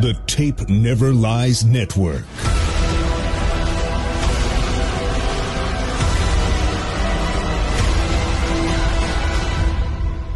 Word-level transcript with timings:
The 0.00 0.18
Tape 0.26 0.68
Never 0.68 1.12
Lies 1.12 1.64
Network. 1.64 2.24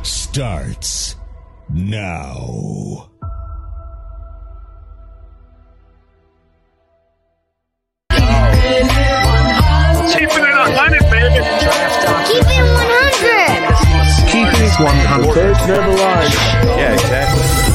Starts 0.04 1.16
now. 1.68 3.10
Keeping 10.08 10.44
it 10.44 10.54
100, 10.54 11.00
baby. 11.10 11.42
Keep 12.28 12.46
it 12.46 12.62
100. 12.62 13.38
Keeping 14.28 14.62
it 14.62 14.76
100. 14.78 15.66
never 15.66 15.92
lies. 15.96 16.34
Yeah, 16.78 16.92
exactly. 16.92 17.67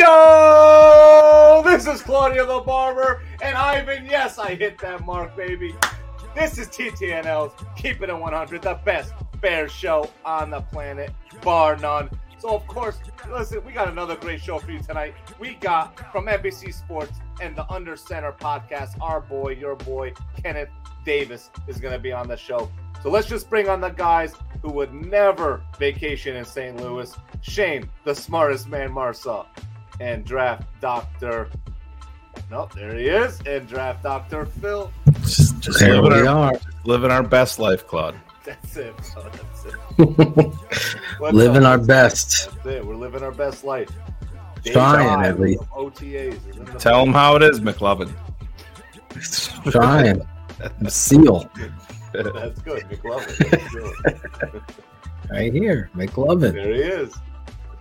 Yo, 0.00 1.62
this 1.64 1.86
is 1.86 2.02
Claudio 2.02 2.44
the 2.44 2.60
Barber, 2.66 3.22
and 3.40 3.56
Ivan. 3.56 4.04
Yes, 4.06 4.36
I 4.36 4.56
hit 4.56 4.76
that 4.78 5.06
mark, 5.06 5.36
baby. 5.36 5.76
This 6.34 6.58
is 6.58 6.66
TTNL's 6.68 7.54
Keep 7.76 8.02
It 8.02 8.10
at 8.10 8.18
100, 8.18 8.62
the 8.62 8.80
best 8.84 9.12
bear 9.40 9.68
show 9.68 10.10
on 10.24 10.50
the 10.50 10.60
planet, 10.60 11.12
bar 11.42 11.76
none. 11.76 12.10
So, 12.38 12.48
of 12.48 12.66
course, 12.66 12.98
listen, 13.30 13.64
we 13.64 13.70
got 13.70 13.86
another 13.86 14.16
great 14.16 14.40
show 14.40 14.58
for 14.58 14.72
you 14.72 14.80
tonight. 14.80 15.14
We 15.38 15.54
got 15.54 16.10
from 16.10 16.26
NBC 16.26 16.74
Sports 16.74 17.20
and 17.40 17.54
the 17.54 17.70
Under 17.70 17.96
Center 17.96 18.32
podcast, 18.32 19.00
our 19.00 19.20
boy, 19.20 19.50
your 19.50 19.76
boy, 19.76 20.14
Kenneth 20.42 20.70
Davis 21.04 21.50
is 21.68 21.78
going 21.78 21.92
to 21.92 22.00
be 22.00 22.10
on 22.10 22.26
the 22.26 22.36
show. 22.36 22.68
So 23.02 23.10
let's 23.10 23.28
just 23.28 23.48
bring 23.48 23.68
on 23.68 23.80
the 23.80 23.90
guys 23.90 24.34
who 24.62 24.70
would 24.72 24.92
never 24.92 25.62
vacation 25.78 26.36
in 26.36 26.44
St. 26.44 26.76
Louis. 26.80 27.14
Shane, 27.42 27.88
the 28.04 28.14
smartest 28.14 28.68
man, 28.68 28.90
Marsaw, 28.90 29.46
and 30.00 30.24
draft 30.24 30.64
doctor. 30.80 31.48
Nope, 32.50 32.72
there 32.74 32.94
he 32.96 33.06
is. 33.08 33.40
And 33.46 33.68
draft 33.68 34.02
doctor 34.02 34.46
Phil. 34.46 34.90
Just, 35.20 35.60
just 35.60 35.78
There 35.80 36.00
living, 36.00 36.22
we 36.22 36.26
our, 36.26 36.54
are. 36.54 36.60
living 36.84 37.10
our 37.10 37.22
best 37.22 37.58
life, 37.58 37.86
Claude. 37.86 38.16
That's 38.44 38.76
it. 38.76 38.94
bro. 39.14 39.24
That's 39.30 39.64
it. 39.66 40.54
Living 41.34 41.64
up? 41.64 41.70
our 41.72 41.78
best. 41.78 42.50
That's 42.50 42.66
it. 42.66 42.86
We're 42.86 42.94
living 42.96 43.22
our 43.22 43.30
best 43.32 43.62
life. 43.64 43.90
Day 44.62 44.72
Trying, 44.72 45.06
five 45.06 45.26
at 45.26 45.40
least. 45.40 45.60
of 45.60 45.68
OTAs. 45.70 46.32
is 46.48 46.54
the 46.72 46.78
Tell 46.78 47.04
them 47.04 47.12
how 47.12 47.36
it 47.36 47.42
is, 47.42 47.60
McLovin. 47.60 48.10
Trying. 49.70 50.26
Seal. 50.88 51.50
That's 52.24 52.60
good. 52.60 52.82
McLovin. 52.84 53.50
That's 53.50 54.42
good. 54.42 54.62
Right 55.30 55.52
here. 55.52 55.90
McLovin. 55.94 56.52
There 56.54 56.74
he 56.74 56.80
is. 56.80 57.14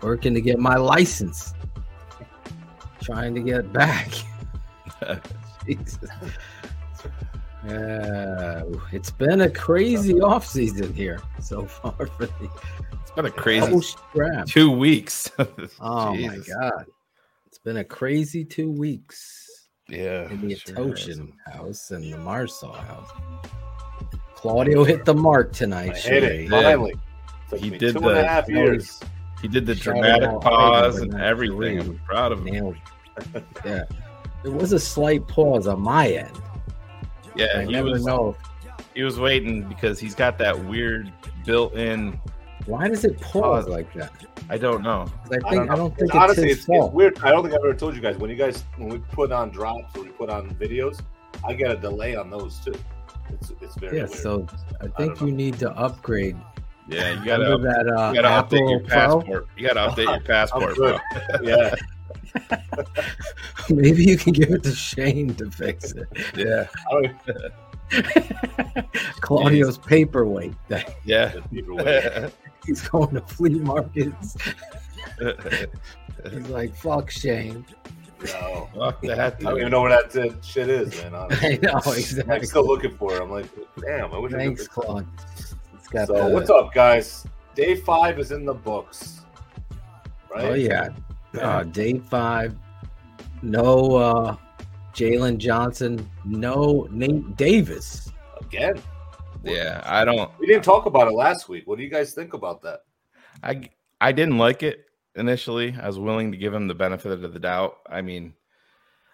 Working 0.01 0.33
to 0.33 0.41
get 0.41 0.59
my 0.59 0.75
license. 0.75 1.53
Trying 3.01 3.33
to 3.35 3.41
get 3.41 3.71
back. 3.73 4.11
Jesus. 5.65 5.97
Uh, 7.67 8.63
it's 8.91 9.11
been 9.11 9.41
a 9.41 9.49
crazy 9.49 10.21
off 10.21 10.45
season 10.45 10.93
here 10.93 11.19
so 11.41 11.65
far 11.65 11.93
for 11.93 12.25
the 12.27 12.49
It's 13.01 13.11
been 13.11 13.25
a 13.25 13.31
crazy 13.31 13.65
double 13.65 14.45
two 14.45 14.71
weeks. 14.71 15.31
Oh 15.81 16.15
my 16.15 16.37
god. 16.37 16.85
It's 17.47 17.57
been 17.57 17.77
a 17.77 17.83
crazy 17.83 18.45
two 18.45 18.71
weeks 18.71 19.67
Yeah. 19.89 20.29
in 20.29 20.47
the 20.47 20.55
sure 20.55 20.75
Ottochian 20.75 21.31
house 21.51 21.91
and 21.91 22.03
the 22.03 22.17
Marsall 22.17 22.75
house. 22.75 23.09
Claudio 24.37 24.83
hit 24.83 25.03
the 25.03 25.13
mark 25.15 25.51
tonight. 25.51 25.93
I 25.95 25.97
hit 25.97 26.23
it. 26.23 26.47
Sheree. 26.47 26.49
Finally. 26.49 26.93
Took 27.49 27.59
He 27.59 27.69
me 27.71 27.77
did 27.79 27.93
two 27.93 28.07
and 28.07 28.17
a 28.19 28.21
the- 28.21 28.27
half 28.27 28.47
years. 28.47 28.99
He 29.41 29.47
did 29.47 29.65
the 29.65 29.75
Shout 29.75 29.95
dramatic 29.95 30.29
out 30.29 30.41
pause 30.41 30.99
and 30.99 31.13
everything. 31.19 31.79
I'm 31.79 31.99
proud 32.05 32.31
of 32.31 32.39
him. 32.39 32.45
Nailed 32.53 32.75
it. 33.35 33.43
Yeah. 33.65 33.83
There 34.43 34.51
was 34.51 34.73
a 34.73 34.79
slight 34.79 35.27
pause 35.27 35.65
on 35.67 35.81
my 35.81 36.07
end. 36.09 36.31
Yeah, 37.35 37.47
I 37.57 37.65
he 37.65 37.71
never 37.71 37.89
was 37.89 38.05
know. 38.05 38.35
he 38.95 39.03
was 39.03 39.19
waiting 39.19 39.63
because 39.67 39.99
he's 39.99 40.13
got 40.15 40.37
that 40.39 40.65
weird 40.65 41.11
built-in. 41.45 42.19
Why 42.65 42.87
does 42.87 43.05
it 43.05 43.19
pause 43.21 43.67
like 43.67 43.91
that? 43.93 44.11
I 44.49 44.57
don't 44.57 44.81
know. 44.83 45.05
I 45.31 45.35
I 45.35 45.55
don't 45.55 45.69
I 45.71 45.75
don't, 45.75 45.95
think 45.97 46.13
Honestly, 46.15 46.45
it's 46.45 46.51
it's, 46.51 46.51
his 46.51 46.57
it's 46.57 46.65
fault. 46.65 46.93
weird. 46.93 47.17
I 47.23 47.31
don't 47.31 47.43
think 47.43 47.53
I've 47.55 47.63
ever 47.63 47.73
told 47.75 47.95
you 47.95 48.01
guys 48.01 48.17
when 48.17 48.29
you 48.29 48.35
guys 48.35 48.63
when 48.77 48.89
we 48.89 48.97
put 48.99 49.31
on 49.31 49.49
drops 49.51 49.95
or 49.95 50.03
we 50.03 50.09
put 50.09 50.29
on 50.29 50.49
videos, 50.55 50.99
I 51.45 51.53
get 51.53 51.71
a 51.71 51.75
delay 51.75 52.15
on 52.15 52.29
those 52.29 52.59
too. 52.59 52.73
It's 53.31 53.51
it's 53.61 53.75
very 53.75 53.97
Yeah, 53.97 54.03
weird. 54.05 54.15
so 54.19 54.47
I 54.81 54.87
think 54.97 55.17
don't 55.19 55.27
you 55.27 55.33
need 55.33 55.59
to 55.59 55.71
upgrade. 55.71 56.37
Yeah, 56.89 57.19
you 57.19 57.25
gotta 57.25 57.57
that 57.57 57.87
uh, 57.89 58.11
you 58.13 58.21
gotta 58.21 58.27
update 58.55 58.59
Apple 58.61 58.69
your 58.71 58.79
Pro. 58.79 58.87
passport. 58.89 59.47
You 59.57 59.67
gotta 59.67 59.89
update 59.91 60.05
your 60.09 60.19
passport, 60.35 60.75
bro. 60.75 60.97
yeah, 61.43 61.75
Maybe 63.69 64.05
you 64.05 64.17
can 64.17 64.33
give 64.33 64.51
it 64.51 64.63
to 64.63 64.73
Shane 64.73 65.33
to 65.35 65.51
fix 65.51 65.91
it. 65.93 66.07
Yeah, 66.35 66.67
I 66.89 66.93
don't 66.93 68.13
Claudio's 69.21 69.77
paperweight. 69.77 70.53
Yeah. 71.05 71.33
even 71.51 71.75
wait. 71.75 72.31
he's 72.65 72.87
going 72.87 73.13
to 73.15 73.21
flea 73.21 73.59
markets. 73.59 74.37
He's 75.19 76.49
like, 76.49 76.75
"Fuck 76.75 77.09
Shane." 77.11 77.65
No, 78.23 78.67
Fuck 78.75 79.01
that. 79.03 79.19
I 79.19 79.29
don't 79.43 79.57
even 79.59 79.71
know 79.71 79.81
where 79.81 79.91
that 79.91 80.15
uh, 80.15 80.41
shit 80.41 80.69
is, 80.69 80.95
man. 81.03 81.13
Honestly. 81.15 81.53
I 82.23 82.25
know 82.25 82.33
I'm 82.33 82.45
still 82.45 82.65
looking 82.65 82.95
for 82.97 83.13
it. 83.15 83.21
I'm 83.21 83.29
like, 83.29 83.45
damn. 83.79 84.13
I 84.13 84.17
wish 84.17 84.31
Thanks, 84.31 84.63
I 84.63 84.65
could. 84.65 84.71
Claude. 84.71 85.07
It's 85.75 85.87
got 85.87 86.07
So 86.07 86.27
the, 86.27 86.33
what's 86.33 86.49
up, 86.49 86.73
guys? 86.73 87.25
Day 87.55 87.75
five 87.75 88.19
is 88.19 88.31
in 88.31 88.45
the 88.45 88.53
books, 88.53 89.21
right? 90.33 90.45
Oh 90.45 90.53
yeah, 90.53 90.89
uh, 91.39 91.63
day 91.63 91.97
five. 91.99 92.55
No 93.41 93.95
uh, 93.95 94.35
Jaylon 94.93 95.37
Johnson. 95.37 96.07
No 96.25 96.87
Nate 96.91 97.35
Davis. 97.35 98.11
Again, 98.41 98.81
Yeah, 99.43 99.81
I 99.85 100.05
don't. 100.05 100.31
we 100.39 100.45
didn't 100.47 100.63
talk 100.63 100.85
about 100.87 101.07
it 101.07 101.13
last 101.13 101.49
week. 101.49 101.63
What 101.65 101.77
do 101.77 101.83
you 101.83 101.89
guys 101.89 102.13
think 102.13 102.33
about 102.33 102.61
that? 102.63 102.81
I 103.43 103.69
I 104.01 104.11
didn't 104.11 104.37
like 104.37 104.61
it 104.63 104.85
initially. 105.17 105.75
I 105.81 105.87
was 105.87 105.99
willing 105.99 106.31
to 106.31 106.37
give 106.37 106.53
him 106.53 106.67
the 106.67 106.75
benefit 106.75 107.11
of 107.11 107.33
the 107.33 107.39
doubt. 107.39 107.77
I 107.89 108.01
mean, 108.01 108.33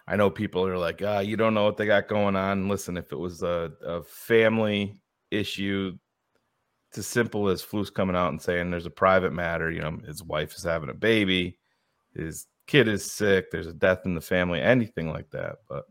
I 0.06 0.16
know 0.16 0.30
people 0.30 0.66
are 0.66 0.78
like, 0.78 1.02
ah, 1.04 1.20
you 1.20 1.36
don't 1.36 1.54
know 1.54 1.64
what 1.64 1.76
they 1.76 1.86
got 1.86 2.08
going 2.08 2.36
on. 2.36 2.68
Listen, 2.68 2.96
if 2.96 3.12
it 3.12 3.18
was 3.18 3.42
a, 3.42 3.72
a 3.82 4.02
family 4.02 5.00
issue, 5.30 5.96
it's 6.88 6.98
as 6.98 7.06
simple 7.06 7.48
as 7.48 7.64
Flus 7.64 7.92
coming 7.92 8.14
out 8.14 8.28
and 8.28 8.40
saying 8.40 8.70
there's 8.70 8.86
a 8.86 8.90
private 8.90 9.32
matter. 9.32 9.70
You 9.70 9.80
know, 9.80 9.98
his 10.06 10.22
wife 10.22 10.54
is 10.54 10.62
having 10.62 10.90
a 10.90 10.94
baby, 10.94 11.58
his 12.14 12.46
kid 12.66 12.86
is 12.86 13.10
sick, 13.10 13.50
there's 13.50 13.66
a 13.66 13.72
death 13.72 14.02
in 14.04 14.14
the 14.14 14.20
family, 14.20 14.60
anything 14.60 15.10
like 15.10 15.30
that. 15.30 15.56
But 15.68 15.84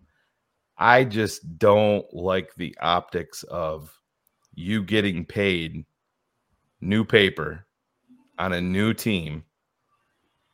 I 0.78 1.03
just 1.03 1.57
don't 1.57 2.06
like 2.13 2.53
the 2.56 2.75
optics 2.81 3.44
of 3.44 3.91
you 4.53 4.84
getting 4.84 5.25
paid 5.25 5.85
new 6.81 7.03
paper 7.03 7.66
on 8.38 8.53
a 8.53 8.62
new 8.62 8.94
team. 8.94 9.44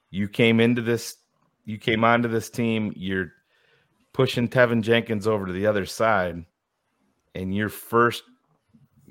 You 0.09 0.27
came 0.27 0.59
into 0.59 0.81
this, 0.81 1.17
you 1.65 1.77
came 1.77 2.03
onto 2.03 2.27
this 2.27 2.49
team, 2.49 2.93
you're 2.95 3.31
pushing 4.13 4.47
Teven 4.47 4.81
Jenkins 4.81 5.27
over 5.27 5.45
to 5.45 5.53
the 5.53 5.67
other 5.67 5.85
side, 5.85 6.45
and 7.35 7.55
your 7.55 7.69
first 7.69 8.23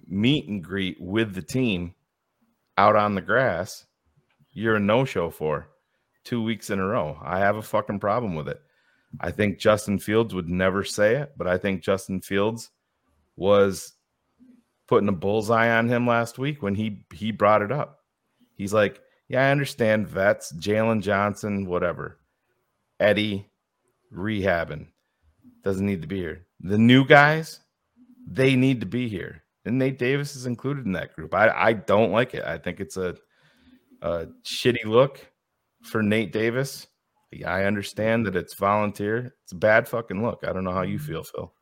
meet 0.07 0.49
and 0.49 0.63
greet 0.63 1.01
with 1.01 1.35
the 1.35 1.43
team 1.43 1.95
out 2.77 2.97
on 2.97 3.15
the 3.15 3.21
grass, 3.21 3.87
you're 4.53 4.77
a 4.77 4.81
no 4.81 5.05
show 5.05 5.31
for 5.31 5.69
two 6.25 6.43
weeks 6.43 6.71
in 6.71 6.79
a 6.79 6.87
row. 6.87 7.19
I 7.23 7.39
have 7.41 7.57
a 7.57 7.63
fucking 7.63 8.01
problem 8.01 8.35
with 8.35 8.49
it. 8.49 8.61
I 9.21 9.31
think 9.31 9.59
Justin 9.59 9.99
Fields 9.99 10.35
would 10.35 10.49
never 10.49 10.85
say 10.85 11.17
it, 11.17 11.33
but 11.37 11.47
I 11.47 11.59
think 11.59 11.83
Justin 11.83 12.21
Fields 12.21 12.71
was 13.37 13.95
putting 14.87 15.09
a 15.09 15.13
bullseye 15.13 15.71
on 15.71 15.89
him 15.89 16.07
last 16.07 16.39
week 16.39 16.63
when 16.63 16.75
he 16.75 17.05
he 17.15 17.33
brought 17.33 17.63
it 17.63 17.73
up. 17.73 18.01
He's 18.55 18.73
like, 18.73 19.01
"Yeah, 19.29 19.47
I 19.47 19.51
understand 19.51 20.09
vets, 20.09 20.53
Jaylon 20.53 21.03
Johnson, 21.03 21.67
whatever, 21.67 22.19
Eddie, 22.99 23.51
rehabbing 24.13 24.89
doesn't 25.63 25.87
need 25.87 26.03
to 26.03 26.09
be 26.09 26.19
here. 26.19 26.47
The 26.61 26.79
new 26.79 27.05
guys, 27.05 27.61
they 28.27 28.57
need 28.57 28.81
to 28.81 28.87
be 28.87 29.09
here, 29.09 29.45
and 29.65 29.79
Nate 29.79 29.99
Davis 29.99 30.35
is 30.35 30.47
included 30.47 30.87
in 30.87 30.93
that 30.93 31.15
group. 31.15 31.35
I 31.35 31.49
I 31.51 31.73
don't 31.75 32.13
like 32.13 32.35
it. 32.35 32.45
I 32.45 32.59
think 32.59 32.81
it's 32.81 32.97
a 32.97 33.17
a 34.03 34.27
shitty 34.45 34.85
look 34.85 35.27
for 35.83 36.03
Nate 36.03 36.33
Davis. 36.33 36.87
Yeah, 37.31 37.53
I 37.53 37.65
understand 37.65 38.27
that 38.27 38.37
it's 38.37 38.55
volunteer. 38.55 39.35
It's 39.43 39.53
a 39.53 39.57
bad 39.57 39.87
fucking 39.87 40.23
look. 40.23 40.45
I 40.47 40.53
don't 40.53 40.65
know 40.65 40.73
how 40.73 40.83
you 40.83 40.99
feel, 40.99 41.23
Phil. 41.23 41.53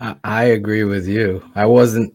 I, 0.00 0.16
I 0.24 0.44
agree 0.44 0.84
with 0.84 1.06
you. 1.06 1.44
I 1.54 1.66
wasn't. 1.66 2.14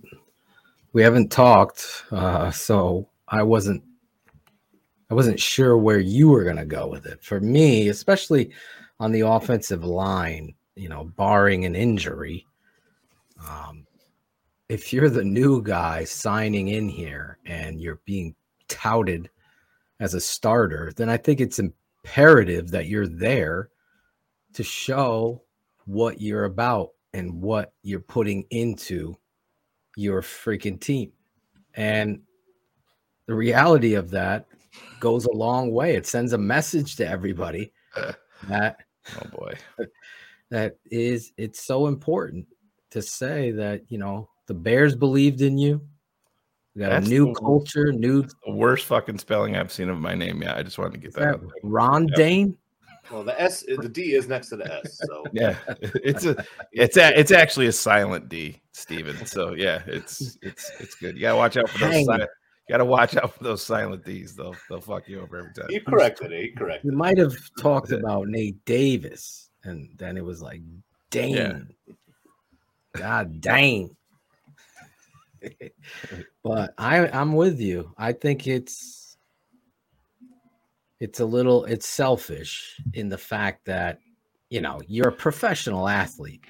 We 0.93 1.03
haven't 1.03 1.31
talked, 1.31 2.05
uh, 2.11 2.49
so 2.51 3.09
I 3.27 3.43
wasn't. 3.43 3.83
I 5.09 5.13
wasn't 5.13 5.39
sure 5.39 5.77
where 5.77 5.99
you 5.99 6.29
were 6.29 6.43
going 6.43 6.57
to 6.57 6.65
go 6.65 6.87
with 6.87 7.05
it. 7.05 7.23
For 7.23 7.39
me, 7.39 7.89
especially 7.89 8.51
on 8.99 9.11
the 9.11 9.21
offensive 9.21 9.83
line, 9.83 10.53
you 10.75 10.89
know, 10.89 11.05
barring 11.15 11.65
an 11.65 11.75
injury, 11.75 12.45
um, 13.47 13.85
if 14.69 14.91
you're 14.91 15.09
the 15.09 15.23
new 15.23 15.61
guy 15.61 16.03
signing 16.03 16.67
in 16.67 16.89
here 16.89 17.37
and 17.45 17.79
you're 17.79 18.01
being 18.05 18.35
touted 18.67 19.29
as 19.99 20.13
a 20.13 20.19
starter, 20.19 20.91
then 20.95 21.09
I 21.09 21.17
think 21.17 21.39
it's 21.39 21.59
imperative 21.59 22.69
that 22.71 22.87
you're 22.87 23.07
there 23.07 23.69
to 24.53 24.63
show 24.63 25.41
what 25.85 26.19
you're 26.19 26.45
about 26.45 26.89
and 27.13 27.41
what 27.41 27.73
you're 27.81 28.01
putting 28.01 28.45
into 28.49 29.15
your 29.95 30.21
freaking 30.21 30.79
team. 30.79 31.13
And 31.75 32.21
the 33.25 33.35
reality 33.35 33.93
of 33.93 34.09
that 34.11 34.45
goes 34.99 35.25
a 35.25 35.31
long 35.31 35.71
way. 35.71 35.95
It 35.95 36.05
sends 36.07 36.33
a 36.33 36.37
message 36.37 36.95
to 36.97 37.07
everybody 37.07 37.71
that 38.47 38.77
Oh 39.15 39.27
boy. 39.37 39.53
that 40.49 40.77
is 40.91 41.31
it's 41.37 41.63
so 41.65 41.87
important 41.87 42.45
to 42.91 43.01
say 43.01 43.51
that 43.51 43.81
you 43.89 43.97
know 43.97 44.29
the 44.47 44.53
Bears 44.53 44.95
believed 44.95 45.41
in 45.41 45.57
you. 45.57 45.81
We 46.75 46.81
got 46.81 46.89
That's 46.89 47.07
a 47.07 47.09
new 47.09 47.33
the- 47.33 47.39
culture, 47.39 47.91
new 47.91 48.23
The 48.45 48.51
worst 48.51 48.85
fucking 48.85 49.17
spelling 49.17 49.55
I've 49.55 49.71
seen 49.71 49.89
of 49.89 49.97
my 49.99 50.13
name. 50.15 50.41
Yeah, 50.43 50.55
I 50.55 50.63
just 50.63 50.77
wanted 50.77 50.93
to 50.93 50.99
get 50.99 51.13
that. 51.15 51.27
out 51.27 51.41
there. 51.41 51.49
Ron 51.63 52.07
Yep. 52.09 52.17
Dane. 52.17 52.57
Well, 53.09 53.23
the 53.23 53.39
S, 53.41 53.63
the 53.63 53.87
D 53.87 54.13
is 54.15 54.27
next 54.27 54.49
to 54.49 54.57
the 54.57 54.71
S. 54.83 54.99
So 55.05 55.23
Yeah, 55.33 55.55
it's 56.03 56.25
a, 56.25 56.45
it's 56.73 56.97
a, 56.97 57.17
it's 57.17 57.31
actually 57.31 57.67
a 57.67 57.71
silent 57.71 58.27
D, 58.27 58.61
Steven. 58.73 59.25
So 59.25 59.53
yeah, 59.53 59.81
it's 59.87 60.37
it's 60.41 60.69
it's 60.79 60.95
good. 60.95 61.15
You 61.15 61.21
gotta 61.21 61.37
watch 61.37 61.55
out 61.55 61.69
for 61.69 61.79
those. 61.79 61.91
Dang. 61.91 62.05
Silent, 62.05 62.29
you 62.67 62.73
gotta 62.73 62.85
watch 62.85 63.15
out 63.15 63.33
for 63.35 63.43
those 63.43 63.63
silent 63.63 64.03
D's. 64.05 64.35
They'll 64.35 64.55
they'll 64.69 64.81
fuck 64.81 65.07
you 65.07 65.21
over 65.21 65.37
every 65.37 65.53
time. 65.53 65.67
he 65.69 65.79
corrected 65.79 66.31
it. 66.31 66.41
He 66.41 66.51
corrected. 66.51 66.91
You 66.91 66.97
might 66.97 67.17
have 67.17 67.35
talked 67.59 67.91
about 67.91 68.27
Nate 68.27 68.63
Davis, 68.65 69.49
and 69.63 69.89
then 69.97 70.17
it 70.17 70.23
was 70.25 70.41
like, 70.41 70.61
dang, 71.09 71.69
God 72.95 73.39
dang. 73.41 73.95
but 76.43 76.73
I, 76.77 77.07
I'm 77.07 77.33
with 77.33 77.59
you. 77.61 77.93
I 77.97 78.11
think 78.11 78.47
it's 78.47 79.17
it's 80.99 81.19
a 81.19 81.25
little 81.25 81.63
it's 81.65 81.87
selfish 81.87 82.81
in 82.93 83.07
the 83.07 83.17
fact 83.17 83.65
that 83.65 83.99
you 84.49 84.61
know 84.61 84.81
you're 84.87 85.09
a 85.09 85.13
professional 85.13 85.87
athlete. 85.87 86.43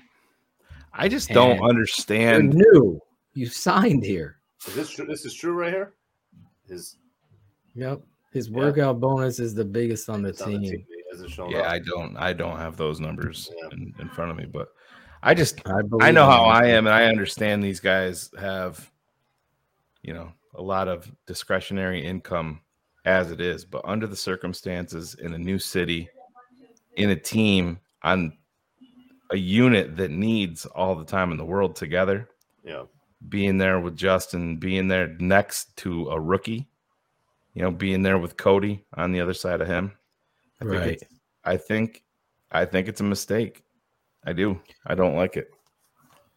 I 0.93 1.09
just 1.09 1.29
don't 1.29 1.51
And 1.51 1.59
You're 1.59 1.69
understand. 1.69 2.53
new. 2.55 2.99
You 3.35 3.45
signed 3.47 4.03
here. 4.03 4.37
Is 4.67 4.73
this? 4.73 4.95
This 4.95 5.25
is 5.25 5.35
true 5.35 5.53
right 5.53 5.71
here. 5.71 5.93
His 6.67 6.97
Yep. 7.75 8.01
His 8.33 8.49
Yeah. 8.49 8.57
workout 8.57 8.99
bonus 8.99 9.39
is 9.39 9.53
the 9.53 9.65
biggest 9.65 10.09
on 10.09 10.21
the 10.21 10.29
it's 10.29 10.41
on 10.41 10.51
the 10.53 10.59
team. 10.59 10.71
team. 10.71 10.85
He 10.89 11.03
hasn't 11.11 11.31
shown 11.31 11.49
Yeah, 11.51 11.59
up. 11.59 11.67
I 11.71 11.79
don't 11.79 12.17
I 12.17 12.33
don't 12.33 12.57
have 12.57 12.75
those 12.77 12.99
numbers 12.99 13.49
Yeah. 13.55 13.69
in, 13.71 13.93
in 13.99 14.09
front 14.09 14.31
of 14.31 14.37
me, 14.37 14.45
but 14.45 14.69
I 15.23 15.33
just 15.33 15.61
I, 15.67 15.79
I 16.01 16.11
know 16.11 16.25
how. 16.25 16.45
I 16.45 16.67
am, 16.67 16.85
and 16.85 16.93
I 16.93 17.05
understand 17.05 17.63
these 17.63 17.79
guys 17.79 18.29
have, 18.39 18.91
you 20.03 20.13
know, 20.13 20.31
a 20.53 20.61
lot 20.61 20.87
of 20.87 21.11
discretionary 21.25 22.05
income 22.05 22.61
as 23.05 23.31
it 23.31 23.41
is, 23.41 23.65
but 23.65 23.81
under 23.85 24.05
the 24.05 24.15
circumstances 24.15 25.15
in 25.15 25.33
a 25.33 25.37
new 25.37 25.57
city, 25.57 26.07
in 26.97 27.09
a 27.09 27.15
team, 27.15 27.79
on 28.03 28.37
a 29.31 29.37
unit 29.37 29.97
that 29.97 30.11
needs 30.11 30.65
all 30.67 30.95
the 30.95 31.05
time 31.05 31.31
in 31.31 31.37
the 31.37 31.45
world 31.45 31.75
together, 31.75 32.29
Yeah. 32.63 32.83
Being 33.29 33.57
there 33.57 33.79
with 33.79 33.95
Justin, 33.97 34.57
being 34.57 34.87
there 34.87 35.07
next 35.19 35.75
to 35.77 36.09
a 36.09 36.19
rookie, 36.19 36.67
you 37.53 37.61
know, 37.61 37.71
being 37.71 38.03
there 38.03 38.17
with 38.17 38.37
Cody 38.37 38.85
on 38.93 39.11
the 39.11 39.21
other 39.21 39.33
side 39.33 39.61
of 39.61 39.67
him. 39.67 39.91
I 40.61 40.65
think 40.65 40.75
Right. 40.79 40.87
it's, 40.93 41.03
I 41.43 41.57
think 41.57 42.03
I 42.51 42.65
think 42.65 42.87
it's 42.87 43.01
a 43.01 43.03
mistake. 43.03 43.63
I 44.25 44.33
do. 44.33 44.59
I 44.85 44.95
don't 44.95 45.15
like 45.15 45.35
it. 45.37 45.49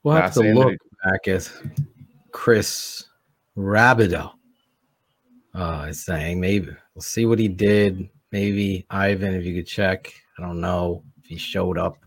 We'll 0.03 0.15
Not 0.15 0.25
have 0.25 0.35
to 0.35 0.55
look 0.55 0.71
he- 0.73 0.79
back 1.11 1.29
at 1.29 1.53
Chris 2.33 3.05
Rabideau. 3.57 4.33
Uh, 5.55 5.87
is 5.89 6.05
saying 6.05 6.41
maybe 6.41 6.69
we'll 6.95 7.03
see 7.03 7.27
what 7.27 7.39
he 7.39 7.49
did. 7.49 8.09
Maybe 8.33 8.87
Ivan, 8.91 9.35
if 9.35 9.45
you 9.45 9.55
could 9.55 9.67
check. 9.67 10.13
I 10.39 10.43
don't 10.43 10.61
know 10.61 11.03
if 11.19 11.27
he 11.27 11.37
showed 11.37 11.77
up 11.77 11.99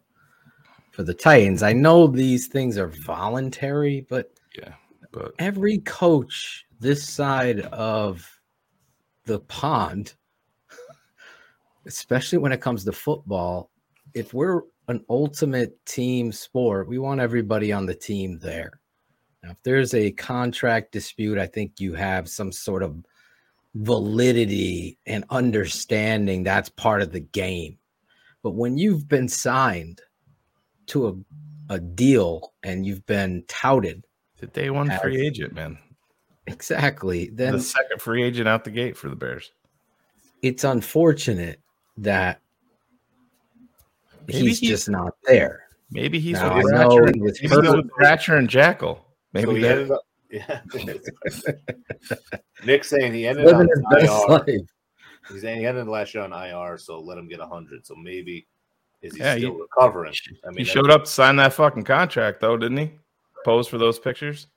for 0.91 1.03
the 1.03 1.13
Titans. 1.13 1.61
I 1.61 1.73
know 1.73 2.07
these 2.07 2.47
things 2.47 2.77
are 2.77 2.87
voluntary, 2.87 4.05
but. 4.09 4.31
But 5.13 5.33
every 5.38 5.77
coach 5.77 6.65
this 6.80 7.07
side 7.07 7.62
of 7.62 8.27
the 9.25 9.39
pond, 9.42 10.15
especially 11.86 12.39
when 12.39 12.51
it 12.51 12.62
comes 12.62 12.83
to 12.83 12.92
football, 12.92 13.69
if 14.15 14.33
we're 14.33 14.62
an 14.88 15.06
ultimate 15.10 15.74
team 15.86 16.31
sport, 16.31 16.89
we 16.89 16.98
want 16.98 17.21
everybody 17.21 17.71
on 17.71 17.86
the 17.86 17.95
team 17.95 18.39
there. 18.39 18.81
Now, 19.44 19.51
if 19.51 19.57
there's 19.63 19.94
a 19.94 20.12
contract 20.12 20.92
dispute, 20.92 21.38
I 21.38 21.45
think 21.45 21.80
you 21.80 21.94
have 21.94 22.27
some 22.27 22.51
sort 22.51 22.81
of 22.81 23.06
validity 23.75 24.98
and 25.06 25.25
understanding 25.30 26.44
that's 26.44 26.69
part 26.69 27.01
of 27.01 27.12
the 27.12 27.19
game. 27.19 27.77
But 28.42 28.51
when 28.51 28.77
you've 28.77 29.07
been 29.07 29.27
signed 29.27 30.01
to 30.88 31.07
a, 31.07 31.75
a 31.75 31.80
deal 31.80 32.54
and 32.63 32.86
you've 32.86 33.06
been 33.06 33.44
touted, 33.48 34.06
the 34.45 34.51
day 34.61 34.69
one 34.69 34.89
As- 34.91 35.01
free 35.01 35.25
agent, 35.25 35.53
man. 35.53 35.77
exactly, 36.47 37.29
then 37.33 37.53
the 37.53 37.59
second 37.59 38.01
free 38.01 38.23
agent 38.23 38.47
out 38.47 38.63
the 38.63 38.71
gate 38.71 38.97
for 38.97 39.09
the 39.09 39.15
Bears. 39.15 39.51
it's 40.41 40.63
unfortunate 40.65 41.59
that 41.97 42.41
he's, 44.27 44.59
he's- 44.59 44.71
just 44.71 44.89
not 44.89 45.13
there. 45.25 45.61
Maybe 45.91 46.19
he's 46.19 46.33
Now, 46.39 46.57
with 46.57 46.73
I 46.73 46.83
know 46.83 46.97
Ratcher. 46.97 47.03
he 47.05 47.11
and- 47.13 47.21
was 47.21 47.41
Maybe 47.41 47.55
he's 47.67 47.75
with 47.75 47.89
Ratcher 47.99 48.35
and 48.35 48.49
Jackal. 48.49 49.05
Maybe 49.31 49.45
so 49.45 49.53
he 49.55 49.67
ended 49.67 49.91
up. 49.91 50.01
Yeah. 50.33 50.61
Nick 52.65 52.83
saying 52.83 53.13
he 53.13 53.27
ended 53.27 53.45
Living 53.45 53.61
on 53.61 53.67
his 53.69 54.07
best 54.07 54.23
IR. 54.23 54.29
life. 54.29 54.67
He's 55.29 55.41
saying 55.41 55.59
he 55.59 55.65
ended 55.67 55.87
last 55.87 56.15
year 56.15 56.23
on 56.23 56.33
IR, 56.33 56.77
so 56.79 56.99
let 56.99 57.19
him 57.19 57.27
get 57.27 57.39
hundred. 57.39 57.85
So 57.85 57.93
maybe 57.95 58.47
is 59.03 59.13
he 59.13 59.19
Yeah, 59.21 59.35
still 59.37 59.53
he- 59.53 59.61
recovering? 59.61 60.13
I 60.43 60.47
mean, 60.49 60.57
he 60.57 60.63
showed 60.63 60.89
up 60.89 61.03
to 61.05 61.09
sign 61.11 61.35
that 61.35 61.53
fucking 61.53 61.83
contract, 61.83 62.41
though, 62.41 62.57
didn't 62.57 62.77
he? 62.77 62.91
Pose 63.43 63.67
for 63.67 63.77
those 63.77 63.99
pictures. 63.99 64.47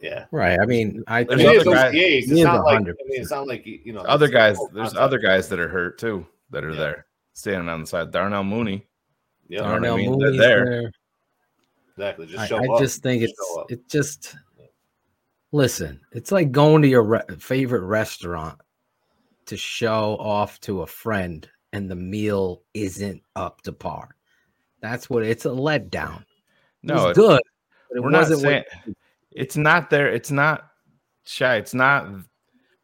Yeah. 0.00 0.24
Right. 0.32 0.58
I 0.60 0.66
mean, 0.66 1.02
I 1.06 1.22
There's 1.24 1.40
think 1.42 1.60
other 1.60 1.70
guys- 1.74 1.94
OTAs, 1.94 1.94
he 1.94 2.18
it's 2.18 2.42
not 2.42 2.64
like 2.64 2.78
I 2.80 2.82
mean, 2.82 2.94
it's 3.08 3.30
not 3.30 3.46
like 3.46 3.64
you 3.66 3.92
know 3.92 4.00
Other 4.00 4.28
guys, 4.28 4.58
there's 4.72 4.94
other 4.96 5.18
guys 5.18 5.48
that 5.48 5.60
are 5.60 5.68
hurt 5.68 5.98
too 5.98 6.26
that 6.50 6.64
are 6.64 6.70
Yeah. 6.70 6.76
there 6.76 7.06
standing 7.34 7.68
on 7.68 7.80
the 7.82 7.86
side. 7.86 8.10
Darnell 8.10 8.42
Mooney. 8.44 8.86
Yeah, 9.48 9.60
know 9.60 9.64
I 9.66 9.68
Darnell 9.70 9.96
mean? 9.98 10.18
They're 10.18 10.26
Mooney's 10.30 10.40
there. 10.40 10.64
there. 10.66 10.92
exactly. 11.96 12.26
Just 12.26 12.38
I, 12.40 12.46
show 12.46 12.56
I 12.56 12.74
up. 12.74 12.80
just 12.80 13.02
think 13.02 13.22
Just 13.22 13.34
it's 13.38 13.72
it 13.72 13.88
just 13.88 14.36
listen. 15.52 16.00
It's 16.12 16.32
like 16.32 16.50
going 16.52 16.82
to 16.82 16.88
your 16.88 17.02
re- 17.04 17.36
favorite 17.38 17.84
restaurant 17.86 18.58
to 19.46 19.56
show 19.56 20.16
off 20.18 20.58
to 20.62 20.82
a 20.82 20.86
friend, 20.86 21.48
and 21.72 21.90
the 21.90 21.96
meal 21.96 22.62
isn't 22.74 23.22
up 23.36 23.60
to 23.62 23.72
par. 23.72 24.16
That's 24.80 25.08
what 25.10 25.22
it's 25.24 25.44
a 25.44 25.50
letdown. 25.50 26.24
No, 26.82 27.06
it 27.06 27.10
it- 27.10 27.16
good, 27.16 27.28
but 27.30 27.42
it 27.42 27.51
we're 27.94 28.10
not 28.10 28.28
saying 28.28 28.64
what, 28.84 28.96
it's 29.30 29.56
not 29.56 29.90
there. 29.90 30.12
It's 30.12 30.30
not 30.30 30.64
shy. 31.24 31.56
It's 31.56 31.74
not. 31.74 32.08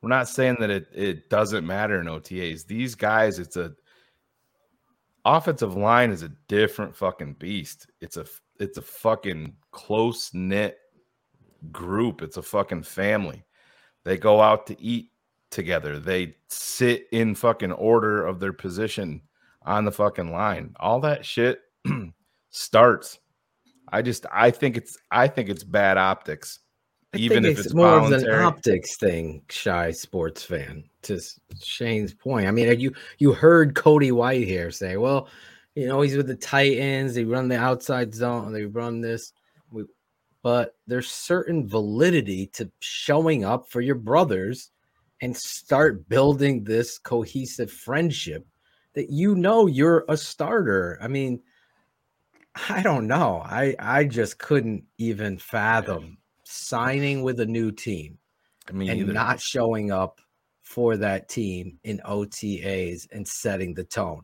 We're 0.02 0.08
not 0.08 0.28
saying 0.28 0.56
that 0.60 0.70
it 0.70 0.86
it 0.92 1.30
doesn't 1.30 1.66
matter 1.66 2.00
in 2.00 2.06
OTAs. 2.06 2.66
These 2.66 2.94
guys, 2.94 3.38
it's 3.38 3.56
a 3.56 3.72
offensive 5.24 5.76
line 5.76 6.10
is 6.10 6.22
a 6.22 6.32
different 6.48 6.96
fucking 6.96 7.34
beast. 7.34 7.86
It's 8.00 8.16
a 8.16 8.26
it's 8.58 8.78
a 8.78 8.82
fucking 8.82 9.54
close 9.72 10.32
knit 10.32 10.78
group. 11.72 12.22
It's 12.22 12.36
a 12.36 12.42
fucking 12.42 12.84
family. 12.84 13.44
They 14.04 14.16
go 14.16 14.40
out 14.40 14.66
to 14.68 14.80
eat 14.80 15.10
together. 15.50 15.98
They 15.98 16.36
sit 16.48 17.06
in 17.12 17.34
fucking 17.34 17.72
order 17.72 18.26
of 18.26 18.40
their 18.40 18.52
position 18.52 19.22
on 19.62 19.84
the 19.84 19.92
fucking 19.92 20.32
line. 20.32 20.74
All 20.80 21.00
that 21.00 21.24
shit 21.24 21.60
starts. 22.50 23.18
I 23.92 24.02
just 24.02 24.26
I 24.32 24.50
think 24.50 24.76
it's 24.76 24.96
I 25.10 25.28
think 25.28 25.48
it's 25.48 25.64
bad 25.64 25.96
optics. 25.96 26.60
I 27.14 27.18
even 27.18 27.44
if 27.44 27.58
it's 27.58 27.74
more 27.74 27.98
of 27.98 28.12
an 28.12 28.30
optics 28.30 28.96
thing, 28.96 29.42
shy 29.48 29.92
sports 29.92 30.44
fan. 30.44 30.84
To 31.02 31.20
Shane's 31.62 32.12
point, 32.12 32.46
I 32.46 32.50
mean, 32.50 32.78
you 32.78 32.92
you 33.18 33.32
heard 33.32 33.74
Cody 33.74 34.10
Whitehair 34.10 34.72
say, 34.74 34.96
"Well, 34.96 35.28
you 35.74 35.86
know, 35.86 36.00
he's 36.02 36.16
with 36.16 36.26
the 36.26 36.36
Titans. 36.36 37.14
They 37.14 37.24
run 37.24 37.48
the 37.48 37.58
outside 37.58 38.14
zone. 38.14 38.52
They 38.52 38.64
run 38.64 39.00
this." 39.00 39.32
We, 39.70 39.84
but 40.42 40.74
there's 40.86 41.10
certain 41.10 41.66
validity 41.66 42.48
to 42.54 42.70
showing 42.80 43.44
up 43.44 43.70
for 43.70 43.80
your 43.80 43.94
brothers 43.94 44.70
and 45.22 45.36
start 45.36 46.08
building 46.08 46.64
this 46.64 46.98
cohesive 46.98 47.72
friendship 47.72 48.46
that 48.94 49.10
you 49.10 49.34
know 49.34 49.66
you're 49.66 50.04
a 50.08 50.16
starter. 50.16 50.98
I 51.00 51.08
mean, 51.08 51.40
I 52.68 52.82
don't 52.82 53.06
know. 53.06 53.42
I 53.44 53.74
I 53.78 54.04
just 54.04 54.38
couldn't 54.38 54.84
even 54.98 55.38
fathom 55.38 56.18
signing 56.44 57.22
with 57.22 57.40
a 57.40 57.46
new 57.46 57.70
team 57.72 58.18
I 58.68 58.72
mean, 58.72 58.90
and 58.90 59.00
either. 59.00 59.12
not 59.12 59.40
showing 59.40 59.90
up 59.92 60.20
for 60.62 60.96
that 60.98 61.28
team 61.28 61.78
in 61.84 62.00
OTAs 62.06 63.08
and 63.12 63.26
setting 63.26 63.74
the 63.74 63.84
tone. 63.84 64.22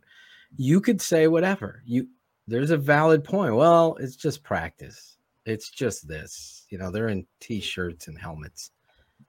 You 0.56 0.80
could 0.80 1.00
say 1.00 1.28
whatever. 1.28 1.82
You 1.86 2.08
there's 2.46 2.70
a 2.70 2.76
valid 2.76 3.24
point. 3.24 3.54
Well, 3.56 3.96
it's 4.00 4.16
just 4.16 4.42
practice. 4.44 5.16
It's 5.46 5.70
just 5.70 6.06
this. 6.08 6.66
You 6.70 6.78
know, 6.78 6.90
they're 6.90 7.08
in 7.08 7.26
t-shirts 7.40 8.08
and 8.08 8.18
helmets. 8.18 8.70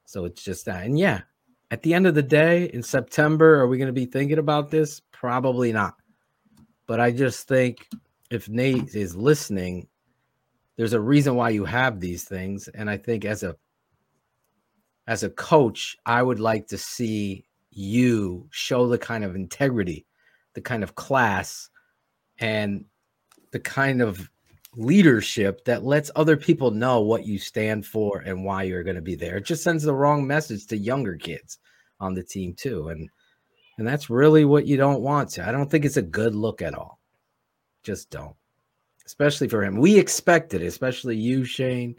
So 0.05 0.25
it's 0.25 0.43
just 0.43 0.65
that. 0.65 0.85
And 0.85 0.97
yeah, 1.00 1.21
At 1.71 1.81
the 1.81 1.93
end 1.93 2.07
of 2.07 2.15
the 2.15 2.24
day, 2.24 2.65
in 2.74 2.83
September, 2.83 3.55
are 3.59 3.67
we 3.67 3.77
going 3.77 3.88
to 3.88 3.93
be 3.93 4.05
thinking 4.05 4.38
about 4.38 4.69
this? 4.71 5.01
Probably 5.12 5.71
not. 5.74 5.95
But 6.88 7.00
I 7.00 7.12
just 7.12 7.47
think 7.47 7.88
if 8.32 8.50
Nate 8.50 8.96
is 8.96 9.15
listening, 9.15 9.88
there's 10.77 10.94
a 10.94 11.00
reason 11.00 11.36
why 11.36 11.50
you 11.50 11.65
have 11.65 12.00
these 12.00 12.24
things. 12.24 12.67
And 12.67 12.89
I 12.89 12.98
think 12.98 13.25
as 13.25 13.44
a 13.44 13.55
as 15.08 15.24
a 15.24 15.29
coach, 15.29 15.96
I 16.05 16.24
would 16.24 16.39
like 16.39 16.67
to 16.67 16.77
see 16.77 17.46
you 17.70 18.48
show 18.51 18.88
the 18.88 18.98
kind 18.98 19.24
of 19.24 19.36
integrity, 19.36 20.05
the 20.55 20.62
kind 20.62 20.84
of 20.84 20.96
class, 20.96 21.70
and 22.39 22.86
the 23.51 23.60
kind 23.60 24.01
of 24.01 24.29
leadership 24.75 25.63
that 25.65 25.86
lets 25.86 26.12
other 26.15 26.36
people 26.36 26.72
know 26.72 27.01
what 27.01 27.25
you 27.25 27.38
stand 27.38 27.86
for 27.86 28.20
and 28.20 28.44
why 28.44 28.63
you're 28.63 28.84
going 28.84 28.96
to 28.96 29.01
be 29.01 29.15
there. 29.15 29.38
It 29.38 29.46
just 29.46 29.63
sends 29.63 29.84
the 29.84 29.94
wrong 29.94 30.25
message 30.25 30.65
to 30.67 30.77
younger 30.77 31.15
kids 31.15 31.60
on 32.00 32.13
the 32.13 32.24
team 32.24 32.53
too. 32.53 32.89
And 32.89 33.10
and 33.77 33.88
that's 33.88 34.10
really 34.10 34.46
what 34.46 34.65
you 34.65 34.77
don't 34.77 35.01
want 35.01 35.29
to. 35.32 35.48
I 35.48 35.51
don't 35.51 35.70
think 35.70 35.86
it's 35.86 35.98
a 35.98 36.01
good 36.01 36.34
look 36.34 36.62
at 36.62 36.74
all. 36.74 37.00
Just 37.85 38.09
don't. 38.09 38.35
Especially 39.05 39.47
for 39.47 39.63
him. 39.63 39.77
We 39.77 39.97
expected 39.99 40.61
it, 40.63 40.65
especially 40.65 41.15
you, 41.15 41.45
Shane, 41.45 41.95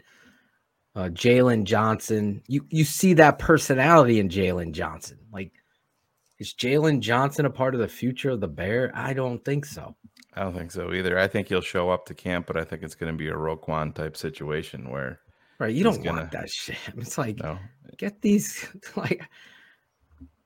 uh, 0.95 1.05
Jaylon 1.05 1.63
Johnson. 1.63 2.43
You 2.47 2.65
you 2.69 2.83
see 2.83 3.13
that 3.13 3.39
personality 3.39 4.19
in 4.19 4.27
Jaylon 4.27 4.73
Johnson. 4.73 5.17
Like, 5.31 5.53
is 6.39 6.53
Jaylon 6.53 6.99
Johnson 6.99 7.45
a 7.45 7.49
part 7.49 7.73
of 7.73 7.79
the 7.79 7.87
future 7.87 8.31
of 8.31 8.41
the 8.41 8.47
Bear? 8.49 8.91
I 8.93 9.13
don't 9.13 9.43
think 9.45 9.65
so. 9.65 9.95
I 10.33 10.41
don't 10.41 10.53
think 10.53 10.71
so 10.71 10.93
either. 10.93 11.17
I 11.17 11.27
think 11.27 11.47
he'll 11.47 11.61
show 11.61 11.89
up 11.89 12.05
to 12.07 12.13
camp, 12.13 12.45
but 12.45 12.57
I 12.57 12.63
think 12.65 12.83
it's 12.83 12.93
going 12.93 13.11
to 13.11 13.17
be 13.17 13.29
a 13.29 13.33
Roquan 13.33 13.95
type 13.95 14.15
situation 14.17 14.89
where 14.89 15.19
Right. 15.59 15.73
You 15.73 15.83
don't 15.83 16.03
gonna- 16.03 16.19
want 16.19 16.31
that 16.33 16.49
shit. 16.49 16.77
It's 16.97 17.17
like 17.17 17.37
no, 17.41 17.57
get 17.97 18.21
these 18.21 18.67
like 18.97 19.23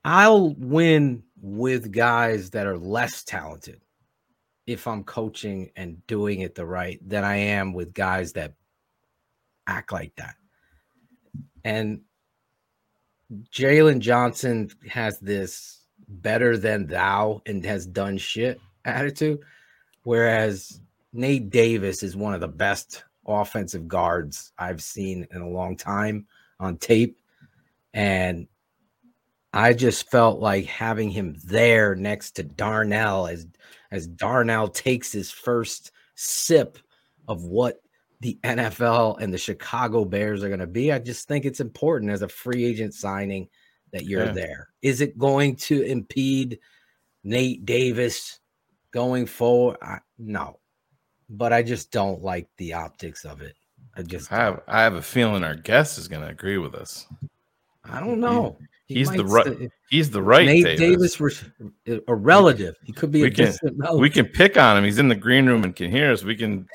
I'll 0.05 0.53
win 0.55 1.23
with 1.41 1.91
guys 1.91 2.51
that 2.51 2.67
are 2.67 2.77
less 2.77 3.23
talented 3.23 3.81
if 4.67 4.87
I'm 4.87 5.03
coaching 5.03 5.71
and 5.75 6.05
doing 6.07 6.41
it 6.41 6.55
the 6.55 6.65
right 6.65 6.99
than 7.07 7.23
I 7.23 7.35
am 7.35 7.73
with 7.73 7.93
guys 7.93 8.33
that 8.33 8.53
act 9.67 9.91
like 9.91 10.15
that. 10.15 10.35
And 11.63 12.01
Jaylon 13.51 13.99
Johnson 13.99 14.69
has 14.89 15.19
this 15.19 15.85
better 16.07 16.57
than 16.57 16.87
thou 16.87 17.41
and 17.45 17.63
has 17.65 17.85
done 17.85 18.17
shit 18.17 18.59
attitude, 18.85 19.39
whereas 20.03 20.81
Nate 21.13 21.49
Davis 21.49 22.03
is 22.03 22.15
one 22.15 22.33
of 22.33 22.41
the 22.41 22.47
best 22.47 23.03
offensive 23.25 23.87
guards 23.87 24.51
I've 24.57 24.83
seen 24.83 25.27
in 25.31 25.41
a 25.41 25.49
long 25.49 25.77
time 25.77 26.27
on 26.59 26.77
tape. 26.77 27.19
And 27.93 28.47
I 29.53 29.73
just 29.73 30.09
felt 30.09 30.39
like 30.39 30.65
having 30.65 31.09
him 31.09 31.35
there 31.43 31.95
next 31.95 32.31
to 32.31 32.43
Darnell 32.43 33.27
as 33.27 33.47
as 33.91 34.07
Darnell 34.07 34.67
takes 34.67 35.11
his 35.11 35.31
first 35.31 35.91
sip 36.15 36.77
of 37.27 37.43
what 37.43 37.81
the 38.21 38.39
NFL 38.43 39.19
and 39.19 39.33
the 39.33 39.37
Chicago 39.37 40.05
Bears 40.05 40.43
are 40.43 40.47
going 40.49 40.59
to 40.59 40.67
be. 40.67 40.91
I 40.91 40.99
just 40.99 41.27
think 41.27 41.45
it's 41.45 41.59
important 41.59 42.11
as 42.11 42.21
a 42.21 42.27
free 42.27 42.63
agent 42.65 42.93
signing 42.93 43.47
that 43.91 44.05
you're 44.05 44.25
Yeah. 44.25 44.31
there. 44.33 44.69
Is 44.81 45.01
it 45.01 45.17
going 45.17 45.55
to 45.57 45.81
impede 45.83 46.59
Nate 47.23 47.65
Davis 47.65 48.39
going 48.91 49.25
forward? 49.25 49.77
I, 49.81 49.99
no, 50.17 50.59
but 51.29 51.53
I 51.53 51.63
just 51.63 51.91
don't 51.91 52.21
like 52.21 52.47
the 52.57 52.73
optics 52.73 53.25
of 53.25 53.41
it. 53.41 53.55
I 53.95 54.03
just 54.03 54.31
I 54.31 54.37
have 54.37 54.61
I 54.67 54.81
have 54.83 54.95
a 54.95 55.01
feeling 55.01 55.43
our 55.43 55.55
guest 55.55 55.97
is 55.97 56.07
going 56.07 56.21
to 56.21 56.29
agree 56.29 56.57
with 56.57 56.75
us. 56.75 57.07
I 57.83 57.99
don't 57.99 58.21
know. 58.21 58.57
He 58.93 58.99
he's 58.99 59.11
the 59.11 59.25
right- 59.25 59.45
say- 59.45 59.69
He's 59.89 60.09
the 60.09 60.21
right 60.21 60.45
Nate 60.45 60.63
Davis. 60.63 60.79
Davis, 60.79 61.19
was 61.19 61.43
a 62.07 62.15
relative. 62.15 62.75
He 62.83 62.93
could 62.93 63.11
be 63.11 63.21
We 63.23 63.27
a 63.27 63.31
can- 63.31 63.45
distant 63.45 63.99
We 63.99 64.09
can 64.09 64.25
pick 64.25 64.57
on 64.57 64.77
him. 64.77 64.83
He's 64.83 64.99
in 64.99 65.07
the 65.09 65.15
green 65.15 65.45
room 65.45 65.63
and 65.63 65.75
can 65.75 65.91
hear 65.91 66.11
us. 66.11 66.23
We 66.23 66.35
can 66.35 66.67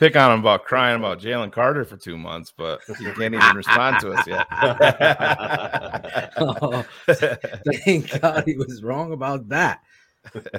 pick 0.00 0.16
on 0.16 0.32
him 0.32 0.40
about 0.40 0.64
crying 0.64 0.96
about 0.98 1.20
Jalen 1.20 1.52
Carter 1.52 1.84
for 1.84 1.96
two 1.96 2.16
months, 2.18 2.52
but 2.56 2.80
he 2.98 3.04
can't 3.12 3.34
even 3.34 3.56
respond 3.56 4.00
to 4.00 4.12
us 4.12 4.26
yet. 4.26 4.46
Oh, 6.36 6.84
thank 7.06 8.20
God 8.20 8.42
he 8.44 8.56
was 8.56 8.82
wrong 8.82 9.12
about 9.12 9.48
that. 9.50 9.80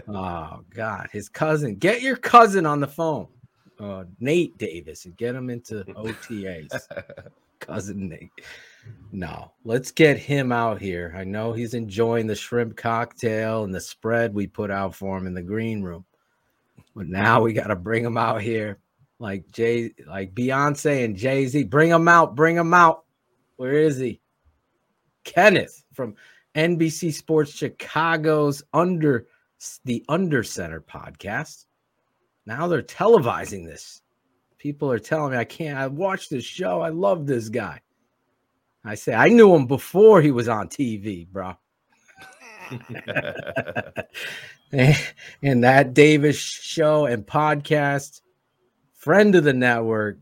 Oh 0.07 0.61
God, 0.73 1.09
his 1.11 1.27
cousin. 1.27 1.75
Get 1.75 2.01
your 2.01 2.15
cousin 2.15 2.65
on 2.65 2.79
the 2.79 2.87
phone, 2.87 3.27
uh, 3.79 4.05
Nate 4.19 4.57
Davis, 4.57 5.05
and 5.05 5.17
get 5.17 5.35
him 5.35 5.49
into 5.49 5.83
OTAs. 5.95 6.87
cousin 7.59 8.07
Nate. 8.09 8.29
No, 9.11 9.53
let's 9.63 9.91
get 9.91 10.17
him 10.17 10.51
out 10.51 10.81
here. 10.81 11.13
I 11.15 11.23
know 11.23 11.53
he's 11.53 11.73
enjoying 11.73 12.27
the 12.27 12.35
shrimp 12.35 12.75
cocktail 12.75 13.63
and 13.63 13.73
the 13.73 13.79
spread 13.79 14.33
we 14.33 14.45
put 14.45 14.69
out 14.69 14.93
for 14.93 15.17
him 15.17 15.25
in 15.25 15.33
the 15.33 15.41
green 15.41 15.81
room, 15.81 16.05
but 16.95 17.07
now 17.07 17.41
we 17.41 17.53
got 17.53 17.67
to 17.67 17.75
bring 17.75 18.03
him 18.03 18.17
out 18.17 18.41
here, 18.41 18.79
like 19.19 19.49
Jay, 19.51 19.93
like 20.05 20.35
Beyonce 20.35 21.05
and 21.05 21.15
Jay 21.15 21.45
Z. 21.45 21.63
Bring 21.63 21.91
him 21.91 22.07
out. 22.07 22.35
Bring 22.35 22.57
him 22.57 22.73
out. 22.73 23.05
Where 23.55 23.73
is 23.73 23.97
he? 23.97 24.19
Kenneth 25.23 25.83
from 25.93 26.15
NBC 26.55 27.13
Sports 27.13 27.51
Chicago's 27.51 28.63
under 28.73 29.27
the 29.85 30.03
Under 30.09 30.43
Center 30.43 30.81
podcast. 30.81 31.65
Now 32.45 32.67
they're 32.67 32.81
televising 32.81 33.65
this. 33.65 34.01
People 34.57 34.91
are 34.91 34.99
telling 34.99 35.31
me 35.31 35.37
I 35.37 35.45
can't. 35.45 35.77
I 35.77 35.87
watched 35.87 36.29
this 36.29 36.43
show. 36.43 36.81
I 36.81 36.89
love 36.89 37.25
this 37.25 37.49
guy. 37.49 37.81
I 38.85 38.95
say 38.95 39.13
I 39.13 39.29
knew 39.29 39.55
him 39.55 39.65
before 39.65 40.21
he 40.21 40.29
was 40.31 40.47
on 40.47 40.67
TV, 40.69 41.27
bro. 41.27 41.55
and 44.71 45.63
that 45.63 45.93
Davis 45.93 46.37
show 46.37 47.05
and 47.05 47.25
podcast, 47.25 48.21
friend 48.93 49.33
of 49.35 49.43
the 49.43 49.53
network, 49.53 50.19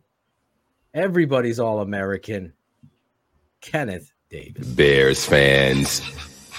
everybody's 0.93 1.59
all 1.59 1.81
American. 1.81 2.53
Kenneth 3.61 4.11
Davis. 4.29 4.67
Bears 4.67 5.25
fans, 5.25 5.99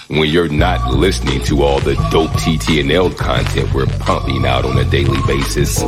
when 0.07 0.29
you're 0.29 0.49
not 0.49 0.93
listening 0.93 1.41
to 1.43 1.63
all 1.63 1.79
the 1.79 1.95
dope 2.11 2.31
TTNL 2.31 3.15
content 3.17 3.73
we're 3.73 3.85
pumping 3.99 4.45
out 4.45 4.65
on 4.65 4.77
a 4.77 4.83
daily 4.85 5.21
basis, 5.27 5.83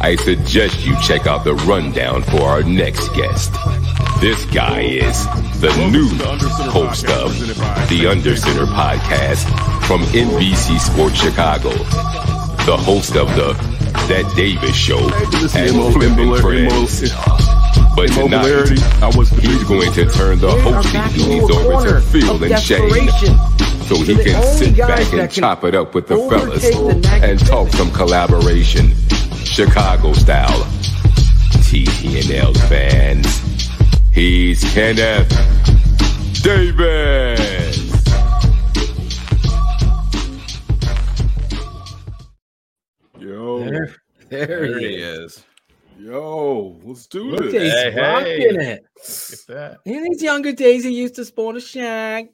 I 0.00 0.16
suggest 0.16 0.84
you 0.84 0.94
check 1.00 1.26
out 1.26 1.44
the 1.44 1.54
rundown 1.54 2.22
for 2.22 2.42
our 2.42 2.62
next 2.62 3.08
guest. 3.14 3.52
This 4.20 4.44
guy 4.46 4.80
is 4.82 5.26
the 5.60 5.72
new 5.90 6.08
host 6.70 7.06
of 7.08 7.38
the 7.88 8.06
Under 8.08 8.36
Center 8.36 8.66
podcast 8.66 9.44
from 9.86 10.02
NBC 10.02 10.78
Sports 10.78 11.16
Chicago, 11.16 11.70
the 12.64 12.76
host 12.76 13.16
of 13.16 13.28
the 13.36 13.52
That 14.08 14.30
Davis 14.36 14.76
Show 14.76 14.98
and 15.58 15.92
Flippin' 15.94 16.36
Friends. 16.40 17.10
But 17.96 18.08
tonight, 18.08 18.68
he's 19.40 19.64
going 19.64 19.92
to 19.92 20.10
turn 20.10 20.38
the 20.38 20.50
hosting 20.62 21.02
duties 21.14 21.50
over 21.50 21.88
to 21.88 22.00
Phil 22.00 22.44
and 22.44 22.60
Shane 22.60 23.08
so 23.84 23.96
he 23.96 24.14
can 24.16 24.42
sit 24.42 24.76
back 24.76 25.12
and 25.12 25.30
chop 25.30 25.64
it 25.64 25.74
up 25.74 25.94
with 25.94 26.08
the 26.08 26.16
fellas 26.16 26.64
and 27.22 27.38
talk 27.46 27.68
some 27.68 27.90
collaboration, 27.92 28.92
Chicago 29.54 30.12
style. 30.14 30.64
TTNL 31.62 32.56
fans, 32.68 33.40
he's 34.12 34.64
Kenneth 34.74 35.28
Davis. 36.42 37.92
Yo, 43.18 43.58
There, 43.60 43.94
there, 44.28 44.46
there 44.46 44.78
he 44.78 44.88
he 44.88 44.94
is. 44.96 45.36
is. 45.36 45.44
yo, 45.96 46.80
let's 46.84 47.06
do 47.06 47.24
Look 47.30 47.50
this. 47.50 47.52
he's 47.52 47.72
Hey, 47.72 47.90
hey. 47.92 48.00
rocking 48.00 48.60
it. 48.60 48.84
Look 48.96 49.40
at 49.40 49.46
that. 49.48 49.78
In 49.84 50.06
his 50.12 50.22
younger 50.22 50.52
days, 50.52 50.84
he 50.84 50.90
used 50.90 51.14
to 51.16 51.24
sport 51.24 51.56
a 51.56 51.60
shag. 51.60 52.28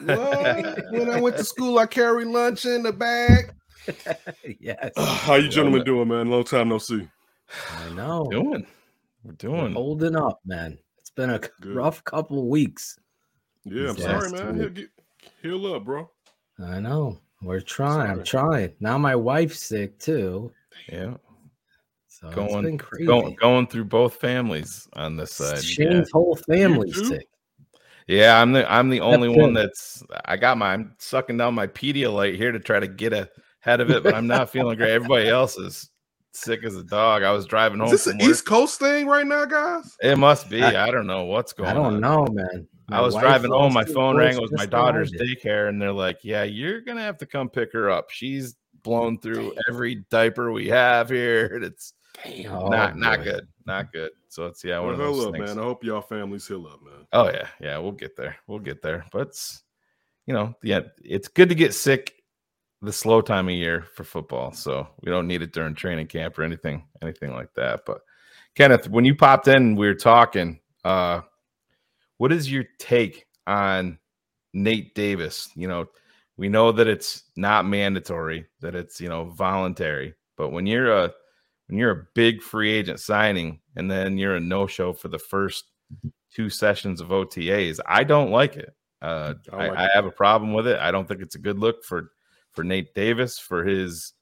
What? 0.00 0.78
when 0.90 1.10
I 1.10 1.20
went 1.20 1.36
to 1.38 1.44
school, 1.44 1.78
I 1.78 1.86
carried 1.86 2.26
lunch 2.28 2.66
in 2.66 2.82
the 2.82 2.92
bag. 2.92 3.52
yes, 4.60 4.92
How 4.96 5.34
you 5.34 5.48
gentlemen 5.48 5.84
doing, 5.84 6.08
man? 6.08 6.30
Long 6.30 6.44
time 6.44 6.68
no 6.68 6.78
see. 6.78 7.08
I 7.72 7.90
know. 7.94 8.26
Doing. 8.30 8.66
We're 9.24 9.32
doing. 9.32 9.72
Holding 9.72 10.16
up, 10.16 10.40
man. 10.44 10.78
It's 10.98 11.10
been 11.10 11.30
a 11.30 11.38
Good. 11.38 11.74
rough 11.74 12.02
couple 12.04 12.38
of 12.38 12.46
weeks. 12.46 12.98
Yeah, 13.64 13.90
I'm 13.90 13.96
sorry, 13.96 14.30
man. 14.32 14.54
two 14.54 14.60
Heal, 14.60 14.68
get, 14.70 14.90
heal 15.42 15.74
up, 15.74 15.84
bro. 15.84 16.10
I 16.64 16.80
know. 16.80 17.18
We're 17.42 17.60
trying. 17.60 18.10
I'm 18.10 18.24
trying. 18.24 18.72
Now 18.80 18.98
my 18.98 19.14
wife's 19.14 19.60
sick 19.60 19.98
too. 19.98 20.52
Yeah. 20.88 21.14
So 22.08 22.28
it's 22.28 22.36
been 22.36 22.46
Going, 22.46 22.78
crazy. 22.78 23.06
going 23.06 23.34
going 23.34 23.66
through 23.66 23.84
both 23.84 24.14
families 24.16 24.88
on 24.94 25.16
this 25.16 25.32
side. 25.32 25.56
Yeah. 25.56 25.60
Shane's 25.90 26.10
whole 26.10 26.36
family's 26.48 27.08
sick. 27.08 27.28
Yeah, 28.06 28.40
I'm 28.40 28.52
the 28.52 28.70
I'm 28.72 28.88
the 28.88 29.00
only 29.00 29.28
one 29.28 29.52
that's 29.52 30.02
I 30.24 30.36
got 30.36 30.56
my 30.56 30.72
I'm 30.72 30.94
sucking 30.98 31.36
down 31.36 31.54
my 31.54 31.66
Pedialyte 31.66 32.36
here 32.36 32.52
to 32.52 32.60
try 32.60 32.80
to 32.80 32.86
get 32.86 33.12
ahead 33.66 33.80
of 33.80 33.90
it, 33.90 34.02
but 34.02 34.14
I'm 34.14 34.26
not 34.26 34.50
feeling 34.50 34.76
great. 34.76 34.90
Everybody 34.94 35.28
else 35.28 35.58
is 35.58 35.90
sick 36.32 36.64
as 36.64 36.76
a 36.76 36.84
dog. 36.84 37.22
I 37.22 37.32
was 37.32 37.46
driving 37.46 37.78
home. 37.78 37.86
Is 37.92 38.04
this 38.04 38.06
an. 38.06 38.20
East 38.20 38.46
Coast 38.46 38.78
thing 38.78 39.06
right 39.06 39.26
now, 39.26 39.44
guys? 39.44 39.96
It 40.00 40.16
must 40.16 40.48
be. 40.48 40.62
I 40.62 40.90
don't 40.90 41.06
know 41.06 41.24
what's 41.24 41.52
going 41.52 41.76
on. 41.76 41.76
I 41.76 41.90
don't 41.90 42.00
know, 42.00 42.26
man. 42.32 42.68
I 42.88 43.00
was 43.00 43.16
driving 43.16 43.50
home. 43.50 43.72
My 43.72 43.84
phone 43.84 44.16
rang. 44.16 44.36
It 44.36 44.40
was 44.40 44.52
my 44.52 44.58
just 44.64 44.72
like 44.72 44.80
I 44.80 44.84
daughter's 44.84 45.12
daycare, 45.12 45.68
and 45.68 45.82
they're 45.82 45.92
like, 45.92 46.18
"Yeah, 46.22 46.44
you're 46.44 46.80
gonna 46.80 47.00
have 47.02 47.18
to 47.18 47.26
come 47.26 47.48
pick 47.48 47.72
her 47.72 47.90
up. 47.90 48.10
She's 48.10 48.54
blown 48.84 49.18
through 49.18 49.54
every 49.68 50.04
diaper 50.10 50.52
we 50.52 50.68
have 50.68 51.08
here. 51.08 51.46
and 51.56 51.64
It's 51.64 51.94
Oh, 52.48 52.68
not 52.68 52.96
not 52.96 53.18
boy. 53.18 53.24
good, 53.24 53.48
not 53.66 53.92
good." 53.92 54.12
So 54.28 54.46
it's 54.46 54.62
yeah, 54.62 54.78
one 54.78 54.90
Well, 54.90 54.92
of 54.94 54.98
those 54.98 55.16
heal 55.16 55.28
up, 55.28 55.32
things. 55.34 55.48
man. 55.48 55.58
I 55.58 55.62
hope 55.62 55.82
y'all 55.82 56.00
families 56.00 56.46
heal 56.46 56.66
up, 56.68 56.80
man. 56.82 57.06
Oh 57.12 57.28
yeah, 57.28 57.48
yeah, 57.60 57.78
we'll 57.78 57.90
get 57.92 58.16
there. 58.16 58.36
We'll 58.46 58.60
get 58.60 58.82
there. 58.82 59.04
But 59.10 59.28
it's 59.28 59.64
you 60.26 60.34
know, 60.34 60.54
yeah, 60.62 60.80
it's 61.02 61.26
good 61.28 61.48
to 61.48 61.54
get 61.56 61.74
sick 61.74 62.14
the 62.82 62.92
slow 62.92 63.20
time 63.20 63.48
of 63.48 63.54
year 63.54 63.86
for 63.94 64.04
football. 64.04 64.52
So 64.52 64.86
we 65.02 65.10
don't 65.10 65.26
need 65.26 65.42
it 65.42 65.52
during 65.52 65.74
training 65.74 66.06
camp 66.08 66.38
or 66.38 66.42
anything, 66.42 66.84
anything 67.02 67.32
like 67.32 67.52
that. 67.54 67.82
But 67.86 68.00
Kenneth, 68.54 68.88
when 68.88 69.04
you 69.04 69.14
popped 69.14 69.48
in, 69.48 69.76
we 69.76 69.86
were 69.86 69.94
talking. 69.94 70.60
Uh 70.84 71.22
what 72.18 72.32
is 72.32 72.50
your 72.50 72.64
take 72.78 73.26
on 73.46 73.98
Nate 74.54 74.94
Davis? 74.94 75.50
You 75.54 75.68
know, 75.68 75.86
we 76.36 76.48
know 76.48 76.72
that 76.72 76.86
it's 76.86 77.24
not 77.36 77.66
mandatory, 77.66 78.46
that 78.60 78.74
it's 78.74 79.00
you 79.00 79.08
know 79.08 79.24
voluntary, 79.24 80.14
but 80.36 80.50
when 80.50 80.66
you're 80.66 80.92
a 80.92 81.12
when 81.66 81.78
you're 81.78 81.90
a 81.90 82.06
big 82.14 82.42
free 82.42 82.72
agent 82.72 83.00
signing 83.00 83.60
and 83.74 83.90
then 83.90 84.16
you're 84.18 84.36
a 84.36 84.40
no-show 84.40 84.92
for 84.92 85.08
the 85.08 85.18
first 85.18 85.64
two 86.32 86.48
sessions 86.48 87.00
of 87.00 87.08
OTAs, 87.08 87.80
I 87.86 88.04
don't 88.04 88.30
like 88.30 88.56
it. 88.56 88.72
Uh, 89.02 89.34
I 89.52 89.56
I, 89.56 89.68
like 89.68 89.78
I 89.78 89.84
it. 89.86 89.90
have 89.94 90.06
a 90.06 90.10
problem 90.10 90.52
with 90.52 90.66
it. 90.66 90.78
I 90.78 90.90
don't 90.90 91.08
think 91.08 91.20
it's 91.22 91.34
a 91.34 91.40
good 91.40 91.58
look 91.58 91.84
for 91.84 92.12
for 92.56 92.64
Nate 92.64 92.94
Davis 92.94 93.38
for 93.38 93.64
his, 93.64 94.14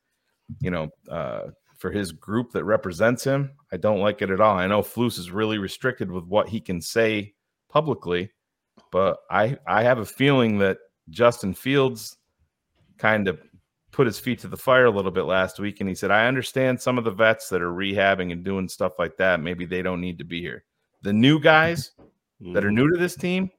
you 0.60 0.70
know, 0.70 0.90
uh, 1.08 1.44
for 1.78 1.90
his 1.90 2.12
group 2.12 2.50
that 2.52 2.64
represents 2.64 3.24
him. 3.24 3.52
I 3.72 3.76
don't 3.76 4.00
like 4.00 4.20
it 4.20 4.30
at 4.30 4.40
all. 4.40 4.58
I 4.58 4.66
know 4.66 4.82
Flus 4.82 5.18
is 5.18 5.30
really 5.30 5.58
restricted 5.58 6.10
with 6.10 6.24
what 6.24 6.48
he 6.48 6.60
can 6.60 6.80
say 6.80 7.32
publicly, 7.70 8.30
but 8.90 9.18
I 9.30 9.56
I 9.66 9.82
have 9.84 9.98
a 9.98 10.04
feeling 10.04 10.58
that 10.58 10.78
Justin 11.10 11.54
Fields 11.54 12.16
kind 12.98 13.28
of 13.28 13.40
put 13.92 14.06
his 14.06 14.18
feet 14.18 14.40
to 14.40 14.48
the 14.48 14.56
fire 14.56 14.86
a 14.86 14.90
little 14.90 15.10
bit 15.12 15.22
last 15.22 15.60
week 15.60 15.78
and 15.80 15.88
he 15.88 15.94
said, 15.94 16.10
I 16.10 16.26
understand 16.26 16.80
some 16.80 16.98
of 16.98 17.04
the 17.04 17.12
vets 17.12 17.48
that 17.50 17.62
are 17.62 17.70
rehabbing 17.72 18.32
and 18.32 18.42
doing 18.44 18.68
stuff 18.68 18.94
like 18.98 19.16
that. 19.18 19.40
Maybe 19.40 19.66
they 19.66 19.82
don't 19.82 20.00
need 20.00 20.18
to 20.18 20.24
be 20.24 20.40
here. 20.40 20.64
The 21.02 21.12
new 21.12 21.38
guys 21.38 21.92
that 22.52 22.64
are 22.64 22.70
Mhm. 22.70 22.74
new 22.74 22.90
to 22.90 22.98
this 22.98 23.14
team, 23.14 23.50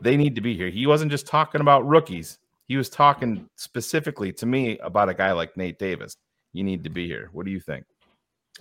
they 0.00 0.16
need 0.16 0.34
to 0.36 0.40
be 0.40 0.54
here. 0.56 0.68
He 0.70 0.86
wasn't 0.86 1.10
just 1.10 1.26
talking 1.26 1.60
about 1.60 1.86
rookies. 1.86 2.38
He 2.66 2.76
was 2.76 2.88
talking 2.88 3.48
specifically 3.56 4.32
to 4.34 4.46
me 4.46 4.78
about 4.78 5.08
a 5.08 5.14
guy 5.14 5.32
like 5.32 5.56
Nate 5.56 5.78
Davis. 5.78 6.16
You 6.52 6.64
need 6.64 6.84
to 6.84 6.90
be 6.90 7.06
here. 7.06 7.28
What 7.32 7.44
do 7.46 7.52
you 7.52 7.60
think? 7.60 7.84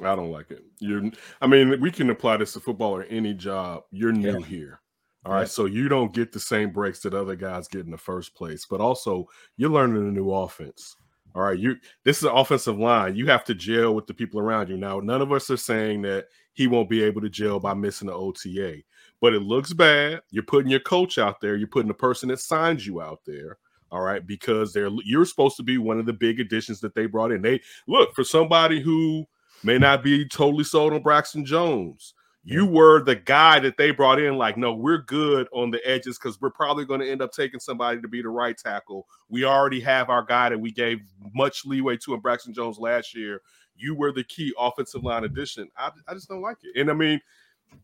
I 0.04 0.16
don't 0.16 0.32
like 0.32 0.50
it. 0.52 0.64
You're, 0.80 1.04
I 1.42 1.48
mean, 1.48 1.80
we 1.80 1.92
can 1.92 2.10
apply 2.10 2.38
this 2.38 2.54
to 2.54 2.60
football 2.60 2.96
or 2.96 3.04
any 3.04 3.34
job. 3.34 3.84
You're 3.92 4.12
new 4.12 4.40
Yeah. 4.40 4.46
here. 4.46 4.80
All 5.26 5.34
right. 5.34 5.42
Yeah. 5.42 5.46
So 5.48 5.66
you 5.66 5.88
don't 5.88 6.14
get 6.14 6.32
the 6.32 6.40
same 6.40 6.72
breaks 6.72 7.00
that 7.02 7.14
other 7.14 7.36
guys 7.36 7.68
get 7.68 7.86
in 7.86 7.92
the 7.92 7.98
first 7.98 8.36
place, 8.36 8.66
but 8.70 8.82
also 8.82 9.28
you're 9.56 9.70
learning 9.70 9.98
a 10.08 10.12
new 10.12 10.32
offense. 10.32 10.96
All 11.36 11.44
right. 11.44 11.58
You 11.58 11.78
this 12.04 12.18
is 12.18 12.24
an 12.24 12.32
offensive 12.36 12.78
line. 12.78 13.16
You 13.16 13.28
have 13.28 13.44
to 13.46 13.56
gel 13.56 13.96
with 13.96 14.08
the 14.08 14.14
people 14.14 14.40
around 14.40 14.70
you. 14.70 14.78
Now, 14.78 15.00
none 15.00 15.22
of 15.22 15.32
us 15.32 15.50
are 15.50 15.58
saying 15.58 16.02
that 16.04 16.26
he 16.54 16.68
won't 16.68 16.90
be 16.90 17.02
able 17.04 17.22
to 17.22 17.30
gel 17.30 17.60
by 17.60 17.74
missing 17.74 18.08
the 18.08 18.14
OTA, 18.14 18.82
but 19.22 19.34
it 19.34 19.42
looks 19.42 19.74
bad. 19.74 20.22
You're 20.30 20.44
putting 20.44 20.70
your 20.70 20.80
coach 20.82 21.18
out 21.18 21.40
there, 21.40 21.56
you're 21.56 21.68
putting 21.68 21.88
the 21.88 21.94
person 21.94 22.30
that 22.30 22.40
signs 22.40 22.86
you 22.86 23.02
out 23.02 23.22
there. 23.26 23.58
All 23.94 24.02
right, 24.02 24.26
because 24.26 24.74
they're 24.74 24.90
you're 25.06 25.24
supposed 25.24 25.56
to 25.58 25.64
be 25.64 25.78
one 25.78 26.00
of 26.00 26.08
the 26.08 26.14
big 26.14 26.40
additions 26.40 26.80
that 26.80 26.96
they 26.96 27.06
brought 27.06 27.32
in. 27.32 27.44
They 27.44 27.62
look 27.88 28.16
for 28.16 28.24
somebody 28.24 28.82
who 28.82 29.24
may 29.64 29.78
not 29.78 30.02
be 30.02 30.28
totally 30.28 30.64
sold 30.64 30.94
on 30.94 31.04
Braxton 31.04 31.46
Jones. 31.46 32.16
You 32.44 32.66
were 32.66 33.04
the 33.04 33.16
guy 33.16 33.60
that 33.60 33.78
they 33.78 33.92
brought 33.92 34.20
in, 34.20 34.36
like, 34.36 34.58
no, 34.58 34.74
we're 34.74 35.04
good 35.04 35.48
on 35.54 35.70
the 35.70 35.80
edges 35.88 36.18
because 36.18 36.42
we're 36.42 36.50
probably 36.50 36.86
going 36.86 37.02
to 37.02 37.10
end 37.10 37.22
up 37.22 37.32
taking 37.34 37.60
somebody 37.60 38.02
to 38.02 38.08
be 38.08 38.24
the 38.24 38.30
right 38.30 38.58
tackle. 38.58 39.06
We 39.30 39.46
already 39.46 39.80
have 39.82 40.10
our 40.10 40.24
guy 40.24 40.50
that 40.50 40.60
we 40.60 40.72
gave 40.72 41.02
much 41.36 41.64
leeway 41.64 41.98
to 41.98 42.16
in 42.16 42.20
Braxton 42.20 42.56
Jones 42.56 42.80
last 42.80 43.16
year. 43.16 43.42
You 43.76 43.94
were 43.94 44.12
the 44.12 44.24
key 44.24 44.52
offensive 44.58 45.04
line 45.04 45.24
addition. 45.24 45.70
I, 45.78 45.92
I 46.08 46.16
just 46.16 46.30
don't 46.30 46.42
like 46.42 46.58
it. 46.64 46.82
And 46.82 46.90
I 46.90 46.94
mean, 46.96 47.22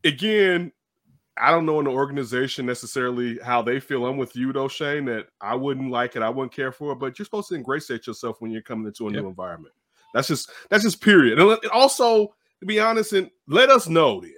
again, 0.04 0.72
I 1.38 1.52
don't 1.52 1.66
know 1.66 1.80
in 1.80 1.86
the 1.86 1.92
organization 1.92 2.66
necessarily 2.66 3.40
how 3.44 3.62
they 3.62 3.80
feel. 3.80 4.06
I'm 4.06 4.18
with 4.18 4.36
you 4.36 4.52
though, 4.52 4.68
Shane, 4.68 5.06
that 5.06 5.28
I 5.40 5.56
wouldn't 5.56 5.90
like 5.90 6.16
it. 6.16 6.22
I 6.22 6.30
wouldn't 6.30 6.52
care 6.54 6.72
for 6.72 6.92
it, 6.92 6.96
but 7.00 7.18
you're 7.18 7.26
supposed 7.26 7.50
to 7.50 7.56
ingratiate 7.56 8.08
yourself 8.08 8.42
when 8.42 8.52
you're 8.52 8.62
coming 8.62 8.88
into 8.88 9.08
a 9.08 9.12
Yep. 9.12 9.22
new 9.22 9.28
environment. 9.30 9.74
That's 10.14 10.28
just 10.28 10.50
that's 10.70 10.84
just 10.84 11.02
period. 11.02 11.40
And 11.40 11.58
also, 11.72 12.34
to 12.60 12.66
be 12.66 12.80
honest, 12.80 13.14
and 13.14 13.30
let 13.48 13.70
us 13.70 13.88
know 13.88 14.20
then. 14.20 14.34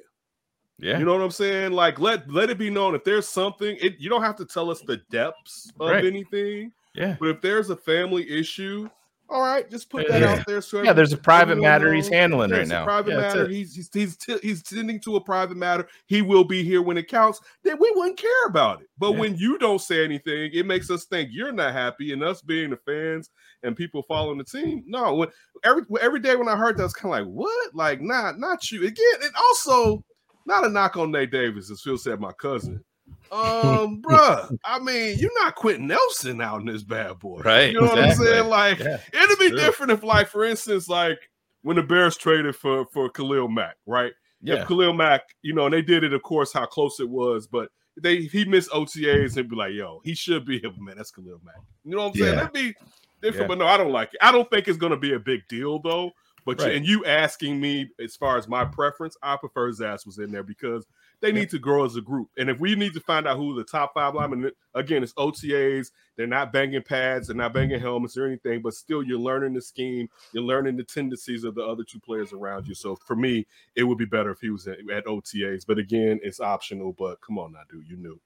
Yeah. 0.78 0.98
You 1.00 1.06
know 1.06 1.14
what 1.14 1.22
I'm 1.24 1.32
saying? 1.32 1.72
Like 1.72 2.00
let 2.00 2.30
let 2.30 2.50
it 2.50 2.58
be 2.58 2.70
known 2.70 2.94
if 2.96 3.04
there's 3.04 3.28
something. 3.28 3.78
It, 3.80 3.96
you 4.00 4.10
don't 4.10 4.24
have 4.24 4.36
to 4.38 4.46
tell 4.46 4.70
us 4.70 4.82
the 4.82 4.98
depths 5.12 5.72
of 5.80 5.90
Right. 5.90 6.06
anything, 6.06 6.72
yeah. 6.94 7.16
but 7.20 7.30
if 7.30 7.42
there's 7.42 7.70
a 7.70 7.76
family 7.76 8.30
issue, 8.30 8.90
all 9.32 9.42
right, 9.42 9.70
just 9.72 9.90
put 9.90 10.08
that 10.10 10.22
Yeah. 10.22 10.34
out 10.34 10.46
there. 10.46 10.62
So 10.62 10.84
Yeah, 10.84 10.94
there's 10.94 11.14
a 11.14 11.18
private 11.18 11.52
everyone 11.54 11.70
matter 11.70 11.94
he's 11.94 12.10
handling 12.10 12.50
Yeah, 12.50 12.56
right 12.58 12.62
it's 12.64 12.72
a 12.72 12.74
now. 12.74 12.84
private 12.84 13.12
Yeah, 13.12 13.18
matter. 13.22 13.48
He's 13.48 13.74
he's 13.74 13.90
he's, 13.94 14.18
t- 14.18 14.40
he's 14.44 14.62
tending 14.62 15.00
to 15.02 15.16
a 15.16 15.22
private 15.22 15.58
matter. 15.58 15.88
He 16.08 16.22
will 16.22 16.44
be 16.44 16.64
here 16.64 16.82
when 16.82 16.98
it 16.98 17.08
counts. 17.08 17.40
Then 17.64 17.78
we 17.80 17.92
wouldn't 17.96 18.18
care 18.18 18.46
about 18.48 18.82
it. 18.82 18.90
But 18.98 19.14
Yeah. 19.14 19.20
when 19.20 19.36
you 19.38 19.58
don't 19.58 19.80
say 19.82 20.04
anything, 20.04 20.52
it 20.54 20.66
makes 20.66 20.92
us 20.92 21.06
think 21.06 21.30
you're 21.32 21.52
not 21.52 21.74
happy, 21.74 22.12
and 22.14 22.22
us 22.24 22.42
being 22.42 22.70
the 22.72 22.78
fans 22.86 23.30
and 23.64 23.76
people 23.76 24.04
following 24.04 24.38
the 24.38 24.44
team. 24.44 24.84
No, 24.86 25.16
when 25.16 25.30
every 25.64 25.84
every 26.02 26.20
day 26.20 26.36
when 26.36 26.50
I 26.50 26.56
heard 26.58 26.78
that, 26.78 26.84
I 26.84 26.86
was 26.86 26.94
kind 26.94 27.14
of 27.16 27.26
like, 27.26 27.34
what? 27.34 27.74
Like, 27.74 28.02
not 28.02 28.38
not 28.38 28.70
you 28.72 28.86
again. 28.86 29.16
And 29.24 29.32
also, 29.50 30.04
not 30.46 30.66
a 30.66 30.70
knock 30.70 30.98
on 30.98 31.12
Nate 31.12 31.32
Davis, 31.32 31.72
as 31.72 31.82
Phil 31.82 31.98
said, 31.98 32.20
my 32.20 32.34
cousin. 32.34 32.84
Um, 33.32 34.02
bruh, 34.02 34.58
I 34.66 34.80
mean, 34.80 35.18
you're 35.18 35.32
not 35.42 35.56
Quenton 35.56 35.88
Nelson 35.88 36.42
out 36.42 36.60
in 36.60 36.66
this 36.68 36.84
bad 36.84 37.18
boy, 37.20 37.40
Right, 37.40 37.72
You 37.72 37.80
know 37.80 37.88
what 37.88 38.00
I'm 38.00 38.14
saying? 38.14 38.48
Like, 38.50 38.80
Yeah, 38.80 38.98
it'd 39.14 39.40
be 39.40 39.50
true. 39.50 39.58
different 39.58 39.92
if, 39.94 40.04
like, 40.04 40.28
for 40.28 40.44
instance, 40.44 40.90
like 40.90 41.18
when 41.62 41.78
the 41.78 41.84
Bears 41.84 42.18
traded 42.18 42.56
for 42.56 42.86
for 42.92 43.10
Khalil 43.10 43.48
Mack, 43.48 43.78
right? 43.86 44.12
Yeah. 44.42 44.56
If 44.62 44.68
Khalil 44.68 44.94
Mack, 44.94 45.22
you 45.44 45.54
know, 45.54 45.66
and 45.66 45.74
they 45.74 45.82
did 45.82 46.04
it, 46.04 46.12
of 46.14 46.22
course, 46.24 46.52
how 46.52 46.66
close 46.66 47.00
it 47.00 47.08
was, 47.10 47.48
but 47.48 47.70
they 47.96 48.24
he 48.24 48.44
missed 48.46 48.70
OTAs 48.72 49.38
and 49.38 49.50
be 49.50 49.56
like, 49.56 49.74
yo, 49.74 50.02
he 50.04 50.14
should 50.14 50.46
be 50.46 50.60
here, 50.60 50.72
man. 50.80 50.98
That's 50.98 51.12
Khalil 51.12 51.40
Mack. 51.46 51.56
You 51.86 51.92
know 51.92 52.04
what 52.04 52.08
I'm 52.08 52.14
saying? 52.16 52.26
Yeah. 52.34 52.36
That'd 52.36 52.54
be 52.54 52.74
different, 53.22 53.44
Yeah. 53.44 53.48
but 53.48 53.58
no, 53.60 53.66
I 53.68 53.78
don't 53.78 53.92
like 53.92 54.10
it. 54.14 54.20
I 54.22 54.32
don't 54.32 54.50
think 54.50 54.68
it's 54.68 54.78
gonna 54.78 54.98
be 54.98 55.14
a 55.14 55.20
big 55.20 55.48
deal 55.48 55.80
though. 55.80 56.12
But 56.44 56.60
you- 56.60 56.66
and 56.72 56.86
you 56.86 57.06
asking 57.06 57.62
me 57.62 57.92
as 58.04 58.16
far 58.16 58.36
as 58.38 58.48
my 58.48 58.66
preference, 58.66 59.16
I 59.22 59.38
prefer 59.38 59.72
Zaz 59.72 60.06
was 60.08 60.18
in 60.18 60.32
there 60.32 60.42
because 60.44 60.88
they 61.22 61.32
need 61.32 61.50
to 61.52 61.60
grow 61.60 61.86
as 61.86 61.96
a 61.96 62.02
group. 62.02 62.30
And 62.38 62.50
if 62.50 62.60
we 62.60 62.76
need 62.76 62.94
to 62.94 63.00
find 63.00 63.28
out 63.28 63.38
who 63.38 63.56
the 63.56 63.64
top 63.64 63.94
five 63.94 64.16
linemen, 64.16 64.52
again, 64.74 65.04
it's 65.04 65.14
OTAs. 65.14 65.92
They're 66.18 66.28
not 66.28 66.52
banging 66.52 66.82
pads, 66.82 67.28
they're 67.28 67.36
not 67.36 67.54
banging 67.54 67.80
helmets 67.80 68.18
or 68.18 68.26
anything, 68.26 68.62
but 68.62 68.74
still 68.74 69.02
you're 69.02 69.20
learning 69.20 69.54
the 69.54 69.62
scheme, 69.62 70.10
you're 70.34 70.44
learning 70.44 70.78
the 70.78 70.84
tendencies 70.84 71.44
of 71.44 71.56
the 71.56 71.64
other 71.64 71.84
two 71.84 72.00
players 72.00 72.34
around 72.34 72.68
you. 72.68 72.76
So 72.76 72.96
for 72.96 73.16
me, 73.16 73.48
it 73.76 73.84
would 73.84 73.98
be 73.98 74.06
better 74.06 74.32
if 74.32 74.40
he 74.40 74.50
was 74.50 74.68
at, 74.68 74.80
at 74.92 75.06
OTAs. 75.06 75.66
But 75.66 75.78
again, 75.78 76.20
it's 76.24 76.40
optional. 76.40 76.94
But 76.94 77.22
come 77.22 77.38
on 77.38 77.54
now, 77.54 77.62
dude, 77.70 77.88
you 77.88 77.98
knew. 77.98 78.20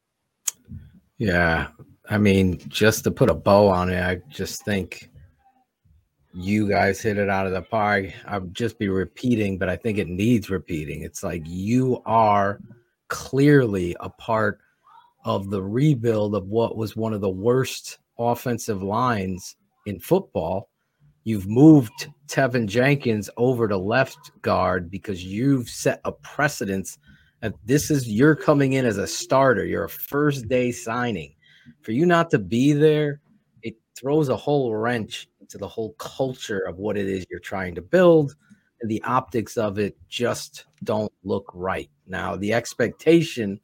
Yeah. 1.17 1.67
I 2.09 2.17
mean, 2.17 2.59
just 2.67 3.03
to 3.03 3.11
put 3.11 3.29
a 3.29 3.35
bow 3.35 3.67
on 3.67 3.89
it, 3.89 4.01
I 4.01 4.21
just 4.29 4.63
think 4.63 5.09
you 6.33 6.67
guys 6.67 7.01
hit 7.01 7.17
it 7.17 7.29
out 7.29 7.47
of 7.47 7.53
the 7.53 7.61
park. 7.61 8.07
I'll 8.25 8.41
just 8.47 8.77
be 8.77 8.89
repeating, 8.89 9.57
but 9.57 9.69
I 9.69 9.77
think 9.77 9.97
it 9.97 10.07
needs 10.07 10.49
repeating. 10.49 11.03
It's 11.03 11.23
like 11.23 11.43
you 11.45 12.01
are 12.05 12.59
clearly 13.07 13.95
a 13.99 14.09
part 14.09 14.59
of 15.25 15.49
the 15.49 15.61
rebuild 15.61 16.35
of 16.35 16.47
what 16.47 16.77
was 16.77 16.95
one 16.95 17.13
of 17.13 17.21
the 17.21 17.29
worst 17.29 17.97
offensive 18.17 18.83
lines 18.83 19.55
in 19.85 19.99
football. 19.99 20.69
You've 21.23 21.47
moved 21.47 22.07
Teven 22.27 22.67
Jenkins 22.67 23.29
over 23.37 23.67
to 23.67 23.77
left 23.77 24.31
guard 24.41 24.91
because 24.91 25.23
you've 25.23 25.69
set 25.69 25.99
a 26.05 26.11
precedence 26.11 26.97
that 27.41 27.55
this 27.65 27.89
is 27.89 28.07
you're 28.07 28.35
coming 28.35 28.73
in 28.73 28.85
as 28.85 28.97
a 28.97 29.07
starter. 29.07 29.65
You're 29.65 29.85
a 29.85 29.89
first 29.89 30.47
day 30.47 30.71
signing. 30.71 31.35
For 31.81 31.91
you 31.91 32.05
not 32.05 32.29
to 32.31 32.39
be 32.39 32.73
there, 32.73 33.21
it 33.63 33.75
throws 33.95 34.29
a 34.29 34.37
whole 34.37 34.75
wrench 34.75 35.27
into 35.41 35.57
the 35.57 35.67
whole 35.67 35.93
culture 35.93 36.59
of 36.59 36.77
what 36.77 36.97
it 36.97 37.07
is 37.07 37.25
you're 37.29 37.39
trying 37.39 37.75
to 37.75 37.81
build. 37.81 38.35
And 38.81 38.91
the 38.91 39.01
optics 39.03 39.57
of 39.57 39.79
it 39.79 39.97
just 40.09 40.65
don't 40.83 41.11
look 41.23 41.49
right. 41.53 41.89
Now, 42.07 42.35
the 42.35 42.53
expectation 42.53 43.59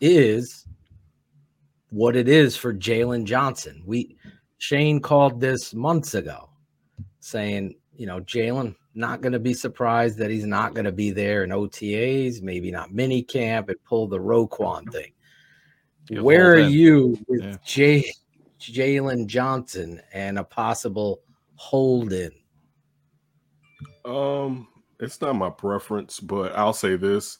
is 0.00 0.66
what 1.90 2.16
it 2.16 2.28
is 2.28 2.56
for 2.56 2.74
Jaylon 2.74 3.24
Johnson. 3.24 3.82
We 3.86 4.16
Shane 4.58 5.00
called 5.00 5.40
this 5.40 5.74
months 5.74 6.14
ago, 6.14 6.50
saying, 7.20 7.76
you 7.94 8.06
know, 8.06 8.20
Jaylon 8.20 8.74
not 8.94 9.20
going 9.20 9.32
to 9.32 9.38
be 9.38 9.54
surprised 9.54 10.18
that 10.18 10.30
he's 10.30 10.46
not 10.46 10.74
going 10.74 10.86
to 10.86 10.92
be 10.92 11.10
there 11.10 11.44
in 11.44 11.50
OTAs, 11.50 12.40
maybe 12.40 12.70
not 12.70 12.92
mini 12.92 13.22
camp, 13.22 13.68
and 13.68 13.82
pull 13.84 14.08
the 14.08 14.18
Roquan 14.18 14.90
thing. 14.90 15.12
You 16.08 16.22
Where 16.22 16.52
are 16.52 16.58
you 16.58 17.18
with 17.28 17.42
Yeah. 17.42 18.02
Jaylon 18.58 19.26
Johnson 19.26 20.00
and 20.12 20.38
a 20.38 20.44
possible 20.44 21.20
hold 21.56 22.12
in? 22.12 22.30
Um, 24.06 24.68
it's 25.00 25.20
not 25.20 25.34
my 25.34 25.50
preference, 25.50 26.20
but 26.20 26.56
I'll 26.56 26.72
say 26.72 26.96
this: 26.96 27.38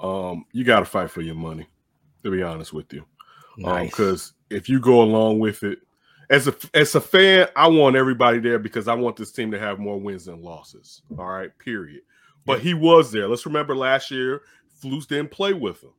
um, 0.00 0.44
you 0.52 0.64
got 0.64 0.80
to 0.80 0.84
fight 0.84 1.10
for 1.10 1.22
your 1.22 1.34
money. 1.34 1.66
To 2.24 2.30
be 2.30 2.42
honest 2.42 2.72
with 2.72 2.92
you, 2.92 3.04
Nice. 3.58 3.90
because 3.90 4.32
if 4.48 4.68
you 4.68 4.78
go 4.78 5.02
along 5.02 5.40
with 5.40 5.64
it, 5.64 5.80
as 6.30 6.46
a 6.46 6.54
as 6.74 6.94
a 6.94 7.00
fan, 7.00 7.48
I 7.56 7.66
want 7.66 7.96
everybody 7.96 8.38
there 8.38 8.58
because 8.60 8.86
I 8.86 8.94
want 8.94 9.16
this 9.16 9.32
team 9.32 9.50
to 9.50 9.58
have 9.58 9.78
more 9.80 9.98
wins 9.98 10.26
than 10.26 10.40
losses. 10.40 11.02
All 11.18 11.26
right, 11.26 11.50
period. 11.58 12.02
But 12.46 12.60
he 12.60 12.74
was 12.74 13.10
there. 13.12 13.28
Let's 13.28 13.46
remember 13.46 13.74
last 13.74 14.10
year, 14.10 14.42
Flus 14.82 15.06
didn't 15.06 15.30
play 15.30 15.52
with 15.52 15.82
him. 15.82 15.90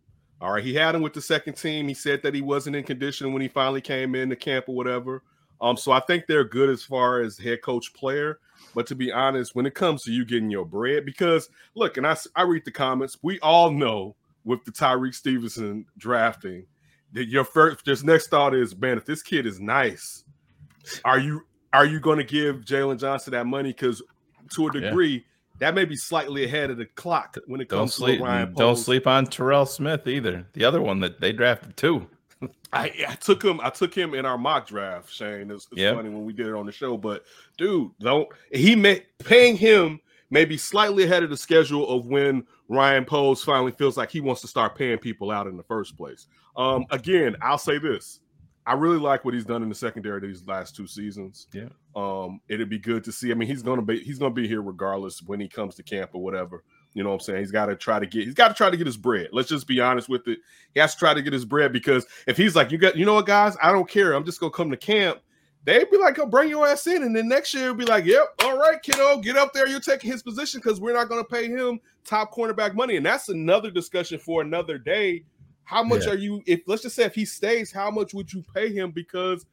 All 0.42 0.52
right, 0.52 0.64
he 0.64 0.74
had 0.74 0.96
him 0.96 1.02
with 1.02 1.14
the 1.14 1.22
second 1.22 1.54
team. 1.54 1.88
He 1.88 1.94
said 1.94 2.22
that 2.24 2.34
he 2.34 2.42
wasn't 2.42 2.76
in 2.76 2.84
condition 2.84 3.32
when 3.32 3.42
he 3.42 3.48
finally 3.48 3.80
came 3.82 4.14
in 4.16 4.28
the 4.30 4.36
camp 4.36 4.68
or 4.68 4.76
whatever. 4.76 5.24
Um, 5.64 5.78
so 5.78 5.94
I 5.94 6.02
think 6.02 6.26
they're 6.28 6.44
good 6.44 6.70
as 6.70 6.84
far 6.84 7.22
as 7.22 7.38
head 7.38 7.62
coach 7.62 7.94
player. 7.94 8.40
But 8.76 8.86
to 8.88 8.96
be 8.96 9.12
honest, 9.12 9.56
when 9.56 9.66
it 9.66 9.76
comes 9.76 10.04
to 10.04 10.12
you 10.12 10.26
getting 10.26 10.50
your 10.50 10.66
bread, 10.66 11.06
because 11.06 11.50
look, 11.74 11.96
and 11.98 12.06
I, 12.06 12.18
I 12.36 12.42
read 12.42 12.66
the 12.66 12.72
comments, 12.72 13.18
we 13.22 13.40
all 13.40 13.72
know 13.72 14.16
with 14.44 14.66
the 14.66 14.72
Tyrique 14.72 15.16
Stevenson 15.16 15.86
drafting 15.98 16.66
that 17.14 17.28
your 17.30 17.46
first 17.46 17.86
this 17.86 18.04
next 18.04 18.28
thought 18.28 18.54
is, 18.54 18.76
man, 18.76 18.98
if 18.98 19.06
this 19.06 19.24
kid 19.24 19.46
is 19.46 19.60
nice, 19.60 20.26
are 21.06 21.20
you 21.20 21.42
are 21.72 21.86
you 21.86 22.00
going 22.00 22.18
to 22.18 22.24
give 22.24 22.58
Jaylon 22.58 23.00
Johnson 23.00 23.32
that 23.32 23.46
money? 23.48 23.70
Because 23.70 24.02
to 24.56 24.68
a 24.68 24.74
Yeah. 24.74 24.82
degree, 24.82 25.26
that 25.60 25.76
may 25.76 25.86
be 25.86 25.96
slightly 25.96 26.44
ahead 26.44 26.72
of 26.72 26.78
the 26.78 26.86
clock 26.86 27.38
when 27.48 27.62
it 27.62 27.70
Don't 27.70 27.80
comes 27.82 27.94
sleep. 27.94 28.18
to 28.18 28.24
Ryan. 28.26 28.54
Don't 28.54 28.76
sleep 28.76 29.08
on 29.08 29.28
Terell 29.28 29.66
Smith 29.66 30.08
either. 30.08 30.48
The 30.54 30.66
other 30.66 30.82
one 30.82 31.00
that 31.00 31.22
they 31.22 31.32
drafted 31.32 31.78
too. 31.78 32.08
I, 32.74 32.92
I 33.08 33.16
took 33.16 33.44
him. 33.44 33.60
I 33.62 33.70
took 33.70 33.94
him 33.94 34.14
in 34.14 34.26
our 34.26 34.38
mock 34.38 34.68
draft. 34.68 35.12
Shane, 35.12 35.52
it's, 35.52 35.68
it's 35.72 35.80
Yep. 35.82 35.96
funny 35.96 36.10
when 36.10 36.26
we 36.26 36.34
did 36.34 36.48
it 36.48 36.56
on 36.56 36.66
the 36.66 36.72
show, 36.72 36.98
but 36.98 37.24
dude, 37.58 37.92
don't 38.00 38.28
he 38.52 38.76
may 38.76 39.04
paying 39.20 39.56
him 39.56 40.00
maybe 40.30 40.58
slightly 40.58 41.04
ahead 41.04 41.22
of 41.24 41.30
the 41.30 41.38
schedule 41.38 41.88
of 41.90 42.08
when 42.08 42.44
Ryan 42.70 43.06
Poles 43.06 43.44
finally 43.44 43.72
feels 43.72 43.98
like 43.98 44.10
he 44.10 44.22
wants 44.22 44.42
to 44.42 44.48
start 44.48 44.76
paying 44.76 44.98
people 44.98 45.30
out 45.30 45.46
in 45.48 45.58
the 45.58 45.64
first 45.64 45.96
place. 45.96 46.28
Um, 46.58 46.86
again, 46.90 47.36
I'll 47.42 47.58
say 47.60 47.78
this: 47.78 48.20
I 48.66 48.74
really 48.74 48.98
like 48.98 49.24
what 49.26 49.34
he's 49.36 49.46
done 49.46 49.62
in 49.62 49.70
the 49.70 49.76
secondary 49.76 50.20
these 50.22 50.46
last 50.48 50.76
two 50.76 50.88
seasons. 50.88 51.48
Yeah. 51.54 51.70
Um, 51.96 52.40
it'd 52.48 52.70
be 52.70 52.80
good 52.80 53.04
to 53.04 53.12
see. 53.12 53.30
I 53.32 53.36
mean, 53.36 53.48
he's 53.48 53.62
gonna 53.62 53.82
be 53.84 54.00
he's 54.00 54.18
gonna 54.18 54.34
be 54.34 54.48
here 54.48 54.62
regardless 54.64 55.22
when 55.22 55.40
he 55.40 55.48
comes 55.48 55.76
to 55.76 55.84
camp 55.84 56.12
or 56.14 56.24
whatever. 56.24 56.64
You 56.94 57.04
know 57.04 57.10
what 57.10 57.16
I'm 57.16 57.20
saying? 57.22 57.40
He's 57.40 57.52
got 57.52 57.68
to 57.68 57.76
try 57.76 58.00
to 58.00 58.06
get 58.06 58.26
he's 58.26 58.34
got 58.36 58.50
to 58.50 58.54
try 58.54 58.70
to 58.70 58.78
get 58.78 58.86
his 58.86 58.98
bread. 58.98 59.30
Let's 59.32 59.50
just 59.50 59.68
be 59.68 59.80
honest 59.80 60.10
with 60.10 60.28
it. 60.28 60.40
He 60.74 60.80
has 60.80 60.94
to 60.94 61.00
try 61.00 61.14
to 61.14 61.22
get 61.22 61.34
his 61.34 61.46
bread 61.46 61.74
because 61.74 62.06
if 62.28 62.38
he's 62.38 62.56
like, 62.56 62.72
you 62.72 62.78
got, 62.78 62.96
you 62.96 63.06
know 63.06 63.16
what, 63.16 63.26
guys, 63.26 63.58
I 63.62 63.72
don't 63.72 63.90
care. 63.90 64.14
I'm 64.14 64.26
just 64.26 64.40
gonna 64.40 64.52
come 64.52 64.70
to 64.72 64.78
camp. 64.78 65.20
They'd 65.66 65.90
be 65.90 65.98
like, 65.98 66.20
oh, 66.20 66.26
bring 66.26 66.50
your 66.50 66.68
ass 66.68 66.88
in, 66.88 67.04
and 67.04 67.16
then 67.16 67.30
next 67.30 67.54
year 67.54 67.64
it'll 67.64 67.76
be 67.76 67.86
like, 67.86 68.04
yep, 68.04 68.26
all 68.44 68.58
right, 68.58 68.82
kiddo, 68.82 69.20
get 69.22 69.38
up 69.38 69.54
there. 69.54 69.66
You're 69.68 69.80
taking 69.80 70.12
his 70.12 70.22
position 70.22 70.60
because 70.62 70.82
we're 70.82 70.94
not 70.94 71.08
gonna 71.10 71.24
pay 71.24 71.48
him 71.48 71.80
top 72.04 72.34
cornerback 72.34 72.74
money, 72.76 72.98
and 72.98 73.06
that's 73.06 73.30
another 73.30 73.72
discussion 73.72 74.20
for 74.20 74.42
another 74.42 74.78
day. 74.78 75.24
How 75.64 75.82
much 75.82 76.06
Yeah. 76.06 76.12
are 76.12 76.18
you? 76.18 76.44
If 76.46 76.62
let's 76.68 76.82
just 76.84 76.96
say 76.96 77.06
if 77.06 77.16
he 77.16 77.24
stays, 77.26 77.72
how 77.72 77.90
much 77.90 78.14
would 78.14 78.32
you 78.34 78.44
pay 78.54 78.74
him 78.74 78.92
because 78.92 79.46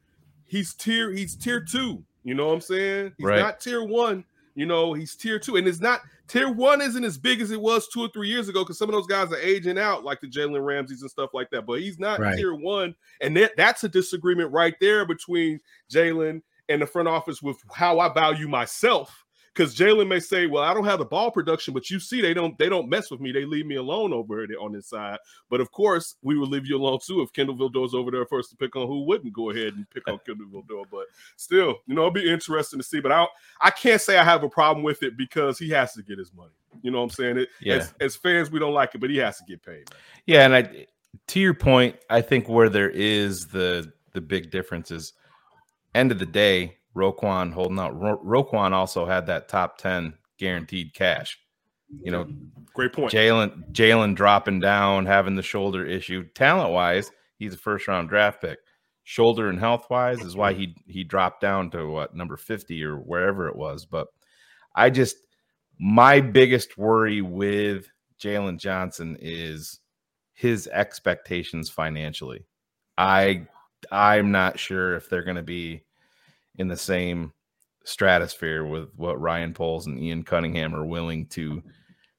he's 0.45 0.73
tier 0.73 1.11
he's 1.11 1.35
tier 1.35 1.61
two. 1.61 2.03
You 2.25 2.35
know 2.35 2.47
what 2.47 2.53
I'm 2.55 2.61
saying? 2.61 3.13
He's 3.17 3.25
Right. 3.25 3.39
not 3.39 3.61
tier 3.61 3.83
one. 3.83 4.25
You 4.55 4.65
know, 4.65 4.93
he's 4.93 5.15
tier 5.15 5.39
two, 5.39 5.55
and 5.55 5.67
it's 5.67 5.79
not 5.79 6.01
tier 6.27 6.51
one 6.51 6.81
isn't 6.81 7.03
as 7.03 7.17
big 7.17 7.41
as 7.41 7.51
it 7.51 7.61
was 7.61 7.87
two 7.87 8.01
or 8.01 8.09
three 8.09 8.29
years 8.29 8.49
ago 8.49 8.63
because 8.63 8.77
some 8.77 8.89
of 8.89 8.93
those 8.93 9.07
guys 9.07 9.31
are 9.31 9.37
aging 9.39 9.77
out, 9.77 10.03
like 10.03 10.19
the 10.21 10.27
Jalen 10.29 10.63
Ramseys 10.65 11.01
and 11.01 11.11
stuff 11.11 11.31
like 11.33 11.49
that. 11.51 11.65
But 11.65 11.79
he's 11.79 11.99
not 11.99 12.19
Right. 12.19 12.35
tier 12.37 12.53
one, 12.53 12.95
and 13.21 13.35
that, 13.37 13.51
that's 13.57 13.83
a 13.83 13.89
disagreement 13.89 14.51
right 14.51 14.75
there 14.79 15.05
between 15.05 15.59
Jaylon 15.91 16.41
and 16.69 16.81
the 16.81 16.87
front 16.87 17.07
office 17.07 17.41
with 17.41 17.57
how 17.73 17.99
I 17.99 18.13
value 18.13 18.47
myself. 18.47 19.20
Because 19.53 19.75
Jaylon 19.75 20.07
may 20.07 20.19
say, 20.19 20.47
"Well, 20.47 20.63
I 20.63 20.73
don't 20.73 20.85
have 20.85 20.99
the 20.99 21.05
ball 21.05 21.29
production, 21.29 21.73
but 21.73 21.89
you 21.89 21.99
see, 21.99 22.21
they 22.21 22.33
don't 22.33 22.57
they 22.57 22.69
don't 22.69 22.87
mess 22.87 23.11
with 23.11 23.19
me. 23.19 23.31
They 23.31 23.43
leave 23.45 23.65
me 23.65 23.75
alone 23.75 24.13
over 24.13 24.47
there 24.47 24.59
on 24.59 24.71
this 24.71 24.87
side." 24.87 25.17
But 25.49 25.59
of 25.59 25.71
course, 25.71 26.15
we 26.21 26.37
would 26.37 26.49
leave 26.49 26.65
you 26.65 26.77
alone 26.77 26.99
too 27.05 27.21
if 27.21 27.33
Kindle 27.33 27.55
Vildor's 27.55 27.93
over 27.93 28.11
there 28.11 28.25
first 28.25 28.49
to 28.51 28.55
pick 28.55 28.75
on 28.75 28.87
who 28.87 29.03
wouldn't 29.03 29.33
go 29.33 29.49
ahead 29.49 29.73
and 29.73 29.89
pick 29.89 30.07
on 30.07 30.19
Kindle 30.25 30.47
Vildor. 30.47 30.85
But 30.89 31.05
still, 31.35 31.75
you 31.85 31.95
know, 31.95 32.01
it'll 32.01 32.11
be 32.11 32.31
interesting 32.31 32.79
to 32.79 32.83
see. 32.85 33.01
But 33.01 33.11
I 33.11 33.27
I 33.59 33.71
can't 33.71 33.99
say 34.01 34.17
I 34.17 34.23
have 34.23 34.43
a 34.43 34.49
problem 34.49 34.83
with 34.83 35.03
it 35.03 35.17
because 35.17 35.59
he 35.59 35.69
has 35.69 35.93
to 35.93 36.03
get 36.03 36.17
his 36.17 36.33
money. 36.33 36.51
You 36.81 36.91
know 36.91 36.99
what 36.99 37.05
I'm 37.05 37.09
saying? 37.09 37.37
It, 37.39 37.49
Yeah. 37.59 37.75
as, 37.75 37.93
as 37.99 38.15
fans, 38.15 38.49
we 38.49 38.59
don't 38.59 38.73
like 38.73 38.95
it, 38.95 39.01
but 39.01 39.09
he 39.09 39.17
has 39.17 39.37
to 39.39 39.43
get 39.43 39.61
paid. 39.61 39.89
Yeah, 40.25 40.45
and 40.45 40.55
I 40.55 40.87
to 41.27 41.39
your 41.41 41.53
point, 41.53 41.97
I 42.09 42.21
think 42.21 42.47
where 42.47 42.69
there 42.69 42.89
is 42.89 43.47
the 43.47 43.91
the 44.13 44.21
big 44.21 44.49
difference 44.51 44.91
is 44.91 45.13
end 45.93 46.11
of 46.11 46.19
the 46.19 46.25
day, 46.25 46.77
Roquan 46.95 47.53
holding 47.53 47.79
out. 47.79 47.99
Ro- 47.99 48.21
Roquan 48.23 48.71
also 48.71 49.05
had 49.05 49.27
that 49.27 49.47
top 49.47 49.77
ten 49.77 50.13
guaranteed 50.37 50.93
cash. 50.93 51.37
You 52.03 52.11
know, 52.11 52.27
Great 52.73 52.93
point. 52.93 53.11
Jaylon 53.11 53.71
Jaylon 53.71 54.15
dropping 54.15 54.59
down, 54.59 55.05
having 55.05 55.35
the 55.35 55.41
shoulder 55.41 55.85
issue. 55.85 56.25
Talent 56.35 56.71
wise, 56.71 57.11
he's 57.37 57.53
a 57.53 57.57
first 57.57 57.87
round 57.87 58.09
draft 58.09 58.41
pick. 58.41 58.59
Shoulder 59.03 59.49
and 59.49 59.59
health 59.59 59.87
wise 59.89 60.21
is 60.21 60.35
why 60.35 60.53
he 60.53 60.75
he 60.87 61.03
dropped 61.03 61.41
down 61.41 61.69
to 61.71 61.87
what 61.87 62.15
number 62.15 62.37
fifty 62.37 62.83
or 62.83 62.95
wherever 62.97 63.47
it 63.47 63.55
was. 63.55 63.85
But 63.85 64.07
I 64.75 64.89
just 64.89 65.17
my 65.79 66.21
biggest 66.21 66.77
worry 66.77 67.21
with 67.21 67.87
Jaylon 68.21 68.59
Johnson 68.59 69.17
is 69.19 69.79
his 70.33 70.67
expectations 70.67 71.69
financially. 71.69 72.45
I 72.97 73.47
I'm 73.91 74.31
not 74.31 74.59
sure 74.59 74.95
if 74.95 75.09
they're 75.09 75.23
going 75.23 75.35
to 75.35 75.43
be 75.43 75.83
in 76.57 76.67
the 76.67 76.77
same 76.77 77.33
stratosphere 77.83 78.65
with 78.65 78.89
what 78.95 79.19
Ryan 79.19 79.53
Poles 79.53 79.87
and 79.87 79.99
Ian 79.99 80.23
Cunningham 80.23 80.75
are 80.75 80.85
willing 80.85 81.25
to 81.27 81.63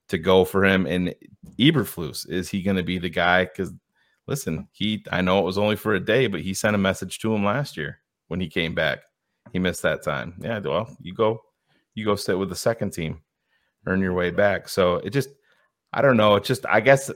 to 0.09 0.19
go 0.19 0.45
for 0.45 0.65
him. 0.65 0.87
And 0.87 1.15
Eberflus, 1.59 2.29
is 2.29 2.49
he 2.49 2.63
going 2.63 2.77
to 2.77 2.83
be 2.83 2.99
the 2.99 3.09
guy? 3.09 3.45
Because 3.45 3.73
listen, 4.27 4.69
he 4.73 5.05
I 5.11 5.21
know 5.21 5.39
it 5.39 5.45
was 5.45 5.59
only 5.59 5.77
for 5.77 5.95
a 5.95 6.01
day, 6.01 6.27
but 6.27 6.41
he 6.41 6.55
sent 6.55 6.75
a 6.75 6.79
message 6.79 7.19
to 7.21 7.35
him 7.35 7.45
last 7.45 7.77
year 7.77 7.99
when 8.29 8.41
he 8.41 8.49
came 8.49 8.75
back. 8.75 9.01
He 9.53 9.59
missed 9.59 9.83
that 9.83 10.03
time. 10.03 10.35
Yeah, 10.41 10.61
well, 10.61 10.97
you 11.01 11.15
go, 11.15 11.41
you 11.95 12.05
go 12.05 12.17
sit 12.17 12.39
with 12.39 12.49
the 12.49 12.57
second 12.57 12.93
team, 12.93 13.21
earn 13.87 14.01
your 14.01 14.15
way 14.15 14.31
back. 14.31 14.69
So 14.69 14.97
it 14.97 15.11
just, 15.11 15.29
I 15.93 16.01
don't 16.01 16.17
know. 16.17 16.37
It 16.37 16.45
just, 16.45 16.65
I 16.67 16.81
guess 16.81 17.11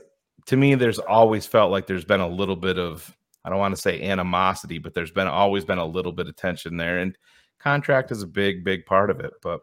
to 0.45 0.57
me, 0.57 0.75
there's 0.75 0.99
always 0.99 1.45
felt 1.45 1.71
like 1.71 1.87
there's 1.87 2.05
been 2.05 2.19
a 2.19 2.27
little 2.27 2.55
bit 2.55 2.77
of, 2.77 3.16
I 3.47 3.49
don't 3.49 3.59
want 3.59 3.73
to 3.73 3.81
say 3.81 4.01
animosity, 4.01 4.77
but 4.77 4.93
there's 4.93 5.11
been 5.11 5.25
always 5.25 5.63
been 5.63 5.77
a 5.77 5.85
little 5.85 6.11
bit 6.11 6.27
of 6.27 6.35
tension 6.35 6.75
there. 6.75 6.97
And 6.99 7.17
contract 7.59 8.11
is 8.11 8.21
a 8.21 8.27
big, 8.27 8.65
big 8.65 8.85
part 8.85 9.09
of 9.09 9.21
it. 9.21 9.31
But 9.41 9.61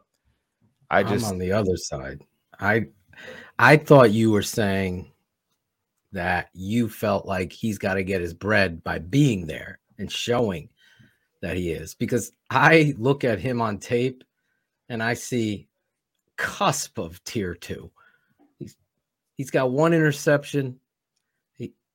I 0.90 1.00
I'm 1.00 1.08
just, 1.08 1.26
on 1.26 1.36
the 1.36 1.52
other 1.52 1.76
side. 1.76 2.22
I 2.58 2.86
I 3.58 3.76
thought 3.76 4.10
you 4.10 4.30
were 4.30 4.40
saying 4.40 5.12
that 6.12 6.48
you 6.54 6.88
felt 6.88 7.26
like 7.26 7.52
he's 7.52 7.76
got 7.76 7.94
to 7.94 8.02
get 8.02 8.22
his 8.22 8.32
bread 8.32 8.82
by 8.82 9.00
being 9.00 9.46
there 9.46 9.80
and 9.98 10.10
showing 10.10 10.70
that 11.42 11.58
he 11.58 11.70
is 11.70 11.94
because 11.94 12.32
I 12.48 12.94
look 12.96 13.22
at 13.22 13.38
him 13.38 13.60
on 13.60 13.76
tape 13.76 14.24
and 14.88 15.02
I 15.02 15.12
see 15.12 15.68
cusp 16.36 16.96
of 16.96 17.22
tier 17.24 17.54
2. 17.54 17.90
He's 18.58 18.76
he's 19.36 19.50
got 19.50 19.72
one 19.72 19.92
interception. 19.92 20.80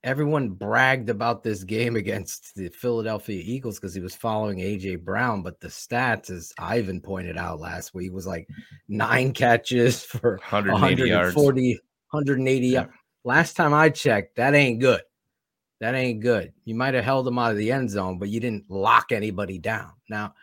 Everyone 0.04 0.50
bragged 0.50 1.10
about 1.10 1.44
this 1.44 1.64
game 1.64 1.96
against 1.98 2.56
the 2.56 2.70
Philadelphia 2.70 3.42
Eagles 3.44 3.80
because 3.80 3.94
he 3.94 4.02
was 4.02 4.16
following 4.16 4.60
AJ 4.60 5.04
Brown, 5.04 5.42
but 5.42 5.60
the 5.60 5.68
stats, 5.68 6.30
as 6.30 6.54
Ivan 6.58 7.02
pointed 7.02 7.38
out 7.38 7.60
last 7.60 7.94
week, 7.94 8.14
was 8.14 8.28
like 8.28 8.48
nine 8.88 9.34
catches 9.34 10.04
for 10.04 10.40
180 10.50 11.10
yards. 11.10 11.36
140, 11.36 11.80
180 12.12 12.68
Yeah. 12.68 12.74
yards. 12.82 12.94
Last 13.26 13.56
time 13.58 13.74
I 13.74 13.90
checked, 13.90 14.38
that 14.38 14.56
ain't 14.56 14.80
good. 14.80 15.02
That 15.82 15.94
ain't 15.96 16.22
good. 16.22 16.54
You 16.66 16.76
might 16.76 16.94
have 16.94 17.04
held 17.04 17.28
him 17.28 17.38
out 17.40 17.52
of 17.52 17.58
the 17.58 17.72
end 17.72 17.90
zone, 17.90 18.18
but 18.20 18.30
you 18.30 18.40
didn't 18.40 18.70
lock 18.70 19.12
anybody 19.12 19.58
down. 19.60 19.92
Now, 20.10 20.34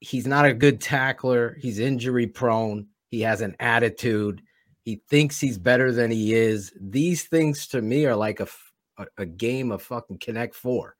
he's 0.00 0.26
not 0.26 0.44
a 0.44 0.52
good 0.52 0.80
tackler. 0.80 1.56
He's 1.60 1.78
injury 1.78 2.26
prone. 2.26 2.88
He 3.08 3.20
has 3.22 3.40
an 3.40 3.56
attitude. 3.60 4.42
He 4.84 5.00
thinks 5.08 5.40
he's 5.40 5.58
better 5.58 5.92
than 5.92 6.10
he 6.10 6.34
is. 6.34 6.72
These 6.78 7.24
things 7.24 7.66
to 7.68 7.80
me 7.80 8.04
are 8.06 8.16
like 8.16 8.40
a, 8.40 8.46
a 9.16 9.26
game 9.26 9.72
of 9.72 9.82
fucking 9.82 10.18
Connect 10.18 10.54
Four. 10.54 10.96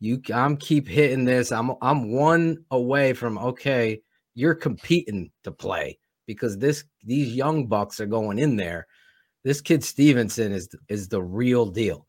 You, 0.00 0.22
I'm 0.32 0.56
keep 0.56 0.88
hitting 0.88 1.26
this. 1.26 1.52
I'm, 1.52 1.72
I'm 1.82 2.10
one 2.10 2.64
away 2.70 3.12
from 3.12 3.36
okay. 3.36 4.00
You're 4.34 4.54
competing 4.54 5.30
to 5.44 5.52
play 5.52 5.98
because 6.26 6.56
this, 6.56 6.84
these 7.04 7.34
young 7.34 7.66
bucks 7.66 8.00
are 8.00 8.06
going 8.06 8.38
in 8.38 8.56
there. 8.56 8.86
This 9.44 9.60
kid 9.60 9.82
Stevenson 9.82 10.52
is 10.52 10.68
is 10.88 11.08
the 11.08 11.22
real 11.22 11.66
deal. 11.66 12.06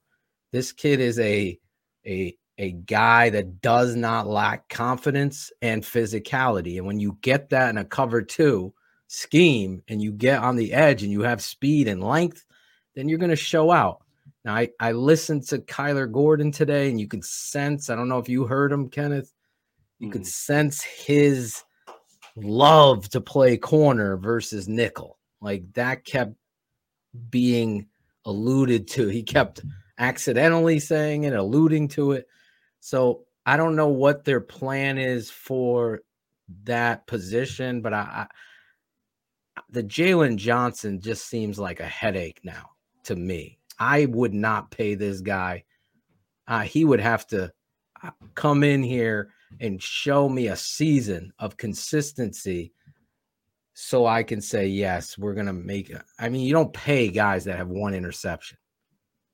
This 0.52 0.72
kid 0.72 1.00
is 1.00 1.18
a 1.20 1.58
a 2.06 2.36
a 2.58 2.72
guy 2.74 3.30
that 3.30 3.62
does 3.62 3.96
not 3.96 4.28
lack 4.28 4.68
confidence 4.68 5.52
and 5.62 5.82
physicality. 5.82 6.78
And 6.78 6.86
when 6.86 7.00
you 7.00 7.18
get 7.22 7.50
that 7.50 7.70
in 7.70 7.78
a 7.78 7.86
cover 7.86 8.22
two 8.22 8.74
scheme 9.13 9.84
and 9.89 10.02
you 10.02 10.10
get 10.10 10.41
on 10.41 10.56
the 10.56 10.71
edge 10.71 11.04
and 11.04 11.12
you 11.12 11.21
have 11.21 11.43
speed 11.43 11.89
and 11.89 12.02
length, 12.02 12.45
then 12.95 13.10
you're 13.10 13.19
going 13.19 13.30
to 13.30 13.36
show 13.36 13.69
out. 13.69 14.02
Now, 14.45 14.56
I, 14.56 14.69
I 14.80 14.93
listened 14.93 15.45
to 15.50 15.60
Kyler 15.60 16.10
Gordon 16.10 16.50
today 16.50 16.89
and 16.89 16.97
you 16.97 17.10
could 17.10 17.26
sense, 17.26 17.89
I 17.89 17.95
don't 17.97 18.08
know 18.08 18.19
if 18.19 18.30
you 18.30 18.45
heard 18.45 18.71
him, 18.71 18.88
Kenneth, 18.88 19.34
you 20.00 20.10
could 20.10 20.26
sense 20.26 20.82
his 20.82 21.62
love 22.38 23.10
to 23.10 23.19
play 23.19 23.58
corner 23.58 24.15
versus 24.15 24.69
nickel. 24.69 25.19
Like 25.41 25.74
that 25.74 26.06
kept 26.06 26.36
being 27.30 27.88
alluded 28.24 28.88
to. 28.91 29.10
He 29.10 29.24
kept 29.24 29.60
accidentally 29.97 30.80
saying 30.80 31.26
it, 31.26 31.34
alluding 31.34 31.89
to 31.89 32.13
it. 32.13 32.28
So 32.80 33.26
I 33.45 33.58
don't 33.58 33.76
know 33.76 33.89
what 33.89 34.24
their 34.24 34.39
plan 34.39 34.97
is 34.97 35.30
for 35.30 36.00
that 36.63 37.08
position, 37.08 37.82
but 37.82 37.93
I, 37.93 38.00
I 38.00 38.28
the 39.72 39.84
Jaylon 39.84 40.36
Johnson 40.36 41.00
just 41.00 41.28
seems 41.28 41.58
like 41.58 41.80
a 41.80 41.86
headache 41.86 42.40
now 42.44 42.72
to 43.04 43.16
me. 43.16 43.58
I 43.80 44.06
would 44.06 44.34
not 44.34 44.70
pay 44.70 44.96
this 44.96 45.22
guy. 45.22 45.64
Uh, 46.48 46.62
he 46.62 46.86
would 46.86 47.00
have 47.00 47.26
to 47.28 47.52
uh, 48.04 48.12
come 48.36 48.64
in 48.64 48.84
here 48.84 49.30
and 49.60 49.82
show 49.82 50.30
me 50.30 50.48
a 50.48 50.56
season 50.56 51.34
of 51.40 51.58
consistency 51.58 52.74
so 53.74 54.06
I 54.06 54.24
can 54.24 54.42
say, 54.42 54.68
yes, 54.68 55.18
we're 55.18 55.34
going 55.34 55.48
to 55.48 55.54
make 55.54 55.90
it. 55.90 56.02
I 56.20 56.30
mean, 56.30 56.42
you 56.42 56.54
don't 56.54 56.74
pay 56.74 57.08
guys 57.08 57.46
that 57.46 57.58
have 57.58 57.70
one 57.70 57.94
interception. 57.94 58.58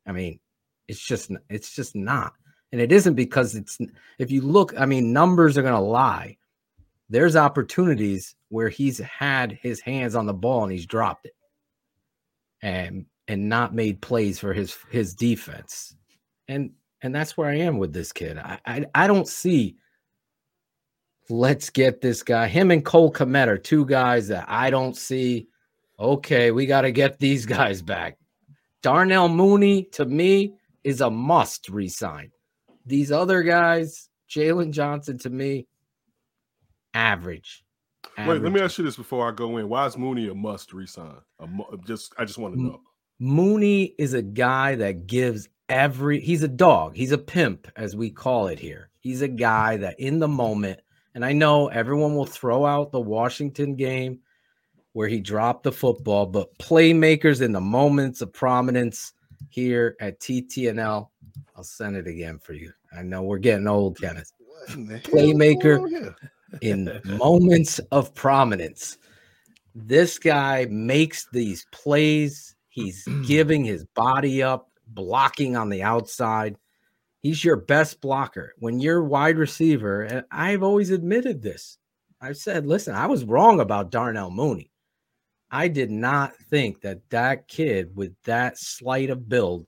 I 0.06 0.12
mean, 0.12 0.40
it's 0.88 1.06
just, 1.06 1.32
it's 1.50 1.76
just 1.76 1.96
not. 1.96 2.34
And 2.72 2.80
it 2.80 2.92
isn't 2.92 3.16
because 3.16 3.56
it's, 3.56 3.78
if 4.20 4.32
you 4.32 4.42
look, 4.42 4.80
I 4.80 4.86
mean, 4.86 5.12
numbers 5.12 5.58
are 5.58 5.64
going 5.64 5.74
to 5.74 5.80
lie. 5.80 6.38
There's 7.10 7.36
opportunities 7.36 8.36
where 8.50 8.70
he's 8.70 9.00
had 9.00 9.58
his 9.62 9.80
hands 9.80 10.16
on 10.16 10.26
the 10.26 10.34
ball 10.34 10.64
and 10.64 10.72
he's 10.72 10.86
dropped 10.86 11.26
it 11.26 11.36
and, 12.62 13.06
and 13.28 13.50
not 13.50 13.74
made 13.74 14.02
plays 14.02 14.40
for 14.40 14.54
his, 14.54 14.76
his 14.90 15.14
defense. 15.14 15.96
And, 16.48 16.72
and 17.02 17.14
that's 17.14 17.38
where 17.38 17.50
I 17.50 17.58
am 17.58 17.78
with 17.78 17.94
this 17.94 18.12
kid. 18.12 18.38
I, 18.38 18.60
I, 18.66 18.86
I 18.94 19.08
don't 19.08 19.28
see 19.28 19.78
let's 21.30 21.70
get 21.70 22.02
this 22.02 22.24
guy. 22.24 22.48
Him 22.48 22.72
and 22.72 22.84
Cole 22.84 23.12
Kmet 23.12 23.48
are 23.48 23.58
two 23.58 23.86
guys 23.86 24.28
that 24.30 24.46
I 24.48 24.70
don't 24.70 24.96
see. 24.96 25.48
Okay, 26.00 26.52
we 26.52 26.66
got 26.66 26.82
to 26.82 26.92
get 26.92 27.20
these 27.20 27.46
guys 27.58 27.82
back. 27.82 28.18
Darnell 28.82 29.30
Mooney, 29.30 29.84
to 29.94 30.06
me, 30.06 30.54
is 30.84 31.02
a 31.02 31.10
must 31.10 31.70
resign. 31.70 32.32
These 32.86 33.12
other 33.12 33.44
guys, 33.44 34.10
Jaylon 34.30 34.72
Johnson, 34.72 35.18
to 35.20 35.30
me, 35.30 35.68
average. 36.98 37.64
average. 38.18 38.42
Wait, 38.42 38.44
let 38.44 38.52
me 38.52 38.62
ask 38.62 38.78
you 38.78 38.84
this 38.84 38.96
before 38.96 39.28
I 39.28 39.32
go 39.32 39.58
in. 39.58 39.70
Why 39.70 39.86
is 39.86 39.98
Mooney 39.98 40.28
a 40.28 40.36
must 40.36 40.74
resign? 40.74 41.18
A 41.40 41.48
mu- 41.48 41.78
just, 41.86 42.14
I 42.18 42.26
just 42.26 42.38
want 42.38 42.56
to 42.56 42.62
know. 42.62 42.82
Mooney 43.20 43.96
is 43.98 44.14
a 44.14 44.22
guy 44.22 44.76
that 44.76 45.08
gives 45.08 45.48
every. 45.70 46.20
He's 46.20 46.44
a 46.44 46.48
dog. 46.48 46.96
He's 46.96 47.12
a 47.12 47.18
pimp, 47.18 47.68
as 47.76 47.96
we 47.96 48.10
call 48.10 48.48
it 48.48 48.60
here. 48.60 48.90
He's 49.00 49.22
a 49.22 49.28
guy 49.28 49.78
that, 49.78 50.00
in 50.00 50.20
the 50.20 50.28
moment, 50.28 50.82
and 51.16 51.24
I 51.26 51.34
know 51.34 51.68
everyone 51.68 52.16
will 52.16 52.26
throw 52.26 52.66
out 52.66 52.92
the 52.92 53.00
Washington 53.00 53.76
game 53.76 54.20
where 54.94 55.08
he 55.08 55.20
dropped 55.20 55.64
the 55.64 55.72
football, 55.72 56.26
but 56.26 56.58
playmakers 56.58 57.42
in 57.42 57.52
the 57.52 57.62
moments 57.62 58.22
of 58.22 58.34
prominence 58.34 59.14
here 59.50 59.96
at 60.00 60.20
TTNL. 60.20 61.10
I'll 61.56 61.64
send 61.64 61.96
it 61.96 62.08
again 62.08 62.40
for 62.40 62.54
you. 62.54 62.72
I 62.96 63.04
know 63.04 63.24
we're 63.24 63.38
getting 63.38 63.68
old, 63.68 64.00
Kenneth. 64.00 64.32
Playmaker 64.70 66.16
in 66.62 67.02
moments 67.06 67.80
of 67.92 68.14
prominence. 68.14 68.98
This 69.76 70.18
guy 70.18 70.68
makes 70.70 71.28
these 71.32 71.66
plays. 71.72 72.56
He's 72.70 73.08
giving 73.28 73.64
his 73.64 73.86
body 73.96 74.42
up, 74.42 74.70
blocking 74.88 75.56
on 75.56 75.70
the 75.70 75.84
outside. 75.84 76.56
He's 77.22 77.44
your 77.44 77.58
best 77.58 78.02
blocker. 78.02 78.54
When 78.60 78.80
you're 78.80 79.04
wide 79.04 79.38
receiver, 79.38 80.04
and 80.04 80.26
I've 80.32 80.64
always 80.64 80.92
admitted 80.92 81.42
this. 81.42 81.78
I've 82.22 82.38
said, 82.38 82.66
listen, 82.66 82.96
I 82.96 83.06
was 83.06 83.26
wrong 83.26 83.60
about 83.60 83.92
Darnell 83.92 84.32
Mooney. 84.32 84.72
I 85.52 85.68
did 85.68 85.92
not 85.92 86.36
think 86.50 86.82
that 86.82 87.08
that 87.10 87.48
kid 87.48 87.96
with 87.96 88.14
that 88.26 88.58
slight 88.58 89.10
of 89.10 89.30
build 89.30 89.66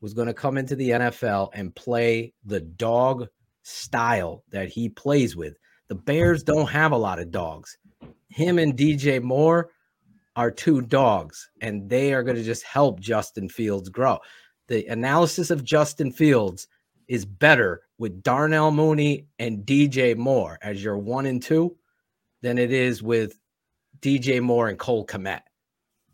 was 0.00 0.12
going 0.12 0.26
to 0.26 0.34
come 0.34 0.58
into 0.58 0.76
the 0.76 0.90
NFL 0.90 1.50
and 1.54 1.74
play 1.74 2.34
the 2.44 2.60
dog 2.60 3.26
style 3.62 4.44
that 4.50 4.68
he 4.68 4.88
plays 4.88 5.34
with. 5.34 5.56
The 5.88 5.94
Bears 5.94 6.42
don't 6.42 6.68
have 6.70 6.92
a 6.92 6.96
lot 6.96 7.18
of 7.18 7.30
dogs. 7.30 7.76
Him 8.28 8.58
and 8.58 8.76
DJ 8.76 9.22
Moore 9.22 9.70
are 10.36 10.50
two 10.50 10.80
dogs, 10.80 11.50
and 11.60 11.88
they 11.88 12.12
are 12.12 12.22
going 12.22 12.36
to 12.36 12.42
just 12.42 12.64
help 12.64 13.00
Justin 13.00 13.48
Fields 13.48 13.88
grow. 13.88 14.18
The 14.66 14.86
analysis 14.86 15.50
of 15.50 15.62
Justin 15.62 16.10
Fields 16.10 16.66
is 17.06 17.24
better 17.24 17.82
with 17.98 18.22
Darnell 18.22 18.70
Mooney 18.70 19.26
and 19.38 19.64
DJ 19.64 20.16
Moore 20.16 20.58
as 20.62 20.82
your 20.82 20.96
one 20.98 21.26
and 21.26 21.42
two 21.42 21.76
than 22.40 22.58
it 22.58 22.72
is 22.72 23.02
with 23.02 23.38
DJ 24.00 24.40
Moore 24.40 24.68
and 24.68 24.78
Cole 24.78 25.06
Kmet. 25.06 25.42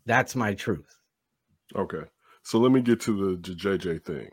That's 0.05 0.35
my 0.35 0.53
truth. 0.53 0.97
Okay. 1.75 2.03
So 2.43 2.59
let 2.59 2.71
me 2.71 2.81
get 2.81 2.99
to 3.01 3.35
the 3.37 3.53
JJ 3.53 4.03
thing. 4.03 4.29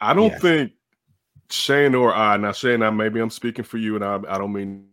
I 0.00 0.14
don't 0.14 0.30
Yes. 0.30 0.40
think 0.40 0.72
Shane 1.50 1.94
or 1.94 2.14
I, 2.14 2.36
now 2.36 2.52
Shane, 2.52 2.82
I 2.82 2.90
maybe 2.90 3.20
I'm 3.20 3.30
speaking 3.30 3.64
for 3.64 3.78
you 3.78 3.94
and 3.94 4.04
I, 4.04 4.18
I 4.28 4.38
don't 4.38 4.52
mean 4.52 4.86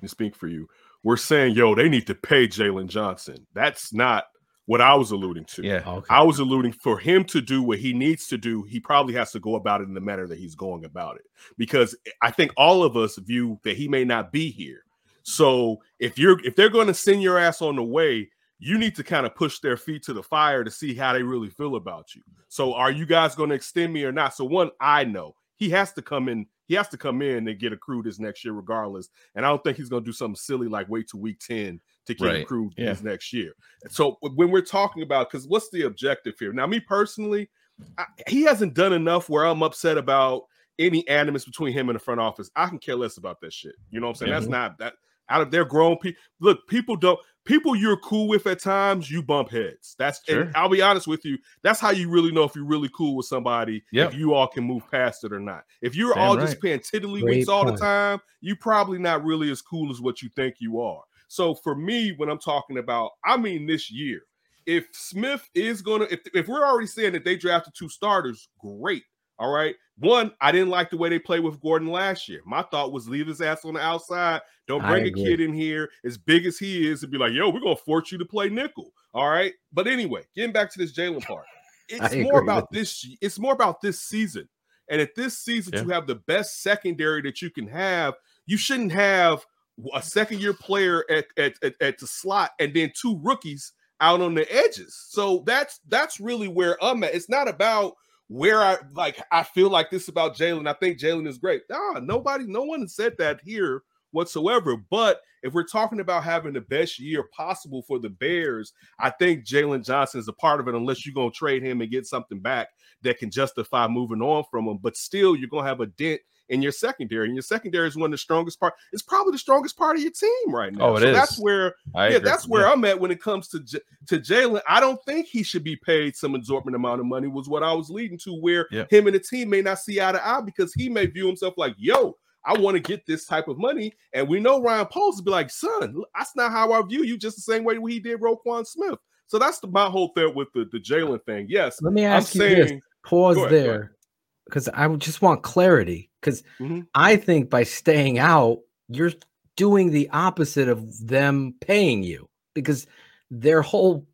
to 0.00 0.08
speak 0.08 0.36
for 0.36 0.48
you. 0.48 0.68
We're 1.02 1.16
saying, 1.16 1.54
yo, 1.54 1.74
they 1.74 1.88
need 1.88 2.06
to 2.06 2.14
pay 2.14 2.46
Jaylon 2.46 2.86
Johnson. 2.86 3.46
That's 3.54 3.92
not 3.92 4.24
what 4.66 4.80
I 4.80 4.94
was 4.94 5.10
alluding 5.10 5.46
to. 5.46 5.66
Yeah. 5.66 5.82
Oh, 5.84 5.96
okay. 5.96 6.06
I 6.10 6.22
was 6.22 6.38
alluding 6.38 6.72
for 6.72 6.98
him 6.98 7.24
to 7.24 7.40
do 7.40 7.62
what 7.62 7.78
he 7.78 7.92
needs 7.92 8.28
to 8.28 8.38
do. 8.38 8.62
He 8.62 8.78
probably 8.78 9.14
has 9.14 9.32
to 9.32 9.40
go 9.40 9.56
about 9.56 9.80
it 9.80 9.88
in 9.88 9.94
the 9.94 10.00
manner 10.00 10.26
that 10.28 10.38
he's 10.38 10.54
going 10.54 10.84
about 10.84 11.16
it 11.16 11.24
because 11.58 11.96
I 12.20 12.30
think 12.30 12.52
all 12.56 12.84
of 12.84 12.96
us 12.96 13.16
view 13.16 13.58
that 13.64 13.76
he 13.76 13.88
may 13.88 14.04
not 14.04 14.30
be 14.30 14.50
here. 14.50 14.84
So 15.24 15.80
if 15.98 16.18
you're 16.18 16.44
if 16.44 16.56
they're 16.56 16.68
going 16.68 16.88
to 16.88 16.94
send 16.94 17.22
your 17.22 17.38
ass 17.38 17.62
on 17.62 17.76
the 17.76 17.82
way, 17.82 18.28
you 18.58 18.78
need 18.78 18.94
to 18.96 19.04
kind 19.04 19.26
of 19.26 19.34
push 19.34 19.58
their 19.58 19.76
feet 19.76 20.04
to 20.04 20.12
the 20.12 20.22
fire 20.22 20.62
to 20.62 20.70
see 20.70 20.94
how 20.94 21.12
they 21.12 21.22
really 21.22 21.50
feel 21.50 21.74
about 21.74 22.14
you. 22.14 22.22
So 22.48 22.74
are 22.74 22.92
you 22.92 23.06
guys 23.06 23.34
going 23.34 23.48
to 23.50 23.56
extend 23.56 23.92
me 23.92 24.04
or 24.04 24.12
not? 24.12 24.34
So 24.34 24.44
one, 24.44 24.70
I 24.80 25.04
know 25.04 25.34
he 25.62 25.70
has 25.70 25.92
to 25.92 26.02
come 26.02 26.28
in. 26.28 26.44
He 26.66 26.74
has 26.74 26.88
to 26.88 26.96
come 26.96 27.22
in 27.22 27.46
and 27.46 27.58
get 27.58 27.72
accrued 27.72 28.06
this 28.06 28.18
next 28.18 28.44
year, 28.44 28.52
regardless. 28.52 29.08
And 29.36 29.46
I 29.46 29.48
don't 29.48 29.62
think 29.62 29.76
he's 29.76 29.88
going 29.88 30.02
to 30.02 30.08
do 30.08 30.12
something 30.12 30.34
silly 30.34 30.66
like 30.66 30.88
wait 30.88 31.06
to 31.10 31.16
week 31.16 31.38
ten 31.38 31.80
to 32.06 32.14
get 32.14 32.24
Right. 32.24 32.42
accrued 32.42 32.72
Yeah. 32.76 32.86
this 32.86 33.02
next 33.02 33.32
year. 33.32 33.52
So 33.88 34.18
when 34.22 34.50
we're 34.50 34.62
talking 34.62 35.04
about, 35.04 35.30
because 35.30 35.46
what's 35.46 35.70
the 35.70 35.82
objective 35.82 36.34
here? 36.36 36.52
Now, 36.52 36.66
me 36.66 36.80
personally, 36.80 37.48
I, 37.96 38.06
he 38.26 38.42
hasn't 38.42 38.74
done 38.74 38.92
enough 38.92 39.28
where 39.28 39.44
I'm 39.44 39.62
upset 39.62 39.98
about 39.98 40.46
any 40.80 41.06
animus 41.06 41.44
between 41.44 41.72
him 41.72 41.88
and 41.88 41.96
the 41.96 42.02
front 42.02 42.20
office. 42.20 42.50
I 42.56 42.66
can 42.66 42.80
care 42.80 42.96
less 42.96 43.18
about 43.18 43.40
that 43.42 43.52
shit. 43.52 43.76
You 43.90 44.00
know 44.00 44.06
what 44.08 44.14
I'm 44.14 44.16
saying? 44.16 44.30
Yeah. 44.30 44.34
That's 44.36 44.46
mm-hmm. 44.46 44.52
not 44.52 44.78
that 44.78 44.94
out 45.28 45.40
of 45.42 45.50
their 45.50 45.64
grown 45.64 45.96
people. 45.98 46.20
Look, 46.40 46.66
people 46.68 46.96
don't 46.96 47.18
people 47.44 47.74
you're 47.74 47.96
cool 47.98 48.28
with 48.28 48.46
at 48.46 48.60
times, 48.60 49.10
you 49.10 49.22
bump 49.22 49.50
heads. 49.50 49.94
That's 49.98 50.20
Sure. 50.24 50.42
and 50.42 50.56
I'll 50.56 50.68
be 50.68 50.82
honest 50.82 51.06
with 51.06 51.24
you. 51.24 51.38
That's 51.62 51.80
how 51.80 51.90
you 51.90 52.08
really 52.08 52.30
know 52.30 52.44
if 52.44 52.54
you're 52.54 52.64
really 52.64 52.90
cool 52.94 53.16
with 53.16 53.26
somebody. 53.26 53.82
Yep. 53.92 54.12
If 54.12 54.18
you 54.18 54.34
all 54.34 54.46
can 54.46 54.64
move 54.64 54.88
past 54.90 55.24
it 55.24 55.32
or 55.32 55.40
not. 55.40 55.64
If 55.80 55.96
you're 55.96 56.14
Damn 56.14 56.22
all 56.22 56.36
right. 56.36 56.46
just 56.46 56.60
paying 56.60 56.80
tiddly 56.80 57.22
Great 57.22 57.48
all 57.48 57.64
the 57.64 57.76
time, 57.76 58.20
you 58.40 58.56
probably 58.56 58.98
not 58.98 59.24
really 59.24 59.50
as 59.50 59.62
cool 59.62 59.90
as 59.90 60.00
what 60.00 60.22
you 60.22 60.28
think 60.36 60.56
you 60.58 60.80
are. 60.80 61.02
So 61.28 61.54
for 61.54 61.74
me, 61.74 62.12
when 62.12 62.28
I'm 62.28 62.38
talking 62.38 62.78
about, 62.78 63.12
I 63.24 63.36
mean 63.36 63.66
this 63.66 63.90
year. 63.90 64.22
If 64.64 64.86
Smith 64.92 65.48
is 65.54 65.82
gonna, 65.82 66.06
if, 66.08 66.20
if 66.34 66.46
we're 66.46 66.64
already 66.64 66.86
saying 66.86 67.14
that 67.14 67.24
they 67.24 67.34
drafted 67.36 67.74
two 67.76 67.88
starters, 67.88 68.48
great. 68.60 69.02
All 69.42 69.50
right. 69.50 69.74
One, 69.98 70.30
I 70.40 70.52
didn't 70.52 70.68
like 70.68 70.88
the 70.88 70.96
way 70.96 71.08
they 71.08 71.18
played 71.18 71.40
with 71.42 71.60
Gordon 71.60 71.88
last 71.88 72.28
year. 72.28 72.42
My 72.46 72.62
thought 72.62 72.92
was 72.92 73.08
leave 73.08 73.26
his 73.26 73.40
ass 73.40 73.64
on 73.64 73.74
the 73.74 73.80
outside. 73.80 74.40
Don't 74.68 74.86
bring 74.86 75.04
a 75.04 75.10
kid 75.10 75.40
in 75.40 75.52
here 75.52 75.90
as 76.04 76.16
big 76.16 76.46
as 76.46 76.58
he 76.58 76.88
is 76.88 77.02
and 77.02 77.10
be 77.10 77.18
like, 77.18 77.32
yo, 77.32 77.50
we're 77.50 77.58
gonna 77.58 77.74
force 77.74 78.12
you 78.12 78.18
to 78.18 78.24
play 78.24 78.48
nickel. 78.48 78.92
All 79.12 79.28
right. 79.28 79.52
But 79.72 79.88
anyway, 79.88 80.22
getting 80.36 80.52
back 80.52 80.70
to 80.72 80.78
this 80.78 80.92
Jaylon 80.92 81.24
part, 81.24 81.44
it's 81.88 82.14
more 82.14 82.40
about 82.40 82.70
this. 82.70 83.04
It's 83.20 83.40
more 83.40 83.52
about 83.52 83.80
this 83.80 84.00
season. 84.02 84.48
And 84.88 85.00
at 85.00 85.16
this 85.16 85.40
season, 85.40 85.72
Yeah. 85.74 85.82
to 85.82 85.88
have 85.88 86.06
the 86.06 86.14
best 86.14 86.62
secondary 86.62 87.20
that 87.22 87.42
you 87.42 87.50
can 87.50 87.66
have, 87.66 88.14
you 88.46 88.56
shouldn't 88.56 88.92
have 88.92 89.44
a 89.92 90.02
second 90.02 90.40
year 90.40 90.52
player 90.52 91.04
at, 91.10 91.26
at, 91.36 91.54
at, 91.64 91.74
at 91.80 91.98
the 91.98 92.06
slot 92.06 92.52
and 92.60 92.72
then 92.74 92.92
two 92.94 93.18
rookies 93.24 93.72
out 94.00 94.20
on 94.20 94.34
the 94.34 94.46
edges. 94.54 94.96
So 95.08 95.42
that's 95.46 95.80
that's 95.88 96.20
really 96.20 96.48
where 96.48 96.82
I'm 96.84 97.02
at. 97.02 97.14
It's 97.14 97.28
not 97.28 97.48
about 97.48 97.94
where 98.32 98.62
I 98.62 98.78
like 98.94 99.22
I 99.30 99.42
feel 99.42 99.68
like 99.68 99.90
this 99.90 100.08
about 100.08 100.36
Jaylon. 100.36 100.66
I 100.66 100.72
think 100.72 100.98
Jaylon 100.98 101.28
is 101.28 101.38
great. 101.38 101.62
Nah, 101.68 102.00
nobody, 102.00 102.46
no 102.46 102.62
one 102.62 102.88
said 102.88 103.14
that 103.18 103.40
here 103.44 103.82
whatsoever. 104.12 104.76
But 104.90 105.20
if 105.42 105.52
we're 105.52 105.64
talking 105.64 106.00
about 106.00 106.24
having 106.24 106.54
the 106.54 106.62
best 106.62 106.98
year 106.98 107.24
possible 107.36 107.82
for 107.82 107.98
the 107.98 108.08
Bears, 108.08 108.72
I 108.98 109.10
think 109.10 109.44
Jaylon 109.44 109.84
Johnson 109.84 110.20
is 110.20 110.28
a 110.28 110.32
part 110.32 110.60
of 110.60 110.68
it, 110.68 110.74
unless 110.74 111.04
you're 111.04 111.14
gonna 111.14 111.30
trade 111.30 111.62
him 111.62 111.82
and 111.82 111.90
get 111.90 112.06
something 112.06 112.40
back 112.40 112.68
that 113.02 113.18
can 113.18 113.30
justify 113.30 113.86
moving 113.86 114.22
on 114.22 114.44
from 114.50 114.66
him. 114.66 114.78
But 114.80 114.96
still, 114.96 115.36
you're 115.36 115.48
gonna 115.48 115.68
have 115.68 115.80
a 115.80 115.86
dent 115.86 116.22
in 116.52 116.62
your 116.62 116.70
secondary, 116.72 117.26
and 117.26 117.34
your 117.34 117.42
secondary 117.42 117.88
is 117.88 117.96
one 117.96 118.06
of 118.06 118.10
the 118.12 118.18
strongest 118.18 118.60
part. 118.60 118.74
It's 118.92 119.02
probably 119.02 119.32
the 119.32 119.38
strongest 119.38 119.76
part 119.76 119.96
of 119.96 120.02
your 120.02 120.12
team 120.12 120.54
right 120.54 120.72
now. 120.72 120.90
Oh, 120.90 120.96
it 120.96 121.00
so 121.00 121.08
is. 121.08 121.16
That's 121.16 121.38
where 121.40 121.74
I 121.94 122.08
yeah, 122.10 122.16
agree. 122.16 122.30
that's 122.30 122.46
where 122.46 122.62
Yeah. 122.62 122.72
I'm 122.72 122.84
at 122.84 123.00
when 123.00 123.10
it 123.10 123.20
comes 123.20 123.48
to 123.48 123.60
J- 123.60 123.80
to 124.08 124.18
Jaylon. 124.20 124.60
I 124.68 124.78
don't 124.78 125.00
think 125.04 125.26
he 125.26 125.42
should 125.42 125.64
be 125.64 125.76
paid 125.76 126.14
some 126.14 126.34
exorbitant 126.34 126.76
amount 126.76 127.00
of 127.00 127.06
money. 127.06 127.26
Was 127.26 127.48
what 127.48 127.62
I 127.62 127.72
was 127.72 127.90
leading 127.90 128.18
to, 128.18 128.34
where 128.40 128.68
Yeah. 128.70 128.84
him 128.90 129.06
and 129.06 129.16
the 129.16 129.20
team 129.20 129.50
may 129.50 129.62
not 129.62 129.78
see 129.80 130.00
eye 130.00 130.12
to 130.12 130.24
eye 130.26 130.40
because 130.42 130.72
he 130.74 130.88
may 130.88 131.06
view 131.06 131.26
himself 131.26 131.54
like, 131.56 131.74
"Yo, 131.78 132.16
I 132.44 132.58
want 132.58 132.74
to 132.76 132.80
get 132.80 133.06
this 133.06 133.24
type 133.26 133.48
of 133.48 133.56
money," 133.58 133.92
and 134.12 134.28
we 134.28 134.38
know 134.38 134.60
Ryan 134.60 134.86
Poles 134.86 135.16
would 135.16 135.24
be 135.24 135.30
like, 135.30 135.50
"Son, 135.50 136.02
that's 136.14 136.36
not 136.36 136.52
how 136.52 136.72
I 136.72 136.82
view 136.82 137.02
you." 137.02 137.16
Just 137.16 137.36
the 137.36 137.42
same 137.42 137.64
way 137.64 137.78
he 137.88 137.98
did 137.98 138.20
Roquan 138.20 138.66
Smith. 138.66 138.98
So 139.26 139.38
that's 139.38 139.58
the, 139.60 139.68
my 139.68 139.86
whole 139.86 140.08
thing 140.14 140.34
with 140.34 140.48
the 140.52 140.66
the 140.70 140.78
Jaylon 140.78 141.24
thing. 141.24 141.46
Yes, 141.48 141.80
Let 141.80 141.94
me 141.94 142.04
I'm 142.04 142.12
ask 142.18 142.34
you 142.34 142.40
saying 142.42 142.66
this. 142.66 142.80
pause 143.04 143.38
ahead, 143.38 143.50
there 143.50 143.96
because 144.44 144.68
I 144.68 144.86
just 144.96 145.22
want 145.22 145.42
clarity. 145.42 146.10
Because 146.22 146.42
Mhm. 146.60 146.86
I 146.94 147.16
think 147.16 147.50
by 147.50 147.64
staying 147.64 148.18
out, 148.18 148.60
you're 148.88 149.12
doing 149.56 149.90
the 149.90 150.08
opposite 150.10 150.68
of 150.68 151.06
them 151.06 151.54
paying 151.60 152.02
you 152.02 152.28
because 152.54 152.86
their 153.30 153.60
whole 153.62 154.06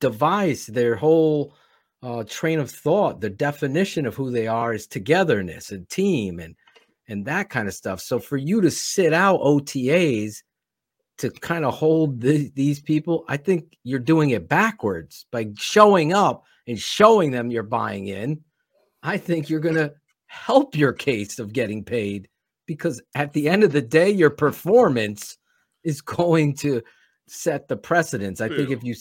device, 0.00 0.66
their 0.66 0.96
whole 0.96 1.54
uh, 2.02 2.22
train 2.24 2.60
of 2.60 2.70
thought, 2.70 3.20
the 3.20 3.30
definition 3.30 4.06
of 4.06 4.14
who 4.14 4.30
they 4.30 4.46
are 4.46 4.72
is 4.74 4.86
togetherness 4.86 5.72
and 5.72 5.88
team 5.88 6.38
and 6.38 6.54
and 7.08 7.24
that 7.26 7.50
kind 7.50 7.68
of 7.68 7.74
stuff. 7.74 8.00
So 8.00 8.18
for 8.18 8.36
you 8.36 8.60
to 8.60 8.70
sit 8.70 9.12
out 9.12 9.40
OTAs 9.40 10.42
to 11.18 11.30
kind 11.30 11.64
of 11.64 11.74
hold 11.74 12.20
the, 12.20 12.50
these 12.54 12.80
people, 12.80 13.24
I 13.28 13.36
think 13.36 13.76
you're 13.84 13.98
doing 13.98 14.30
it 14.30 14.48
backwards 14.48 15.26
by 15.30 15.48
showing 15.56 16.12
up 16.12 16.44
and 16.66 16.78
showing 16.78 17.30
them 17.30 17.50
you're 17.50 17.62
buying 17.62 18.08
in. 18.08 18.42
I 19.02 19.18
think 19.18 19.48
you're 19.48 19.60
going 19.60 19.76
to 19.76 19.94
help 20.26 20.76
your 20.76 20.92
case 20.92 21.38
of 21.38 21.52
getting 21.52 21.84
paid 21.84 22.28
because 22.66 23.00
at 23.14 23.32
the 23.32 23.48
end 23.48 23.64
of 23.64 23.72
the 23.72 23.82
day, 23.82 24.10
your 24.10 24.30
performance 24.30 25.38
is 25.84 26.00
going 26.00 26.54
to 26.56 26.82
set 27.28 27.68
the 27.68 27.76
precedence. 27.76 28.40
I 28.40 28.48
think 28.48 28.70
if 28.70 28.82
you 28.82 28.94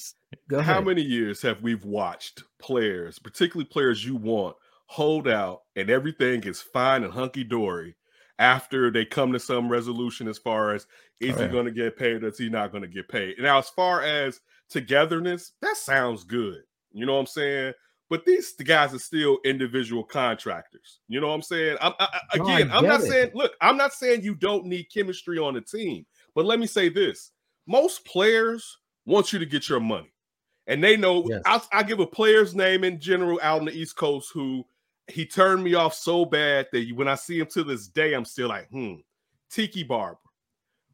go 0.49 0.61
How 0.61 0.73
ahead. 0.73 0.85
many 0.85 1.01
years 1.01 1.41
have 1.41 1.61
we 1.61 1.75
watched 1.75 2.43
players, 2.59 3.19
particularly 3.19 3.65
players 3.65 4.05
you 4.05 4.15
want, 4.15 4.55
hold 4.87 5.27
out 5.27 5.61
and 5.75 5.89
everything 5.89 6.43
is 6.43 6.61
fine 6.61 7.03
and 7.03 7.13
hunky 7.13 7.43
dory 7.43 7.95
after 8.37 8.91
they 8.91 9.05
come 9.05 9.31
to 9.33 9.39
some 9.39 9.69
resolution 9.69 10.27
as 10.27 10.37
far 10.37 10.73
as 10.73 10.85
is 11.19 11.35
Oh, 11.37 11.43
he 11.43 11.47
going 11.47 11.65
to 11.65 11.71
get 11.71 11.97
paid 11.97 12.23
or 12.23 12.27
is 12.27 12.37
he 12.37 12.49
not 12.49 12.71
going 12.71 12.83
to 12.83 12.87
get 12.87 13.07
paid? 13.07 13.35
Now, 13.39 13.57
as 13.57 13.69
far 13.69 14.03
as 14.03 14.41
togetherness, 14.69 15.53
that 15.61 15.77
sounds 15.77 16.23
good. 16.23 16.61
You 16.91 17.05
know 17.05 17.13
what 17.13 17.21
I'm 17.21 17.25
saying? 17.27 17.73
But 18.09 18.23
these 18.25 18.53
guys 18.53 18.93
are 18.93 18.99
still 18.99 19.39
individual 19.45 20.03
contractors. 20.03 20.99
You 21.07 21.19
know 21.19 21.27
what 21.27 21.33
I'm 21.33 21.41
saying? 21.41 21.77
I'm, 21.81 21.93
I, 21.99 22.19
I- 22.33 22.37
No, 22.37 22.45
I 22.45 22.59
again, 22.59 22.71
I'm 22.71 22.85
not 22.85 23.01
it. 23.01 23.07
saying, 23.07 23.31
look, 23.33 23.53
I'm 23.61 23.77
not 23.77 23.93
saying 23.93 24.21
you 24.21 24.35
don't 24.35 24.65
need 24.65 24.87
chemistry 24.93 25.39
on 25.39 25.55
the 25.55 25.61
team, 25.61 26.05
but 26.35 26.45
let 26.45 26.59
me 26.59 26.67
say 26.67 26.89
this 26.89 27.31
most 27.67 28.05
players 28.05 28.77
want 29.05 29.33
you 29.33 29.39
to 29.39 29.45
get 29.45 29.67
your 29.69 29.79
money. 29.79 30.11
And 30.67 30.83
they 30.83 30.97
know 30.97 31.25
Yes. 31.27 31.41
I'll, 31.45 31.65
I'll 31.73 31.83
give 31.83 31.99
a 31.99 32.07
player's 32.07 32.55
name 32.55 32.83
in 32.83 32.99
general 32.99 33.39
out 33.41 33.59
on 33.59 33.65
the 33.65 33.71
East 33.71 33.95
Coast 33.95 34.31
who 34.33 34.65
he 35.07 35.25
turned 35.25 35.63
me 35.63 35.73
off 35.75 35.93
so 35.93 36.25
bad 36.25 36.67
that 36.73 36.91
when 36.95 37.07
I 37.07 37.15
see 37.15 37.39
him 37.39 37.47
to 37.53 37.63
this 37.63 37.87
day, 37.87 38.13
I'm 38.13 38.25
still 38.25 38.49
like, 38.49 38.67
hmm, 38.69 38.95
Tiki 39.51 39.83
Barber. 39.83 40.17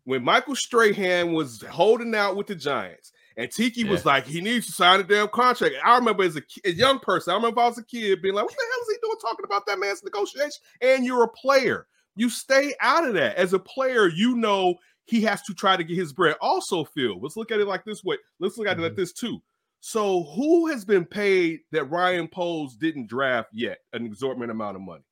When 0.04 0.24
Michael 0.24 0.56
Strahan 0.56 1.32
was 1.34 1.62
holding 1.62 2.15
out 2.15 2.36
with 2.36 2.47
the 2.47 2.56
Giants, 2.56 3.12
and 3.38 3.52
Tiki 3.52 3.84
was 3.84 4.06
like, 4.06 4.26
he 4.26 4.41
needs 4.41 4.65
to 4.67 4.72
sign 4.72 5.00
a 5.00 5.04
damn 5.04 5.28
contract. 5.30 5.76
I 5.84 5.96
remember 5.98 6.24
as 6.24 6.36
a, 6.36 6.41
a 6.65 6.72
young 6.72 7.00
person, 7.00 7.32
I 7.32 7.36
remember 7.36 7.62
I 7.62 7.67
was 7.67 7.78
a 7.78 7.84
kid 7.84 8.22
being 8.22 8.36
like, 8.36 8.46
what 8.46 8.56
the 8.56 8.63
hell 8.72 8.82
is 8.82 8.96
he 8.96 8.98
doing 9.02 9.17
talking 9.22 9.46
about 9.46 9.65
that 9.67 9.80
man's 9.80 10.04
negotiation? 10.04 10.62
And 10.82 11.06
you're 11.06 11.24
a 11.24 11.30
player. 11.30 11.88
You 12.15 12.30
stay 12.30 12.74
out 12.82 13.08
of 13.08 13.13
that. 13.13 13.38
As 13.38 13.54
a 13.54 13.60
player, 13.60 14.08
you 14.08 14.36
know 14.36 14.76
he 15.06 15.22
has 15.22 15.41
to 15.44 15.54
try 15.54 15.78
to 15.78 15.84
get 15.84 15.98
his 15.98 16.13
bread. 16.13 16.36
Also, 16.41 16.84
Phil, 16.84 17.20
let's 17.22 17.38
look 17.38 17.52
at 17.52 17.60
it 17.60 17.67
like 17.67 17.86
this 17.86 18.04
way. 18.04 18.17
Let's 18.39 18.58
look 18.58 18.67
at 18.67 18.78
it 18.78 18.82
like 18.82 18.91
mm-hmm. 18.94 19.02
this 19.02 19.13
too. 19.13 19.41
So, 19.80 20.24
who 20.36 20.67
has 20.67 20.86
been 20.86 21.06
paid 21.06 21.62
that 21.72 21.89
Ryan 21.89 22.28
Poles 22.28 22.76
didn't 22.76 23.08
draft 23.08 23.50
yet 23.52 23.80
an 23.94 24.06
exorbitant 24.06 24.52
amount 24.52 24.76
of 24.76 24.84
money? 24.84 25.04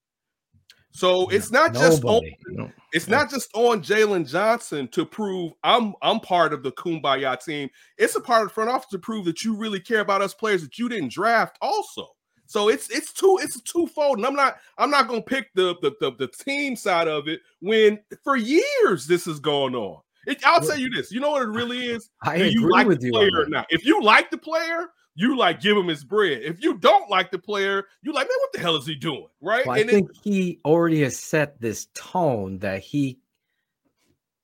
So 0.92 1.30
it's 1.30 1.52
not 1.52 1.74
just 1.74 2.04
on, 2.04 2.24
Nobody. 2.24 2.38
No. 2.50 2.72
it's 2.94 3.08
not 3.08 3.30
just 3.30 3.50
on 3.54 3.82
Jaylon 3.82 4.28
Johnson 4.30 4.88
to 4.90 5.06
prove 5.06 5.54
I'm 5.64 5.94
I'm 6.02 6.20
part 6.20 6.52
of 6.54 6.64
the 6.64 6.72
Kumbaya 6.72 7.42
team. 7.44 7.70
It's 7.98 8.16
a 8.16 8.22
part 8.22 8.42
of 8.44 8.50
the 8.50 8.54
front 8.54 8.70
office 8.70 8.90
to 8.90 9.00
prove 9.00 9.26
that 9.26 9.44
you 9.44 9.56
really 9.56 9.80
care 9.80 10.00
about 10.00 10.22
us 10.22 10.34
players 10.34 10.62
that 10.64 10.78
you 10.80 10.90
didn't 10.90 11.12
draft 11.12 11.58
also. 11.62 12.08
So 12.48 12.68
it's 12.70 12.90
it's 12.90 13.14
two 13.14 13.38
it's 13.42 13.62
twofold, 13.62 14.18
and 14.18 14.26
I'm 14.26 14.34
not 14.36 14.58
I'm 14.80 14.90
not 14.90 15.08
gonna 15.08 15.22
pick 15.22 15.54
the 15.54 15.76
the 15.82 15.92
the, 16.00 16.12
the 16.18 16.28
team 16.28 16.76
side 16.76 17.08
of 17.08 17.28
it 17.28 17.42
when 17.62 18.00
for 18.24 18.36
years 18.36 19.06
this 19.06 19.28
is 19.28 19.40
going 19.40 19.76
on. 19.76 20.02
It, 20.26 20.44
I'll 20.44 20.60
tell 20.60 20.78
you 20.78 20.90
this, 20.90 21.12
you 21.12 21.20
know 21.20 21.32
what 21.32 21.44
it 21.44 21.48
really 21.50 21.86
is. 21.88 22.10
I 22.24 22.40
Do 22.40 22.46
you 22.46 22.60
agree 22.62 22.72
like 22.72 22.88
with 22.88 23.00
the 23.02 23.08
you. 23.08 23.14
on 23.14 23.30
player 23.30 23.44
or 23.44 23.50
not? 23.50 23.68
If 23.70 23.86
you 23.86 24.02
like 24.02 24.30
the 24.32 24.38
player, 24.38 24.88
you 25.20 25.38
like 25.38 25.60
give 25.62 25.76
him 25.76 25.88
his 25.88 26.04
bread. 26.04 26.42
If 26.44 26.64
you 26.64 26.78
don't 26.78 27.10
like 27.10 27.30
the 27.30 27.40
player, 27.40 27.86
you 28.02 28.14
like 28.14 28.28
man, 28.28 28.38
what 28.40 28.54
the 28.54 28.60
hell 28.60 28.76
is 28.78 28.86
he 28.86 28.96
doing? 28.96 29.28
Right? 29.42 29.66
Well, 29.66 29.76
I 29.76 29.80
and 29.82 29.90
it- 29.90 29.94
think 29.94 30.10
he 30.24 30.60
already 30.64 31.02
has 31.02 31.18
set 31.18 31.60
this 31.60 31.88
tone 31.94 32.60
that 32.60 32.80
he 32.82 33.20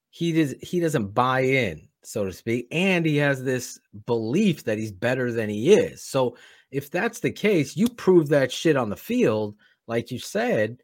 he 0.09 0.31
does 0.33 0.55
he 0.61 0.79
doesn't 0.79 1.13
buy 1.13 1.41
in, 1.41 1.87
so 2.03 2.25
to 2.25 2.33
speak, 2.33 2.67
and 2.71 3.05
he 3.05 3.17
has 3.17 3.43
this 3.43 3.79
belief 4.05 4.63
that 4.65 4.77
he's 4.77 4.91
better 4.91 5.31
than 5.31 5.49
he 5.49 5.73
is. 5.73 6.03
So 6.03 6.37
if 6.71 6.91
that's 6.91 7.19
the 7.21 7.31
case, 7.31 7.77
you 7.77 7.87
prove 7.87 8.29
that 8.29 8.51
shit 8.51 8.75
on 8.75 8.89
the 8.89 8.97
field, 8.97 9.55
like 9.87 10.11
you 10.11 10.19
said. 10.19 10.77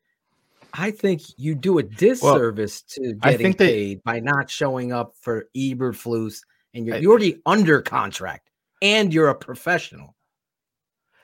I 0.74 0.92
think 0.92 1.22
you 1.36 1.54
do 1.54 1.80
a 1.80 1.84
disservice 1.84 2.82
to 2.84 3.14
I 3.24 3.32
getting 3.32 3.46
think 3.48 3.58
they- 3.58 3.68
paid 3.68 4.04
by 4.04 4.22
not 4.22 4.50
showing 4.50 4.94
up 4.94 5.16
for 5.20 5.50
Eberflus, 5.54 6.44
and 6.74 6.86
you're, 6.86 6.96
I- 6.96 7.00
you're 7.00 7.12
already 7.12 7.42
under 7.46 7.82
contract, 7.82 8.51
and 8.82 9.14
you're 9.14 9.30
a 9.30 9.36
professional. 9.36 10.16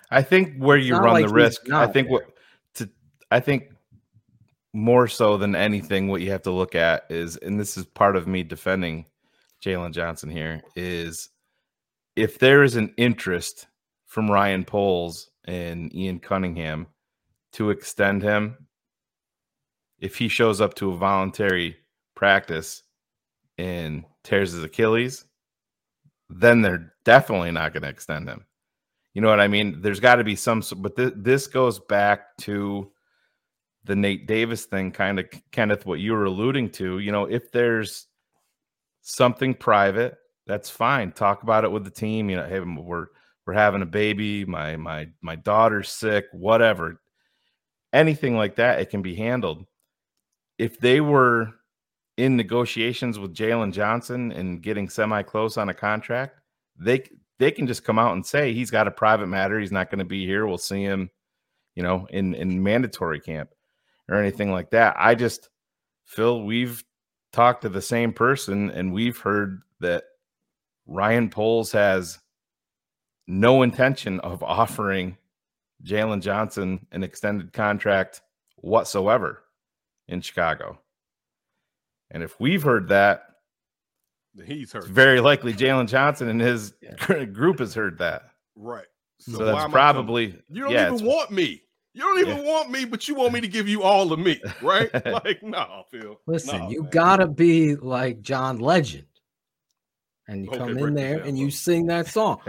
I 0.09 0.21
think 0.21 0.57
where 0.57 0.77
you 0.77 0.95
run 0.95 1.13
like 1.13 1.27
the 1.27 1.33
risk, 1.33 1.69
I 1.71 1.87
think 1.87 2.09
what 2.09 2.23
to 2.75 2.89
I 3.29 3.39
think 3.39 3.71
more 4.73 5.07
so 5.07 5.37
than 5.37 5.55
anything, 5.55 6.07
what 6.07 6.21
you 6.21 6.31
have 6.31 6.43
to 6.43 6.51
look 6.51 6.75
at 6.75 7.05
is, 7.09 7.35
and 7.37 7.59
this 7.59 7.77
is 7.77 7.85
part 7.85 8.15
of 8.15 8.27
me 8.27 8.43
defending 8.43 9.05
Jaylon 9.63 9.91
Johnson 9.91 10.29
here, 10.29 10.61
is 10.75 11.29
if 12.15 12.39
there 12.39 12.63
is 12.63 12.75
an 12.75 12.93
interest 12.97 13.67
from 14.05 14.29
Ryan 14.29 14.63
Poles 14.63 15.29
and 15.45 15.93
Ian 15.95 16.19
Cunningham 16.19 16.87
to 17.53 17.69
extend 17.71 18.21
him, 18.21 18.67
if 19.99 20.15
he 20.15 20.27
shows 20.27 20.61
up 20.61 20.75
to 20.75 20.91
a 20.91 20.97
voluntary 20.97 21.77
practice 22.15 22.83
and 23.57 24.03
tears 24.23 24.51
his 24.51 24.63
Achilles, 24.63 25.25
then 26.29 26.61
they're 26.61 26.93
definitely 27.05 27.51
not 27.51 27.73
going 27.73 27.83
to 27.83 27.89
extend 27.89 28.27
him. 28.27 28.45
You 29.13 29.21
know 29.21 29.29
what 29.29 29.39
I 29.39 29.47
mean? 29.47 29.81
There's 29.81 29.99
got 29.99 30.15
to 30.15 30.23
be 30.23 30.35
some, 30.35 30.61
but 30.77 30.95
th- 30.95 31.13
this 31.15 31.47
goes 31.47 31.79
back 31.79 32.37
to 32.39 32.91
the 33.83 33.95
Nate 33.95 34.27
Davis 34.27 34.65
thing, 34.65 34.91
kind 34.91 35.19
of, 35.19 35.25
Kenneth, 35.51 35.85
what 35.85 35.99
you 35.99 36.13
were 36.13 36.25
alluding 36.25 36.69
to. 36.71 36.99
You 36.99 37.11
know, 37.11 37.25
if 37.25 37.51
there's 37.51 38.07
something 39.01 39.55
private, 39.55 40.17
that's 40.45 40.69
fine. 40.69 41.11
Talk 41.11 41.43
about 41.43 41.63
it 41.63 41.71
with 41.71 41.83
the 41.83 41.89
team. 41.89 42.29
You 42.29 42.37
know, 42.37 42.47
hey, 42.47 42.59
we're 42.59 43.07
we're 43.45 43.53
having 43.53 43.81
a 43.81 43.87
baby. 43.87 44.45
My 44.45 44.75
my 44.75 45.07
my 45.21 45.35
daughter's 45.35 45.89
sick. 45.89 46.25
Whatever, 46.31 47.01
anything 47.93 48.35
like 48.37 48.55
that, 48.57 48.79
it 48.79 48.89
can 48.89 49.01
be 49.01 49.15
handled. 49.15 49.65
If 50.57 50.79
they 50.79 51.01
were 51.01 51.53
in 52.17 52.35
negotiations 52.35 53.19
with 53.19 53.33
Jaylon 53.33 53.71
Johnson 53.71 54.31
and 54.31 54.61
getting 54.61 54.89
semi 54.89 55.21
close 55.21 55.57
on 55.57 55.69
a 55.69 55.73
contract, 55.73 56.39
they 56.77 57.03
they 57.39 57.51
can 57.51 57.67
just 57.67 57.83
come 57.83 57.99
out 57.99 58.13
and 58.13 58.25
say 58.25 58.53
he's 58.53 58.71
got 58.71 58.87
a 58.87 58.91
private 58.91 59.27
matter. 59.27 59.59
He's 59.59 59.71
not 59.71 59.91
going 59.91 59.99
to 59.99 60.05
be 60.05 60.25
here. 60.25 60.47
We'll 60.47 60.57
see 60.57 60.81
him, 60.81 61.11
you 61.75 61.83
know, 61.83 62.07
in 62.09 62.33
in 62.33 62.61
mandatory 62.63 63.19
camp 63.19 63.51
or 64.09 64.15
anything 64.15 64.51
like 64.51 64.71
that. 64.71 64.95
I 64.97 65.15
just 65.15 65.49
Phil, 66.05 66.43
we've 66.43 66.83
talked 67.31 67.61
to 67.61 67.69
the 67.69 67.81
same 67.81 68.13
person 68.13 68.71
and 68.71 68.93
we've 68.93 69.17
heard 69.17 69.61
that 69.79 70.03
Ryan 70.87 71.29
Poles 71.29 71.71
has 71.73 72.17
no 73.27 73.61
intention 73.61 74.19
of 74.21 74.41
offering 74.41 75.17
Jaylon 75.83 76.21
Johnson 76.21 76.87
an 76.91 77.03
extended 77.03 77.53
contract 77.53 78.21
whatsoever 78.55 79.43
in 80.07 80.21
Chicago. 80.21 80.79
And 82.11 82.23
if 82.23 82.39
we've 82.39 82.63
heard 82.63 82.87
that, 82.89 83.23
he's 84.45 84.71
heard. 84.71 84.83
it's 84.83 84.91
very 84.91 85.19
likely 85.19 85.53
Jaylon 85.53 85.87
Johnson 85.87 86.29
and 86.29 86.39
his 86.41 86.73
group 87.33 87.59
has 87.59 87.73
heard 87.73 87.97
that. 87.99 88.23
right. 88.55 88.85
So, 89.19 89.39
why 89.39 89.45
that's 89.45 89.49
am 89.49 89.55
I 89.55 89.61
coming? 89.61 89.71
probably 89.71 90.25
You 90.47 90.63
don't 90.63 90.71
yeah, 90.71 90.93
even 90.93 91.05
want 91.05 91.31
me. 91.31 91.63
You 91.93 92.01
don't 92.03 92.19
even 92.19 92.45
want 92.45 92.69
me, 92.69 92.85
but 92.85 93.07
you 93.07 93.15
want 93.15 93.33
me 93.33 93.41
to 93.41 93.47
give 93.47 93.67
you 93.67 93.81
all 93.81 94.13
of 94.13 94.19
me, 94.19 94.39
right? 94.61 94.91
like, 95.25 95.41
no, 95.41 95.83
Phil. 95.89 96.19
Listen, 96.27 96.59
No, 96.59 96.69
you 96.69 96.81
man. 96.83 96.91
gotta 96.91 97.25
be 97.27 97.75
like 97.75 98.21
John 98.21 98.59
Legend. 98.59 99.07
And 100.27 100.43
you 100.45 100.49
Okay, 100.51 100.59
come 100.59 100.77
in 100.77 100.93
there 100.93 101.17
down, 101.17 101.27
and 101.27 101.35
bro. 101.37 101.45
you 101.45 101.49
sing 101.51 101.87
that 101.87 102.05
song, 102.07 102.39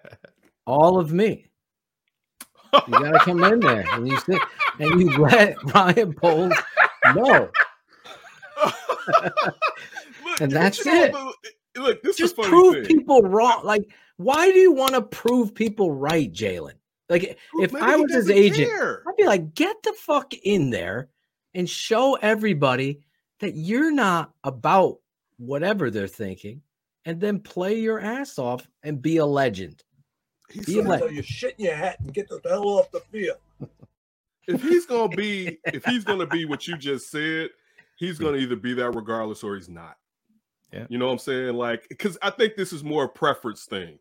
All 0.66 0.98
of 0.98 1.12
Me. 1.12 1.50
You 2.72 2.80
gotta 2.98 3.18
come 3.18 3.44
in 3.44 3.60
there 3.60 3.84
and 3.92 4.08
you 4.08 4.18
sing 4.20 4.38
and 4.78 5.00
you 5.00 5.18
let 5.18 5.56
Ryan 5.74 6.14
Poles 6.14 6.54
know. 7.14 7.50
Look, 10.24 10.40
And 10.40 10.50
that's 10.52 10.84
know, 10.84 10.92
it. 11.04 11.12
but- 11.12 11.34
eh, 11.44 11.50
Look, 11.80 12.02
this 12.02 12.16
Just 12.16 12.38
is 12.38 12.46
prove 12.46 12.86
thing. 12.86 12.98
people 12.98 13.20
wrong. 13.20 13.60
Like, 13.62 13.90
why 14.16 14.50
do 14.50 14.58
you 14.58 14.72
want 14.72 14.94
to 14.94 15.02
prove 15.02 15.54
people 15.54 15.92
right, 15.92 16.32
Jaylon? 16.32 16.72
Like, 17.10 17.38
if 17.60 17.74
I 17.74 17.96
was 17.96 18.12
his 18.14 18.30
agent, 18.30 18.70
care. 18.70 19.02
I'd 19.06 19.16
be 19.16 19.24
like, 19.26 19.52
get 19.54 19.76
the 19.82 19.92
fuck 19.92 20.32
in 20.32 20.70
there 20.70 21.10
and 21.54 21.68
show 21.68 22.14
everybody 22.22 23.00
that 23.40 23.54
you're 23.56 23.92
not 23.92 24.32
about 24.42 25.00
whatever 25.36 25.90
they're 25.90 26.08
thinking, 26.08 26.62
and 27.04 27.20
then 27.20 27.40
play 27.40 27.78
your 27.78 28.00
ass 28.00 28.38
off 28.38 28.66
and 28.82 29.02
be 29.02 29.18
a 29.18 29.26
legend. 29.26 29.84
He's 30.50 30.64
Be 30.64 30.78
a 30.78 30.82
like, 30.82 31.02
legend. 31.02 31.10
So 31.10 31.14
you 31.16 31.22
shit 31.22 31.54
in 31.58 31.66
your 31.66 31.74
hat 31.76 32.00
and 32.00 32.12
get 32.14 32.28
the 32.30 32.40
hell 32.48 32.66
off 32.68 32.90
the 32.90 33.00
field. 33.00 33.36
if 34.48 34.62
he's 34.62 34.86
gonna 34.86 35.14
be 35.14 35.58
if 35.66 35.84
he's 35.84 36.04
gonna 36.04 36.26
be 36.26 36.46
what 36.46 36.66
you 36.66 36.78
just 36.78 37.10
said, 37.10 37.50
he's 37.96 38.18
gonna 38.18 38.38
either 38.38 38.56
be 38.56 38.74
that 38.74 38.90
regardless 38.92 39.42
or 39.42 39.56
he's 39.56 39.68
not. 39.68 39.96
Yeah. 40.72 40.86
You 40.88 40.98
know 40.98 41.06
what 41.06 41.12
I'm 41.12 41.18
saying? 41.18 41.54
Like, 41.54 41.86
because 41.88 42.18
I 42.22 42.30
think 42.30 42.56
this 42.56 42.72
is 42.72 42.84
more 42.84 43.04
a 43.04 43.08
preference 43.08 43.64
thing. 43.64 43.98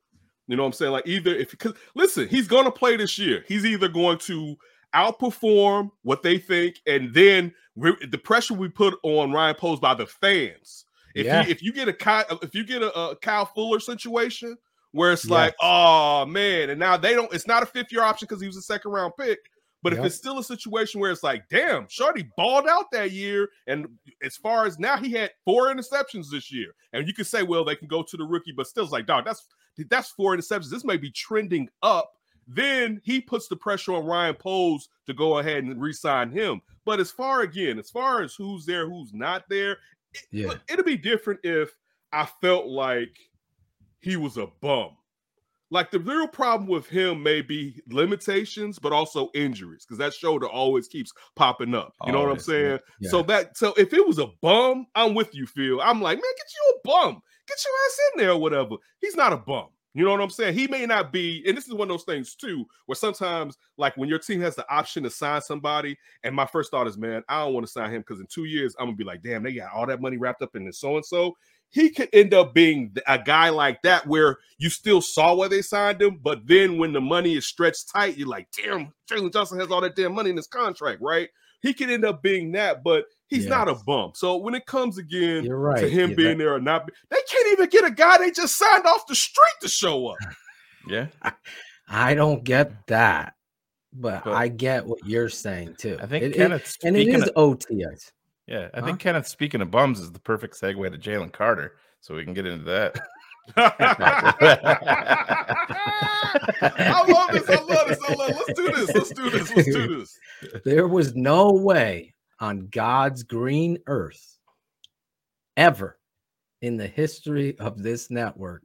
You 0.48 0.56
know 0.56 0.64
what 0.64 0.68
I'm 0.68 0.74
saying? 0.74 0.92
Like, 0.92 1.08
either 1.08 1.34
if 1.34 1.52
because 1.52 1.74
listen, 1.96 2.28
he's 2.28 2.48
gonna 2.48 2.72
play 2.72 2.98
this 2.98 3.18
year. 3.18 3.44
He's 3.48 3.66
either 3.66 3.88
going 3.88 4.18
to 4.20 4.56
outperform 4.94 5.92
what 6.04 6.24
they 6.24 6.38
think, 6.38 6.82
and 6.88 7.14
then 7.14 7.54
we 7.76 7.96
the 8.08 8.18
pressure 8.18 8.54
we 8.54 8.70
put 8.70 8.98
on 9.04 9.32
Ryan 9.32 9.56
Poles 9.56 9.80
by 9.80 9.94
the 9.94 10.06
fans. 10.06 10.86
If 11.16 11.26
Yeah. 11.26 11.44
he, 11.44 11.52
if 11.52 11.64
you 11.64 11.72
get 11.72 11.88
a 11.88 11.94
Kyle, 11.94 12.26
if 12.42 12.54
you 12.54 12.66
get 12.66 12.82
a, 12.82 12.94
a 12.98 13.16
Kyle 13.16 13.46
Fuller 13.46 13.80
situation 13.80 14.58
where 14.92 15.12
it's 15.12 15.26
like, 15.30 15.54
oh 15.62 16.26
man, 16.26 16.70
and 16.70 16.80
now 16.80 16.98
they 16.98 17.14
don't, 17.14 17.34
it's 17.34 17.48
not 17.48 17.64
a 17.64 17.66
fifth 17.66 17.92
year 17.92 18.02
option 18.02 18.28
because 18.28 18.42
he 18.42 18.48
was 18.48 18.58
a 18.58 18.62
second 18.62 18.92
round 18.92 19.14
pick. 19.20 19.40
But 19.84 19.94
if 19.94 20.00
it's 20.04 20.16
still 20.16 20.40
a 20.40 20.44
situation 20.44 21.00
where 21.00 21.12
it's 21.12 21.22
like, 21.22 21.48
damn, 21.50 21.88
Shorty 21.88 22.28
balled 22.38 22.68
out 22.68 22.86
that 22.92 23.12
year, 23.12 23.50
and 23.68 23.86
as 24.24 24.36
far 24.36 24.66
as 24.66 24.80
now, 24.80 24.98
he 24.98 25.12
had 25.12 25.32
four 25.44 25.68
interceptions 25.74 26.32
this 26.32 26.52
year, 26.52 26.74
and 26.94 27.08
you 27.08 27.14
can 27.14 27.26
say, 27.26 27.44
well, 27.44 27.64
they 27.64 27.76
can 27.76 27.88
go 27.88 28.02
to 28.02 28.18
the 28.18 28.24
rookie, 28.24 28.52
but 28.52 28.66
still, 28.66 28.84
it's 28.84 28.92
like, 28.92 29.06
dog, 29.06 29.26
that's 29.26 29.48
that's 29.90 30.10
four 30.12 30.36
interceptions. 30.36 30.72
This 30.72 30.86
may 30.86 30.98
be 30.98 31.12
trending 31.12 31.70
up. 31.84 32.12
Then 32.48 33.00
he 33.04 33.22
puts 33.22 33.48
the 33.48 33.56
pressure 33.56 33.94
on 33.94 34.06
Ryan 34.06 34.36
Poles 34.36 34.90
to 35.08 35.14
go 35.14 35.40
ahead 35.40 35.64
and 35.64 35.82
re-sign 35.82 36.32
him. 36.32 36.62
But 36.86 37.00
as 37.00 37.12
far 37.12 37.42
again, 37.42 37.78
as 37.78 37.90
far 37.90 38.22
as 38.24 38.34
who's 38.36 38.66
there, 38.66 38.90
who's 38.90 39.14
not 39.14 39.44
there, 39.50 39.78
Yeah. 40.32 40.54
it'll 40.70 40.86
be 40.86 40.98
different 40.98 41.40
if 41.44 41.76
I 42.12 42.26
felt 42.42 42.68
like 42.68 43.18
he 44.00 44.16
was 44.16 44.38
a 44.38 44.48
bum. 44.62 44.96
Like 45.72 45.90
the 45.90 46.00
real 46.00 46.28
problem 46.28 46.70
with 46.70 46.88
him 46.88 47.24
may 47.24 47.42
be 47.42 47.82
limitations, 47.90 48.78
but 48.78 48.94
also 48.94 49.30
injuries, 49.34 49.84
because 49.86 49.98
that 49.98 50.14
shoulder 50.14 50.48
always 50.48 50.88
keeps 50.88 51.12
popping 51.36 51.74
up. 51.74 51.94
You 52.06 52.12
know 52.12 52.22
what 52.22 52.30
I'm 52.30 52.36
oh, 52.36 52.40
saying? 52.40 52.80
yeah. 53.00 53.10
So 53.10 53.24
that 53.24 53.58
so 53.58 53.74
if 53.78 53.92
it 53.94 54.06
was 54.06 54.20
a 54.20 54.28
bum, 54.42 54.86
I'm 54.94 55.16
with 55.16 55.34
you, 55.34 55.48
Phil. 55.48 55.82
I'm 55.82 56.02
like, 56.02 56.18
man, 56.18 56.24
get 56.38 56.48
you 56.54 56.74
a 56.76 56.88
bum, 56.88 57.22
get 57.48 57.58
your 57.66 57.74
ass 57.86 58.00
in 58.14 58.22
there 58.22 58.32
or 58.32 58.38
whatever. 58.38 58.76
He's 59.02 59.16
not 59.16 59.34
a 59.34 59.38
bum. 59.38 59.68
You 59.96 60.04
know 60.04 60.12
what 60.12 60.20
I'm 60.20 60.30
saying? 60.30 60.56
He 60.56 60.68
may 60.68 60.86
not 60.86 61.14
be, 61.14 61.42
and 61.48 61.56
this 61.58 61.68
is 61.68 61.74
one 61.74 61.90
of 61.90 61.94
those 61.94 62.04
things 62.04 62.36
too, 62.36 62.66
where 62.86 62.98
sometimes, 62.98 63.58
like 63.78 63.96
when 63.96 64.10
your 64.10 64.20
team 64.20 64.42
has 64.42 64.54
the 64.54 64.70
option 64.70 65.04
to 65.04 65.10
sign 65.10 65.40
somebody, 65.40 65.98
and 66.26 66.36
my 66.36 66.46
first 66.46 66.70
thought 66.70 66.86
is, 66.86 66.98
man, 66.98 67.24
I 67.30 67.46
don't 67.46 67.54
want 67.54 67.66
to 67.66 67.72
sign 67.72 67.92
him 67.92 68.02
because 68.02 68.20
in 68.20 68.28
two 68.28 68.44
years 68.44 68.76
I'm 68.78 68.88
gonna 68.88 68.98
be 68.98 69.06
like, 69.06 69.24
damn, 69.24 69.42
they 69.42 69.54
got 69.54 69.72
all 69.74 69.88
that 69.88 70.02
money 70.02 70.18
wrapped 70.18 70.42
up 70.42 70.58
in 70.58 70.66
this 70.66 70.80
so 70.80 70.98
and 70.98 71.06
so. 71.06 71.34
He 71.76 71.90
could 71.90 72.08
end 72.14 72.34
up 72.34 72.54
being 72.54 72.96
a 73.06 73.20
guy 73.20 73.50
like 73.50 73.82
that 73.82 74.08
where 74.08 74.38
you 74.58 74.70
still 74.70 75.02
saw 75.02 75.36
where 75.36 75.50
they 75.50 75.62
signed 75.62 76.02
him, 76.02 76.22
but 76.24 76.48
then 76.48 76.78
when 76.78 76.94
the 76.94 77.02
money 77.02 77.36
is 77.36 77.46
stretched 77.46 77.92
tight, 77.94 78.16
you're 78.18 78.30
like, 78.30 78.48
damn, 78.56 78.94
Jaylon 79.12 79.34
Johnson 79.34 79.60
has 79.60 79.70
all 79.70 79.82
that 79.82 79.94
damn 79.98 80.14
money 80.14 80.30
in 80.30 80.38
his 80.38 80.48
contract, 80.48 81.02
right? 81.02 81.28
He 81.62 81.74
could 81.74 81.90
end 81.90 82.06
up 82.06 82.24
being 82.24 82.54
that, 82.54 82.82
but 82.82 83.04
he's 83.28 83.46
not 83.48 83.68
a 83.68 83.72
Yes. 83.74 83.84
bum. 83.86 84.12
So 84.16 84.38
when 84.38 84.56
it 84.56 84.66
comes 84.66 84.98
again 84.98 85.50
right. 85.50 85.82
to 85.82 85.90
him 85.90 86.12
Yeah, 86.12 86.16
being 86.16 86.38
there 86.38 86.54
or 86.54 86.62
not, 86.62 86.90
they 87.10 87.18
can't 87.30 87.52
even 87.52 87.68
get 87.70 87.84
a 87.84 87.92
guy 87.92 88.20
they 88.20 88.32
just 88.32 88.56
signed 88.56 88.86
off 88.86 89.06
the 89.08 89.16
street 89.16 89.56
to 89.62 89.68
show 89.68 90.08
up. 90.08 90.18
Yeah. 90.88 91.08
I 91.90 92.14
don't 92.14 92.44
get 92.46 92.88
that, 92.88 93.34
but, 93.92 94.24
But- 94.24 94.34
I 94.34 94.48
get 94.48 94.86
what 94.86 95.00
you're 95.06 95.28
saying 95.30 95.76
too. 95.78 95.98
I 96.02 96.06
think 96.06 96.24
It- 96.24 96.32
it- 96.32 96.36
Kenneth 96.38 96.78
and 96.86 96.96
it 96.96 97.02
speaking 97.02 97.22
is 97.22 97.30
of- 97.30 97.36
OTS. 97.36 98.12
Yeah, 98.48 98.70
I 98.74 98.80
Huh? 98.80 98.86
think 98.86 99.00
Kenneth 99.00 99.28
speaking 99.28 99.62
of 99.62 99.72
bums 99.72 100.00
is 100.00 100.12
the 100.12 100.20
perfect 100.20 100.60
segue 100.60 100.92
to 100.92 100.98
Jalen 100.98 101.32
Carter, 101.32 101.76
so 102.02 102.16
we 102.16 102.24
can 102.24 102.34
get 102.34 102.46
into 102.46 102.66
that. 102.66 103.00
I 103.58 103.64
love 107.08 107.30
this. 107.32 107.50
I 107.50 107.62
love 107.64 107.88
this. 107.88 108.00
I 108.08 108.14
love. 108.14 108.42
Let's 108.48 108.54
do 108.54 108.72
this. 108.72 108.94
Let's 108.96 109.10
do 109.12 109.30
this. 109.30 109.56
Let's 109.56 109.72
do 109.72 110.00
this. 110.00 110.20
There 110.64 110.88
was 110.88 111.16
no 111.16 111.52
way 111.52 112.14
on 112.40 112.68
God's 112.68 113.24
green 113.24 113.78
earth 113.88 114.38
ever 115.58 115.98
in 116.62 116.78
the 116.78 116.88
history 116.88 117.58
of 117.60 117.82
this 117.82 118.10
network 118.10 118.64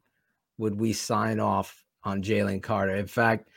would 0.58 0.78
we 0.78 0.92
sign 0.92 1.40
off 1.40 1.82
on 2.04 2.22
Jalen 2.22 2.62
Carter. 2.62 2.96
In 2.96 3.06
fact, 3.06 3.48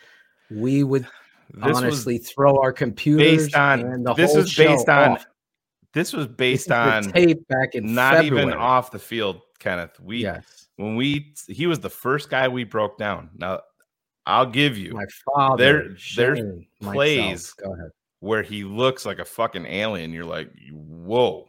we 0.51 0.84
would 0.84 1.07
This 1.53 1.78
honestly 1.78 2.17
throw 2.17 2.59
our 2.61 2.74
computers 2.74 3.43
based 3.45 3.55
on 3.55 3.82
and 3.82 4.05
the 4.05 4.13
this 4.13 4.32
whole 4.32 4.41
is 4.41 4.55
based 4.55 4.86
show 4.88 4.91
on 4.91 5.11
off. 5.11 5.26
This 5.94 6.14
was 6.14 6.28
based 6.46 6.72
on 6.72 7.04
tape 7.12 7.48
back 7.48 7.76
in 7.76 7.94
not 7.94 8.16
February. 8.16 8.48
even 8.48 8.58
off 8.58 8.91
the 8.91 9.00
field, 9.00 9.41
Kenneth. 9.60 10.00
We 10.00 10.18
yes, 10.24 10.68
when 10.78 10.96
we 10.96 11.34
he 11.48 11.68
was 11.68 11.80
the 11.80 11.89
first 11.89 12.30
guy 12.30 12.48
we 12.48 12.64
broke 12.64 12.98
down. 12.98 13.30
Now 13.36 13.62
I'll 14.26 14.46
give 14.46 14.78
you 14.78 14.94
my 14.94 15.06
father. 15.36 15.58
there- 15.64 15.96
there's 16.16 16.39
plays 16.82 17.52
Go 17.54 17.74
ahead. 17.74 17.89
where 18.20 18.41
he 18.41 18.64
looks 18.64 19.06
like 19.06 19.20
a 19.20 19.26
fucking 19.26 19.66
alien. 19.66 20.12
You're 20.14 20.24
like, 20.26 20.50
whoa. 20.72 21.48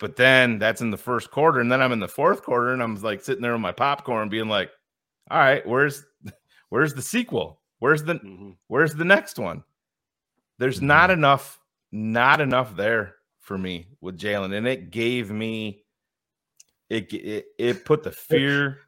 But 0.00 0.16
then 0.16 0.58
that's 0.58 0.80
in 0.80 0.90
the 0.90 0.96
first 0.96 1.30
quarter, 1.30 1.60
and 1.60 1.70
then 1.70 1.80
I'm 1.80 1.92
in 1.92 2.00
the 2.00 2.08
fourth 2.08 2.42
quarter, 2.42 2.72
and 2.72 2.82
I'm 2.82 2.96
like 3.00 3.22
sitting 3.22 3.42
there 3.42 3.52
with 3.52 3.60
my 3.60 3.72
popcorn, 3.72 4.28
being 4.28 4.48
like, 4.48 4.70
"All 5.30 5.38
right, 5.38 5.64
where's 5.66 6.04
where's 6.68 6.94
the 6.94 7.02
sequel? 7.02 7.60
Where's 7.78 8.02
the 8.02 8.14
Mhm. 8.14 8.56
where's 8.66 8.94
the 8.94 9.04
next 9.04 9.38
one?" 9.38 9.62
There's 10.58 10.78
Mm-hmm. 10.78 10.86
not 10.88 11.10
enough, 11.10 11.60
not 11.94 12.40
enough 12.40 12.74
there 12.74 13.14
for 13.40 13.56
me 13.56 13.86
with 14.00 14.18
Jalen, 14.18 14.52
and 14.54 14.66
it 14.66 14.90
gave 14.90 15.30
me 15.30 15.84
it 16.90 17.12
it, 17.12 17.46
it 17.56 17.84
put 17.84 18.02
the 18.02 18.10
fear 18.10 18.78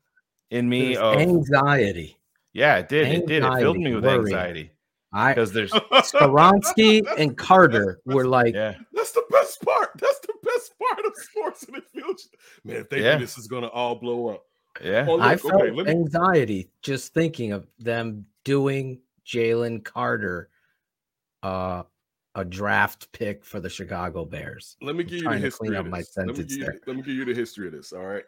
in 0.51 0.69
me 0.69 0.95
There's 0.95 0.99
of 0.99 1.15
anxiety. 1.15 2.17
yeah, 2.53 2.77
it 2.79 2.89
did, 2.89 3.09
it 3.09 3.27
did, 3.27 3.45
it 3.45 3.59
filled 3.59 3.79
me 3.79 3.95
with 3.95 4.05
worry. 4.05 4.33
anxiety 4.33 4.71
I 5.13 5.33
because 5.33 5.53
there's 5.53 5.71
Skoronski 5.71 7.07
and 7.19 7.37
Carter 7.39 8.01
were 8.05 8.27
like, 8.27 8.55
yeah. 8.55 8.75
That's 8.93 9.13
the 9.13 9.25
best 9.31 9.63
part. 9.63 9.91
That's 10.01 10.19
the 10.21 10.35
best 10.43 10.75
part 10.79 11.07
of 11.07 11.13
sports 11.17 11.63
in 11.63 11.75
the 11.75 11.83
future. 11.83 12.29
Man, 12.65 12.77
if 12.77 12.91
they 12.91 13.03
Yeah. 13.03 13.15
do 13.15 13.21
this, 13.21 13.39
is 13.39 13.47
gonna 13.47 13.69
all 13.69 13.95
blow 13.95 14.29
up. 14.31 14.45
Yeah. 14.83 15.07
Oh, 15.09 15.21
I 15.21 15.37
felt 15.37 15.55
okay, 15.63 15.71
me 15.71 15.87
anxiety 15.87 16.71
just 16.83 17.15
thinking 17.15 17.53
of 17.53 17.67
them 17.79 18.27
doing 18.45 19.01
Jalen 19.25 19.85
Carter 19.85 20.51
uh, 21.43 21.85
a 22.37 22.45
draft 22.45 23.11
pick 23.13 23.45
for 23.45 23.59
the 23.61 23.69
Chicago 23.69 24.25
Bears. 24.25 24.77
let 24.83 24.95
me 24.95 25.03
give 25.03 25.23
you 25.23 25.29
the 25.31 25.39
history 25.39 25.75
of 25.77 25.87
my 25.87 25.99
this. 25.99 26.17
Let 26.17 26.27
me, 26.29 26.35
sentence 26.35 26.57
you, 26.57 26.67
let 26.87 26.97
me 26.97 27.03
give 27.03 27.15
you 27.15 27.25
the 27.25 27.35
history 27.35 27.67
of 27.67 27.73
this. 27.73 27.93
All 27.93 28.05
right. 28.07 28.25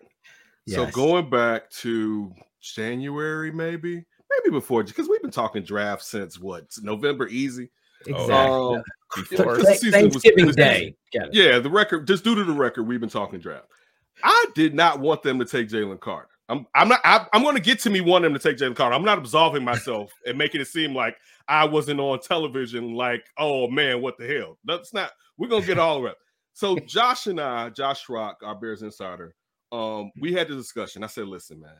So 0.66 0.86
going 0.86 1.30
back 1.30 1.70
to 1.70 2.32
January, 2.60 3.50
maybe, 3.52 3.94
maybe 3.94 4.50
before, 4.50 4.82
because 4.82 5.08
we've 5.08 5.22
been 5.22 5.30
talking 5.30 5.62
draft 5.62 6.02
since 6.02 6.38
what 6.38 6.66
November, 6.82 7.28
easy. 7.28 7.70
exactly. 8.06 8.76
Um, 8.76 8.82
Before- 9.16 9.56
because 9.56 9.64
Th- 9.66 9.78
season 9.78 10.04
was- 10.04 10.12
Thanksgiving 10.14 10.46
season- 10.52 10.54
Day. 10.56 10.94
Yeah, 11.32 11.58
the 11.60 11.70
record, 11.70 12.06
just 12.06 12.24
due 12.24 12.34
to 12.34 12.44
the 12.44 12.52
record, 12.52 12.82
we've 12.84 13.00
been 13.00 13.08
talking 13.08 13.40
draft. 13.40 13.66
I 14.22 14.46
did 14.54 14.74
not 14.74 15.00
want 15.00 15.22
them 15.22 15.38
to 15.38 15.44
take 15.46 15.68
Jalen 15.70 16.00
Carter. 16.00 16.28
I'm, 16.48 16.66
I'm 16.74 16.88
not. 16.88 17.00
I, 17.04 17.26
I'm 17.32 17.42
going 17.42 17.56
to 17.56 17.62
get 17.62 17.78
to 17.80 17.90
me 17.90 18.00
wanting 18.00 18.32
to 18.32 18.38
take 18.38 18.56
Jalen 18.56 18.76
Carter. 18.76 18.94
I'm 18.94 19.04
not 19.04 19.18
absolving 19.18 19.64
myself 19.64 20.12
and 20.26 20.38
making 20.38 20.60
it 20.60 20.66
seem 20.66 20.94
like 20.94 21.16
I 21.48 21.64
wasn't 21.64 22.00
on 22.00 22.20
television. 22.20 22.94
Like, 22.94 23.26
oh 23.36 23.68
man, 23.68 24.00
what 24.00 24.16
the 24.18 24.26
hell? 24.26 24.58
That's 24.64 24.94
not. 24.94 25.12
We're 25.36 25.48
gonna 25.48 25.66
get 25.66 25.78
all 25.78 25.98
of 25.98 26.04
it. 26.06 26.16
So 26.54 26.76
Josh 26.80 27.26
and 27.26 27.40
I, 27.40 27.70
Josh 27.70 28.06
Schrock, 28.06 28.34
our 28.42 28.54
Bears 28.54 28.82
insider, 28.82 29.34
um, 29.70 30.10
we 30.20 30.32
had 30.32 30.48
the 30.48 30.56
discussion. 30.56 31.04
I 31.04 31.06
said, 31.06 31.28
listen, 31.28 31.60
man, 31.60 31.70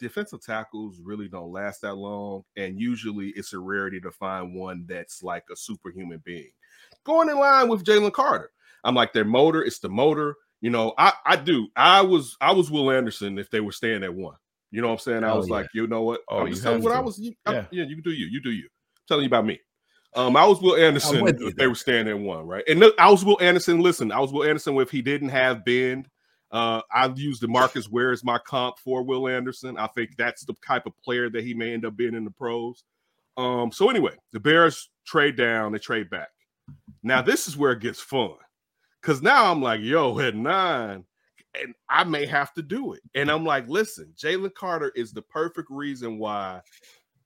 defensive 0.00 0.42
tackles 0.42 1.00
really 1.02 1.28
don't 1.28 1.52
last 1.52 1.82
that 1.82 1.94
long, 1.94 2.42
and 2.56 2.80
usually 2.80 3.28
it's 3.36 3.52
a 3.52 3.58
rarity 3.58 4.00
to 4.00 4.10
find 4.10 4.54
one 4.54 4.86
that's 4.88 5.22
like 5.22 5.44
a 5.52 5.56
superhuman 5.56 6.22
being. 6.24 6.50
Going 7.04 7.28
in 7.28 7.38
line 7.38 7.68
with 7.68 7.84
Jalen 7.84 8.12
Carter, 8.12 8.50
I'm 8.82 8.94
like 8.94 9.12
their 9.12 9.24
motor. 9.24 9.62
It's 9.62 9.78
the 9.78 9.88
motor. 9.88 10.36
You 10.64 10.70
know, 10.70 10.94
I 10.96 11.12
I 11.26 11.36
do. 11.36 11.68
I 11.76 12.00
was 12.00 12.38
I 12.40 12.50
was 12.52 12.70
Will 12.70 12.90
Anderson 12.90 13.38
if 13.38 13.50
they 13.50 13.60
were 13.60 13.70
staying 13.70 14.02
at 14.02 14.14
one. 14.14 14.36
You 14.70 14.80
know 14.80 14.86
what 14.86 14.94
I'm 14.94 14.98
saying? 15.00 15.22
I 15.22 15.28
Oh, 15.28 15.36
was 15.36 15.48
yeah. 15.48 15.56
like, 15.56 15.68
you 15.74 15.86
know 15.86 16.00
what? 16.04 16.22
Oh, 16.26 16.38
I'm 16.38 16.46
you 16.46 16.52
just 16.54 16.62
telling 16.62 16.78
have 16.78 16.84
you 16.84 16.88
what 16.88 16.96
I 16.96 17.00
was. 17.02 17.18
You, 17.18 17.34
I- 17.44 17.52
Yeah. 17.52 17.66
yeah, 17.70 17.84
you 17.84 18.00
do 18.00 18.10
you. 18.10 18.24
You 18.26 18.40
do 18.40 18.50
you. 18.50 18.66
telling 19.06 19.24
you 19.24 19.28
about 19.28 19.44
me. 19.44 19.60
Um, 20.14 20.36
I 20.36 20.46
was 20.46 20.62
Will 20.62 20.76
Anderson 20.76 21.28
if 21.28 21.54
they 21.56 21.66
were 21.66 21.74
staying 21.74 22.08
at 22.08 22.18
one, 22.18 22.46
right? 22.46 22.64
And 22.66 22.80
look, 22.80 22.94
I 22.98 23.10
was 23.10 23.26
Will 23.26 23.36
Anderson. 23.42 23.82
Listen, 23.82 24.10
I 24.10 24.20
was 24.20 24.32
Will 24.32 24.44
Anderson 24.44 24.74
if 24.78 24.90
he 24.90 25.02
didn't 25.02 25.28
have 25.28 25.66
Bend. 25.66 26.08
Uh, 26.50 26.80
I've 26.90 27.18
used 27.18 27.42
Demarcus 27.42 27.90
Ware 27.90 28.12
as 28.12 28.24
my 28.24 28.38
comp 28.38 28.78
for 28.78 29.02
Will 29.02 29.28
Anderson. 29.28 29.76
I 29.76 29.86
think 29.88 30.16
that's 30.16 30.46
the 30.46 30.54
type 30.66 30.86
of 30.86 30.94
player 31.04 31.28
that 31.28 31.44
he 31.44 31.52
may 31.52 31.74
end 31.74 31.84
up 31.84 31.94
being 31.94 32.14
in 32.14 32.24
the 32.24 32.30
pros. 32.30 32.84
Um, 33.36 33.70
so 33.70 33.90
anyway, 33.90 34.14
the 34.32 34.40
Bears 34.40 34.88
trade 35.06 35.36
down, 35.36 35.72
they 35.72 35.78
trade 35.78 36.08
back. 36.08 36.28
Now 37.02 37.20
this 37.20 37.48
is 37.48 37.56
where 37.58 37.72
it 37.72 37.80
gets 37.80 38.00
fun. 38.00 38.36
Cause 39.04 39.22
now 39.22 39.52
I'm 39.52 39.62
like, 39.62 39.82
yo, 39.82 40.18
at 40.20 40.34
nine, 40.36 41.04
and 41.62 41.74
I 41.90 42.04
may 42.04 42.26
have 42.26 42.52
to 42.54 42.62
do 42.62 42.94
it. 42.94 43.02
And 43.14 43.30
I'm 43.30 43.44
like, 43.46 43.68
listen, 43.68 44.14
Jalen 44.16 44.54
Carter 44.54 44.92
is 44.96 45.12
the 45.12 45.22
perfect 45.22 45.68
reason 45.70 46.18
why 46.18 46.62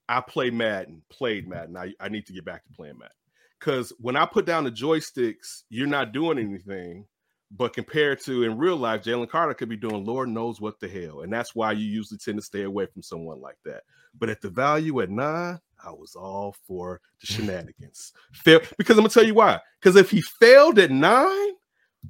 I 0.09 0.21
play 0.21 0.51
Madden, 0.51 1.03
played 1.09 1.47
Madden. 1.47 1.77
I, 1.77 1.93
I 1.99 2.09
need 2.09 2.27
to 2.27 2.33
get 2.33 2.45
back 2.45 2.65
to 2.65 2.73
playing 2.73 2.99
Madden. 2.99 3.13
Because 3.59 3.93
when 3.99 4.15
I 4.17 4.25
put 4.25 4.45
down 4.45 4.65
the 4.65 4.71
joysticks, 4.71 5.63
you're 5.69 5.87
not 5.87 6.13
doing 6.13 6.39
anything. 6.39 7.07
but 7.51 7.73
compared 7.73 8.21
to 8.21 8.43
in 8.43 8.57
real 8.57 8.77
life, 8.77 9.03
Jalen 9.03 9.29
Carter 9.29 9.53
could 9.53 9.69
be 9.69 9.77
doing 9.77 10.05
Lord 10.05 10.29
knows 10.29 10.61
what 10.61 10.79
the 10.79 10.87
hell. 10.87 11.21
And 11.21 11.33
that's 11.33 11.55
why 11.55 11.71
you 11.71 11.85
usually 11.85 12.19
tend 12.19 12.37
to 12.37 12.43
stay 12.45 12.63
away 12.63 12.85
from 12.87 13.01
someone 13.01 13.41
like 13.41 13.57
that. 13.65 13.83
But 14.17 14.29
at 14.29 14.41
the 14.41 14.49
value 14.49 15.01
at 15.01 15.09
nine, 15.09 15.59
I 15.83 15.91
was 15.91 16.15
all 16.15 16.55
for 16.67 17.01
the 17.21 17.27
shenanigans. 17.27 18.13
Fail 18.33 18.61
because 18.77 18.97
I'm 18.97 19.03
gonna 19.03 19.09
tell 19.09 19.23
you 19.25 19.33
why. 19.33 19.59
Because 19.81 19.95
if 19.95 20.11
he 20.11 20.21
failed 20.21 20.77
at 20.79 20.91
nine, 20.91 21.53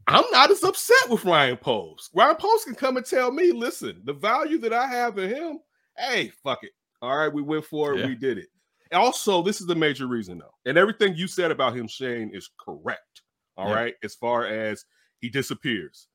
I'm 0.08 0.26
not 0.32 0.52
as 0.52 0.64
upset 0.64 1.10
with 1.10 1.26
Ryan 1.26 1.58
Poles. 1.58 2.10
Ryan 2.14 2.36
Poles 2.36 2.64
can 2.64 2.76
come 2.76 2.98
and 2.98 3.06
tell 3.06 3.32
me, 3.32 3.52
listen, 3.52 4.02
the 4.06 4.14
value 4.14 4.58
that 4.60 4.74
I 4.74 4.88
have 4.88 5.18
in 5.18 5.30
him, 5.30 5.60
hey, 5.98 6.32
fuck 6.44 6.64
it. 6.64 6.72
All 7.02 7.18
right, 7.18 7.32
we 7.34 7.42
went 7.42 7.66
for 7.66 7.94
it, 7.94 8.00
Yeah. 8.00 8.08
we 8.08 8.16
did 8.16 8.38
it. 8.38 8.48
Also, 8.92 9.42
this 9.44 9.62
is 9.62 9.68
the 9.68 9.76
major 9.76 10.08
reason 10.08 10.40
though, 10.40 10.54
and 10.66 10.78
everything 10.78 11.16
you 11.16 11.28
said 11.28 11.52
about 11.52 11.76
him, 11.76 11.88
Shane, 11.88 12.32
is 12.34 12.50
correct. 12.60 13.22
All 13.56 13.72
right, 13.72 13.94
Yeah. 14.02 14.06
as 14.06 14.16
far 14.16 14.46
as 14.46 14.86
he 15.20 15.30
disappears, 15.30 16.08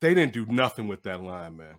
they 0.00 0.14
didn't 0.14 0.32
do 0.32 0.46
nothing 0.46 0.88
with 0.88 1.02
that 1.04 1.22
line, 1.22 1.56
man. 1.56 1.76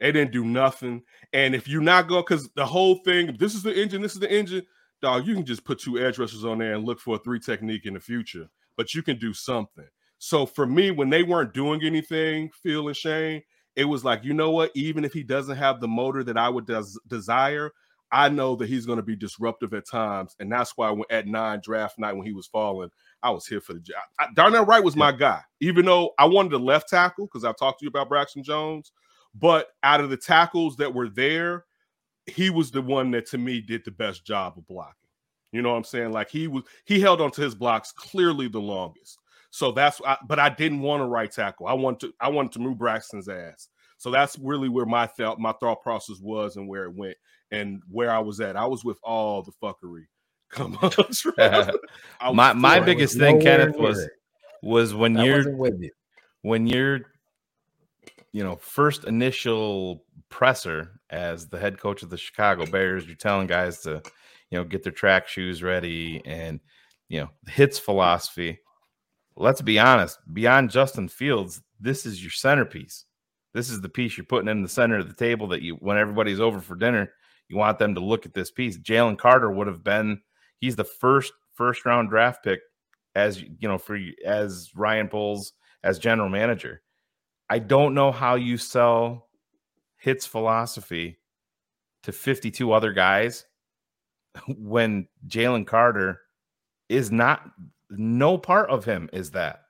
They 0.00 0.10
didn't 0.10 0.32
do 0.32 0.44
nothing. 0.44 1.04
And 1.32 1.54
if 1.54 1.68
you're 1.68 1.80
not 1.80 2.08
going, 2.08 2.22
because 2.22 2.50
the 2.54 2.66
whole 2.66 2.96
thing, 3.04 3.36
this 3.38 3.54
is 3.54 3.62
the 3.62 3.78
engine, 3.78 4.02
this 4.02 4.14
is 4.14 4.20
the 4.20 4.32
engine, 4.32 4.66
dog, 5.00 5.26
you 5.26 5.34
can 5.34 5.44
just 5.44 5.64
put 5.64 5.78
two 5.78 5.98
edge 5.98 6.18
rushers 6.18 6.44
on 6.44 6.58
there 6.58 6.74
and 6.74 6.84
look 6.84 6.98
for 6.98 7.16
a 7.16 7.18
three 7.18 7.38
technique 7.38 7.86
in 7.86 7.94
the 7.94 8.00
future, 8.00 8.48
but 8.76 8.94
you 8.94 9.02
can 9.02 9.18
do 9.18 9.32
something. 9.32 9.86
So 10.24 10.46
for 10.46 10.66
me, 10.66 10.92
when 10.92 11.10
they 11.10 11.24
weren't 11.24 11.52
doing 11.52 11.82
anything, 11.82 12.48
Phil 12.62 12.86
and 12.86 12.96
Shane, 12.96 13.42
it 13.74 13.86
was 13.86 14.04
like, 14.04 14.22
you 14.22 14.32
know 14.32 14.52
what? 14.52 14.70
Even 14.76 15.04
if 15.04 15.12
he 15.12 15.24
doesn't 15.24 15.56
have 15.56 15.80
the 15.80 15.88
motor 15.88 16.22
that 16.22 16.38
I 16.38 16.48
would 16.48 16.64
des- 16.64 16.96
desire, 17.08 17.72
I 18.12 18.28
know 18.28 18.54
that 18.54 18.68
he's 18.68 18.86
going 18.86 18.98
to 18.98 19.02
be 19.02 19.16
disruptive 19.16 19.74
at 19.74 19.84
times. 19.84 20.36
And 20.38 20.50
that's 20.50 20.76
why 20.76 20.92
when, 20.92 21.06
at 21.10 21.26
nine 21.26 21.60
draft 21.60 21.98
night, 21.98 22.12
when 22.12 22.24
he 22.24 22.32
was 22.32 22.46
falling, 22.46 22.90
I 23.24 23.30
was 23.30 23.48
here 23.48 23.60
for 23.60 23.72
the 23.72 23.80
job. 23.80 23.96
I- 24.20 24.28
Darnell 24.36 24.64
Wright 24.64 24.84
was 24.84 24.94
my 24.94 25.10
guy, 25.10 25.40
even 25.58 25.86
though 25.86 26.12
I 26.20 26.26
wanted 26.26 26.52
a 26.52 26.58
left 26.58 26.88
tackle 26.88 27.26
because 27.26 27.44
I've 27.44 27.56
talked 27.58 27.80
to 27.80 27.84
you 27.84 27.88
about 27.88 28.08
Braxton 28.08 28.44
Jones. 28.44 28.92
But 29.34 29.70
out 29.82 30.00
of 30.00 30.08
the 30.08 30.16
tackles 30.16 30.76
that 30.76 30.94
were 30.94 31.08
there, 31.08 31.64
he 32.26 32.48
was 32.48 32.70
the 32.70 32.80
one 32.80 33.10
that 33.10 33.26
to 33.30 33.38
me 33.38 33.60
did 33.60 33.84
the 33.84 33.90
best 33.90 34.24
job 34.24 34.54
of 34.56 34.68
blocking. 34.68 34.94
You 35.50 35.62
know 35.62 35.70
what 35.70 35.78
I'm 35.78 35.84
saying? 35.84 36.12
Like 36.12 36.30
he 36.30 36.46
was, 36.46 36.62
he 36.84 37.00
held 37.00 37.20
onto 37.20 37.42
his 37.42 37.56
blocks 37.56 37.90
clearly 37.90 38.46
the 38.46 38.60
longest. 38.60 39.18
So 39.52 39.70
that's, 39.70 40.00
I, 40.04 40.16
but 40.26 40.38
I 40.38 40.48
didn't 40.48 40.80
want 40.80 41.02
a 41.02 41.06
right 41.06 41.30
tackle. 41.30 41.66
I 41.66 41.74
wanted 41.74 42.00
to, 42.00 42.12
I 42.20 42.28
wanted 42.28 42.52
to 42.52 42.58
move 42.58 42.78
Braxton's 42.78 43.28
ass. 43.28 43.68
So 43.98 44.10
that's 44.10 44.36
really 44.38 44.68
where 44.68 44.86
my 44.86 45.06
thought, 45.06 45.38
my 45.38 45.52
thought 45.52 45.82
process 45.82 46.16
was 46.20 46.56
and 46.56 46.66
where 46.66 46.84
it 46.84 46.94
went 46.94 47.16
and 47.52 47.82
where 47.88 48.10
I 48.10 48.18
was 48.18 48.40
at. 48.40 48.56
I 48.56 48.64
was 48.66 48.84
with 48.84 48.98
all 49.04 49.42
the 49.42 49.52
fuckery. 49.62 50.06
Come 50.50 50.76
on, 50.82 50.90
Trav. 50.90 51.72
I 52.20 52.28
was 52.28 52.36
my 52.36 52.52
my 52.52 52.80
for 52.80 52.86
biggest 52.86 53.16
thing, 53.16 53.40
Kenneth, 53.40 53.76
was 53.76 54.00
it. 54.00 54.10
was 54.62 54.94
when 54.94 55.16
I 55.16 55.24
you're 55.24 55.56
with 55.56 55.80
you. 55.80 55.90
when 56.42 56.66
you're 56.66 57.00
you 58.32 58.42
know 58.44 58.56
first 58.56 59.04
initial 59.04 60.04
presser 60.28 61.00
as 61.08 61.48
the 61.48 61.58
head 61.58 61.78
coach 61.78 62.02
of 62.02 62.10
the 62.10 62.18
Chicago 62.18 62.66
Bears, 62.66 63.06
you're 63.06 63.16
telling 63.16 63.46
guys 63.46 63.80
to 63.80 64.02
you 64.50 64.58
know 64.58 64.64
get 64.64 64.82
their 64.82 64.92
track 64.92 65.28
shoes 65.28 65.62
ready 65.62 66.20
and 66.26 66.60
you 67.08 67.20
know 67.20 67.30
hits 67.46 67.78
philosophy. 67.78 68.58
Let's 69.36 69.62
be 69.62 69.78
honest, 69.78 70.18
beyond 70.32 70.70
Justin 70.70 71.08
Fields, 71.08 71.62
this 71.80 72.06
is 72.06 72.22
your 72.22 72.30
centerpiece. 72.30 73.06
This 73.54 73.70
is 73.70 73.80
the 73.80 73.88
piece 73.88 74.16
you're 74.16 74.26
putting 74.26 74.48
in 74.48 74.62
the 74.62 74.68
center 74.68 74.98
of 74.98 75.08
the 75.08 75.14
table 75.14 75.48
that 75.48 75.62
you 75.62 75.74
when 75.76 75.98
everybody's 75.98 76.40
over 76.40 76.60
for 76.60 76.74
dinner, 76.74 77.12
you 77.48 77.56
want 77.56 77.78
them 77.78 77.94
to 77.94 78.00
look 78.00 78.24
at 78.24 78.34
this 78.34 78.50
piece. 78.50 78.78
Jalen 78.78 79.18
Carter 79.18 79.50
would 79.50 79.66
have 79.66 79.84
been 79.84 80.20
he's 80.58 80.76
the 80.76 80.84
first 80.84 81.32
first 81.54 81.84
round 81.84 82.08
draft 82.08 82.42
pick 82.44 82.60
as 83.14 83.42
you 83.42 83.68
know 83.68 83.78
for 83.78 83.98
as 84.24 84.70
Ryan 84.74 85.08
Poles 85.08 85.52
as 85.82 85.98
general 85.98 86.28
manager. 86.28 86.82
I 87.50 87.58
don't 87.58 87.94
know 87.94 88.10
how 88.10 88.36
you 88.36 88.56
sell 88.56 89.28
hits 89.98 90.24
philosophy 90.26 91.18
to 92.04 92.12
52 92.12 92.72
other 92.72 92.92
guys 92.92 93.44
when 94.56 95.08
Jalen 95.26 95.66
Carter 95.66 96.20
is 96.88 97.12
not 97.12 97.50
no 97.98 98.38
part 98.38 98.70
of 98.70 98.84
him 98.84 99.08
is 99.12 99.30
that. 99.32 99.62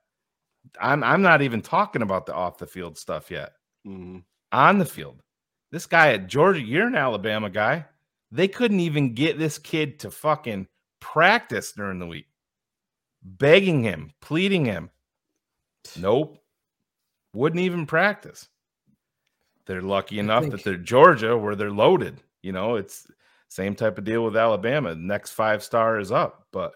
I'm 0.81 1.03
I'm 1.03 1.23
not 1.23 1.43
even 1.43 1.61
talking 1.61 2.03
about 2.03 2.27
the 2.27 2.35
off 2.35 2.59
the 2.59 2.67
field 2.67 2.97
stuff 2.97 3.31
yet. 3.31 3.53
Mhm. 3.87 4.23
On 4.53 4.79
the 4.79 4.85
field. 4.87 5.23
This 5.71 5.87
guy 5.87 6.13
at 6.13 6.27
Georgia, 6.29 6.61
you're 6.61 6.87
an 6.87 6.95
Alabama 6.95 7.51
guy. 7.51 7.87
They 8.31 8.49
couldn't 8.49 8.81
even 8.81 9.15
get 9.15 9.39
this 9.39 9.59
kid 9.59 9.99
to 10.01 10.11
fucking 10.11 10.69
practice 11.01 11.73
during 11.73 11.99
the 11.99 12.07
week. 12.07 12.27
Begging 13.23 13.83
him, 13.83 14.13
pleading 14.21 14.65
him. 14.67 14.91
Nope. 15.97 16.39
Wouldn't 17.35 17.61
even 17.61 17.87
practice. 17.87 18.49
They're 19.67 19.83
lucky 19.83 20.19
enough 20.19 20.43
think- 20.43 20.53
that 20.55 20.65
they're 20.65 20.77
Georgia 20.77 21.37
where 21.37 21.55
they're 21.57 21.71
loaded. 21.71 22.23
You 22.43 22.53
know, 22.53 22.77
it's 22.77 23.07
same 23.49 23.75
type 23.75 23.99
of 23.99 24.05
deal 24.05 24.25
with 24.25 24.37
Alabama. 24.37 24.95
Next 24.95 25.33
five 25.33 25.63
star 25.63 25.99
is 25.99 26.11
up. 26.13 26.47
But 26.53 26.75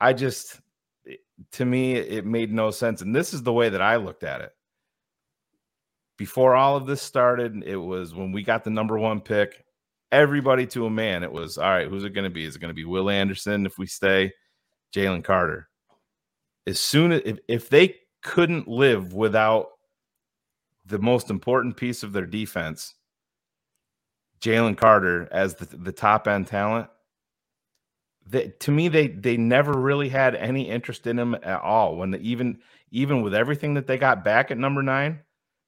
I 0.00 0.12
just 0.12 0.60
to 1.52 1.64
me 1.64 1.94
it 1.94 2.26
made 2.26 2.52
no 2.52 2.70
sense. 2.70 3.02
And 3.02 3.14
this 3.14 3.32
is 3.34 3.42
the 3.42 3.52
way 3.52 3.68
that 3.68 3.82
I 3.82 3.96
looked 3.96 4.24
at 4.24 4.40
it. 4.40 4.52
Before 6.16 6.54
all 6.54 6.76
of 6.76 6.86
this 6.86 7.00
started, 7.00 7.62
it 7.64 7.76
was 7.76 8.14
when 8.14 8.30
we 8.32 8.42
got 8.42 8.62
the 8.62 8.70
number 8.70 8.98
one 8.98 9.20
pick, 9.20 9.64
everybody 10.12 10.66
to 10.66 10.86
a 10.86 10.90
man. 10.90 11.22
It 11.22 11.32
was 11.32 11.56
all 11.56 11.70
right, 11.70 11.88
who's 11.88 12.04
it 12.04 12.10
going 12.10 12.24
to 12.24 12.30
be? 12.30 12.44
Is 12.44 12.56
it 12.56 12.60
going 12.60 12.70
to 12.70 12.74
be 12.74 12.84
Will 12.84 13.08
Anderson 13.08 13.64
if 13.64 13.78
we 13.78 13.86
stay? 13.86 14.32
Jalen 14.94 15.24
Carter. 15.24 15.68
As 16.66 16.78
soon 16.78 17.12
as 17.12 17.22
if, 17.24 17.38
if 17.48 17.68
they 17.70 17.96
couldn't 18.22 18.68
live 18.68 19.14
without 19.14 19.68
the 20.84 20.98
most 20.98 21.30
important 21.30 21.76
piece 21.76 22.02
of 22.02 22.12
their 22.12 22.26
defense, 22.26 22.94
Jalen 24.40 24.76
Carter 24.76 25.28
as 25.30 25.54
the, 25.54 25.76
the 25.76 25.92
top 25.92 26.26
end 26.26 26.46
talent, 26.46 26.88
they, 28.26 28.48
to 28.60 28.70
me 28.70 28.88
they 28.88 29.08
they 29.08 29.36
never 29.36 29.72
really 29.72 30.08
had 30.08 30.34
any 30.34 30.68
interest 30.68 31.06
in 31.06 31.18
him 31.18 31.34
at 31.34 31.60
all. 31.60 31.96
When 31.96 32.12
the, 32.12 32.18
even 32.20 32.58
even 32.90 33.22
with 33.22 33.34
everything 33.34 33.74
that 33.74 33.86
they 33.86 33.98
got 33.98 34.24
back 34.24 34.50
at 34.50 34.58
number 34.58 34.82
nine, 34.82 35.20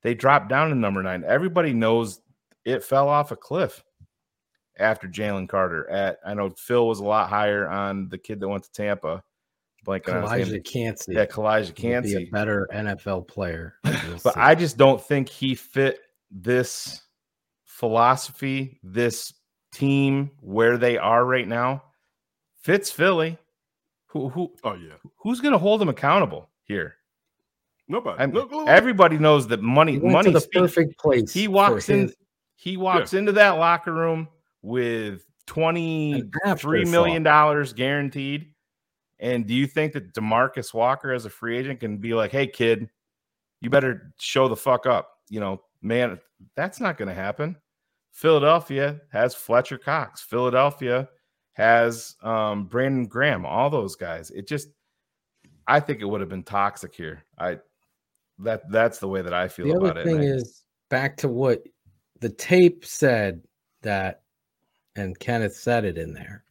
they 0.03 0.15
dropped 0.15 0.49
down 0.49 0.69
to 0.71 0.75
number 0.75 1.03
nine. 1.03 1.25
Everybody 1.27 1.73
knows 1.73 2.21
it 2.65 2.85
fell 2.85 3.09
off 3.09 3.33
a 3.33 3.37
cliff 3.37 3.83
after 4.79 5.09
Jalen 5.09 5.49
Carter. 5.49 5.89
At 5.91 6.19
I 6.25 6.35
know 6.35 6.51
Phil 6.51 6.87
was 6.87 7.01
a 7.01 7.05
lot 7.05 7.29
higher 7.29 7.69
on 7.69 8.09
the 8.09 8.19
kid 8.19 8.41
that 8.41 8.49
went 8.49 8.65
to 8.65 8.73
Tampa. 8.73 9.23
Blanking 9.85 10.15
on 10.15 10.23
his 10.23 10.31
Elijah 10.31 10.53
name. 10.53 10.63
Kancey. 10.63 11.13
Yeah, 11.15 11.27
Calijah 11.27 11.95
would 11.95 12.05
be 12.05 12.15
a 12.15 12.31
better 12.31 12.69
NFL 12.73 13.27
player. 13.27 13.75
But 14.23 14.35
see. 14.35 14.41
I 14.41 14.55
just 14.55 14.77
don't 14.77 15.03
think 15.03 15.29
he 15.29 15.55
fit 15.55 15.99
this 16.31 17.01
philosophy, 17.65 18.79
this 18.83 19.33
team 19.73 20.31
where 20.41 20.77
they 20.77 20.99
are 20.99 21.25
right 21.25 21.49
now. 21.49 21.83
Fits 22.63 22.91
Philly. 22.91 23.39
Who 24.07 24.29
who 24.29 24.53
Oh 24.65 24.75
yeah, 24.75 24.95
who's 25.17 25.41
going 25.41 25.53
to 25.53 25.59
hold 25.59 25.81
him 25.83 25.89
accountable 25.89 26.49
here? 26.65 26.97
nobody. 27.89 28.23
I'm, 28.23 28.31
No, 28.33 28.45
no, 28.45 28.65
no. 28.65 28.67
everybody 28.67 29.19
knows 29.19 29.47
that 29.49 29.61
money 29.63 29.93
He 29.93 29.99
went 29.99 30.13
money 30.13 30.31
the 30.33 30.41
speaks. 30.41 30.57
perfect 30.61 30.99
place. 30.99 31.33
He 31.33 31.49
walks 31.49 31.89
in 31.89 32.03
his- 32.03 32.17
he 32.57 32.77
walks 32.77 33.13
into 33.15 33.33
that 33.33 33.53
locker 33.53 33.93
room 33.93 34.29
with 34.63 35.27
twenty 35.47 36.23
three 36.57 36.85
million 36.85 37.23
dollars 37.23 37.73
guaranteed. 37.73 38.53
And 39.19 39.47
do 39.47 39.55
you 39.55 39.67
think 39.67 39.93
that 39.95 40.13
Demarcus 40.15 40.73
Walker 40.75 41.13
as 41.13 41.25
a 41.25 41.31
free 41.31 41.57
agent 41.59 41.81
can 41.81 41.97
be 41.99 42.15
like, 42.15 42.31
"Hey 42.33 42.47
kid, 42.47 42.89
you 43.61 43.71
better 43.71 44.13
show 44.21 44.47
the 44.49 44.57
fuck 44.57 44.87
up." 44.87 45.19
You 45.29 45.41
know, 45.41 45.63
man, 45.81 46.21
that's 46.55 46.81
not 46.81 46.99
going 46.99 47.09
to 47.09 47.15
happen. 47.15 47.57
Philadelphia 48.13 49.01
has 49.11 49.35
Fletcher 49.35 49.79
Cox. 49.79 50.21
Philadelphia 50.23 51.09
has 51.55 52.17
um 52.23 52.65
Brandon 52.67 53.07
Graham, 53.07 53.45
all 53.47 53.71
those 53.71 53.97
guys. 53.97 54.31
It 54.31 54.47
just 54.49 54.69
I 55.67 55.81
think 55.81 56.01
it 56.01 56.07
would 56.07 56.21
have 56.21 56.31
been 56.31 56.43
toxic 56.43 56.95
here. 56.95 57.23
I 57.39 57.59
that 58.39 58.71
that's 58.71 58.99
the 58.99 59.09
way 59.09 59.23
that 59.23 59.35
I 59.35 59.49
feel 59.49 59.67
the 59.67 59.73
about 59.77 59.91
other 59.91 60.01
it. 60.01 60.05
thing 60.05 60.21
I- 60.21 60.25
is 60.25 60.63
back 60.89 61.17
to 61.19 61.29
what 61.29 61.63
the 62.21 62.29
tape 62.31 62.85
said 62.85 63.43
that, 63.83 64.23
and 64.97 65.19
Kenneth 65.19 65.57
said 65.57 65.85
it 65.85 65.99
in 65.99 66.13
there. 66.13 66.45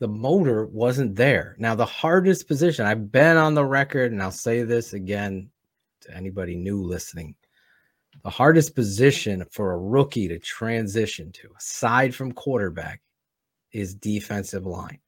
The 0.00 0.08
motor 0.08 0.66
wasn't 0.66 1.14
there. 1.14 1.54
Now, 1.58 1.76
the 1.76 1.84
hardest 1.86 2.48
position, 2.48 2.84
I've 2.86 3.12
been 3.12 3.36
on 3.36 3.54
the 3.54 3.64
record, 3.64 4.10
and 4.10 4.20
I'll 4.20 4.32
say 4.32 4.64
this 4.64 4.92
again 4.94 5.48
to 6.00 6.16
anybody 6.16 6.56
new 6.56 6.82
listening. 6.82 7.36
The 8.24 8.30
hardest 8.30 8.74
position 8.74 9.44
for 9.52 9.72
a 9.72 9.78
rookie 9.78 10.26
to 10.26 10.38
transition 10.40 11.30
to, 11.32 11.50
aside 11.56 12.12
from 12.14 12.32
quarterback, 12.32 13.00
is 13.72 13.94
defensive 13.94 14.66
line, 14.66 14.98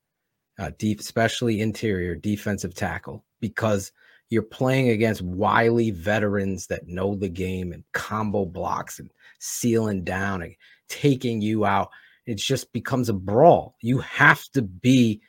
uh, 0.59 0.71
deep, 0.79 1.01
especially 1.01 1.61
interior 1.61 2.15
defensive 2.15 2.75
tackle, 2.75 3.25
because 3.41 3.93
you're 4.31 4.43
playing 4.43 4.89
against 4.89 5.23
wily 5.23 5.91
veterans 5.91 6.67
that 6.67 6.89
know 6.89 7.15
the 7.15 7.29
game 7.29 7.73
and 7.73 7.85
combo 7.93 8.45
blocks 8.45 8.99
and 8.99 9.11
sealing 9.39 10.03
down 10.03 10.43
and 10.43 10.55
taking 10.89 11.41
you 11.41 11.65
out. 11.65 11.91
It 12.27 12.39
just 12.39 12.73
becomes 12.73 13.09
a 13.09 13.15
brawl. 13.15 13.77
You 13.83 13.99
have 13.99 14.43
to 14.55 14.63
be 14.63 15.21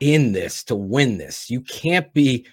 in 0.00 0.32
this 0.32 0.64
to 0.64 0.74
win 0.74 1.18
this. 1.18 1.48
You 1.50 1.60
can't 1.60 2.12
be 2.12 2.46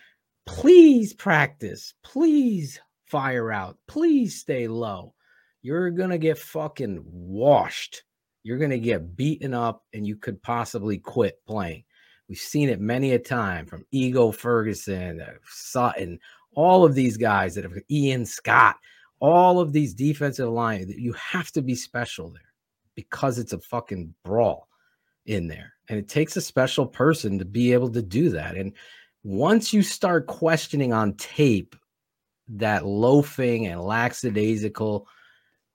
please 0.46 1.14
practice. 1.14 1.94
Please 2.04 2.80
fire 3.06 3.52
out. 3.52 3.78
Please 3.88 4.40
stay 4.40 4.68
low. 4.68 5.14
You're 5.62 5.90
going 5.90 6.12
to 6.12 6.18
get 6.18 6.38
fucking 6.38 7.04
washed. 7.06 8.04
You're 8.48 8.58
going 8.58 8.72
to 8.72 8.80
get 8.80 9.18
beaten 9.18 9.54
up 9.54 9.84
and 9.94 10.08
you 10.08 10.16
could 10.16 10.42
possibly 10.42 11.00
quit 11.00 11.46
playing. 11.46 11.84
We've 12.30 12.38
seen 12.38 12.70
it 12.70 12.80
many 12.80 13.12
a 13.12 13.20
time 13.20 13.66
from 13.66 13.84
Ego 13.92 14.32
Ferguson, 14.32 15.20
uh, 15.20 15.34
Sutton, 15.50 16.18
all 16.56 16.86
of 16.86 16.96
these 16.96 17.18
guys 17.18 17.56
that 17.56 17.66
have 17.66 17.74
Ian 17.92 18.26
Scott, 18.26 18.78
all 19.20 19.60
of 19.60 19.74
these 19.74 19.94
defensive 19.94 20.48
line. 20.48 20.88
That 20.88 20.98
you 20.98 21.12
have 21.12 21.52
to 21.52 21.62
be 21.62 21.76
special 21.76 22.30
there 22.30 22.54
because 22.96 23.38
it's 23.38 23.52
a 23.52 23.60
fucking 23.60 24.14
brawl 24.24 24.70
in 25.26 25.50
there. 25.50 25.74
And 25.90 26.00
it 26.00 26.08
takes 26.08 26.38
a 26.38 26.42
special 26.42 26.86
person 26.86 27.38
to 27.40 27.46
be 27.46 27.74
able 27.74 27.90
to 27.90 28.02
do 28.02 28.30
that. 28.30 28.56
And 28.56 28.72
once 29.24 29.74
you 29.74 29.84
start 29.84 30.28
questioning 30.28 30.94
on 30.94 31.16
tape 31.16 31.76
that 32.48 32.86
loafing 32.86 33.68
and 33.68 33.82
lackadaisical, 33.82 35.06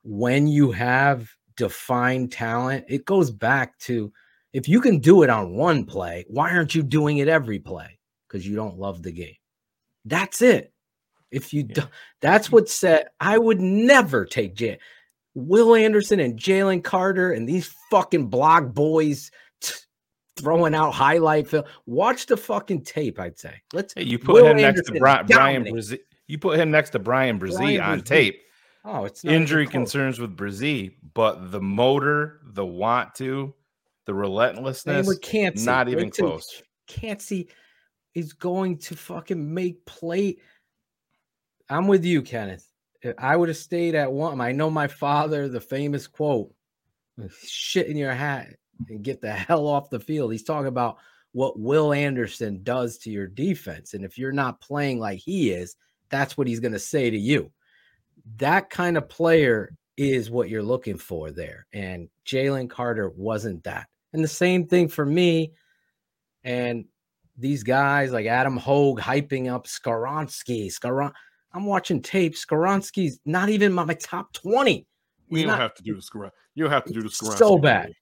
when 0.04 0.48
you 0.48 0.72
have 0.72 1.28
defined 1.62 2.32
talent, 2.32 2.84
it 2.88 3.04
goes 3.04 3.30
back 3.30 3.78
to 3.78 4.12
if 4.52 4.68
you 4.68 4.80
can 4.80 4.98
do 4.98 5.22
it 5.22 5.30
on 5.30 5.54
one 5.54 5.84
play, 5.84 6.24
why 6.26 6.50
aren't 6.50 6.74
you 6.74 6.82
doing 6.82 7.18
it 7.18 7.28
every 7.28 7.60
play? 7.60 8.00
Because 8.26 8.44
you 8.44 8.56
don't 8.56 8.80
love 8.80 9.00
the 9.00 9.12
game. 9.12 9.36
That's 10.04 10.42
it. 10.42 10.72
If 11.30 11.54
you 11.54 11.62
do, 11.62 11.82
that's 12.20 12.50
what 12.50 12.68
said 12.68 13.06
I 13.20 13.38
would 13.38 13.60
never 13.60 14.24
take 14.24 14.56
J- 14.56 14.80
Will 15.34 15.76
Anderson 15.76 16.18
and 16.18 16.36
Jalen 16.36 16.82
Carter 16.82 17.30
and 17.30 17.48
these 17.48 17.72
fucking 17.92 18.26
blog 18.26 18.74
boys 18.74 19.30
t- 19.60 19.76
throwing 20.40 20.74
out 20.74 20.90
highlight 20.90 21.46
film. 21.46 21.64
Watch 21.86 22.26
the 22.26 22.36
fucking 22.36 22.82
tape. 22.82 23.20
I'd 23.20 23.38
say. 23.38 23.54
Let's. 23.72 23.94
Hey, 23.94 24.02
you 24.02 24.18
put 24.18 24.34
Will 24.34 24.46
him 24.46 24.56
next 24.56 24.82
to 24.82 24.98
Brian, 24.98 25.26
Brian. 25.26 25.64
Bresee. 25.64 26.00
You 26.26 26.38
put 26.38 26.58
him 26.58 26.72
next 26.72 26.90
to 26.90 26.98
Brian 26.98 27.38
Bresee 27.38 27.56
Brian 27.56 27.80
on 27.80 28.00
Bresee. 28.00 28.04
tape. 28.04 28.42
Oh, 28.84 29.04
it's 29.04 29.22
not 29.22 29.34
Injury 29.34 29.66
concerns 29.66 30.18
with 30.18 30.36
Bresee, 30.36 30.94
but 31.14 31.52
the 31.52 31.60
motor, 31.60 32.40
the 32.44 32.66
want 32.66 33.14
to, 33.16 33.54
the 34.06 34.14
relentlessness, 34.14 35.06
with 35.06 35.20
Kancey. 35.20 35.64
not 35.64 35.86
not 35.86 35.88
even 35.88 36.10
close. 36.10 36.62
Can't 36.88 37.22
see 37.22 37.48
is 38.14 38.32
going 38.32 38.78
to 38.78 38.96
fucking 38.96 39.54
make 39.54 39.84
play. 39.86 40.36
I'm 41.70 41.86
with 41.86 42.04
you, 42.04 42.22
Kenneth. 42.22 42.66
If 43.00 43.14
I 43.18 43.36
would 43.36 43.48
have 43.48 43.56
stayed 43.56 43.94
at 43.94 44.12
one. 44.12 44.40
I 44.40 44.52
know 44.52 44.70
my 44.70 44.86
father, 44.86 45.48
the 45.48 45.60
famous 45.60 46.06
quote, 46.06 46.52
shit 47.44 47.86
in 47.86 47.96
your 47.96 48.12
hat 48.12 48.48
and 48.88 49.02
get 49.02 49.20
the 49.20 49.32
hell 49.32 49.66
off 49.66 49.90
the 49.90 50.00
field. 50.00 50.32
He's 50.32 50.42
talking 50.42 50.66
about 50.66 50.98
what 51.32 51.58
Will 51.58 51.92
Anderson 51.92 52.62
does 52.62 52.98
to 52.98 53.10
your 53.10 53.26
defense. 53.26 53.94
And 53.94 54.04
if 54.04 54.18
you're 54.18 54.32
not 54.32 54.60
playing 54.60 54.98
like 54.98 55.18
he 55.18 55.50
is, 55.50 55.76
that's 56.10 56.36
what 56.36 56.46
he's 56.46 56.60
going 56.60 56.72
to 56.72 56.78
say 56.78 57.10
to 57.10 57.18
you. 57.18 57.50
That 58.36 58.70
kind 58.70 58.96
of 58.96 59.08
player 59.08 59.74
is 59.96 60.30
what 60.30 60.48
you're 60.48 60.62
looking 60.62 60.96
for 60.96 61.30
there. 61.30 61.66
And 61.72 62.08
Jalen 62.26 62.70
Carter 62.70 63.10
wasn't 63.10 63.64
that. 63.64 63.88
And 64.12 64.22
the 64.22 64.28
same 64.28 64.66
thing 64.66 64.88
for 64.88 65.04
me. 65.04 65.52
And 66.44 66.86
these 67.36 67.62
guys 67.62 68.12
like 68.12 68.26
Adam 68.26 68.56
Hoge 68.56 69.00
hyping 69.00 69.52
up 69.52 69.66
Skoronski. 69.66 70.66
Skaron- 70.66 71.12
I'm 71.52 71.66
watching 71.66 72.02
tape. 72.02 72.34
Skoronski's 72.34 73.20
not 73.24 73.48
even 73.48 73.72
my, 73.72 73.84
my 73.84 73.94
top 73.94 74.32
20. 74.32 74.86
We 75.28 75.44
don't 75.44 75.56
have 75.56 75.74
to 75.74 75.82
do 75.82 75.94
the 75.94 76.02
scrum. 76.02 76.30
You 76.54 76.64
don't 76.64 76.72
have 76.72 76.84
to 76.84 76.92
do 76.92 77.00
the 77.00 77.06
It's 77.06 77.38
so 77.38 77.58
bad. 77.58 77.92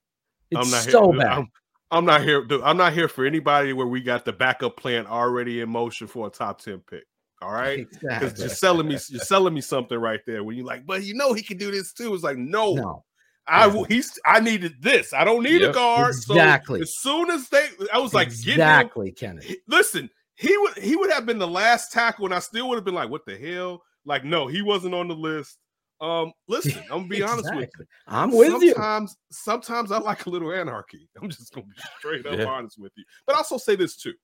It's 0.50 0.60
I'm 0.60 0.70
not 0.70 0.82
so 0.82 1.12
here. 1.12 1.20
bad. 1.20 1.38
I'm, 1.38 1.48
I'm 1.92 2.04
not 2.04 2.22
here. 2.22 2.44
dude, 2.44 2.62
I'm 2.62 2.76
not 2.76 2.92
here 2.92 3.08
for 3.08 3.24
anybody 3.24 3.72
where 3.72 3.86
we 3.86 4.00
got 4.00 4.24
the 4.24 4.32
backup 4.32 4.76
plan 4.76 5.06
already 5.06 5.60
in 5.60 5.68
motion 5.68 6.08
for 6.08 6.26
a 6.26 6.30
top 6.30 6.60
ten 6.60 6.80
pick. 6.80 7.04
All 7.42 7.52
right, 7.52 7.88
because 7.90 8.02
Exactly. 8.02 8.40
you're 8.40 8.48
selling 8.50 8.86
me, 8.88 8.98
you're 9.08 9.20
selling 9.24 9.54
me 9.54 9.60
something 9.62 9.98
right 9.98 10.20
there. 10.26 10.44
When 10.44 10.56
you're 10.56 10.66
like, 10.66 10.84
but 10.84 11.02
you 11.04 11.14
know 11.14 11.32
he 11.32 11.42
can 11.42 11.56
do 11.56 11.70
this 11.70 11.92
too. 11.92 12.12
It's 12.14 12.22
like, 12.22 12.36
no, 12.36 12.74
No. 12.74 13.04
I 13.46 13.66
will. 13.66 13.84
He's. 13.84 14.16
I 14.24 14.38
needed 14.40 14.74
this. 14.80 15.12
I 15.12 15.24
don't 15.24 15.42
need 15.42 15.62
a 15.62 15.72
guard. 15.72 16.10
Exactly. 16.14 16.80
So 16.80 16.82
as 16.82 16.94
soon 16.96 17.30
as 17.30 17.48
they, 17.48 17.66
I 17.92 17.98
was 17.98 18.14
like, 18.14 18.28
exactly, 18.28 19.10
Kenneth. 19.10 19.50
Listen, 19.66 20.08
he 20.34 20.56
would 20.56 20.76
he 20.78 20.94
would 20.94 21.10
have 21.10 21.26
been 21.26 21.38
the 21.38 21.48
last 21.48 21.90
tackle, 21.92 22.26
and 22.26 22.34
I 22.34 22.38
still 22.38 22.68
would 22.68 22.76
have 22.76 22.84
been 22.84 22.94
like, 22.94 23.10
what 23.10 23.24
the 23.26 23.36
hell? 23.36 23.82
Like, 24.04 24.24
no, 24.24 24.46
he 24.46 24.62
wasn't 24.62 24.94
on 24.94 25.08
the 25.08 25.16
list. 25.16 25.58
Um, 26.00 26.32
listen, 26.46 26.80
I'm 26.90 26.98
gonna 26.98 27.08
be 27.08 27.22
honest 27.22 27.52
with 27.54 27.70
you. 27.78 27.84
I'm 28.06 28.30
with 28.30 28.62
you. 28.62 28.72
sometimes, 28.74 29.16
Sometimes 29.32 29.90
I 29.92 29.98
like 29.98 30.26
a 30.26 30.30
little 30.30 30.52
anarchy. 30.52 31.08
I'm 31.20 31.28
just 31.28 31.52
gonna 31.52 31.66
be 31.66 31.82
straight 31.98 32.26
up 32.26 32.38
Yeah. 32.38 32.44
honest 32.46 32.78
with 32.78 32.92
you. 32.96 33.04
But 33.26 33.34
I 33.34 33.38
also 33.38 33.58
say 33.58 33.74
this 33.74 33.96
too. 33.96 34.14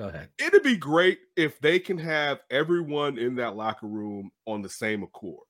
Go 0.00 0.08
ahead. 0.08 0.30
It'd 0.38 0.62
be 0.62 0.78
great 0.78 1.18
if 1.36 1.60
they 1.60 1.78
can 1.78 1.98
have 1.98 2.40
everyone 2.50 3.18
in 3.18 3.34
that 3.34 3.54
locker 3.54 3.86
room 3.86 4.30
on 4.46 4.62
the 4.62 4.68
same 4.68 5.02
accord. 5.02 5.44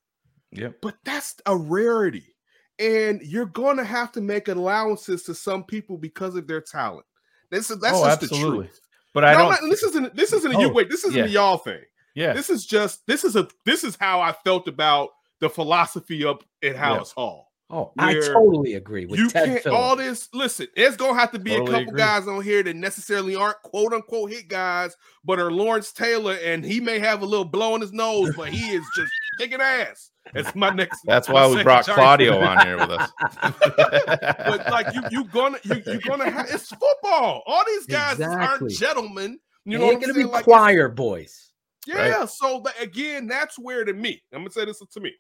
Yeah. 0.51 0.70
But 0.82 0.96
that's 1.05 1.36
a 1.46 1.57
rarity. 1.57 2.34
And 2.80 3.22
you're 3.22 3.46
gonna 3.46 3.84
have 3.84 4.11
to 4.12 4.20
make 4.20 4.48
allowances 4.48 5.22
to 5.24 5.36
some 5.36 5.62
people 5.62 5.98
because 5.98 6.34
of 6.34 6.48
their 6.48 6.61
talent. 6.61 7.07
This 7.53 7.70
is 7.70 7.78
that's 7.78 7.96
oh, 7.96 8.05
just 8.07 8.24
absolutely. 8.24 8.51
the 8.51 8.64
truth. 8.64 8.80
But 9.14 9.24
I 9.24 9.34
No, 9.34 9.38
don't. 9.38 9.51
Not- 9.51 9.70
this 9.70 9.84
isn't 9.84 10.16
this 10.16 10.32
isn't 10.32 10.53
a 10.53 10.59
you 10.59 10.66
Oh, 10.66 10.72
wait, 10.72 10.90
this 10.90 11.05
isn't 11.05 11.16
yeah. 11.16 11.26
a 11.26 11.28
y'all 11.28 11.59
thing. 11.59 11.82
yeah. 12.16 12.32
This 12.32 12.51
is 12.51 12.66
just 12.66 13.07
this 13.07 13.22
is 13.22 13.36
a 13.36 13.46
this 13.66 13.84
is 13.84 13.96
how 14.01 14.20
I 14.20 14.32
felt 14.32 14.66
about 14.66 15.11
the 15.38 15.48
philosophy 15.48 16.24
up 16.24 16.42
at 16.64 16.74
Halas 16.74 17.12
Hall. 17.12 17.49
Oh, 17.72 17.92
I 17.98 18.14
totally 18.14 18.74
agree 18.74 19.06
with 19.06 19.18
you 19.20 19.30
Ted 19.30 19.44
can't 19.46 19.62
Phillips. 19.62 19.80
all 19.80 19.94
this. 19.96 20.28
Listen, 20.34 20.66
there's 20.74 20.96
gonna 20.96 21.16
have 21.18 21.30
to 21.32 21.38
be 21.38 21.50
Totally 21.50 21.68
a 21.68 21.72
couple 21.72 21.88
agree. 21.90 21.98
guys 21.98 22.26
on 22.26 22.42
here 22.42 22.64
that 22.64 22.74
necessarily 22.74 23.36
aren't 23.36 23.62
quote 23.62 23.92
unquote 23.92 24.30
hit 24.32 24.48
guys, 24.48 24.96
but 25.24 25.38
are 25.38 25.52
Lawrence 25.52 25.92
Taylor, 25.92 26.36
and 26.44 26.64
he 26.64 26.80
may 26.80 26.98
have 26.98 27.22
a 27.22 27.26
little 27.26 27.44
blow 27.44 27.76
in 27.76 27.80
his 27.80 27.92
nose, 27.92 28.34
but 28.36 28.48
he 28.48 28.70
is 28.74 28.82
just 28.96 29.12
kicking 29.38 29.60
ass. 29.60 30.10
That's 30.34 30.52
my 30.56 30.70
next. 30.70 31.00
That's 31.06 31.28
my 31.28 31.34
why 31.34 31.54
we 31.54 31.62
brought 31.62 31.86
choice. 31.86 31.94
Claudio 31.94 32.40
on 32.40 32.66
here 32.66 32.76
with 32.76 32.90
us. 32.90 33.10
but 33.76 34.66
like 34.70 34.92
you, 34.94 35.02
you 35.10 35.24
gonna 35.26 35.58
you 35.62 35.82
you 35.86 36.00
gonna 36.00 36.28
have 36.28 36.46
it's 36.50 36.68
football. 36.68 37.42
All 37.46 37.62
these 37.66 37.86
guys 37.86 38.14
Exactly. 38.14 38.46
aren't 38.46 38.70
gentlemen. 38.70 39.38
You 39.64 39.72
You 39.74 39.78
know 39.78 39.84
ain't 39.84 39.94
what 39.94 39.94
I'm 39.94 40.00
gonna 40.00 40.14
saying? 40.14 40.26
be 40.26 40.32
Like, 40.32 40.44
choir 40.44 40.88
boys. 40.88 41.52
yeah. 41.86 42.24
So 42.26 42.60
but 42.60 42.74
again, 42.80 43.26
that's 43.28 43.58
where 43.58 43.84
to 43.84 43.92
me. 43.92 44.20
I'm 44.32 44.40
gonna 44.40 44.50
say 44.50 44.64
this 44.64 44.80
to 44.80 45.00
me, 45.00 45.12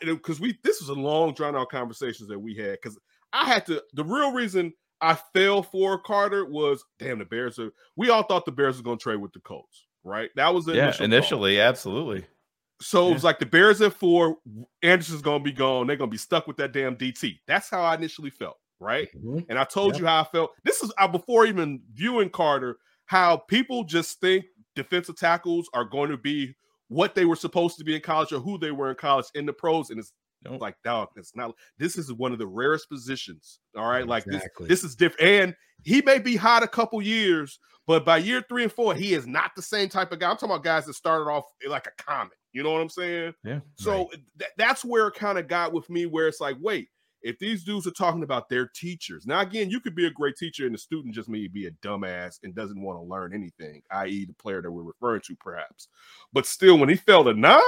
because 0.00 0.40
we 0.40 0.58
this 0.64 0.80
was 0.80 0.88
a 0.88 0.94
long 0.94 1.34
drawn 1.34 1.56
out 1.56 1.68
conversations 1.70 2.28
that 2.28 2.38
we 2.38 2.54
had. 2.54 2.72
Because 2.72 2.98
I 3.32 3.44
had 3.46 3.66
to. 3.66 3.82
The 3.94 4.04
real 4.04 4.32
reason 4.32 4.72
I 5.00 5.14
fell 5.34 5.62
for 5.62 5.98
Carter 5.98 6.44
was 6.46 6.84
damn 6.98 7.18
the 7.18 7.24
Bears 7.24 7.58
are. 7.58 7.70
We 7.96 8.10
all 8.10 8.22
thought 8.22 8.44
the 8.44 8.52
Bears 8.52 8.76
were 8.76 8.82
gonna 8.82 8.96
trade 8.96 9.16
with 9.20 9.32
the 9.32 9.40
Colts, 9.40 9.86
right? 10.04 10.30
That 10.36 10.54
was 10.54 10.64
the 10.64 10.74
yeah, 10.74 10.84
initial 10.84 11.04
initially, 11.04 11.60
absolutely. 11.60 12.26
So 12.82 13.08
it 13.08 13.14
was 13.14 13.24
like 13.24 13.38
the 13.38 13.46
Bears 13.46 13.80
at 13.80 13.94
four, 13.94 14.36
Anderson's 14.82 15.22
gonna 15.22 15.42
be 15.42 15.52
gone. 15.52 15.86
They're 15.86 15.96
gonna 15.96 16.10
be 16.10 16.16
stuck 16.18 16.46
with 16.46 16.56
that 16.58 16.72
damn 16.72 16.96
DT. 16.96 17.38
That's 17.46 17.70
how 17.70 17.82
I 17.82 17.94
initially 17.94 18.30
felt, 18.30 18.56
right? 18.80 19.08
Mhm. 19.16 19.46
And 19.48 19.58
I 19.58 19.64
told 19.64 19.94
Yep. 19.94 20.00
you 20.00 20.06
how 20.06 20.20
I 20.20 20.24
felt. 20.24 20.50
This 20.64 20.82
is 20.82 20.92
uh, 20.98 21.08
before 21.08 21.46
even 21.46 21.82
viewing 21.94 22.28
Carter, 22.30 22.78
how 23.06 23.38
people 23.38 23.84
just 23.84 24.20
think 24.20 24.44
defensive 24.74 25.16
tackles 25.16 25.70
are 25.72 25.84
going 25.84 26.10
to 26.10 26.18
be 26.18 26.54
what 26.88 27.14
they 27.14 27.24
were 27.24 27.36
supposed 27.36 27.78
to 27.78 27.84
be 27.84 27.94
in 27.96 28.00
college 28.00 28.32
or 28.32 28.40
who 28.40 28.58
they 28.58 28.70
were 28.70 28.90
in 28.90 28.96
college 28.96 29.26
in 29.34 29.46
the 29.46 29.52
pros. 29.52 29.90
And 29.90 29.98
it's 29.98 30.12
Nope. 30.44 30.60
like, 30.60 30.76
dog, 30.84 31.08
it's 31.16 31.34
not. 31.34 31.54
This 31.78 31.96
is 31.98 32.12
one 32.12 32.32
of 32.32 32.38
the 32.38 32.46
rarest 32.46 32.88
positions. 32.88 33.58
All 33.76 33.88
right, 33.88 34.06
like 34.06 34.26
Exactly. 34.26 34.68
this. 34.68 34.82
This 34.82 34.90
is 34.90 34.96
different. 34.96 35.28
And 35.28 35.56
he 35.82 36.02
may 36.02 36.18
be 36.18 36.36
hot 36.36 36.62
a 36.62 36.68
couple 36.68 37.00
years, 37.02 37.58
but 37.86 38.04
by 38.04 38.18
year 38.18 38.44
three 38.48 38.62
and 38.62 38.70
four, 38.72 38.94
he 38.94 39.14
is 39.14 39.26
not 39.26 39.52
the 39.56 39.62
same 39.62 39.88
type 39.88 40.12
of 40.12 40.18
guy. 40.20 40.30
I'm 40.30 40.36
talking 40.36 40.50
about 40.50 40.62
guys 40.62 40.86
that 40.86 40.94
started 40.94 41.24
off 41.30 41.44
like 41.68 41.86
a 41.86 42.02
comet. 42.02 42.34
You 42.52 42.62
know 42.62 42.70
what 42.70 42.80
I'm 42.80 42.88
saying? 42.90 43.34
Yeah. 43.44 43.60
So 43.76 44.08
th- 44.38 44.50
that's 44.56 44.84
where 44.84 45.08
it 45.08 45.14
kind 45.14 45.38
of 45.38 45.48
got 45.48 45.72
with 45.72 45.88
me, 45.90 46.06
where 46.06 46.28
it's 46.28 46.40
like, 46.40 46.56
wait, 46.60 46.88
if 47.26 47.38
these 47.38 47.64
dudes 47.64 47.86
are 47.86 47.90
talking 47.92 48.22
about 48.22 48.48
their 48.48 48.66
teachers, 48.68 49.26
now 49.26 49.40
again, 49.40 49.68
you 49.70 49.80
could 49.80 49.94
be 49.94 50.06
a 50.06 50.10
great 50.10 50.36
teacher 50.36 50.64
and 50.66 50.74
the 50.74 50.78
student 50.78 51.14
just 51.14 51.28
may 51.28 51.46
be 51.48 51.66
a 51.66 51.70
dumbass 51.72 52.38
and 52.42 52.54
doesn't 52.54 52.80
want 52.80 52.98
to 52.98 53.02
learn 53.02 53.34
anything, 53.34 53.82
i.e., 53.90 54.24
the 54.24 54.32
player 54.34 54.62
that 54.62 54.70
we're 54.70 54.82
referring 54.82 55.20
to, 55.22 55.36
perhaps. 55.36 55.88
But 56.32 56.46
still, 56.46 56.78
when 56.78 56.88
he 56.88 56.96
fell 56.96 57.24
to 57.24 57.34
nine, 57.34 57.60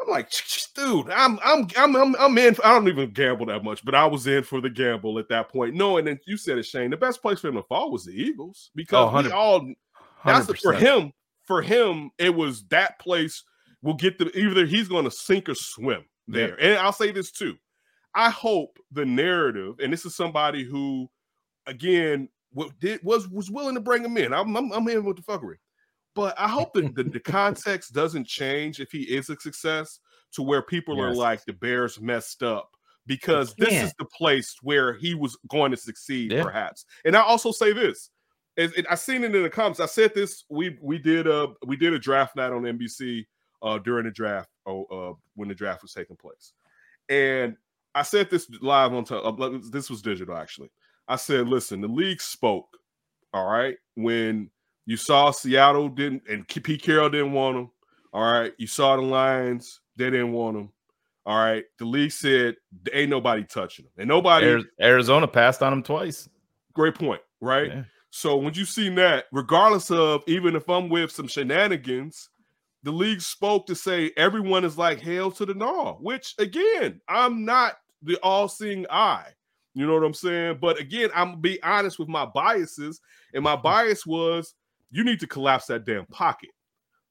I'm 0.00 0.08
like, 0.08 0.30
dude, 0.74 1.10
I'm 1.10 1.38
I'm 1.42 1.66
I'm 1.76 1.96
I'm, 1.96 2.16
I'm 2.16 2.38
in. 2.38 2.54
I 2.62 2.70
don't 2.74 2.88
even 2.88 3.10
gamble 3.12 3.46
that 3.46 3.64
much, 3.64 3.84
but 3.84 3.94
I 3.94 4.04
was 4.04 4.26
in 4.26 4.42
for 4.42 4.60
the 4.60 4.68
gamble 4.68 5.18
at 5.18 5.28
that 5.30 5.48
point, 5.50 5.74
No, 5.74 5.96
and 5.96 6.06
then 6.06 6.18
you 6.26 6.36
said 6.36 6.58
it, 6.58 6.64
Shane. 6.66 6.90
The 6.90 6.96
best 6.98 7.22
place 7.22 7.40
for 7.40 7.48
him 7.48 7.54
to 7.54 7.62
fall 7.62 7.90
was 7.90 8.04
the 8.04 8.12
Eagles 8.12 8.70
because 8.74 9.10
Oh, 9.12 9.22
we 9.22 9.30
all 9.30 9.72
that's 10.24 10.46
for 10.60 10.74
100%. 10.74 10.78
him. 10.78 11.12
For 11.44 11.62
him, 11.62 12.10
it 12.18 12.34
was 12.34 12.64
that 12.66 12.98
place 12.98 13.42
will 13.82 13.94
get 13.94 14.18
the 14.18 14.36
either 14.36 14.66
he's 14.66 14.88
going 14.88 15.04
to 15.04 15.10
sink 15.10 15.48
or 15.48 15.54
swim 15.54 16.04
there. 16.26 16.60
And 16.60 16.76
I'll 16.78 16.92
say 16.92 17.12
this 17.12 17.30
too. 17.30 17.56
I 18.16 18.30
hope 18.30 18.78
the 18.90 19.04
narrative, 19.04 19.76
and 19.80 19.92
this 19.92 20.06
is 20.06 20.16
somebody 20.16 20.64
who, 20.64 21.08
again, 21.66 22.28
what 22.52 22.70
did 22.80 23.00
was 23.04 23.28
was 23.28 23.50
willing 23.50 23.74
to 23.74 23.80
bring 23.80 24.04
him 24.04 24.16
in. 24.16 24.32
I'm 24.32 24.56
I'm, 24.56 24.72
I'm 24.72 24.88
in 24.88 25.04
with 25.04 25.16
the 25.16 25.22
fuckery, 25.22 25.56
but 26.14 26.34
I 26.38 26.48
hope 26.48 26.72
that 26.74 26.94
the, 26.94 27.04
the 27.04 27.20
context 27.38 27.92
doesn't 27.92 28.26
change 28.26 28.80
if 28.80 28.90
he 28.90 29.02
is 29.02 29.28
a 29.30 29.36
success 29.38 30.00
to 30.32 30.42
where 30.42 30.62
people 30.62 31.00
are 31.00 31.14
like 31.14 31.44
the 31.44 31.52
Bears 31.52 32.00
messed 32.00 32.42
up 32.42 32.70
because 33.06 33.54
this 33.54 33.72
is 33.72 33.94
the 33.98 34.04
place 34.06 34.56
where 34.62 34.94
he 34.94 35.14
was 35.14 35.36
going 35.48 35.70
to 35.70 35.76
succeed, 35.76 36.32
Yeah. 36.32 36.42
perhaps. 36.42 36.84
And 37.04 37.16
I 37.16 37.20
also 37.20 37.52
say 37.52 37.72
this 37.72 38.10
it, 38.56 38.76
it- 38.78 38.86
I 38.90 38.94
seen 38.94 39.22
it 39.24 39.34
in 39.34 39.42
the 39.42 39.50
comments. 39.50 39.78
I 39.80 39.86
said 39.86 40.14
this. 40.14 40.44
We 40.48 40.78
we 40.80 40.98
did 40.98 41.26
a 41.26 41.48
we 41.66 41.76
did 41.76 41.92
a 41.92 41.98
draft 41.98 42.34
night 42.34 42.52
on 42.52 42.62
NBC 42.62 43.26
uh, 43.62 43.78
during 43.78 44.06
the 44.06 44.10
draft. 44.10 44.48
Oh, 44.64 44.84
uh, 44.86 45.14
when 45.34 45.48
the 45.48 45.54
draft 45.54 45.82
was 45.82 45.92
taking 45.92 46.16
place, 46.16 46.54
and 47.10 47.56
I 47.96 48.02
said 48.02 48.28
this 48.28 48.46
live 48.60 48.92
on. 48.92 49.04
T- 49.04 49.14
uh, 49.14 49.58
this 49.70 49.88
was 49.88 50.02
digital 50.02 50.36
actually. 50.36 50.70
I 51.08 51.16
said, 51.16 51.48
listen, 51.48 51.80
the 51.80 51.88
league 51.88 52.20
spoke. 52.20 52.68
All 53.32 53.50
right, 53.50 53.76
when 53.94 54.50
you 54.84 54.96
saw 54.96 55.30
Seattle 55.30 55.88
didn't 55.88 56.22
and 56.28 56.46
Pete 56.46 56.82
Carroll 56.82 57.08
didn't 57.08 57.32
want 57.32 57.56
him. 57.56 57.70
All 58.12 58.30
right, 58.30 58.52
you 58.58 58.66
saw 58.66 58.96
the 58.96 59.02
Lions, 59.02 59.80
they 59.96 60.10
didn't 60.10 60.32
want 60.32 60.58
him. 60.58 60.70
All 61.24 61.38
right, 61.38 61.64
the 61.78 61.86
league 61.86 62.12
said 62.12 62.56
ain't 62.92 63.10
nobody 63.10 63.44
touching 63.44 63.86
him, 63.86 63.92
and 63.96 64.08
nobody. 64.08 64.62
Arizona 64.80 65.26
passed 65.26 65.62
on 65.62 65.72
him 65.72 65.82
twice. 65.82 66.28
Great 66.74 66.94
point, 66.94 67.22
right? 67.40 67.68
Yeah. 67.68 67.84
So 68.10 68.36
when 68.36 68.52
you 68.54 68.66
seen 68.66 68.94
that, 68.96 69.24
regardless 69.32 69.90
of 69.90 70.22
even 70.26 70.54
if 70.54 70.68
I'm 70.68 70.90
with 70.90 71.10
some 71.10 71.28
shenanigans, 71.28 72.28
the 72.82 72.92
league 72.92 73.20
spoke 73.20 73.66
to 73.66 73.74
say 73.74 74.12
everyone 74.16 74.64
is 74.64 74.78
like 74.78 75.00
hail 75.00 75.30
to 75.32 75.46
the 75.46 75.54
gnaw, 75.54 75.96
which 75.96 76.34
again, 76.38 77.00
I'm 77.08 77.44
not 77.44 77.76
the 78.02 78.18
all-seeing 78.22 78.86
eye. 78.90 79.28
You 79.74 79.86
know 79.86 79.94
what 79.94 80.04
I'm 80.04 80.14
saying? 80.14 80.58
But 80.60 80.80
again, 80.80 81.10
I'm 81.14 81.28
gonna 81.28 81.36
be 81.38 81.62
honest 81.62 81.98
with 81.98 82.08
my 82.08 82.24
biases, 82.24 83.00
and 83.34 83.44
my 83.44 83.56
bias 83.56 84.06
was 84.06 84.54
you 84.90 85.04
need 85.04 85.20
to 85.20 85.26
collapse 85.26 85.66
that 85.66 85.84
damn 85.84 86.06
pocket. 86.06 86.50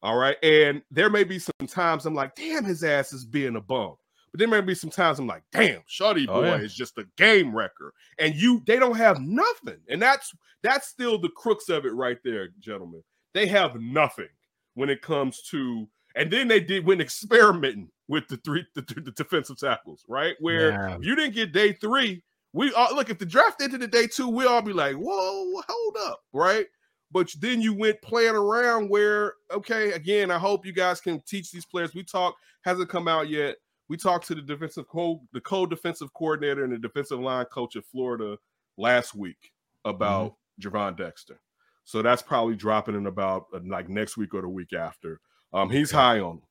All 0.02 0.18
right. 0.18 0.38
And 0.44 0.82
there 0.92 1.10
may 1.10 1.24
be 1.24 1.40
some 1.40 1.68
times 1.68 2.06
I'm 2.06 2.14
like, 2.16 2.36
damn, 2.36 2.64
his 2.64 2.84
ass 2.84 3.12
is 3.14 3.26
being 3.26 3.56
a 3.56 3.62
bum. 3.62 3.96
But 4.32 4.40
there 4.40 4.48
may 4.48 4.62
be 4.62 4.76
some 4.76 4.90
times 4.90 5.18
I'm 5.20 5.28
like, 5.28 5.44
damn, 5.52 5.82
Oh, 6.00 6.14
boy 6.14 6.46
yeah. 6.46 6.56
is 6.56 6.76
just 6.76 6.98
a 6.98 7.06
game 7.18 7.56
wrecker. 7.56 7.94
And 8.20 8.36
you 8.36 8.62
they 8.68 8.78
don't 8.80 8.98
have 8.98 9.20
nothing. 9.22 9.78
And 9.90 10.02
that's 10.02 10.32
that's 10.64 10.88
still 10.88 11.18
the 11.18 11.30
crux 11.30 11.70
of 11.70 11.86
it 11.86 11.94
right 11.94 12.18
there, 12.24 12.50
gentlemen. 12.60 13.04
They 13.34 13.46
have 13.48 13.80
nothing 13.80 14.30
when 14.74 14.90
it 14.90 15.02
comes 15.02 15.42
to 15.52 15.88
and 16.16 16.32
then 16.32 16.48
they 16.48 16.60
did 16.60 16.86
went 16.86 17.02
experimenting 17.02 17.90
with 18.08 18.28
the 18.28 18.38
three 18.38 18.66
the, 18.76 18.82
the 18.82 19.12
defensive 19.12 19.58
tackles, 19.60 20.04
right? 20.08 20.36
Where 20.40 20.72
Yeah. 20.72 20.96
if 20.96 21.06
you 21.06 21.16
didn't 21.16 21.34
get 21.36 21.52
day 21.52 21.74
three, 21.74 22.24
we 22.54 22.74
all 22.74 22.96
look 22.96 23.10
if 23.10 23.20
the 23.20 23.26
draft 23.26 23.62
ended 23.62 23.82
the 23.82 23.88
day 23.88 24.08
two, 24.08 24.30
we 24.30 24.46
all 24.46 24.62
be 24.62 24.74
like, 24.74 24.96
whoa, 24.96 25.62
hold 25.68 25.98
up, 26.08 26.22
right? 26.34 26.68
But 27.12 27.30
then 27.40 27.62
you 27.62 27.74
went 27.74 28.02
playing 28.02 28.36
around 28.36 28.90
where, 28.90 29.34
okay, 29.52 29.92
again, 29.92 30.32
I 30.32 30.38
hope 30.38 30.66
you 30.66 30.74
guys 30.74 31.00
can 31.00 31.22
teach 31.22 31.52
these 31.52 31.66
players. 31.66 31.94
We 31.94 32.04
talk 32.04 32.36
hasn't 32.64 32.90
come 32.90 33.08
out 33.08 33.30
yet. 33.30 33.58
We 33.88 33.98
talked 33.98 34.28
to 34.28 34.36
the 34.36 34.42
defensive 34.42 34.88
co 34.88 35.22
the 35.32 35.42
co-defensive 35.42 36.12
coordinator 36.14 36.64
and 36.64 36.74
the 36.74 36.80
defensive 36.80 37.20
line 37.20 37.46
coach 37.46 37.76
at 37.76 37.86
Florida 37.86 38.38
last 38.78 39.16
week 39.16 39.52
about 39.86 40.36
Gervon 40.60 40.98
Dexter. 40.98 41.40
So 41.84 42.02
that's 42.02 42.24
probably 42.24 42.56
dropping 42.56 42.96
in 42.96 43.06
about 43.06 43.46
uh, 43.54 43.60
like 43.66 43.90
next 43.90 44.18
week 44.18 44.34
or 44.34 44.42
the 44.42 44.50
week 44.50 44.74
after. 44.74 45.22
Um, 45.56 45.70
he's 45.70 45.90
high 45.92 46.20
on 46.20 46.36
him. 46.36 46.42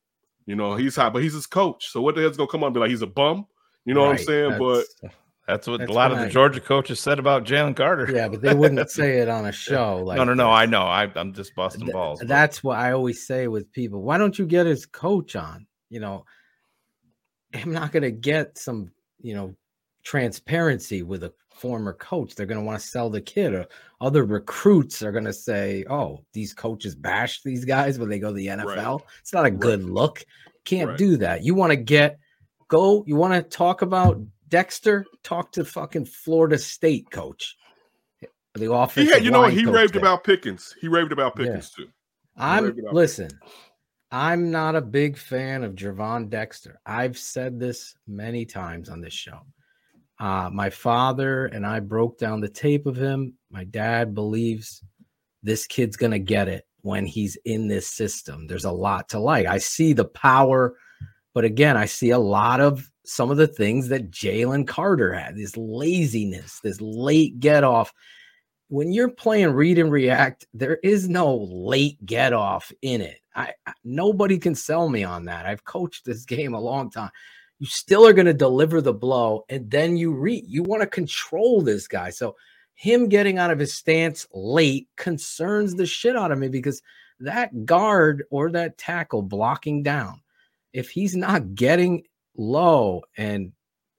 You 0.47 0.57
know, 0.57 0.75
he's 0.77 0.97
high, 0.97 1.11
but 1.11 1.23
he's 1.23 1.35
his 1.35 1.47
coach. 1.47 1.91
So 1.91 2.01
what 2.01 2.15
the 2.15 2.23
hell's 2.23 2.37
gonna 2.37 2.49
come 2.51 2.63
on 2.63 2.69
and 2.69 2.75
be 2.75 2.81
like 2.81 2.91
he's 2.91 3.03
a 3.03 3.07
bum? 3.07 3.47
You 3.85 3.95
know 3.95 4.01
what 4.01 4.07
I'm 4.11 4.17
Right, 4.17 4.27
saying? 4.27 4.59
But 4.59 4.85
that's- 5.03 5.15
That's 5.47 5.67
what 5.67 5.81
That's 5.81 5.91
a 5.91 5.93
lot 5.93 6.11
of 6.11 6.17
right. 6.17 6.25
the 6.25 6.31
Georgia 6.31 6.59
coaches 6.59 7.01
said 7.01 7.19
about 7.19 7.45
Jalen 7.45 7.77
Carter. 7.77 8.11
yeah, 8.11 8.29
but 8.29 8.41
they 8.41 8.55
wouldn't 8.55 8.89
say 8.91 9.19
it 9.19 9.29
on 9.29 9.45
a 9.45 9.53
show. 9.53 9.99
Like 9.99 10.17
no, 10.17 10.25
no, 10.25 10.33
no. 10.33 10.45
that. 10.45 10.51
I 10.53 10.65
know. 10.65 10.85
I, 10.85 11.07
I'm 11.17 11.35
just 11.35 11.55
busting 11.55 11.83
Th- 11.83 11.93
balls. 11.93 12.21
but- 12.21 12.29
That's 12.29 12.65
what 12.65 12.79
I 12.79 12.93
always 12.93 13.27
say 13.27 13.47
with 13.47 13.71
people. 13.71 14.01
Why 14.01 14.17
don't 14.17 14.39
you 14.39 14.47
get 14.47 14.65
his 14.65 14.87
coach 14.87 15.37
on? 15.37 15.67
You 15.91 16.01
know, 16.01 16.25
I'm 17.53 17.73
not 17.73 17.93
going 17.93 18.05
to 18.05 18.11
get 18.11 18.57
some, 18.57 18.91
you 19.21 19.35
know, 19.35 19.55
transparency 20.03 21.03
with 21.03 21.25
a 21.25 21.33
former 21.55 21.93
coach. 21.95 22.35
They're 22.35 22.47
going 22.47 22.61
to 22.61 22.65
want 22.65 22.81
to 22.81 22.87
sell 22.87 23.09
the 23.11 23.21
kid. 23.21 23.55
Or 23.55 23.67
other 24.01 24.25
recruits 24.25 25.03
are 25.03 25.13
going 25.13 25.25
to 25.25 25.33
say, 25.33 25.85
"Oh, 25.89 26.25
these 26.33 26.53
coaches 26.55 26.95
bash 26.95 27.43
these 27.43 27.65
guys 27.65 27.99
when 27.99 28.09
they 28.09 28.19
go 28.19 28.29
to 28.29 28.35
the 28.35 28.49
NFL." 28.49 29.03
It's 29.21 29.33
not 29.33 29.47
a 29.47 29.51
good 29.51 29.85
look. 29.85 30.25
Can't 30.65 30.91
Right. 30.91 30.99
do 30.99 31.17
that. 31.19 31.43
You 31.45 31.55
want 31.55 31.71
to 31.71 31.77
get 31.77 32.19
go. 32.69 33.05
You 33.07 33.17
want 33.17 33.35
to 33.35 33.43
talk 33.43 33.83
about 33.83 34.21
Dexter? 34.49 35.05
Talk 35.23 35.53
to 35.53 35.65
fucking 35.65 36.07
Florida 36.07 36.59
State 36.59 37.11
coach. 37.11 37.57
The 38.55 38.61
he 38.61 38.67
offensive 38.67 39.15
had, 39.15 39.25
you 39.25 39.31
know, 39.33 39.45
he 39.47 39.67
raved 39.67 39.95
there. 39.95 40.01
about 40.03 40.23
Pickens. 40.23 40.75
He 40.81 40.87
raved 40.89 41.11
about 41.13 41.33
Yeah. 41.39 41.47
Pickens 41.47 41.71
too. 41.71 41.89
I'm 42.37 42.65
raved 42.65 42.79
about 42.79 42.95
listen. 42.95 43.31
I'm 44.13 44.53
not 44.53 44.77
a 44.77 44.81
big 44.81 45.19
fan 45.19 45.65
of 45.65 45.75
Gervon 45.75 46.29
Dexter. 46.31 46.79
I've 46.87 47.19
said 47.19 47.59
this 47.59 47.97
many 48.07 48.45
times 48.45 48.89
on 48.89 49.01
this 49.01 49.13
show. 49.13 49.41
Uh, 50.19 50.49
my 50.53 50.71
father 50.71 51.47
and 51.47 51.67
I 51.67 51.81
broke 51.81 52.19
down 52.19 52.41
the 52.41 52.49
tape 52.49 52.87
of 52.87 52.97
him. 52.97 53.35
My 53.51 53.65
dad 53.65 54.15
believes 54.15 54.83
this 55.43 55.67
kid's 55.67 55.97
gonna 55.97 56.19
get 56.19 56.49
it 56.49 56.65
when 56.83 57.05
he's 57.07 57.37
in 57.45 57.69
this 57.69 57.89
system. 57.89 58.47
There's 58.47 58.65
a 58.65 58.73
lot 58.73 59.09
to 59.11 59.19
like. 59.19 59.47
I 59.47 59.59
see 59.59 59.93
the 59.93 60.05
power, 60.05 60.77
but 61.35 61.45
again, 61.45 61.77
I 61.77 61.87
see 61.87 62.11
a 62.11 62.19
lot 62.19 62.61
of 62.61 62.89
some 63.05 63.31
of 63.31 63.37
the 63.37 63.47
things 63.49 63.89
that 63.89 64.11
Jalen 64.11 64.67
Carter 64.67 65.13
had. 65.13 65.37
This 65.37 65.57
laziness, 65.57 66.61
this 66.61 66.81
late 66.81 67.41
get 67.41 67.65
off 67.65 67.93
when 68.69 68.93
you're 68.93 69.11
playing 69.11 69.51
read 69.51 69.79
and 69.79 69.93
react, 69.93 70.47
there 70.55 70.79
is 70.83 71.09
no 71.09 71.37
late 71.37 72.05
get 72.05 72.33
off 72.33 72.73
in 72.83 73.01
it. 73.01 73.21
I, 73.35 73.53
I- 73.67 73.73
nobody 73.85 74.39
can 74.39 74.55
sell 74.55 74.89
me 74.89 75.05
on 75.05 75.27
that. 75.27 75.47
I've 75.47 75.65
coached 75.65 76.05
this 76.05 76.25
game 76.25 76.55
a 76.55 76.61
long 76.61 76.91
time. 76.91 77.11
You 77.65 77.69
still 77.69 78.07
are 78.07 78.13
going 78.13 78.27
to 78.27 78.35
deliver 78.35 78.83
the 78.83 78.93
blow, 78.93 79.47
and 79.49 79.71
then 79.71 79.97
you 79.97 80.13
read. 80.13 80.45
You 80.47 80.63
want 80.65 80.83
to 80.83 80.87
control 80.87 81.63
this 81.63 81.89
guy. 81.89 82.11
So 82.11 82.37
him 82.75 83.09
getting 83.09 83.39
out 83.39 83.51
of 83.51 83.59
his 83.59 83.73
stance 83.73 84.27
late 84.35 84.87
concerns 84.97 85.75
the 85.75 85.87
shit 85.87 86.15
out 86.15 86.31
of 86.31 86.39
me 86.39 86.49
because 86.49 86.83
that 87.21 87.65
guard 87.65 88.25
or 88.29 88.51
that 88.51 88.77
tackle 88.77 89.23
blocking 89.23 89.83
down, 89.83 90.21
if 90.75 90.91
he's 90.91 91.17
not 91.17 91.55
getting 91.55 92.03
low 92.37 93.03
and 93.17 93.53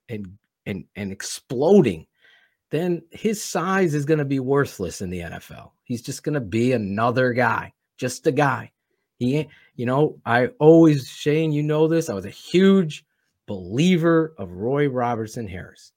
and 0.09 0.37
and 0.67 0.85
and 0.95 1.11
exploding 1.11 2.05
then 2.69 3.01
his 3.09 3.41
size 3.41 3.95
is 3.95 4.05
going 4.05 4.19
to 4.19 4.25
be 4.25 4.39
worthless 4.39 5.01
in 5.01 5.09
the 5.09 5.21
NFL. 5.21 5.71
He's 5.85 6.03
just 6.03 6.23
going 6.23 6.33
to 6.33 6.41
be 6.41 6.73
another 6.73 7.33
guy, 7.33 7.73
just 7.97 8.27
a 8.27 8.31
guy. 8.31 8.73
He 9.17 9.49
you 9.75 9.87
know, 9.87 10.19
I 10.23 10.49
always, 10.59 11.07
Shane, 11.07 11.51
you 11.51 11.63
know 11.63 11.87
this. 11.87 12.09
I 12.09 12.13
was 12.13 12.25
a 12.25 12.29
huge 12.29 13.03
believer 13.47 14.33
of 14.37 14.51
Roy 14.51 14.87
Robertson 14.87 15.47
Harris. 15.47 15.91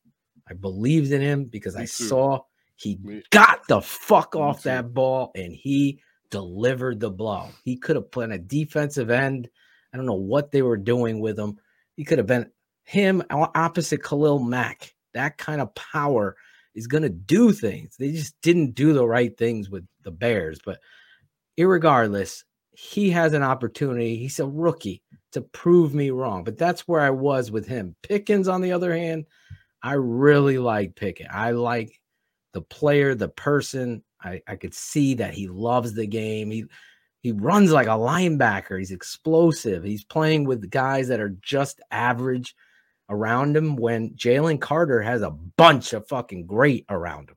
I 0.49 0.55
believed 0.55 1.13
in 1.13 1.21
him 1.21 1.45
because 1.45 1.75
Me 1.77 1.83
I 1.83 1.85
too. 1.85 2.05
saw 2.05 2.41
he 2.77 2.99
Me- 3.03 3.23
got 3.31 3.67
the 3.69 3.81
fuck 3.81 4.35
Me 4.35 4.41
off 4.41 4.63
too. 4.63 4.69
that 4.71 4.95
ball 4.95 5.31
and 5.35 5.53
he 5.53 6.01
delivered 6.31 7.01
the 7.01 7.11
blow. 7.11 7.49
He 7.65 7.77
could 7.77 7.97
have 7.97 8.11
put 8.11 8.25
in 8.25 8.33
a 8.33 8.39
defensive 8.39 9.11
end. 9.11 9.49
I 9.93 9.97
don't 9.97 10.07
know 10.07 10.15
what 10.15 10.51
they 10.51 10.63
were 10.63 10.77
doing 10.77 11.21
with 11.21 11.39
him. 11.39 11.59
He 11.97 12.05
could 12.05 12.19
have 12.19 12.27
been 12.27 12.51
him 12.85 13.23
opposite 13.31 14.03
Khalil 14.03 14.39
Mack. 14.39 14.95
That 15.15 15.39
kind 15.39 15.61
of 15.61 15.75
power 15.75 16.37
is 16.75 16.87
going 16.87 17.03
to 17.03 17.09
do 17.09 17.53
things. 17.53 17.97
They 17.99 18.13
just 18.13 18.41
didn't 18.43 18.75
do 18.75 18.93
the 18.93 19.07
right 19.07 19.37
things 19.37 19.69
with 19.69 19.87
the 20.03 20.11
Bears. 20.11 20.61
But 20.65 20.79
irregardless, 21.59 22.45
he 22.81 23.11
has 23.11 23.33
an 23.33 23.43
opportunity. 23.43 24.16
He's 24.16 24.39
a 24.39 24.47
rookie 24.47 25.03
to 25.33 25.41
prove 25.41 25.95
me 25.95 26.11
wrong. 26.11 26.45
But 26.45 26.57
that's 26.57 26.87
where 26.87 27.01
I 27.01 27.11
was 27.11 27.51
with 27.51 27.66
him. 27.66 27.97
Pickens, 28.05 28.47
on 28.47 28.61
the 28.61 28.70
other 28.70 28.97
hand, 28.97 29.26
I 29.83 29.95
really 29.95 30.59
like 30.59 30.95
Pickett. 30.95 31.26
I 31.29 31.51
like 31.51 32.01
the 32.53 32.61
player, 32.61 33.16
the 33.16 33.31
person. 33.31 34.05
I, 34.22 34.43
I 34.47 34.55
could 34.55 34.74
see 34.74 35.14
that 35.14 35.35
he 35.35 35.49
loves 35.49 35.93
the 35.93 36.07
game. 36.07 36.53
He 36.53 36.66
he 37.20 37.33
runs 37.33 37.72
like 37.72 37.89
a 37.89 37.91
linebacker. 37.91 38.79
He's 38.79 38.93
explosive. 38.93 39.83
He's 39.83 40.05
playing 40.05 40.45
with 40.45 40.70
guys 40.70 41.09
that 41.09 41.18
are 41.18 41.37
just 41.43 41.81
average 41.91 42.55
around 43.11 43.57
him 43.57 43.74
when 43.74 44.11
Jalen 44.11 44.61
Carter 44.61 45.03
has 45.03 45.22
a 45.22 45.31
bunch 45.31 45.95
of 45.95 46.07
fucking 46.07 46.47
great 46.47 46.87
around 46.89 47.31
him. 47.31 47.37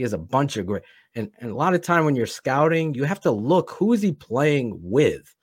He 0.00 0.02
has 0.02 0.14
a 0.14 0.18
bunch 0.18 0.56
of 0.56 0.64
great. 0.64 0.82
And, 1.14 1.30
and 1.40 1.50
a 1.50 1.54
lot 1.54 1.74
of 1.74 1.82
time 1.82 2.06
when 2.06 2.16
you're 2.16 2.24
scouting, 2.24 2.94
you 2.94 3.04
have 3.04 3.20
to 3.20 3.30
look 3.30 3.72
who 3.72 3.92
is 3.92 4.00
he 4.00 4.12
playing 4.12 4.78
with? 4.80 5.36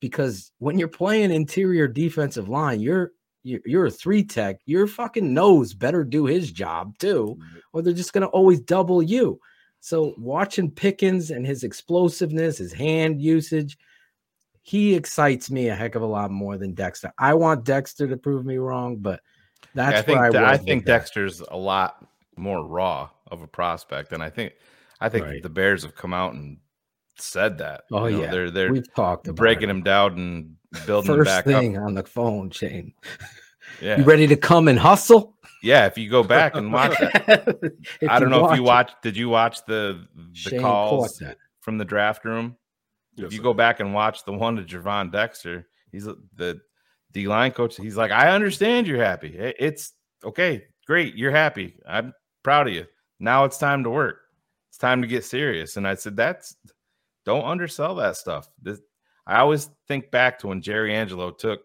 Because 0.00 0.50
when 0.58 0.80
you're 0.80 0.88
playing 0.88 1.30
interior 1.30 1.86
defensive 1.86 2.48
line, 2.48 2.80
you're 2.80 3.12
you're, 3.44 3.86
a 3.86 3.90
three 3.90 4.24
tech, 4.24 4.56
your 4.66 4.88
fucking 4.88 5.32
nose 5.32 5.74
better 5.74 6.02
do 6.02 6.24
his 6.24 6.50
job 6.50 6.98
too, 6.98 7.38
or 7.72 7.82
they're 7.82 7.92
just 7.92 8.12
gonna 8.12 8.26
always 8.26 8.58
double 8.58 9.00
you. 9.00 9.38
So 9.78 10.12
watching 10.18 10.72
Pickens 10.72 11.30
and 11.30 11.46
his 11.46 11.62
explosiveness, 11.62 12.58
his 12.58 12.72
hand 12.72 13.22
usage, 13.22 13.78
he 14.62 14.96
excites 14.96 15.52
me 15.52 15.68
a 15.68 15.76
heck 15.76 15.94
of 15.94 16.02
a 16.02 16.06
lot 16.06 16.32
more 16.32 16.58
than 16.58 16.74
Dexter. 16.74 17.12
I 17.16 17.34
want 17.34 17.64
Dexter 17.64 18.08
to 18.08 18.16
prove 18.16 18.44
me 18.44 18.56
wrong, 18.56 18.96
but 18.96 19.20
that's 19.72 20.00
I 20.00 20.02
think 20.02 20.18
I, 20.18 20.52
I 20.52 20.56
think. 20.56 20.84
Dexter's 20.84 21.40
a 21.40 21.56
lot 21.56 22.04
more 22.36 22.66
raw 22.66 23.08
of 23.30 23.42
a 23.42 23.46
prospect, 23.46 24.12
and 24.12 24.22
I 24.22 24.30
think 24.30 24.52
I 25.00 25.08
think 25.08 25.26
Right. 25.26 25.42
the 25.42 25.48
Bears 25.48 25.82
have 25.82 25.94
come 25.94 26.12
out 26.14 26.34
and 26.34 26.58
said 27.16 27.58
that. 27.58 27.82
Oh 27.92 28.06
You 28.06 28.16
know, 28.18 28.22
yeah, 28.24 28.30
they're 28.30 28.50
they're 28.50 28.72
we've 28.72 28.94
talked 28.94 29.26
about 29.28 29.36
breaking 29.36 29.68
it. 29.68 29.70
him 29.72 29.82
down 29.82 30.12
and 30.18 30.56
building 30.86 31.10
him 31.12 31.18
First 31.18 31.28
back 31.28 31.44
thing 31.44 31.76
up. 31.76 31.84
on 31.84 31.94
the 31.94 32.02
phone, 32.04 32.50
Shane. 32.50 32.92
Yeah. 33.80 33.98
You 33.98 34.04
ready 34.04 34.26
to 34.26 34.36
come 34.36 34.68
and 34.68 34.78
hustle? 34.78 35.36
Yeah, 35.62 35.86
if 35.86 35.96
you 35.98 36.08
go 36.10 36.22
back 36.22 36.56
and 36.56 36.72
watch 36.72 36.98
that. 36.98 37.72
I 38.08 38.18
don't 38.18 38.30
know 38.30 38.48
if 38.50 38.56
you 38.56 38.62
it. 38.62 38.66
watched 38.66 39.02
did 39.02 39.16
you 39.16 39.28
watch 39.28 39.64
the 39.66 40.06
the 40.14 40.28
Shane 40.32 40.60
calls 40.60 41.22
from 41.60 41.78
the 41.78 41.84
draft 41.84 42.24
room? 42.24 42.56
Yes, 43.16 43.26
if 43.26 43.32
you 43.32 43.38
sir. 43.38 43.42
go 43.44 43.54
back 43.54 43.80
and 43.80 43.92
watch 43.94 44.24
the 44.24 44.32
one 44.32 44.56
to 44.56 44.62
Gervon 44.62 45.10
Dexter, 45.12 45.66
he's 45.92 46.04
the 46.04 46.60
D 47.12 47.26
line 47.28 47.52
coach. 47.52 47.76
He's 47.76 47.96
like, 47.96 48.10
I 48.10 48.30
understand 48.30 48.86
you're 48.86 49.02
happy. 49.04 49.34
It's 49.36 49.92
okay, 50.24 50.64
great, 50.86 51.14
you're 51.16 51.30
happy. 51.32 51.74
I'm 51.86 52.14
proud 52.42 52.68
of 52.68 52.74
you. 52.74 52.86
Now 53.20 53.44
it's 53.44 53.58
time 53.58 53.84
to 53.84 53.90
work. 53.90 54.16
It's 54.70 54.78
time 54.78 55.02
to 55.02 55.08
get 55.08 55.24
serious. 55.24 55.76
And 55.76 55.86
I 55.86 55.94
said, 55.94 56.16
that's 56.16 56.56
don't 57.24 57.44
undersell 57.44 57.94
that 57.96 58.16
stuff. 58.16 58.48
This, 58.60 58.80
I 59.26 59.40
always 59.40 59.68
think 59.86 60.10
back 60.10 60.38
to 60.40 60.48
when 60.48 60.62
Jerry 60.62 60.94
Angelo 60.94 61.30
took 61.30 61.60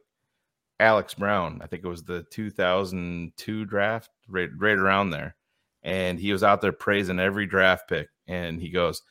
Alex 0.79 1.13
Brown. 1.13 1.61
I 1.63 1.67
think 1.67 1.83
it 1.83 1.89
was 1.89 2.03
the 2.03 2.25
2002 2.31 3.65
draft, 3.65 4.09
right, 4.27 4.49
right 4.57 4.77
around 4.77 5.09
there. 5.11 5.35
And 5.83 6.19
he 6.19 6.31
was 6.31 6.43
out 6.43 6.61
there 6.61 6.71
praising 6.71 7.19
every 7.19 7.45
draft 7.45 7.87
pick. 7.87 8.09
And 8.27 8.59
he 8.59 8.69
goes, 8.69 9.01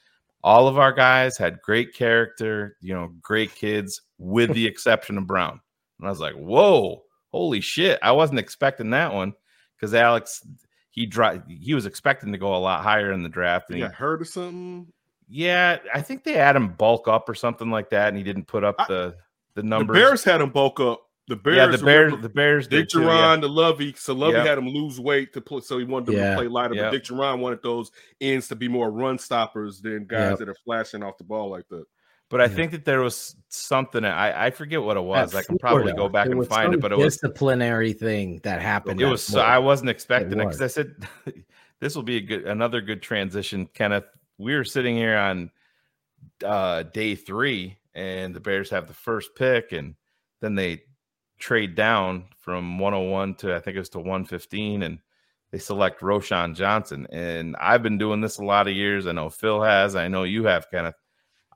all 0.43 0.69
of 0.69 0.79
our 0.79 0.93
guys 0.93 1.39
had 1.39 1.63
great 1.63 1.95
character, 1.95 2.77
you 2.81 2.93
know, 2.93 3.13
great 3.23 3.55
kids, 3.55 4.03
with 4.19 4.53
the 4.53 4.67
exception 4.67 5.17
of 5.17 5.27
Brown. 5.27 5.61
And 5.99 6.07
I 6.07 6.11
was 6.11 6.21
like, 6.21 6.35
whoa, 6.35 7.03
holy 7.33 7.61
shit. 7.61 7.99
I 8.03 8.13
wasn't 8.13 8.41
expecting 8.41 8.91
that 8.91 9.15
one 9.15 9.33
because 9.77 9.95
Alex, 9.95 10.47
he 10.95 11.07
dri- 11.07 11.41
he 11.49 11.75
was 11.75 11.87
expecting 11.87 12.31
to 12.33 12.39
go 12.39 12.55
a 12.55 12.59
lot 12.59 12.83
higher 12.85 13.11
in 13.13 13.23
the 13.25 13.29
draft. 13.29 13.69
And 13.69 13.79
You 13.79 13.85
he, 13.85 13.89
got 13.89 13.97
hurt 13.97 14.23
or 14.23 14.25
something? 14.25 14.87
yeah, 15.29 15.79
I 15.93 16.01
think 16.03 16.23
they 16.23 16.35
had 16.35 16.55
him 16.55 16.69
bulk 16.69 17.09
up 17.09 17.29
or 17.29 17.35
something 17.35 17.69
like 17.71 17.91
that, 17.91 18.09
and 18.09 18.17
he 18.17 18.23
didn't 18.23 18.47
put 18.47 18.63
up 18.65 18.77
I- 18.79 18.87
the 18.89 19.17
the 19.57 19.63
The. 19.63 19.85
Bears 19.85 20.23
had 20.25 20.41
him 20.41 20.51
bulk 20.51 20.79
up. 20.81 21.01
The 21.27 21.37
Bears, 21.37 21.57
yeah, 21.57 21.67
the 21.79 21.85
Bears, 21.85 22.13
the 22.21 22.29
Bears 22.29 22.67
Dick 22.69 22.81
did 22.81 22.91
too, 22.91 23.01
yeah. 23.03 23.09
Jauron, 23.37 23.41
the 23.41 23.49
Lovie. 23.49 23.95
So 23.97 24.13
Lovie 24.13 24.35
Yep. 24.37 24.47
had 24.47 24.59
him 24.59 24.69
lose 24.69 25.01
weight 25.01 25.33
to 25.33 25.41
play, 25.41 25.61
so 25.61 25.79
he 25.79 25.85
wanted 25.85 26.07
them 26.07 26.17
Yeah. 26.17 26.31
to 26.33 26.37
play 26.37 26.49
lighter. 26.49 26.75
Yep. 26.75 26.85
But 26.85 26.91
Dick 26.93 27.05
Jauron 27.05 27.39
wanted 27.41 27.63
those 27.63 27.91
ends 28.21 28.47
to 28.49 28.57
be 28.57 28.69
more 28.69 28.91
run 28.91 29.19
stoppers 29.19 29.81
than 29.81 30.05
guys 30.07 30.31
Yep. 30.33 30.39
that 30.41 30.49
are 30.51 30.57
flashing 30.67 31.03
off 31.03 31.17
the 31.17 31.25
ball 31.25 31.49
like 31.51 31.67
that. 31.71 31.85
But 32.35 32.41
I 32.41 32.47
Yeah. 32.47 32.57
think 32.57 32.73
that 32.73 32.85
there 32.85 33.01
was 33.01 33.37
something 33.49 34.05
I 34.05 34.47
I 34.47 34.51
forget 34.51 34.83
what 34.83 34.97
it 34.97 34.99
At 34.99 35.05
was. 35.05 35.35
I 35.37 35.45
can 35.45 35.57
probably 35.57 35.93
go 35.93 36.09
back 36.09 36.27
and 36.27 36.45
find 36.49 36.75
it, 36.75 36.81
but 36.81 36.91
it 36.91 36.97
was 36.97 37.15
a 37.15 37.29
disciplinary 37.29 37.93
thing 37.93 38.41
that 38.43 38.61
happened. 38.61 39.01
it 39.01 39.05
was 39.05 39.23
so, 39.23 39.39
I 39.41 39.59
wasn't 39.59 39.91
expecting 39.91 40.41
it 40.41 40.45
because 40.45 40.61
I 40.61 40.67
said 40.67 40.97
this 41.81 41.95
will 41.95 42.03
be 42.03 42.17
a 42.17 42.21
good 42.21 42.45
another 42.45 42.81
good 42.81 43.03
transition. 43.03 43.69
Kenneth, 43.73 44.07
we 44.37 44.57
were 44.57 44.65
sitting 44.65 44.97
here 44.97 45.17
on 45.17 45.53
uh 46.45 46.83
day 46.83 47.15
three, 47.15 47.79
and 47.95 48.35
the 48.35 48.41
Bears 48.41 48.71
have 48.71 48.89
the 48.89 48.95
first 48.95 49.37
pick, 49.37 49.71
and 49.71 49.95
then 50.41 50.57
they 50.57 50.83
trade 51.39 51.77
down 51.77 52.25
from 52.37 52.81
101 52.81 53.37
to 53.37 53.55
I 53.55 53.61
think 53.61 53.77
it 53.77 53.79
was 53.79 53.91
to 53.91 53.99
115, 53.99 54.83
and 54.83 54.99
they 55.53 55.59
select 55.59 56.01
Roschon 56.01 56.57
Johnson. 56.57 57.07
And 57.13 57.55
I've 57.61 57.85
been 57.85 57.97
doing 57.97 58.21
this 58.21 58.39
a 58.39 58.45
lot 58.45 58.67
of 58.67 58.75
years. 58.75 59.07
I 59.07 59.13
know 59.13 59.31
Phil 59.31 59.63
has, 59.63 59.95
I 59.95 60.09
know 60.09 60.25
you 60.25 60.47
have, 60.47 60.69
Kenneth. 60.69 60.97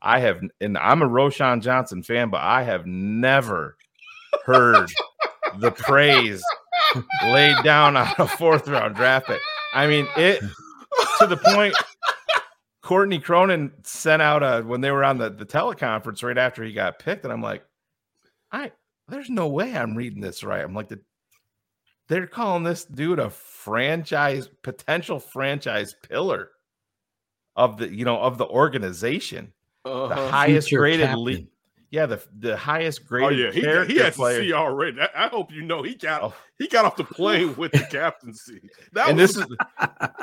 I 0.02 0.20
have, 0.20 0.40
and 0.60 0.78
I'm 0.78 1.02
a 1.02 1.08
Roschon 1.08 1.62
Johnson 1.62 2.02
fan, 2.02 2.30
but 2.30 2.40
I 2.40 2.62
have 2.62 2.86
never 2.86 3.76
heard 4.44 4.90
the 5.58 5.70
praise 5.70 6.42
laid 7.24 7.56
down 7.64 7.96
on 7.96 8.14
a 8.18 8.26
fourth 8.26 8.68
round 8.68 8.94
draft 8.94 9.26
pick. 9.26 9.40
I 9.74 9.86
mean, 9.86 10.06
it 10.16 10.40
to 11.18 11.26
the 11.26 11.36
point. 11.36 11.74
Courtney 12.82 13.18
Cronin 13.18 13.70
sent 13.82 14.22
out 14.22 14.42
a 14.42 14.62
when 14.62 14.80
they 14.80 14.90
were 14.90 15.04
on 15.04 15.18
the, 15.18 15.28
the 15.28 15.44
teleconference 15.44 16.22
right 16.22 16.38
after 16.38 16.64
he 16.64 16.72
got 16.72 16.98
picked, 16.98 17.24
and 17.24 17.32
I'm 17.32 17.42
like, 17.42 17.62
I 18.50 18.72
there's 19.08 19.28
no 19.28 19.48
way 19.48 19.76
I'm 19.76 19.94
reading 19.94 20.22
this 20.22 20.42
right. 20.42 20.64
I'm 20.64 20.74
like, 20.74 20.88
the, 20.88 21.00
they're 22.08 22.26
calling 22.26 22.62
this 22.62 22.84
dude 22.84 23.18
a 23.18 23.30
franchise 23.30 24.48
potential 24.62 25.18
franchise 25.18 25.94
pillar 26.08 26.50
of 27.56 27.76
the 27.76 27.94
you 27.94 28.04
know 28.04 28.18
of 28.18 28.38
the 28.38 28.46
organization, 28.46 29.52
the 30.08 30.14
Uh-huh. 30.14 30.30
highest 30.30 30.68
Future 30.68 30.80
graded 30.80 31.06
captain. 31.06 31.24
league. 31.24 31.46
Yeah, 31.90 32.04
the 32.04 32.22
the 32.38 32.54
highest 32.54 33.00
Oh 33.04 33.08
graded 33.08 33.38
yeah, 33.38 33.50
he, 33.52 33.60
character 33.62 33.92
he 33.94 33.98
has 34.00 34.14
player. 34.14 34.40
to 34.40 34.44
see 34.46 34.52
already. 34.52 35.00
I, 35.00 35.08
I 35.24 35.28
hope 35.28 35.50
you 35.50 35.62
know 35.62 35.82
he 35.82 35.94
got 35.94 36.22
Oh. 36.22 36.34
he 36.58 36.68
got 36.68 36.84
off 36.84 36.96
the 36.96 37.04
plane 37.04 37.56
with 37.56 37.72
the 37.72 37.78
captaincy. 37.90 38.60
That 38.92 39.08
and 39.08 39.18
was, 39.18 39.34
this 39.36 39.46
is 39.48 39.56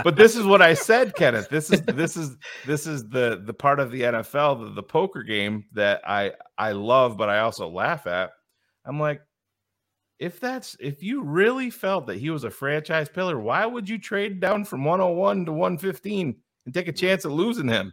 but 0.03 0.16
this 0.16 0.36
is 0.36 0.45
what 0.45 0.61
I 0.61 0.76
said, 0.76 1.16
Kenneth. 1.16 1.49
This 1.49 1.72
is 1.72 1.82
this 1.82 2.18
is 2.18 2.38
this 2.68 2.86
is 2.86 3.09
the 3.09 3.41
the 3.43 3.53
part 3.53 3.80
of 3.80 3.89
the 3.89 4.01
NFL, 4.01 4.59
the, 4.68 4.74
the 4.76 4.84
poker 4.84 5.24
game 5.24 5.66
that 5.74 6.01
I 6.07 6.34
I 6.57 6.74
love, 6.74 7.18
but 7.18 7.30
I 7.30 7.39
also 7.39 7.68
laugh 7.68 8.05
at. 8.05 8.30
I'm 8.86 8.99
like, 8.99 9.22
if 10.20 10.39
that's 10.39 10.78
if 10.80 11.01
you 11.01 11.24
really 11.24 11.72
felt 11.72 12.05
that 12.07 12.18
he 12.18 12.30
was 12.30 12.43
a 12.43 12.51
franchise 12.51 13.09
pillar, 13.09 13.39
why 13.39 13.66
would 13.66 13.89
you 13.89 13.97
trade 13.97 14.39
down 14.39 14.66
from 14.66 14.86
101 14.86 15.45
to 15.47 15.51
115 15.51 16.36
and 16.68 16.74
take 16.76 16.88
a 16.88 16.93
chance 16.93 17.26
of 17.26 17.32
losing 17.32 17.68
him? 17.68 17.91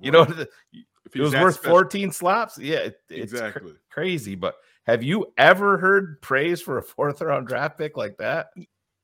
You 0.00 0.12
know, 0.12 0.24
the- 0.24 0.48
If 0.72 0.86
it 1.14 1.22
he's 1.22 1.32
was 1.32 1.34
worth 1.42 1.54
special. 1.56 1.70
14 1.70 2.12
slops. 2.12 2.58
Yeah, 2.58 2.78
it- 2.78 3.00
it's 3.08 3.32
cr- 3.32 3.38
Exactly. 3.38 3.72
crazy. 3.90 4.34
But 4.34 4.54
have 4.86 5.02
you 5.02 5.32
ever 5.36 5.78
heard 5.78 6.20
praise 6.22 6.60
for 6.62 6.78
a 6.78 6.82
fourth 6.82 7.20
round 7.20 7.46
draft 7.46 7.78
pick 7.78 7.96
like 7.96 8.16
that? 8.18 8.48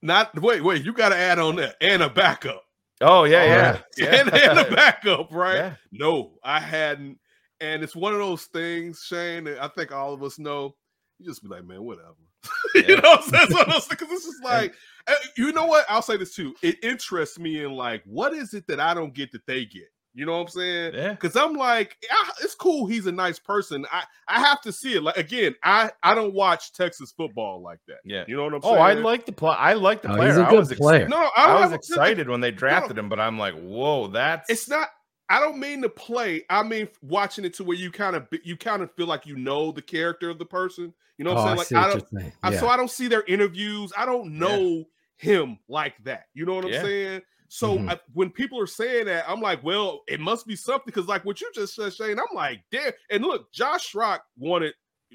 Not 0.02 0.38
wait, 0.40 0.62
wait. 0.62 0.84
You 0.84 0.92
got 0.92 1.10
to 1.10 1.16
add 1.16 1.38
on 1.38 1.56
that 1.56 1.76
and 1.80 2.02
a 2.02 2.10
backup. 2.10 2.62
Oh 3.00 3.24
yeah, 3.24 3.40
Oh, 3.42 3.44
yeah, 3.46 3.80
yeah. 3.96 4.20
and, 4.20 4.32
and 4.32 4.58
a 4.60 4.70
backup, 4.76 5.32
right? 5.32 5.56
Yeah. 5.56 5.74
No, 5.92 6.38
I 6.44 6.60
hadn't. 6.60 7.18
And 7.60 7.82
it's 7.82 7.96
one 7.96 8.12
of 8.12 8.18
those 8.18 8.44
things, 8.44 9.02
Shane, 9.06 9.44
that 9.44 9.62
I 9.62 9.68
think 9.68 9.92
all 9.92 10.12
of 10.12 10.22
us 10.22 10.38
know. 10.38 10.74
You 11.18 11.26
just 11.26 11.42
be 11.42 11.48
like, 11.48 11.64
man, 11.64 11.82
whatever. 11.84 12.14
you 12.74 12.96
know 12.96 13.02
what 13.02 13.22
I'm 13.24 13.28
saying? 13.30 13.44
It's 13.44 13.54
one 13.54 13.62
of 13.66 13.72
those 13.72 13.86
because 13.88 14.08
it's 14.10 14.24
just 14.26 14.44
like, 14.44 14.74
uh, 15.06 15.14
you 15.36 15.52
know 15.52 15.64
what? 15.66 15.86
I'll 15.88 16.02
say 16.02 16.16
this 16.16 16.34
too. 16.34 16.54
It 16.62 16.82
interests 16.84 17.38
me 17.38 17.64
in 17.64 17.72
like, 17.72 18.02
what 18.04 18.34
is 18.34 18.52
it 18.52 18.66
that 18.66 18.80
I 18.80 18.94
don't 18.94 19.14
get 19.14 19.32
that 19.32 19.46
they 19.46 19.64
get? 19.64 19.88
You 20.14 20.24
know 20.26 20.32
what 20.32 20.42
I'm 20.42 20.48
saying? 20.48 20.94
Yeah. 20.94 21.10
Because 21.10 21.34
I'm 21.36 21.54
like, 21.54 21.96
yeah, 22.02 22.30
it's 22.42 22.54
cool. 22.54 22.86
He's 22.86 23.06
a 23.06 23.12
nice 23.12 23.38
person. 23.38 23.84
I 23.90 24.04
I 24.28 24.40
have 24.40 24.60
to 24.62 24.72
see 24.72 24.94
it. 24.94 25.02
Like 25.02 25.16
again, 25.16 25.54
I 25.64 25.90
I 26.02 26.14
don't 26.14 26.32
watch 26.34 26.72
Texas 26.72 27.12
football 27.16 27.60
like 27.62 27.80
that. 27.88 27.98
Yeah. 28.04 28.24
You 28.28 28.36
know 28.36 28.44
what 28.44 28.54
I'm 28.54 28.60
oh, 28.62 28.68
saying? 28.68 28.78
Oh, 28.78 28.80
I 28.80 28.92
like 28.94 29.26
the 29.26 29.32
play. 29.32 29.54
I 29.58 29.72
like 29.72 30.02
the 30.02 30.12
Oh, 30.12 30.16
player. 30.16 30.28
he's 30.28 30.38
a 30.38 30.46
I 30.46 30.50
good 30.50 30.58
was 30.60 30.70
ex- 30.70 30.80
player. 30.80 31.08
No, 31.08 31.20
no, 31.20 31.30
I 31.36 31.46
I, 31.46 31.54
was 31.54 31.62
have- 31.62 31.72
excited 31.74 32.28
when 32.28 32.40
they 32.40 32.52
drafted 32.52 32.96
him, 32.96 33.08
but 33.08 33.18
I'm 33.18 33.38
like, 33.38 33.54
whoa, 33.54 34.06
that's 34.08 34.48
it's 34.48 34.68
not 34.68 34.88
i 35.30 35.40
don't 35.40 35.58
mean 35.58 35.80
to 35.80 35.88
play 35.88 36.42
i 36.50 36.62
mean 36.62 36.86
watching 37.00 37.46
it 37.46 37.54
to 37.54 37.64
where 37.64 37.78
you 37.78 37.90
kind 37.90 38.14
of 38.14 38.28
you 38.42 38.58
kind 38.58 38.82
of 38.82 38.92
feel 38.92 39.06
like 39.06 39.24
you 39.24 39.34
know 39.38 39.72
the 39.72 39.80
character 39.80 40.28
of 40.28 40.38
the 40.38 40.44
person 40.44 40.92
you 41.16 41.24
know 41.24 41.32
what 41.32 41.40
Oh, 41.40 41.46
I 41.46 41.50
i'm 41.52 41.58
saying 41.60 41.80
like 41.82 41.90
i 41.90 41.94
what 41.94 42.10
don't 42.10 42.22
you're. 42.22 42.32
I, 42.42 42.56
so 42.56 42.68
i 42.68 42.76
don't 42.76 42.90
see 42.90 43.08
their 43.08 43.22
interviews 43.22 43.90
i 43.96 44.04
don't 44.04 44.38
know 44.38 44.84
him 45.16 45.58
like 45.66 45.94
that 46.04 46.24
you 46.34 46.44
know 46.44 46.52
what 46.56 46.66
i'm 46.66 46.72
Yeah. 46.72 46.82
saying 46.82 47.22
so 47.48 47.78
Mhm. 47.78 47.90
I, 47.90 48.00
when 48.12 48.30
people 48.30 48.58
are 48.60 48.66
saying 48.66 49.06
that 49.06 49.24
i'm 49.28 49.40
like 49.40 49.62
well 49.62 50.02
it 50.08 50.18
must 50.20 50.46
be 50.46 50.56
something 50.56 50.84
because 50.86 51.06
like 51.06 51.24
what 51.24 51.40
you 51.40 51.50
just 51.54 51.74
said 51.74 51.92
shane 51.92 52.18
i'm 52.18 52.34
like 52.34 52.62
damn 52.72 52.92
and 53.10 53.22
look 53.22 53.52
josh 53.52 53.92
Schrock 53.92 54.20
wanted 54.38 54.74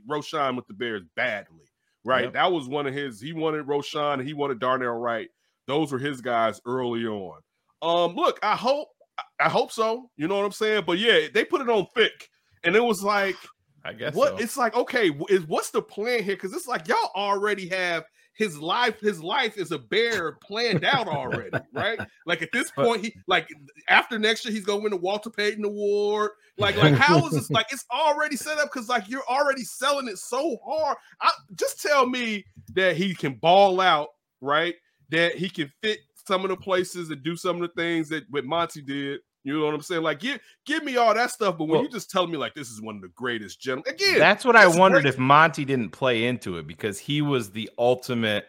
roschon 0.10 0.56
with 0.56 0.68
the 0.68 0.74
bears 0.74 1.04
badly 1.16 1.66
right 2.06 2.26
Yep. 2.26 2.34
that 2.34 2.52
was 2.52 2.68
one 2.68 2.88
of 2.88 2.94
his 2.94 3.20
he 3.20 3.34
wanted 3.34 3.66
roschon 3.66 4.14
and 4.20 4.28
he 4.28 4.34
wanted 4.34 4.60
darnell 4.60 4.94
wright 4.94 5.30
those 5.68 5.92
were 5.92 6.00
his 6.00 6.22
guys 6.22 6.62
early 6.66 7.06
on 7.06 7.40
um 7.82 8.16
look 8.16 8.40
i 8.44 8.56
hope 8.56 8.88
I- 9.18 9.24
I 9.42 9.50
hope 9.50 9.70
so. 9.74 10.10
You 10.16 10.30
know 10.30 10.38
what 10.38 10.46
I'm 10.46 10.54
saying? 10.54 10.84
But 10.88 10.98
yeah, 10.98 11.28
they 11.34 11.44
put 11.44 11.60
it 11.60 11.70
on 11.70 11.88
thick, 11.94 12.30
and 12.64 12.74
it 12.74 12.80
was 12.82 13.04
like, 13.04 13.36
I 13.84 13.92
guess 13.92 14.16
what? 14.16 14.38
so. 14.38 14.44
It's 14.44 14.56
like, 14.56 14.76
okay, 14.78 15.12
is 15.28 15.46
what's 15.46 15.72
the 15.72 15.82
plan 15.82 16.24
here? 16.24 16.36
Because 16.38 16.54
it's 16.54 16.68
like 16.68 16.88
y'all 16.88 17.12
already 17.16 17.68
have 17.68 18.06
his 18.40 18.58
life. 18.58 19.02
His 19.02 19.22
life 19.22 19.58
is 19.58 19.74
a 19.74 19.78
bear 19.78 20.38
planned 20.42 20.86
out 20.86 21.10
already, 21.10 21.50
right? 21.74 22.00
Like 22.26 22.42
at 22.42 22.50
this 22.54 22.72
point, 22.76 23.04
he 23.04 23.14
like 23.28 23.50
after 23.90 24.18
next 24.18 24.46
year, 24.46 24.54
he's 24.54 24.64
gonna 24.64 24.82
win 24.82 24.92
the 24.92 24.98
Walter 24.98 25.30
Payton 25.30 25.66
Award. 25.66 26.32
Like, 26.58 26.78
like 26.78 26.94
how 26.96 27.28
is 27.28 27.34
this? 27.34 27.50
Like 27.52 27.68
it's 27.70 27.86
already 27.92 28.38
set 28.38 28.58
up 28.58 28.72
because 28.72 28.88
like 28.88 29.10
you're 29.10 29.28
already 29.30 29.64
selling 29.64 30.08
it 30.08 30.18
so 30.18 30.58
hard. 30.66 30.96
I, 31.22 31.32
just 31.56 31.82
tell 31.82 32.08
me 32.08 32.46
that 32.76 32.96
he 32.96 33.14
can 33.14 33.34
ball 33.36 33.82
out, 33.82 34.08
right? 34.40 34.76
That 35.10 35.36
he 35.36 35.50
can 35.50 35.70
fit 35.84 36.00
some 36.26 36.46
of 36.46 36.50
the 36.50 36.58
places 36.58 37.10
and 37.10 37.22
do 37.22 37.36
some 37.36 37.58
of 37.58 37.62
the 37.62 37.82
things 37.82 38.08
that 38.10 38.24
what 38.30 38.46
Monty 38.46 38.82
did. 38.82 39.20
You 39.44 39.58
know 39.58 39.66
what 39.66 39.74
I'm 39.74 39.82
saying? 39.82 40.02
Like, 40.04 40.20
give 40.20 40.40
give 40.66 40.84
me 40.84 40.98
all 40.98 41.14
that 41.14 41.32
stuff. 41.32 41.58
But 41.58 41.66
when 41.66 41.76
Well- 41.76 41.84
you 41.84 41.90
just 41.90 42.10
tell 42.12 42.28
me 42.28 42.38
like 42.38 42.54
this 42.54 42.70
is 42.70 42.82
one 42.82 42.96
of 42.98 43.02
the 43.02 43.08
greatest 43.10 43.60
gentlemen, 43.62 43.94
again, 43.94 44.20
That's 44.20 44.44
what 44.44 44.56
I 44.56 44.68
wondered 44.68 45.04
great. 45.04 45.14
if 45.14 45.20
Monty 45.20 45.64
didn't 45.66 45.92
play 45.92 46.26
into 46.26 46.58
it 46.58 46.68
because 46.68 47.00
he 47.00 47.22
was 47.22 47.52
the 47.52 47.70
ultimate 47.78 48.46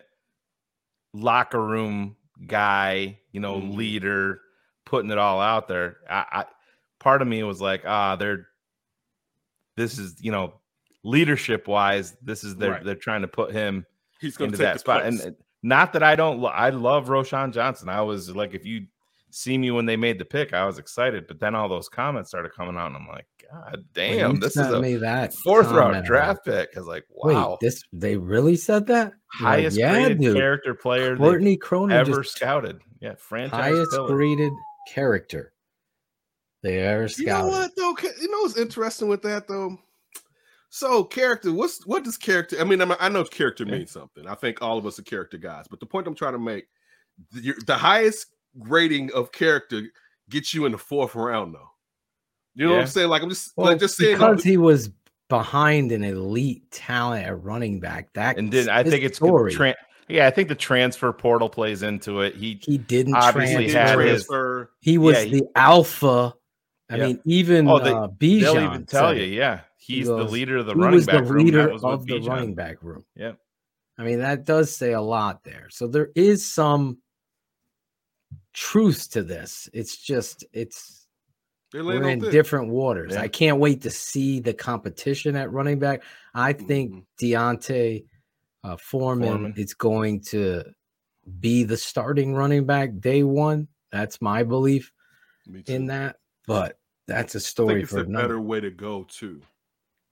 locker 1.12 1.64
room 1.64 2.16
guy, 2.46 3.18
you 3.32 3.40
know, 3.40 3.60
Mhm. 3.60 3.76
leader, 3.76 4.40
putting 4.84 5.10
it 5.10 5.18
all 5.18 5.40
out 5.40 5.68
there. 5.68 5.98
I, 6.08 6.24
I 6.32 6.44
part 6.98 7.22
of 7.22 7.28
me 7.28 7.42
was 7.42 7.60
like, 7.60 7.82
ah, 7.86 8.16
they're 8.16 8.48
this 9.76 9.98
is 9.98 10.16
you 10.20 10.32
know 10.32 10.54
leadership 11.04 11.66
wise, 11.68 12.16
this 12.22 12.44
is 12.44 12.56
they're 12.56 12.72
Right. 12.72 12.84
they're 12.84 12.94
trying 12.94 13.22
to 13.22 13.28
put 13.28 13.52
him 13.52 13.86
he's 14.20 14.36
going 14.36 14.50
to 14.50 14.54
into 14.54 14.64
take 14.64 14.74
that 14.74 14.80
spot. 14.80 15.02
place. 15.02 15.24
And 15.24 15.36
not 15.62 15.92
that 15.94 16.02
I 16.02 16.16
don't, 16.16 16.40
lo- 16.40 16.48
I 16.50 16.70
love 16.70 17.06
Roschon 17.08 17.52
Johnson. 17.52 17.88
I 17.88 18.00
was 18.02 18.34
like, 18.34 18.54
if 18.54 18.64
you 18.66 18.86
see 19.30 19.56
me 19.58 19.70
when 19.70 19.86
they 19.86 19.96
made 19.96 20.18
the 20.18 20.24
pick, 20.24 20.52
I 20.52 20.64
was 20.66 20.78
excited. 20.78 21.26
But 21.26 21.40
then 21.40 21.54
all 21.54 21.68
those 21.68 21.88
comments 21.88 22.30
started 22.30 22.52
coming 22.52 22.76
out, 22.76 22.88
and 22.88 22.96
I'm 22.96 23.08
like, 23.08 23.26
God 23.50 23.84
damn, 23.94 24.34
you 24.34 24.40
this 24.40 24.56
is 24.56 24.66
a 24.68 24.80
me 24.80 24.96
that 24.96 25.34
fourth 25.34 25.66
round 25.66 25.76
comment, 25.76 25.96
I'm 25.98 26.04
draft 26.04 26.44
pick. 26.44 26.70
I 26.76 26.80
was 26.80 26.88
like, 26.88 27.04
Wait, 27.10 27.34
wow, 27.34 27.58
this 27.60 27.82
they 27.92 28.16
really 28.16 28.56
said 28.56 28.86
that? 28.88 29.12
I'm 29.40 29.44
like, 29.44 29.58
highest 29.58 29.76
yeah, 29.78 29.92
graded 29.92 30.20
dude. 30.20 30.36
character 30.36 30.74
player 30.74 31.10
they've 31.10 31.18
Courtney 31.18 31.56
Cronin 31.56 31.96
ever 31.96 32.22
just 32.22 32.36
scouted. 32.36 32.80
Yeah, 33.00 33.14
franchise 33.18 33.74
highest 33.74 33.90
pillar. 33.92 34.08
graded 34.08 34.52
character. 34.92 35.52
They 36.62 36.78
ever 36.78 37.02
You 37.02 37.02
know 37.02 37.08
scouted. 37.08 37.50
what 37.50 37.70
though? 37.76 37.96
You 38.20 38.30
know 38.30 38.38
what's 38.42 38.56
interesting 38.58 39.08
with 39.08 39.22
that 39.22 39.48
though. 39.48 39.78
So 40.68 41.02
character, 41.02 41.52
what's 41.52 41.84
what 41.86 42.04
does 42.04 42.16
character? 42.16 42.60
I 42.60 42.64
mean, 42.64 42.80
I, 42.80 42.84
mean, 42.84 42.96
I 43.00 43.08
know 43.08 43.24
character 43.24 43.66
means 43.66 43.90
something. 43.90 44.26
I 44.28 44.34
think 44.36 44.62
all 44.62 44.78
of 44.78 44.86
us 44.86 44.98
are 45.00 45.02
character 45.02 45.36
guys, 45.36 45.66
but 45.68 45.80
the 45.80 45.86
point 45.86 46.06
I'm 46.06 46.14
trying 46.14 46.34
to 46.34 46.38
make, 46.38 46.66
the, 47.32 47.54
the 47.66 47.74
highest 47.76 48.26
rating 48.58 49.12
of 49.12 49.32
character 49.32 49.82
gets 50.28 50.54
you 50.54 50.64
in 50.66 50.72
the 50.72 50.78
fourth 50.78 51.14
round, 51.14 51.54
though. 51.54 51.68
You 52.54 52.66
know 52.66 52.72
what 52.72 52.80
I'm 52.82 52.86
saying? 52.88 53.08
Like 53.08 53.22
I'm 53.22 53.28
just 53.30 53.52
Well, 53.56 53.68
like 53.68 53.78
just 53.78 53.96
saying. 53.96 54.16
because 54.16 54.42
he 54.42 54.56
was 54.56 54.90
behind 55.28 55.92
an 55.92 56.02
elite 56.02 56.68
talent 56.70 57.26
at 57.26 57.42
running 57.42 57.78
back. 57.80 58.12
That 58.14 58.36
And 58.38 58.50
then 58.52 58.68
I 58.68 58.82
think 58.82 59.04
it's 59.04 59.16
story. 59.18 59.52
Tra- 59.52 59.76
yeah, 60.08 60.26
I 60.26 60.30
think 60.30 60.48
the 60.48 60.56
transfer 60.56 61.12
portal 61.12 61.48
plays 61.48 61.82
into 61.84 62.20
it. 62.22 62.34
He 62.34 62.58
he 62.62 62.76
didn't 62.78 63.14
obviously 63.14 63.66
he 63.66 63.70
transfer. 63.70 63.98
had 64.00 64.04
didn't 64.04 64.12
his- 64.14 64.66
He 64.80 64.98
was 64.98 65.16
Yeah, 65.16 65.22
he- 65.24 65.38
the 65.40 65.46
alpha. 65.54 66.34
I 66.90 66.96
Yeah. 66.96 67.06
mean, 67.06 67.20
even 67.24 67.68
Oh, 67.68 67.78
they- 67.78 67.92
uh, 67.92 68.08
they'll 68.18 68.58
even 68.64 68.84
tell 68.86 69.16
you, 69.16 69.22
yeah, 69.22 69.60
he's 69.78 70.08
the 70.08 70.16
goes, 70.16 70.32
leader 70.32 70.56
of 70.56 70.66
the 70.66 70.74
he 70.74 70.80
running 70.80 70.96
was 70.96 71.06
back 71.06 71.24
the 71.24 71.32
room. 71.32 71.44
leader 71.44 71.62
That 71.66 71.72
was 71.74 71.84
of 71.84 72.04
the 72.06 72.14
Bijan. 72.14 72.28
running 72.28 72.54
back 72.56 72.82
room. 72.82 73.04
Yep. 73.14 73.38
I 73.98 74.02
mean, 74.02 74.18
that 74.18 74.44
does 74.44 74.74
say 74.74 74.92
a 74.94 75.00
lot 75.00 75.44
there. 75.44 75.68
So 75.70 75.86
there 75.86 76.10
is 76.16 76.44
some 76.44 76.98
truth 78.52 79.10
to 79.12 79.22
this. 79.22 79.68
It's 79.72 79.96
just 79.96 80.44
it's 80.52 81.06
we're 81.72 82.08
in 82.08 82.20
thick. 82.20 82.32
different 82.32 82.68
waters. 82.68 83.12
Yeah. 83.12 83.22
I 83.22 83.28
can't 83.28 83.58
wait 83.58 83.82
to 83.82 83.90
see 83.90 84.40
the 84.40 84.52
competition 84.52 85.36
at 85.36 85.52
running 85.52 85.78
back. 85.78 86.02
I 86.34 86.52
think 86.52 86.92
Mhm. 86.92 87.04
D'Onta 87.20 88.04
uh, 88.64 88.76
Foreman, 88.76 89.28
Foreman. 89.28 89.54
is 89.56 89.72
going 89.74 90.20
to 90.22 90.64
be 91.38 91.62
the 91.62 91.76
starting 91.76 92.34
running 92.34 92.66
back 92.66 92.98
day 92.98 93.22
one. 93.22 93.68
That's 93.92 94.20
my 94.20 94.42
belief 94.42 94.92
in 95.66 95.86
that. 95.86 96.16
But 96.46 96.78
that's 97.06 97.34
a 97.36 97.40
story 97.40 97.74
think 97.74 97.82
it's 97.84 97.92
for 97.92 98.00
a 98.00 98.02
another. 98.04 98.24
better 98.24 98.40
way 98.40 98.60
to 98.60 98.70
go 98.70 99.04
too. 99.04 99.40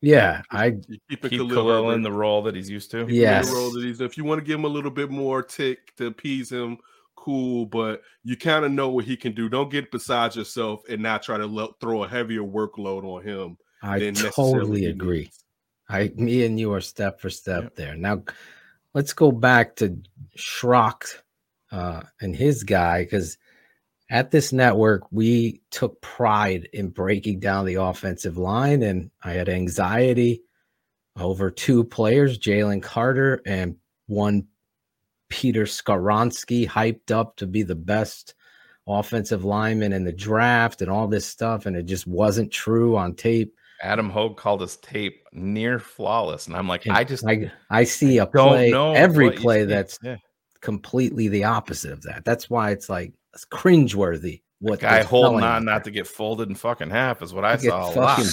Yeah, 0.01 0.43
I 0.53 0.67
You 0.67 0.99
keep 1.11 1.25
it 1.25 1.31
Keep 1.31 1.41
Khalil 1.41 1.49
Khalil 1.51 1.91
in 1.91 2.03
the 2.03 2.13
role 2.13 2.41
that 2.43 2.55
he's 2.55 2.71
used 2.71 2.91
to. 2.93 2.99
Keep 3.01 3.09
the 3.09 3.15
Yes. 3.17 3.53
role 3.53 3.73
that 3.73 3.83
he's- 3.85 4.01
If 4.01 4.17
you 4.17 4.23
want 4.25 4.39
to 4.41 4.45
give 4.45 4.61
him 4.61 4.65
a 4.65 4.69
little 4.69 4.93
bit 4.93 5.11
more 5.11 5.43
tick 5.43 5.93
to 5.97 6.07
appease 6.07 6.51
him, 6.53 6.79
cool. 7.19 7.67
But 7.67 8.03
you 8.25 8.37
kind 8.37 8.65
of 8.65 8.73
know 8.73 8.89
what 8.91 9.05
he 9.05 9.17
can 9.17 9.33
do. 9.35 9.49
Don't 9.49 9.71
get 9.71 9.91
beside 9.91 10.37
yourself 10.37 10.83
and 10.89 11.03
not 11.03 11.23
try 11.23 11.37
to 11.39 11.47
lo- 11.47 11.75
throw 11.81 12.05
a 12.05 12.09
heavier 12.09 12.43
workload 12.43 13.05
on 13.05 13.23
him. 13.23 13.57
I 13.83 14.11
totally 14.11 14.87
agree. 14.87 15.23
needs. 15.23 15.45
I 15.89 16.13
me 16.17 16.45
and 16.45 16.59
you 16.59 16.73
are 16.73 16.81
step 16.81 17.21
for 17.21 17.31
step 17.31 17.63
Yep. 17.63 17.77
there. 17.77 17.95
Now 17.97 18.23
let's 18.95 19.13
go 19.13 19.33
back 19.33 19.77
to 19.77 19.99
Schrock 20.37 21.05
uh, 21.73 22.03
and 22.21 22.35
his 22.35 22.63
guy 22.65 23.05
because 23.05 23.39
at 24.11 24.31
this 24.31 24.53
network 24.53 25.11
we 25.13 25.61
took 25.71 26.01
pride 26.01 26.69
in 26.73 26.89
breaking 26.89 27.41
down 27.41 27.67
the 27.67 27.75
offensive 27.77 28.37
line, 28.39 28.83
and 28.83 29.11
I 29.23 29.33
had 29.33 29.49
anxiety 29.49 30.43
over 31.17 31.51
two 31.51 31.85
players, 31.85 32.39
Jalen 32.39 32.83
Carter 32.83 33.43
and 33.47 33.77
one 34.07 34.47
Peter 35.29 35.65
Skoronski, 35.65 36.67
hyped 36.67 37.11
up 37.11 37.37
to 37.37 37.47
be 37.47 37.63
the 37.63 37.75
best 37.75 38.35
offensive 38.87 39.45
lineman 39.45 39.93
in 39.93 40.05
the 40.05 40.13
draft 40.13 40.83
and 40.83 40.91
all 40.91 41.07
this 41.07 41.27
stuff, 41.27 41.67
and 41.67 41.77
it 41.77 41.85
just 41.87 42.07
wasn't 42.07 42.51
true 42.51 42.97
on 42.97 43.15
tape. 43.15 43.55
Adam 43.83 44.11
Hoge 44.11 44.37
called 44.37 44.61
his 44.61 44.77
tape 44.79 45.23
near 45.33 45.79
flawless, 45.79 46.47
and 46.47 46.57
I'm 46.57 46.67
like, 46.67 46.87
And 46.87 46.97
I 46.97 47.05
just 47.05 47.25
I, 47.27 47.53
I 47.71 47.85
see 47.85 48.19
a 48.19 48.27
play 48.27 48.73
every 48.73 49.31
play 49.31 49.65
that's 49.65 49.99
yeah. 50.03 50.17
completely 50.61 51.29
the 51.29 51.45
opposite 51.45 51.93
of 51.93 52.03
that. 52.03 52.25
That's 52.25 52.51
why 52.51 52.71
it's 52.71 52.89
like 52.89 53.13
it's 53.35 53.45
cringeworthy. 53.45 54.43
What 54.61 54.81
guy 54.81 55.05
holding 55.05 55.45
on 55.45 55.65
not 55.65 55.85
to 55.85 55.93
get 55.93 56.09
folded 56.09 56.49
in 56.49 56.57
fucking 56.57 56.91
half 56.91 57.23
is 57.23 57.33
what 57.33 57.45
I 57.45 57.57
He 57.57 57.69
saw 57.69 57.93
a 57.93 57.95
lot. 57.95 58.27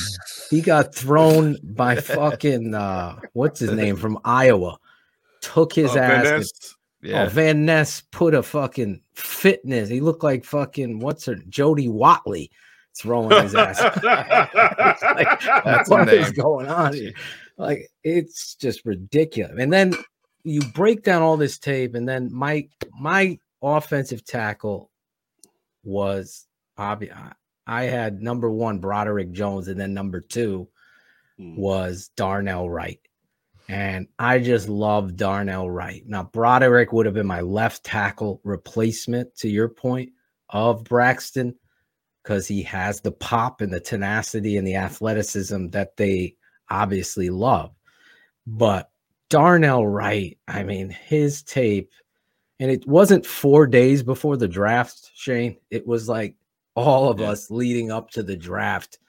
he 0.49 0.61
got 0.61 0.95
thrown 0.95 1.57
by 1.61 1.95
fucking 2.01 2.73
uh 2.73 3.19
what's 3.33 3.59
his 3.59 3.71
name 3.71 3.95
from 3.95 4.17
Iowa. 4.25 4.79
Took 5.41 5.73
his 5.73 5.93
Van 5.93 6.25
ass. 6.25 6.74
And- 7.05 7.13
Ness, 7.13 7.13
Yeah, 7.13 7.25
Oh, 7.25 7.29
Van 7.29 7.65
Ness 7.65 8.01
put 8.11 8.33
a 8.33 8.43
fucking 8.43 9.01
fitness. 9.13 9.89
He 9.89 9.99
looked 10.01 10.23
like 10.23 10.43
fucking 10.45 10.99
what's 10.99 11.25
her 11.25 11.35
Jody 11.49 11.87
Watley 11.89 12.51
throwing 12.97 13.41
his 13.43 13.55
ass. 13.55 13.79
Like, 15.03 15.39
That's 15.63 15.89
what 15.89 16.09
is 16.09 16.31
going 16.31 16.67
on 16.67 16.93
here? 16.93 17.13
Like 17.57 17.89
it's 18.03 18.55
just 18.55 18.85
ridiculous. 18.85 19.55
And 19.59 19.71
then 19.71 19.93
you 20.43 20.61
break 20.73 21.03
down 21.03 21.21
all 21.21 21.37
this 21.37 21.57
tape, 21.57 21.95
and 21.95 22.07
then 22.07 22.29
my 22.33 22.67
my 22.99 23.37
offensive 23.61 24.23
tackle 24.25 24.91
was 25.83 26.45
obvious. 26.77 27.15
I 27.67 27.83
had 27.83 28.21
number 28.21 28.51
one 28.51 28.79
Broderick 28.79 29.31
Jones, 29.31 29.67
and 29.67 29.79
then 29.79 29.93
number 29.93 30.21
two 30.21 30.67
Hmm. 31.37 31.55
was 31.57 32.09
Darnell 32.15 32.69
Wright. 32.69 32.99
And 33.67 34.07
I 34.19 34.39
just 34.39 34.69
love 34.69 35.15
Darnell 35.15 35.69
Wright. 35.69 36.03
Now, 36.05 36.23
Broderick 36.23 36.93
would 36.93 37.05
have 37.05 37.15
been 37.15 37.25
my 37.25 37.41
left 37.41 37.83
tackle 37.83 38.39
replacement 38.43 39.35
to 39.37 39.49
your 39.49 39.69
point 39.69 40.11
of 40.49 40.83
Braxton 40.83 41.55
because 42.21 42.47
he 42.47 42.61
has 42.63 43.01
the 43.01 43.11
pop 43.11 43.61
and 43.61 43.73
the 43.73 43.79
tenacity 43.79 44.57
and 44.57 44.67
the 44.67 44.75
athleticism 44.75 45.69
that 45.69 45.97
they 45.97 46.35
obviously 46.69 47.29
love. 47.29 47.71
But 48.45 48.91
Darnell 49.29 49.87
Wright, 49.87 50.37
I 50.47 50.63
mean, 50.63 50.89
his 50.89 51.41
tape, 51.41 51.91
and 52.59 52.69
it 52.69 52.87
wasn't 52.87 53.25
four 53.25 53.65
days 53.65 54.03
before 54.03 54.37
the 54.37 54.47
draft, 54.47 55.11
Shane. 55.15 55.57
It 55.71 55.85
was 55.87 56.07
like 56.07 56.35
all 56.75 57.09
of 57.09 57.19
Yeah. 57.19 57.29
us 57.29 57.49
leading 57.49 57.91
up 57.91 58.11
to 58.11 58.23
the 58.23 58.37
draft. 58.37 58.99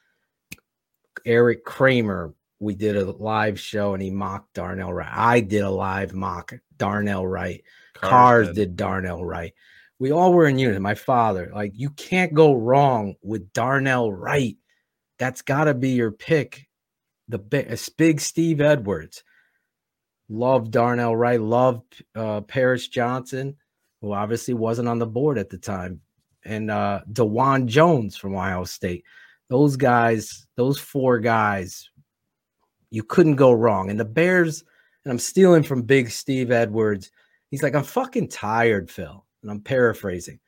Eric 1.24 1.64
Kramer, 1.64 2.34
we 2.58 2.74
did 2.74 2.96
a 2.96 3.10
live 3.10 3.60
show 3.60 3.94
and 3.94 4.02
he 4.02 4.10
mocked 4.10 4.54
Darnell 4.54 4.92
Wright. 4.92 5.12
I 5.12 5.40
did 5.40 5.62
a 5.62 5.70
live 5.70 6.14
mock 6.14 6.54
Darnell 6.76 7.26
Wright. 7.26 7.62
Cars 7.94 8.52
did 8.52 8.76
Darnell 8.76 9.24
Wright. 9.24 9.52
We 9.98 10.10
all 10.10 10.32
were 10.32 10.46
in 10.46 10.58
unison. 10.58 10.82
My 10.82 10.94
father, 10.94 11.50
like, 11.54 11.72
you 11.74 11.90
can't 11.90 12.34
go 12.34 12.54
wrong 12.54 13.14
with 13.22 13.52
Darnell 13.52 14.12
Wright. 14.12 14.56
That's 15.18 15.42
got 15.42 15.64
to 15.64 15.74
be 15.74 15.90
your 15.90 16.10
pick. 16.10 16.66
The 17.28 17.38
big, 17.38 17.78
big 17.96 18.20
Steve 18.20 18.60
Edwards. 18.60 19.24
Love 20.28 20.70
Darnell 20.70 21.16
Wright. 21.16 21.40
Love 21.40 21.82
uh, 22.14 22.42
Paris 22.42 22.88
Johnson, 22.88 23.56
who 24.00 24.12
obviously 24.12 24.54
wasn't 24.54 24.88
on 24.88 24.98
the 24.98 25.06
board 25.06 25.38
at 25.38 25.50
the 25.50 25.58
time, 25.58 26.00
and 26.44 26.70
uh, 26.70 27.00
Dawand 27.10 27.66
Jones 27.66 28.16
from 28.16 28.34
Ohio 28.34 28.64
State. 28.64 29.04
Those 29.48 29.76
guys, 29.76 30.46
those 30.56 30.78
four 30.78 31.20
guys, 31.20 31.88
you 32.90 33.02
couldn't 33.02 33.36
go 33.36 33.52
wrong. 33.52 33.90
And 33.90 33.98
the 33.98 34.04
Bears, 34.04 34.64
and 35.04 35.12
I'm 35.12 35.18
stealing 35.18 35.62
from 35.62 35.82
Big 35.82 36.10
Steve 36.10 36.50
Edwards. 36.50 37.10
He's 37.50 37.62
like, 37.62 37.74
I'm 37.74 37.84
fucking 37.84 38.28
tired, 38.28 38.90
Phil. 38.90 39.24
And 39.42 39.50
I'm 39.50 39.60
paraphrasing. 39.60 40.40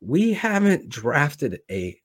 We 0.00 0.32
haven't 0.32 0.88
drafted 0.88 1.60
a 1.70 2.00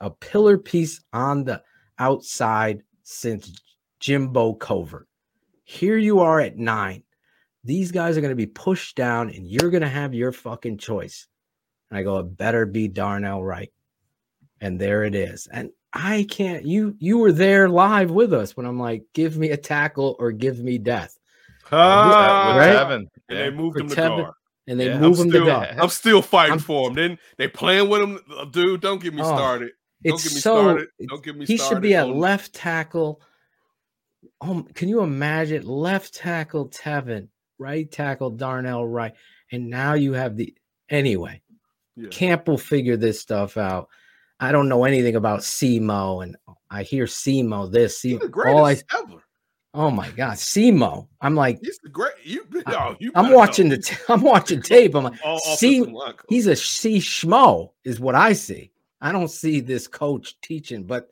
a 0.00 0.10
pillar 0.10 0.56
piece 0.56 1.02
on 1.12 1.44
the 1.44 1.62
outside 1.98 2.82
since 3.02 3.60
Jimbo 4.00 4.54
Covert. 4.54 5.06
Here 5.64 5.98
you 5.98 6.20
are 6.20 6.40
at 6.40 6.56
nine. 6.56 7.02
These 7.64 7.92
guys 7.92 8.16
are 8.16 8.22
going 8.22 8.30
to 8.30 8.36
be 8.36 8.46
pushed 8.46 8.96
down, 8.96 9.28
and 9.30 9.46
you're 9.46 9.70
going 9.70 9.82
to 9.82 9.88
have 9.88 10.14
your 10.14 10.32
fucking 10.32 10.78
choice. 10.78 11.28
And 11.90 11.98
I 11.98 12.02
go, 12.02 12.18
it 12.18 12.36
better 12.36 12.64
be 12.64 12.88
Darnell 12.88 13.42
Wright. 13.42 13.72
And 14.62 14.80
there 14.80 15.04
it 15.04 15.14
is. 15.14 15.46
And 15.52 15.70
I 15.92 16.26
can't. 16.30 16.64
You 16.64 16.94
you 16.98 17.18
were 17.18 17.32
there 17.32 17.68
live 17.68 18.10
with 18.10 18.32
us 18.32 18.56
when 18.56 18.66
I'm 18.66 18.78
like, 18.78 19.02
give 19.14 19.36
me 19.36 19.50
a 19.50 19.56
tackle 19.56 20.16
or 20.18 20.30
give 20.32 20.60
me 20.60 20.78
death. 20.78 21.16
Ah, 21.72 22.54
right? 22.56 22.76
Teven. 22.76 22.94
and 22.94 23.08
Yeah. 23.28 23.36
they 23.44 23.50
moved 23.50 23.76
For 23.76 23.82
him 23.82 23.88
to 23.90 23.94
Teven- 23.96 24.22
guard. 24.22 24.34
And 24.66 24.78
they 24.78 24.86
Yeah, 24.86 24.94
I'm 24.96 25.00
move 25.00 25.18
him 25.18 25.24
to 25.26 25.30
still- 25.30 25.46
guard. 25.46 25.68
I'm 25.78 25.88
still 25.88 26.22
fighting 26.22 26.52
I'm- 26.52 26.58
for 26.60 26.88
him. 26.88 26.94
Then 26.94 27.18
they 27.38 27.48
playing 27.48 27.88
with 27.88 28.02
him, 28.02 28.20
Uh, 28.36 28.44
dude. 28.44 28.80
Don't 28.80 29.02
get 29.02 29.14
me 29.14 29.22
Oh, 29.22 29.24
started. 29.24 29.70
Don't 30.04 30.14
It's 30.14 30.24
get 30.24 30.34
me 30.34 30.40
so. 30.40 30.62
started. 30.62 30.88
Don't 31.08 31.24
get 31.24 31.36
me 31.36 31.46
he 31.46 31.56
started. 31.56 31.74
should 31.76 31.82
be 31.82 31.94
at 31.94 32.08
left 32.08 32.54
tackle. 32.54 33.20
Oh, 34.40 34.64
can 34.74 34.88
you 34.88 35.00
imagine 35.02 35.66
left 35.66 36.14
tackle 36.14 36.68
Teven, 36.68 37.28
right 37.58 37.90
tackle 37.90 38.30
Darnell 38.30 38.86
Wright, 38.86 39.12
and 39.50 39.68
now 39.68 39.94
you 39.94 40.12
have 40.12 40.36
the 40.36 40.54
anyway. 40.88 41.42
Yeah. 41.96 42.08
Camp 42.10 42.46
will 42.48 42.58
figure 42.58 42.96
this 42.96 43.20
stuff 43.20 43.56
out. 43.56 43.88
I 44.40 44.52
don't 44.52 44.68
know 44.68 44.84
anything 44.84 45.16
about 45.16 45.40
SEMO, 45.40 46.22
and 46.24 46.36
I 46.70 46.82
hear 46.82 47.04
SEMO 47.04 47.70
this. 47.70 48.00
SEMO, 48.02 48.46
all 48.46 48.64
I, 48.64 48.78
ever. 48.98 49.22
oh 49.74 49.90
my 49.90 50.08
god, 50.10 50.38
SEMO. 50.38 51.08
I'm 51.20 51.34
like, 51.34 51.58
He's 51.62 51.78
the 51.82 51.90
great. 51.90 52.14
You, 52.24 52.46
oh, 52.66 52.96
you 52.98 53.12
I'm 53.14 53.32
watching 53.32 53.68
know. 53.68 53.76
the, 53.76 53.82
t- 53.82 53.96
I'm 54.08 54.22
watching 54.22 54.62
tape. 54.62 54.94
I'm 54.94 55.04
like, 55.04 55.20
All 55.24 55.38
see, 55.38 55.78
offensive 55.78 55.92
line 55.94 56.12
coach. 56.14 56.26
he's 56.28 56.46
a 56.46 56.56
C 56.56 56.98
schmo, 56.98 57.70
is 57.84 58.00
what 58.00 58.14
I 58.14 58.32
see. 58.32 58.72
I 59.02 59.12
don't 59.12 59.28
see 59.28 59.60
this 59.60 59.86
coach 59.86 60.40
teaching, 60.40 60.84
but 60.84 61.10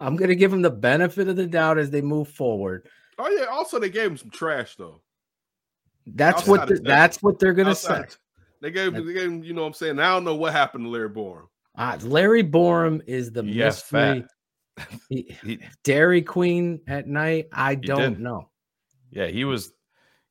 I'm 0.00 0.16
gonna 0.16 0.34
give 0.36 0.52
him 0.52 0.62
the 0.62 0.70
benefit 0.70 1.28
of 1.28 1.36
the 1.36 1.46
doubt 1.46 1.78
as 1.78 1.90
they 1.90 2.00
move 2.00 2.28
forward. 2.28 2.88
Oh 3.18 3.28
yeah. 3.28 3.46
Also, 3.46 3.78
they 3.80 3.90
gave 3.90 4.10
him 4.12 4.16
some 4.16 4.30
trash 4.30 4.76
though. 4.76 5.00
That's 6.06 6.42
Outside 6.42 6.50
what 6.50 6.68
the- 6.68 6.80
that's 6.80 7.22
what 7.22 7.38
they're 7.40 7.52
gonna 7.54 7.74
say. 7.74 8.04
They 8.60 8.70
gave, 8.72 8.92
they 8.94 9.12
gave 9.12 9.44
you 9.44 9.52
know 9.54 9.60
what 9.62 9.68
I'm 9.68 9.74
saying? 9.74 9.98
I 10.00 10.08
don't 10.10 10.24
know 10.24 10.34
what 10.34 10.52
happened 10.52 10.84
to 10.84 10.88
Larry 10.90 11.10
Borom. 11.10 11.46
Ah, 11.78 11.96
Larry 12.02 12.42
Borom 12.44 13.00
is 13.06 13.30
the 13.32 13.44
Yeah, 13.44 13.66
mystery. 13.66 14.24
He- 15.08 15.34
He, 15.44 15.60
Dairy 15.84 16.22
Queen 16.22 16.80
at 16.86 17.06
night. 17.08 17.48
I 17.52 17.74
don't 17.76 18.20
know. 18.20 18.48
yeah, 19.10 19.26
he 19.26 19.44
was 19.44 19.72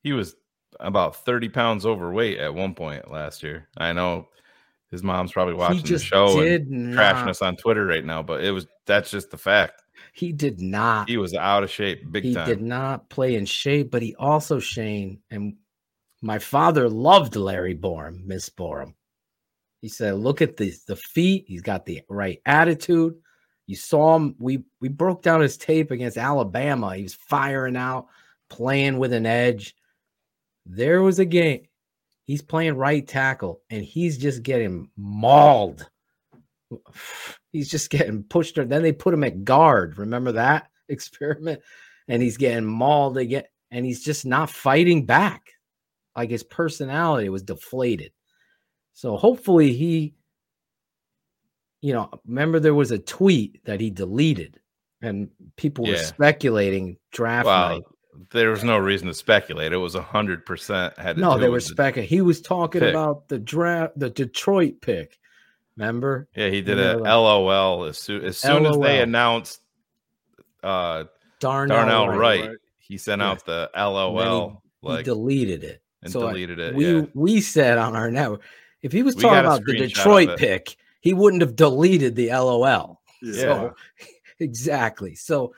he 0.04 0.14
was 0.14 0.36
about 0.80 1.26
30 1.26 1.50
pounds 1.50 1.86
overweight 1.86 2.38
at 2.38 2.54
one 2.54 2.74
point 2.76 3.10
last 3.12 3.44
year. 3.44 3.68
I 3.78 3.92
know 3.94 4.28
his 4.92 5.04
mom's 5.04 5.32
probably 5.34 5.56
watching 5.56 5.84
the 5.84 6.00
show 6.00 6.40
and 6.42 6.70
not- 6.70 6.98
trashing 7.16 7.30
us 7.30 7.42
on 7.42 7.56
Twitter 7.58 7.86
right 7.86 8.06
now, 8.06 8.22
but 8.24 8.44
it 8.44 8.52
was 8.52 8.68
that's 8.86 9.10
just 9.12 9.32
the 9.32 9.38
fact. 9.38 9.82
He 10.14 10.32
did 10.32 10.62
not. 10.62 11.10
He 11.10 11.18
was 11.18 11.34
out 11.34 11.64
of 11.64 11.72
shape 11.72 12.10
big 12.12 12.24
he 12.24 12.34
time. 12.34 12.48
did 12.48 12.62
not 12.62 13.10
play 13.10 13.36
in 13.36 13.46
shape, 13.46 13.92
but 13.92 14.02
he 14.02 14.16
also 14.16 14.60
Shane 14.60 15.20
and 15.32 15.56
my 16.22 16.40
father 16.40 16.88
loved 16.90 17.36
Larry 17.36 17.76
Borom, 17.76 18.24
Miss 18.26 18.50
Borom. 18.50 18.94
He 19.82 19.90
said, 19.90 20.16
"Look 20.16 20.42
at 20.42 20.58
the 20.58 20.74
the 20.88 20.96
feet. 20.96 21.46
He's 21.48 21.62
got 21.62 21.86
the 21.86 22.02
right 22.10 22.42
attitude. 22.46 23.16
You 23.68 23.76
saw 23.76 24.16
him. 24.16 24.36
We 24.40 24.64
we 24.82 24.88
broke 24.90 25.22
down 25.22 25.42
his 25.42 25.58
tape 25.58 25.92
against 25.92 26.18
Alabama. 26.18 26.96
He 26.96 27.04
was 27.04 27.14
firing 27.14 27.76
out, 27.76 28.08
playing 28.50 28.98
with 28.98 29.14
an 29.14 29.26
edge. 29.26 29.76
There 30.66 31.02
was 31.02 31.20
a 31.20 31.26
game. 31.26 31.64
He's 32.24 32.42
playing 32.42 32.76
right 32.76 33.08
tackle, 33.08 33.62
and 33.70 33.84
he's 33.84 34.18
just 34.18 34.44
getting 34.44 34.90
mauled. 34.98 35.90
He's 37.54 37.70
just 37.70 37.90
getting 37.90 38.24
pushed. 38.24 38.56
Then 38.56 38.84
they 38.84 38.92
put 38.92 39.14
him 39.14 39.24
at 39.24 39.46
guard. 39.46 39.98
Remember 39.98 40.34
that 40.34 40.68
experiment? 40.90 41.62
And 42.10 42.22
he's 42.22 42.38
getting 42.38 42.66
mauled 42.66 43.18
again, 43.18 43.46
and 43.72 43.86
he's 43.86 44.04
just 44.04 44.26
not 44.26 44.50
fighting 44.50 45.06
back. 45.06 45.54
Like 46.16 46.30
his 46.30 46.44
personality 46.44 47.30
was 47.30 47.44
deflated. 47.44 48.12
So 48.98 49.16
hopefully 49.16 49.74
he, 49.74 50.16
you 51.82 51.94
know, 51.94 52.10
remember 52.26 52.60
there 52.60 52.74
was 52.74 52.90
a 52.90 52.98
tweet 52.98 53.64
that 53.66 53.80
he 53.80 53.92
deleted, 53.92 54.60
and 55.04 55.30
people 55.56 55.86
were 55.86 55.98
speculating 55.98 56.98
draft 57.12 57.46
Well, 57.46 57.70
night. 57.70 57.84
there 58.32 58.50
was 58.50 58.64
no 58.64 58.80
reason 58.80 59.06
to 59.08 59.14
speculate. 59.14 59.72
It 59.72 59.78
was 59.78 59.94
hundred 59.94 60.48
percent 60.48 60.98
had 60.98 61.20
No, 61.20 61.38
they 61.38 61.48
were 61.48 61.60
speculating. 61.60 62.10
He 62.10 62.22
was 62.22 62.42
talking 62.42 62.82
pick. 62.82 62.90
about 62.90 63.28
the 63.28 63.38
draft, 63.38 64.00
the 64.00 64.10
Detroit 64.10 64.82
pick. 64.82 65.20
Remember? 65.76 66.28
Yeah, 66.36 66.50
he 66.50 66.64
did 66.64 66.80
a 66.80 66.98
like- 66.98 67.04
LOL 67.04 67.84
as 67.84 68.00
soon 68.00 68.26
as 68.26 68.40
soon 68.40 68.66
as 68.66 68.80
they 68.80 69.00
announced 69.00 69.62
uh 70.64 71.04
Darnell, 71.40 71.78
Darnell 71.78 72.08
Wright. 72.08 72.18
Wright, 72.18 72.50
right. 72.50 72.58
he 72.80 72.98
sent 72.98 73.22
Yeah. 73.22 73.30
out 73.30 73.46
the 73.46 73.70
LOL 73.76 74.64
he 74.82 74.88
like 74.88 75.06
deleted 75.06 75.64
it. 75.64 75.84
and 76.02 76.12
So 76.12 76.26
I- 76.26 76.32
deleted 76.32 76.58
it. 76.58 76.74
we 76.74 76.96
yeah. 76.96 77.06
we 77.14 77.42
said 77.42 77.78
on 77.78 77.96
our 77.96 78.10
network, 78.10 78.42
if 78.82 78.92
he 78.92 79.04
was 79.04 79.16
We 79.16 79.24
talking 79.24 79.40
about 79.40 79.64
the 79.66 79.78
Detroit 79.78 80.38
pick, 80.38 80.76
he 81.02 81.14
wouldn't 81.14 81.42
have 81.42 81.56
deleted 81.56 82.16
the 82.16 82.30
LOL. 82.30 83.02
Yeah. 83.22 83.34
So 83.34 83.74
exactly. 84.40 85.16
So 85.16 85.54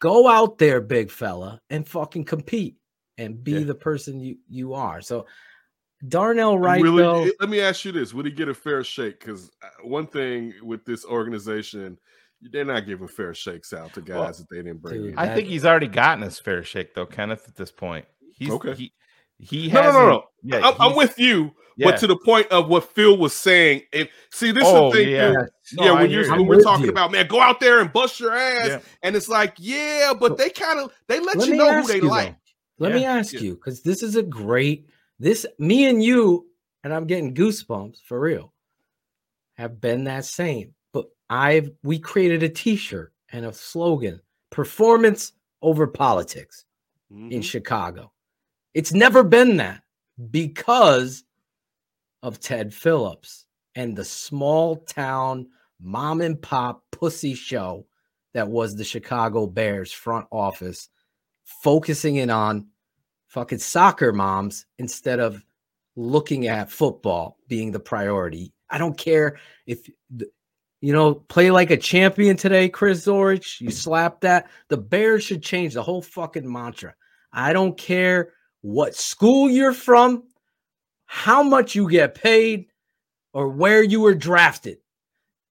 go 0.00 0.28
out 0.28 0.58
there, 0.58 0.80
big 0.80 1.10
fella, 1.10 1.60
and 1.70 1.86
fucking 1.86 2.24
compete 2.24 2.76
and 3.16 3.42
be 3.42 3.52
Yeah. 3.52 3.64
the 3.64 3.74
person 3.74 4.20
you 4.20 4.36
you 4.48 4.74
are. 4.74 5.00
So 5.00 5.26
Darnell 6.06 6.58
Wright, 6.58 6.80
Will 6.80 6.92
he- 6.92 6.98
though, 6.98 7.30
let 7.40 7.48
me 7.48 7.60
ask 7.60 7.84
you 7.84 7.90
this: 7.92 8.14
Would 8.14 8.26
he 8.26 8.30
get 8.32 8.48
a 8.48 8.54
fair 8.54 8.84
shake? 8.84 9.18
Because 9.18 9.50
uh, 9.62 9.66
one 9.82 10.06
thing 10.06 10.54
with 10.62 10.84
this 10.84 11.04
organization, 11.04 11.98
they're 12.40 12.64
not 12.64 12.86
giving 12.86 13.08
fair 13.08 13.34
shakes 13.34 13.72
out 13.72 13.92
to 13.94 14.00
guys 14.00 14.16
Well, 14.16 14.32
that 14.32 14.46
they 14.48 14.56
didn't 14.58 14.80
bring. 14.80 15.02
dude, 15.02 15.12
in. 15.14 15.18
I 15.18 15.34
think 15.34 15.48
he's 15.48 15.64
already 15.64 15.88
gotten 15.88 16.22
his 16.22 16.38
fair 16.38 16.62
shake 16.62 16.94
though, 16.94 17.06
Kenneth. 17.06 17.48
At 17.48 17.56
this 17.56 17.72
point, 17.72 18.04
he's 18.32 18.50
Okay. 18.50 18.74
he 18.74 18.92
he 19.38 19.68
No, 19.68 19.82
no, 19.82 19.92
no, 19.92 20.08
no. 20.08 20.24
Yeah, 20.42 20.72
I'm, 20.78 20.94
with 20.96 21.18
you, 21.18 21.52
yeah. 21.76 21.90
but 21.90 21.98
to 22.00 22.06
the 22.06 22.16
point 22.16 22.46
of 22.48 22.68
what 22.68 22.92
Phil 22.94 23.16
was 23.16 23.34
saying. 23.34 23.82
If 23.92 24.08
see, 24.30 24.50
this 24.52 24.64
Oh, 24.66 24.88
is 24.88 24.92
the 24.94 24.98
thing. 25.04 25.12
yeah. 25.12 25.32
No, 25.74 25.84
yeah, 25.84 25.92
when 25.92 26.10
you're 26.10 26.30
when 26.30 26.46
we're 26.46 26.62
talking 26.62 26.86
you. 26.86 26.90
about 26.90 27.10
man, 27.12 27.26
go 27.26 27.40
out 27.40 27.58
there 27.60 27.80
and 27.80 27.92
bust 27.92 28.20
your 28.20 28.34
ass, 28.34 28.82
and 29.02 29.14
it's 29.16 29.28
like, 29.28 29.54
yeah, 29.58 30.12
but 30.18 30.36
they 30.38 30.48
kind 30.50 30.78
of 30.80 30.92
they 31.08 31.18
let, 31.20 31.36
Let 31.36 31.48
you 31.48 31.56
know 31.56 31.80
who 31.80 31.86
they 31.86 31.96
you, 31.96 32.00
though. 32.02 32.08
like. 32.08 32.36
let 32.78 32.92
me 32.94 33.04
ask 33.04 33.32
you 33.34 33.54
because 33.54 33.82
this 33.82 34.02
is 34.02 34.14
a 34.16 34.22
great 34.22 34.88
this 35.18 35.44
me 35.58 35.86
and 35.86 36.02
you 36.02 36.46
and 36.84 36.94
I'm 36.94 37.06
getting 37.06 37.34
goosebumps 37.34 37.98
for 38.04 38.20
real 38.20 38.52
have 39.54 39.80
been 39.80 40.04
that 40.04 40.24
same. 40.24 40.74
But 40.92 41.06
I've 41.28 41.70
we 41.82 41.98
created 41.98 42.44
a 42.44 42.48
T-shirt 42.48 43.12
and 43.32 43.44
a 43.44 43.52
slogan: 43.52 44.20
performance 44.50 45.32
over 45.62 45.86
politics. 45.88 46.64
in 47.10 47.30
Mhm. 47.30 47.44
Chicago. 47.44 48.12
It's 48.78 48.92
never 48.92 49.24
been 49.24 49.56
that 49.56 49.82
because 50.30 51.24
of 52.22 52.38
Ted 52.38 52.72
Phillips 52.72 53.44
and 53.74 53.96
the 53.96 54.04
small 54.04 54.76
town 54.76 55.48
mom 55.80 56.20
and 56.20 56.40
pop 56.40 56.84
pussy 56.92 57.34
show 57.34 57.86
that 58.34 58.46
was 58.46 58.76
the 58.76 58.84
Chicago 58.84 59.48
Bears 59.48 59.90
front 59.90 60.28
office, 60.30 60.90
focusing 61.42 62.16
in 62.16 62.30
on 62.30 62.68
fucking 63.26 63.58
soccer 63.58 64.12
moms 64.12 64.64
instead 64.78 65.18
of 65.18 65.44
looking 65.96 66.46
at 66.46 66.70
football 66.70 67.36
being 67.48 67.72
the 67.72 67.80
priority. 67.80 68.52
I 68.70 68.78
don't 68.78 68.96
care 68.96 69.40
if 69.66 69.90
you 70.80 70.92
know, 70.92 71.14
play 71.14 71.50
like 71.50 71.72
a 71.72 71.76
champion 71.76 72.36
today, 72.36 72.68
Chris 72.68 73.04
Zorich. 73.04 73.60
You 73.60 73.72
slap 73.72 74.20
that. 74.20 74.48
The 74.68 74.76
Bears 74.76 75.24
should 75.24 75.42
change 75.42 75.74
the 75.74 75.82
whole 75.82 76.00
fucking 76.00 76.48
mantra. 76.48 76.94
I 77.32 77.52
don't 77.52 77.76
care 77.76 78.34
what 78.62 78.94
school 78.94 79.48
you're 79.50 79.72
from, 79.72 80.24
how 81.06 81.42
much 81.42 81.74
you 81.74 81.88
get 81.88 82.14
paid, 82.14 82.66
or 83.32 83.48
where 83.48 83.82
you 83.82 84.00
were 84.00 84.14
drafted. 84.14 84.78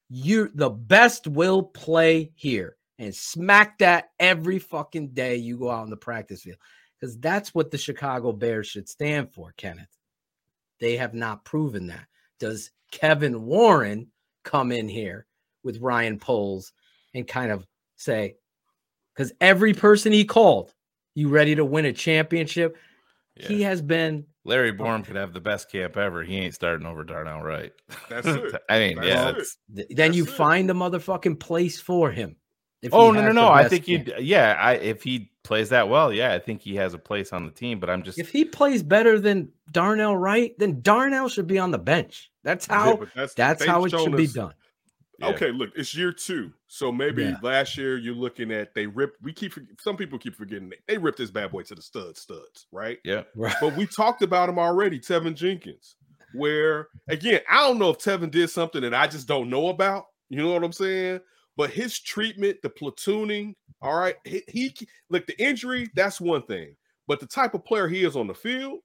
You 0.10 0.50
the 0.54 0.70
best 0.70 1.28
will 1.28 1.64
play 1.64 2.32
here 2.36 2.78
and 3.00 3.14
smack 3.14 3.80
that 3.80 4.10
every 4.20 4.60
fucking 4.60 5.10
day 5.10 5.36
you 5.36 5.58
go 5.58 5.70
out 5.70 5.84
on 5.84 5.90
the 5.90 5.98
practice 5.98 6.42
field. 6.42 6.58
Because 7.00 7.18
that's 7.20 7.54
what 7.54 7.70
the 7.70 7.78
Chicago 7.78 8.32
Bears 8.32 8.68
should 8.68 8.90
stand 8.90 9.32
for, 9.32 9.54
Kenneth. 9.58 9.96
They 10.80 10.98
have 10.98 11.14
not 11.14 11.46
proven 11.46 11.88
that. 11.88 12.08
Does 12.40 12.72
Kevin 12.92 13.46
Warren 13.46 14.08
come 14.44 14.72
in 14.72 14.88
here 14.90 15.28
with 15.64 15.80
Ryan 15.80 16.18
Poles 16.18 16.72
and 17.14 17.28
kind 17.28 17.52
of 17.52 17.68
say, 17.98 18.36
because 19.14 19.32
every 19.42 19.74
person 19.74 20.12
he 20.12 20.26
called, 20.26 20.74
you 21.14 21.30
ready 21.30 21.56
to 21.56 21.66
win 21.66 21.86
a 21.86 21.94
championship? 21.94 22.78
He 23.40 23.62
has 23.64 23.82
been 23.82 24.26
Larry 24.46 24.72
Borom 24.74 25.04
could 25.06 25.16
have 25.16 25.34
the 25.34 25.42
best 25.42 25.72
camp 25.72 25.98
ever. 25.98 26.24
He 26.24 26.38
ain't 26.38 26.54
starting 26.54 26.88
over 26.88 27.04
Darnell 27.04 27.42
Wright. 27.42 27.74
That's 28.10 28.28
it. 28.28 28.56
I 28.70 28.80
mean, 28.80 28.96
That's 28.96 29.08
yeah. 29.08 29.28
it. 29.28 29.32
it's- 29.32 29.58
th- 29.76 29.88
then 29.92 30.14
you 30.14 30.24
it. 30.24 30.30
find 30.30 30.70
the 30.70 30.74
motherfucking 30.74 31.40
place 31.40 31.80
for 31.82 32.12
him. 32.12 32.38
if 32.82 32.94
Oh 32.94 33.12
no, 33.12 33.22
no, 33.22 33.32
no! 33.32 33.50
I 33.50 33.68
think 33.68 33.88
you. 33.88 34.06
Yeah, 34.20 34.58
I 34.60 34.74
if 34.74 35.04
he 35.04 35.32
plays 35.44 35.70
that 35.70 35.90
well, 35.90 36.14
yeah, 36.14 36.34
I 36.34 36.40
think 36.40 36.62
he 36.62 36.76
has 36.76 36.94
a 36.94 36.98
place 37.00 37.34
on 37.34 37.46
the 37.46 37.52
team. 37.52 37.80
But 37.80 37.90
I'm 37.90 38.04
just 38.04 38.20
If 38.20 38.30
he 38.30 38.46
plays 38.46 38.84
better 38.84 39.20
than 39.20 39.50
Darnell 39.72 40.16
Wright, 40.16 40.54
then 40.58 40.82
Darnell 40.82 41.30
should 41.30 41.48
be 41.48 41.60
on 41.60 41.72
the 41.72 41.78
bench. 41.80 42.32
That's 42.44 42.66
how 42.66 42.98
but 42.98 43.10
that's 43.16 43.34
that's 43.34 43.66
how 43.66 43.84
it 43.86 43.92
shown 43.92 44.06
should 44.06 44.18
be 44.18 44.28
done. 44.28 44.54
Yeah. 45.20 45.28
Okay, 45.30 45.52
look, 45.52 45.72
it's 45.76 45.96
year 45.96 46.12
two, 46.12 46.52
so 46.68 46.92
maybe 46.92 47.24
Yeah. 47.24 47.38
last 47.42 47.76
year 47.78 47.98
you're 47.98 48.14
looking 48.14 48.52
at 48.52 48.76
they 48.76 48.86
ripped. 48.86 49.18
We 49.24 49.34
keep 49.34 49.54
some 49.80 49.98
people 49.98 50.20
keep 50.20 50.36
forgetting 50.36 50.70
they, 50.70 50.78
they 50.88 50.98
ripped 50.98 51.18
this 51.18 51.32
bad 51.32 51.52
boy 51.52 51.64
to 51.64 51.76
the 51.76 51.82
studs, 51.82 52.22
studs, 52.22 52.68
right? 52.72 53.00
Yeah, 53.04 53.24
Right. 53.36 53.56
But 53.60 53.76
we 53.76 53.88
talked 53.88 54.22
about 54.22 54.50
him 54.50 54.60
already, 54.60 55.00
Teven 55.00 55.34
Jenkins. 55.36 55.96
Where 56.34 56.90
again, 57.08 57.42
I 57.50 57.66
don't 57.68 57.80
know 57.80 57.90
if 57.90 57.98
Teven 57.98 58.30
did 58.30 58.50
something 58.50 58.82
that 58.82 58.94
I 58.94 59.08
just 59.08 59.28
don't 59.28 59.50
know 59.50 59.70
about. 59.70 60.06
You 60.30 60.38
know 60.38 60.52
what 60.52 60.64
I'm 60.64 60.74
saying? 60.74 61.22
But 61.56 61.72
his 61.72 62.00
treatment, 62.00 62.58
the 62.62 62.70
platooning, 62.70 63.56
all 63.82 63.98
right. 63.98 64.16
He, 64.26 64.44
he 64.48 64.76
look 65.10 65.26
the 65.26 65.42
injury, 65.42 65.90
that's 65.96 66.22
one 66.22 66.44
thing. 66.44 66.76
But 67.08 67.20
the 67.20 67.26
type 67.26 67.54
of 67.56 67.66
player 67.66 67.88
he 67.88 68.04
is 68.04 68.16
on 68.16 68.28
the 68.28 68.36
field, 68.36 68.80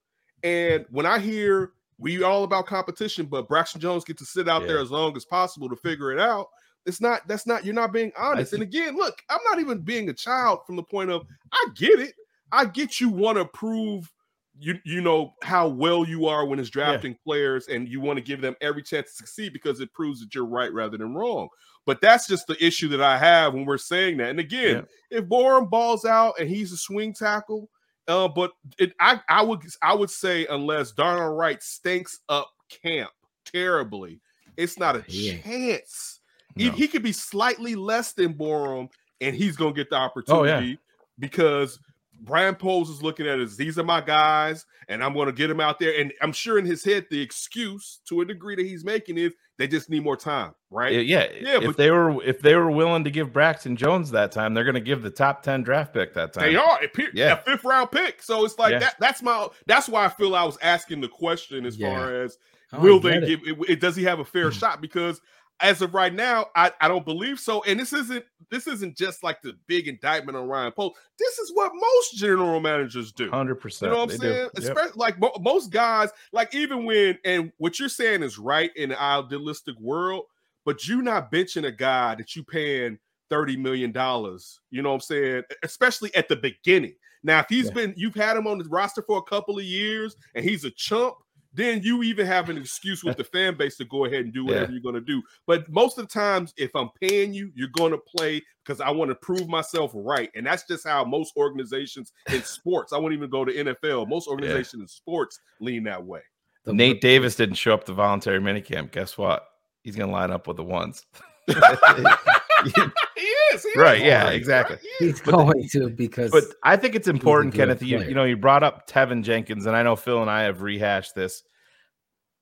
and 0.44 0.86
when 0.90 1.04
I 1.04 1.18
hear 1.18 1.72
we 1.98 2.22
all 2.22 2.44
about 2.44 2.66
competition, 2.66 3.26
but 3.26 3.48
Braxton 3.48 3.80
Jones 3.80 4.04
gets 4.04 4.20
to 4.20 4.26
sit 4.26 4.48
out 4.48 4.66
there 4.66 4.80
as 4.80 4.90
long 4.90 5.16
as 5.16 5.24
possible 5.24 5.68
to 5.68 5.76
figure 5.76 6.12
it 6.12 6.18
out. 6.18 6.48
It's 6.84 7.00
not 7.00 7.26
that's 7.28 7.46
not 7.46 7.64
you're 7.64 7.74
not 7.74 7.92
being 7.92 8.10
honest. 8.18 8.52
and 8.54 8.62
again, 8.62 8.96
look, 8.96 9.22
I'm 9.30 9.40
not 9.44 9.60
even 9.60 9.78
being 9.78 10.08
a 10.08 10.12
child 10.12 10.60
from 10.66 10.76
the 10.76 10.82
point 10.82 11.10
of 11.10 11.26
I 11.52 11.66
get 11.76 12.00
it. 12.00 12.14
I 12.50 12.64
get 12.64 13.00
you 13.00 13.08
want 13.08 13.38
to 13.38 13.44
prove 13.44 14.10
you 14.58 14.78
you 14.84 15.00
know 15.00 15.32
how 15.42 15.66
well 15.68 16.04
you 16.06 16.26
are 16.26 16.44
when 16.44 16.58
it's 16.58 16.68
drafting 16.68 17.16
players 17.24 17.68
and 17.68 17.88
you 17.88 18.00
want 18.00 18.18
to 18.18 18.22
give 18.22 18.40
them 18.40 18.54
every 18.60 18.82
chance 18.82 19.10
to 19.10 19.16
succeed 19.16 19.52
because 19.52 19.80
it 19.80 19.92
proves 19.94 20.20
that 20.20 20.34
you're 20.34 20.44
right 20.44 20.72
rather 20.72 20.98
than 20.98 21.14
wrong. 21.14 21.48
But 21.86 22.00
that's 22.00 22.26
just 22.26 22.46
the 22.46 22.62
issue 22.64 22.88
that 22.88 23.00
I 23.00 23.16
have 23.16 23.54
when 23.54 23.64
we're 23.64 23.78
saying 23.78 24.18
that. 24.18 24.30
And 24.30 24.38
again, 24.40 24.76
if 25.10 25.24
Borom 25.24 25.70
balls 25.70 26.04
out 26.04 26.34
and 26.38 26.48
he's 26.48 26.72
a 26.72 26.76
swing 26.76 27.14
tackle, 27.14 27.68
uh, 28.08 28.28
but 28.28 28.52
it, 28.78 28.92
I 29.00 29.20
I 29.28 29.42
would 29.42 29.60
I 29.82 29.94
would 29.94 30.10
say 30.10 30.46
unless 30.46 30.92
Darnell 30.92 31.34
Wright 31.34 31.62
stinks 31.62 32.20
up 32.28 32.50
camp 32.82 33.10
terribly, 33.44 34.20
it's 34.56 34.78
not 34.78 34.96
a 34.96 35.04
Yeah. 35.08 35.40
chance 35.42 36.20
He, 36.56 36.68
No. 36.68 36.70
he 36.70 36.88
could 36.88 37.02
be 37.02 37.12
slightly 37.12 37.74
less 37.74 38.12
than 38.12 38.34
Borom, 38.34 38.88
and 39.20 39.34
he's 39.34 39.56
gonna 39.56 39.72
get 39.72 39.90
the 39.90 39.96
Oh, 39.96 40.04
opportunity 40.44 40.78
because 41.18 41.78
Ryan 42.24 42.54
Poles 42.54 42.90
is 42.90 43.02
looking 43.02 43.26
at 43.26 43.40
as 43.40 43.56
these 43.56 43.78
are 43.78 43.84
my 43.84 44.00
guys, 44.00 44.66
and 44.88 45.02
I'm 45.02 45.14
gonna 45.14 45.32
get 45.32 45.50
him 45.50 45.60
out 45.60 45.78
there. 45.78 45.98
And 45.98 46.12
I'm 46.20 46.32
sure 46.32 46.58
in 46.58 46.66
his 46.66 46.84
head, 46.84 47.06
the 47.10 47.20
excuse 47.20 48.00
to 48.08 48.20
a 48.20 48.24
degree 48.24 48.54
that 48.56 48.66
he's 48.66 48.84
making 48.84 49.18
is 49.18 49.34
they 49.62 49.68
just 49.68 49.88
need 49.88 50.02
more 50.02 50.16
time, 50.16 50.54
right? 50.70 50.92
Yeah, 50.92 51.28
Yeah, 51.40 51.58
if 51.58 51.64
but- 51.66 51.76
they 51.76 51.92
were 51.92 52.20
if 52.24 52.40
they 52.40 52.56
were 52.56 52.68
willing 52.70 53.04
to 53.04 53.12
give 53.12 53.32
Braxton 53.32 53.76
Jones 53.76 54.10
that 54.10 54.32
time, 54.32 54.54
they're 54.54 54.64
going 54.64 54.74
to 54.74 54.80
give 54.80 55.02
the 55.02 55.10
top 55.10 55.44
ten 55.44 55.62
draft 55.62 55.94
pick 55.94 56.14
that 56.14 56.32
time. 56.32 56.50
They 56.50 56.56
are 56.56 56.80
pe- 56.92 57.06
Yeah. 57.14 57.34
a 57.34 57.36
fifth 57.36 57.62
round 57.62 57.92
pick. 57.92 58.20
So 58.24 58.44
it's 58.44 58.58
like 58.58 58.72
Yeah. 58.72 58.78
that. 58.80 58.96
That's 58.98 59.22
my. 59.22 59.46
That's 59.66 59.88
why 59.88 60.04
I 60.04 60.08
feel 60.08 60.34
I 60.34 60.42
was 60.42 60.58
asking 60.62 61.00
the 61.00 61.08
question 61.08 61.64
as 61.64 61.76
Yeah. 61.76 61.94
far 61.94 62.22
as 62.22 62.38
Oh, 62.72 62.78
I 62.78 62.80
will 62.80 62.98
they 62.98 63.18
it. 63.18 63.26
give? 63.26 63.40
It, 63.46 63.70
it- 63.70 63.80
does 63.80 63.94
he 63.94 64.02
have 64.02 64.18
a 64.18 64.24
fair 64.24 64.50
hmm. 64.50 64.58
shot? 64.58 64.80
Because 64.80 65.20
as 65.62 65.80
of 65.80 65.94
right 65.94 66.12
now, 66.12 66.46
I, 66.56 66.72
I 66.80 66.88
don't 66.88 67.04
believe 67.04 67.38
so. 67.38 67.62
And 67.62 67.78
this 67.78 67.92
isn't 67.92 68.24
this 68.50 68.66
isn't 68.66 68.96
just 68.96 69.22
like 69.22 69.40
the 69.40 69.56
big 69.66 69.88
indictment 69.88 70.36
on 70.36 70.46
Ryan 70.46 70.72
Poles. 70.72 70.96
This 71.18 71.38
is 71.38 71.52
what 71.54 71.72
most 71.74 72.16
general 72.16 72.60
managers 72.60 73.12
do. 73.12 73.30
Hundred 73.30 73.54
percent. 73.56 73.90
You 73.90 73.96
know 73.96 74.04
what 74.04 74.12
I'm 74.12 74.18
saying? 74.18 74.48
Especially 74.56 74.92
like 74.96 75.18
mo- 75.18 75.32
most 75.40 75.70
guys, 75.70 76.10
like 76.32 76.54
even 76.54 76.84
when 76.84 77.18
and 77.24 77.52
what 77.58 77.78
you're 77.78 77.88
saying 77.88 78.22
is 78.22 78.38
right 78.38 78.70
in 78.76 78.90
the 78.90 79.00
idealistic 79.00 79.78
world, 79.78 80.24
but 80.64 80.86
you're 80.86 81.02
not 81.02 81.32
benching 81.32 81.64
a 81.66 81.72
guy 81.72 82.14
that 82.16 82.36
you 82.36 82.42
paying 82.42 82.98
30 83.30 83.56
million 83.56 83.92
dollars. 83.92 84.60
You 84.70 84.82
know 84.82 84.90
what 84.90 84.96
I'm 84.96 85.00
saying? 85.00 85.42
Especially 85.62 86.14
at 86.14 86.28
the 86.28 86.36
beginning. 86.36 86.94
Now, 87.22 87.38
if 87.40 87.46
he's 87.48 87.66
Yeah. 87.66 87.72
been 87.74 87.94
you've 87.96 88.16
had 88.16 88.36
him 88.36 88.46
on 88.48 88.58
the 88.58 88.64
roster 88.64 89.02
for 89.02 89.18
a 89.18 89.22
couple 89.22 89.56
of 89.58 89.64
years 89.64 90.16
and 90.34 90.44
he's 90.44 90.64
a 90.64 90.70
chump, 90.72 91.14
then 91.54 91.82
you 91.82 92.02
even 92.02 92.26
have 92.26 92.48
an 92.48 92.56
excuse 92.56 93.04
with 93.04 93.16
the 93.16 93.24
fan 93.24 93.56
base 93.56 93.76
to 93.76 93.84
go 93.84 94.04
ahead 94.06 94.24
and 94.24 94.32
do 94.32 94.44
whatever 94.44 94.64
Yeah. 94.66 94.70
you're 94.72 94.80
going 94.82 94.94
to 94.94 95.00
do. 95.00 95.22
But 95.46 95.68
most 95.70 95.98
of 95.98 96.06
the 96.06 96.12
times, 96.12 96.54
if 96.56 96.70
I'm 96.74 96.88
paying 97.00 97.34
you, 97.34 97.50
you're 97.54 97.68
going 97.76 97.92
to 97.92 97.98
play 98.16 98.42
because 98.64 98.80
I 98.80 98.90
want 98.90 99.10
to 99.10 99.14
prove 99.16 99.48
myself 99.48 99.90
right. 99.94 100.30
And 100.34 100.46
that's 100.46 100.64
just 100.64 100.86
how 100.86 101.04
most 101.04 101.34
organizations 101.36 102.12
in 102.32 102.42
sports, 102.44 102.92
I 102.92 102.98
won't 102.98 103.12
even 103.14 103.28
go 103.28 103.44
to 103.44 103.52
NFL, 103.52 104.08
most 104.08 104.28
organizations 104.28 104.80
in 104.80 104.88
sports 104.88 105.38
lean 105.60 105.84
that 105.84 106.02
way. 106.04 106.20
The- 106.64 106.72
Nate 106.72 107.00
Davis 107.00 107.34
didn't 107.34 107.56
show 107.56 107.74
up 107.74 107.84
to 107.84 107.92
voluntary 107.92 108.38
minicamp. 108.40 108.92
Guess 108.92 109.18
what? 109.18 109.46
He's 109.82 109.96
going 109.96 110.08
to 110.08 110.12
line 110.14 110.30
up 110.30 110.46
with 110.46 110.56
the 110.56 110.64
ones. 110.64 111.04
he 113.52 113.68
is. 113.68 113.74
he 113.74 113.80
Right, 113.80 114.00
yeah, 114.00 114.22
already, 114.22 114.36
exactly. 114.36 114.76
right? 114.76 114.84
He 114.98 115.04
is. 115.06 115.20
He's 115.20 115.20
going 115.20 115.68
to 115.70 115.88
because 115.90 116.30
But 116.30 116.44
I 116.64 116.76
think 116.76 116.94
it's 116.94 117.08
important, 117.08 117.54
Kenneth. 117.54 117.82
You, 117.82 118.02
you 118.02 118.14
know, 118.14 118.24
you 118.24 118.36
brought 118.36 118.62
up 118.62 118.88
Teven 118.88 119.22
Jenkins, 119.22 119.66
and 119.66 119.76
I 119.76 119.82
know 119.82 119.96
Phil 119.96 120.20
and 120.22 120.30
I 120.30 120.42
have 120.42 120.62
rehashed 120.62 121.14
this. 121.14 121.42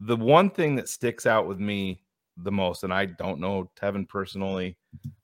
The 0.00 0.16
one 0.16 0.50
thing 0.50 0.76
that 0.76 0.88
sticks 0.88 1.26
out 1.26 1.46
with 1.46 1.58
me 1.58 2.02
the 2.36 2.52
most, 2.52 2.84
and 2.84 2.92
I 2.92 3.06
don't 3.06 3.40
know 3.40 3.70
Teven 3.80 4.08
personally, 4.08 4.78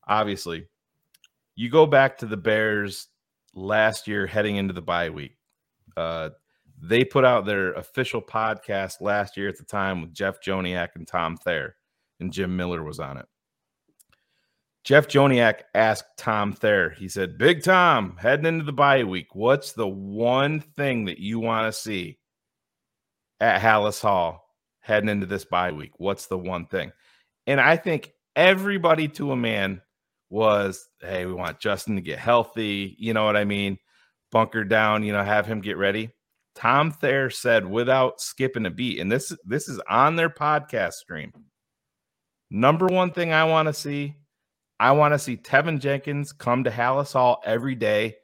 obviously, 0.06 0.66
you 1.54 1.70
go 1.70 1.86
back 1.86 2.18
to 2.18 2.26
the 2.26 2.36
Bears 2.36 3.08
last 3.54 4.06
year 4.06 4.26
heading 4.26 4.56
into 4.56 4.74
the 4.74 4.82
bye 4.82 5.10
week. 5.10 5.36
Uh, 5.96 6.30
they 6.80 7.04
put 7.04 7.24
out 7.24 7.46
their 7.46 7.72
official 7.72 8.20
podcast 8.20 9.00
last 9.00 9.36
year 9.36 9.48
at 9.48 9.56
the 9.56 9.64
time 9.64 10.02
with 10.02 10.12
Jeff 10.12 10.42
Joniak 10.42 10.90
and 10.94 11.08
Tom 11.08 11.36
Thayer, 11.36 11.76
and 12.20 12.32
Jim 12.32 12.56
Miller 12.56 12.82
was 12.82 13.00
on 13.00 13.16
it. 13.16 13.26
Jeff 14.86 15.08
Joniak 15.08 15.62
asked 15.74 16.16
Tom 16.16 16.52
Thayer, 16.52 16.90
he 16.90 17.08
said, 17.08 17.36
Big 17.36 17.64
Tom, 17.64 18.16
heading 18.20 18.46
into 18.46 18.64
the 18.64 18.72
bye 18.72 19.02
week, 19.02 19.34
what's 19.34 19.72
the 19.72 19.88
one 19.88 20.60
thing 20.60 21.06
that 21.06 21.18
you 21.18 21.40
want 21.40 21.66
to 21.66 21.76
see 21.76 22.20
at 23.40 23.60
Halas 23.60 24.00
Hall 24.00 24.44
heading 24.78 25.08
into 25.08 25.26
this 25.26 25.44
bye 25.44 25.72
week? 25.72 25.90
What's 25.98 26.26
the 26.26 26.38
one 26.38 26.66
thing? 26.66 26.92
And 27.48 27.60
I 27.60 27.76
think 27.76 28.12
everybody 28.36 29.08
to 29.08 29.32
a 29.32 29.36
man 29.36 29.82
was, 30.30 30.88
hey, 31.00 31.26
we 31.26 31.32
want 31.32 31.58
Justin 31.58 31.96
to 31.96 32.00
get 32.00 32.20
healthy. 32.20 32.94
You 32.96 33.12
know 33.12 33.24
what 33.24 33.36
I 33.36 33.44
mean? 33.44 33.78
Bunker 34.30 34.62
down, 34.62 35.02
you 35.02 35.12
know, 35.12 35.24
have 35.24 35.46
him 35.46 35.62
get 35.62 35.78
ready. 35.78 36.10
Tom 36.54 36.92
Thayer 36.92 37.28
said 37.28 37.68
without 37.68 38.20
skipping 38.20 38.66
a 38.66 38.70
beat, 38.70 39.00
and 39.00 39.10
this 39.10 39.36
this 39.44 39.68
is 39.68 39.80
on 39.90 40.14
their 40.14 40.30
podcast 40.30 40.92
stream. 40.92 41.32
Number 42.50 42.86
one 42.86 43.10
thing 43.10 43.32
I 43.32 43.42
want 43.44 43.66
to 43.66 43.74
see, 43.74 44.14
I 44.78 44.92
want 44.92 45.14
to 45.14 45.18
see 45.18 45.36
Teven 45.36 45.80
Jenkins 45.80 46.32
come 46.32 46.64
to 46.64 46.70
Halas 46.70 47.12
Hall 47.12 47.40
every 47.44 47.74
day 47.74 48.16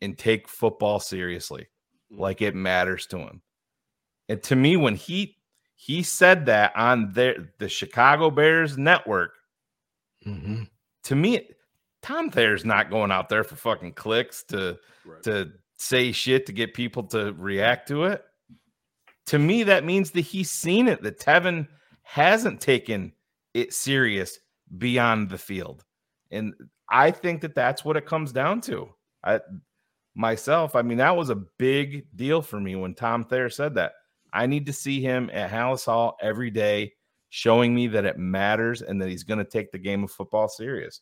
and 0.00 0.18
take 0.18 0.48
football 0.48 0.98
seriously, 0.98 1.68
like 2.10 2.42
it 2.42 2.54
matters 2.54 3.06
to 3.08 3.18
him. 3.18 3.42
And 4.28 4.42
to 4.44 4.56
me, 4.56 4.76
when 4.76 4.94
he 4.96 5.36
he 5.74 6.02
said 6.02 6.44
that 6.46 6.76
on 6.76 7.12
their 7.12 7.52
the 7.58 7.68
Chicago 7.68 8.30
Bears 8.30 8.76
network, 8.76 9.32
Mhm. 10.26 10.68
to 11.04 11.14
me, 11.16 11.48
Tom 12.02 12.30
Thayer's 12.30 12.64
not 12.64 12.90
going 12.90 13.10
out 13.10 13.28
there 13.30 13.44
for 13.44 13.56
fucking 13.56 13.94
clicks 13.94 14.42
to 14.44 14.78
Right. 15.04 15.22
to 15.22 15.52
say 15.78 16.12
shit 16.12 16.44
to 16.46 16.52
get 16.52 16.74
people 16.74 17.04
to 17.04 17.32
react 17.34 17.88
to 17.88 18.04
it. 18.04 18.22
To 19.26 19.38
me, 19.38 19.62
that 19.62 19.84
means 19.84 20.10
that 20.10 20.20
he's 20.22 20.50
seen 20.50 20.88
it, 20.88 21.02
that 21.02 21.18
Teven 21.20 21.68
hasn't 22.02 22.60
taken 22.60 23.12
it 23.54 23.72
serious 23.72 24.38
beyond 24.76 25.30
the 25.30 25.38
field. 25.38 25.84
And 26.30 26.54
I 26.88 27.10
think 27.10 27.40
that 27.42 27.54
that's 27.54 27.84
what 27.84 27.96
it 27.96 28.06
comes 28.06 28.32
down 28.32 28.60
to. 28.62 28.88
I 29.24 29.40
myself, 30.14 30.74
I 30.74 30.82
mean, 30.82 30.98
that 30.98 31.16
was 31.16 31.30
a 31.30 31.36
big 31.58 32.06
deal 32.16 32.42
for 32.42 32.60
me 32.60 32.74
when 32.76 32.94
Tom 32.94 33.24
Thayer 33.24 33.48
said 33.50 33.74
that. 33.76 33.92
I 34.32 34.46
need 34.46 34.66
to 34.66 34.72
see 34.72 35.00
him 35.00 35.30
at 35.32 35.50
Halas 35.50 35.84
Hall 35.86 36.16
every 36.20 36.50
day, 36.50 36.92
showing 37.30 37.74
me 37.74 37.88
that 37.88 38.04
it 38.04 38.18
matters 38.18 38.82
and 38.82 39.00
that 39.00 39.08
he's 39.08 39.24
going 39.24 39.38
to 39.38 39.44
take 39.44 39.72
the 39.72 39.78
game 39.78 40.04
of 40.04 40.10
football 40.10 40.48
serious. 40.48 41.00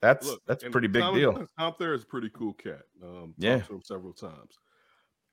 That's 0.00 0.26
Look, 0.28 0.42
that's 0.46 0.62
a 0.64 0.70
pretty 0.70 0.86
big 0.88 1.02
Tom, 1.02 1.14
deal. 1.14 1.46
Tom 1.58 1.74
Thayer 1.78 1.94
is 1.94 2.04
a 2.04 2.06
pretty 2.06 2.30
cool 2.30 2.52
cat. 2.54 2.82
Um, 3.02 3.34
Yeah. 3.36 3.58
to 3.60 3.74
him 3.74 3.82
several 3.82 4.12
times. 4.12 4.58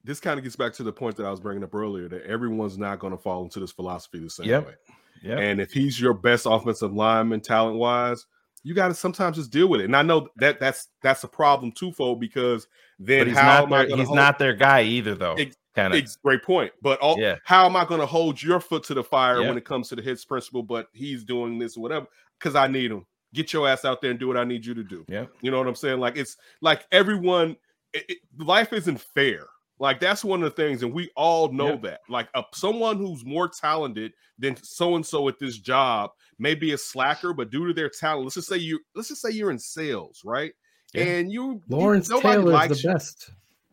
This 0.04 0.20
kind 0.20 0.38
of 0.40 0.44
gets 0.44 0.56
back 0.56 0.74
to 0.74 0.84
the 0.84 0.94
point 0.94 1.16
that 1.18 1.26
I 1.26 1.32
was 1.32 1.40
bringing 1.40 1.64
up 1.64 1.74
earlier 1.74 2.08
that 2.10 2.24
everyone's 2.24 2.78
not 2.78 3.00
going 3.00 3.12
to 3.12 3.18
fall 3.18 3.44
into 3.44 3.60
this 3.60 3.72
philosophy 3.72 4.20
the 4.20 4.30
same 4.30 4.48
Yep. 4.48 4.68
way. 4.68 4.74
Yeah. 5.22 5.38
And 5.40 5.60
if 5.62 5.72
he's 5.72 6.00
your 6.00 6.14
best 6.14 6.46
offensive 6.50 6.94
lineman 6.94 7.42
talent 7.42 7.78
wise, 7.78 8.26
you 8.66 8.74
got 8.74 8.88
to 8.88 8.96
sometimes 8.96 9.38
just 9.38 9.52
deal 9.52 9.68
with 9.68 9.80
it. 9.80 9.86
And 9.86 9.96
I 9.96 10.02
know 10.02 10.28
that 10.38 10.60
that's 10.60 10.88
that's 11.04 11.24
a 11.24 11.28
problem 11.28 11.72
twofold 11.72 12.20
because 12.20 12.68
then 13.00 13.20
But 13.20 13.28
he's 13.28 13.38
how 13.38 13.44
not 13.60 13.64
am 13.66 13.74
I 13.74 13.86
their, 13.86 13.98
he's 13.98 14.10
not 14.10 14.40
their 14.40 14.54
guy 14.54 14.82
either, 14.82 15.14
though. 15.14 15.36
Ex- 15.36 15.56
kind 15.76 15.94
of. 15.94 16.04
Great 16.24 16.42
point. 16.42 16.72
But 16.82 17.00
all, 17.00 17.20
Yeah. 17.20 17.36
how 17.44 17.66
am 17.68 17.76
I 17.76 17.86
going 17.86 18.00
to 18.00 18.08
hold 18.08 18.42
your 18.42 18.60
foot 18.60 18.84
to 18.86 18.96
the 18.96 19.04
fire 19.04 19.42
Yeah. 19.42 19.50
when 19.50 19.58
it 19.58 19.66
comes 19.66 19.90
to 19.90 19.96
the 19.96 20.02
hits 20.02 20.26
principle? 20.26 20.64
But 20.64 20.88
he's 20.94 21.24
doing 21.24 21.60
this 21.60 21.78
or 21.78 21.82
whatever 21.82 22.08
because 22.40 22.56
I 22.56 22.68
need 22.68 22.92
him. 22.92 23.06
Get 23.34 23.54
your 23.54 23.68
ass 23.68 23.86
out 23.86 24.02
there 24.02 24.10
and 24.12 24.20
do 24.20 24.28
what 24.28 24.38
I 24.38 24.46
need 24.46 24.66
you 24.66 24.74
to 24.74 24.84
do. 24.84 25.06
Yeah. 25.08 25.26
You 25.42 25.52
know 25.52 25.60
what 25.60 25.68
I'm 25.68 25.76
saying? 25.76 26.00
Like 26.00 26.18
it's 26.18 26.36
like 26.62 26.88
everyone, 26.92 27.58
it, 27.94 28.06
it- 28.10 28.18
life 28.40 28.74
isn't 28.74 29.00
fair. 29.00 29.46
Like 29.78 30.00
that's 30.00 30.24
one 30.24 30.42
of 30.42 30.56
the 30.56 30.56
things, 30.64 30.84
and 30.84 30.94
we 30.94 31.12
all 31.18 31.52
know 31.52 31.72
Yeah. 31.72 31.80
that. 31.84 32.00
Like 32.08 32.30
a, 32.34 32.44
someone 32.54 32.98
who's 32.98 33.26
more 33.26 33.50
talented 33.50 34.14
than 34.40 34.56
so 34.64 34.96
and 34.96 35.06
so 35.06 35.28
at 35.28 35.38
this 35.38 35.58
job 35.58 36.12
may 36.40 36.56
be 36.56 36.74
a 36.74 36.78
slacker, 36.78 37.34
but 37.34 37.50
due 37.50 37.68
to 37.68 37.74
their 37.74 37.90
talent, 37.90 38.24
let's 38.26 38.36
just 38.36 38.48
say 38.48 38.58
you, 38.58 38.80
let's 38.96 39.08
just 39.10 39.22
say 39.22 39.32
you're 39.32 39.52
in 39.52 39.60
sales, 39.60 40.22
right? 40.26 40.54
Yeah. 40.94 41.04
And 41.04 41.32
you, 41.32 41.62
you- 41.68 42.04
nobody 42.10 42.22
Taylor 42.22 42.52
likes 42.52 42.82
the 42.82 42.88
you. 42.88 42.94
best. 42.94 43.32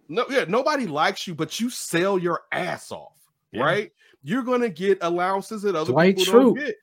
No, 0.09 0.27
yeah, 0.29 0.45
nobody 0.49 0.87
likes 0.87 1.27
you, 1.27 1.35
but 1.35 1.59
you 1.61 1.71
sell 1.71 2.19
your 2.19 2.41
ass 2.53 2.93
off, 2.93 3.17
Yeah. 3.53 3.63
right? 3.63 3.93
You're 4.23 4.43
gonna 4.43 4.69
get 4.69 4.99
allowances 5.01 5.63
that 5.63 5.75
other 5.75 5.93
Dwight 5.93 6.17
people 6.17 6.33
don't 6.35 6.55
get. 6.59 6.77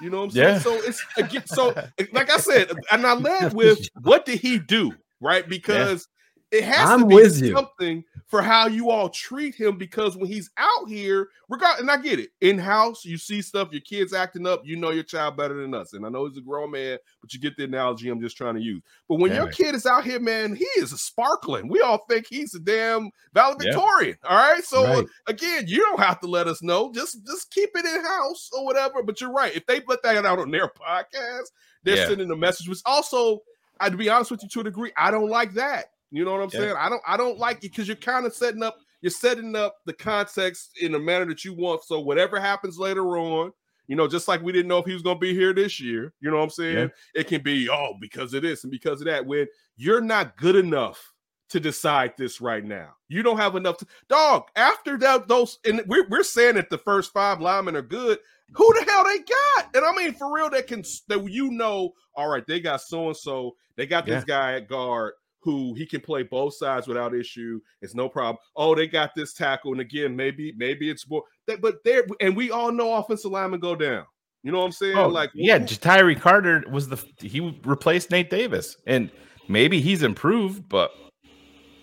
You 0.00 0.10
know 0.10 0.18
what 0.18 0.24
I'm 0.24 0.30
saying? 0.32 0.48
Yeah. 0.54 0.58
So 0.58 0.74
it's 0.74 1.02
again, 1.16 1.46
so 1.46 1.68
like 2.12 2.30
I 2.30 2.36
said, 2.38 2.70
and 2.92 3.06
I 3.06 3.14
led 3.14 3.54
with 3.54 3.88
what 4.02 4.26
did 4.26 4.40
he 4.40 4.58
do, 4.58 4.92
right? 5.20 5.48
Because 5.48 6.06
it 6.50 6.64
has 6.64 6.76
to 6.88 6.92
I'm 6.94 7.08
be 7.08 7.14
with 7.14 7.40
you. 7.40 7.54
something 7.54 8.04
for 8.26 8.42
how 8.42 8.66
you 8.66 8.90
all 8.90 9.08
treat 9.08 9.54
him. 9.54 9.78
Because 9.78 10.16
when 10.16 10.26
he's 10.26 10.50
out 10.56 10.88
here, 10.88 11.28
regard 11.48 11.78
and 11.80 11.90
I 11.90 11.96
get 11.96 12.18
it, 12.18 12.30
in 12.40 12.58
house, 12.58 13.04
you 13.04 13.18
see 13.18 13.40
stuff, 13.40 13.68
your 13.70 13.80
kids 13.82 14.12
acting 14.12 14.46
up, 14.46 14.62
you 14.64 14.76
know 14.76 14.90
your 14.90 15.04
child 15.04 15.36
better 15.36 15.60
than 15.60 15.74
us. 15.74 15.92
And 15.92 16.04
I 16.04 16.08
know 16.08 16.26
he's 16.26 16.36
a 16.36 16.40
grown 16.40 16.72
man, 16.72 16.98
but 17.20 17.32
you 17.32 17.40
get 17.40 17.56
the 17.56 17.64
analogy 17.64 18.08
I'm 18.08 18.20
just 18.20 18.36
trying 18.36 18.56
to 18.56 18.60
use. 18.60 18.82
But 19.08 19.20
when 19.20 19.30
Yeah, 19.30 19.36
your 19.38 19.44
man. 19.46 19.52
kid 19.54 19.74
is 19.76 19.86
out 19.86 20.04
here, 20.04 20.18
man, 20.18 20.56
he 20.56 20.64
is 20.76 20.92
a 20.92 20.98
sparkling. 20.98 21.68
We 21.68 21.80
all 21.80 22.04
think 22.08 22.26
he's 22.28 22.54
a 22.54 22.58
damn 22.58 23.04
Yeah. 23.04 23.10
valedictorian. 23.32 24.16
All 24.24 24.36
right. 24.36 24.64
So 24.64 24.84
uh, 24.84 24.96
Right. 24.96 25.06
again, 25.28 25.64
you 25.68 25.78
don't 25.78 26.00
have 26.00 26.20
to 26.20 26.26
let 26.26 26.48
us 26.48 26.62
know. 26.62 26.92
Just 26.92 27.24
just 27.26 27.50
keep 27.52 27.70
it 27.74 27.84
in 27.84 28.04
house 28.04 28.50
or 28.52 28.64
whatever. 28.64 29.02
But 29.02 29.20
you're 29.20 29.32
right. 29.32 29.54
If 29.54 29.66
they 29.66 29.80
put 29.80 30.02
that 30.02 30.24
out 30.26 30.38
on 30.38 30.50
their 30.50 30.68
podcast, 30.68 31.46
they're 31.84 31.96
Yeah. 31.96 32.06
sending 32.06 32.30
a 32.32 32.36
message. 32.36 32.68
Which 32.68 32.80
also, 32.84 33.40
I 33.78 33.88
to 33.88 33.96
be 33.96 34.08
honest 34.08 34.30
with 34.32 34.42
you 34.42 34.48
to 34.48 34.60
a 34.60 34.64
degree, 34.64 34.92
I 34.96 35.10
don't 35.12 35.30
like 35.30 35.52
that. 35.54 35.92
You 36.10 36.24
know 36.24 36.32
what 36.32 36.42
I'm 36.42 36.50
Yeah. 36.52 36.60
saying? 36.60 36.76
I 36.78 36.88
don't 36.88 37.02
I 37.06 37.16
don't 37.16 37.38
like 37.38 37.58
it 37.58 37.62
because 37.72 37.88
you're 37.88 37.96
kind 37.96 38.26
of 38.26 38.34
setting 38.34 38.62
up 38.62 38.78
you're 39.02 39.10
setting 39.10 39.54
up 39.56 39.76
the 39.84 39.92
context 39.92 40.78
in 40.80 40.94
a 40.94 40.98
manner 40.98 41.26
that 41.26 41.44
you 41.44 41.54
want. 41.54 41.84
So 41.84 42.00
whatever 42.00 42.40
happens 42.40 42.78
later 42.78 43.16
on, 43.18 43.52
you 43.88 43.94
know, 43.96 44.08
just 44.08 44.26
like 44.26 44.42
we 44.42 44.52
didn't 44.52 44.68
know 44.68 44.78
if 44.78 44.86
he 44.86 44.92
was 44.94 45.02
going 45.02 45.16
to 45.16 45.20
be 45.20 45.34
here 45.34 45.52
this 45.52 45.80
year. 45.80 46.12
You 46.20 46.30
know 46.30 46.38
what 46.38 46.44
I'm 46.44 46.50
saying? 46.50 46.76
Yeah. 47.14 47.20
It 47.20 47.26
can 47.28 47.42
be 47.42 47.68
oh 47.68 47.94
because 48.00 48.34
of 48.34 48.42
this 48.42 48.64
and 48.64 48.70
because 48.70 49.00
of 49.00 49.06
that. 49.06 49.26
When 49.26 49.46
you're 49.76 50.00
not 50.00 50.36
good 50.36 50.56
enough 50.56 51.12
to 51.50 51.60
decide 51.60 52.14
this 52.16 52.40
right 52.40 52.64
now, 52.64 52.94
you 53.08 53.22
don't 53.22 53.36
have 53.36 53.54
enough. 53.54 53.76
To, 53.78 53.86
dog, 54.08 54.48
after 54.56 54.96
that, 54.98 55.28
those 55.28 55.58
and 55.64 55.82
we're 55.86 56.08
we're 56.08 56.22
saying 56.22 56.54
that 56.56 56.70
the 56.70 56.78
first 56.78 57.12
five 57.12 57.40
linemen 57.40 57.76
are 57.76 57.82
good. 57.82 58.18
who 58.52 58.74
the 58.74 58.90
hell 58.90 59.04
they 59.04 59.18
got? 59.18 59.74
And 59.74 59.84
I 59.84 59.92
mean, 59.94 60.14
for 60.14 60.32
real, 60.32 60.50
that 60.50 60.66
can 60.66 60.82
that 61.08 61.28
you 61.30 61.50
know, 61.50 61.92
all 62.14 62.28
right, 62.28 62.46
they 62.46 62.60
got 62.60 62.80
so 62.80 63.08
and 63.08 63.16
so, 63.16 63.56
they 63.76 63.86
got 63.86 64.06
this 64.06 64.24
guy 64.24 64.54
at 64.54 64.68
guard 64.68 65.12
who 65.46 65.72
he 65.74 65.86
can 65.86 66.02
play 66.02 66.22
both 66.24 66.52
sides 66.54 66.86
without 66.86 67.14
issue. 67.14 67.60
It's 67.80 67.94
no 67.94 68.08
problem. 68.10 68.36
Oh, 68.56 68.74
they 68.74 68.86
got 68.86 69.12
this 69.16 69.32
tackle, 69.32 69.72
and 69.72 69.80
again, 69.80 70.14
maybe 70.14 70.52
maybe 70.58 70.90
it's 70.90 71.08
more, 71.08 71.22
that, 71.46 71.62
but 71.62 71.76
there, 71.84 72.04
and 72.20 72.36
we 72.36 72.50
all 72.50 72.70
know 72.70 72.94
offensive 72.96 73.30
linemen 73.30 73.60
go 73.60 73.74
down. 73.74 74.04
You 74.42 74.52
know 74.52 74.58
what 74.58 74.66
I'm 74.66 74.72
saying? 74.72 74.96
Oh, 74.98 75.08
like, 75.08 75.30
yeah, 75.34 75.58
Tyree 75.58 76.14
Carter 76.16 76.64
was 76.70 76.88
the 76.88 77.02
he 77.20 77.58
replaced 77.64 78.10
Nate 78.10 78.28
Davis, 78.28 78.76
and 78.86 79.10
maybe 79.48 79.80
he's 79.80 80.02
improved, 80.02 80.68
but 80.68 80.90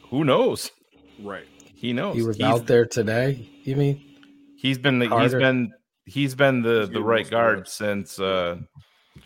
who 0.10 0.24
knows? 0.24 0.70
right. 1.22 1.46
He 1.76 1.92
knows. 1.94 2.16
He 2.16 2.22
was 2.24 2.38
He's- 2.38 2.50
out 2.50 2.66
there 2.68 2.86
today. 2.86 3.50
You 3.64 3.76
mean? 3.76 4.02
He's 4.58 4.78
been 4.78 5.00
the, 5.00 5.06
he's 5.06 5.10
Carter. 5.10 5.40
been 5.40 5.72
he's 6.06 6.36
been 6.36 6.62
the 6.62 6.82
He's 6.82 6.90
the 6.92 7.02
right 7.02 7.20
most 7.20 7.26
of 7.26 7.30
the 7.30 7.36
guard 7.36 7.58
reps. 7.60 7.74
since 7.74 8.20
uh 8.20 8.58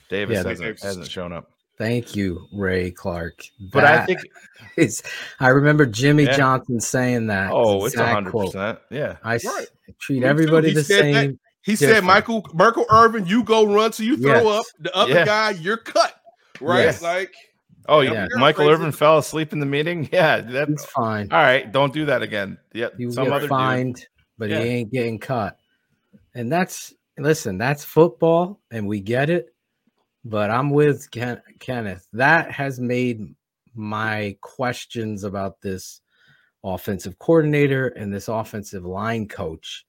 Davis 0.10 0.34
Yeah, 0.34 0.38
hasn't 0.50 0.60
Davis- 0.60 0.84
hasn't 0.84 1.08
shown 1.12 1.34
up. 1.34 1.50
Thank 1.78 2.16
you, 2.16 2.48
Ray 2.52 2.90
Clark. 2.92 3.44
But 3.72 3.84
I 3.86 4.06
think 4.06 4.20
is, 4.78 5.04
I 5.40 5.50
remember 5.50 5.86
Jimmy 5.86 6.24
Yeah. 6.24 6.36
Johnson 6.38 6.80
saying 6.80 7.28
that. 7.28 7.52
oh, 7.52 7.86
it's 7.86 7.96
a 7.96 8.00
exact 8.02 8.14
hundred 8.14 8.32
percent. 8.34 8.80
Yeah. 8.90 9.18
I 9.24 9.34
Right. 9.34 9.68
treat 10.00 10.22
Me 10.22 10.26
everybody 10.28 10.70
He 10.70 10.74
the 10.74 10.84
said 10.84 11.06
that- 11.06 11.14
same. 11.14 11.40
He 11.62 11.76
said, 11.76 12.04
Michael 12.06 12.48
Michael 12.54 12.86
Irvin, 12.90 13.26
you 13.26 13.44
go 13.44 13.66
run 13.72 13.92
so 13.92 14.02
you 14.02 14.16
throw 14.18 14.42
Yes. 14.42 14.60
up. 14.60 14.66
The 14.80 14.96
other 14.96 15.14
Yeah. 15.14 15.26
guy, 15.26 15.50
you're 15.52 15.76
cut. 15.78 16.14
Right? 16.62 16.86
Yes. 16.86 17.02
Like, 17.02 17.34
Oh 17.90 18.00
Yeah, 18.02 18.12
yeah. 18.14 18.28
Michael 18.38 18.66
crazy. 18.66 18.74
Irvin 18.74 18.92
fell 18.94 19.18
asleep 19.18 19.54
in 19.54 19.60
the 19.60 19.66
meeting. 19.66 20.10
Yeah. 20.14 20.42
that's 20.42 20.86
fine. 20.86 21.28
all 21.32 21.42
right. 21.42 21.70
Don't 21.72 21.94
do 21.94 22.06
that 22.06 22.22
again. 22.22 22.58
Yeah. 22.74 22.88
you 22.98 23.08
will 23.08 23.14
Some 23.14 23.26
get 23.26 23.34
other 23.34 23.42
dude. 23.42 23.50
fined, 23.50 24.08
but 24.38 24.50
Yeah. 24.50 24.62
he 24.62 24.68
ain't 24.70 24.92
getting 24.92 25.20
cut. 25.20 25.58
And 26.34 26.50
that's 26.52 26.94
listen, 27.20 27.58
that's 27.58 27.84
football, 27.84 28.60
and 28.72 28.88
we 28.88 29.00
get 29.02 29.30
it. 29.30 29.54
But 30.30 30.52
I'm 30.52 30.72
with 30.72 31.10
Ken, 31.12 31.42
Kenneth. 31.60 32.06
That 32.14 32.52
has 32.52 32.80
made 32.80 33.34
my 33.74 34.36
questions 34.42 35.24
about 35.24 35.62
this 35.62 36.02
offensive 36.64 37.18
coordinator 37.18 37.88
and 37.88 38.14
this 38.14 38.28
offensive 38.28 38.84
line 38.84 39.28
coach 39.28 39.86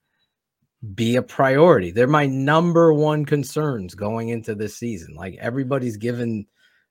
be 0.94 1.16
a 1.16 1.22
priority. 1.22 1.90
They're 1.90 2.06
my 2.06 2.26
number 2.26 2.94
one 2.94 3.24
concerns 3.24 3.96
going 3.96 4.28
into 4.28 4.54
this 4.54 4.76
season. 4.76 5.14
Like 5.16 5.36
everybody's 5.40 5.96
given 5.96 6.46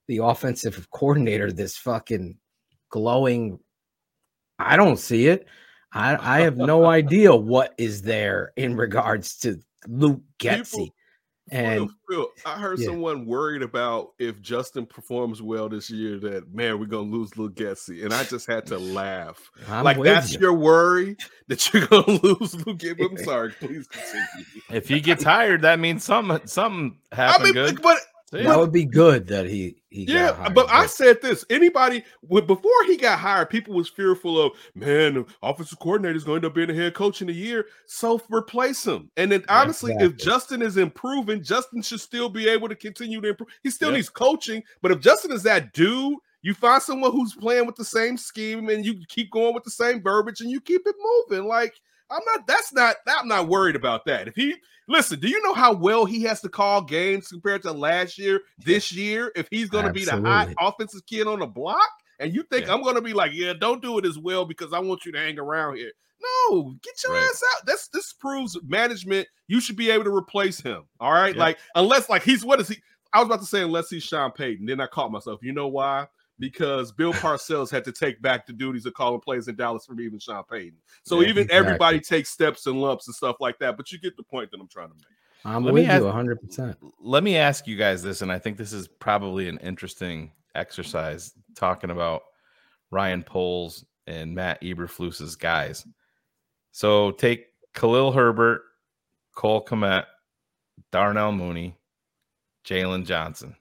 the 0.07 0.17
offensive 0.17 0.89
coordinator 0.91 1.51
this 1.51 1.77
fucking 1.77 2.37
glowing. 2.89 3.59
I 4.59 4.75
don't 4.75 4.99
see 4.99 5.27
it. 5.27 5.47
I, 5.93 6.39
I 6.39 6.41
have 6.41 6.57
no 6.57 6.85
idea 6.89 7.33
what 7.33 7.73
is 7.77 8.01
there 8.01 8.51
in 8.57 8.75
regards 8.75 9.37
to 9.39 9.59
Luke 9.87 10.21
Getsy. 10.37 10.71
People- 10.71 10.93
And 11.49 11.89
Phil, 11.89 11.89
Phil, 12.09 12.27
I 12.45 12.59
heard 12.59 12.79
yeah. 12.79 12.87
someone 12.87 13.25
worried 13.25 13.61
about 13.61 14.13
if 14.19 14.41
Justin 14.41 14.85
performs 14.85 15.41
well 15.41 15.69
this 15.69 15.89
year, 15.89 16.19
that 16.19 16.53
man, 16.53 16.79
we're 16.79 16.85
gonna 16.85 17.09
lose 17.09 17.37
Luke 17.37 17.55
Getsy, 17.55 18.03
and 18.03 18.13
I 18.13 18.23
just 18.25 18.47
had 18.47 18.65
to 18.67 18.77
laugh. 18.77 19.49
I'm 19.69 19.85
like 19.85 20.01
that's 20.01 20.33
you. 20.33 20.39
your 20.39 20.53
worry 20.53 21.15
that 21.47 21.73
you're 21.73 21.87
gonna 21.87 22.11
lose 22.23 22.55
Luke. 22.65 22.79
Getsy. 22.79 23.09
I'm 23.09 23.17
sorry, 23.23 23.51
please 23.51 23.87
continue. 23.87 24.45
If 24.69 24.89
he 24.89 24.99
gets 24.99 25.23
hired, 25.23 25.61
that 25.61 25.79
means 25.79 26.03
something 26.03 26.45
something 26.47 26.97
I 27.11 27.15
happened 27.15 27.55
mean, 27.55 27.75
good. 27.75 27.81
but 27.81 27.99
See? 28.29 28.43
that 28.43 28.59
would 28.59 28.73
be 28.73 28.83
good 28.83 29.25
that 29.27 29.45
he 29.45 29.81
he 29.89 30.05
got 30.05 30.13
yeah, 30.13 30.33
hired, 30.33 30.53
but 30.53 30.69
I 30.69 30.85
said 30.85 31.21
this: 31.21 31.45
anybody 31.49 32.03
before 32.27 32.83
he 32.85 32.97
got 32.97 33.19
hired, 33.19 33.49
people 33.49 33.73
was 33.73 33.87
fearful 33.87 34.41
of 34.41 34.51
man, 34.75 35.13
the 35.13 35.25
offensive 35.41 35.79
coordinator 35.79 36.15
is 36.15 36.25
going 36.25 36.41
to 36.41 36.47
end 36.47 36.51
up 36.51 36.55
being 36.55 36.69
a 36.69 36.73
head 36.73 36.93
coach 36.93 37.21
in 37.21 37.29
a 37.29 37.33
year, 37.33 37.67
so 37.85 38.21
replace 38.29 38.85
him. 38.85 39.09
And 39.15 39.31
then 39.31 39.45
honestly, 39.47 39.95
if. 39.99 40.17
Justin 40.17 40.61
is 40.61 40.75
improving, 40.75 41.41
Justin 41.41 41.81
should 41.81 42.01
still 42.01 42.27
be 42.27 42.49
able 42.49 42.67
to 42.67 42.75
continue 42.75 43.21
to 43.21 43.29
improve. 43.29 43.49
He 43.63 43.69
still 43.69 43.91
Yeah. 43.91 43.95
needs 43.95 44.09
coaching, 44.09 44.61
but 44.81 44.91
if 44.91 44.99
Justin 44.99 45.31
is 45.31 45.43
that 45.43 45.73
dude. 45.73 46.17
You 46.43 46.53
find 46.53 46.81
someone 46.81 47.11
who's 47.11 47.33
playing 47.33 47.65
with 47.65 47.75
the 47.75 47.83
same 47.83 48.15
scheme, 48.15 48.69
and 48.69 48.85
you 48.85 49.01
keep 49.09 49.31
going 49.31 49.53
with 49.55 49.63
the 49.63 49.71
same 49.71 50.01
verbiage, 50.01 50.39
and 50.39 50.51
you 50.51 50.61
keep 50.61 50.81
it 50.85 50.95
moving. 51.29 51.45
Like 51.47 51.73
I'm 52.09 52.21
not. 52.25 52.47
That's 52.47 52.73
not. 52.73 52.95
I'm 53.07 53.27
not 53.27 53.47
worried 53.47 53.75
about 53.75 54.05
that. 54.05 54.27
If 54.27 54.35
he 54.35 54.55
listen, 54.87 55.19
do 55.19 55.27
you 55.27 55.41
know 55.43 55.53
how 55.53 55.73
well 55.73 56.05
he 56.05 56.23
has 56.23 56.41
to 56.41 56.49
call 56.49 56.81
games 56.81 57.27
compared 57.27 57.61
to 57.63 57.71
last 57.71 58.17
year? 58.17 58.41
This 58.59 58.91
year, 58.93 59.31
if 59.35 59.47
he's 59.51 59.69
going 59.69 59.85
to 59.85 59.91
be 59.93 60.05
the 60.05 60.21
hot 60.21 60.49
offensive 60.59 61.05
kid 61.05 61.27
on 61.27 61.39
the 61.39 61.45
block, 61.47 61.89
and 62.19 62.33
you 62.33 62.43
think 62.51 62.67
Yeah. 62.67 62.73
I'm 62.73 62.81
going 62.83 62.95
to 62.95 63.01
be 63.01 63.13
like, 63.13 63.31
yeah, 63.33 63.53
don't 63.53 63.81
do 63.81 63.97
it 63.97 64.05
as 64.05 64.17
well 64.17 64.45
because 64.45 64.73
I 64.73 64.79
want 64.79 65.05
you 65.05 65.11
to 65.11 65.19
hang 65.19 65.37
around 65.37 65.75
here. 65.77 65.91
No, 66.49 66.73
get 66.81 66.93
your 67.03 67.13
Right. 67.13 67.23
ass 67.29 67.43
out. 67.55 67.65
That's 67.65 67.89
this 67.89 68.13
proves 68.13 68.57
management. 68.65 69.27
You 69.47 69.59
should 69.61 69.75
be 69.75 69.91
able 69.91 70.05
to 70.05 70.15
replace 70.15 70.59
him. 70.59 70.83
All 70.99 71.11
right, 71.11 71.35
Yeah. 71.35 71.41
like 71.41 71.57
unless 71.75 72.09
like 72.09 72.23
he's 72.23 72.43
what 72.45 72.59
is 72.59 72.69
he? 72.69 72.77
I 73.13 73.19
was 73.19 73.27
about 73.27 73.39
to 73.41 73.45
say 73.45 73.61
unless 73.61 73.89
he's 73.89 74.03
Sean 74.03 74.31
Payton. 74.31 74.65
Then 74.65 74.81
I 74.81 74.87
caught 74.87 75.11
myself. 75.11 75.39
You 75.43 75.53
know 75.53 75.67
why? 75.67 76.07
Because 76.39 76.91
Bill 76.91 77.13
Parcells 77.13 77.71
had 77.71 77.83
to 77.85 77.91
take 77.91 78.21
back 78.21 78.45
the 78.45 78.53
duties 78.53 78.85
of 78.85 78.93
calling 78.93 79.19
plays 79.21 79.47
in 79.47 79.55
Dallas 79.55 79.85
from 79.87 79.99
even 79.99 80.19
Sean 80.19 80.43
Payton. 80.43 80.77
So 81.03 81.21
Yeah, 81.21 81.29
even 81.29 81.43
exactly. 81.45 81.57
everybody 81.57 81.99
takes 81.99 82.29
steps 82.29 82.67
and 82.67 82.79
lumps 82.79 83.07
and 83.07 83.15
stuff 83.15 83.37
like 83.39 83.57
that. 83.59 83.75
But 83.75 83.91
you 83.91 83.97
get 83.99 84.15
the 84.17 84.23
point 84.23 84.51
that 84.51 84.59
I'm 84.59 84.67
trying 84.67 84.89
to 84.89 84.93
make. 84.95 85.05
I'm 85.45 85.63
Let 85.63 85.73
me 85.73 85.81
with 85.81 85.89
ask- 85.89 85.99
you 86.01 86.05
100. 86.05 86.41
percent 86.41 86.77
let 86.99 87.23
me 87.23 87.37
ask 87.37 87.65
you 87.67 87.75
guys 87.75 88.03
this, 88.03 88.21
and 88.21 88.31
I 88.31 88.37
think 88.37 88.57
this 88.57 88.73
is 88.73 88.87
probably 88.87 89.47
an 89.49 89.57
interesting 89.59 90.31
exercise 90.55 91.33
talking 91.55 91.89
about 91.89 92.21
Ryan 92.91 93.23
Poles 93.23 93.85
and 94.07 94.33
Matt 94.35 94.61
Eberflus's 94.61 95.35
guys. 95.35 95.85
So 96.71 97.11
take 97.11 97.47
Khalil 97.73 98.11
Herbert, 98.11 98.61
Cole 99.33 99.63
Kmet, 99.65 100.05
Darnell 100.91 101.31
Mooney, 101.31 101.75
Jaylon 102.63 103.05
Johnson. 103.05 103.55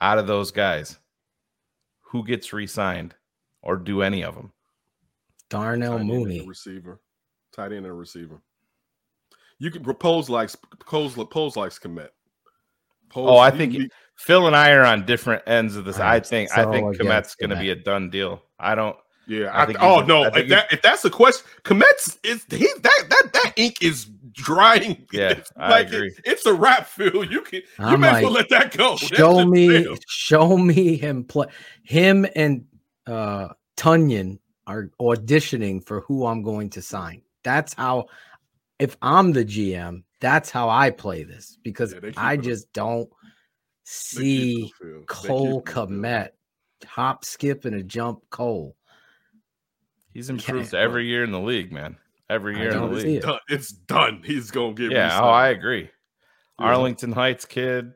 Out 0.00 0.18
of 0.18 0.26
those 0.26 0.50
guys, 0.50 0.98
who 2.14 2.24
gets 2.24 2.52
re-signed, 2.52 3.12
or 3.60 3.76
do 3.76 4.00
any 4.00 4.22
of 4.22 4.36
them? 4.36 4.52
Darnell 5.50 5.94
Tight 5.94 6.00
end 6.02 6.08
Mooney. 6.08 6.46
receiver, 6.46 7.00
tight 7.52 7.66
end 7.72 7.78
and 7.78 7.86
a 7.86 7.92
receiver. 7.92 8.40
You 9.58 9.72
can 9.72 9.82
propose 9.82 10.30
likes 10.30 10.56
Pose 10.86 11.14
Pose 11.30 11.56
likes 11.56 11.78
commit. 11.80 12.12
Pose, 13.10 13.28
Oh, 13.30 13.38
I 13.38 13.50
think 13.50 13.72
he- 13.72 13.90
Phil 14.16 14.46
and 14.46 14.54
I 14.54 14.70
are 14.74 14.84
on 14.84 15.04
different 15.06 15.42
ends 15.48 15.74
of 15.74 15.84
this. 15.84 15.98
I 15.98 16.14
I'm 16.16 16.22
think 16.22 16.56
I 16.56 16.70
think 16.70 16.94
against 16.94 17.00
Kmet's 17.00 17.34
going 17.34 17.50
to 17.50 17.56
be 17.56 17.70
a 17.70 17.74
done 17.74 18.10
deal. 18.10 18.42
I 18.60 18.76
don't. 18.76 18.96
yeah. 19.26 19.46
I 19.52 19.62
I 19.62 19.66
think 19.66 19.82
oh 19.82 20.00
no, 20.02 20.22
I 20.24 20.30
think 20.30 20.44
if, 20.44 20.50
that, 20.50 20.72
if 20.72 20.82
that's 20.82 21.02
the 21.02 21.10
question, 21.10 21.44
Kmet's 21.64 22.16
is 22.22 22.44
he 22.48 22.68
that 22.82 23.04
that 23.10 23.30
that 23.32 23.52
ink 23.56 23.78
is 23.82 24.08
drying. 24.34 25.06
Yeah, 25.12 25.40
I 25.56 25.70
like 25.70 25.86
it- 25.88 25.94
agree. 25.94 26.14
it's 26.24 26.44
a 26.46 26.52
wrap, 26.54 26.86
Phil. 26.88 27.24
You 27.24 27.40
can 27.42 27.60
you 27.60 27.62
I'm 27.78 28.00
may 28.00 28.08
as 28.08 28.22
well 28.22 28.32
like, 28.32 28.50
let 28.50 28.60
that 28.72 28.76
go. 28.76 28.96
Show 28.96 29.44
me, 29.46 29.68
Phil. 29.84 29.96
show 30.06 30.56
me 30.58 30.96
him 30.96 31.24
play. 31.24 31.46
Him 31.82 32.26
and 32.36 32.64
uh 33.06 33.48
Tonyan 33.76 34.38
are 34.66 34.90
auditioning 35.00 35.84
for 35.84 36.00
who 36.02 36.26
I'm 36.26 36.42
going 36.42 36.70
to 36.70 36.82
sign. 36.82 37.22
That's 37.42 37.74
how. 37.74 38.06
If 38.80 38.96
I'm 39.02 39.32
the 39.32 39.44
GM, 39.44 40.02
that's 40.20 40.50
how 40.50 40.68
I 40.68 40.90
play 40.90 41.22
this 41.22 41.56
because 41.62 41.94
Yeah, 41.94 42.10
I 42.16 42.34
it- 42.34 42.42
just 42.42 42.72
don't 42.72 43.08
see 43.84 44.64
it, 44.64 44.72
Phil. 44.80 44.88
They 44.90 44.98
keep 44.98 45.06
Cole 45.06 45.58
it, 45.60 45.64
Kmet 45.66 46.28
hop, 46.86 47.24
skip, 47.24 47.64
and 47.66 47.76
a 47.76 47.82
jump. 47.82 48.18
Cole. 48.30 48.76
He's 50.12 50.26
Can't- 50.28 50.40
improved 50.42 50.74
every 50.74 51.06
year 51.06 51.24
in 51.24 51.30
the 51.32 51.40
league, 51.40 51.72
man. 51.72 51.96
Every 52.30 52.56
year 52.58 52.70
in 52.70 52.78
the 52.78 52.86
league. 52.86 53.06
it. 53.18 53.22
Done. 53.22 53.38
It's 53.48 53.70
done. 53.70 54.22
He's 54.24 54.50
gonna 54.50 54.72
get 54.74 54.90
Yeah. 54.92 55.04
re-signed. 55.04 55.24
Oh, 55.24 55.28
I 55.28 55.48
agree. 55.48 55.82
Yeah. 55.82 56.66
Arlington 56.66 57.12
Heights 57.12 57.44
kid. 57.44 57.92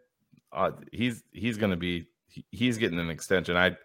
Uh, 0.52 0.72
he's 0.92 1.22
he's 1.32 1.56
going 1.56 1.70
to 1.70 1.76
be. 1.76 2.06
he- 2.26 2.44
he's 2.50 2.76
getting 2.78 2.98
an 2.98 3.10
extension. 3.10 3.56
I 3.56 3.76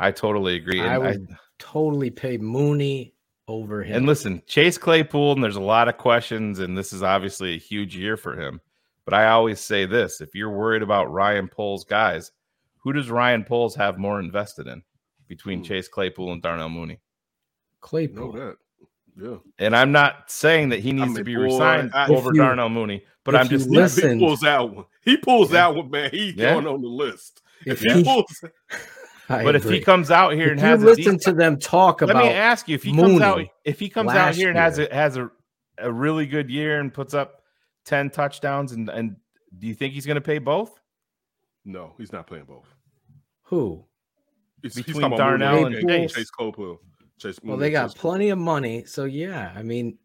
I 0.00 0.10
totally 0.12 0.56
agree. 0.56 0.80
And, 0.80 0.88
I 0.88 0.94
I, 0.94 0.98
would 0.98 1.28
totally 1.58 2.10
pay 2.10 2.36
Mooney 2.38 3.14
over 3.46 3.82
him. 3.82 3.96
and 3.96 4.06
listen, 4.06 4.42
Chase 4.46 4.76
Claypool, 4.78 5.32
and 5.32 5.42
there's 5.42 5.56
a 5.56 5.60
lot 5.60 5.88
of 5.88 5.96
questions, 5.96 6.58
and 6.58 6.76
this 6.76 6.92
is 6.92 7.02
obviously 7.02 7.54
a 7.54 7.58
huge 7.58 7.96
year 7.96 8.16
for 8.16 8.38
him. 8.38 8.60
But 9.04 9.14
I 9.14 9.28
always 9.28 9.58
say 9.60 9.86
this: 9.86 10.20
if 10.20 10.34
you're 10.34 10.50
worried 10.50 10.82
about 10.82 11.10
Ryan 11.12 11.48
Poles 11.48 11.84
guys, 11.84 12.30
who 12.78 12.92
does 12.92 13.10
Ryan 13.10 13.42
Poles 13.44 13.74
have 13.76 13.98
more 13.98 14.20
invested 14.20 14.66
in 14.66 14.82
between 15.28 15.58
Hmm. 15.60 15.64
Chase 15.64 15.88
Claypool 15.88 16.32
and 16.32 16.42
Darnell 16.42 16.68
Mooney? 16.68 16.94
know 16.94 17.00
Claypool. 17.80 18.54
That. 19.18 19.30
Yeah. 19.30 19.36
And 19.66 19.76
I'm 19.76 19.92
not 19.92 20.30
saying 20.30 20.70
that 20.70 20.80
he 20.80 20.92
needs 20.92 21.08
mean, 21.08 21.16
to 21.16 21.24
be 21.24 21.34
boy, 21.34 21.42
resigned 21.42 21.90
I- 21.94 22.08
over 22.08 22.30
you- 22.32 22.40
Darnell 22.40 22.68
Mooney, 22.68 23.04
but 23.24 23.34
I'm 23.36 23.48
just 23.48 23.68
He- 23.68 23.76
Listen. 23.76 24.18
He 24.18 24.24
pulls 24.24 24.44
out 24.44 24.74
one. 24.74 24.84
He 25.02 25.16
pulls 25.16 25.52
Yeah. 25.52 25.66
out 25.66 25.76
one, 25.76 25.90
man. 25.90 26.10
He's 26.10 26.34
Yeah. 26.34 26.54
going 26.54 26.66
on 26.66 26.80
the 26.82 26.88
list. 26.88 27.42
If 27.66 27.84
If 27.84 27.92
he, 27.92 27.98
he 27.98 28.04
pulls, 28.04 28.44
I 29.30 29.42
but 29.44 29.56
if 29.56 29.64
he 29.64 29.80
comes 29.80 30.10
out 30.10 30.32
here 30.34 30.46
If 30.46 30.52
and 30.52 30.60
you 30.60 30.66
has 30.66 30.82
a 30.82 30.86
listen 30.86 31.02
decent, 31.16 31.22
to 31.22 31.32
them 31.32 31.58
talk 31.58 32.00
about, 32.02 32.16
let 32.16 32.24
me 32.24 32.30
ask 32.30 32.68
you 32.68 32.74
if 32.74 32.82
he 32.82 32.94
comes 32.94 33.20
out 33.20 33.44
if 33.64 33.78
he 33.80 33.88
comes 33.88 34.10
out 34.12 34.34
here 34.34 34.48
and 34.48 34.56
has 34.56 34.78
year. 34.78 34.88
a 34.90 34.94
has 34.94 35.16
a, 35.16 35.30
a 35.78 35.92
really 35.92 36.26
good 36.26 36.48
year 36.50 36.80
and 36.80 36.94
puts 36.94 37.12
up 37.14 37.42
10 37.84 38.10
touchdowns 38.10 38.72
and 38.72 38.88
and 38.88 39.16
do 39.58 39.66
you 39.66 39.74
think 39.74 39.92
he's 39.94 40.06
going 40.06 40.14
to 40.14 40.20
pay 40.22 40.38
both 40.38 40.80
no, 41.64 41.92
he's 41.98 42.12
not 42.12 42.26
playing 42.26 42.44
both. 42.46 42.66
who? 43.42 43.84
He's, 44.62 44.74
he's 44.76 44.86
Between 44.86 45.02
talking 45.10 45.18
Mooney 45.18 45.38
Darnell 45.38 45.66
and 45.66 45.74
and 45.74 45.88
Chase. 45.88 46.14
Chase 46.14 46.30
Claypool. 46.30 46.80
Chase. 47.18 47.38
Well, 47.42 47.56
they 47.56 47.70
got 47.70 47.88
Chase 47.88 47.94
plenty 48.00 48.28
of 48.30 48.38
money, 48.38 48.84
so 48.84 49.04
yeah. 49.04 49.52
I 49.56 49.62
mean, 49.62 49.98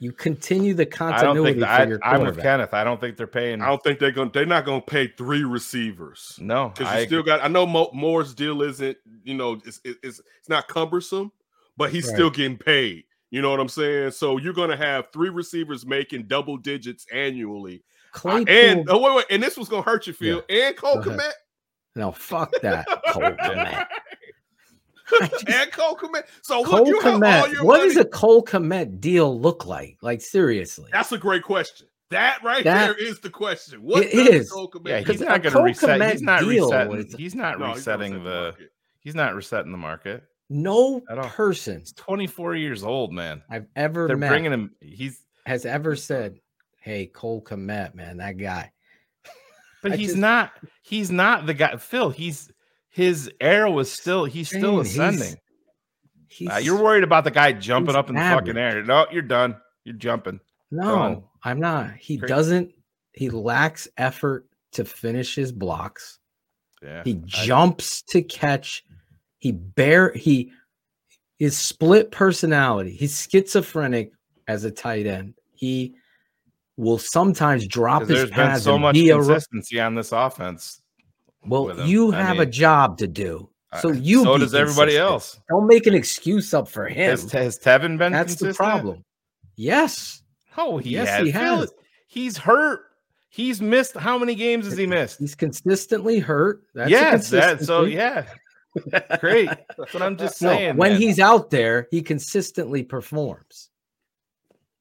You 0.00 0.12
continue 0.12 0.74
the 0.74 0.82
I 0.82 0.84
don't 0.84 0.98
continuity 1.34 1.60
think 1.60 1.72
for 1.72 1.88
your 1.88 1.98
I, 2.04 2.14
I'm 2.14 2.24
with. 2.24 2.40
Kenneth. 2.40 2.72
I 2.72 2.84
don't 2.84 3.00
think 3.00 3.16
they're 3.16 3.26
paying. 3.26 3.60
I 3.60 3.66
don't 3.66 3.82
think 3.82 3.98
they're 3.98 4.12
gonna. 4.12 4.30
They're 4.32 4.46
not 4.46 4.64
gonna 4.64 4.80
pay 4.80 5.08
three 5.08 5.42
receivers 5.44 6.38
no, 6.40 6.68
because 6.76 7.00
you 7.00 7.06
still 7.06 7.22
got. 7.22 7.42
I 7.42 7.48
know 7.48 7.66
Mo, 7.66 7.90
Moore's 7.92 8.32
deal 8.34 8.62
isn't. 8.62 8.96
You 9.24 9.34
know, 9.34 9.54
it's 9.64 9.80
it's 9.84 9.98
it's 10.04 10.20
it's 10.38 10.48
not 10.48 10.68
cumbersome, 10.68 11.32
but 11.76 11.90
he's 11.90 12.06
Right. 12.06 12.14
still 12.14 12.30
getting 12.30 12.56
paid. 12.58 13.04
You 13.30 13.42
know 13.42 13.50
what 13.50 13.60
I'm 13.60 13.68
saying? 13.68 14.12
So 14.12 14.38
you're 14.38 14.54
gonna 14.54 14.76
have 14.76 15.08
three 15.12 15.30
receivers 15.30 15.84
making 15.84 16.28
double 16.28 16.56
digits 16.56 17.04
annually, 17.12 17.82
Uh, 18.14 18.18
Claypool, 18.18 18.54
and 18.54 18.88
oh 18.88 18.98
wait, 19.02 19.16
wait, 19.16 19.26
and 19.30 19.42
this 19.42 19.56
was 19.58 19.68
gonna 19.68 19.82
hurt 19.82 20.06
you, 20.06 20.12
Phil, 20.12 20.42
and 20.48 20.76
Cole 20.76 21.02
Kmet, 21.02 21.32
no, 21.96 22.12
fuck 22.12 22.52
that. 22.62 22.86
Cole 23.08 23.22
Kmet. 23.32 23.86
and 25.48 25.72
Cole 25.72 25.96
Kmet. 25.96 26.24
So 26.42 26.60
look, 26.60 26.70
Cole 26.70 26.86
you 26.88 27.00
have 27.00 27.14
all 27.14 27.20
Kmet. 27.20 27.52
your 27.52 27.64
What 27.64 27.78
money. 27.78 27.88
does 27.88 27.96
a 27.98 28.04
Cole 28.04 28.44
Kmet 28.44 29.00
deal 29.00 29.38
look 29.40 29.66
like? 29.66 29.96
Like 30.02 30.20
seriously, 30.20 30.90
That's 30.92 31.12
a 31.12 31.18
great 31.18 31.42
question. 31.42 31.86
That 32.10 32.42
right 32.42 32.64
That- 32.64 32.86
there 32.86 32.94
is 33.08 33.20
the 33.20 33.30
question. 33.30 33.82
What 33.82 34.04
It 34.04 34.12
does 34.12 34.28
is. 34.28 34.50
Cole 34.52 34.70
Kmet 34.70 34.88
yeah, 34.88 35.00
he's 35.00 35.20
not 35.20 35.42
going 35.42 35.54
to 35.54 35.62
reset. 35.62 36.00
Kmet 36.00 36.12
He's 36.12 36.22
not 36.22 36.40
deal 36.40 36.64
resetting. 36.70 36.96
was- 36.96 37.14
He's 37.14 37.34
not 37.34 37.58
No, 37.58 37.66
he's 37.74 37.86
not 37.86 37.98
resetting 37.98 38.12
resetting 38.12 38.24
the 38.24 38.30
the. 38.30 38.40
market. 38.42 38.72
He's 39.00 39.14
not 39.14 39.34
resetting 39.34 39.72
the 39.72 39.78
market. 39.78 40.22
no 40.50 41.00
person 41.28 41.80
He's 41.80 41.92
24 41.92 42.54
years 42.56 42.82
old, 42.82 43.12
man. 43.12 43.42
I've 43.50 43.66
ever 43.76 44.06
They're 44.06 44.16
met 44.16 44.28
bringing 44.30 44.52
him. 44.52 44.70
He's, 44.80 45.20
has 45.46 45.64
ever 45.66 45.96
said, 45.96 46.40
"Hey, 46.80 47.06
Cole 47.06 47.42
Kmet, 47.42 47.94
man, 47.94 48.16
that 48.18 48.36
guy." 48.38 48.72
but 49.82 49.92
I 49.92 49.96
he's 49.96 50.08
just- 50.08 50.18
not. 50.18 50.52
He's 50.82 51.10
not 51.10 51.46
the 51.46 51.54
guy. 51.54 51.76
Phil. 51.76 52.10
He's 52.10 52.50
his 52.98 53.30
arrow 53.40 53.70
was 53.70 53.90
still. 53.90 54.24
He's 54.24 54.48
still 54.48 54.82
Shane, 54.82 54.84
he's- 54.84 55.14
ascending. 55.14 55.38
He's 56.26 56.50
Uh, 56.50 56.56
you're 56.56 56.82
worried 56.82 57.04
about 57.04 57.22
the 57.24 57.30
guy 57.30 57.52
jumping 57.52 57.94
up 57.96 58.08
in 58.10 58.16
the 58.16 58.20
fucking 58.20 58.56
air. 58.58 58.82
No, 58.82 59.06
you're 59.12 59.22
done. 59.22 59.56
You're 59.84 59.94
jumping. 59.96 60.40
no. 60.70 61.30
I'm 61.44 61.60
not. 61.60 61.92
He 61.98 62.16
Great. 62.16 62.28
doesn't. 62.28 62.72
He 63.12 63.30
lacks 63.30 63.86
effort 63.96 64.46
to 64.72 64.84
finish 64.84 65.36
his 65.36 65.52
blocks. 65.52 66.18
Yeah. 66.82 67.02
He 67.04 67.14
jumps 67.24 68.02
to 68.10 68.22
catch. 68.22 68.82
He 69.38 69.52
bear 69.52 70.12
he 70.12 70.50
is 71.38 71.56
split 71.56 72.10
personality. 72.10 72.90
He's 72.90 73.28
schizophrenic 73.30 74.10
as 74.48 74.64
a 74.64 74.72
tight 74.72 75.06
end. 75.06 75.34
He 75.54 75.94
will 76.76 76.98
sometimes 76.98 77.66
drop 77.68 78.02
his 78.02 78.08
there's 78.08 78.30
been 78.32 78.58
so 78.58 78.78
much 78.78 78.94
be 78.94 79.10
a 79.10 79.14
consistency 79.14 79.80
on 79.80 79.94
this 79.94 80.10
offense. 80.10 80.82
Well. 81.46 81.86
You 81.86 82.10
have 82.10 82.38
a 82.38 82.46
job 82.46 82.98
to 82.98 83.06
do, 83.06 83.48
so 83.80 83.90
Uh, 83.90 83.92
you. 83.92 84.24
So 84.24 84.38
does 84.38 84.54
everybody 84.54 84.92
consistent. 84.92 85.10
else. 85.10 85.40
Don't 85.48 85.66
make 85.66 85.86
an 85.86 85.94
excuse 85.94 86.52
up 86.54 86.68
for 86.68 86.86
him. 86.88 87.10
Has, 87.10 87.30
has 87.32 87.58
Tevin 87.58 87.96
been 87.98 88.12
That's 88.12 88.34
the 88.36 88.52
problem. 88.54 89.04
Yes, 89.56 90.22
Oh, 90.56 90.78
he 90.78 90.90
Yes, 90.90 91.08
has. 91.08 91.24
he 91.24 91.30
has. 91.30 91.72
He's 92.08 92.36
hurt. 92.36 92.80
He's 93.30 93.60
missed. 93.60 93.96
How 93.96 94.18
many 94.18 94.34
games 94.34 94.66
has 94.66 94.76
he 94.76 94.86
missed? 94.86 95.18
he's 95.20 95.34
consistently 95.34 96.18
hurt. 96.18 96.62
That's 96.74 96.90
yes, 96.90 97.30
that 97.30 97.60
so 97.62 97.84
yeah. 97.84 98.24
Great. 99.20 99.48
That's 99.76 99.92
what 99.94 100.02
I'm 100.02 100.16
just 100.16 100.40
No, 100.42 100.50
saying. 100.50 100.76
when 100.76 100.92
man. 100.92 101.00
he's 101.00 101.18
out 101.20 101.50
there, 101.50 101.86
he 101.90 102.02
consistently 102.02 102.82
performs. 102.82 103.70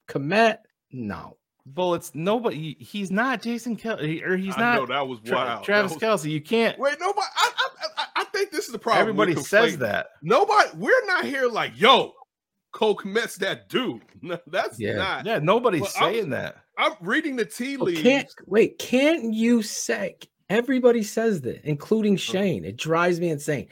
Kmet, 0.07 0.57
no. 0.91 1.37
Bullets, 1.73 2.11
nobody. 2.15 2.75
He's 2.79 3.11
not 3.11 3.41
Jason 3.41 3.75
Kelly, 3.75 4.23
or 4.23 4.37
he's 4.37 4.55
I 4.55 4.59
not 4.59 4.75
No, 4.75 4.85
that 4.87 5.07
was 5.07 5.19
Tra- 5.25 5.35
wild. 5.35 5.63
Travis 5.63 5.93
was- 5.93 6.01
Kelce. 6.01 6.29
You 6.31 6.41
can't. 6.41 6.77
Wait, 6.79 6.97
nobody. 6.99 7.27
I, 7.37 7.51
I, 7.57 7.87
I, 7.97 8.05
I 8.17 8.23
think 8.25 8.51
this 8.51 8.65
is 8.65 8.71
the 8.71 8.79
problem. 8.79 9.01
Everybody 9.01 9.35
says 9.35 9.77
that. 9.79 10.07
Nobody. 10.21 10.69
We're 10.75 11.05
not 11.05 11.25
here 11.25 11.47
like, 11.47 11.73
yo, 11.79 12.13
Cole 12.71 12.95
Kmet's 12.95 13.35
that 13.37 13.69
dude. 13.69 14.01
No, 14.21 14.37
that's 14.47 14.79
Yeah. 14.79 14.95
not. 14.95 15.25
Yeah, 15.25 15.39
nobody's 15.39 15.81
Well, 15.81 15.91
I'm- 15.99 16.13
saying 16.13 16.29
that. 16.31 16.57
I'm 16.79 16.93
reading 17.01 17.35
the 17.35 17.45
tea 17.45 17.75
Well, 17.75 17.87
leaves. 17.87 18.01
can't 18.03 18.29
wait, 18.45 18.77
can't 18.77 19.33
you 19.33 19.63
say 19.63 20.15
everybody 20.47 21.01
says 21.01 21.41
that, 21.41 21.65
including 21.67 22.17
Shane? 22.17 22.63
It 22.65 22.77
drives 22.77 23.19
me 23.19 23.29
insane. 23.29 23.67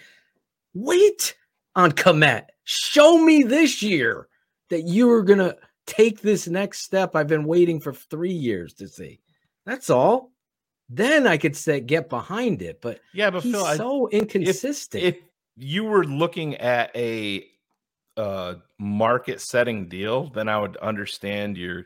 Wait 0.73 1.35
on 1.75 1.91
Kmet. 1.91 2.45
Show 2.63 3.19
me 3.23 3.43
this 3.43 3.83
year 3.83 4.27
that 4.69 4.81
you 4.87 5.09
are 5.11 5.21
gonna 5.21 5.55
take 5.85 6.21
this 6.21 6.47
next 6.47 6.79
step 6.81 7.15
I've 7.15 7.27
been 7.27 7.45
waiting 7.45 7.79
for 7.79 7.93
three 7.93 8.33
years 8.33 8.73
to 8.75 8.87
see. 8.87 9.19
That's 9.65 9.89
all. 9.89 10.31
Then 10.89 11.25
I 11.25 11.37
could 11.37 11.55
say 11.55 11.79
get 11.79 12.09
behind 12.09 12.61
it, 12.61 12.79
but 12.81 12.99
Yeah, 13.13 13.31
but 13.31 13.43
he's 13.43 13.53
Phil, 13.53 13.65
I, 13.65 13.75
so 13.77 14.07
inconsistent. 14.09 15.03
if 15.03 15.17
you 15.55 15.83
were 15.83 16.05
looking 16.05 16.55
at 16.57 16.95
a 16.95 17.45
uh 18.17 18.55
market 18.79 19.41
setting 19.41 19.87
deal, 19.87 20.29
then 20.29 20.47
I 20.47 20.59
would 20.59 20.77
understand 20.77 21.57
your 21.57 21.85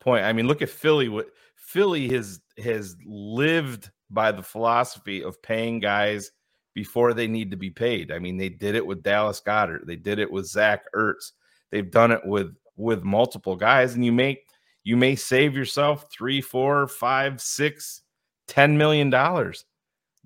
point. 0.00 0.24
I 0.24 0.32
mean, 0.32 0.46
look 0.46 0.62
at 0.62 0.70
Philly. 0.70 1.08
What 1.08 1.28
Philly 1.56 2.08
has 2.08 2.40
has 2.62 2.96
lived 3.04 3.90
by 4.10 4.32
the 4.32 4.42
philosophy 4.42 5.22
of 5.22 5.42
paying 5.42 5.80
guys 5.80 6.30
before 6.74 7.12
they 7.12 7.26
need 7.26 7.50
to 7.50 7.56
be 7.56 7.70
paid. 7.70 8.10
I 8.12 8.18
mean, 8.18 8.38
they 8.38 8.48
did 8.48 8.74
it 8.74 8.86
with 8.86 9.02
Dallas 9.02 9.42
Goedert. 9.44 9.86
They 9.86 9.96
did 9.96 10.18
it 10.18 10.30
with 10.30 10.46
Zach 10.46 10.84
Ertz. 10.94 11.32
They've 11.70 11.90
done 11.90 12.12
it 12.12 12.24
with 12.24 12.54
with 12.78 13.02
multiple 13.04 13.56
guys, 13.56 13.94
and 13.94 14.04
you 14.04 14.12
make 14.12 14.46
you 14.84 14.96
may 14.96 15.14
save 15.16 15.54
yourself 15.54 16.10
three, 16.10 16.40
four, 16.40 16.86
five, 16.86 17.40
six, 17.42 18.02
ten 18.46 18.78
million 18.78 19.10
dollars 19.10 19.66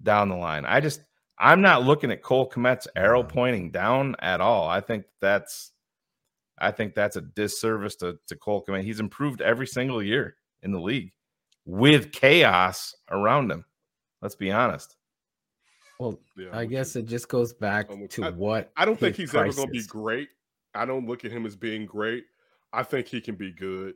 down 0.01 0.29
the 0.29 0.37
line. 0.37 0.65
I 0.65 0.81
just 0.81 1.03
I'm 1.39 1.61
not 1.63 1.83
looking 1.83 2.13
at 2.13 2.23
Cole 2.23 2.49
Kmet's 2.49 2.87
arrow 2.95 3.25
pointing 3.25 3.73
down 3.73 4.15
at 4.21 4.41
all. 4.41 4.69
I 4.69 4.81
think 4.81 5.05
that's 5.21 5.73
I 6.61 6.71
think 6.71 6.95
that's 6.95 7.17
a 7.17 7.23
disservice 7.23 7.97
to, 7.97 8.19
to 8.29 8.37
Cole 8.37 8.65
Kmet. 8.65 8.85
He's 8.85 9.01
improved 9.01 9.41
every 9.41 9.67
single 9.67 10.01
year 10.03 10.37
in 10.63 10.71
the 10.71 10.79
league 10.81 11.11
with 11.65 12.13
chaos 12.13 12.95
around 13.11 13.51
him. 13.51 13.65
Let's 14.21 14.37
be 14.37 14.53
honest. 14.53 14.95
well, 15.99 16.21
Yeah, 16.37 16.51
I 16.53 16.67
guess 16.67 16.95
you. 16.95 17.01
it 17.01 17.07
just 17.07 17.29
goes 17.29 17.53
back 17.53 17.89
to. 18.11 18.25
I- 18.25 18.31
what 18.31 18.71
I 18.77 18.85
don't 18.85 19.01
think 19.01 19.17
he's 19.17 19.35
ever 19.35 19.53
going 19.53 19.67
to 19.67 19.73
be 19.73 19.83
great. 19.85 20.29
I 20.75 20.85
don't 20.85 21.07
look 21.07 21.25
at 21.25 21.33
him 21.33 21.45
as 21.47 21.57
being 21.57 21.85
great. 21.85 22.25
I 22.73 22.83
think 22.83 23.09
he 23.09 23.21
can 23.21 23.35
be 23.35 23.53
good. 23.53 23.95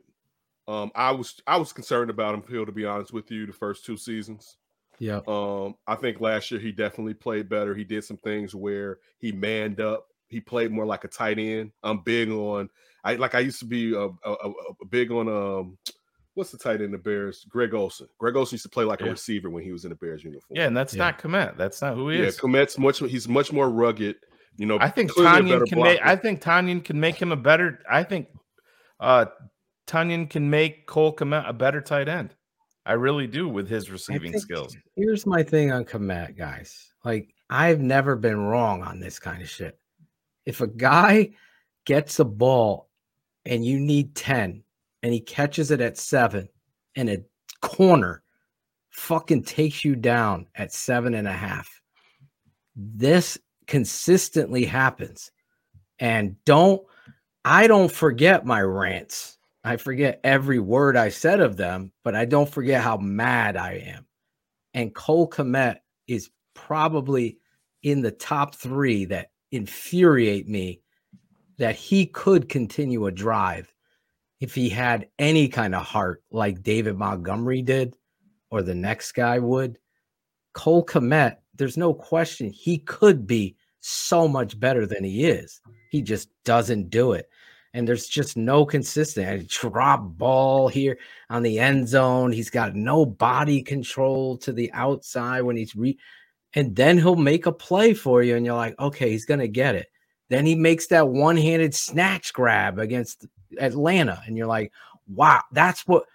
Um, 0.67 0.91
I 0.95 1.11
was 1.11 1.41
I 1.47 1.57
was 1.57 1.71
concerned 1.71 2.09
about 2.09 2.35
him, 2.35 2.41
Phil, 2.41 2.65
to 2.65 2.71
be 2.71 2.85
honest 2.85 3.13
with 3.13 3.31
you, 3.31 3.45
the 3.45 3.53
first 3.53 3.85
two 3.85 3.97
seasons. 3.97 4.57
Yeah. 4.99 5.21
Um, 5.27 5.75
I 5.85 5.95
think 5.95 6.19
last 6.19 6.51
year 6.51 6.59
he 6.59 6.71
definitely 6.71 7.13
played 7.13 7.49
better. 7.49 7.75
He 7.75 7.83
did 7.83 8.03
some 8.03 8.17
things 8.17 8.55
where 8.55 8.99
he 9.19 9.31
manned 9.31 9.79
up. 9.79 10.07
He 10.27 10.41
played 10.41 10.71
more 10.71 10.85
like 10.85 11.03
a 11.03 11.07
tight 11.07 11.39
end. 11.39 11.71
I'm 11.83 11.99
big 11.99 12.29
on. 12.29 12.69
I 13.03 13.15
like. 13.15 13.35
I 13.35 13.39
used 13.39 13.59
to 13.59 13.65
be 13.65 13.93
a, 13.93 14.07
a, 14.07 14.09
a, 14.25 14.51
a 14.81 14.85
big 14.89 15.11
on. 15.11 15.29
Um, 15.29 15.77
what's 16.33 16.51
the 16.51 16.57
tight 16.57 16.75
end 16.75 16.81
in 16.81 16.91
the 16.91 16.97
Bears? 16.97 17.45
Greg 17.47 17.73
Olsen. 17.73 18.07
Greg 18.17 18.35
Olsen 18.35 18.55
used 18.55 18.63
to 18.63 18.69
play 18.69 18.83
like 18.83 19.01
a 19.01 19.05
receiver 19.05 19.49
when 19.49 19.63
he 19.63 19.71
was 19.71 19.85
in 19.85 19.89
the 19.89 19.95
Bears 19.95 20.23
uniform. 20.23 20.57
Yeah, 20.57 20.67
and 20.67 20.75
that's 20.75 20.93
Yeah. 20.93 21.05
not 21.05 21.19
Kmet. 21.19 21.55
That's 21.57 21.81
not 21.81 21.95
who 21.95 22.09
he 22.09 22.19
yeah. 22.19 22.25
is. 22.25 22.37
Kmet's 22.37 22.77
much. 22.77 22.99
He's 22.99 23.29
much 23.29 23.53
more 23.53 23.69
rugged. 23.69 24.17
You 24.57 24.65
know, 24.65 24.77
I 24.81 24.89
think 24.89 25.11
clearly 25.11 25.51
Tonyan 25.51 25.67
can 25.67 25.79
make. 25.79 25.99
I 26.03 26.15
think 26.15 26.41
Tonyan 26.41 26.83
can 26.83 26.99
make 26.99 27.15
him 27.15 27.31
a 27.31 27.37
better. 27.37 27.79
I 27.89 28.03
think 28.03 28.27
uh 28.99 29.25
Tonyan 29.87 30.29
can 30.29 30.49
make 30.49 30.85
Cole 30.85 31.15
Kmet 31.15 31.47
a 31.47 31.53
better 31.53 31.81
tight 31.81 32.09
end. 32.09 32.35
I 32.85 32.93
really 32.93 33.27
do 33.27 33.49
with 33.49 33.67
his 33.67 33.89
receiving 33.89 34.37
skills. 34.39 34.75
Here's 34.95 35.25
my 35.25 35.43
thing 35.43 35.71
on 35.71 35.85
Kmet, 35.85 36.37
guys. 36.37 36.93
Like, 37.03 37.33
I've 37.49 37.81
never 37.81 38.15
been 38.15 38.39
wrong 38.39 38.83
on 38.83 38.99
this 38.99 39.19
kind 39.19 39.41
of 39.41 39.49
shit. 39.49 39.79
If 40.45 40.61
a 40.61 40.67
guy 40.67 41.31
gets 41.85 42.19
a 42.19 42.25
ball 42.25 42.89
and 43.45 43.65
you 43.65 43.79
need 43.79 44.15
10 44.15 44.63
and 45.03 45.13
he 45.13 45.19
catches 45.19 45.71
it 45.71 45.81
at 45.81 45.97
seven 45.97 46.49
and 46.95 47.09
a 47.09 47.23
corner 47.61 48.23
fucking 48.89 49.43
takes 49.43 49.83
you 49.83 49.95
down 49.95 50.47
at 50.55 50.73
seven 50.73 51.13
and 51.13 51.27
a 51.27 51.33
half, 51.33 51.81
this 52.75 53.37
consistently 53.67 54.65
happens. 54.65 55.31
And 55.99 56.35
don't, 56.45 56.81
I 57.49 57.67
don't 57.67 57.89
forget 57.89 58.45
my 58.45 58.59
rants. 58.61 59.37
I 59.63 59.77
forget 59.77 60.19
every 60.21 60.59
word 60.59 60.97
I 60.97 61.07
said 61.07 61.39
of 61.39 61.55
them, 61.55 61.93
but 62.03 62.13
I 62.13 62.25
don't 62.25 62.49
forget 62.49 62.81
how 62.81 62.97
mad 62.97 63.55
I 63.55 63.75
am. 63.87 64.05
And 64.73 64.93
Cole 64.93 65.29
Kmet 65.29 65.77
is 66.09 66.29
probably 66.53 67.37
in 67.83 68.01
the 68.01 68.11
top 68.11 68.55
three 68.55 69.05
that 69.05 69.29
infuriate 69.53 70.49
me 70.49 70.81
that 71.57 71.77
he 71.77 72.07
could 72.07 72.49
continue 72.49 73.05
a 73.05 73.13
drive 73.13 73.73
if 74.41 74.53
he 74.53 74.67
had 74.67 75.07
any 75.17 75.47
kind 75.47 75.73
of 75.73 75.85
heart 75.85 76.23
like 76.29 76.63
David 76.63 76.97
Montgomery 76.97 77.61
did 77.61 77.95
or 78.51 78.61
the 78.61 78.75
next 78.75 79.13
guy 79.13 79.39
would. 79.39 79.79
Cole 80.53 80.85
Kmet, 80.85 81.37
there's 81.55 81.77
no 81.77 81.93
question 81.93 82.49
he 82.49 82.79
could 82.79 83.25
be 83.25 83.55
so 83.79 84.27
much 84.27 84.59
better 84.59 84.85
than 84.85 85.05
he 85.05 85.25
is. 85.25 85.61
He 85.91 86.01
just 86.01 86.27
doesn't 86.43 86.89
do 86.89 87.13
it. 87.13 87.29
And 87.77 87.87
there's 87.87 88.07
just 88.07 88.35
no 88.35 88.65
consistency. 88.65 89.45
Drop 89.47 90.01
ball 90.17 90.67
here 90.67 90.97
on 91.29 91.43
the 91.43 91.59
end 91.59 91.87
zone. 91.87 92.31
He's 92.31 92.49
got 92.49 92.73
no 92.73 93.05
body 93.05 93.61
control 93.61 94.35
to 94.39 94.51
the 94.51 94.71
outside 94.73 95.41
when 95.41 95.57
he's 95.57 95.75
re 95.75 95.95
and 96.55 96.75
then 96.75 96.97
he'll 96.97 97.15
make 97.15 97.45
a 97.45 97.51
play 97.51 97.93
for 97.93 98.23
you, 98.23 98.35
and 98.35 98.43
you're 98.43 98.55
like, 98.55 98.73
okay, 98.79 99.11
he's 99.11 99.25
gonna 99.25 99.47
get 99.47 99.75
it. 99.75 99.91
Then 100.29 100.43
he 100.43 100.55
makes 100.55 100.87
that 100.87 101.07
one-handed 101.09 101.75
snatch 101.75 102.33
grab 102.33 102.79
against 102.79 103.27
Atlanta, 103.59 104.23
and 104.25 104.35
you're 104.35 104.47
like, 104.47 104.73
wow, 105.07 105.43
that's 105.51 105.85
what. 105.85 106.05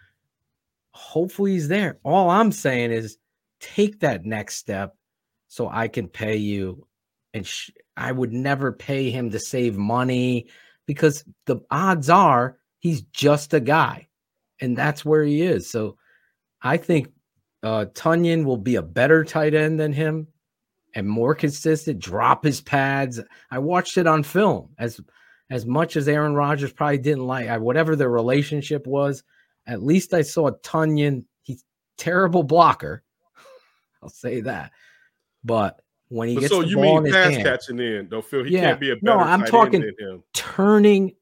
Hopefully, 0.90 1.52
he's 1.52 1.68
there. 1.68 2.00
All 2.02 2.28
I'm 2.28 2.50
saying 2.50 2.90
is 2.90 3.18
take 3.60 4.00
that 4.00 4.24
next 4.24 4.56
step 4.56 4.96
so 5.46 5.68
I 5.68 5.86
can 5.86 6.08
pay 6.08 6.38
you. 6.38 6.88
And 7.32 7.46
sh- 7.46 7.70
I 7.96 8.10
would 8.10 8.32
never 8.32 8.72
pay 8.72 9.10
him 9.10 9.30
to 9.30 9.38
save 9.38 9.76
money 9.76 10.48
because 10.86 11.24
the 11.46 11.60
odds 11.70 12.10
are 12.10 12.58
he's 12.78 13.02
just 13.02 13.54
a 13.54 13.60
guy, 13.60 14.08
and 14.60 14.76
that's 14.76 15.04
where 15.04 15.24
he 15.24 15.42
is. 15.42 15.70
So 15.70 15.96
I 16.62 16.76
think 16.76 17.12
uh 17.62 17.86
Tonyan 17.94 18.44
will 18.44 18.56
be 18.56 18.76
a 18.76 18.82
better 18.82 19.24
tight 19.24 19.54
end 19.54 19.78
than 19.78 19.92
him 19.92 20.26
and 20.94 21.08
more 21.08 21.34
consistent, 21.34 21.98
drop 21.98 22.44
his 22.44 22.60
pads. 22.60 23.20
I 23.50 23.58
watched 23.58 23.96
it 23.96 24.06
on 24.06 24.22
film 24.22 24.70
as 24.78 25.00
as 25.50 25.66
much 25.66 25.96
as 25.96 26.08
Aaron 26.08 26.34
Rodgers 26.34 26.72
probably 26.72 26.98
didn't 26.98 27.26
like 27.26 27.48
I, 27.48 27.58
whatever 27.58 27.94
their 27.94 28.10
relationship 28.10 28.86
was. 28.86 29.22
At 29.66 29.82
least 29.82 30.14
I 30.14 30.22
saw 30.22 30.50
Tonyan. 30.62 31.24
He's 31.42 31.62
terrible 31.98 32.42
blocker. 32.42 33.02
I'll 34.02 34.08
say 34.08 34.40
that. 34.42 34.72
But 35.44 35.80
when 36.12 36.28
he 36.28 36.34
But 36.34 36.40
gets 36.42 36.52
so 36.52 36.62
the 36.62 36.68
you 36.68 36.76
ball 36.76 36.96
mean 36.96 37.04
his 37.06 37.14
pass 37.14 37.30
hand, 37.32 37.44
catching 37.44 37.78
in, 37.78 38.08
though, 38.08 38.22
Phil? 38.22 38.44
He 38.44 38.52
Yeah. 38.52 38.60
can't 38.60 38.80
be 38.80 38.90
a 38.90 38.96
better 38.96 39.16
No, 39.16 39.18
I'm 39.18 39.40
tight 39.40 39.48
talking- 39.50 39.82
end 39.82 39.94
than 39.98 40.08
him. 40.16 40.22
turning 40.34 41.14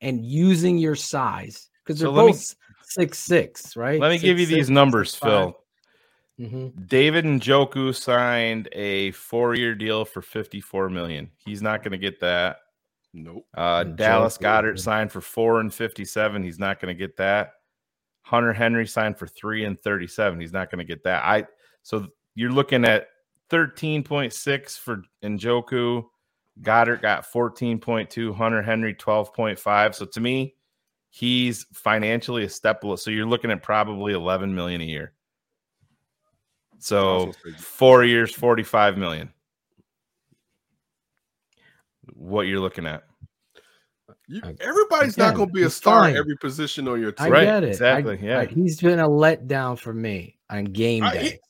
and 0.00 0.24
using 0.24 0.78
your 0.78 0.94
size 0.94 1.68
because 1.84 1.98
they're 2.00 2.06
So 2.08 2.12
let 2.12 2.26
me- 2.26 2.32
both 2.32 2.54
six 2.82 3.18
six, 3.18 3.76
right? 3.76 4.00
Let 4.00 4.10
me 4.10 4.18
give 4.18 4.38
you 4.38 4.46
Six, 4.46 4.56
these 4.56 4.66
six, 4.66 4.74
numbers, 4.74 5.10
six, 5.10 5.20
five. 5.20 5.30
Phil. 5.30 5.56
Mhm. 6.48 6.86
David 6.88 7.24
Njoku 7.26 7.94
signed 7.94 8.68
a 8.72 9.10
four-year 9.10 9.74
deal 9.74 10.04
for 10.06 10.22
54 10.22 10.88
million. 10.88 11.30
He's 11.44 11.60
not 11.60 11.82
going 11.82 11.92
to 11.92 11.98
get 11.98 12.18
that. 12.20 12.58
Nope. 13.12 13.46
Uh, 13.54 13.84
Njoku, 13.84 13.96
Dallas 13.96 14.38
Goedert 14.38 14.76
yeah. 14.78 14.82
signed 14.82 15.12
for 15.12 15.20
four 15.20 15.60
and 15.60 15.74
57. 15.74 16.42
He's 16.42 16.58
not 16.58 16.80
going 16.80 16.94
to 16.96 16.98
get 16.98 17.16
that. 17.18 17.54
Hunter 18.22 18.52
Henry 18.54 18.86
signed 18.86 19.18
for 19.18 19.26
three 19.26 19.64
and 19.64 19.78
37. 19.82 20.40
He's 20.40 20.52
not 20.52 20.70
going 20.70 20.78
to 20.78 20.84
get 20.84 21.02
that. 21.04 21.24
I 21.24 21.46
so 21.82 22.06
you're 22.34 22.52
looking 22.52 22.84
at 22.86 23.08
13.6 23.50 24.78
for 24.78 25.02
Njoku. 25.22 26.04
Goedert 26.62 27.02
got 27.02 27.26
14.2. 27.30 28.34
Hunter 28.34 28.62
Henry 28.62 28.94
12.5. 28.94 29.94
So 29.94 30.04
to 30.06 30.20
me, 30.20 30.54
he's 31.10 31.66
financially 31.72 32.44
a 32.44 32.48
step 32.48 32.80
below. 32.80 32.96
So 32.96 33.10
you're 33.10 33.26
looking 33.26 33.50
at 33.50 33.62
probably 33.62 34.12
11 34.12 34.54
million 34.54 34.80
a 34.80 34.84
year. 34.84 35.12
So 36.78 37.32
four 37.58 38.04
years, 38.04 38.34
45 38.34 38.96
million. 38.96 39.30
What 42.14 42.42
you're 42.42 42.60
looking 42.60 42.86
at. 42.86 43.04
You, 44.26 44.40
everybody's 44.60 45.18
not 45.18 45.34
going 45.34 45.48
to 45.48 45.52
be 45.52 45.64
a 45.64 45.70
star 45.70 46.04
fine. 46.04 46.16
every 46.16 46.36
position 46.36 46.86
on 46.86 47.00
your 47.00 47.12
I 47.18 47.24
team. 47.24 47.32
Right, 47.32 47.44
get 47.44 47.64
it. 47.64 47.66
I- 47.66 47.70
exactly, 47.70 48.18
yeah. 48.22 48.38
I- 48.40 48.46
he's 48.46 48.80
been 48.80 49.00
a 49.00 49.08
letdown 49.08 49.78
for 49.78 49.92
me 49.92 50.38
on 50.48 50.64
game 50.64 51.02
I- 51.02 51.12
day. 51.12 51.40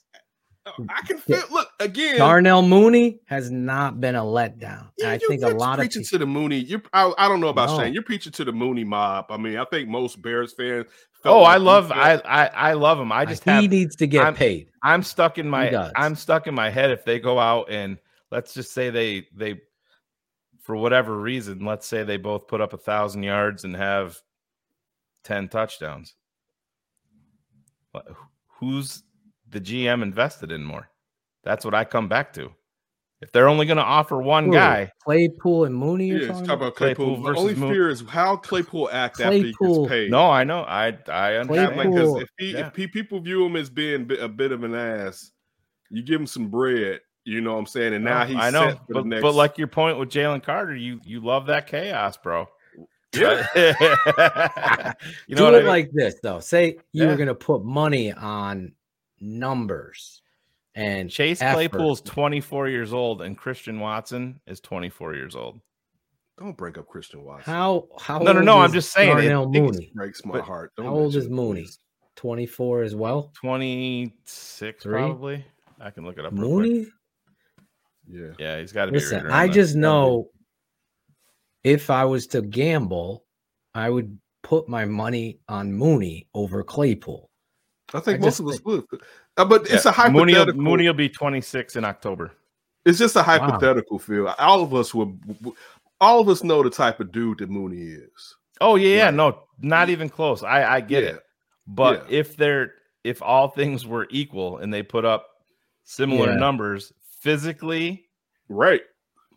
I 0.67 1.01
can 1.07 1.19
feel. 1.19 1.43
Look 1.51 1.69
again. 1.81 2.19
Darnell 2.19 2.63
Mooney 2.63 3.21
has 3.27 3.51
not 3.51 4.01
been 4.01 4.15
a 4.15 4.23
letdown. 4.23 4.91
Yeah, 4.99 5.11
I 5.11 5.15
you- 5.15 5.29
think 5.29 5.43
a 5.43 5.47
you're 5.49 5.55
lot 5.55 5.75
of 5.75 5.79
preaching 5.85 6.03
people, 6.03 6.11
to 6.11 6.19
the 6.19 6.27
Mooney. 6.27 6.59
You're, 6.59 6.83
I, 6.93 7.13
I 7.19 7.29
don't 7.29 7.41
know 7.41 7.49
about 7.49 7.71
No. 7.71 7.79
Shane. 7.81 7.95
You're 7.95 8.03
preaching 8.03 8.33
to 8.33 8.45
the 8.45 8.53
Mooney 8.53 8.85
mob. 8.85 9.27
I 9.31 9.37
mean, 9.37 9.57
I 9.57 9.65
think 9.65 9.89
most 9.89 10.21
Bears 10.23 10.53
fans. 10.53 10.87
felt 11.23 11.37
Oh, 11.37 11.43
like 11.43 11.55
I 11.55 11.57
love 11.57 11.91
I, 11.93 12.15
I 12.25 12.47
I 12.47 12.73
love 12.75 13.01
him. 13.01 13.11
I 13.11 13.25
just 13.25 13.43
he 13.45 13.51
have 13.51 13.65
needs 13.71 13.97
to 13.97 14.07
get 14.07 14.25
I'm- 14.25 14.35
paid. 14.35 14.69
I'm 14.83 15.03
stuck 15.03 15.39
in 15.39 15.49
my. 15.49 15.91
I'm 15.97 16.15
stuck 16.15 16.47
in 16.47 16.55
my 16.55 16.71
head 16.71 16.91
if 16.91 17.05
they 17.05 17.19
go 17.21 17.39
out 17.39 17.71
and 17.71 17.99
let's 18.31 18.53
just 18.55 18.73
say 18.73 18.91
they 18.91 19.27
they 19.35 19.61
for 20.63 20.77
whatever 20.77 21.19
reason, 21.19 21.65
let's 21.65 21.87
say 21.87 22.05
they 22.05 22.17
both 22.19 22.47
put 22.47 22.61
up 22.61 22.75
a 22.75 22.79
thousand 22.79 23.23
yards 23.23 23.65
and 23.65 23.75
have 23.75 24.19
ten 25.25 25.49
touchdowns. 25.49 26.15
What- 27.93 28.07
Who's 28.61 29.03
the 29.51 29.61
GM 29.61 30.03
invested 30.03 30.53
in 30.53 30.65
more? 30.65 30.89
That's 31.45 31.65
what 31.65 31.75
I 31.75 31.85
come 31.85 32.09
back 32.09 32.33
to. 32.35 32.51
If 33.23 33.33
they're 33.33 33.49
only 33.49 33.67
going 33.67 33.77
to 33.77 33.83
offer 33.85 34.17
one 34.23 34.47
Who? 34.47 34.53
guy, 34.53 34.91
Claypool 35.05 35.65
and 35.67 35.75
Mooney. 35.75 36.07
You're 36.09 36.21
Yeah, 36.23 36.29
talk 36.29 36.45
about? 36.45 36.55
about 36.55 36.75
Claypool. 36.77 37.07
Claypool 37.07 37.17
The 37.23 37.29
versus 37.29 37.41
only 37.43 37.55
Moon- 37.55 37.73
fear 37.73 37.89
is 37.91 38.03
how 38.09 38.37
Claypool 38.37 38.89
act 38.93 39.21
after 39.21 39.33
he 39.37 39.53
gets 39.61 39.89
paid. 39.89 40.11
no, 40.11 40.31
I 40.31 40.43
know, 40.45 40.61
I 40.63 40.97
I 41.09 41.35
understand. 41.37 41.77
like, 41.77 41.87
'cause 41.89 41.95
Claypool- 41.95 42.21
if, 42.21 42.29
he, 42.39 42.53
Yeah. 42.53 42.67
if 42.69 42.77
he, 42.77 42.87
people 42.87 43.21
view 43.21 43.45
him 43.45 43.57
as 43.57 43.69
being 43.69 44.11
a 44.19 44.29
bit 44.29 44.53
of 44.53 44.65
an 44.65 44.75
ass, 44.75 45.33
you 45.91 46.03
give 46.03 46.19
him 46.21 46.27
some 46.27 46.49
bread. 46.49 47.01
You 47.25 47.43
know 47.43 47.53
what 47.53 47.59
I'm 47.59 47.67
saying? 47.67 47.93
And 47.93 48.05
now 48.07 48.21
No, 48.21 48.25
he's 48.25 48.37
I 48.39 48.49
know, 48.51 48.71
set 48.71 48.79
for 48.87 48.95
but, 48.95 49.03
the 49.03 49.09
next. 49.11 49.23
but 49.23 49.35
like 49.35 49.59
your 49.59 49.69
point 49.69 49.99
with 49.99 50.09
Jalen 50.09 50.43
Carter, 50.43 50.75
you 50.75 50.99
you 51.05 51.21
love 51.21 51.47
that 51.49 51.67
chaos, 51.67 52.17
bro. 52.17 52.47
yeah, 53.15 53.47
you 55.27 55.35
know 55.37 55.37
Do 55.37 55.45
what 55.45 55.55
it 55.55 55.57
I 55.57 55.59
mean? 55.59 55.67
like 55.67 55.91
this 55.93 56.15
though. 56.23 56.41
Say 56.41 56.79
you 56.93 57.03
Yeah. 57.05 57.09
were 57.09 57.17
going 57.17 57.29
to 57.29 57.35
put 57.35 57.63
money 57.65 58.13
on 58.15 58.73
numbers 59.21 60.23
and 60.75 61.11
Chase 61.11 61.43
effort. 61.43 61.55
Claypool's 61.71 62.01
24 62.03 62.69
years 62.69 62.93
old 62.93 63.23
and 63.23 63.37
Christian 63.37 63.81
Watson 63.81 64.41
is 64.47 64.61
24 64.61 65.15
years 65.15 65.35
old. 65.37 65.61
don't 66.39 66.57
break 66.57 66.79
up 66.79 66.87
Christian 66.89 67.23
Watson. 67.25 67.53
How 67.53 67.87
how 68.01 68.19
No, 68.19 68.33
no, 68.33 68.41
no, 68.41 68.59
I'm 68.61 68.73
just 68.73 68.93
saying 68.93 69.11
it- 69.19 69.29
Darnell 69.29 69.45
it- 69.55 69.61
Mooney. 69.61 69.93
breaks 69.95 70.25
my 70.25 70.33
but 70.39 70.45
heart. 70.45 70.73
Don't 70.77 70.87
How 70.87 70.93
old 70.93 71.03
mention 71.13 71.21
is 71.23 71.29
Mooney? 71.29 71.67
24 72.17 72.83
as 72.83 72.95
well. 72.95 73.31
26 73.35 74.83
Three? 74.83 74.93
probably. 74.93 75.45
I 75.81 75.91
can 75.91 76.05
look 76.05 76.19
it 76.19 76.25
up. 76.25 76.33
real 76.33 76.41
quick. 76.57 76.71
Mooney. 76.71 76.87
Yeah, 78.09 78.33
Yeah, 78.39 78.61
he's 78.61 78.73
got 78.73 78.87
to 78.87 78.93
be. 78.93 78.99
Listen, 78.99 79.25
right 79.25 79.33
I 79.35 79.49
just 79.49 79.75
there. 79.75 79.83
know 79.83 80.31
if 81.63 81.91
I 81.91 82.05
was 82.07 82.27
to 82.29 82.43
gamble, 82.43 83.25
I 83.75 83.89
would 83.91 84.19
put 84.43 84.69
my 84.69 84.85
money 84.85 85.41
on 85.49 85.73
Mooney 85.73 86.27
over 86.35 86.63
Claypool. 86.65 87.30
I 87.95 88.01
think 88.01 88.21
I 88.21 88.25
most 88.25 88.41
of 88.41 88.47
us 88.49 88.55
think- 88.61 88.67
would. 88.67 88.85
Uh, 89.37 89.45
but 89.45 89.63
it's 89.71 89.85
Yeah, 89.85 89.93
a 90.07 90.11
Mooney 90.11 90.33
will, 90.33 90.41
hypothetical. 90.41 90.63
Mooney 90.63 90.87
will 90.87 90.95
be 90.95 91.09
26 91.09 91.77
in 91.77 91.85
October. 91.85 92.33
It's 92.85 92.99
just 92.99 93.17
a 93.17 93.23
hypothetical, 93.23 93.99
Phil. 93.99 94.27
All 94.39 94.63
of 94.63 94.75
us 94.75 94.95
would. 94.95 95.19
All 96.01 96.21
of 96.21 96.29
us 96.29 96.43
know 96.43 96.63
the 96.63 96.71
type 96.71 96.99
of 97.01 97.13
dude 97.13 97.39
that 97.39 97.51
Mooney 97.51 97.83
is. 97.83 98.37
Oh 98.61 98.77
yeah, 98.77 98.97
yeah, 98.97 99.05
Right. 99.07 99.15
no, 99.15 99.43
not 99.61 99.91
even 99.91 100.09
close. 100.09 100.43
I 100.43 100.65
I 100.77 100.81
get 100.81 101.05
Yeah. 101.05 101.11
it. 101.11 101.23
But 101.67 102.07
Yeah. 102.11 102.19
if 102.21 102.37
they're 102.37 102.75
if 103.05 103.23
all 103.23 103.49
things 103.49 103.87
were 103.87 104.07
equal 104.11 104.59
and 104.59 104.73
they 104.73 104.83
put 104.83 105.05
up 105.05 105.27
similar 105.85 106.29
Yeah. 106.31 106.37
numbers 106.37 106.93
physically, 107.21 108.07
Right. 108.49 108.83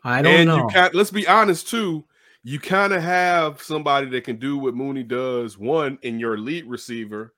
I 0.04 0.22
don't 0.22 0.34
and 0.34 0.48
know. 0.50 0.58
you 0.58 0.68
can't, 0.68 0.94
let's 0.96 1.12
be 1.12 1.28
honest 1.28 1.70
too. 1.70 2.04
You 2.44 2.60
kind 2.60 2.92
of 2.92 3.02
have 3.02 3.62
somebody 3.64 4.08
that 4.10 4.26
can 4.26 4.36
do 4.38 4.58
what 4.58 4.74
Mooney 4.76 5.04
does, 5.04 5.58
one 5.58 5.98
in 6.02 6.20
your 6.20 6.34
elite 6.34 6.68
receiver, 6.68 7.34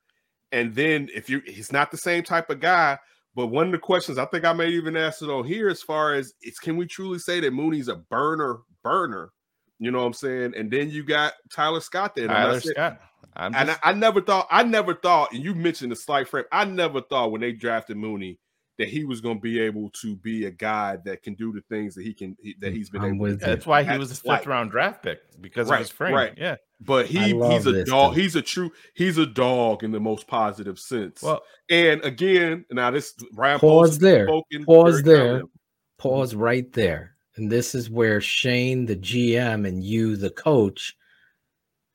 and 0.52 0.74
then 0.76 1.10
if 1.14 1.30
you 1.30 1.42
he's 1.46 1.72
not 1.72 1.92
the 1.92 1.98
same 1.98 2.24
type 2.24 2.50
of 2.50 2.60
guy. 2.60 2.98
But 3.36 3.48
one 3.48 3.66
of 3.66 3.74
the 3.74 3.80
questions 3.80 4.18
I 4.18 4.24
think 4.28 4.46
I 4.46 4.54
may 4.54 4.70
even 4.70 4.96
ask 4.96 5.22
it 5.22 5.30
on 5.30 5.44
here, 5.44 5.68
as 5.68 5.82
far 5.82 6.14
as 6.14 6.32
it's 6.42 6.58
can 6.58 6.78
we 6.78 6.86
truly 6.88 7.20
say 7.20 7.42
that 7.42 7.52
Mooney's 7.52 7.90
a 7.90 7.98
burner 7.98 8.60
burner? 8.82 9.32
You 9.78 9.92
know 9.92 10.00
what 10.00 10.06
I'm 10.06 10.14
saying? 10.14 10.54
And 10.56 10.72
then 10.72 10.90
you 10.90 11.04
got 11.04 11.34
Tyler 11.52 11.82
Scott 11.82 12.16
there. 12.16 12.28
Tyler 12.28 12.60
saying- 12.62 12.74
Scott. 12.76 13.02
I'm 13.36 13.54
And 13.54 13.72
I, 13.72 13.76
I 13.84 13.92
never 13.92 14.22
thought, 14.22 14.48
I 14.50 14.64
never 14.64 14.94
thought, 14.94 15.34
and 15.34 15.44
you 15.44 15.54
mentioned 15.54 15.92
the 15.92 15.98
slight 15.98 16.30
frame. 16.30 16.46
I 16.54 16.64
never 16.64 17.02
thought 17.02 17.34
when 17.34 17.42
they 17.42 17.52
drafted 17.52 17.98
Mooney 17.98 18.40
that 18.78 18.88
he 18.88 19.04
was 19.04 19.20
going 19.20 19.36
to 19.38 19.42
be 19.42 19.60
able 19.60 19.90
to 20.02 20.16
be 20.16 20.46
a 20.46 20.52
guy 20.52 20.98
that 21.04 21.22
can 21.22 21.34
do 21.34 21.52
the 21.52 21.60
things 21.70 21.96
that 21.96 22.04
he 22.06 22.14
can 22.14 22.38
that 22.62 22.72
mm, 22.72 22.76
he's 22.78 22.90
been 22.90 23.02
I'm 23.02 23.16
able. 23.16 23.20
with 23.24 23.40
to 23.42 23.46
do. 23.48 23.52
that's 23.52 23.66
why 23.66 23.84
he 23.84 23.98
was 23.98 24.12
a 24.12 24.16
fifth 24.16 24.46
round 24.48 24.72
draft 24.72 25.04
pick 25.04 25.20
because 25.42 25.70
Right, 25.70 25.82
of 25.82 25.88
his 25.88 25.92
frame. 25.92 26.14
right. 26.14 26.34
Yeah. 26.38 26.56
But 26.82 27.08
he 27.08 27.20
he's 27.20 27.66
a 27.66 27.86
dog. 27.86 28.14
dude. 28.14 28.24
He's 28.24 28.36
a 28.36 28.42
true. 28.42 28.72
He's 28.94 29.18
a 29.18 29.26
dog 29.26 29.84
in 29.84 29.92
the 29.92 30.00
most 30.00 30.28
positive 30.28 30.78
sense. 30.78 31.22
Well, 31.22 31.42
and 31.70 32.04
again, 32.04 32.66
now 32.70 32.92
this 32.92 33.14
Brian 33.34 33.60
Pause 33.60 33.70
Poles 33.70 34.00
there. 34.00 34.28
Pause 34.66 35.04
there. 35.04 35.18
confident. 35.18 35.52
Pause 35.98 36.36
right 36.36 36.72
there. 36.74 37.16
And 37.38 37.52
this 37.52 37.76
is 37.76 37.90
where 37.90 38.22
Shane, 38.22 38.86
the 38.86 38.96
GM, 38.96 39.68
and 39.68 39.84
you, 39.84 40.16
the 40.16 40.30
coach, 40.30 40.96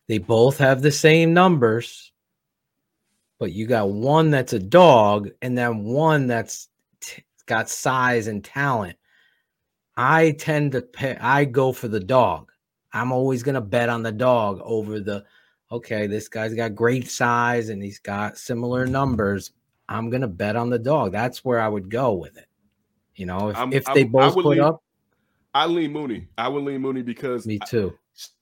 they 0.08 0.18
both 0.18 0.58
have 0.58 0.82
the 0.82 0.90
same 0.90 1.32
numbers, 1.32 2.12
but 3.38 3.52
you 3.52 3.66
got 3.66 3.90
one 3.90 4.30
that's 4.30 4.52
a 4.52 4.58
dog 4.58 5.30
and 5.40 5.56
then 5.56 5.84
one 5.84 6.26
that's 6.26 6.68
t- 7.00 7.22
got 7.46 7.70
size 7.70 8.26
and 8.26 8.44
talent. 8.44 8.96
I 9.96 10.32
tend 10.32 10.72
to 10.72 10.82
pay, 10.82 11.16
I 11.16 11.44
go 11.44 11.72
for 11.72 11.88
the 11.88 12.00
dog. 12.00 12.49
I'm 12.92 13.12
always 13.12 13.42
going 13.42 13.54
to 13.54 13.60
bet 13.60 13.88
on 13.88 14.02
the 14.02 14.12
dog 14.12 14.60
over 14.64 15.00
the, 15.00 15.24
okay, 15.70 16.06
this 16.06 16.28
guy's 16.28 16.54
got 16.54 16.74
great 16.74 17.08
size 17.10 17.68
and 17.68 17.82
he's 17.82 17.98
got 18.00 18.36
similar 18.38 18.86
numbers. 18.86 19.52
I'm 19.88 20.10
going 20.10 20.22
to 20.22 20.28
bet 20.28 20.56
on 20.56 20.70
the 20.70 20.78
dog. 20.78 21.12
That's 21.12 21.44
where 21.44 21.60
I 21.60 21.68
would 21.68 21.88
go 21.90 22.14
with 22.14 22.36
it. 22.36 22.46
You 23.16 23.26
know, 23.26 23.50
if, 23.50 23.56
I'm- 23.56 23.72
if 23.72 23.86
I'm- 23.88 23.94
they 23.94 24.04
both 24.04 24.34
put 24.34 24.44
lean- 24.46 24.60
up, 24.60 24.82
I 25.52 25.66
lean 25.66 25.92
Mooney. 25.92 26.28
I 26.38 26.48
would 26.48 26.62
lean 26.62 26.80
Mooney 26.80 27.02
because 27.02 27.44
me 27.46 27.58
too. 27.66 27.92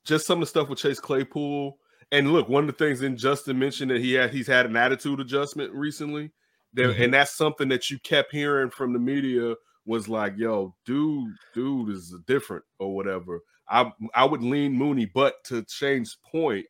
just 0.05 0.27
some 0.27 0.37
of 0.37 0.41
the 0.41 0.45
stuff 0.47 0.69
with 0.69 0.77
Chase 0.79 0.99
Claypool. 0.99 1.77
And 2.11 2.31
look, 2.33 2.47
one 2.49 2.63
of 2.63 2.77
the 2.77 2.85
things 2.85 3.01
in 3.01 3.17
Justin 3.17 3.57
mentioned 3.57 3.89
that 3.91 3.99
he 4.01 4.13
had 4.13 4.31
he's 4.31 4.45
had 4.47 4.65
an 4.67 4.75
attitude 4.77 5.19
adjustment 5.19 5.73
recently. 5.73 6.31
That, 6.75 6.95
Mhm. 6.95 7.05
And 7.05 7.13
that's 7.15 7.35
something 7.35 7.67
that 7.69 7.89
you 7.89 7.97
kept 7.99 8.31
hearing 8.31 8.69
from 8.69 8.93
the 8.93 8.99
media 8.99 9.55
was 9.85 10.07
like, 10.07 10.33
yo, 10.37 10.75
dude, 10.85 11.33
dude 11.55 11.89
is 11.89 12.13
different 12.27 12.63
or 12.77 12.95
whatever. 12.95 13.41
I 13.69 13.91
I 14.13 14.25
would 14.25 14.43
lean 14.43 14.73
Mooney, 14.73 15.05
but 15.05 15.43
to 15.45 15.65
Shane's 15.67 16.17
point, 16.31 16.65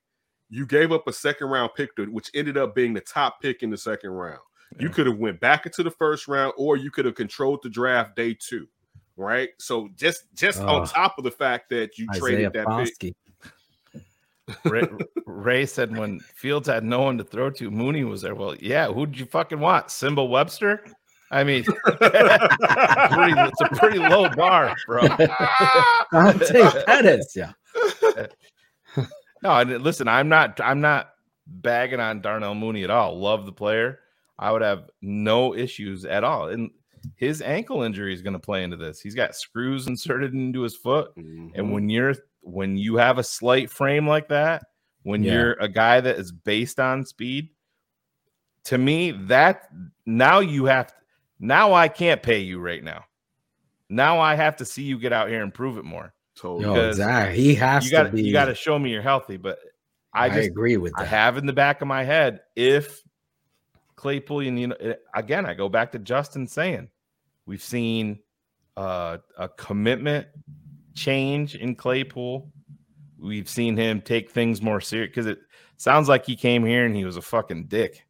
you 0.49 0.65
gave 0.65 0.91
up 0.91 1.07
a 1.07 1.13
second 1.13 1.47
round 1.47 1.71
pick, 1.75 1.95
to, 1.95 2.05
which 2.05 2.29
ended 2.33 2.57
up 2.57 2.75
being 2.75 2.93
the 2.93 3.01
top 3.01 3.41
pick 3.41 3.63
in 3.63 3.69
the 3.69 3.77
second 3.77 4.11
round. 4.11 4.39
You 4.79 4.89
could 4.89 5.07
have 5.07 5.17
went 5.17 5.39
back 5.39 5.65
into 5.65 5.81
the 5.81 5.91
first 5.91 6.27
round, 6.27 6.53
or 6.55 6.77
you 6.77 6.91
could 6.91 7.05
have 7.05 7.15
controlled 7.15 7.61
the 7.63 7.69
draft 7.69 8.15
day 8.15 8.35
two, 8.39 8.67
right? 9.17 9.49
So 9.57 9.89
just 9.95 10.25
just 10.35 10.61
on 10.61 10.87
top 10.87 11.17
of 11.17 11.23
the 11.23 11.31
fact 11.31 11.69
that 11.69 11.97
you 11.97 12.07
Isaiah 12.11 12.19
traded 12.19 12.53
that 12.53 12.67
pick, 12.99 13.15
Ray, 14.65 14.83
Ray 15.25 15.65
said 15.65 15.95
when 15.95 16.19
Fields 16.19 16.67
had 16.67 16.83
no 16.83 17.01
one 17.01 17.17
to 17.17 17.23
throw 17.23 17.49
to, 17.51 17.71
Mooney 17.71 18.03
was 18.03 18.21
there. 18.21 18.35
Well, 18.35 18.55
yeah, 18.59 18.87
who'd 18.91 19.17
you 19.17 19.25
fucking 19.25 19.59
want? 19.59 19.89
Simba 19.89 20.23
Webster? 20.23 20.83
I 21.31 21.43
mean, 21.43 21.63
pretty, 21.85 22.01
it's 22.01 23.61
a 23.61 23.69
pretty 23.75 23.99
low 23.99 24.29
bar, 24.29 24.75
bro. 24.87 25.07
Dante 26.11 26.83
Pettis, 26.85 27.35
yeah. 27.35 27.51
No, 29.41 29.51
and 29.51 29.81
listen, 29.81 30.07
I'm 30.07 30.27
not 30.27 30.59
I'm 30.59 30.81
not 30.81 31.11
bagging 31.47 31.99
on 31.99 32.21
Darnell 32.21 32.55
Mooney 32.55 32.83
at 32.83 32.89
all. 32.89 33.17
Love 33.19 33.45
the 33.45 33.51
player. 33.51 33.99
I 34.37 34.51
would 34.51 34.61
have 34.61 34.89
no 35.01 35.55
issues 35.55 36.03
at 36.05 36.23
all. 36.23 36.49
And 36.49 36.71
his 37.15 37.41
ankle 37.41 37.83
injury 37.83 38.13
is 38.13 38.21
going 38.21 38.33
to 38.33 38.39
play 38.39 38.63
into 38.63 38.75
this. 38.77 38.99
He's 38.99 39.15
got 39.15 39.35
screws 39.35 39.87
inserted 39.87 40.33
into 40.33 40.61
his 40.61 40.75
foot. 40.75 41.15
Mhm. 41.17 41.51
And 41.55 41.71
when 41.71 41.89
you're 41.89 42.15
when 42.41 42.77
you 42.77 42.97
have 42.97 43.17
a 43.17 43.23
slight 43.23 43.69
frame 43.69 44.07
like 44.07 44.29
that, 44.29 44.63
when 45.03 45.23
Yeah. 45.23 45.33
you're 45.33 45.53
a 45.53 45.69
guy 45.69 46.01
that 46.01 46.17
is 46.17 46.31
based 46.31 46.79
on 46.79 47.05
speed, 47.05 47.49
to 48.65 48.77
me, 48.77 49.11
that 49.27 49.69
now 50.05 50.39
you 50.39 50.65
have 50.65 50.93
now 51.39 51.73
I 51.73 51.87
can't 51.87 52.21
pay 52.21 52.39
you 52.39 52.59
right 52.59 52.83
now. 52.83 53.05
Now 53.89 54.19
I 54.19 54.35
have 54.35 54.57
to 54.57 54.65
see 54.65 54.83
you 54.83 54.99
get 54.99 55.13
out 55.13 55.29
here 55.29 55.41
and 55.41 55.53
prove 55.53 55.77
it 55.77 55.85
more. 55.85 56.13
totally. 56.35 56.63
Yo, 56.75 56.89
exactly. 56.89 57.35
He 57.41 57.55
has 57.55 57.85
You 57.85 57.91
got 57.91 58.03
to 58.03 58.09
be. 58.09 58.21
you 58.23 58.31
got 58.33 58.45
to 58.45 58.55
show 58.55 58.77
me 58.77 58.91
you're 58.91 59.01
healthy, 59.01 59.37
but 59.37 59.59
I 60.13 60.25
I, 60.25 60.29
just 60.29 60.47
agree 60.49 60.77
with 60.77 60.93
I 60.97 61.03
that. 61.03 61.09
have 61.09 61.37
in 61.37 61.45
the 61.45 61.53
back 61.53 61.81
of 61.81 61.87
my 61.87 62.03
head 62.03 62.41
if 62.55 63.01
Claypool, 63.95 64.39
and 64.41 64.59
you 64.59 64.67
know, 64.67 64.95
again, 65.13 65.45
I 65.45 65.53
go 65.53 65.69
back 65.69 65.91
to 65.93 65.99
Justin 65.99 66.47
saying 66.47 66.89
we've 67.45 67.61
seen 67.63 68.19
uh, 68.77 69.17
a 69.37 69.49
commitment 69.49 70.27
change 70.95 71.55
in 71.55 71.75
Claypool. 71.75 72.51
We've 73.17 73.49
seen 73.49 73.75
him 73.75 74.01
take 74.01 74.29
things 74.31 74.61
more 74.61 74.79
serious 74.79 75.09
because 75.09 75.25
it 75.25 75.39
sounds 75.77 76.07
like 76.07 76.25
he 76.25 76.35
came 76.37 76.65
here 76.65 76.85
and 76.85 76.95
he 76.95 77.03
was 77.05 77.17
a 77.17 77.21
fucking 77.21 77.65
dick 77.65 78.05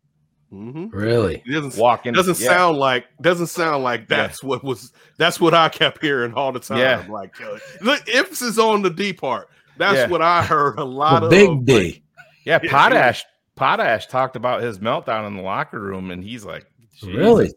Mhm. 0.51 0.89
really. 0.91 1.43
It 1.45 1.51
doesn't 1.53 1.77
walking. 1.79 2.13
doesn't 2.13 2.39
yeah. 2.39 2.47
sound 2.49 2.77
like 2.77 3.05
doesn't 3.21 3.47
sound 3.47 3.83
like 3.83 4.01
Yeah. 4.01 4.05
that's 4.27 4.43
what 4.43 4.63
was 4.63 4.91
that's 5.17 5.39
what 5.39 5.53
I 5.53 5.69
kept 5.69 6.01
hearing 6.01 6.33
all 6.33 6.51
the 6.51 6.59
time. 6.59 6.79
Yeah. 6.79 7.05
Like 7.09 7.39
uh, 7.41 7.57
look, 7.81 8.01
emphasis 8.11 8.57
on 8.57 8.81
the 8.81 8.89
D 8.89 9.13
part. 9.13 9.49
That's 9.77 9.95
Yeah. 9.97 10.07
what 10.07 10.21
I 10.21 10.41
heard 10.43 10.79
a 10.79 10.83
lot 10.83 11.19
The 11.19 11.25
of. 11.25 11.31
big 11.31 11.49
like, 11.49 11.65
D. 11.65 12.03
Yeah, 12.45 12.59
Yeah, 12.63 12.71
Potash. 12.71 13.23
Potash 13.55 14.07
talked 14.07 14.35
about 14.35 14.61
his 14.63 14.79
meltdown 14.79 15.27
in 15.27 15.35
the 15.35 15.41
locker 15.43 15.79
room, 15.79 16.11
and 16.11 16.23
he's 16.23 16.45
like, 16.45 16.65
"Jesus." 16.93 17.15
Really? 17.15 17.51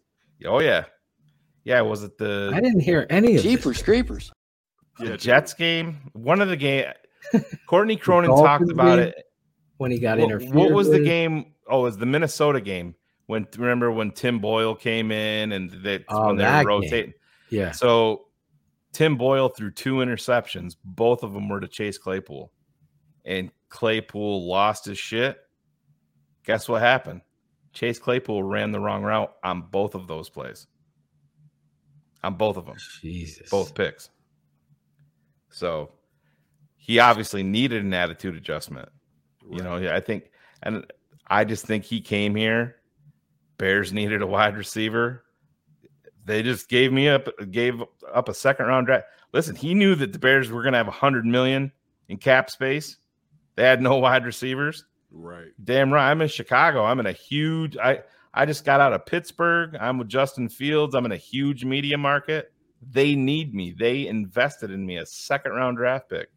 Oh 0.44 0.60
yeah, 0.60 0.84
yeah. 1.64 1.80
Was 1.80 2.02
it 2.02 2.18
the 2.18 2.50
I 2.54 2.60
didn't 2.60 2.80
hear 2.80 3.06
any 3.08 3.36
of 3.36 3.40
it. 3.40 3.42
Jeepers 3.42 3.82
creepers. 3.82 4.30
the 4.98 5.06
yeah, 5.10 5.16
Jets 5.16 5.54
game? 5.54 5.98
One 6.12 6.42
of 6.42 6.48
the 6.48 6.56
game. 6.56 6.86
Courtney 7.68 7.96
Cronin 7.96 8.30
talked 8.30 8.68
about 8.70 8.96
game? 8.98 9.08
it. 9.08 9.14
when 9.78 9.90
he 9.92 9.98
got 10.00 10.18
What, 10.18 10.24
interfered. 10.24 10.54
what 10.54 10.72
was 10.72 10.90
the 10.90 10.98
game? 11.00 11.51
Oh, 11.68 11.80
it 11.80 11.82
was 11.84 11.98
the 11.98 12.06
Minnesota 12.06 12.60
game 12.60 12.94
when 13.26 13.46
remember 13.56 13.90
when 13.90 14.10
Tim 14.10 14.38
Boyle 14.40 14.74
came 14.74 15.10
in 15.12 15.52
and 15.52 15.70
they 15.70 16.04
Oh, 16.08 16.28
when 16.28 16.36
they 16.36 16.44
that 16.44 16.64
were 16.64 16.70
game. 16.80 16.82
rotating. 16.90 17.12
Yeah. 17.50 17.70
So 17.72 18.26
Tim 18.92 19.16
Boyle 19.16 19.48
threw 19.48 19.70
two 19.70 19.96
interceptions. 19.96 20.76
Both 20.84 21.22
of 21.22 21.32
them 21.32 21.48
were 21.48 21.60
to 21.60 21.68
Chase 21.68 21.98
Claypool, 21.98 22.52
and 23.24 23.50
Claypool 23.68 24.46
lost 24.46 24.84
his 24.86 24.98
shit. 24.98 25.38
Guess 26.44 26.68
what 26.68 26.82
happened? 26.82 27.20
Chase 27.72 27.98
Claypool 27.98 28.42
ran 28.42 28.70
the 28.72 28.80
wrong 28.80 29.02
route 29.02 29.32
on 29.42 29.62
both 29.62 29.94
of 29.94 30.06
those 30.08 30.28
plays. 30.28 30.66
On 32.24 32.34
both 32.34 32.56
of 32.56 32.66
them, 32.66 32.76
Jesus. 33.00 33.48
both 33.50 33.74
picks. 33.74 34.10
So 35.50 35.92
he 36.76 36.98
obviously 36.98 37.42
needed 37.42 37.84
an 37.84 37.94
attitude 37.94 38.36
adjustment. 38.36 38.88
You 39.50 39.62
know, 39.62 39.76
I 39.76 40.00
think, 40.00 40.30
and 40.62 40.86
I 41.32 41.44
just 41.44 41.64
think 41.64 41.84
he 41.84 42.02
came 42.02 42.34
here. 42.36 42.76
Bears 43.56 43.90
needed 43.90 44.20
a 44.20 44.26
wide 44.26 44.54
receiver. 44.54 45.24
They 46.26 46.42
just 46.42 46.68
gave 46.68 46.92
me 46.92 47.08
up, 47.08 47.26
gave 47.50 47.82
up 48.12 48.28
a 48.28 48.34
second 48.34 48.66
round 48.66 48.86
draft. 48.86 49.06
Listen, 49.32 49.56
he 49.56 49.72
knew 49.72 49.94
that 49.94 50.12
the 50.12 50.18
Bears 50.18 50.50
were 50.50 50.60
going 50.62 50.72
to 50.72 50.78
have 50.78 50.88
a 50.88 50.92
hundred 50.92 51.24
million 51.24 51.72
in 52.10 52.18
cap 52.18 52.50
space. 52.50 52.98
They 53.56 53.62
had 53.62 53.80
no 53.80 53.96
wide 53.96 54.26
receivers. 54.26 54.84
right. 55.10 55.48
Damn 55.64 55.90
right. 55.90 56.10
I'm 56.10 56.20
in 56.20 56.28
Chicago. 56.28 56.84
I'm 56.84 57.00
in 57.00 57.06
a 57.06 57.12
huge. 57.12 57.78
I 57.78 58.00
I 58.34 58.44
just 58.44 58.66
got 58.66 58.82
out 58.82 58.92
of 58.92 59.06
Pittsburgh. 59.06 59.74
I'm 59.80 59.96
with 59.96 60.08
Justin 60.08 60.50
Fields. 60.50 60.94
I'm 60.94 61.06
in 61.06 61.12
a 61.12 61.16
huge 61.16 61.64
media 61.64 61.96
market. 61.96 62.52
They 62.90 63.14
need 63.14 63.54
me. 63.54 63.72
They 63.72 64.06
invested 64.06 64.70
in 64.70 64.84
me 64.84 64.98
a 64.98 65.06
second 65.06 65.52
round 65.52 65.78
draft 65.78 66.10
pick. 66.10 66.28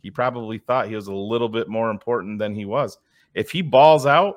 He 0.00 0.10
probably 0.10 0.56
thought 0.56 0.88
he 0.88 0.96
was 0.96 1.08
a 1.08 1.14
little 1.14 1.50
bit 1.50 1.68
more 1.68 1.90
important 1.90 2.38
than 2.38 2.54
he 2.54 2.64
was. 2.64 2.96
If 3.34 3.50
he 3.50 3.62
balls 3.62 4.06
out, 4.06 4.36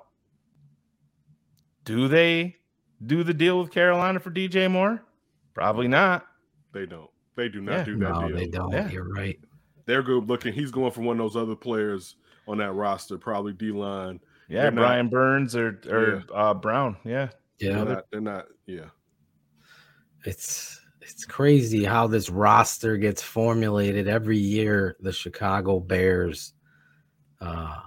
do 1.84 2.07
they 2.07 2.56
do 3.06 3.24
the 3.24 3.34
deal 3.34 3.60
with 3.60 3.72
Carolina 3.72 4.19
for 4.19 4.32
DJ 4.32 4.69
Moore? 4.69 5.02
Probably 5.53 5.88
not. 5.88 6.26
They 6.74 6.86
don't. 6.86 7.10
They 7.36 7.49
do 7.49 7.61
not 7.61 7.72
Yeah. 7.80 7.84
do 7.84 7.98
that 7.99 8.10
No, 8.14 8.28
deal. 8.28 8.38
they 8.38 8.48
don't. 8.48 8.72
Yeah. 8.72 8.90
You're 8.90 9.10
right. 9.14 9.40
They're 9.86 10.03
good 10.03 10.28
looking. 10.28 10.53
He's 10.53 10.72
going 10.72 10.91
for 10.91 11.02
one 11.02 11.19
of 11.19 11.24
those 11.32 11.41
other 11.41 11.56
players 11.56 12.15
on 12.48 12.57
that 12.57 12.74
roster, 12.74 13.18
probably 13.18 13.53
D 13.53 13.72
line. 13.72 14.19
Yeah, 14.49 14.64
They're 14.64 14.72
not- 14.72 14.82
Brian 14.82 15.10
Burns 15.10 15.56
or 15.56 15.80
or 15.90 16.24
uh, 16.34 16.53
Brown. 16.53 16.98
Yeah, 17.06 17.30
Yeah. 17.60 17.84
They're 17.84 17.86
not, 17.95 18.06
they're 18.11 18.22
not. 18.22 18.45
Yeah. 18.65 18.90
it's 20.26 20.82
it's 21.02 21.24
crazy 21.26 21.86
how 21.86 22.07
this 22.07 22.30
roster 22.30 22.98
gets 22.98 23.22
formulated 23.22 24.07
every 24.10 24.38
year. 24.38 24.98
The 24.99 25.14
Chicago 25.14 25.80
Bears 25.80 26.53
uh, 27.40 27.78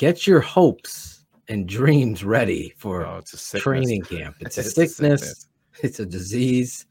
get 0.00 0.26
your 0.26 0.40
hopes 0.40 1.26
and 1.48 1.68
dreams 1.68 2.24
ready 2.24 2.72
for 2.78 3.04
oh, 3.04 3.18
it's 3.18 3.52
a 3.52 3.58
training 3.60 4.00
camp. 4.00 4.34
It's 4.40 4.56
a 4.56 4.60
It's 4.60 4.68
a 4.68 4.86
sickness. 4.86 5.20
sickness. 5.20 5.48
It's 5.82 6.00
a 6.00 6.06
disease. 6.06 6.86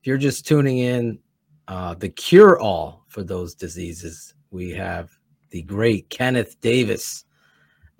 If 0.00 0.08
you're 0.08 0.18
just 0.18 0.44
tuning 0.44 0.78
in, 0.78 1.20
uh, 1.68 1.94
the 1.94 2.08
cure 2.08 2.58
all 2.58 3.04
for 3.06 3.22
those 3.22 3.54
diseases, 3.54 4.34
we 4.50 4.70
have 4.70 5.16
the 5.50 5.62
great 5.62 6.10
Kenneth 6.10 6.60
Davis 6.60 7.24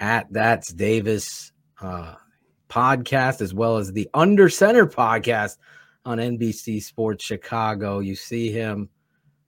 at 0.01 0.26
That's 0.32 0.72
Davis 0.72 1.52
uh, 1.80 2.14
podcast, 2.68 3.40
as 3.40 3.55
well 3.55 3.76
as 3.76 3.93
the 3.93 4.09
Under 4.12 4.48
Center 4.48 4.89
podcast 4.89 5.59
on 6.05 6.18
NBC 6.18 6.82
Sports 6.82 7.24
Chicago. 7.24 8.01
You 8.01 8.16
see 8.16 8.51
him 8.51 8.89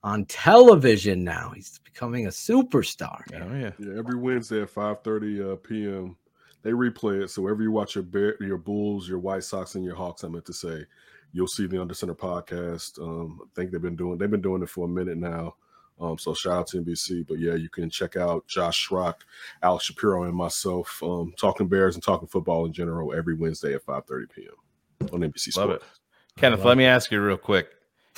on 0.03 0.25
television 0.27 1.25
now. 1.25 1.53
He's 1.55 1.79
becoming 1.79 2.27
a 2.27 2.31
superstar. 2.31 3.23
Oh 3.35 3.55
yeah. 3.57 3.73
Yeah. 3.79 3.99
Every 3.99 4.19
Wednesday 4.19 4.63
at 4.63 4.71
5:30 4.71 5.53
uh, 5.53 5.57
p.m. 5.57 6.17
They 6.63 6.73
replay 6.73 7.23
it. 7.23 7.31
So 7.31 7.43
wherever 7.43 7.63
you 7.63 7.73
watch 7.73 7.95
your 7.95 8.05
Bear, 8.05 8.37
your 8.43 8.59
Bulls, 8.59 9.09
your 9.09 9.19
White 9.19 9.45
Sox, 9.45 9.75
and 9.77 9.85
your 9.85 9.95
Hawks, 9.95 10.25
I 10.25 10.29
meant 10.29 10.45
to 10.45 10.53
say, 10.53 10.85
you'll 11.33 11.47
see 11.47 11.67
the 11.67 11.81
Under 11.81 11.95
Center 11.95 12.15
podcast. 12.15 13.01
Um, 13.01 13.41
I 13.43 13.47
think 13.55 13.71
they've 13.71 13.81
been 13.81 13.97
doing 13.97 14.19
they've 14.19 14.31
been 14.31 14.43
doing 14.43 14.63
it 14.63 14.69
for 14.69 14.87
a 14.87 14.89
minute 14.89 15.19
now. 15.19 15.55
Um, 16.01 16.17
so 16.17 16.33
shout 16.33 16.53
out 16.55 16.67
to 16.69 16.83
NBC. 16.83 17.27
But 17.27 17.39
yeah, 17.39 17.55
you 17.55 17.69
can 17.69 17.91
check 17.91 18.17
out 18.17 18.47
Josh 18.47 18.89
Schrock, 18.89 19.17
Alex 19.63 19.85
Shapiro, 19.85 20.25
and 20.25 20.35
myself 20.35 21.03
um, 21.03 21.35
talking 21.39 21.69
Bears 21.69 21.95
and 21.95 22.03
talking 22.03 22.29
football 22.29 22.65
in 22.65 22.73
general 22.73 23.15
every 23.15 23.35
Wednesday 23.35 23.75
at 23.75 23.85
5:30 23.85 24.31
p.m. 24.35 25.09
on 25.13 25.21
NBC 25.21 25.57
Love 25.57 25.71
Sports. 25.71 25.85
it. 25.85 26.41
Kenneth, 26.41 26.65
let 26.65 26.79
me 26.79 26.87
ask 26.87 27.11
you 27.11 27.21
real 27.21 27.37
quick. 27.37 27.69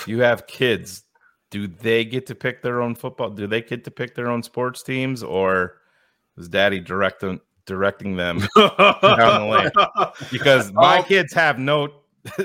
You 0.07 0.21
have 0.21 0.47
kids. 0.47 1.05
Do 1.53 1.69
they 1.69 2.05
get 2.05 2.27
to 2.29 2.35
pick 2.35 2.63
their 2.63 2.81
own 2.81 2.95
football? 2.95 3.29
Do 3.31 3.47
they 3.47 3.61
get 3.61 3.85
to 3.85 3.91
pick 3.91 4.15
their 4.15 4.29
own 4.29 4.43
sports 4.43 4.83
teams, 4.83 5.23
or 5.23 5.75
is 6.39 6.49
Daddy 6.49 6.81
directing 6.81 7.41
directing 7.67 8.17
them? 8.17 8.39
Down 8.57 8.99
the 9.03 9.73
Because 10.33 10.73
my 10.75 10.99
Um, 10.99 11.05
kids 11.05 11.33
have 11.35 11.59
no. 11.59 11.89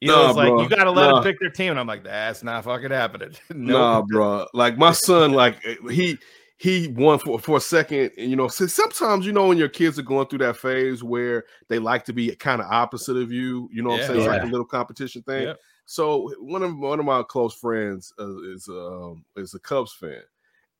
You 0.00 0.08
Nah, 0.08 0.14
know, 0.14 0.28
it's 0.28 0.36
like 0.36 0.48
bro. 0.48 0.62
you 0.62 0.68
got 0.68 0.84
to 0.84 0.90
let 0.90 1.06
Nah. 1.06 1.14
them 1.14 1.22
pick 1.22 1.40
their 1.40 1.50
team, 1.50 1.70
and 1.70 1.80
I'm 1.80 1.86
like, 1.86 2.04
that's 2.04 2.42
not 2.42 2.64
fucking 2.64 2.90
happening. 2.90 3.32
Nah, 3.50 4.02
bro. 4.02 4.46
Like 4.52 4.76
my 4.78 4.92
son, 4.92 5.32
like 5.32 5.62
he 5.90 6.18
he 6.58 6.88
won 6.88 7.18
for 7.18 7.38
for 7.38 7.56
a 7.56 7.60
second. 7.60 8.10
And 8.18 8.30
you 8.30 8.36
know, 8.36 8.48
sometimes 8.48 9.24
you 9.26 9.32
know 9.32 9.48
when 9.48 9.56
your 9.58 9.68
kids 9.70 9.98
are 9.98 10.02
going 10.02 10.26
through 10.28 10.40
that 10.40 10.56
phase 10.58 11.02
where 11.02 11.44
they 11.68 11.78
like 11.78 12.04
to 12.06 12.12
be 12.12 12.34
kind 12.36 12.60
of 12.60 12.68
opposite 12.70 13.16
of 13.16 13.32
you. 13.32 13.68
You 13.72 13.82
know 13.82 13.90
what 13.90 13.96
Yeah. 14.00 14.02
I'm 14.02 14.08
saying? 14.08 14.20
It's 14.20 14.28
like 14.28 14.42
a 14.42 14.46
little 14.46 14.66
competition 14.66 15.22
thing. 15.22 15.44
Yep. 15.44 15.60
So 15.86 16.32
one 16.38 16.62
of 16.62 16.76
one 16.78 17.00
of 17.00 17.06
my 17.06 17.22
close 17.22 17.54
friends 17.54 18.12
uh, 18.18 18.42
is 18.42 18.68
um 18.68 19.24
is 19.36 19.54
a 19.54 19.60
Cubs 19.60 19.92
fan. 19.92 20.22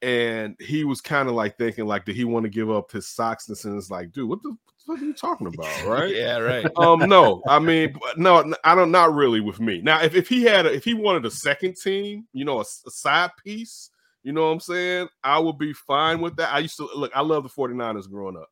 And 0.03 0.57
he 0.61 0.85
was 0.85 1.01
kind 1.01 1.28
of 1.28 1.35
like 1.35 1.57
thinking, 1.57 1.87
like, 1.87 2.05
did 2.05 2.16
he 2.16 2.24
want 2.24 2.45
to 2.45 2.51
give 2.51 2.70
up 2.70 2.93
his 2.93 3.07
socksness? 3.07 3.65
And 3.65 3.77
it's 3.78 3.91
like, 3.91 4.12
dude, 4.12 4.28
what 4.28 4.43
the 4.43 4.55
what 4.85 5.01
are 5.01 5.05
you 5.05 5.15
talking 5.15 5.47
about? 5.47 5.66
Right? 5.87 6.15
yeah, 6.15 6.39
right. 6.39 6.66
um 6.77 7.09
no 7.09 7.43
i 7.49 7.59
mean 7.59 7.97
no 8.16 8.55
i 8.62 8.73
don't 8.73 8.93
not 8.93 9.12
really 9.12 9.41
with 9.41 9.59
me 9.59 9.81
now 9.83 10.01
if, 10.01 10.15
if 10.15 10.28
he 10.28 10.45
had 10.45 10.65
a, 10.65 10.73
if 10.73 10.85
he 10.85 10.95
wanted 10.95 11.27
a 11.27 11.31
second 11.31 11.74
team 11.74 12.24
you 12.33 12.45
know 12.45 12.61
a 12.61 12.65
side 12.65 13.31
piece 13.43 13.91
you 14.27 14.33
know 14.33 14.47
what 14.47 14.55
I'm 14.55 14.61
saying? 14.61 15.09
I 15.23 15.39
would 15.39 15.57
be 15.57 15.73
fine 15.73 16.20
with 16.20 16.35
that. 16.35 16.53
I 16.53 16.59
used 16.59 16.77
to 16.78 16.89
look, 16.97 17.12
I 17.15 17.20
love 17.20 17.45
the 17.45 17.49
49ers 17.49 18.11
growing 18.11 18.37
up. 18.37 18.49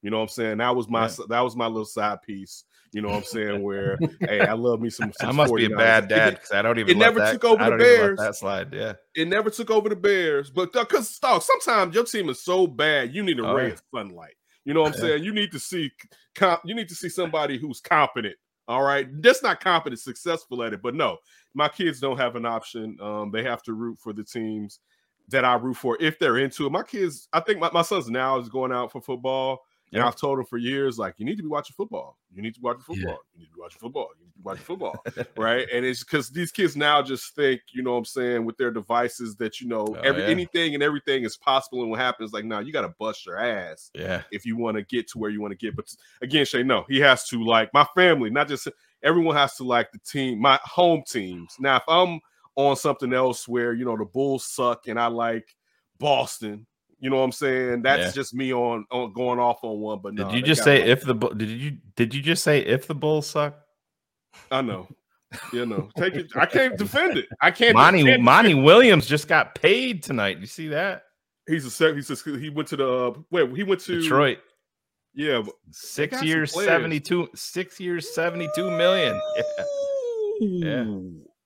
You 0.00 0.08
know 0.08 0.16
what 0.16 0.22
I'm 0.22 0.28
saying? 0.30 0.56
That 0.56 0.74
was 0.74 0.88
my 0.88 1.06
Yeah. 1.06 1.26
that 1.28 1.40
was 1.40 1.54
my 1.54 1.66
little 1.66 1.84
side 1.84 2.22
piece. 2.22 2.64
You 2.92 3.02
know 3.02 3.08
what 3.08 3.16
I'm 3.18 3.24
saying? 3.24 3.62
Where 3.62 3.98
hey, 4.20 4.46
I 4.46 4.52
love 4.54 4.80
me 4.80 4.90
some. 4.90 5.12
some 5.12 5.28
I 5.30 5.32
must 5.32 5.54
be 5.54 5.66
a 5.66 5.70
bad 5.70 6.08
dad 6.08 6.34
because 6.34 6.52
I 6.52 6.62
don't 6.62 6.78
even. 6.78 6.90
it 6.96 6.98
never 6.98 7.20
that- 7.20 7.32
took 7.34 7.44
over 7.44 7.64
the 7.64 7.70
don't 7.70 7.80
even 7.80 8.00
let 8.00 8.16
Bears. 8.16 8.18
that 8.18 8.36
slide. 8.36 8.72
Yeah. 8.72 8.94
It 9.14 9.28
never 9.28 9.50
took 9.50 9.70
over 9.70 9.88
the 9.88 9.96
Bears, 9.96 10.50
but 10.50 10.72
because 10.72 11.18
dog, 11.18 11.42
sometimes 11.42 11.94
your 11.94 12.04
team 12.04 12.28
is 12.28 12.42
so 12.42 12.66
bad, 12.66 13.14
you 13.14 13.22
need 13.22 13.38
a 13.40 13.46
Oh, 13.46 13.54
ray 13.54 13.68
yeah. 13.68 13.72
of 13.74 13.82
sunlight. 13.94 14.34
You 14.64 14.74
know 14.74 14.82
what 14.82 14.88
I'm 14.88 14.94
Yeah. 14.94 15.00
saying? 15.10 15.24
You 15.24 15.32
need 15.34 15.52
to 15.52 15.58
see, 15.58 15.90
comp, 16.34 16.60
you 16.64 16.74
need 16.74 16.88
to 16.90 16.94
see 16.94 17.08
somebody 17.08 17.58
who's 17.58 17.80
competent. 17.80 18.36
All 18.68 18.82
right, 18.82 19.08
just 19.22 19.42
not 19.42 19.60
competent, 19.60 20.00
successful 20.00 20.62
at 20.62 20.74
it. 20.74 20.82
But 20.82 20.94
no, 20.94 21.16
my 21.54 21.68
kids 21.68 22.00
don't 22.00 22.18
have 22.18 22.36
an 22.36 22.44
option. 22.46 22.98
Um, 23.00 23.30
they 23.32 23.42
have 23.42 23.62
to 23.64 23.72
root 23.72 23.98
for 23.98 24.12
the 24.12 24.24
teams 24.24 24.80
that 25.28 25.44
I 25.44 25.54
root 25.56 25.76
for 25.76 25.96
if 26.00 26.18
they're 26.18 26.38
into 26.38 26.66
it. 26.66 26.72
My 26.72 26.82
kids, 26.82 27.28
I 27.32 27.40
think 27.40 27.60
my, 27.60 27.70
my 27.72 27.82
son's 27.82 28.10
now 28.10 28.38
is 28.38 28.48
going 28.50 28.72
out 28.72 28.92
for 28.92 29.00
football. 29.00 29.60
And. 29.92 30.02
I've 30.02 30.16
told 30.16 30.38
him 30.38 30.44
for 30.44 30.58
years, 30.58 30.98
like, 30.98 31.14
you 31.18 31.24
need 31.24 31.36
to 31.36 31.42
be 31.42 31.48
watching 31.48 31.74
football. 31.74 32.18
You 32.32 32.42
need 32.42 32.54
to 32.54 32.60
be 32.60 32.64
watching 32.64 32.82
Yeah. 32.88 32.94
football. 32.96 33.18
You 33.34 33.38
need 33.40 33.46
to 33.46 33.54
be 33.54 33.60
watching 33.60 33.78
football. 33.78 34.08
You 34.18 34.24
need 34.26 34.32
to 34.32 34.38
be 34.38 34.42
watching 34.44 34.64
football. 34.64 35.04
right. 35.38 35.66
And 35.72 35.84
it's 35.86 36.04
because 36.04 36.28
these 36.30 36.52
kids 36.52 36.76
now 36.76 37.02
just 37.02 37.34
think, 37.34 37.62
you 37.72 37.82
know 37.82 37.92
what 37.92 37.98
I'm 37.98 38.04
saying, 38.04 38.44
with 38.44 38.56
their 38.58 38.70
devices 38.70 39.36
that, 39.36 39.60
you 39.60 39.68
know, 39.68 39.86
Oh, 39.88 39.94
every 39.94 40.22
yeah. 40.22 40.28
anything 40.28 40.74
and 40.74 40.82
everything 40.82 41.24
is 41.24 41.36
possible. 41.36 41.80
And 41.82 41.90
what 41.90 42.00
happens, 42.00 42.32
like, 42.32 42.44
now 42.44 42.58
you 42.60 42.72
got 42.72 42.82
to 42.82 42.94
bust 42.98 43.24
your 43.24 43.38
ass 43.38 43.90
Yeah. 43.94 44.22
if 44.30 44.44
you 44.44 44.56
want 44.56 44.76
to 44.76 44.82
get 44.82 45.08
to 45.08 45.18
where 45.18 45.30
you 45.30 45.40
want 45.40 45.52
to 45.52 45.56
get. 45.58 45.74
But 45.74 45.86
again, 46.20 46.44
Shay, 46.44 46.62
no, 46.62 46.84
he 46.88 47.00
has 47.00 47.26
to 47.28 47.42
like 47.42 47.72
my 47.72 47.86
family, 47.94 48.30
not 48.30 48.48
just 48.48 48.68
everyone 49.02 49.36
has 49.36 49.56
to 49.56 49.64
like 49.64 49.90
the 49.92 49.98
team, 50.00 50.38
my 50.40 50.60
home 50.64 51.02
teams. 51.08 51.54
Now, 51.58 51.76
if 51.76 51.84
I'm 51.88 52.20
on 52.56 52.76
something 52.76 53.12
else 53.14 53.46
where 53.48 53.72
you 53.72 53.84
know 53.84 53.96
the 53.96 54.04
Bulls 54.04 54.44
suck 54.44 54.88
and 54.88 54.98
I 54.98 55.06
like 55.06 55.54
Boston, 55.98 56.66
you 57.00 57.10
know 57.10 57.16
what 57.18 57.22
I'm 57.24 57.32
saying? 57.32 57.82
That's 57.82 58.06
Yeah. 58.06 58.10
just 58.12 58.34
me 58.34 58.52
on 58.52 58.84
on 58.90 59.12
going 59.12 59.38
off 59.38 59.58
on 59.62 59.78
one. 59.80 60.00
But 60.00 60.14
Did 60.16 60.32
you 60.32 60.42
just 60.42 60.64
say 60.64 60.82
if 60.82 61.02
the 61.02 61.14
did 61.14 61.48
you 61.48 61.76
did 61.96 62.14
you 62.14 62.22
just 62.22 62.42
say 62.44 62.60
if 62.60 62.86
the 62.86 62.94
Bulls 62.94 63.28
suck? 63.28 63.58
I 64.50 64.62
know. 64.62 64.88
You 65.52 65.66
know, 65.66 65.90
take 65.98 66.14
it. 66.14 66.30
I 66.36 66.46
can't 66.46 66.78
defend 66.78 67.18
it. 67.18 67.26
I 67.42 67.50
can't. 67.50 67.74
Monty 67.74 68.02
can't 68.02 68.22
Monty 68.22 68.54
Williams 68.54 69.06
just 69.06 69.28
got 69.28 69.54
paid 69.54 70.02
tonight. 70.02 70.38
You 70.38 70.46
see 70.46 70.68
that? 70.68 71.02
He's 71.46 71.66
a 71.66 71.70
sec- 71.70 71.94
he's 71.96 72.10
a, 72.10 72.38
he 72.38 72.48
went 72.48 72.68
to 72.68 72.76
the 72.76 72.88
uh, 72.88 73.12
wait 73.30 73.54
he 73.54 73.62
went 73.62 73.82
to 73.82 74.00
Detroit. 74.00 74.38
Yeah, 75.14 75.42
but- 75.44 75.54
Six 75.70 76.22
years, 76.22 76.52
72, 76.54 77.28
six 77.34 77.78
years, 77.78 78.14
72 78.14 78.70
million. 78.70 79.20
Yeah. 80.40 80.84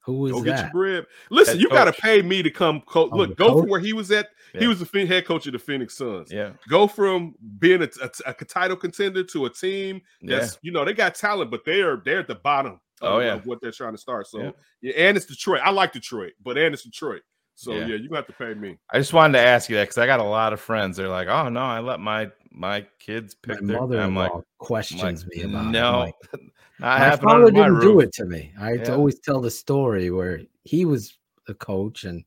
Who 0.04 0.14
was 0.18 0.32
Go 0.32 0.38
get 0.42 0.46
your 0.46 0.56
that? 0.56 0.72
bread. 0.72 1.06
Listen, 1.30 1.54
Head 1.54 1.62
you 1.62 1.68
got 1.68 1.84
to 1.84 1.92
pay 1.92 2.22
me 2.22 2.42
to 2.42 2.50
come 2.50 2.80
coach. 2.82 3.10
Oh, 3.12 3.16
Look, 3.18 3.36
go 3.36 3.48
coach? 3.50 3.60
from 3.62 3.70
where 3.70 3.80
he 3.80 3.92
was 3.92 4.10
at. 4.10 4.28
He 4.58 4.66
was 4.66 4.80
the 4.80 4.84
Phoen- 4.86 5.06
head 5.06 5.24
coach 5.24 5.46
of 5.46 5.52
the 5.54 5.58
Phoenix 5.58 5.96
Suns. 5.96 6.30
Yeah. 6.30 6.50
Go 6.68 6.86
from 6.86 7.34
being 7.58 7.82
a, 7.82 7.88
a, 8.02 8.10
a 8.26 8.44
title 8.44 8.76
contender 8.76 9.22
to 9.24 9.46
a 9.46 9.50
team 9.50 10.02
Yeah. 10.20 10.40
that's 10.40 10.58
you 10.62 10.72
know 10.72 10.84
they 10.84 10.92
got 10.92 11.14
talent, 11.14 11.50
but 11.50 11.64
they're 11.64 12.02
they're 12.04 12.18
at 12.20 12.26
the 12.28 12.34
bottom. 12.34 12.80
Oh, 13.00 13.18
of, 13.18 13.24
yeah. 13.24 13.34
of 13.34 13.46
what 13.46 13.60
they're 13.62 13.72
trying 13.72 13.92
to 13.94 13.98
start. 13.98 14.26
So 14.26 14.40
Yeah. 14.40 14.50
yeah. 14.82 14.92
and 15.08 15.16
it's 15.16 15.26
Detroit. 15.26 15.60
I 15.64 15.70
like 15.70 15.92
Detroit, 15.92 16.32
but 16.42 16.58
and 16.58 16.74
it's 16.74 16.82
Detroit. 16.84 17.22
So 17.54 17.72
Yeah. 17.72 17.86
yeah, 17.86 17.96
you 17.96 18.08
got 18.08 18.26
to 18.26 18.32
pay 18.32 18.54
me. 18.54 18.76
I 18.92 18.98
just 18.98 19.12
wanted 19.12 19.38
to 19.38 19.44
ask 19.46 19.68
you 19.70 19.76
that 19.76 19.84
because 19.84 19.98
I 19.98 20.06
got 20.06 20.20
a 20.20 20.24
lot 20.24 20.52
of 20.52 20.60
friends. 20.60 20.96
They're 20.96 21.08
like, 21.08 21.28
"Oh 21.28 21.48
no, 21.48 21.60
I 21.60 21.80
let 21.80 22.00
my 22.00 22.30
my 22.50 22.86
kids 22.98 23.36
My 23.46 23.54
pick 23.54 23.66
their." 23.66 23.80
Mother-in-law 23.80 24.20
like, 24.22 24.44
questions 24.58 25.26
me 25.26 25.42
about 25.42 25.54
it. 25.54 25.58
I'm 25.66 25.72
no, 25.72 25.98
like, 26.00 26.14
not 26.32 26.40
my 26.82 27.16
father 27.16 27.50
didn't 27.50 27.80
do 27.80 28.00
it 28.00 28.12
to 28.14 28.24
me. 28.26 28.52
I 28.58 28.74
Yeah. 28.74 28.94
always 28.94 29.18
tell 29.20 29.40
the 29.40 29.50
story 29.50 30.10
where 30.10 30.42
he 30.64 30.84
was 30.84 31.16
the 31.46 31.54
coach 31.54 32.04
and 32.04 32.24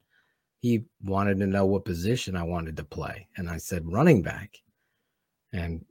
he 0.61 0.86
wanted 1.03 1.40
to 1.40 1.48
know 1.48 1.65
what 1.65 1.86
position 1.86 2.36
I 2.36 2.44
wanted 2.44 2.76
to 2.77 2.84
play, 2.84 3.27
and 3.38 3.49
I 3.49 3.57
said 3.57 3.86
running 3.91 4.22
back, 4.23 4.57
and 5.53 5.86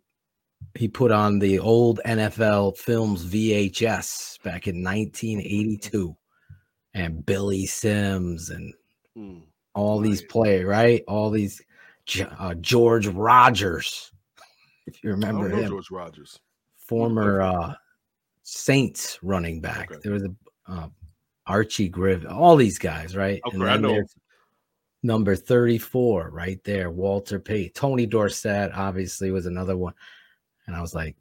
he 0.74 0.88
put 0.88 1.12
on 1.12 1.38
the 1.38 1.58
old 1.60 2.00
NFL 2.04 2.76
films 2.76 3.22
VHS 3.24 4.38
back 4.42 4.66
in 4.66 4.82
1982, 4.82 6.16
and 6.94 7.24
Billy 7.24 7.66
Sims 7.66 8.50
and 8.50 8.74
Hmm. 9.14 9.40
all 9.74 10.00
these 10.00 10.22
play 10.22 10.64
right, 10.64 11.04
all 11.06 11.30
these 11.30 11.62
uh, 12.38 12.54
George 12.54 13.06
Rogers, 13.06 14.10
if 14.86 15.02
you 15.04 15.10
remember 15.10 15.48
him. 15.48 15.70
George 15.70 15.90
Rogers. 15.90 16.40
former 16.74 17.40
uh 17.42 17.74
Saints 18.44 19.18
running 19.22 19.60
back. 19.60 19.90
Okay. 19.90 20.00
There 20.02 20.12
was 20.12 20.22
a 20.22 20.30
uh, 20.68 20.88
Archie 21.46 21.88
Griffin, 21.88 22.28
all 22.28 22.56
these 22.56 22.78
guys, 22.78 23.16
right? 23.16 23.40
Okay, 23.46 23.58
I 23.62 23.76
know. 23.76 24.02
number 25.02 25.34
34 25.34 26.30
right 26.30 26.62
there, 26.64 26.90
Walter 26.90 27.40
Payton. 27.40 27.72
Tony 27.74 28.06
Dorsett 28.06 28.72
obviously 28.72 29.30
was 29.30 29.46
another 29.46 29.76
one. 29.76 29.94
And 30.66 30.76
I 30.76 30.80
was 30.80 30.94
like, 30.94 31.16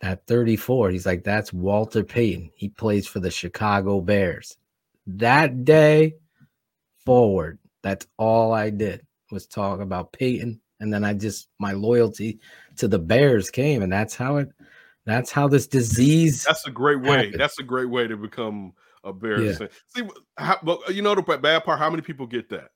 that 0.00 0.26
34, 0.26 0.90
he's 0.90 1.06
like, 1.06 1.24
that's 1.24 1.52
Walter 1.52 2.04
Payton. 2.04 2.50
He 2.54 2.68
plays 2.68 3.06
for 3.06 3.20
the 3.20 3.30
Chicago 3.30 4.00
Bears. 4.00 4.56
That 5.06 5.64
day 5.64 6.14
forward, 7.04 7.58
that's 7.82 8.06
all 8.18 8.52
I 8.52 8.70
did 8.70 9.06
was 9.30 9.46
talk 9.46 9.80
about 9.80 10.12
Payton. 10.12 10.60
And 10.80 10.92
then 10.92 11.04
I 11.04 11.14
just 11.14 11.48
my 11.58 11.72
loyalty 11.72 12.40
to 12.76 12.88
the 12.88 12.98
Bears 12.98 13.50
came, 13.50 13.82
and 13.82 13.92
that's 13.92 14.14
how 14.14 14.36
it 14.38 14.50
that's 15.06 15.30
how 15.30 15.48
this 15.48 15.66
disease 15.66 16.44
That's 16.44 16.66
a 16.66 16.70
great 16.70 17.00
way. 17.00 17.16
happened. 17.26 17.34
That's 17.38 17.58
a 17.58 17.62
great 17.62 17.88
way 17.90 18.06
to 18.06 18.16
become 18.16 18.72
a 19.04 19.12
Bears 19.12 19.60
Yeah. 19.60 19.66
See, 19.94 20.02
how, 20.38 20.58
well, 20.62 20.80
you 20.90 21.02
know 21.02 21.14
the 21.14 21.22
bad 21.22 21.64
part. 21.64 21.78
How 21.78 21.90
many 21.90 22.02
people 22.02 22.26
get 22.26 22.48
that? 22.50 22.70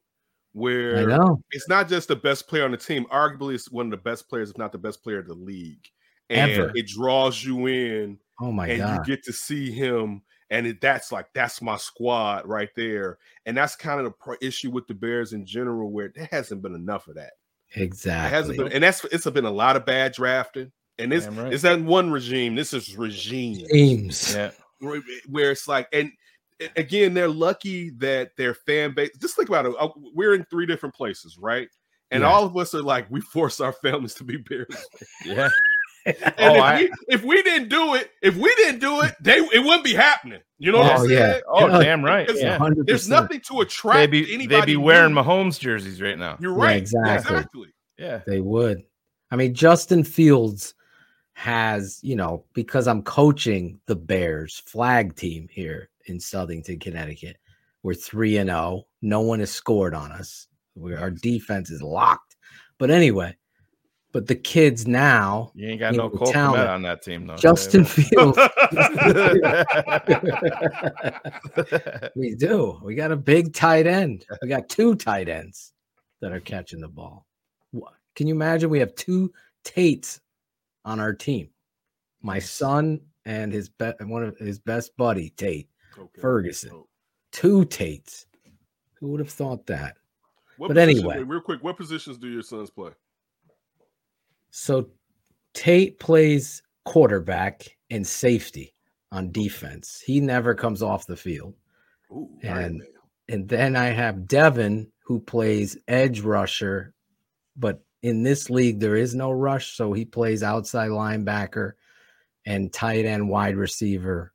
Where 0.53 0.99
I 0.99 1.05
know. 1.05 1.41
it's 1.51 1.69
not 1.69 1.89
just 1.89 2.09
the 2.09 2.17
best 2.17 2.49
player 2.49 2.65
on 2.65 2.71
the 2.73 2.77
team. 2.77 3.05
Arguably, 3.13 3.55
it's 3.55 3.71
one 3.71 3.87
of 3.87 3.91
the 3.93 3.97
best 3.99 4.29
players, 4.29 4.51
if 4.51 4.59
not 4.59 4.73
the 4.73 4.79
best 4.79 5.03
player 5.03 5.19
of 5.21 5.27
the 5.29 5.35
league. 5.35 5.87
And 6.31 6.51
Ever. 6.51 6.73
it 6.75 6.87
draws 6.89 7.43
you 7.45 7.67
in, 7.67 8.19
Oh 8.41 8.53
my 8.53 8.69
and 8.69 8.79
god. 8.81 9.07
you 9.07 9.17
get 9.17 9.25
to 9.25 9.33
see 9.33 9.71
him. 9.71 10.23
And 10.51 10.67
it, 10.67 10.81
that's 10.81 11.13
like 11.13 11.27
that's 11.35 11.61
my 11.63 11.77
squad 11.77 12.47
right 12.47 12.71
there. 12.77 13.19
And 13.47 13.57
that's 13.57 13.77
kind 13.77 14.01
of 14.01 14.05
the 14.07 14.11
pro- 14.13 14.37
issue 14.41 14.71
with 14.71 14.87
the 14.87 14.95
Bears 14.95 15.33
in 15.35 15.45
general, 15.47 15.91
where 15.91 16.11
there 16.15 16.29
hasn't 16.31 16.63
been 16.63 16.75
enough 16.75 17.07
of 17.09 17.17
that. 17.17 17.33
It 17.75 17.83
exactly. 17.83 18.31
hasn't 18.37 18.59
been, 18.59 18.73
and 18.73 18.83
that's 18.83 19.05
it's 19.07 19.29
been 19.29 19.45
a 19.45 19.51
lot 19.51 19.77
of 19.77 19.85
bad 19.85 20.13
drafting. 20.13 20.73
And 20.99 21.13
this 21.13 21.27
right. 21.29 21.53
it's 21.53 21.63
that 21.63 21.81
one 21.81 22.11
regime. 22.11 22.55
This 22.55 22.75
is 22.75 22.97
regime 22.97 23.65
Teams. 23.71 24.35
Yeah, 24.35 24.51
where 24.81 25.01
where 25.29 25.51
it's 25.53 25.69
like, 25.69 25.89
and 25.93 26.11
again, 26.77 27.15
they're 27.15 27.29
lucky 27.29 27.91
that 27.99 28.31
their 28.37 28.55
fan 28.55 28.95
base. 28.95 29.11
Just 29.21 29.37
think 29.37 29.49
about 29.49 29.67
it. 29.67 29.75
uh, 29.79 29.89
We're 30.15 30.35
in 30.35 30.45
three 30.51 30.67
different 30.67 30.95
places, 30.95 31.39
right? 31.39 31.69
And 32.11 32.23
Yeah. 32.23 32.29
all 32.31 32.45
of 32.45 32.57
us 32.57 32.75
are 32.75 32.83
like, 32.83 33.07
we 33.11 33.21
force 33.21 33.61
our 33.61 33.73
families 33.73 34.15
to 34.15 34.25
be 34.25 34.37
Bears. 34.39 34.87
yeah. 35.25 35.49
And 36.07 36.17
Oh, 36.39 36.55
if, 36.55 36.63
I- 36.63 36.77
we, 36.81 36.91
if 37.09 37.23
we 37.23 37.43
didn't 37.43 37.69
do 37.69 37.95
it, 37.95 38.11
if 38.23 38.35
we 38.35 38.55
didn't 38.55 38.81
do 38.81 39.03
it, 39.03 39.15
they 39.21 39.37
it 39.39 39.59
wouldn't 39.63 39.85
be 39.85 39.93
happening. 39.93 40.41
You 40.59 40.73
know 40.73 40.79
what 40.79 40.93
Oh, 41.01 41.05
I'm 41.05 41.11
yeah. 41.11 41.19
saying? 41.33 41.43
Oh, 41.49 41.67
Yeah. 41.67 41.79
damn 41.83 42.03
right. 42.05 42.31
Yeah, 42.35 42.59
There's 42.87 43.11
nothing 43.11 43.41
to 43.43 43.61
attract 43.61 43.97
they 43.99 44.07
be 44.07 44.33
anybody. 44.35 44.61
They'd 44.61 44.67
be 44.67 44.77
wearing 44.77 45.13
new. 45.13 45.21
Mahomes 45.21 45.59
jerseys 45.61 46.01
right 46.01 46.17
now. 46.19 46.39
You're 46.41 46.57
Yeah, 46.59 46.65
right. 46.65 46.77
exactly. 46.79 47.13
exactly. 47.37 47.69
Yeah, 47.99 48.21
They 48.27 48.41
would. 48.41 48.85
I 49.31 49.37
mean, 49.37 49.53
Justin 49.53 50.03
Fields 50.03 50.73
has, 51.39 52.01
you 52.03 52.17
know, 52.17 52.43
because 52.53 52.89
I'm 52.89 53.01
coaching 53.01 53.79
the 53.87 53.95
Bears 53.95 54.59
flag 54.67 55.15
team 55.15 55.47
here 55.53 55.89
in 56.07 56.19
Southington, 56.19 56.81
Connecticut. 56.81 57.37
We're 57.85 57.95
3 57.95 58.39
and 58.39 58.51
0. 58.51 58.89
No 59.03 59.21
one 59.21 59.39
has 59.39 59.53
scored 59.53 59.95
on 59.95 60.11
us. 60.11 60.49
we 60.75 60.97
our 60.97 61.13
defense 61.13 61.71
is 61.71 61.81
locked. 61.81 62.35
But 62.79 62.91
anyway, 62.91 63.37
but 64.11 64.27
the 64.27 64.35
kids 64.35 64.89
now, 64.89 65.53
you 65.55 65.69
ain't 65.69 65.79
got 65.79 65.93
You 65.93 65.99
no 65.99 66.09
know, 66.09 66.17
Cole 66.19 66.33
talent. 66.33 66.69
on 66.69 66.83
that 66.83 67.03
team 67.03 67.25
though. 67.29 67.37
Justin 67.37 67.85
Fields. 67.85 68.37
Fields. 68.37 68.39
we 72.17 72.35
do. 72.35 72.81
We 72.83 72.97
got 72.97 73.13
a 73.13 73.17
big 73.17 73.55
tight 73.55 73.87
end. 73.87 74.27
We 74.43 74.49
got 74.49 74.69
two 74.69 74.97
tight 74.97 75.29
ends 75.29 75.73
that 76.21 76.33
are 76.33 76.41
catching 76.41 76.81
the 76.81 76.89
ball. 76.89 77.27
Can 78.17 78.27
you 78.27 78.35
imagine? 78.35 78.71
We 78.71 78.81
have 78.81 78.97
two 78.97 79.33
Tates 79.63 80.21
on 80.89 81.01
our 81.01 81.13
team. 81.13 81.51
My 82.23 82.39
son 82.39 83.01
and 83.27 83.53
his 83.53 83.69
be- 83.69 83.93
one 84.01 84.25
of 84.25 84.39
his 84.39 84.59
best 84.59 84.97
buddy 84.97 85.31
Tate 85.31 85.69
Okay. 85.99 86.21
Ferguson. 86.21 86.71
Oh. 86.73 86.89
Two 87.31 87.65
Tates. 87.67 88.27
Who 88.95 89.09
would 89.09 89.21
have 89.21 89.31
thought 89.31 89.67
that? 89.67 89.97
What 90.57 90.69
But 90.69 90.77
position- 90.77 91.11
anyway. 91.11 91.23
real 91.25 91.41
quick, 91.43 91.63
what 91.63 91.77
positions 91.77 92.17
do 92.19 92.29
your 92.29 92.43
sons 92.43 92.71
play? 92.71 92.91
So 94.51 94.91
Tate 95.55 95.99
plays 96.01 96.63
quarterback 96.85 97.77
and 97.91 98.07
safety 98.07 98.75
on 99.13 99.31
defense. 99.31 100.01
He 100.01 100.21
never 100.21 100.55
comes 100.55 100.83
off 100.83 101.07
the 101.07 101.17
field. 101.17 101.55
Ooh, 102.11 102.31
And- 102.43 102.83
And 103.31 103.47
then 103.47 103.77
I 103.77 103.89
have 103.89 104.27
Devin 104.27 104.91
who 105.05 105.21
plays 105.21 105.77
edge 105.87 106.23
rusher, 106.23 106.95
but 107.57 107.85
in 108.03 108.23
this 108.23 108.49
league 108.51 108.81
there 108.81 108.97
is 108.97 109.15
no 109.15 109.31
rush, 109.31 109.77
so 109.77 109.93
he 109.93 110.05
plays 110.05 110.43
outside 110.43 110.91
linebacker 110.91 111.73
and 112.47 112.73
tight 112.73 113.05
end 113.05 113.29
wide 113.29 113.57
receiver. 113.57 114.33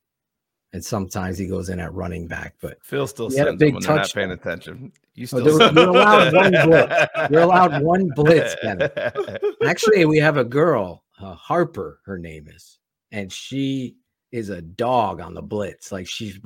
And 0.73 0.83
sometimes 0.83 1.37
he 1.37 1.45
goes 1.47 1.69
in 1.69 1.79
at 1.79 1.93
running 1.93 2.27
back, 2.27 2.55
but 2.59 2.77
Phil 2.83 3.05
still 3.05 3.29
He 3.29 3.35
a 3.35 3.37
sends 3.37 3.47
them 3.49 3.57
big 3.57 3.73
when 3.75 3.83
they're 3.83 3.95
not 3.95 4.11
paying 4.13 4.31
attention. 4.31 4.91
You 5.13 5.25
Oh, 5.25 5.39
still 5.39 5.57
there- 5.59 5.71
you're 5.71 5.89
allowed 5.89 6.33
one 6.33 6.51
blitz. 6.67 6.95
You're 7.29 7.41
allowed 7.41 7.83
one 7.83 8.09
blitz. 8.15 8.55
Actually, 9.65 10.05
we 10.05 10.17
have 10.17 10.37
a 10.37 10.43
girl, 10.43 11.03
uh, 11.21 11.35
Harper, 11.35 11.99
her 12.05 12.17
name 12.17 12.47
is, 12.47 12.79
and 13.11 13.31
she 13.31 13.97
is 14.31 14.49
a 14.49 14.63
dog 14.63 15.21
on 15.21 15.35
the 15.35 15.43
blitz. 15.43 15.91
Like 15.91 16.07
she's 16.07 16.39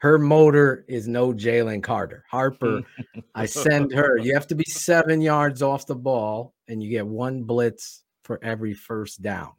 her 0.00 0.18
motor 0.18 0.84
is 0.88 1.06
no 1.08 1.32
Jalen 1.32 1.82
Carter. 1.82 2.24
Harper, 2.30 2.82
I 3.34 3.46
send 3.46 3.92
her. 3.92 4.18
You 4.18 4.34
have 4.34 4.46
to 4.48 4.54
be 4.54 4.64
seven 4.64 5.20
yards 5.20 5.62
off 5.62 5.86
the 5.86 5.94
ball, 5.94 6.54
and 6.68 6.82
you 6.82 6.90
get 6.90 7.06
one 7.06 7.42
blitz 7.44 8.02
for 8.24 8.38
every 8.42 8.74
first 8.74 9.22
down. 9.22 9.52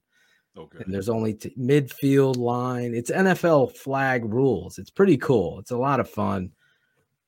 Okay. 0.58 0.80
And 0.84 0.94
there's 0.94 1.10
only 1.10 1.34
t- 1.36 1.54
midfield 1.58 2.36
line. 2.38 2.94
It's 2.94 3.10
NFL 3.12 3.78
flag 3.78 4.26
rules. 4.26 4.78
It's 4.80 4.90
pretty 4.90 5.18
cool. 5.18 5.60
It's 5.60 5.72
a 5.72 5.78
lot 5.78 6.00
of 6.02 6.10
fun. 6.10 6.52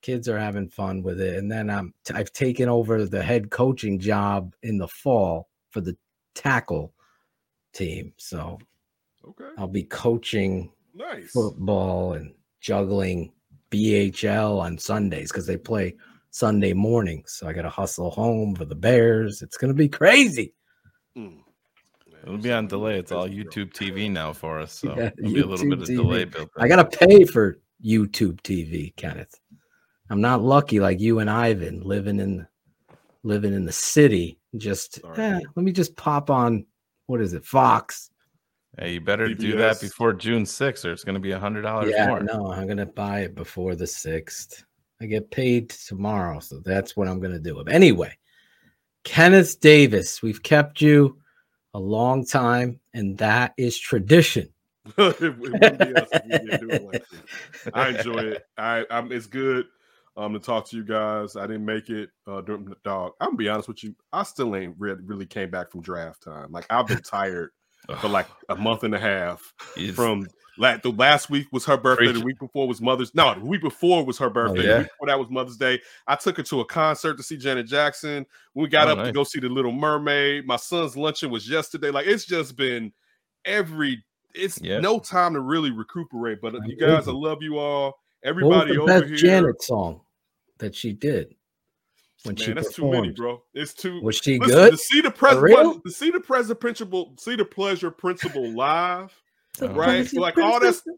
Kids 0.01 0.27
are 0.27 0.37
having 0.37 0.67
fun 0.67 1.01
with 1.01 1.21
it. 1.21 1.37
And 1.37 1.49
then 1.49 1.69
I'm 1.69 1.93
t- 2.03 2.13
I've 2.13 2.33
taken 2.33 2.67
over 2.67 3.05
the 3.05 3.23
head 3.23 3.49
coaching 3.49 3.97
job 3.99 4.53
in 4.61 4.77
the 4.77 4.89
fall 4.89 5.47
for 5.71 5.79
the 5.79 5.95
tackle 6.35 6.93
team. 7.73 8.11
So 8.17 8.59
Okay. 9.25 9.51
I'll 9.57 9.67
be 9.67 9.83
coaching 9.83 10.73
Nice. 10.93 11.31
football 11.31 12.13
and 12.13 12.33
juggling 12.63 13.31
BHL 13.69 14.59
on 14.59 14.77
Sundays 14.77 15.31
because 15.31 15.45
they 15.45 15.57
play 15.57 15.95
Sunday 16.31 16.73
morning. 16.73 17.23
So 17.27 17.47
I 17.47 17.53
got 17.53 17.63
to 17.63 17.69
hustle 17.69 18.09
home 18.09 18.55
for 18.55 18.65
the 18.65 18.75
Bears. 18.75 19.41
It's 19.41 19.57
going 19.57 19.69
to 19.69 19.77
be 19.77 19.89
crazy. 19.89 20.53
Mm. 21.15 21.39
It'll 22.23 22.37
be 22.37 22.53
on 22.53 22.67
delay. 22.67 22.97
It's 22.97 23.11
all 23.11 23.27
YouTube 23.27 23.73
TV 23.73 24.09
now 24.09 24.31
for 24.31 24.59
us, 24.59 24.71
so 24.71 24.89
Yeah, 24.97 25.11
there'll 25.17 25.33
be 25.33 25.41
a 25.41 25.45
little 25.45 25.65
YouTube 25.65 25.69
bit 25.69 25.81
of 25.81 25.87
TV. 25.89 25.95
delay 25.97 26.25
built. 26.25 26.49
I 26.57 26.67
got 26.69 26.89
to 26.89 26.97
pay 26.97 27.25
for 27.25 27.57
YouTube 27.85 28.41
TV, 28.41 28.95
Kenneth. 28.95 29.37
I'm 30.09 30.21
not 30.21 30.41
lucky 30.41 30.79
like 30.79 31.01
you 31.01 31.19
and 31.19 31.29
Ivan 31.29 31.81
living 31.81 32.19
in 32.19 32.47
living 33.23 33.53
in 33.53 33.65
the 33.65 33.71
city. 33.71 34.39
Just 34.55 35.01
eh, 35.17 35.39
let 35.55 35.63
me 35.63 35.71
just 35.71 35.95
pop 35.97 36.29
on 36.29 36.65
what 37.07 37.19
is 37.19 37.33
it, 37.33 37.45
Fox? 37.45 38.09
Hey, 38.79 38.93
you 38.93 39.01
better 39.01 39.33
do 39.33 39.55
that 39.57 39.79
before 39.79 40.13
June 40.13 40.43
6th, 40.43 40.85
or 40.85 40.91
it's 40.91 41.03
going 41.03 41.13
to 41.13 41.19
be 41.21 41.31
a 41.31 41.39
hundred 41.39 41.61
dollars 41.61 41.93
Yeah, 41.95 42.07
more. 42.07 42.21
no, 42.21 42.51
I'm 42.51 42.67
gonna 42.67 42.87
buy 42.87 43.21
it 43.21 43.35
before 43.35 43.75
the 43.75 43.85
sixth. 43.85 44.63
I 44.99 45.05
get 45.05 45.29
paid 45.29 45.69
tomorrow, 45.69 46.39
so 46.39 46.59
that's 46.59 46.97
what 46.97 47.07
I'm 47.07 47.19
gonna 47.19 47.39
do. 47.39 47.61
But 47.63 47.73
anyway, 47.73 48.17
Kenneth 49.03 49.59
Davis, 49.59 50.23
we've 50.23 50.41
kept 50.41 50.81
you 50.81 51.19
a 51.75 51.79
long 51.79 52.25
time, 52.25 52.79
and 52.93 53.17
that 53.19 53.53
is 53.57 53.77
tradition. 53.77 54.49
it 54.97 55.37
wouldn't 55.37 55.79
be 55.79 55.95
us 55.95 56.09
if 56.13 56.23
we 56.25 56.31
didn't 56.31 56.59
do 56.59 56.71
it 56.71 56.83
like. 56.83 57.03
I 57.73 57.89
enjoy 57.89 58.21
it. 58.21 58.43
I, 58.57 58.85
I'm. 58.89 59.11
It's 59.11 59.27
good 59.27 59.67
um 60.17 60.33
to 60.33 60.39
talk 60.39 60.67
to 60.69 60.77
you 60.77 60.83
guys. 60.83 61.35
I 61.35 61.45
didn't 61.45 61.65
make 61.65 61.89
it 61.89 62.09
uh 62.27 62.41
during 62.41 62.65
the 62.65 62.75
dog. 62.83 63.13
I'm 63.19 63.29
gonna 63.29 63.37
be 63.37 63.49
honest 63.49 63.67
with 63.67 63.83
you. 63.83 63.95
I 64.11 64.23
still 64.23 64.55
ain't 64.55 64.75
re- 64.79 64.95
really 65.05 65.27
came 65.27 65.51
back 65.51 65.71
from 65.71 65.81
draft 65.81 66.23
time. 66.23 66.51
Like 66.51 66.65
I've 66.71 66.87
been 66.87 67.01
tired 67.03 67.51
for 67.99 68.07
like 68.07 68.27
a 68.49 68.55
month 68.55 68.83
and 68.83 68.93
a 68.95 68.99
half 68.99 69.53
It's- 69.77 69.95
from. 69.95 70.27
La- 70.59 70.77
the 70.77 70.91
last 70.91 71.31
week 71.31 71.47
was 71.51 71.65
her 71.65 71.77
birthday. 71.77 72.11
The 72.11 72.21
week 72.23 72.37
before 72.37 72.67
was 72.67 72.79
Mother's. 72.79 73.15
No, 73.15 73.33
the 73.33 73.43
week 73.43 73.61
before 73.63 74.05
was 74.05 74.19
her 74.19 74.29
birthday. 74.29 74.61
yeah? 74.61 74.73
The 74.73 74.77
week 74.81 74.87
before 74.91 75.07
that 75.07 75.17
was 75.19 75.27
Mother's 75.31 75.57
Day. 75.57 75.81
I 76.05 76.15
took 76.15 76.37
her 76.37 76.43
to 76.43 76.59
a 76.59 76.65
concert 76.65 77.17
to 77.17 77.23
see 77.23 77.37
Janet 77.37 77.65
Jackson. 77.65 78.23
When 78.53 78.61
we 78.65 78.69
got 78.69 78.87
Oh, 78.87 78.91
up 78.91 79.03
to 79.07 79.11
go 79.11 79.23
see 79.23 79.39
the 79.39 79.49
Little 79.49 79.71
Mermaid. 79.71 80.45
My 80.45 80.57
son's 80.57 80.95
luncheon 80.95 81.31
was 81.31 81.49
yesterday. 81.49 81.89
Like 81.89 82.05
it's 82.05 82.25
just 82.25 82.55
been 82.55 82.93
every. 83.45 84.03
It's 84.35 84.61
Yeah. 84.61 84.79
no 84.79 84.99
time 84.99 85.33
to 85.33 85.39
really 85.39 85.71
recuperate. 85.71 86.39
But 86.39 86.53
you 86.67 86.75
guys, 86.77 87.07
I 87.07 87.13
love 87.13 87.41
you 87.41 87.57
all. 87.57 87.85
What 87.85 87.95
was 87.95 88.29
Everybody 88.29 88.73
the 88.75 88.81
over 88.81 88.87
best 88.99 89.05
here. 89.07 89.17
Janet 89.17 89.63
song 89.63 90.01
that 90.59 90.75
she 90.75 90.93
did 90.93 91.33
when 92.23 92.35
she 92.35 92.47
Man, 92.47 92.55
that's 92.55 92.73
too 92.73 92.89
many, 92.89 93.11
bro. 93.11 93.41
It's 93.53 93.73
too. 93.73 94.01
Was 94.01 94.17
she 94.17 94.39
Listen, 94.39 94.55
good? 94.55 94.71
To 94.71 94.77
see 94.77 95.01
the 95.01 95.11
pres- 95.11 95.35
to 95.35 95.81
see 95.91 96.09
the 96.11 96.19
present 96.19 96.59
principal, 96.59 97.13
see 97.19 97.35
the 97.35 97.45
pleasure 97.45 97.91
principle 97.91 98.49
live, 98.51 99.13
The 99.59 99.69
right? 99.69 100.11
Like 100.13 100.37
all 100.37 100.59
that. 100.59 100.73
stu- 100.75 100.95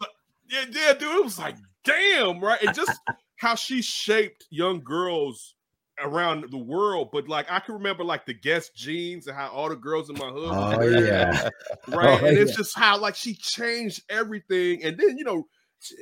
Yeah, 0.50 0.66
yeah, 0.72 0.94
dude. 0.94 1.16
It 1.16 1.24
was 1.24 1.40
like, 1.40 1.56
damn, 1.84 2.40
right? 2.40 2.62
And 2.62 2.76
just 2.76 2.92
how 3.38 3.56
she 3.56 3.82
shaped 3.82 4.46
young 4.50 4.82
girls 4.84 5.56
around 6.02 6.46
the 6.52 6.58
world. 6.58 7.10
But 7.12 7.28
like, 7.28 7.50
I 7.50 7.60
can 7.60 7.74
remember 7.76 8.04
like 8.04 8.26
the 8.26 8.34
Guess 8.34 8.70
jeans 8.70 9.28
and 9.28 9.36
how 9.36 9.48
all 9.50 9.70
the 9.70 9.76
girls 9.76 10.10
in 10.10 10.18
my 10.18 10.30
hood, 10.30 10.50
Oh 10.52 10.78
wearing 10.78 11.06
yeah, 11.06 11.50
right? 11.88 12.22
Oh, 12.22 12.26
and 12.26 12.38
it's 12.38 12.52
yeah. 12.52 12.58
just 12.58 12.78
how 12.78 12.98
like 13.00 13.16
she 13.16 13.34
changed 13.34 14.04
everything. 14.10 14.84
And 14.84 14.98
then 14.98 15.18
you 15.18 15.24
know 15.24 15.38
she- 15.38 15.55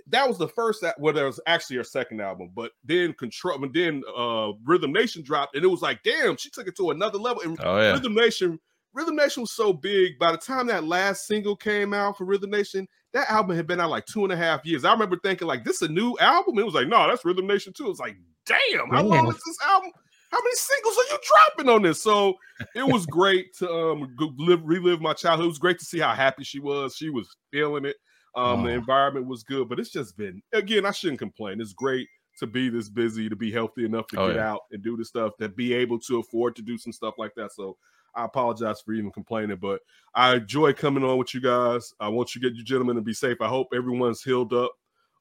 that 0.08 0.28
was 0.28 0.38
the 0.38 0.48
first 0.48 0.82
that 0.82 1.00
well, 1.00 1.14
there 1.14 1.26
was 1.26 1.40
actually 1.48 1.78
her 1.78 1.84
second 1.84 2.22
album, 2.22 2.52
but 2.56 2.72
then 2.84 3.14
control, 3.14 3.64
and 3.64 3.74
then 3.74 4.04
uh 4.16 4.52
Rhythm 4.66 4.92
Nation 4.92 5.24
dropped, 5.24 5.56
and 5.56 5.64
it 5.64 5.68
was 5.68 5.82
like, 5.82 6.04
damn, 6.04 6.38
she 6.38 6.50
took 6.50 6.68
it 6.68 6.76
to 6.78 6.92
another 6.92 7.18
level. 7.18 7.44
And 7.44 7.58
Oh 7.62 7.80
yeah, 7.80 7.94
Rhythm 7.94 8.14
Nation, 8.14 8.60
Rhythm 8.94 9.16
Nation 9.16 9.42
was 9.42 9.52
so 9.52 9.74
big. 9.74 10.20
By 10.20 10.32
the 10.32 10.38
time 10.38 10.68
that 10.68 10.84
last 10.84 11.28
single 11.28 11.56
came 11.56 11.94
out 11.94 12.18
for 12.18 12.26
Rhythm 12.26 12.52
Nation, 12.52 12.88
that 13.14 13.30
album 13.30 13.56
had 13.56 13.68
been 13.68 13.80
out 13.80 13.90
like 13.90 14.06
two 14.06 14.24
and 14.24 14.34
a 14.34 14.38
half 14.38 14.66
years. 14.66 14.86
I 14.86 14.92
remember 14.92 15.18
thinking 15.18 15.48
like, 15.48 15.64
this 15.64 15.82
is 15.82 15.90
a 15.90 15.92
new 15.92 16.18
album. 16.20 16.60
It 16.60 16.66
was 16.66 16.74
like, 16.76 16.88
no, 16.88 17.08
that's 17.08 17.26
Rhythm 17.26 17.48
Nation 17.48 17.74
too. 17.74 17.86
It 17.86 17.90
was 17.90 18.00
like, 18.00 18.18
damn, 18.46 18.90
how 18.90 19.04
long 19.04 19.28
is 19.28 19.36
this 19.46 19.58
album? 19.66 19.92
How 20.32 20.40
many 20.40 20.56
singles 20.56 20.98
are 20.98 21.14
you 21.14 21.20
dropping 21.28 21.70
on 21.72 21.82
this? 21.84 22.02
So 22.02 22.34
it 22.76 22.88
was 22.88 23.06
great 23.06 23.54
to 23.60 23.70
um 23.72 24.16
relive 24.64 25.00
my 25.00 25.14
childhood. 25.14 25.46
It 25.46 25.50
was 25.50 25.60
great 25.60 25.78
to 25.78 25.86
see 25.86 26.00
how 26.00 26.14
happy 26.14 26.44
she 26.44 26.60
was. 26.60 26.96
She 26.96 27.12
was 27.12 27.30
feeling 27.52 27.86
it. 27.86 27.98
Um, 28.36 28.64
the 28.64 28.72
Oh. 28.72 28.76
environment 28.76 29.28
was 29.28 29.44
good, 29.44 29.70
but 29.70 29.80
it's 29.80 29.92
just 29.92 30.18
been 30.18 30.42
again. 30.54 30.86
I 30.86 30.92
shouldn't 30.92 31.20
complain. 31.20 31.62
It's 31.62 31.74
great 31.74 32.08
to 32.40 32.48
be 32.48 32.68
this 32.70 32.90
busy, 32.90 33.30
to 33.30 33.36
be 33.36 33.52
healthy 33.52 33.86
enough 33.86 34.08
to 34.08 34.20
Oh, 34.20 34.28
get 34.28 34.38
yeah. 34.38 34.52
out 34.54 34.62
and 34.72 34.82
do 34.84 34.98
the 34.98 35.06
stuff, 35.06 35.34
to 35.40 35.50
be 35.50 35.74
able 35.74 36.00
to 36.00 36.20
afford 36.20 36.56
to 36.56 36.62
do 36.64 36.78
some 36.78 36.92
stuff 36.92 37.14
like 37.20 37.36
that. 37.36 37.52
So 37.52 37.78
I 38.16 38.26
apologize 38.26 38.82
for 38.82 38.94
even 38.94 39.12
complaining, 39.12 39.58
but 39.62 39.82
I 40.16 40.36
enjoy 40.36 40.74
coming 40.74 41.04
on 41.04 41.18
with 41.18 41.34
you 41.36 41.42
guys. 41.42 41.94
I 42.00 42.08
want 42.10 42.34
you 42.34 42.42
get 42.42 42.56
you 42.56 42.64
gentlemen 42.64 42.96
to 42.96 43.02
be 43.04 43.14
safe. 43.14 43.38
I 43.40 43.48
hope 43.48 43.68
everyone's 43.74 44.24
healed 44.24 44.52
up. 44.54 44.72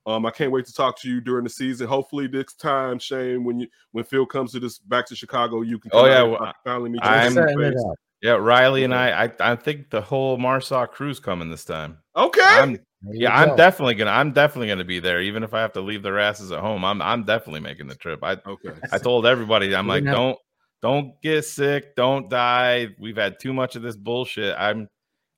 Um, 0.04 0.26
I 0.26 0.30
can't 0.30 0.50
wait 0.50 0.64
to 0.66 0.72
talk 0.72 0.98
to 1.02 1.08
you 1.08 1.20
during 1.20 1.44
the 1.44 1.50
season. 1.50 1.86
Hopefully, 1.86 2.26
this 2.26 2.54
time, 2.54 2.98
Shane, 2.98 3.44
when 3.44 3.60
you 3.60 3.68
when 3.92 4.04
Phil 4.04 4.26
comes 4.26 4.52
to 4.52 4.60
this 4.60 4.78
back 4.78 5.06
to 5.06 5.14
Chicago, 5.16 5.60
you 5.60 5.78
can. 5.78 5.90
Oh, 5.94 6.06
yeah, 6.06 6.22
well, 6.22 6.52
finally 6.64 6.90
meet 6.90 7.04
I'm- 7.04 7.34
face 7.34 7.34
to 7.34 7.48
setting 7.48 7.78
up. 7.90 7.96
yeah. 8.20 8.32
Riley 8.32 8.82
and 8.84 8.92
I, 8.94 9.24
I, 9.26 9.32
I 9.52 9.54
think 9.56 9.90
the 9.90 10.00
whole 10.00 10.38
Marsaw 10.38 10.90
crew's 10.90 11.20
coming 11.20 11.50
this 11.50 11.64
time. 11.64 11.98
Okay, 12.16 12.40
I'm, 12.44 12.78
There 13.02 13.14
you 13.14 13.22
yeah, 13.22 13.34
I'm 13.34 13.56
definitely 13.56 13.94
gonna, 13.94 14.10
I'm 14.12 14.32
definitely 14.32 14.68
gonna 14.68 14.84
be 14.84 15.00
there, 15.00 15.20
even 15.20 15.42
if 15.42 15.54
I 15.54 15.60
have 15.60 15.72
to 15.72 15.80
leave 15.80 16.02
their 16.02 16.18
asses 16.18 16.52
at 16.52 16.60
home. 16.60 16.84
I'm, 16.84 17.02
I'm 17.02 17.24
definitely 17.24 17.60
making 17.60 17.88
the 17.88 17.96
trip. 17.96 18.20
I, 18.22 18.36
okay. 18.46 18.70
I 18.92 18.98
told 18.98 19.26
everybody, 19.26 19.74
I'm 19.74 19.86
We're 19.86 19.94
like, 19.94 20.04
have- 20.04 20.14
don't, 20.14 20.38
don't 20.82 21.20
get 21.22 21.44
sick, 21.44 21.96
don't 21.96 22.30
die. 22.30 22.88
We've 22.98 23.16
had 23.16 23.40
too 23.40 23.52
much 23.52 23.76
of 23.76 23.82
this 23.82 23.96
bullshit. 23.96 24.54
I'm, 24.58 24.88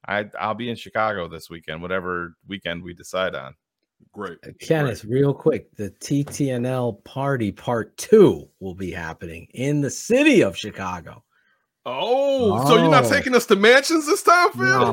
I, 0.07 0.29
I'll 0.39 0.55
be 0.55 0.69
in 0.69 0.77
Chicago 0.77 1.29
this 1.29 1.49
weekend, 1.49 1.81
whatever 1.81 2.37
weekend 2.47 2.83
we 2.83 2.93
decide 2.93 3.35
on. 3.35 3.55
Great, 4.13 4.39
Uh, 4.47 4.51
Kenneth, 4.61 5.05
real 5.05 5.33
quick, 5.33 5.75
the 5.77 5.91
TTNL 5.91 7.03
party 7.05 7.51
part 7.51 7.97
two 7.97 8.49
will 8.61 8.75
be 8.75 8.91
happening 8.91 9.49
in 9.55 9.81
the 9.81 9.91
city 9.91 10.43
of 10.43 10.57
Chicago. 10.57 11.24
Oh, 11.87 12.67
so 12.67 12.77
you're 12.81 12.91
not 12.91 13.05
Oh. 13.05 13.11
taking 13.11 13.35
us 13.35 13.47
to 13.47 13.57
mansions 13.57 14.07
this 14.07 14.23
time, 14.23 14.53
Phil? 14.53 14.93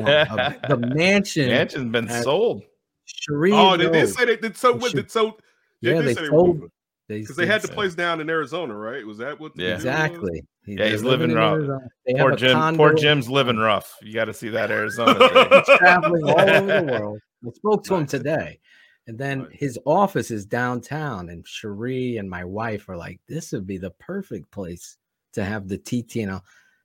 the 0.68 0.76
mansion. 0.94 1.48
Mansion's 1.48 1.90
been 1.90 2.08
at- 2.08 2.22
sold. 2.24 2.62
Sheree 3.06 3.52
Oh, 3.52 3.76
they 3.76 3.84
did 3.84 3.94
Road. 3.94 4.08
say 4.10 4.24
they 4.26 4.36
did 4.36 4.56
so. 4.56 4.74
What 4.74 4.92
did 4.92 5.10
so? 5.10 5.36
Yeah, 5.80 5.94
did 5.94 6.04
they 6.06 6.14
say 6.14 6.26
sold- 6.26 6.56
moving. 6.56 6.70
They, 7.08 7.20
because 7.20 7.36
they 7.36 7.46
had 7.46 7.62
the 7.62 7.66
so. 7.68 7.74
place 7.74 7.94
down 7.94 8.20
in 8.20 8.30
Arizona, 8.30 8.74
right? 8.76 9.04
Was 9.06 9.18
that 9.18 9.38
what? 9.40 9.52
Yeah. 9.56 9.64
deal 9.66 9.74
was? 9.74 9.84
exactly. 9.84 10.42
He- 10.64 10.74
Yeah, 10.74 10.88
he's 10.88 11.02
living 11.02 11.30
in 11.30 11.36
rough. 11.36 11.82
Poor 12.16 12.36
Jim, 12.36 12.52
condo 12.52 12.76
poor 12.76 12.94
Jim's 12.94 13.28
living 13.28 13.56
rough. 13.56 13.96
You 14.02 14.14
got 14.14 14.26
to 14.26 14.34
see 14.34 14.48
that 14.50 14.70
Arizona. 14.70 15.14
He's 15.66 15.78
traveling 15.78 16.22
all 16.24 16.40
over 16.40 16.66
the 16.66 16.82
world. 17.00 17.18
I 17.44 17.50
spoke 17.50 17.84
to 17.84 17.94
him 17.96 18.06
today. 18.06 18.60
And 19.08 19.18
then 19.18 19.40
Nice. 19.40 19.48
his 19.52 19.78
office 19.84 20.30
is 20.30 20.46
downtown. 20.46 21.28
And 21.30 21.44
Cherie 21.46 22.18
and 22.18 22.30
my 22.30 22.44
wife 22.44 22.88
are 22.88 22.96
like, 22.96 23.18
this 23.26 23.50
would 23.50 23.66
be 23.66 23.78
the 23.78 23.90
perfect 23.90 24.48
place 24.52 24.96
to 25.32 25.44
have 25.44 25.66
the 25.66 25.78
TTNL. 25.78 26.40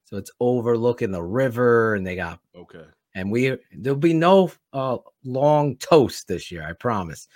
So 0.07 0.15
it's 0.17 0.31
overlooking 0.39 1.11
the 1.11 1.21
river, 1.21 1.95
and 1.95 2.07
they 2.07 2.15
got 2.15 2.39
Okay. 2.55 2.85
and 3.13 3.29
we 3.29 3.57
there'll 3.73 3.99
be 3.99 4.13
no 4.13 4.51
uh 4.71 4.97
long 5.25 5.75
toast 5.77 6.27
this 6.29 6.49
year, 6.49 6.63
I 6.67 6.71
promise. 6.73 7.27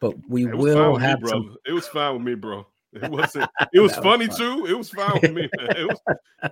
But 0.00 0.14
we 0.28 0.44
It 0.46 0.54
was 0.54 0.74
fine 0.74 0.82
will 0.90 0.98
me, 0.98 1.04
have 1.04 1.20
bro. 1.20 1.30
some. 1.30 1.56
It 1.66 1.72
was 1.72 1.86
fine 1.86 2.14
with 2.14 2.22
me, 2.22 2.34
bro. 2.34 2.66
It 2.92 3.08
wasn't. 3.10 3.48
It 3.72 3.78
was 3.80 3.94
funny 3.96 4.26
fun. 4.26 4.36
too. 4.36 4.66
It 4.66 4.76
was 4.76 4.90
fine 4.90 5.20
with 5.22 5.32
me. 5.32 5.48
Man. 5.56 5.68
It 5.76 5.86
was. 5.88 6.00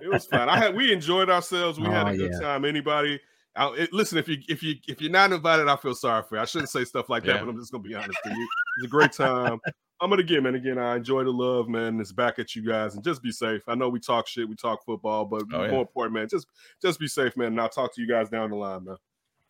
It 0.01 0.07
was 0.07 0.25
fine. 0.25 0.47
I 0.49 0.57
had. 0.57 0.75
We 0.75 0.91
enjoyed 0.93 1.29
ourselves. 1.29 1.77
We 1.79 1.87
had 1.87 2.07
Oh, 2.07 2.11
a 2.11 2.17
good 2.17 2.31
yeah. 2.31 2.39
time. 2.39 2.63
Anybody? 2.65 3.19
I, 3.55 3.73
it, 3.77 3.93
listen, 3.93 4.17
if 4.17 4.27
you 4.27 4.37
if 4.49 4.61
you 4.61 4.75
if 4.87 5.01
you're 5.01 5.11
not 5.11 5.31
invited, 5.31 5.67
I 5.67 5.75
feel 5.77 5.95
sorry 5.95 6.23
for 6.27 6.35
you. 6.35 6.41
I 6.41 6.45
shouldn't 6.45 6.69
say 6.69 6.83
stuff 6.83 7.09
like 7.09 7.23
that, 7.23 7.35
Yeah. 7.35 7.43
but 7.43 7.49
I'm 7.49 7.59
just 7.59 7.71
gonna 7.71 7.83
be 7.83 7.95
honest 7.95 8.17
with 8.25 8.33
you. 8.35 8.47
It's 8.77 8.87
a 8.87 8.89
great 8.89 9.11
time. 9.13 9.59
I'm 10.01 10.09
gonna 10.09 10.21
again, 10.23 10.43
man. 10.43 10.55
Again, 10.55 10.77
I 10.77 10.97
enjoy 10.97 11.23
the 11.23 11.31
love, 11.31 11.69
man. 11.69 12.01
It's 12.01 12.11
back 12.11 12.37
at 12.37 12.53
you 12.53 12.61
guys, 12.67 12.95
and 12.95 13.03
just 13.03 13.23
be 13.23 13.31
safe. 13.31 13.61
I 13.67 13.75
know 13.75 13.87
we 13.87 13.99
talk 14.01 14.27
shit, 14.27 14.47
we 14.49 14.55
talk 14.55 14.83
football, 14.85 15.23
but 15.23 15.43
Oh, 15.53 15.63
yeah. 15.63 15.71
more 15.71 15.81
important, 15.81 16.15
man, 16.15 16.27
just 16.27 16.47
just 16.81 16.99
be 16.99 17.07
safe, 17.07 17.37
man. 17.37 17.47
And 17.47 17.61
I'll 17.61 17.69
talk 17.69 17.95
to 17.95 18.01
you 18.01 18.07
guys 18.07 18.27
down 18.29 18.49
the 18.49 18.57
line, 18.57 18.83
man. 18.83 18.97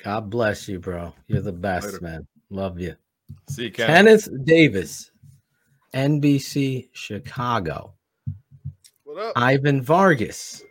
God 0.03 0.29
bless 0.29 0.67
you, 0.67 0.79
bro. 0.79 1.13
You're 1.27 1.41
the 1.41 1.51
best, 1.51 1.87
Later. 1.93 1.99
man. 2.01 2.27
Love 2.51 2.79
you. 2.79 2.95
See 3.49 3.63
you, 3.65 3.71
Ken. 3.71 3.87
Kenneth 3.87 4.27
Davis. 4.45 5.09
NBC 5.95 6.89
Chicago. 6.91 7.93
What 9.03 9.17
up? 9.17 9.33
Ivan 9.35 9.81
Vargas, 9.81 10.61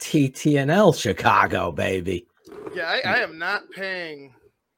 TTNL 0.00 0.94
Chicago, 0.96 1.72
baby. 1.72 2.26
Yeah, 2.74 2.86
I, 2.88 3.00
I 3.04 3.16
am 3.18 3.38
not 3.38 3.70
paying 3.70 4.34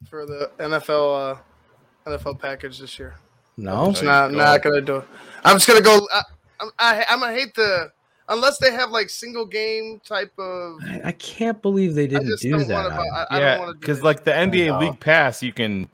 for 0.08 0.26
the 0.26 0.50
NFL 0.58 1.36
uh, 1.36 2.10
NFL 2.10 2.38
package 2.40 2.78
this 2.78 2.98
year. 2.98 3.16
No, 3.56 3.90
Just 3.90 4.04
not 4.04 4.32
not 4.32 4.62
gonna 4.62 4.80
do 4.80 4.96
it. 4.96 5.04
I'm 5.44 5.56
just 5.56 5.66
gonna 5.66 5.80
go. 5.80 6.06
I, 6.12 6.22
I'm 6.60 6.70
I, 6.78 7.04
I'm 7.08 7.20
gonna 7.20 7.32
hate 7.32 7.54
the 7.54 7.90
unless 8.28 8.58
they 8.58 8.70
have 8.72 8.90
like 8.90 9.08
single 9.08 9.46
game 9.46 10.00
type 10.04 10.32
of. 10.38 10.76
I, 10.86 11.00
I 11.06 11.12
can't 11.12 11.60
believe 11.62 11.94
they 11.94 12.06
didn't 12.06 12.26
just 12.28 12.42
do 12.42 12.50
don't 12.50 12.68
that. 12.68 12.90
wanna. 12.90 13.02
I- 13.10 13.26
I 13.30 13.40
yeah, 13.40 13.72
because 13.80 14.02
like 14.02 14.24
the 14.24 14.32
NBA 14.32 14.66
No. 14.66 14.78
League 14.80 15.00
Pass, 15.00 15.42
you 15.42 15.52
can 15.52 15.88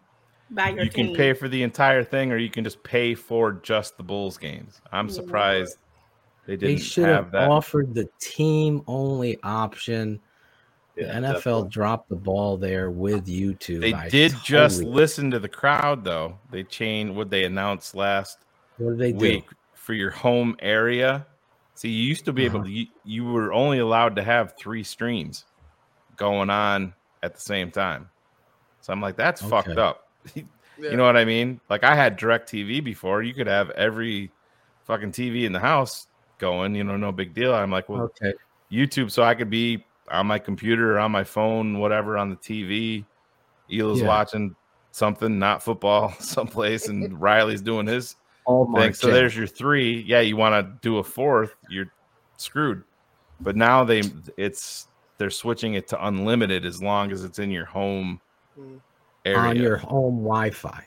Buy 0.50 0.70
your 0.70 0.84
you 0.84 0.90
can 0.90 1.14
pay 1.14 1.32
for 1.32 1.48
the 1.48 1.62
entire 1.62 2.02
thing, 2.04 2.30
or 2.32 2.36
you 2.36 2.50
can 2.50 2.64
just 2.64 2.82
pay 2.82 3.14
for 3.14 3.52
just 3.52 3.96
the 3.96 4.02
Bulls 4.02 4.36
games. 4.36 4.80
I'm 4.92 5.08
surprised 5.08 5.78
they 6.46 6.56
They 6.56 6.66
didn't 6.66 6.76
They 6.76 6.82
should 6.82 7.04
have 7.06 7.24
have 7.26 7.32
that. 7.32 7.48
offered 7.48 7.94
the 7.94 8.08
team 8.20 8.82
only 8.86 9.38
option. 9.44 10.20
The 10.94 11.02
Yeah, 11.02 11.14
NFL 11.20 11.32
definitely. 11.34 11.68
dropped 11.70 12.08
the 12.10 12.16
ball 12.16 12.56
there 12.58 12.90
with 12.90 13.26
YouTube. 13.26 13.80
They 13.80 13.94
I 13.94 14.08
did 14.08 14.32
just 14.44 14.78
totally- 14.80 14.94
listen 14.94 15.30
to 15.30 15.38
the 15.38 15.48
crowd, 15.48 16.04
though. 16.04 16.38
They 16.50 16.64
changed 16.64 17.14
what 17.14 17.30
they 17.30 17.44
announced 17.44 17.94
last 17.94 18.38
What 18.76 18.90
did 18.90 18.98
they 18.98 19.12
do? 19.12 19.18
week 19.18 19.44
for 19.74 19.94
your 19.94 20.10
home 20.10 20.54
area. 20.60 21.26
See, 21.74 21.88
you 21.88 22.02
used 22.04 22.24
to 22.26 22.32
be 22.32 22.44
able 22.44 22.58
Uh-huh. 22.60 22.66
to. 22.66 22.70
You, 22.70 22.86
you 23.04 23.24
were 23.24 23.52
only 23.52 23.78
allowed 23.78 24.14
to 24.16 24.22
have 24.22 24.54
three 24.58 24.82
streams 24.84 25.46
going 26.16 26.50
on 26.50 26.92
at 27.22 27.34
the 27.34 27.40
same 27.40 27.70
time. 27.70 28.08
So 28.82 28.92
I'm 28.92 29.00
like, 29.00 29.16
that's 29.16 29.40
fucked 29.40 29.68
Okay. 29.68 29.80
up. 29.80 30.08
Yeah. 30.34 30.42
You 30.78 30.96
know 30.96 31.04
what 31.04 31.16
I 31.18 31.24
mean? 31.24 31.60
Like 31.68 31.84
I 31.84 31.94
had 31.94 32.16
Direct 32.16 32.50
TV 32.50 32.82
before. 32.82 33.22
You 33.22 33.34
could 33.34 33.46
have 33.46 33.70
every 33.70 34.30
fucking 34.84 35.12
TV 35.12 35.44
in 35.44 35.52
the 35.52 35.60
house 35.60 36.08
going. 36.38 36.74
You 36.74 36.82
know, 36.82 36.96
no 36.96 37.12
big 37.12 37.34
deal. 37.34 37.54
I'm 37.54 37.70
like, 37.70 37.88
well, 37.88 38.02
Okay. 38.20 38.32
YouTube, 38.70 39.10
so 39.10 39.22
I 39.22 39.34
could 39.34 39.50
be 39.50 39.84
on 40.12 40.26
my 40.26 40.38
computer 40.38 40.94
or 40.96 40.98
on 41.00 41.10
my 41.10 41.24
phone, 41.24 41.78
whatever, 41.78 42.16
on 42.18 42.30
the 42.30 42.36
TV. 42.36 43.04
Eela's 43.70 44.00
Yeah. 44.00 44.06
watching 44.08 44.54
something, 44.90 45.38
not 45.38 45.62
football, 45.62 46.12
someplace, 46.20 46.88
and 46.88 47.18
Riley's 47.20 47.62
doing 47.62 47.86
his 47.86 48.16
oh 48.46 48.64
Hallmark 48.64 48.84
thing. 48.84 48.94
So 48.94 49.10
there's 49.10 49.36
your 49.36 49.46
three. 49.46 50.02
Yeah, 50.02 50.20
you 50.20 50.36
want 50.36 50.54
to 50.66 50.78
do 50.82 50.98
a 50.98 51.04
fourth, 51.04 51.54
you're 51.70 51.90
screwed. 52.36 52.82
But 53.40 53.56
now 53.56 53.82
they, 53.84 54.02
it's 54.36 54.86
they're 55.18 55.30
switching 55.30 55.74
it 55.74 55.88
to 55.88 56.06
unlimited 56.06 56.64
as 56.66 56.82
long 56.82 57.10
as 57.10 57.24
it's 57.24 57.38
in 57.38 57.50
your 57.50 57.64
home 57.64 58.20
area. 59.24 59.38
on 59.38 59.56
your 59.56 59.76
home 59.76 60.18
Wi-Fi. 60.22 60.86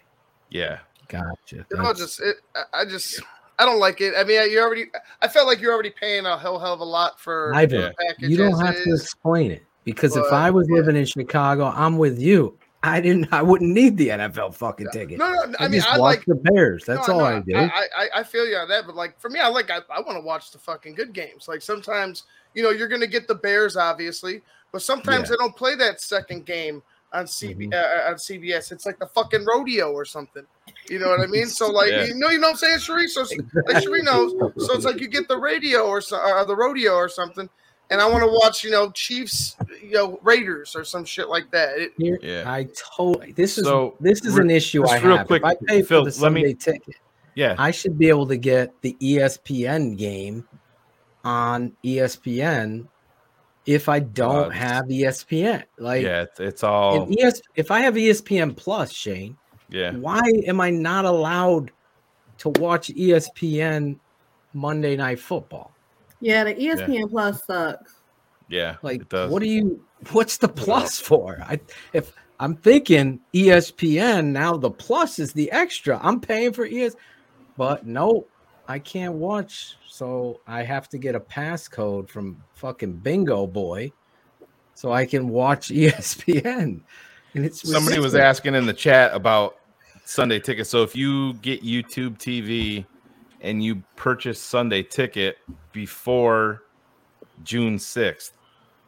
yeah, 0.49 0.79
Gotcha. 1.07 1.65
You 1.71 1.77
know, 1.77 1.93
just 1.93 2.19
it. 2.21 2.37
I- 2.55 2.81
I 2.81 2.85
just 2.85 3.21
I 3.57 3.65
don't 3.65 3.79
like 3.79 4.01
it. 4.01 4.13
I 4.17 4.23
mean, 4.23 4.51
you 4.51 4.59
already. 4.59 4.85
I 5.21 5.27
felt 5.27 5.47
like 5.47 5.61
you're 5.61 5.73
already 5.73 5.91
paying 5.91 6.25
a 6.25 6.37
hell 6.37 6.59
hell 6.59 6.73
of 6.73 6.79
a 6.79 6.85
lot 6.85 7.19
for 7.19 7.53
Ivan, 7.55 7.93
the 8.19 8.27
you 8.27 8.37
don't 8.37 8.59
have 8.59 8.75
to 8.83 8.93
explain 8.93 9.51
it 9.51 9.63
because 9.83 10.17
if 10.17 10.31
I 10.31 10.51
was 10.51 10.67
yeah. 10.69 10.75
living 10.75 10.95
in 10.95 11.05
Chicago, 11.05 11.71
I'm 11.75 11.97
with 11.97 12.19
you. 12.19 12.57
I 12.83 13.01
didn't. 13.01 13.33
I 13.33 13.41
wouldn't 13.41 13.71
need 13.71 13.97
the 13.97 14.09
NFL 14.09 14.53
fucking 14.53 14.89
ticket. 14.93 15.17
No, 15.17 15.31
no. 15.31 15.55
I, 15.59 15.65
I 15.65 15.67
mean, 15.67 15.81
just 15.81 15.91
I 15.91 15.97
watch 15.97 16.17
like 16.17 16.25
the 16.25 16.35
Bears. 16.35 16.83
That's 16.85 17.07
No, 17.07 17.15
all 17.15 17.19
no, 17.21 17.25
I 17.25 17.39
do. 17.39 17.55
I, 17.55 17.87
I, 17.97 18.09
I 18.17 18.23
feel 18.23 18.47
you 18.47 18.55
on 18.57 18.69
that, 18.69 18.85
but 18.85 18.95
like 18.95 19.19
for 19.19 19.29
me, 19.29 19.39
I 19.39 19.47
like 19.47 19.71
I, 19.71 19.79
I 19.89 20.01
want 20.01 20.17
to 20.17 20.21
watch 20.21 20.51
the 20.51 20.59
fucking 20.59 20.93
good 20.93 21.11
games. 21.11 21.47
Like 21.47 21.63
sometimes, 21.63 22.25
you 22.53 22.61
know, 22.61 22.69
you're 22.69 22.87
gonna 22.87 23.07
get 23.07 23.27
the 23.27 23.35
Bears, 23.35 23.75
obviously, 23.75 24.41
but 24.71 24.83
sometimes 24.83 25.29
Yeah. 25.29 25.29
they 25.31 25.35
don't 25.37 25.55
play 25.55 25.75
that 25.75 25.99
second 25.99 26.45
game 26.45 26.83
on 27.11 27.25
CB 27.25 27.69
Mhm. 27.69 27.73
uh, 27.73 28.09
on 28.11 28.15
CBS. 28.15 28.71
It's 28.71 28.85
like 28.85 28.99
the 28.99 29.07
fucking 29.07 29.45
rodeo 29.45 29.91
or 29.91 30.05
something. 30.05 30.45
You 30.89 30.99
know 30.99 31.09
what 31.09 31.19
I 31.21 31.25
mean? 31.27 31.47
So 31.47 31.69
like, 31.71 31.91
Yeah. 31.91 32.05
you 32.05 32.15
know, 32.15 32.29
you 32.29 32.37
know 32.39 32.47
what 32.51 32.63
I'm 32.63 32.79
saying, 32.79 32.79
Sheree? 32.79 33.07
So 33.09 33.21
like 33.67 33.83
Sheree 33.83 34.03
knows. 34.03 34.31
So 34.65 34.73
it's 34.73 34.85
like 34.85 34.99
you 35.01 35.07
get 35.07 35.27
the 35.27 35.37
radio 35.37 35.81
or 35.87 35.99
so, 36.01 36.17
or 36.17 36.45
the 36.45 36.55
rodeo 36.55 36.93
or 36.93 37.09
something, 37.09 37.49
and 37.89 38.01
I 38.01 38.07
want 38.09 38.23
to 38.23 38.29
watch, 38.31 38.63
you 38.63 38.71
know, 38.71 38.91
Chiefs, 38.91 39.55
you 39.83 39.91
know, 39.91 40.19
Raiders 40.23 40.75
or 40.75 40.83
some 40.83 41.03
shit 41.05 41.27
like 41.29 41.49
that. 41.51 41.77
It, 41.79 41.93
Yeah. 41.97 42.43
I 42.45 42.67
totally. 42.97 43.31
This 43.31 43.57
is 43.57 43.65
So, 43.65 43.95
this 43.99 44.23
is 44.25 44.35
re- 44.35 44.43
an 44.43 44.49
issue 44.51 44.81
just 44.83 44.93
I 44.93 44.99
real 44.99 45.17
have. 45.17 45.27
quick, 45.27 45.41
if 45.43 45.47
I 45.47 45.55
pay 45.65 45.81
Phil, 45.81 46.05
for 46.05 46.11
the 46.11 46.21
let 46.21 46.31
me- 46.33 46.41
Sunday 46.41 46.53
ticket, 46.53 46.95
yeah. 47.35 47.55
I 47.57 47.71
should 47.71 47.97
be 47.97 48.09
able 48.09 48.27
to 48.27 48.37
get 48.37 48.79
the 48.81 48.95
ESPN 49.01 49.97
game 49.97 50.47
on 51.23 51.73
ESPN 51.83 52.87
if 53.65 53.89
I 53.89 53.99
don't 53.99 54.47
Uh, 54.47 54.49
have 54.51 54.85
ESPN. 54.85 55.63
Like, 55.79 56.03
yeah, 56.03 56.21
it's, 56.23 56.39
it's 56.39 56.63
all 56.63 57.11
if, 57.11 57.19
ES, 57.19 57.41
if 57.55 57.71
I 57.71 57.79
have 57.79 57.95
ESPN 57.95 58.55
Plus, 58.55 58.91
Shane, 58.93 59.37
yeah. 59.69 59.91
why 59.91 60.21
am 60.47 60.61
I 60.61 60.69
not 60.69 61.05
allowed 61.05 61.71
to 62.39 62.49
watch 62.49 62.89
ESPN 62.89 63.97
Monday 64.53 64.95
Night 64.95 65.19
Football? 65.19 65.71
Yeah, 66.21 66.43
the 66.43 66.55
ESPN 66.55 67.09
Plus 67.09 67.45
sucks. 67.45 67.95
Yeah, 68.47 68.75
Like, 68.81 69.01
it 69.01 69.09
does. 69.09 69.31
what 69.31 69.41
do 69.41 69.49
you? 69.49 69.83
What's 70.11 70.37
the 70.37 70.47
plus 70.47 70.99
for? 70.99 71.39
I 71.41 71.59
if 71.93 72.13
I'm 72.39 72.55
thinking 72.55 73.19
ESPN 73.33 74.27
now, 74.27 74.55
the 74.57 74.69
plus 74.69 75.19
is 75.19 75.33
the 75.33 75.51
extra. 75.51 75.99
I'm 76.03 76.19
paying 76.19 76.53
for 76.53 76.65
ES, 76.65 76.95
but 77.57 77.85
no, 77.87 78.27
I 78.67 78.79
can't 78.79 79.15
watch. 79.15 79.77
So 79.87 80.41
I 80.45 80.63
have 80.63 80.89
to 80.89 80.97
get 80.97 81.15
a 81.15 81.19
passcode 81.19 82.09
from 82.09 82.43
fucking 82.53 82.97
Bingo 82.97 83.47
Boy, 83.47 83.91
so 84.73 84.91
I 84.91 85.05
can 85.05 85.29
watch 85.29 85.69
ESPN. 85.69 86.81
And 87.35 87.45
it's 87.45 87.69
Somebody 87.69 87.99
was 87.99 88.15
asking 88.15 88.55
in 88.55 88.65
the 88.65 88.73
chat 88.73 89.13
about 89.13 89.57
Sunday 90.05 90.39
ticket. 90.39 90.67
So 90.67 90.83
if 90.83 90.95
you 90.95 91.33
get 91.35 91.63
YouTube 91.63 92.17
TV 92.17 92.85
and 93.41 93.61
you 93.61 93.83
purchase 93.97 94.41
Sunday 94.41 94.81
ticket 94.81 95.37
before 95.73 96.63
June 97.43 97.75
6th. 97.75 98.31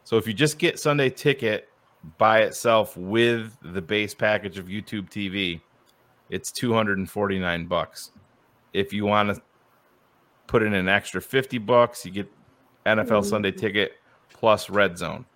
So 0.04 0.16
if 0.16 0.26
you 0.26 0.32
just 0.32 0.58
get 0.58 0.78
Sunday 0.78 1.10
ticket 1.10 1.68
by 2.16 2.40
itself 2.40 2.96
with 2.96 3.54
the 3.62 3.82
base 3.82 4.14
package 4.14 4.56
of 4.56 4.66
YouTube 4.66 5.10
TV, 5.10 5.60
it's 6.30 6.50
249 6.50 7.66
bucks. 7.66 8.12
If 8.72 8.94
you 8.94 9.04
want 9.04 9.34
to 9.34 9.42
put 10.46 10.62
in 10.62 10.72
an 10.72 10.88
extra 10.88 11.20
50 11.20 11.58
bucks, 11.58 12.06
you 12.06 12.12
get 12.12 12.32
NFL 12.86 13.06
mm-hmm. 13.06 13.28
Sunday 13.28 13.52
ticket 13.52 13.92
plus 14.32 14.70
red 14.70 14.96
zone. 14.96 15.26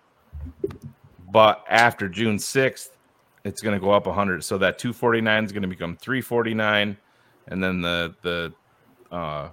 But 1.31 1.63
after 1.69 2.09
June 2.09 2.39
6th, 2.39 2.89
it's 3.45 3.61
going 3.61 3.75
to 3.79 3.81
go 3.85 3.91
up 3.91 4.07
100 4.07 4.45
so 4.45 4.59
that 4.59 4.79
249 4.79 5.45
is 5.45 5.53
going 5.53 5.63
to 5.63 5.69
become 5.69 5.97
349 5.97 6.97
and 7.49 7.65
then 7.65 7.81
the 7.81 8.15
the 8.23 8.53
uh 9.15 9.49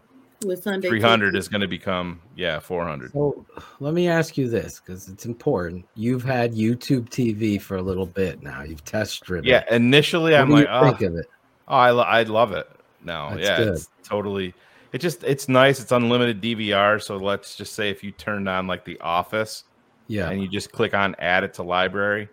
With 0.45 0.64
Sunday 0.64 0.88
300 0.90 1.36
is 1.36 1.48
going 1.48 1.61
to 1.61 1.68
become 1.68 2.22
yeah 2.36 2.60
400 2.60 3.11
So 3.11 3.45
let 3.80 3.94
me 3.94 4.07
ask 4.07 4.38
you 4.38 4.48
this 4.49 4.80
because 4.80 5.10
it's 5.10 5.26
important. 5.26 5.86
You've 5.95 6.24
had 6.24 6.53
YouTube 6.53 7.10
TV 7.10 7.61
for 7.61 7.78
a 7.78 7.82
little 7.82 8.06
bit 8.06 8.41
now. 8.44 8.61
You've 8.64 8.84
test 8.86 9.24
driven. 9.24 9.45
yeah 9.45 9.64
initially 9.72 10.32
What 10.34 10.41
i'm 10.41 10.49
like 10.49 10.68
oh, 10.70 10.84
think 10.90 11.02
of 11.02 11.16
it? 11.16 11.26
oh 11.68 11.76
I, 11.76 11.90
lo- 11.91 12.03
I 12.03 12.24
love 12.24 12.52
it 12.53 12.70
now 13.03 13.32
That's 13.32 13.41
yeah 13.41 13.57
good. 13.57 13.68
it's 13.70 13.90
totally 14.03 14.53
it 14.91 14.98
just 14.99 15.24
it's 15.24 15.48
nice 15.49 15.80
it's 15.80 15.91
unlimited 15.91 16.41
dvr 16.41 17.02
so 17.02 17.18
let's 17.18 17.56
just 17.56 17.74
say 17.74 17.90
if 17.90 18.03
you 18.03 18.11
turned 18.11 18.48
on 18.49 18.66
like 18.68 18.86
the 18.86 18.99
office 19.02 19.64
Yeah. 20.07 20.30
and 20.30 20.41
you 20.41 20.48
just 20.48 20.72
click 20.72 20.94
on 20.94 21.16
add 21.20 21.44
it 21.44 21.53
to 21.56 21.64
library 21.64 22.28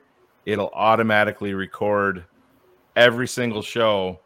it'll 0.46 0.70
automatically 0.72 1.52
record 1.52 2.24
every 2.94 3.28
single 3.28 3.62
show 3.62 4.18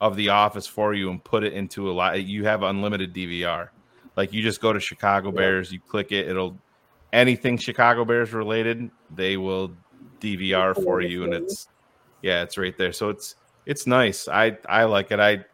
of 0.00 0.16
the 0.16 0.28
office 0.28 0.66
for 0.66 0.92
you 0.92 1.08
and 1.08 1.24
put 1.24 1.42
it 1.42 1.54
into 1.54 1.90
a 1.90 1.92
lot 1.92 2.22
you 2.22 2.44
have 2.44 2.62
unlimited 2.62 3.14
dvr 3.14 3.70
like 4.16 4.32
you 4.32 4.42
just 4.42 4.60
go 4.60 4.72
to 4.72 4.80
chicago 4.80 5.30
bears 5.32 5.72
you 5.72 5.80
click 5.80 6.12
it 6.12 6.28
it'll 6.28 6.58
anything 7.14 7.56
chicago 7.56 8.04
bears 8.04 8.34
related 8.34 8.90
they 9.14 9.38
will 9.38 9.70
dvr 10.20 10.74
for 10.84 11.00
you 11.00 11.24
and 11.24 11.32
it's 11.32 11.68
yeah 12.22 12.42
it's 12.42 12.58
right 12.58 12.76
there. 12.76 12.92
So 12.92 13.08
it's 13.08 13.36
it's 13.66 13.86
nice. 13.86 14.28
I 14.28 14.58
i 14.68 14.84
like 14.84 15.10
it. 15.10 15.20
I 15.20 15.44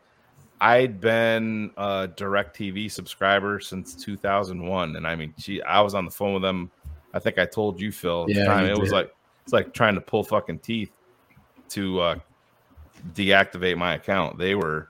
i'd 0.60 1.00
been 1.00 1.70
a 1.76 2.08
direct 2.16 2.56
tv 2.56 2.90
subscriber 2.90 3.58
since 3.58 3.96
2001 3.96 4.94
and 4.96 5.06
i 5.06 5.16
mean 5.16 5.34
gee 5.36 5.60
i 5.62 5.80
was 5.80 5.94
on 5.94 6.04
the 6.04 6.10
phone 6.10 6.34
with 6.34 6.42
them. 6.42 6.70
I 7.12 7.18
think 7.18 7.38
i 7.38 7.46
told 7.46 7.80
you 7.80 7.92
phil 7.92 8.26
Yeah, 8.28 8.44
time. 8.46 8.66
it 8.66 8.78
was 8.78 8.92
like 8.92 9.10
it's 9.44 9.52
like 9.52 9.72
trying 9.72 9.94
to 9.94 10.00
pull 10.00 10.22
fucking 10.22 10.58
teeth 10.58 10.90
to 11.68 12.00
uh 12.00 12.18
deactivate 13.14 13.76
my 13.76 13.94
account 13.94 14.38
they 14.38 14.54
were 14.54 14.88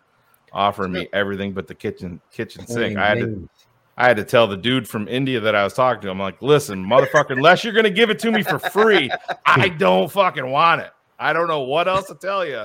offering 0.52 0.92
me 0.92 1.08
everything 1.12 1.52
but 1.52 1.66
the 1.66 1.74
kitchen 1.74 2.20
kitchen 2.30 2.66
sink 2.66 2.98
i 2.98 3.08
had 3.08 3.20
to 3.20 3.48
I 3.96 4.06
had 4.06 4.16
to 4.16 4.24
tell 4.24 4.46
the 4.46 4.56
dude 4.56 4.88
from 4.88 5.06
India 5.06 5.38
that 5.40 5.54
I 5.54 5.64
was 5.64 5.74
talking 5.74 6.00
to. 6.02 6.10
I'm 6.10 6.18
like, 6.18 6.40
listen, 6.40 6.84
motherfucker, 6.84 7.32
unless 7.32 7.62
you're 7.62 7.74
gonna 7.74 7.90
give 7.90 8.08
it 8.08 8.18
to 8.20 8.32
me 8.32 8.42
for 8.42 8.58
free, 8.58 9.10
I 9.44 9.68
don't 9.68 10.10
fucking 10.10 10.50
want 10.50 10.80
it. 10.80 10.90
I 11.18 11.32
don't 11.32 11.46
know 11.46 11.60
what 11.60 11.88
else 11.88 12.06
to 12.06 12.14
tell 12.14 12.44
you. 12.44 12.64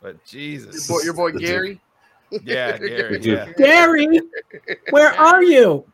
But 0.00 0.14
your 0.14 0.20
Jesus, 0.24 0.86
boy, 0.86 1.00
your 1.02 1.14
boy 1.14 1.32
Gary. 1.32 1.80
yeah, 2.30 2.78
Gary, 2.78 3.20
yeah. 3.22 3.52
Gary, 3.56 4.20
where 4.90 5.12
are 5.12 5.42
you? 5.42 5.84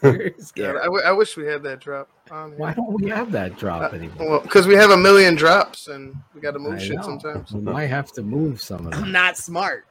Where's 0.00 0.52
God, 0.52 0.54
Gary? 0.54 0.78
I, 0.80 0.84
w- 0.84 1.04
I 1.04 1.12
wish 1.12 1.36
we 1.36 1.46
had 1.46 1.62
that 1.64 1.80
drop. 1.80 2.08
On 2.32 2.48
here. 2.50 2.58
Why 2.58 2.72
don't 2.72 2.92
we 3.00 3.08
have 3.10 3.30
that 3.32 3.58
drop 3.58 3.92
Uh, 3.92 3.96
anymore? 3.96 4.28
Well, 4.30 4.40
because 4.40 4.66
we 4.66 4.74
have 4.74 4.90
a 4.90 4.96
million 4.96 5.34
drops 5.34 5.88
and 5.88 6.16
we 6.34 6.40
got 6.40 6.52
to 6.52 6.58
move 6.58 6.74
I 6.74 6.78
shit 6.78 6.96
know. 6.96 7.02
sometimes. 7.02 7.52
We 7.52 7.60
might 7.60 7.86
have 7.88 8.10
to 8.12 8.22
move 8.22 8.60
some 8.60 8.86
of 8.86 8.92
them. 8.94 9.04
I'm 9.04 9.12
not 9.12 9.36
smart. 9.36 9.84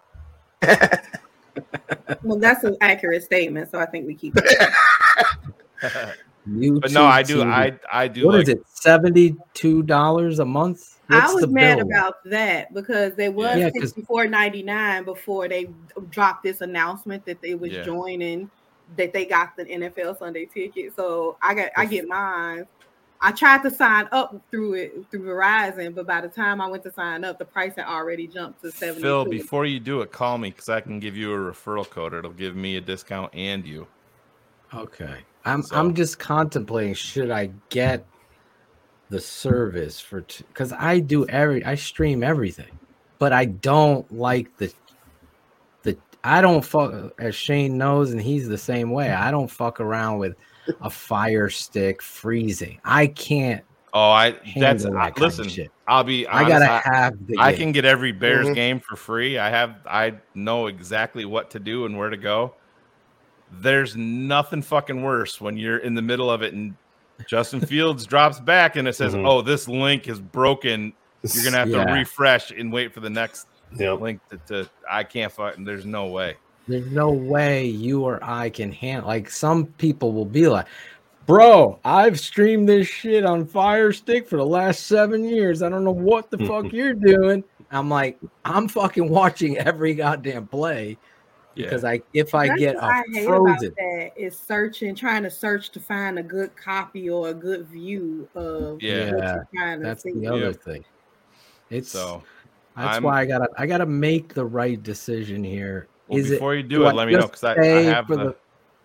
Well, 2.24 2.38
that's 2.40 2.64
an 2.64 2.78
accurate 2.82 3.24
statement, 3.24 3.70
so 3.72 3.78
I 3.80 3.86
think 3.86 4.08
we 4.08 4.16
keep 4.16 4.34
it. 4.38 4.74
but 5.82 6.92
no, 6.92 7.04
I 7.06 7.24
do. 7.24 7.38
YouTube 7.38 7.52
I 7.52 7.80
I 7.92 8.08
do. 8.08 8.26
What 8.26 8.36
like, 8.36 8.44
is 8.44 8.50
it? 8.50 8.62
Seventy-two 8.68 9.84
dollars 9.84 10.40
a 10.40 10.46
month? 10.46 10.98
I 11.10 11.32
was 11.34 11.48
mad 11.48 11.78
bill? 11.80 11.88
about 11.88 12.24
that 12.26 12.74
because 12.74 13.16
they 13.16 13.28
was 13.30 13.58
Yeah, 13.58 13.70
'cause- 13.70 13.82
sixty 13.82 14.02
four 14.04 14.28
ninety 14.28 14.64
nine 14.64 15.04
before 15.04 15.48
they 15.50 15.70
dropped 16.10 16.44
this 16.44 16.62
announcement 16.62 17.26
that 17.26 17.42
they 17.42 17.56
was 17.56 17.72
Yeah. 17.74 17.84
joining, 17.84 18.50
that 18.98 19.14
they 19.14 19.26
got 19.26 19.56
the 19.56 19.66
NFL 19.66 20.20
Sunday 20.20 20.46
ticket. 20.46 20.96
So 20.96 21.38
I 21.42 21.54
got 21.54 21.72
I 21.78 21.86
get 21.86 22.08
mine. 22.08 22.66
I 23.24 23.32
tried 23.32 23.62
to 23.64 23.70
sign 23.70 24.08
up 24.12 24.42
through 24.50 24.74
it 24.74 25.06
through 25.12 25.22
Verizon, 25.22 25.94
but 25.94 26.08
by 26.08 26.22
the 26.22 26.28
time 26.28 26.60
I 26.60 26.68
went 26.68 26.82
to 26.84 26.92
sign 26.92 27.24
up, 27.24 27.38
the 27.38 27.46
price 27.46 27.76
had 27.76 27.86
already 27.86 28.26
jumped 28.28 28.62
to 28.64 28.72
seventy. 28.72 29.02
Phil, 29.02 29.26
before 29.26 29.66
you 29.66 29.80
do 29.80 30.02
it, 30.02 30.12
call 30.12 30.38
me 30.38 30.50
because 30.50 30.70
I 30.70 30.82
can 30.82 31.00
give 31.00 31.16
you 31.16 31.34
a 31.34 31.38
referral 31.38 31.88
code. 31.88 32.14
It'll 32.14 32.32
give 32.32 32.56
me 32.56 32.78
a 32.78 32.82
discount 32.82 33.34
and 33.36 33.66
you. 33.66 33.88
Okay. 34.74 35.18
I'm 35.46 35.62
So- 35.62 35.76
I'm 35.76 35.94
just 35.94 36.18
contemplating 36.20 36.94
should 36.94 37.30
I 37.32 37.52
get 37.70 38.06
the 39.10 39.20
service 39.20 40.00
for 40.00 40.22
because 40.22 40.74
I 40.74 41.00
do 41.00 41.28
every 41.28 41.64
I 41.64 41.76
stream 41.76 42.24
everything, 42.24 42.80
but 43.20 43.34
I 43.34 43.46
don't 43.46 44.12
like 44.12 44.56
the 44.58 44.68
the 44.68 44.91
I 46.24 46.42
don't 46.42 46.64
fuck 46.64 47.14
as 47.20 47.36
Shane 47.36 47.78
knows, 47.78 48.12
and 48.12 48.22
he's 48.22 48.48
the 48.48 48.58
same 48.58 48.92
way. 48.92 49.12
I 49.12 49.32
don't 49.32 49.50
fuck 49.50 49.80
around 49.80 50.20
with 50.20 50.36
a 50.82 50.90
fire 50.92 51.50
stick 51.50 52.02
freezing. 52.02 52.80
I 52.86 53.08
can't. 53.08 53.64
Oh, 53.94 54.10
I 54.12 54.38
that's 54.56 54.84
that 54.84 54.94
I, 54.94 55.10
kind 55.12 55.18
of 55.18 55.22
listen. 55.24 55.50
shit. 55.50 55.72
I'll 55.88 56.04
be. 56.06 56.26
I 56.28 56.48
gotta 56.48 56.82
have 56.90 57.14
the. 57.28 57.38
I 57.40 57.52
game. 57.52 57.60
can 57.60 57.72
get 57.74 57.86
every 57.86 58.12
Bears 58.14 58.48
Mhm. 58.48 58.56
game 58.56 58.80
for 58.80 58.96
free. 58.96 59.38
I 59.38 59.50
have. 59.50 59.76
I 59.86 60.14
know 60.36 60.68
exactly 60.68 61.26
what 61.26 61.50
to 61.52 61.60
do 61.60 61.86
and 61.86 61.98
where 61.98 62.10
to 62.10 62.18
go. 62.18 62.54
There's 63.52 63.98
nothing 63.98 64.62
fucking 64.62 65.02
worse 65.02 65.42
when 65.42 65.58
you're 65.58 65.80
in 65.80 65.94
the 65.96 66.02
middle 66.02 66.32
of 66.32 66.42
it 66.42 66.54
and 66.54 66.74
Justin 67.28 67.60
Fields 67.60 68.06
drops 68.06 68.40
back 68.40 68.78
and 68.78 68.88
it 68.88 68.94
says, 68.96 69.14
Mhm. 69.14 69.28
"Oh, 69.28 69.42
this 69.42 69.68
link 69.68 70.08
is 70.08 70.22
broken. 70.22 70.94
You're 71.24 71.44
gonna 71.44 71.58
have 71.58 71.72
to 71.72 71.92
refresh 71.94 72.52
and 72.52 72.72
wait 72.72 72.94
for 72.94 73.02
the 73.02 73.10
next 73.10 73.48
Yep. 73.78 74.00
link 74.02 74.22
to, 74.30 74.38
to." 74.64 74.70
I 74.90 75.04
can't 75.04 75.32
fucking. 75.32 75.64
There's 75.64 75.86
no 75.86 76.08
way. 76.08 76.38
There's 76.68 76.92
no 76.92 77.12
way 77.12 77.66
you 77.66 78.04
or 78.04 78.20
I 78.24 78.50
can 78.50 78.72
handle. 78.72 79.08
Like 79.08 79.30
some 79.30 79.66
people 79.66 80.14
will 80.14 80.26
be 80.26 80.48
like, 80.48 80.68
"Bro, 81.26 81.80
I've 81.84 82.20
streamed 82.20 82.70
this 82.70 82.88
shit 82.88 83.26
on 83.26 83.46
Fire 83.46 83.92
Stick 83.92 84.28
for 84.28 84.38
the 84.38 84.46
last 84.46 84.86
seven 84.88 85.24
years. 85.24 85.62
I 85.62 85.70
don't 85.70 85.84
know 85.84 85.92
what 85.92 86.30
the 86.30 86.38
fuck 86.40 86.72
you're 86.74 86.94
doing." 86.94 87.44
I'm 87.74 87.90
like, 87.90 88.20
I'm 88.44 88.68
fucking 88.68 89.08
watching 89.10 89.58
every 89.58 89.94
goddamn 89.94 90.48
play 90.48 90.98
because 91.56 91.84
I 91.86 92.02
if 92.14 92.36
I 92.36 92.48
That's 92.48 92.60
get 92.60 92.76
what 92.76 92.84
a 92.84 92.88
I 92.88 93.04
hate 93.14 93.26
frozen, 93.26 93.68
about 93.68 93.76
that 93.78 94.12
is 94.18 94.38
searching, 94.38 94.94
trying 94.94 95.24
to 95.24 95.32
search 95.32 95.70
to 95.72 95.80
find 95.80 96.20
a 96.20 96.24
good 96.24 96.56
copy 96.58 97.10
or 97.10 97.30
a 97.30 97.34
good 97.34 97.66
view 97.68 98.28
of 98.36 98.82
Yeah. 98.82 99.12
what 99.14 99.24
you're 99.24 99.48
trying 99.56 99.80
to 99.80 99.86
that's 99.86 100.04
see. 100.04 100.12
the 100.12 100.28
other 100.28 100.48
Yeah. 100.48 100.52
thing. 100.52 100.86
It's 101.70 101.90
So 101.90 102.24
that's 102.76 102.88
I'm- 102.96 103.04
why 103.04 103.22
I 103.22 103.26
gotta 103.26 103.50
I 103.58 103.66
gotta 103.66 103.86
make 103.86 104.34
the 104.34 104.46
right 104.46 104.82
decision 104.82 105.44
here. 105.44 105.88
well, 106.08 106.20
Is 106.20 106.30
before 106.30 106.54
it 106.54 106.58
you 106.58 106.64
do 106.64 106.88
it, 106.88 106.96
let 106.96 107.08
me 107.08 107.14
know 107.14 107.22
because 107.28 107.44
I, 107.44 107.54
I 107.56 107.66
have 107.84 108.08
the, 108.08 108.16
the, 108.18 108.36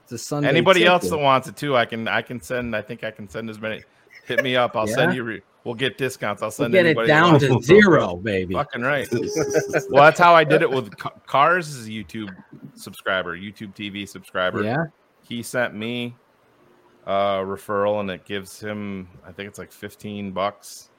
the 0.09 0.19
Sunday 0.19 0.49
anybody 0.49 0.85
else 0.85 1.09
that 1.09 1.19
wants 1.19 1.49
it 1.49 1.57
too. 1.57 1.77
I 1.77 1.85
can. 1.85 2.07
I 2.09 2.23
can 2.23 2.41
send. 2.41 2.75
I 2.77 2.83
think 2.83 3.05
I 3.05 3.11
can 3.11 3.29
send 3.29 3.51
as 3.51 3.61
many. 3.61 3.83
Hit 4.25 4.43
me 4.43 4.57
up. 4.57 4.77
I'll 4.77 4.87
send 4.87 5.15
you. 5.15 5.23
Re, 5.25 5.43
we'll 5.65 5.75
get 5.75 5.99
discounts. 5.99 6.43
I'll 6.43 6.47
We'll 6.49 6.53
send. 6.53 6.73
get 6.73 6.87
it 6.87 7.07
down 7.07 7.39
to 7.41 7.61
zero, 7.63 8.17
baby. 8.17 8.55
Fucking 8.55 8.83
right. 8.83 9.09
well, 9.13 10.05
that's 10.05 10.19
how 10.19 10.35
I 10.35 10.43
did 10.45 10.63
it 10.63 10.71
with 10.71 10.97
Ca- 10.97 11.11
Cars. 11.27 11.69
Is 11.69 11.87
a 11.87 11.91
YouTube 11.91 12.35
subscriber, 12.75 13.37
YouTube 13.37 13.75
TV 13.75 14.09
subscriber. 14.09 14.63
Yeah. 14.65 14.85
He 15.29 15.43
sent 15.43 15.75
me 15.75 16.15
a 17.07 17.11
referral, 17.45 18.01
and 18.01 18.11
it 18.11 18.25
gives 18.25 18.61
him. 18.61 19.09
I 19.27 19.33
think 19.33 19.49
it's 19.49 19.59
like 19.59 19.73
fifteen 19.73 20.33
bucks 20.33 20.91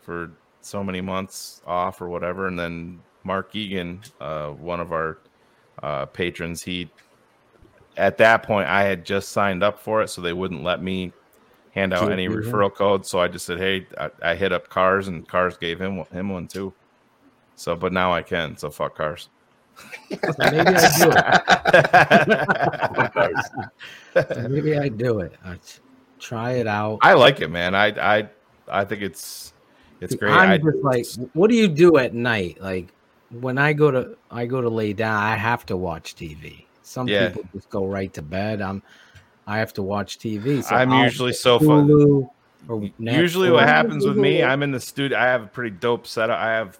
for 0.00 0.32
so 0.68 0.84
many 0.84 1.00
months 1.00 1.62
off 1.66 2.00
or 2.00 2.08
whatever. 2.08 2.46
And 2.46 2.58
then 2.58 3.00
Mark 3.24 3.54
Egan, 3.54 4.02
uh, 4.20 4.50
one 4.50 4.80
of 4.80 4.92
our 4.92 5.18
uh, 5.82 6.06
patrons, 6.06 6.62
he 6.62 6.90
at 7.96 8.18
that 8.18 8.42
point 8.44 8.68
I 8.68 8.84
had 8.84 9.04
just 9.04 9.30
signed 9.30 9.62
up 9.62 9.80
for 9.80 10.02
it, 10.02 10.08
so 10.08 10.20
they 10.20 10.32
wouldn't 10.32 10.62
let 10.62 10.82
me 10.82 11.12
hand 11.72 11.92
out 11.92 12.10
any 12.12 12.28
referral 12.28 12.72
codes. 12.72 13.10
So 13.10 13.20
I 13.20 13.28
just 13.28 13.44
said, 13.44 13.58
"Hey, 13.58 13.86
I, 13.98 14.10
I 14.22 14.34
hit 14.34 14.52
up 14.52 14.68
Cars, 14.68 15.08
and 15.08 15.26
Cars 15.28 15.56
gave 15.56 15.80
him 15.80 16.04
him 16.12 16.28
one 16.30 16.46
too." 16.46 16.72
So, 17.56 17.74
but 17.74 17.92
now 17.92 18.12
I 18.12 18.22
can. 18.22 18.56
So 18.56 18.70
fuck 18.70 18.96
Cars. 18.96 19.28
Maybe 20.10 20.58
I 20.58 20.98
do 20.98 21.12
it. 24.16 24.48
Maybe 24.50 24.78
I 24.78 24.88
do 24.88 25.20
it. 25.20 25.32
I 25.44 25.58
try 26.18 26.52
it 26.52 26.66
out. 26.66 26.98
I 27.02 27.14
like 27.14 27.40
it, 27.40 27.50
man. 27.50 27.74
I 27.74 28.18
I 28.18 28.28
I 28.68 28.84
think 28.84 29.02
it's 29.02 29.52
it's 30.00 30.14
great. 30.14 30.32
I'm 30.32 30.50
I, 30.50 30.58
just 30.58 30.82
like, 30.82 31.06
what 31.34 31.50
do 31.50 31.56
you 31.56 31.68
do 31.68 31.96
at 31.96 32.14
night? 32.14 32.60
Like 32.60 32.92
when 33.30 33.58
I 33.58 33.72
go 33.72 33.90
to 33.90 34.16
I 34.30 34.46
go 34.46 34.60
to 34.60 34.68
lay 34.68 34.92
down, 34.92 35.22
I 35.22 35.36
have 35.36 35.66
to 35.66 35.76
watch 35.76 36.14
TV. 36.14 36.64
Some 36.82 37.08
Yeah. 37.08 37.28
people 37.28 37.44
just 37.54 37.68
go 37.70 37.86
right 37.86 38.12
to 38.14 38.22
bed. 38.22 38.60
I'm 38.62 38.82
I 39.46 39.58
have 39.58 39.72
to 39.74 39.82
watch 39.82 40.18
TV. 40.18 40.62
So 40.62 40.74
I'm 40.74 40.92
I'll 40.92 41.04
usually 41.04 41.32
so 41.32 41.58
fun. 41.58 41.88
Hulu 41.88 42.28
Usually, 42.98 43.50
what 43.50 43.66
happens 43.66 44.04
with 44.04 44.16
me, 44.18 44.42
I'm 44.42 44.62
in 44.62 44.72
the 44.72 44.80
studio. 44.80 45.16
I 45.18 45.24
have 45.24 45.44
a 45.44 45.46
pretty 45.46 45.70
dope 45.76 46.06
setup. 46.06 46.38
I 46.38 46.50
have 46.50 46.78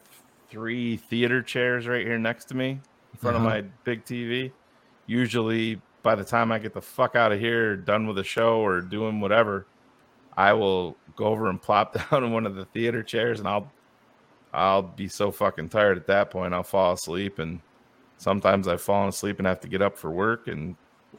three 0.50 0.96
theater 0.96 1.40
chairs 1.42 1.86
right 1.86 2.04
here 2.04 2.18
next 2.18 2.46
to 2.46 2.54
me 2.54 2.70
in 2.70 3.18
front 3.18 3.36
Uh-huh. 3.36 3.46
of 3.46 3.64
my 3.64 3.68
big 3.84 4.04
TV. 4.04 4.52
Usually, 5.06 5.80
by 6.02 6.14
the 6.14 6.24
time 6.24 6.52
I 6.52 6.58
get 6.58 6.74
the 6.74 6.82
fuck 6.82 7.16
out 7.16 7.32
of 7.32 7.40
here, 7.40 7.76
done 7.76 8.06
with 8.06 8.16
the 8.16 8.24
show 8.24 8.58
or 8.60 8.80
doing 8.80 9.20
whatever, 9.20 9.66
I 10.36 10.52
will 10.52 10.96
go 11.18 11.26
over 11.26 11.50
and 11.50 11.60
plop 11.60 11.94
down 12.10 12.24
in 12.24 12.32
one 12.32 12.46
of 12.46 12.54
the 12.54 12.64
theater 12.66 13.02
chairs, 13.02 13.40
and 13.40 13.48
I'll 13.48 13.70
I'll 14.54 14.82
be 14.82 15.08
so 15.08 15.30
fucking 15.30 15.68
tired 15.68 15.98
at 15.98 16.06
that 16.06 16.30
point. 16.30 16.54
I'll 16.54 16.62
fall 16.62 16.94
asleep, 16.94 17.38
and 17.38 17.60
sometimes 18.16 18.68
I've 18.68 18.80
fallen 18.80 19.08
asleep 19.08 19.38
and 19.38 19.46
have 19.46 19.60
to 19.60 19.68
get 19.68 19.82
up 19.82 19.98
for 19.98 20.10
work, 20.10 20.48
and 20.48 20.76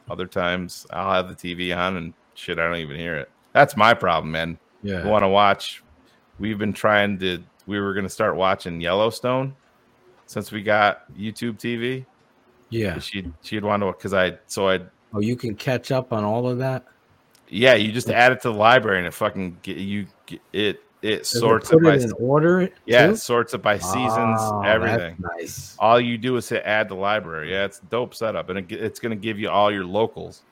other 0.08 0.26
times 0.26 0.86
I'll 0.90 1.12
have 1.12 1.28
the 1.28 1.34
TV 1.34 1.76
on 1.76 1.96
and 1.96 2.14
shit, 2.34 2.58
I 2.58 2.66
don't 2.66 2.78
even 2.78 2.96
hear 2.96 3.16
it. 3.16 3.30
That's 3.52 3.76
my 3.76 3.94
problem, 3.94 4.32
man. 4.32 4.58
Yeah. 4.82 5.06
want 5.06 5.22
to 5.22 5.28
watch. 5.28 5.82
We've 6.38 6.58
been 6.58 6.72
trying 6.72 7.18
to. 7.18 7.42
We 7.66 7.78
were 7.78 7.92
going 7.92 8.04
to 8.04 8.10
start 8.10 8.34
watching 8.34 8.80
Yellowstone 8.80 9.54
since 10.26 10.50
we 10.50 10.62
got 10.62 11.12
YouTube 11.14 11.58
TV. 11.58 12.06
Yeah. 12.70 12.98
She 12.98 13.30
she'd 13.42 13.64
want 13.64 13.82
to 13.82 13.92
because 13.92 14.14
I 14.14 14.38
so 14.46 14.68
I 14.68 14.80
Oh, 15.12 15.20
you 15.20 15.36
can 15.36 15.56
catch 15.56 15.90
up 15.90 16.12
on 16.12 16.24
all 16.24 16.48
of 16.48 16.58
that. 16.58 16.84
Yeah 17.50 17.74
you 17.74 17.92
just 17.92 18.08
add 18.10 18.32
it 18.32 18.40
to 18.40 18.48
the 18.50 18.54
library 18.54 18.98
and 18.98 19.06
it 19.06 19.12
fucking 19.14 19.58
get, 19.62 19.76
you 19.76 20.06
get, 20.26 20.40
it 20.52 20.82
it 21.02 21.18
Does 21.20 21.34
it 21.34 21.38
sorts 21.38 21.70
put 21.70 21.78
it 21.82 21.84
by 21.84 21.94
it 21.96 22.02
in 22.02 22.12
order. 22.12 22.60
it, 22.62 22.74
yeah 22.86 23.06
too? 23.06 23.12
it 23.12 23.16
sorts 23.16 23.54
it 23.54 23.62
by 23.62 23.78
seasons 23.78 24.38
Oh, 24.40 24.60
that's 24.62 24.74
everything. 24.74 25.16
nice. 25.38 25.74
All 25.78 25.98
you 26.00 26.18
do 26.18 26.36
is 26.36 26.48
hit 26.48 26.62
add 26.66 26.88
to 26.88 26.94
the 26.94 27.00
library. 27.00 27.50
Yeah, 27.52 27.64
it's 27.64 27.80
dope 27.80 28.14
setup 28.14 28.50
and 28.50 28.58
it, 28.58 28.70
it's 28.72 29.00
going 29.00 29.10
to 29.10 29.20
give 29.20 29.38
you 29.38 29.48
all 29.48 29.72
your 29.72 29.84
locals, 29.86 30.42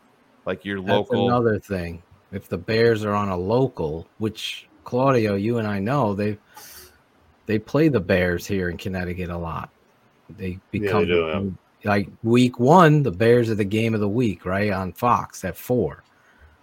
like 0.46 0.64
your 0.64 0.78
That's 0.80 0.88
local. 0.90 1.28
another 1.28 1.58
thing. 1.58 2.02
If 2.32 2.48
the 2.48 2.56
Bears 2.58 3.04
are 3.04 3.14
on 3.14 3.28
a 3.28 3.36
local, 3.36 4.06
which 4.18 4.66
Claudio, 4.84 5.34
you 5.34 5.58
and 5.58 5.68
I 5.68 5.78
know, 5.80 6.14
they 6.14 6.38
they 7.44 7.58
play 7.58 7.88
the 7.88 8.00
Bears 8.00 8.46
here 8.46 8.70
in 8.70 8.78
Connecticut 8.78 9.28
a 9.30 9.36
lot. 9.36 9.68
They 10.30 10.58
become 10.70 11.06
do, 11.06 11.54
like 11.84 12.08
week 12.22 12.58
one, 12.58 13.02
the 13.02 13.10
Bears 13.10 13.50
are 13.50 13.54
the 13.54 13.64
game 13.64 13.92
of 13.94 14.00
the 14.00 14.08
week, 14.08 14.46
right? 14.46 14.72
On 14.72 14.92
Fox 14.94 15.44
at 15.44 15.56
four. 15.58 16.04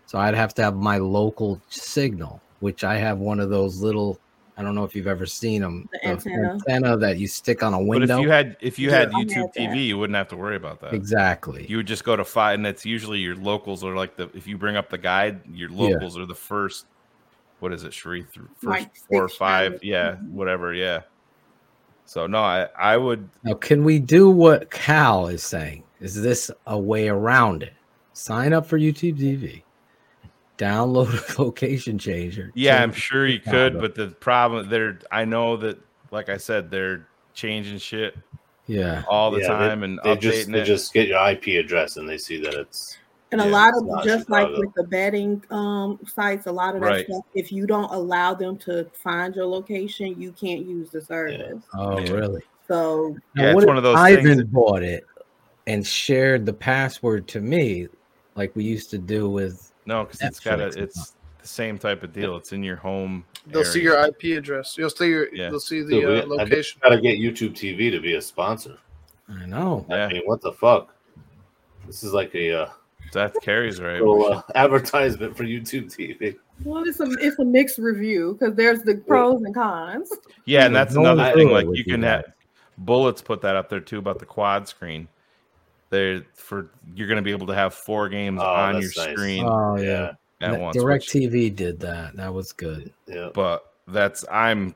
So 0.08 0.20
I'd 0.20 0.36
have 0.36 0.54
to 0.56 0.64
have 0.64 0.76
my 0.76 0.98
local 0.98 1.60
signal, 1.70 2.42
which 2.60 2.84
I 2.84 2.98
have 2.98 3.18
one 3.20 3.40
of 3.40 3.50
those 3.50 3.82
little. 3.82 4.20
I 4.58 4.64
don't 4.64 4.74
know 4.74 4.86
if 4.86 4.96
you've 4.96 5.08
ever 5.08 5.26
seen 5.26 5.62
them. 5.62 5.90
The 5.92 6.08
antenna. 6.08 6.54
antenna 6.54 6.98
that 6.98 7.18
you 7.18 7.28
stick 7.28 7.62
on 7.62 7.74
a 7.74 7.78
window. 7.82 7.94
But 7.94 8.00
window. 8.00 8.18
if 8.20 8.24
you 8.24 8.30
had 8.32 8.58
if 8.62 8.80
you 8.80 8.90
had 8.92 9.12
Yeah, 9.12 9.18
I 9.18 9.20
had 9.20 9.28
YouTube 9.28 9.54
that. 9.54 9.60
TV, 9.72 9.86
you 9.88 9.98
wouldn't 9.98 10.16
have 10.16 10.30
to 10.30 10.38
worry 10.38 10.56
about 10.56 10.80
that. 10.82 10.94
exactly. 10.94 11.66
You 11.68 11.78
would 11.78 11.88
just 11.88 12.04
go 12.06 12.16
to 12.16 12.24
five, 12.24 12.54
and 12.56 12.66
it's 12.66 12.86
usually 12.86 13.20
your 13.20 13.36
locals 13.36 13.84
are 13.84 13.96
like 13.96 14.16
the. 14.16 14.30
If 14.34 14.48
you 14.48 14.58
bring 14.58 14.78
up 14.78 14.90
the 14.90 14.98
guide, 14.98 15.42
your 15.54 15.70
Yeah. 15.72 15.90
locals 15.96 16.18
are 16.18 16.26
the 16.26 16.36
first. 16.36 16.86
What 17.60 17.74
is 17.74 17.84
it, 17.84 17.92
Sheree? 17.92 18.26
First 18.32 18.64
Like 18.64 18.96
four 19.10 19.26
or 19.26 19.28
six 19.30 19.38
five, 19.38 19.82
channels. 19.82 19.84
yeah, 19.84 20.12
Mhm. 20.16 20.32
whatever, 20.32 20.74
yeah. 20.74 21.02
So 22.06 22.28
no, 22.28 22.40
I 22.40 22.68
I 22.78 22.96
would. 22.98 23.28
Now, 23.44 23.56
can 23.56 23.84
we 23.84 24.00
do 24.00 24.30
what 24.30 24.70
Cal 24.72 25.28
is 25.28 25.44
saying? 25.44 25.84
Is 26.00 26.22
this 26.22 26.50
a 26.68 26.78
way 26.80 27.10
around 27.10 27.62
it? 27.64 27.74
Sign 28.14 28.54
up 28.54 28.66
for 28.68 28.78
YouTube 28.80 29.18
TV, 29.20 29.64
download 30.58 31.38
a 31.38 31.42
location 31.42 31.98
changer. 31.98 32.52
Yeah, 32.56 32.82
I'm 32.82 32.92
sure 32.94 33.28
you 33.28 33.40
could, 33.40 33.80
but 33.80 33.96
the 33.96 34.08
problem 34.08 34.70
they're. 34.70 35.00
I 35.12 35.26
know 35.26 35.58
that, 35.58 35.78
like 36.12 36.30
I 36.30 36.38
said, 36.38 36.72
they're 36.72 37.08
changing 37.34 37.78
shit 37.80 38.16
yeah, 38.68 39.04
all 39.08 39.30
the 39.32 39.42
Yeah, 39.42 39.48
time 39.48 39.80
they, 39.82 39.86
and 39.86 40.00
they 40.04 40.16
just 40.16 40.52
they 40.52 40.62
it. 40.62 40.66
just 40.66 40.94
get 40.94 41.08
your 41.08 41.30
IP 41.30 41.64
address 41.64 41.98
and 41.98 42.08
they 42.08 42.18
see 42.18 42.40
that 42.42 42.54
it's 42.54 42.98
And 43.32 43.42
a 43.42 43.46
lot 43.46 43.74
of 43.76 43.86
not 43.86 44.06
just 44.06 44.30
like 44.30 44.48
with 44.56 44.74
the 44.76 44.84
betting 44.86 45.44
um 45.52 46.00
sites, 46.08 46.48
a 46.48 46.52
lot 46.52 46.76
of 46.76 46.82
that 46.82 46.88
Right. 46.88 47.06
stuff, 47.06 47.24
if 47.34 47.52
you 47.52 47.68
don't 47.68 47.92
allow 47.92 48.34
them 48.34 48.58
to 48.60 48.90
find 48.94 49.36
your 49.36 49.46
location, 49.46 50.20
you 50.20 50.32
can't 50.32 50.66
use 50.66 50.90
the 50.92 51.02
service. 51.02 51.64
oh 51.74 52.00
Yeah. 52.00 52.12
really? 52.12 52.42
So 52.68 53.16
Now, 53.36 53.44
Yeah, 53.44 53.48
it's 53.50 53.56
what 53.56 53.68
one 53.68 53.78
of 53.78 53.84
those 53.84 53.98
Ivan 54.00 54.24
things 54.24 54.38
that- 54.38 54.52
bought 54.52 54.82
it. 54.84 55.04
and 55.68 55.86
shared 55.86 56.46
the 56.46 56.54
password 56.54 57.28
to 57.30 57.42
me, 57.42 57.88
like 58.36 58.56
we 58.56 58.64
used 58.64 58.90
to 58.92 58.98
do 58.98 59.30
with 59.30 59.72
No, 59.86 60.04
because 60.06 60.22
it's 60.22 60.40
got 60.40 60.60
a 60.60 60.68
it's 60.68 61.14
the 61.42 61.48
same 61.48 61.78
type 61.78 62.04
of 62.04 62.12
deal. 62.14 62.36
It's 62.38 62.54
in 62.54 62.64
your 62.64 62.76
home. 62.76 63.24
They'll 63.48 63.64
see 63.64 63.82
your 63.82 64.04
IP 64.06 64.38
address. 64.38 64.78
You'll 64.78 64.90
see 64.90 65.08
your. 65.10 65.34
Yeah. 65.34 65.50
They'll 65.50 65.60
see 65.60 65.82
the 65.82 66.02
Dude, 66.02 66.06
we- 66.08 66.22
uh, 66.22 66.26
location. 66.26 66.82
we 66.84 66.90
gotta 66.90 67.02
get 67.02 67.20
YouTube 67.20 67.54
TV 67.54 67.92
to 67.92 68.00
be 68.00 68.16
a 68.16 68.22
sponsor. 68.22 68.78
I 69.30 69.46
know. 69.46 69.86
I 69.90 70.08
mean, 70.08 70.24
what 70.26 70.42
the 70.42 70.52
fuck? 70.52 70.94
This 71.86 72.04
is 72.04 72.14
like 72.14 72.34
a 72.36 72.64
uh, 72.64 72.70
that 73.14 73.36
carries 73.42 73.80
right. 73.80 74.00
little, 74.00 74.34
uh, 74.34 74.42
advertisement 74.56 75.38
for 75.38 75.44
YouTube 75.44 75.86
TV. 75.86 76.36
Well, 76.64 76.84
it's 76.84 77.00
a 77.00 77.10
it's 77.20 77.38
a 77.40 77.46
mixed 77.46 77.78
review 77.78 78.38
because 78.40 78.56
there's 78.56 78.82
the 78.82 78.96
pros 78.96 79.42
and 79.44 79.54
cons. 79.54 80.12
Yeah, 80.46 80.66
and 80.66 80.76
that's 80.76 80.96
No 80.96 81.02
another 81.02 81.24
one 81.24 81.34
thing. 81.34 81.50
Like 81.52 81.68
you 81.74 81.84
can 81.84 82.02
have 82.04 82.26
bullets 82.80 83.22
put 83.22 83.42
that 83.42 83.56
up 83.56 83.70
there 83.70 83.80
too 83.80 84.00
about 84.00 84.20
the 84.20 84.26
quad 84.26 84.68
screen. 84.68 85.08
There 85.92 86.24
for 86.34 86.72
you're 86.96 87.08
going 87.08 87.18
to 87.18 87.22
be 87.24 87.32
able 87.32 87.48
to 87.48 87.56
have 87.56 87.74
four 87.74 88.10
games 88.10 88.40
Oh, 88.42 88.46
on 88.46 88.74
your 88.82 88.92
nice. 88.98 89.12
screen 89.14 89.46
Oh 89.48 89.78
yeah. 89.78 90.14
at 90.42 90.60
once. 90.60 90.76
Direct 90.76 91.06
TV 91.08 91.56
did 91.56 91.80
that. 91.82 92.16
That 92.16 92.34
was 92.34 92.52
good. 92.52 92.92
Yeah. 93.08 93.30
but 93.34 93.72
that's 93.88 94.26
I'm 94.32 94.74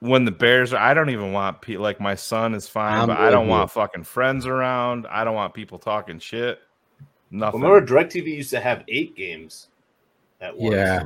when 0.00 0.24
the 0.24 0.30
Bears 0.30 0.72
are. 0.72 0.78
I 0.80 0.94
don't 0.94 1.10
even 1.10 1.32
want 1.32 1.60
pe- 1.60 1.76
like 1.76 2.00
my 2.00 2.14
son 2.14 2.54
is 2.54 2.68
fine, 2.68 3.00
I'm 3.00 3.06
but 3.08 3.18
I 3.18 3.30
don't 3.30 3.46
you. 3.46 3.50
want 3.50 3.70
fucking 3.72 4.04
friends 4.04 4.46
around. 4.46 5.06
I 5.10 5.24
don't 5.24 5.34
want 5.34 5.54
people 5.54 5.78
talking 5.78 6.18
shit. 6.20 6.60
Nothing. 7.30 7.60
Remember, 7.60 7.84
DirecTV 7.86 8.26
used 8.26 8.50
to 8.50 8.60
have 8.60 8.84
eight 8.88 9.16
games 9.16 9.68
at 10.40 10.56
once. 10.56 10.74
Yeah. 10.74 11.04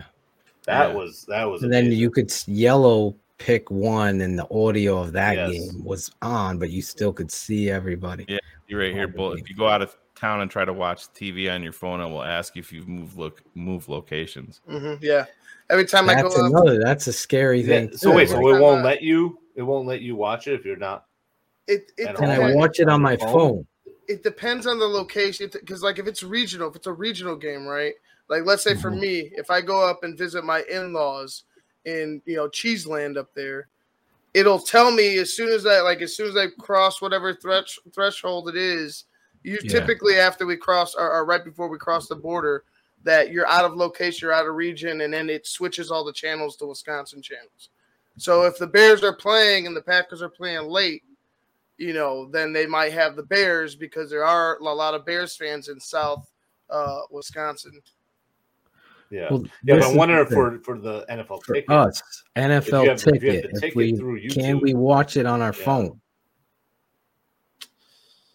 that 0.67 0.91
Yeah. 0.91 0.95
was 0.95 1.25
that 1.29 1.45
was. 1.45 1.63
And 1.63 1.73
then 1.73 1.91
you 1.91 2.11
could 2.11 2.31
yellow 2.47 3.17
pick 3.43 3.71
one, 3.71 4.21
and 4.21 4.39
the 4.39 4.47
audio 4.55 4.99
of 4.99 5.13
that 5.13 5.35
Yes. 5.35 5.51
game 5.53 5.85
was 5.85 6.11
on, 6.23 6.59
but 6.59 6.71
you 6.71 6.81
still 6.81 7.13
could 7.13 7.31
see 7.31 7.71
everybody. 7.71 8.25
Yeah, 8.29 8.39
you're 8.69 8.81
right 8.81 8.93
here, 8.95 9.09
Bullet. 9.09 9.41
If 9.41 9.51
you 9.51 9.57
go 9.57 9.69
out 9.69 9.83
of 9.83 9.97
town 10.15 10.41
and 10.43 10.51
try 10.51 10.65
to 10.65 10.73
watch 10.73 11.13
TV 11.13 11.53
on 11.53 11.63
your 11.63 11.73
phone, 11.73 12.01
it 12.01 12.07
will 12.09 12.23
ask 12.23 12.55
you 12.55 12.61
if 12.61 12.73
you've 12.73 12.87
moved 12.89 13.17
look 13.17 13.43
move 13.55 13.89
locations. 13.89 14.61
hmm 14.69 14.95
yeah. 15.01 15.27
Every 15.71 15.85
time 15.87 16.09
I 16.09 16.15
That's 16.15 16.35
go 16.35 16.47
up, 16.47 16.53
another. 16.53 16.79
That's 16.79 17.07
a 17.09 17.13
scary 17.13 17.63
Yeah, 17.63 17.67
thing. 17.81 17.97
so 17.97 18.11
too. 18.11 18.17
wait, 18.17 18.29
so 18.29 18.37
Like- 18.39 18.55
it 18.55 18.61
won't 18.61 18.85
let 18.85 19.03
you. 19.03 19.39
It 19.57 19.63
won't 19.63 19.87
let 19.89 20.01
you 20.03 20.15
watch 20.17 20.47
it 20.47 20.55
if 20.55 20.65
you're 20.65 20.77
not. 20.77 21.07
it 21.67 21.91
it, 21.97 22.09
And 22.09 22.19
and 22.19 22.33
I 22.33 22.55
watch 22.55 22.79
it 22.81 22.89
on 22.89 23.03
my 23.03 23.17
Phone? 23.17 23.33
phone. 23.33 23.67
it 24.09 24.23
depends 24.23 24.67
on 24.67 24.79
the 24.79 24.87
location 24.87 25.49
because 25.53 25.83
like 25.83 25.99
if 25.99 26.07
it's 26.07 26.23
regional, 26.23 26.69
if 26.69 26.77
it's 26.77 26.87
a 26.87 26.93
regional 26.93 27.37
game, 27.37 27.67
right? 27.67 27.95
Like 28.29 28.45
let's 28.45 28.63
say 28.63 28.75
for 28.75 28.91
Mhm. 28.91 29.01
me, 29.01 29.33
if 29.37 29.51
I 29.51 29.61
go 29.61 29.85
up 29.89 30.05
and 30.05 30.17
visit 30.19 30.45
my 30.45 30.63
in-laws 30.71 31.45
in 31.85 32.23
you 32.27 32.37
know 32.37 32.49
Cheeseland 32.49 33.17
up 33.19 33.33
there, 33.35 33.69
it'll 34.35 34.59
tell 34.59 34.91
me 34.91 35.19
as 35.19 35.35
soon 35.35 35.49
as 35.51 35.67
I 35.67 35.81
like 35.81 36.01
as 36.01 36.17
soon 36.17 36.29
as 36.29 36.37
I 36.37 36.47
cross 36.59 37.01
whatever 37.03 37.35
thresh, 37.35 37.79
threshold 37.95 38.49
it 38.49 38.57
is. 38.57 39.05
You 39.43 39.59
Yeah. 39.63 39.71
typically 39.71 40.19
after 40.19 40.47
we 40.47 40.57
cross 40.57 40.95
or, 40.95 41.11
or 41.13 41.25
right 41.25 41.45
before 41.45 41.69
we 41.69 41.79
cross 41.79 42.07
the 42.07 42.15
border, 42.15 42.65
that 43.05 43.33
you're 43.33 43.49
out 43.49 43.65
of 43.65 43.75
location, 43.75 44.27
you're 44.27 44.33
out 44.35 44.47
of 44.47 44.55
region, 44.55 45.01
and 45.01 45.13
then 45.13 45.29
it 45.29 45.47
switches 45.47 45.91
all 45.91 46.05
the 46.05 46.13
channels 46.13 46.57
to 46.57 46.67
Wisconsin 46.67 47.21
channels. 47.23 47.71
So 48.19 48.45
if 48.45 48.59
the 48.59 48.67
Bears 48.67 49.03
are 49.03 49.15
playing 49.15 49.67
and 49.67 49.77
the 49.77 49.83
Packers 49.83 50.23
are 50.23 50.29
playing 50.29 50.69
late, 50.69 51.03
you 51.79 51.93
know, 51.93 52.27
then 52.27 52.53
they 52.53 52.67
might 52.67 52.93
have 52.93 53.17
the 53.17 53.23
Bears 53.23 53.75
because 53.75 54.11
there 54.11 54.25
are 54.25 54.59
a 54.59 54.63
lot 54.63 54.95
of 54.95 55.05
Bears 55.05 55.35
fans 55.35 55.69
in 55.69 55.81
South 55.81 56.31
uh, 56.71 57.01
Wisconsin. 57.11 57.81
Yeah, 59.13 59.29
Well, 59.31 59.43
yeah. 59.63 59.75
But 59.75 59.79
is 59.81 59.87
I'm 59.91 59.97
wondering 59.97 60.27
for 60.27 60.59
for 60.65 60.79
the 60.79 61.05
NFL 61.11 61.43
for 61.45 61.55
ticket. 61.55 61.71
us 61.71 62.03
NFL 62.35 62.59
If 62.59 62.69
you 62.69 62.77
have- 62.77 62.87
if 62.89 63.05
ticket. 63.05 63.45
If, 63.53 63.61
ticket 63.61 63.77
we 63.77 63.95
through 63.97 64.29
can 64.31 64.59
we 64.59 64.73
watch 64.73 65.19
it 65.19 65.27
on 65.27 65.43
our 65.43 65.55
Yeah. 65.59 65.65
phone? 65.65 66.01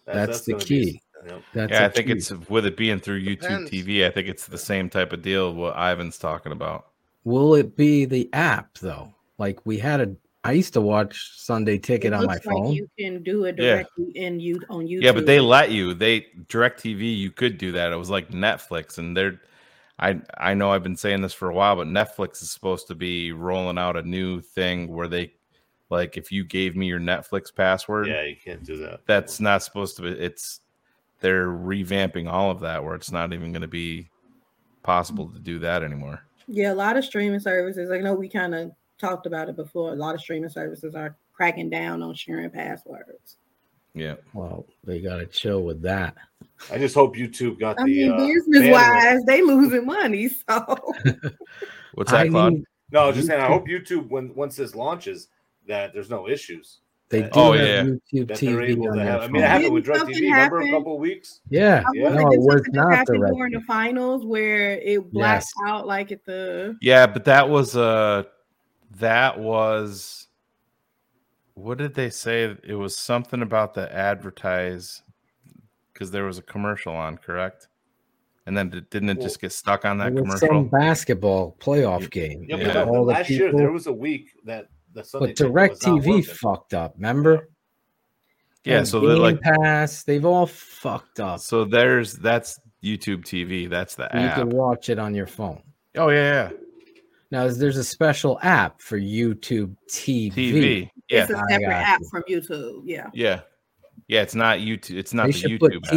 That's, 0.05 0.41
the 0.41 0.53
gonna 0.53 0.63
key. 0.63 0.85
Be, 0.85 1.01
yeah. 1.27 1.37
That's 1.53 1.71
yeah, 1.71 1.85
I 1.85 1.89
think 1.89 2.07
key. 2.07 2.13
it's 2.13 2.31
with 2.49 2.65
it 2.65 2.77
being 2.77 2.99
through 2.99 3.21
YouTube 3.23 3.67
TV. 3.69 4.05
I 4.05 4.11
think 4.11 4.27
it's 4.29 4.45
the 4.45 4.57
same 4.57 4.89
type 4.89 5.11
of 5.13 5.21
deal 5.21 5.53
what 5.53 5.75
Ivan's 5.75 6.17
talking 6.17 6.51
about. 6.51 6.87
Will 7.25 7.55
it 7.55 7.75
be 7.75 8.05
the 8.05 8.29
app 8.33 8.77
though? 8.77 9.13
Like 9.37 9.59
we 9.65 9.77
had 9.79 9.99
a. 10.01 10.15
I 10.43 10.53
used 10.53 10.71
to 10.73 10.81
watch 10.81 11.31
Sunday 11.35 11.77
Ticket 11.77 12.13
It 12.13 12.15
on 12.15 12.25
my 12.25 12.33
like 12.35 12.43
phone. 12.43 12.71
you 12.71 12.87
can 12.97 13.21
do 13.23 13.43
it 13.45 13.55
Yeah. 13.57 13.77
directly 13.77 14.11
in 14.15 14.39
you 14.39 14.61
on 14.69 14.85
YouTube. 14.87 15.01
Yeah, 15.01 15.11
but 15.11 15.25
they 15.25 15.41
let 15.41 15.71
you. 15.71 15.93
They 15.93 16.27
direct 16.47 16.81
TV, 16.81 17.17
you 17.17 17.31
could 17.31 17.57
do 17.57 17.73
that. 17.73 17.91
It 17.91 17.97
was 17.97 18.09
like 18.09 18.29
Netflix, 18.29 18.97
and 18.97 19.17
they're 19.17 19.41
I 19.99 20.19
I 20.37 20.53
know 20.53 20.71
I've 20.71 20.83
been 20.83 20.95
saying 20.95 21.21
this 21.21 21.33
for 21.33 21.49
a 21.49 21.53
while, 21.53 21.75
but 21.75 21.87
Netflix 21.87 22.41
is 22.41 22.51
supposed 22.51 22.87
to 22.87 22.95
be 22.95 23.31
rolling 23.31 23.77
out 23.77 23.97
a 23.97 24.03
new 24.03 24.41
thing 24.41 24.87
where 24.87 25.07
they 25.07 25.33
like 25.89 26.17
if 26.17 26.31
you 26.31 26.43
gave 26.43 26.75
me 26.75 26.85
your 26.87 26.99
Netflix 26.99 27.53
password, 27.53 28.07
Yeah, 28.07 28.23
you 28.23 28.35
can't 28.35 28.63
do 28.63 28.77
that. 28.77 29.01
that's 29.07 29.39
not 29.39 29.63
supposed 29.63 29.95
to 29.97 30.03
be 30.03 30.09
it's 30.09 30.61
they're 31.19 31.47
revamping 31.47 32.31
all 32.31 32.51
of 32.51 32.59
that 32.59 32.83
where 32.83 32.93
it's 32.93 33.11
not 33.11 33.33
even 33.33 33.51
going 33.51 33.61
to 33.63 33.67
be 33.67 34.09
possible 34.83 35.27
to 35.29 35.39
do 35.39 35.57
that 35.59 35.81
anymore. 35.83 36.21
Yeah, 36.47 36.71
a 36.71 36.75
lot 36.75 36.95
of 36.95 37.03
streaming 37.03 37.39
services. 37.39 37.89
I 37.89 37.97
know 37.97 38.13
we 38.13 38.29
kind 38.29 38.53
of 38.53 38.71
talked 38.99 39.25
about 39.25 39.49
it 39.49 39.55
before. 39.55 39.91
A 39.91 39.95
lot 39.95 40.13
of 40.15 40.21
streaming 40.21 40.49
services 40.49 40.93
are 40.95 41.15
cracking 41.33 41.69
down 41.69 42.03
on 42.03 42.13
sharing 42.13 42.49
passwords. 42.51 43.37
Yeah. 43.99 44.15
Well, 44.33 44.65
they 44.83 45.01
got 45.01 45.17
to 45.17 45.25
chill 45.25 45.63
with 45.63 45.81
that. 45.83 46.15
I 46.71 46.77
just 46.77 46.95
hope 46.95 47.15
YouTube 47.15 47.59
got 47.59 47.79
I 47.79 47.83
the 47.83 47.87
mean, 47.89 48.11
uh, 48.11 48.17
business 48.17 48.63
bandwidth. 48.63 48.71
wise, 48.71 49.23
they 49.25 49.41
losing 49.41 49.85
money. 49.85 50.29
So 50.29 50.77
What's 51.93 52.11
that, 52.11 52.21
I 52.27 52.29
Claude? 52.29 52.53
need- 52.53 52.63
No, 52.91 53.01
I 53.03 53.07
was 53.07 53.15
just 53.15 53.27
saying. 53.27 53.41
I 53.41 53.47
hope 53.47 53.67
YouTube, 53.67 54.09
when 54.09 54.33
once 54.35 54.55
this 54.55 54.75
launches, 54.75 55.27
that 55.67 55.93
there's 55.93 56.09
no 56.09 56.27
issues. 56.29 56.79
They 57.09 57.21
do 57.23 57.29
Oh, 57.33 57.51
have 57.53 57.67
yeah. 57.67 57.83
YouTube 58.13 58.27
That 58.27 58.37
they're 58.39 58.57
TV 58.57 58.69
able 58.69 58.87
on 58.89 58.97
to 58.97 59.03
their 59.03 59.11
have. 59.11 59.21
I 59.21 59.27
mean, 59.27 59.35
it 59.37 59.45
phone. 59.45 59.49
happened 59.51 59.73
with 59.73 59.85
Didn't 59.85 60.07
DirecTV. 60.09 60.21
Remember 60.21 60.61
a 60.61 60.71
couple 60.71 60.93
of 60.95 60.99
weeks? 60.99 61.39
Yeah, 61.49 61.83
I 61.85 61.91
Yeah. 61.93 62.03
was 62.09 62.13
no, 62.15 62.31
it 62.31 62.39
was 62.39 62.61
not 62.73 62.93
happen 62.93 63.21
during 63.21 63.53
the 63.53 63.61
finals 63.61 64.25
where 64.25 64.71
it 64.71 65.11
blacked 65.11 65.45
Yes. 65.57 65.69
out 65.69 65.87
like 65.87 66.11
at 66.11 66.25
the 66.25 66.75
Yeah, 66.81 67.07
but 67.07 67.23
that 67.25 67.47
was 67.49 67.75
uh 67.77 68.23
that 68.99 69.39
was 69.39 70.26
what 71.57 71.77
did 71.79 71.95
they 71.95 72.09
say? 72.09 72.55
It 72.63 72.75
was 72.75 72.95
something 72.97 73.41
about 73.41 73.73
the 73.73 73.93
advertise 73.93 75.01
because 75.91 76.11
there 76.11 76.25
was 76.25 76.38
a 76.38 76.43
commercial 76.43 76.93
on, 76.93 77.17
correct? 77.17 77.67
And 78.45 78.55
then 78.55 78.69
didn't 78.91 79.09
it 79.09 79.19
just 79.21 79.41
get 79.41 79.51
stuck 79.51 79.84
on 79.84 79.97
that 79.97 80.09
It 80.09 80.13
was 80.13 80.21
commercial? 80.21 80.47
some 80.47 80.67
basketball 80.69 81.57
playoff 81.59 82.09
game. 82.11 82.45
Yeah, 82.47 82.57
Yeah. 82.57 82.73
but 82.73 82.88
All 82.88 82.93
the 82.93 83.01
last 83.01 83.29
year 83.29 83.47
people- 83.47 83.59
there 83.59 83.71
was 83.71 83.88
a 83.88 83.93
week 83.93 84.29
that 84.45 84.67
the 84.93 85.03
Sunday 85.03 85.27
But 85.27 85.35
ticket 85.35 85.51
Direct 85.51 85.81
TV 85.81 86.21
fucked 86.25 86.73
up. 86.73 86.93
Remember? 86.95 87.49
Yeah, 88.63 88.77
And 88.79 88.88
so 88.88 88.99
they're 88.99 89.17
like 89.17 89.41
Pass, 89.41 90.03
they've 90.03 90.25
all 90.25 90.45
fucked 90.45 91.19
up. 91.19 91.39
so 91.39 91.65
there's 91.65 92.13
that's 92.13 92.59
YouTube 92.84 93.23
TV. 93.25 93.67
That's 93.69 93.95
the 93.95 94.07
You 94.13 94.19
app. 94.19 94.38
You 94.38 94.43
can 94.43 94.51
watch 94.55 94.89
it 94.89 94.99
on 94.99 95.15
your 95.15 95.27
phone. 95.27 95.61
Oh 95.95 96.09
yeah, 96.09 96.51
Now, 97.31 97.45
is- 97.45 97.57
there's 97.57 97.77
a 97.77 97.84
special 97.84 98.39
app 98.43 98.81
for 98.81 98.97
YouTube. 98.99 99.75
TV. 99.89 100.31
TV. 100.34 100.91
Yeah, 101.09 101.23
it's 101.23 101.31
a 101.31 101.35
separate 101.49 101.63
app 101.73 101.99
you. 102.01 102.09
from 102.09 102.23
YouTube. 102.29 102.81
Yeah. 102.85 103.09
yeah, 103.13 103.41
yeah. 104.07 104.21
It's 104.21 104.35
not 104.35 104.59
YouTube. 104.59 104.97
It's 104.97 105.13
not 105.13 105.27
They 105.27 105.31
the 105.31 105.38
should 105.38 105.51
YouTube 105.51 105.59
put 105.59 105.73
app. 105.75 105.93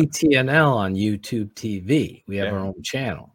On 0.76 0.94
YouTube 0.94 1.52
TV. 1.54 2.22
We 2.26 2.36
have 2.36 2.46
Yeah. 2.48 2.52
our 2.52 2.58
own 2.60 2.82
channel. 2.82 3.34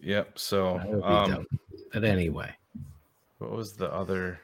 Yep. 0.00 0.38
So 0.38 0.78
That 0.78 0.88
would 0.88 1.00
be 1.00 1.04
um. 1.36 1.46
But 1.92 2.04
anyway, 2.04 2.54
what 3.38 3.50
was 3.50 3.74
the 3.74 3.92
other? 3.92 4.38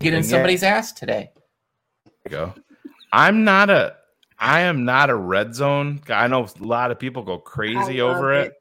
Get 0.00 0.12
in 0.12 0.22
thing? 0.22 0.30
somebody's 0.30 0.62
ass 0.62 0.92
today. 0.92 1.30
go. 2.28 2.52
I'm 3.12 3.44
not 3.44 3.70
a 3.70 3.96
I 4.38 4.60
am 4.62 4.84
not 4.84 5.08
a 5.08 5.14
red 5.14 5.54
zone. 5.54 6.00
guy. 6.04 6.24
I 6.24 6.26
know 6.26 6.44
a 6.44 6.64
lot 6.64 6.90
of 6.90 6.98
people 6.98 7.22
go 7.22 7.38
crazy 7.38 8.00
over 8.00 8.32
it. 8.34 8.48
it. 8.48 8.52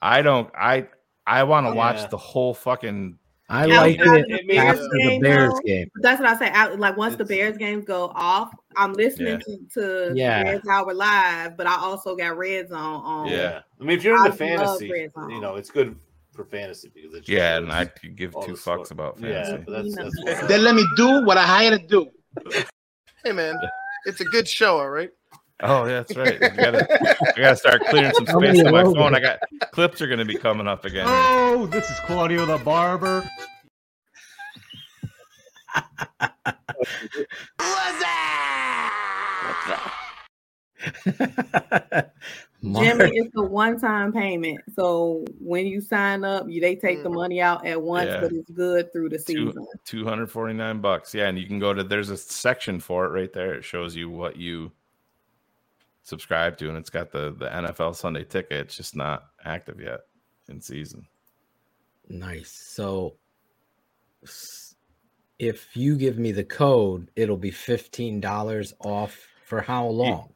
I 0.00 0.22
don't 0.22 0.48
I 0.56 0.88
I 1.26 1.42
want 1.44 1.66
to 1.66 1.70
Oh, 1.72 1.74
watch 1.74 1.96
yeah. 1.98 2.06
the 2.06 2.16
whole 2.16 2.54
fucking 2.54 3.18
I 3.52 3.66
Yeah, 3.66 3.80
like 3.82 4.00
outside 4.00 4.20
it 4.20 4.26
the 4.28 4.48
Bears 4.48 4.64
after 4.70 4.82
the 4.88 4.98
game, 4.98 5.20
Bears 5.20 5.52
though, 5.52 5.60
game. 5.66 5.90
That's 5.96 6.20
what 6.20 6.28
I 6.30 6.38
say. 6.38 6.48
Out 6.52 6.78
like 6.80 6.96
once 6.96 7.16
the 7.16 7.24
Bears 7.26 7.58
games 7.58 7.84
go 7.84 8.10
off, 8.14 8.50
I'm 8.76 8.94
listening 8.94 9.42
Yeah. 9.46 9.56
to, 9.74 10.08
to 10.08 10.12
Yeah. 10.16 10.42
Bears 10.42 10.62
Hour 10.70 10.94
live, 10.94 11.58
but 11.58 11.66
I 11.66 11.76
also 11.76 12.16
got 12.16 12.38
Red 12.38 12.70
Zone 12.70 12.78
on. 12.78 13.28
Yeah. 13.28 13.60
I 13.78 13.84
mean, 13.84 13.98
if 13.98 14.04
you're 14.04 14.14
I 14.14 14.26
into 14.26 14.30
love 14.30 14.38
fantasy, 14.38 14.90
Red 14.90 15.12
Zone. 15.12 15.28
you 15.30 15.40
know 15.42 15.56
it's 15.56 15.70
good 15.70 15.94
for 16.32 16.44
fantasy 16.46 16.90
because 16.94 17.12
it 17.14 17.28
Yeah, 17.28 17.56
shows 17.56 17.62
and 17.64 17.72
I 17.72 17.84
could 17.84 18.16
give 18.16 18.32
two 18.32 18.54
fucks 18.54 18.86
sport. 18.86 18.90
about 18.90 19.20
Yeah, 19.20 19.42
fantasy. 19.44 19.64
but 19.66 19.72
that's, 19.84 19.96
that's 19.96 20.16
You 20.16 20.24
why. 20.24 20.40
know. 20.40 20.46
Then 20.48 20.64
let 20.64 20.74
me 20.74 20.86
do 20.96 21.22
what 21.26 21.36
I 21.36 21.42
hired 21.42 21.78
to 21.80 21.86
do. 21.86 22.10
Hey 23.24 23.30
man, 23.32 23.54
it's 24.06 24.20
a 24.20 24.24
good 24.24 24.48
show, 24.48 24.78
all 24.80 24.90
right. 24.90 25.10
Oh, 25.60 25.84
yeah, 25.84 26.02
that's 26.02 26.16
right. 26.16 26.40
You 26.40 26.50
gotta, 26.50 27.34
I 27.36 27.40
gotta 27.40 27.56
start 27.56 27.84
clearing 27.86 28.12
some 28.14 28.26
space 28.26 28.40
many 28.40 28.66
on 28.66 28.72
my 28.72 28.82
phone. 28.82 29.14
I 29.14 29.20
got 29.20 29.38
clips 29.72 30.00
are 30.00 30.08
gonna 30.08 30.24
be 30.24 30.36
coming 30.36 30.66
up 30.66 30.84
again. 30.84 31.04
Oh, 31.06 31.66
this 31.66 31.88
is 31.88 31.98
Claudio 32.00 32.46
the 32.46 32.58
barber. 32.58 33.24
What's 37.56 37.56
that? 38.00 38.02
Jimmy, 42.62 43.10
it's 43.14 43.34
a 43.36 43.42
one-time 43.42 44.12
payment. 44.12 44.60
So 44.74 45.24
when 45.40 45.66
you 45.66 45.80
sign 45.80 46.24
up, 46.24 46.48
you 46.48 46.60
they 46.60 46.76
take 46.76 47.02
the 47.02 47.08
mm. 47.08 47.14
money 47.14 47.40
out 47.40 47.66
at 47.66 47.80
once, 47.80 48.08
Yeah. 48.08 48.20
but 48.20 48.32
it's 48.32 48.50
good 48.50 48.92
through 48.92 49.08
the 49.08 49.18
season. 49.18 49.66
249 49.84 50.80
bucks. 50.80 51.14
Yeah, 51.14 51.28
and 51.28 51.38
you 51.38 51.46
can 51.46 51.58
go 51.58 51.74
to 51.74 51.82
there's 51.82 52.10
a 52.10 52.16
section 52.16 52.78
for 52.78 53.06
it 53.06 53.08
right 53.08 53.32
there. 53.32 53.54
It 53.54 53.64
shows 53.64 53.96
you 53.96 54.10
what 54.10 54.36
you 54.36 54.70
subscribe 56.02 56.56
to, 56.58 56.68
and 56.68 56.76
it's 56.78 56.90
got 56.90 57.10
the 57.12 57.34
the 57.38 57.48
NFL 57.48 57.94
Sunday 57.96 58.24
ticket. 58.24 58.60
It's 58.60 58.76
just 58.76 58.96
not 58.96 59.24
active 59.44 59.80
yet 59.80 60.00
in 60.48 60.60
season. 60.60 61.06
Nice. 62.08 62.52
So 62.74 63.16
if 65.38 65.76
you 65.76 65.96
give 65.96 66.18
me 66.18 66.32
the 66.32 66.44
code, 66.44 67.10
it'll 67.16 67.36
be 67.36 67.50
$15 67.50 68.72
off 68.80 69.26
for 69.44 69.60
how 69.60 69.86
long? 69.86 70.32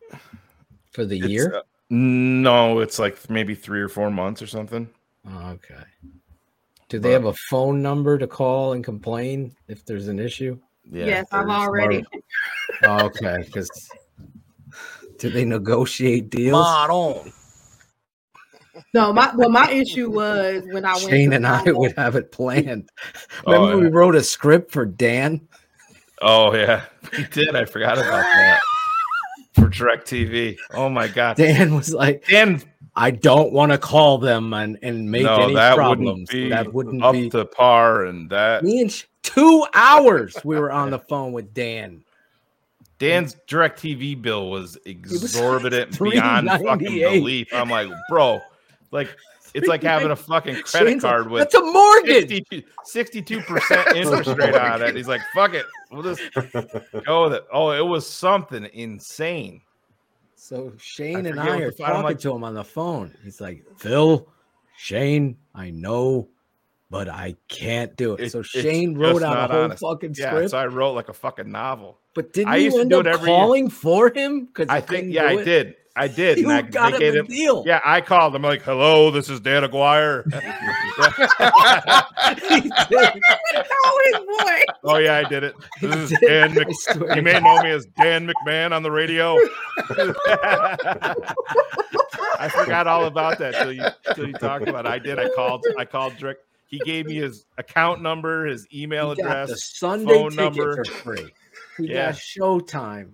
For 0.91 1.05
the 1.05 1.19
It's, 1.19 1.29
year? 1.29 1.57
uh, 1.57 1.61
no, 1.91 2.81
it's 2.81 2.99
like 2.99 3.31
maybe 3.31 3.55
three 3.55 3.81
or 3.81 3.89
four 3.89 4.11
months 4.11 4.43
or 4.43 4.47
something. 4.47 4.89
Okay. 5.45 5.85
Do 6.89 6.99
they 6.99 7.13
have 7.13 7.27
a 7.27 7.35
phone 7.51 7.83
number 7.83 8.17
to 8.17 8.27
call 8.27 8.73
and 8.73 8.83
complain 8.85 9.55
if 9.69 9.85
there's 9.85 10.09
an 10.09 10.19
issue? 10.19 10.59
Yeah, 10.85 11.07
yes, 11.07 11.27
I've 11.33 11.49
already. 11.49 12.05
Okay, 12.85 13.39
because 13.45 13.71
do 15.19 15.31
they 15.31 15.45
negotiate 15.45 16.31
deals? 16.31 16.67
No, 18.93 19.13
my 19.13 19.35
well, 19.35 19.49
my 19.51 19.71
issue 19.71 20.11
was 20.11 20.63
when 20.71 20.85
I 20.85 20.95
went. 20.95 21.11
Shane 21.11 21.31
to 21.31 21.37
and 21.37 21.47
I 21.47 21.65
sign 21.65 21.77
would 21.77 21.95
have 21.97 22.17
it 22.17 22.33
planned. 22.33 22.91
Oh, 23.47 23.53
Remember, 23.53 23.85
we 23.85 23.91
wrote 23.91 24.15
a 24.15 24.23
script 24.23 24.73
for 24.73 24.87
Dan. 24.87 25.47
Oh 26.23 26.55
yeah, 26.55 26.85
we 27.17 27.25
did. 27.25 27.55
I 27.55 27.65
forgot 27.65 27.99
about 27.99 28.23
that 28.23 28.61
for 29.55 29.69
Direct 29.69 30.09
TV. 30.09 30.57
Oh 30.73 30.89
my 30.89 31.09
god, 31.09 31.37
Dan 31.37 31.75
was 31.75 31.93
like, 31.93 32.27
Dan, 32.27 32.63
I 32.95 33.11
don't 33.11 33.53
want 33.53 33.73
to 33.73 33.79
call 33.79 34.19
them 34.19 34.55
and, 34.55 34.79
and 34.83 35.11
make 35.11 35.25
no, 35.25 35.43
any 35.43 35.55
that 35.55 35.77
problems. 35.77 36.09
wouldn't 36.09 36.31
be 36.31 36.49
that 36.51 36.73
wouldn't 36.73 37.03
up 37.03 37.13
be 37.13 37.29
to 37.31 37.45
par, 37.45 38.07
and 38.07 38.31
that 38.31 38.65
me 38.65 38.81
and 38.81 39.05
two 39.23 39.67
hours. 39.75 40.37
We 40.45 40.59
were 40.59 40.73
on 40.73 40.91
the 40.91 40.99
phone 40.99 41.33
with 41.33 41.53
Dan. 41.53 42.03
Dan's 42.99 43.37
Direct 43.47 43.81
TV 43.81 44.21
bill 44.21 44.51
was 44.51 44.79
was 44.85 45.25
exorbitant 45.25 45.99
beyond 46.03 46.49
fucking 46.49 46.99
belief. 46.99 47.49
I'm 47.53 47.69
like, 47.69 47.89
bro, 48.09 48.41
like 48.91 49.15
it's 49.55 49.69
like 49.69 49.83
having 49.83 50.11
a 50.11 50.17
fucking 50.17 50.55
credit 50.63 50.89
Shane's 50.91 51.03
like, 51.03 51.13
card 51.13 51.31
with 51.31 51.41
That's 51.43 51.55
a 51.55 51.63
mortgage. 51.63 52.65
62 52.85 53.41
percent 53.43 53.89
interest 53.97 54.31
rate 54.39 54.55
on 54.55 54.83
it. 54.83 54.97
He's 54.97 55.09
like, 55.09 55.21
fuck 55.35 55.55
it, 55.55 55.67
we'll 55.91 56.03
just 56.03 56.23
go 57.05 57.25
with 57.25 57.35
it. 57.35 57.45
Oh, 57.53 57.71
it 57.71 57.85
was 57.87 58.07
something 58.09 58.65
insane. 58.73 59.61
So 60.35 60.73
Shane 60.79 61.27
I 61.27 61.31
and 61.31 61.41
I 61.41 61.59
are 61.61 61.71
talking 61.73 62.03
like- 62.03 62.19
to 62.21 62.33
him 62.35 62.45
on 62.45 62.55
the 62.55 62.65
phone. 62.65 63.15
He's 63.25 63.41
like, 63.41 63.65
Phil, 63.79 64.29
Shane, 64.77 65.37
I 65.55 65.71
know, 65.71 66.29
but 66.91 67.09
I 67.09 67.35
can't 67.49 67.95
do 67.97 68.15
it. 68.15 68.21
It- 68.27 68.33
so 68.33 68.43
Shane 68.43 68.97
wrote 68.97 69.23
out 69.23 69.51
a 69.51 69.53
whole 69.55 69.65
honest. 69.65 69.83
fucking 69.83 70.15
Yeah, 70.17 70.31
script. 70.31 70.51
so 70.51 70.59
I 70.59 70.67
wrote 70.67 70.93
like 70.93 71.09
a 71.09 71.15
fucking 71.15 71.51
novel. 71.51 71.99
But 72.17 72.33
didn't 72.33 72.49
I 72.49 72.57
you 72.57 72.65
used 72.65 72.77
to 72.77 72.81
end 72.81 72.91
do 72.91 72.99
up 73.01 73.07
it 73.07 73.11
every 73.11 73.29
year. 73.31 73.37
calling 73.39 73.71
for 73.71 74.13
him? 74.13 74.47
Because 74.47 74.69
I 74.69 74.81
think, 74.81 75.13
yeah, 75.15 75.27
I 75.27 75.45
did. 75.45 75.77
I 75.95 76.09
did. 76.23 76.39
You 76.39 76.51
and 76.51 76.59
I, 76.59 76.63
got 76.63 76.91
they 76.91 76.97
him 76.97 77.01
gave 77.01 77.15
a 77.15 77.19
him- 77.21 77.27
deal. 77.27 77.63
Yeah, 77.67 77.81
I 77.85 78.01
called 78.01 78.35
him 78.35 78.45
I'm 78.45 78.51
like, 78.51 78.63
hello, 78.63 79.11
this 79.13 79.29
is 79.31 79.39
Dan 79.41 79.63
Aguirre. 79.65 80.25
Oh, 83.89 84.03
his 84.05 84.19
boy. 84.21 84.63
oh 84.85 84.97
yeah, 84.99 85.17
I 85.17 85.25
did 85.29 85.45
it. 85.45 85.55
This 85.81 86.11
is. 86.13 86.19
Dan. 86.21 86.51
I 86.53 86.55
Mc- 86.65 87.17
you 87.17 87.23
may 87.23 87.39
know 87.41 87.63
me 87.63 87.71
as 87.71 87.87
Dan 87.87 88.29
McMahon 88.29 88.73
on 88.73 88.83
the 88.83 88.91
radio. 88.91 89.37
I 92.39 92.49
forgot 92.49 92.87
all 92.87 93.05
about 93.07 93.39
that 93.39 93.55
till 93.55 93.73
you 93.73 93.85
till 94.15 94.27
you 94.29 94.33
talked 94.35 94.69
about 94.69 94.87
it. 94.87 94.91
I 94.91 94.99
did. 94.99 95.19
I 95.19 95.29
called. 95.31 95.65
I 95.79 95.85
called 95.85 96.15
Drick. 96.15 96.37
He 96.69 96.79
gave 96.81 97.07
me 97.07 97.15
his 97.17 97.45
account 97.59 98.03
number, 98.03 98.47
his 98.47 98.67
email 98.75 99.11
He 99.15 99.23
got 99.23 99.31
address, 99.31 99.51
the 99.51 99.57
Sunday 99.57 100.13
phone 100.15 100.31
ticket 100.31 100.37
number. 100.45 100.85
for 100.85 100.91
free. 100.93 101.33
He 101.79 101.89
Yeah. 101.89 102.13
got 102.13 102.15
Showtime, 102.15 103.11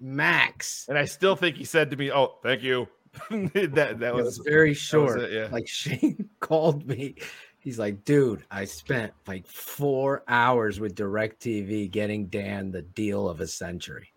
Max. 0.00 0.86
and 0.88 0.96
I 0.98 1.04
still 1.04 1.36
think 1.36 1.56
he 1.56 1.64
said 1.64 1.90
to 1.90 1.96
me, 1.96 2.10
"Oh, 2.12 2.38
thank 2.42 2.62
you." 2.62 2.88
that 3.30 3.96
that 3.98 4.14
was, 4.14 4.38
was 4.38 4.38
very 4.46 4.72
short. 4.74 5.20
it, 5.20 5.32
yeah. 5.32 5.48
Like 5.50 5.66
Shane 5.68 6.28
called 6.40 6.86
me. 6.86 7.16
He's 7.58 7.78
like, 7.78 8.04
dude, 8.04 8.44
I 8.50 8.64
spent 8.64 9.12
like 9.26 9.46
four 9.46 10.22
hours 10.28 10.80
with 10.80 10.94
DirecTV 10.94 11.90
getting 11.90 12.26
Dan 12.28 12.70
the 12.70 12.82
deal 12.82 13.28
of 13.28 13.40
a 13.42 13.46
century. 13.46 14.12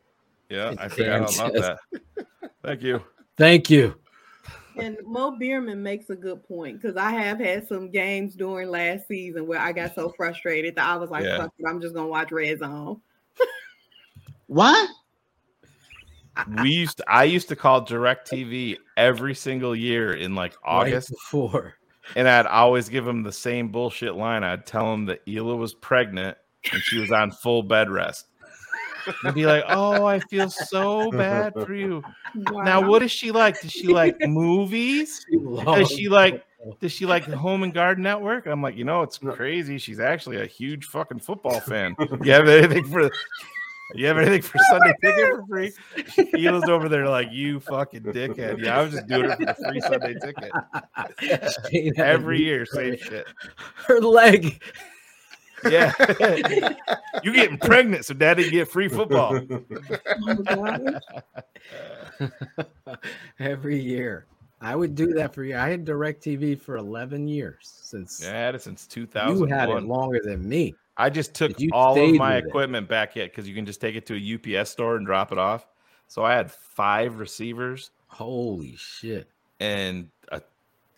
yeah. 0.50 0.70
And 0.70 0.80
I 0.80 0.88
Dan 0.88 1.26
forgot 1.28 1.40
all 1.40 1.50
about 1.50 1.54
says- 1.54 1.78
that. 1.92 2.28
Thank 2.64 2.82
you. 2.84 3.04
Thank 3.36 3.70
you. 3.70 3.96
And 4.78 4.98
Mo 5.04 5.38
Bierman 5.38 5.84
makes 5.84 6.10
a 6.10 6.16
good 6.16 6.44
point 6.48 6.82
because 6.82 6.96
I 6.96 7.12
have 7.12 7.40
had 7.40 7.68
some 7.68 7.92
games 7.92 8.36
during 8.36 8.70
last 8.70 9.08
season 9.08 9.46
where 9.46 9.60
I 9.60 9.72
got 9.74 9.94
so 9.94 10.14
frustrated 10.16 10.76
that 10.78 10.88
I 10.88 10.96
was 10.96 11.10
like, 11.12 11.26
Yeah. 11.26 11.38
"Fuck 11.38 11.54
it, 11.60 11.66
I'm 11.68 11.82
just 11.82 11.94
gonna 11.94 12.08
watch 12.08 12.32
Red 12.32 12.60
Zone." 12.60 13.02
What? 14.54 14.88
We 16.62 16.70
used 16.70 16.98
to, 16.98 17.04
I 17.08 17.24
used 17.24 17.48
to 17.50 17.56
call 17.56 17.82
Direct 17.82 18.30
TV 18.30 18.78
every 18.98 19.34
single 19.34 19.76
year 19.76 20.14
in 20.14 20.36
like 20.36 20.54
August. 20.64 21.10
Right 21.10 21.16
before. 21.16 21.74
And 22.16 22.28
I'd 22.28 22.46
always 22.46 22.88
give 22.90 23.08
him 23.08 23.24
the 23.24 23.32
same 23.32 23.70
bullshit 23.70 24.16
line. 24.16 24.44
I'd 24.44 24.66
tell 24.68 24.94
him 24.94 25.06
that 25.06 25.26
Hila 25.26 25.58
was 25.58 25.74
pregnant 25.74 26.38
and 26.72 26.82
she 26.84 27.00
was 27.00 27.12
on 27.12 27.32
full 27.32 27.64
bed 27.64 27.90
rest. 27.90 28.28
And 29.24 29.34
be 29.36 29.46
like, 29.46 29.64
"Oh, 29.68 30.06
I 30.06 30.20
feel 30.20 30.50
so 30.50 31.12
bad 31.12 31.54
for 31.54 31.74
you." 31.74 32.02
Now, 32.36 32.80
Wow. 32.82 32.88
what 32.90 33.00
does 33.00 33.12
she 33.12 33.32
like? 33.32 33.60
Does 33.60 33.72
she 33.72 33.88
like 33.88 34.16
movies? 34.22 35.26
Does 35.66 35.90
she 35.92 36.08
like? 36.08 36.46
Does 36.80 36.94
she 36.94 37.06
like 37.06 37.26
the 37.26 37.36
Home 37.38 37.64
and 37.64 37.74
Garden 37.74 38.04
Network? 38.04 38.46
I'm 38.46 38.62
like, 38.62 38.78
you 38.78 38.86
know, 38.86 39.02
it's 39.02 39.18
crazy. 39.18 39.78
She's 39.78 40.00
actually 40.00 40.40
a 40.42 40.46
huge 40.46 40.86
fucking 40.86 41.20
football 41.20 41.60
fan. 41.68 41.98
You 42.24 42.32
have 42.32 42.48
anything 42.48 42.86
for? 42.86 43.12
You 43.96 44.08
have 44.08 44.18
anything 44.18 44.42
for 44.42 44.58
oh 44.62 44.64
Sunday 44.72 44.96
ticket 45.02 45.36
for 45.36 45.46
free? 45.48 45.74
Hila's 46.34 46.70
over 46.70 46.90
there 46.90 47.08
like 47.08 47.32
you 47.32 47.60
fucking 47.60 48.04
dickhead. 48.04 48.64
Yeah, 48.64 48.80
I 48.80 48.84
was 48.84 48.92
just 48.94 49.08
doing 49.08 49.30
it 49.30 49.38
for 49.38 49.46
the 49.46 49.56
free 49.56 49.82
Sunday 49.82 50.16
ticket. 50.20 51.98
Every 52.00 52.42
year, 52.42 52.66
same 52.66 52.98
shit. 52.98 53.28
Her 53.88 54.00
leg. 54.00 54.62
Yeah. 55.70 55.94
you 57.24 57.34
getting 57.34 57.58
pregnant, 57.58 58.06
so 58.06 58.14
daddy 58.14 58.50
get 58.50 58.68
free 58.68 58.88
football. 58.88 59.40
Oh 60.50 61.00
Every 63.40 63.80
year. 63.80 64.26
I 64.62 64.76
would 64.78 64.96
do 64.96 65.14
that 65.14 65.34
for 65.36 65.44
you. 65.44 65.58
I 65.58 65.70
had 65.70 65.86
DirecTV 65.86 66.62
for 66.62 66.78
11 66.78 67.28
years 67.28 67.58
since 67.84 68.22
Yeah, 68.24 68.32
I 68.32 68.36
had 68.36 68.56
it 68.56 68.62
since 68.62 68.88
2000. 68.88 69.38
you 69.38 69.46
had 69.54 69.68
it 69.70 69.84
longer 69.84 70.22
than 70.24 70.48
me. 70.48 70.74
I 70.98 71.10
just 71.10 71.34
took 71.34 71.54
all 71.72 72.00
of 72.00 72.16
my 72.16 72.36
with 72.36 72.46
it. 72.46 72.48
equipment 72.48 72.88
back 72.88 73.16
yet 73.16 73.32
because 73.32 73.48
you 73.48 73.56
can 73.56 73.66
just 73.66 73.82
take 73.82 73.96
it 73.96 74.06
to 74.08 74.16
a 74.16 74.60
UPS 74.60 74.70
store 74.70 74.96
and 74.96 75.06
drop 75.06 75.32
it 75.32 75.38
off. 75.38 75.66
So 76.08 76.24
I 76.24 76.34
had 76.34 76.52
five 76.52 77.18
receivers 77.20 77.92
Holy 78.08 78.76
shit. 78.76 79.28
and 79.60 80.10
a, 80.32 80.42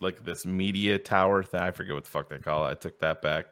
like 0.00 0.22
this 0.24 0.44
media 0.44 0.98
tower 0.98 1.42
thing. 1.42 1.60
I 1.60 1.70
forget 1.70 1.94
what 1.94 2.04
the 2.04 2.10
fuck 2.10 2.28
they 2.28 2.38
call 2.38 2.66
it. 2.66 2.70
I 2.70 2.74
took 2.74 2.98
that 3.00 3.22
back. 3.22 3.46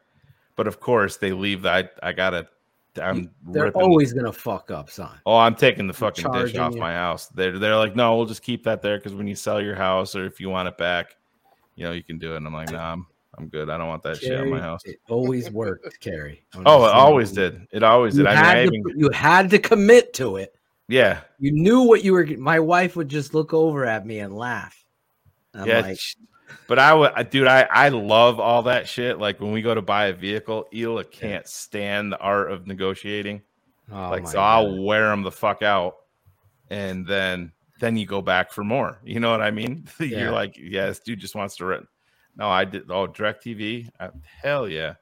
But 0.57 0.67
of 0.67 0.81
course, 0.81 1.17
they 1.17 1.33
leave 1.33 1.63
that. 1.63 1.95
I, 2.03 2.09
I 2.11 2.13
got 2.13 2.31
to. 2.31 2.47
I'm 3.03 3.31
They're 3.49 3.65
ripping. 3.65 3.83
always 3.83 4.13
going 4.13 4.27
to 4.27 4.33
fuck 4.33 4.71
up, 4.71 4.89
son. 4.89 5.19
Oh, 5.27 5.37
I'm 5.37 5.57
taking 5.57 5.89
the 5.89 5.93
fucking 5.93 6.31
dish 6.31 6.55
off 6.57 6.75
you. 6.75 6.81
my 6.81 6.93
house. 6.93 7.27
They're 7.27 7.59
they're 7.59 7.77
like, 7.77 7.97
no, 7.97 8.17
we'll 8.17 8.27
just 8.27 8.43
keep 8.43 8.63
that 8.65 8.83
there 8.83 8.99
because 8.99 9.15
when 9.15 9.27
you 9.27 9.35
sell 9.35 9.61
your 9.61 9.75
house 9.75 10.15
or 10.15 10.27
if 10.27 10.39
you 10.41 10.49
want 10.49 10.69
it 10.69 10.79
back, 10.79 11.17
you 11.75 11.85
know, 11.85 11.91
you 11.93 12.05
can 12.05 12.19
do 12.19 12.35
it. 12.35 12.37
And 12.37 12.47
I'm 12.47 12.53
like, 12.55 12.71
nah, 12.71 12.93
I'm 12.93 13.07
I'm 13.39 13.49
good. 13.49 13.71
I 13.71 13.79
don't 13.79 13.89
want 13.89 14.03
that 14.05 14.19
shit 14.19 14.33
in 14.33 14.51
my 14.51 14.61
house. 14.61 14.85
It 14.85 15.01
always 15.09 15.51
worked, 15.51 16.01
Carrie. 16.01 16.45
Oh, 16.67 16.85
it 16.85 16.93
always 16.93 17.33
did. 17.33 17.67
It 17.73 17.83
always 17.83 18.17
You 18.17 18.25
did. 18.25 18.33
I 18.33 18.35
mean, 18.35 18.45
had, 18.45 18.57
I 18.57 18.63
even, 18.65 18.83
you 18.97 19.11
had 19.11 19.51
to 19.51 19.59
commit 19.59 20.13
to 20.15 20.37
it. 20.37 20.55
yeah, 20.89 21.21
You 21.39 21.53
knew 21.53 21.83
what 21.83 22.05
you 22.05 22.13
were. 22.13 22.25
My 22.25 22.61
wife 22.61 22.97
would 22.97 23.09
just 23.09 23.35
look 23.35 23.53
over 23.53 23.85
at 23.85 24.07
me 24.07 24.21
and 24.21 24.37
laugh. 24.37 24.85
I'm 25.55 25.69
yeah. 25.69 25.81
like, 25.81 25.99
but 26.67 26.79
I 26.79 26.95
would, 26.95 27.31
dude, 27.31 27.47
I 27.47 27.63
I 27.71 27.89
love 27.89 28.41
all 28.41 28.63
that 28.65 28.89
shit. 28.89 29.19
Like 29.19 29.41
when 29.41 29.53
we 29.53 29.63
go 29.63 29.75
to 29.75 29.83
buy 29.83 30.07
a 30.07 30.13
vehicle, 30.13 30.67
Ela 30.75 31.05
can't 31.05 31.47
stand 31.47 32.13
the 32.13 32.19
art 32.19 32.51
of 32.51 32.67
negotiating. 32.67 33.43
oh 33.93 34.11
like 34.11 34.27
so, 34.27 34.39
I'll 34.39 34.83
wear 34.83 35.09
them 35.09 35.23
the 35.23 35.33
fuck 35.33 35.63
out, 35.63 35.97
and 36.71 37.07
then 37.07 37.53
then 37.81 37.97
you 37.97 38.07
go 38.07 38.23
back 38.23 38.53
for 38.53 38.65
more. 38.65 38.99
You 39.05 39.21
know 39.21 39.31
what 39.31 39.43
I 39.43 39.51
mean? 39.51 39.87
Yeah. 40.01 40.21
You're 40.21 40.33
like, 40.33 40.57
yeah, 40.59 40.93
dude 41.05 41.21
just 41.21 41.35
wants 41.35 41.57
to 41.57 41.67
rent. 41.67 41.87
No, 42.37 42.49
I 42.49 42.65
did. 42.65 42.91
Oh, 42.91 43.07
Direct 43.07 43.45
TV, 43.45 43.89
hell 44.43 44.69
yeah. 44.69 44.95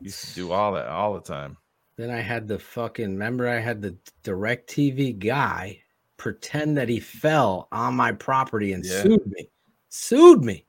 Used 0.00 0.28
to 0.28 0.34
do 0.34 0.52
all 0.52 0.72
that 0.72 0.86
all 0.86 1.14
the 1.14 1.20
time. 1.20 1.56
Then 1.96 2.10
I 2.10 2.20
had 2.20 2.48
the 2.48 2.58
fucking. 2.58 3.10
Remember, 3.10 3.46
I 3.48 3.58
had 3.58 3.82
the 3.82 3.96
Direct 4.22 4.70
TV 4.70 5.18
guy 5.18 5.82
pretend 6.16 6.76
that 6.78 6.88
he 6.88 7.00
fell 7.00 7.68
on 7.72 7.94
my 7.94 8.12
property 8.12 8.72
and 8.72 8.84
Yeah. 8.84 9.02
sued 9.02 9.26
me. 9.26 9.50
Sued 9.90 10.42
me. 10.42 10.66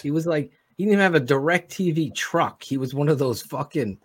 He 0.00 0.10
was 0.10 0.26
like, 0.26 0.52
he 0.76 0.84
didn't 0.84 0.92
even 0.94 1.02
have 1.02 1.14
a 1.16 1.20
Direct 1.20 1.72
TV 1.72 2.14
truck. 2.14 2.62
He 2.62 2.76
was 2.76 2.94
one 2.94 3.08
of 3.08 3.18
those 3.18 3.42
fucking 3.42 3.98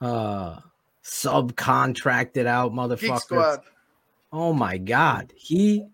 uh 0.00 0.60
subcontracted 1.04 2.46
out 2.46 2.72
motherfuckers. 2.72 3.58
Oh 4.32 4.52
my 4.52 4.78
god, 4.78 5.32
he 5.36 5.86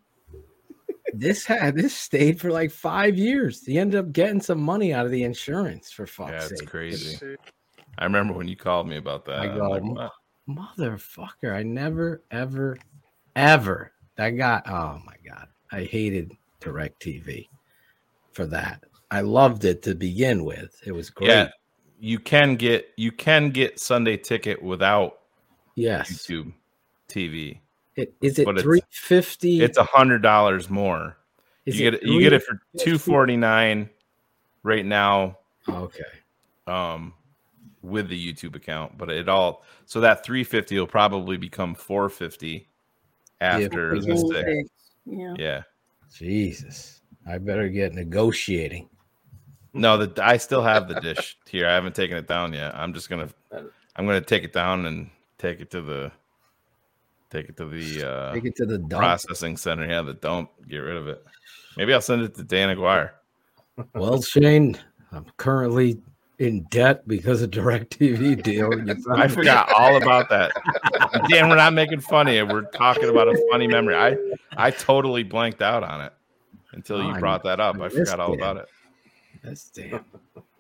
this 1.21 1.45
had 1.45 1.75
this 1.77 1.95
stayed 1.95 2.41
for 2.41 2.51
like 2.51 2.71
five 2.71 3.17
years. 3.17 3.65
He 3.65 3.79
ended 3.79 3.99
up 3.99 4.13
getting 4.13 4.41
some 4.41 4.61
money 4.61 4.93
out 4.93 5.07
of 5.07 5.13
the 5.13 5.23
insurance 5.23 5.91
for 5.91 6.07
fuck's 6.07 6.31
Yeah, 6.33 6.49
it's 6.51 6.61
sake. 6.61 6.69
crazy. 6.69 7.37
I 7.99 8.05
remember 8.05 8.35
when 8.35 8.49
you 8.49 8.57
called 8.57 8.89
me 8.89 8.97
about 8.97 9.25
that. 9.27 9.41
I 9.41 9.47
I'm 9.47 9.59
go, 9.59 9.69
like, 9.71 9.83
"Wow." 9.85 10.11
motherfucker! 10.49 11.55
I 11.55 11.63
never, 11.63 12.23
ever, 12.31 12.79
ever. 13.35 13.93
That 14.17 14.31
got. 14.31 14.69
Oh 14.69 15.01
my 15.05 15.15
god! 15.29 15.49
I 15.73 15.85
hated 15.85 16.33
Direct 16.61 17.01
TV 17.03 17.49
for 18.33 18.47
that. 18.47 18.85
I 19.11 19.21
loved 19.23 19.65
it 19.65 19.83
to 19.85 19.95
begin 19.95 20.45
with. 20.45 20.79
It 20.85 20.93
was 20.93 21.11
great. 21.11 21.29
Yeah, 21.29 21.49
you 21.99 22.19
can 22.19 22.57
get 22.57 22.89
you 22.97 23.13
can 23.13 23.51
get 23.51 23.81
Sunday 23.81 24.17
ticket 24.17 24.63
without 24.63 25.19
Yes. 25.75 26.11
YouTube 26.11 26.53
TV. 27.09 27.61
It, 27.97 28.15
is 28.21 28.39
it 28.39 28.45
But 28.45 28.53
it's- 28.57 28.63
three 28.63 28.83
fifty? 28.91 29.63
It's 29.63 29.79
a 29.79 29.85
hundred 29.85 30.23
dollars 30.23 30.69
more. 30.71 31.17
Is 31.65 31.81
you 31.81 31.89
it 31.89 31.91
get 31.93 32.03
it, 32.03 32.07
you 32.07 32.21
get 32.21 32.33
it 32.33 32.43
for 32.43 32.61
two 32.79 32.99
forty 32.99 33.37
nine 33.37 33.91
right 34.63 34.85
now. 34.85 35.39
Okay. 35.69 36.03
Um, 36.67 37.15
with 37.83 38.09
the 38.09 38.33
YouTube 38.33 38.55
account, 38.57 38.99
but 38.99 39.11
it 39.11 39.29
all 39.29 39.65
so 39.85 40.01
that 40.01 40.25
three 40.25 40.45
fifty 40.45 40.79
will 40.79 40.87
probably 40.87 41.37
become 41.37 41.75
four 41.75 42.09
fifty 42.09 42.69
after 43.41 43.95
If 43.95 44.05
the 44.05 44.13
it's 44.13 44.21
stick. 44.21 44.67
Yeah. 45.07 45.35
Yeah. 45.39 45.63
Jesus, 46.13 47.01
I 47.27 47.39
better 47.39 47.69
get 47.69 47.95
negotiating. 47.95 48.89
No, 49.73 49.99
the 50.05 50.25
I 50.25 50.37
still 50.39 50.63
have 50.63 50.89
the 50.89 51.01
dish 51.01 51.37
here. 51.49 51.67
I 51.69 51.75
haven't 51.75 51.95
taken 51.95 52.17
it 52.17 52.27
down 52.27 52.53
yet. 52.53 52.75
I'm 52.75 52.93
just 52.95 53.09
gonna 53.11 53.29
I'm 53.53 54.07
gonna 54.07 54.21
take 54.21 54.43
it 54.45 54.53
down 54.53 54.87
and 54.87 55.11
take 55.39 55.61
it 55.61 55.71
to 55.73 55.81
the 55.83 56.13
take 57.31 57.49
it 57.49 57.57
to 57.59 57.67
the 57.67 58.09
uh 58.09 58.33
Take 58.35 58.45
it 58.47 58.57
to 58.57 58.67
the 58.67 58.79
dump. 58.79 59.01
processing 59.01 59.57
center. 59.57 59.87
Yeah, 59.87 60.03
the 60.03 60.15
dump. 60.15 60.51
Get 60.69 60.79
rid 60.79 60.97
of 60.97 61.09
it. 61.09 61.25
Maybe 61.77 61.93
I'll 61.93 62.01
send 62.01 62.23
it 62.23 62.35
to 62.37 62.43
Dan 62.43 62.71
Aguirre. 62.71 63.13
Well, 63.95 64.23
Shane, 64.23 64.79
I'm 65.13 65.27
currently 65.37 66.01
in 66.39 66.65
debt 66.71 67.07
because 67.09 67.43
of 67.43 67.51
Direct 67.51 67.99
TV 67.99 68.43
deal. 68.43 68.71
I 69.13 69.29
forgot 69.29 69.71
all 69.73 69.97
about 69.97 70.29
that. 70.31 70.53
Dan, 71.29 71.49
we're 71.49 71.57
not 71.57 71.73
making 71.75 72.01
funny. 72.01 72.43
We're 72.43 72.63
talking 72.63 73.09
about 73.09 73.29
a 73.29 73.39
funny 73.51 73.67
memory. 73.67 73.95
I 73.97 74.17
I 74.57 74.71
totally 74.71 75.23
blanked 75.23 75.63
out 75.63 75.83
on 75.83 76.01
it 76.01 76.13
until 76.73 77.03
you 77.03 77.11
I 77.11 77.19
brought 77.21 77.43
that 77.45 77.61
up. 77.61 77.77
I 77.77 77.89
missed 77.89 77.97
forgot 77.97 78.21
all 78.21 78.33
it. 78.33 78.37
about 78.37 78.57
it. 78.59 78.67
That's 79.43 79.71
Dan. 79.71 80.05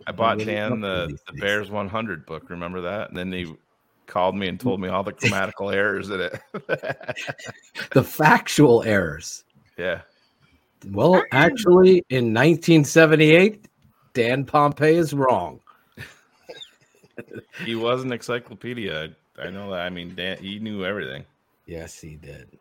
I 0.06 0.12
bought 0.12 0.38
Dan 0.38 0.80
the, 0.80 1.18
the 1.26 1.32
Bears 1.32 1.70
100 1.70 2.26
book. 2.26 2.48
Remember 2.48 2.80
that? 2.82 3.08
And 3.08 3.16
then 3.18 3.32
he 3.32 3.52
called 4.06 4.36
me 4.36 4.48
and 4.48 4.58
told 4.58 4.80
me 4.80 4.88
all 4.88 5.02
the 5.02 5.12
grammatical 5.20 5.70
errors 5.70 6.10
in 6.10 6.20
it. 6.20 6.40
The 7.92 8.02
factual 8.02 8.82
errors. 8.82 9.44
yeah. 9.76 10.00
Well, 10.90 11.22
actually, 11.32 12.04
in 12.10 12.34
1978, 12.34 13.66
Dan 14.14 14.44
Pompei 14.44 14.94
is 14.94 15.12
wrong. 15.12 15.60
He 17.64 17.74
was 17.74 18.02
an 18.02 18.12
encyclopedia. 18.12 19.10
I, 19.38 19.46
I 19.46 19.50
know 19.50 19.70
that. 19.70 19.80
I 19.80 19.90
mean, 19.90 20.14
Dan, 20.14 20.38
he 20.38 20.58
knew 20.58 20.84
everything. 20.84 21.24
Yes, 21.66 21.98
he 22.00 22.16
did. 22.16 22.58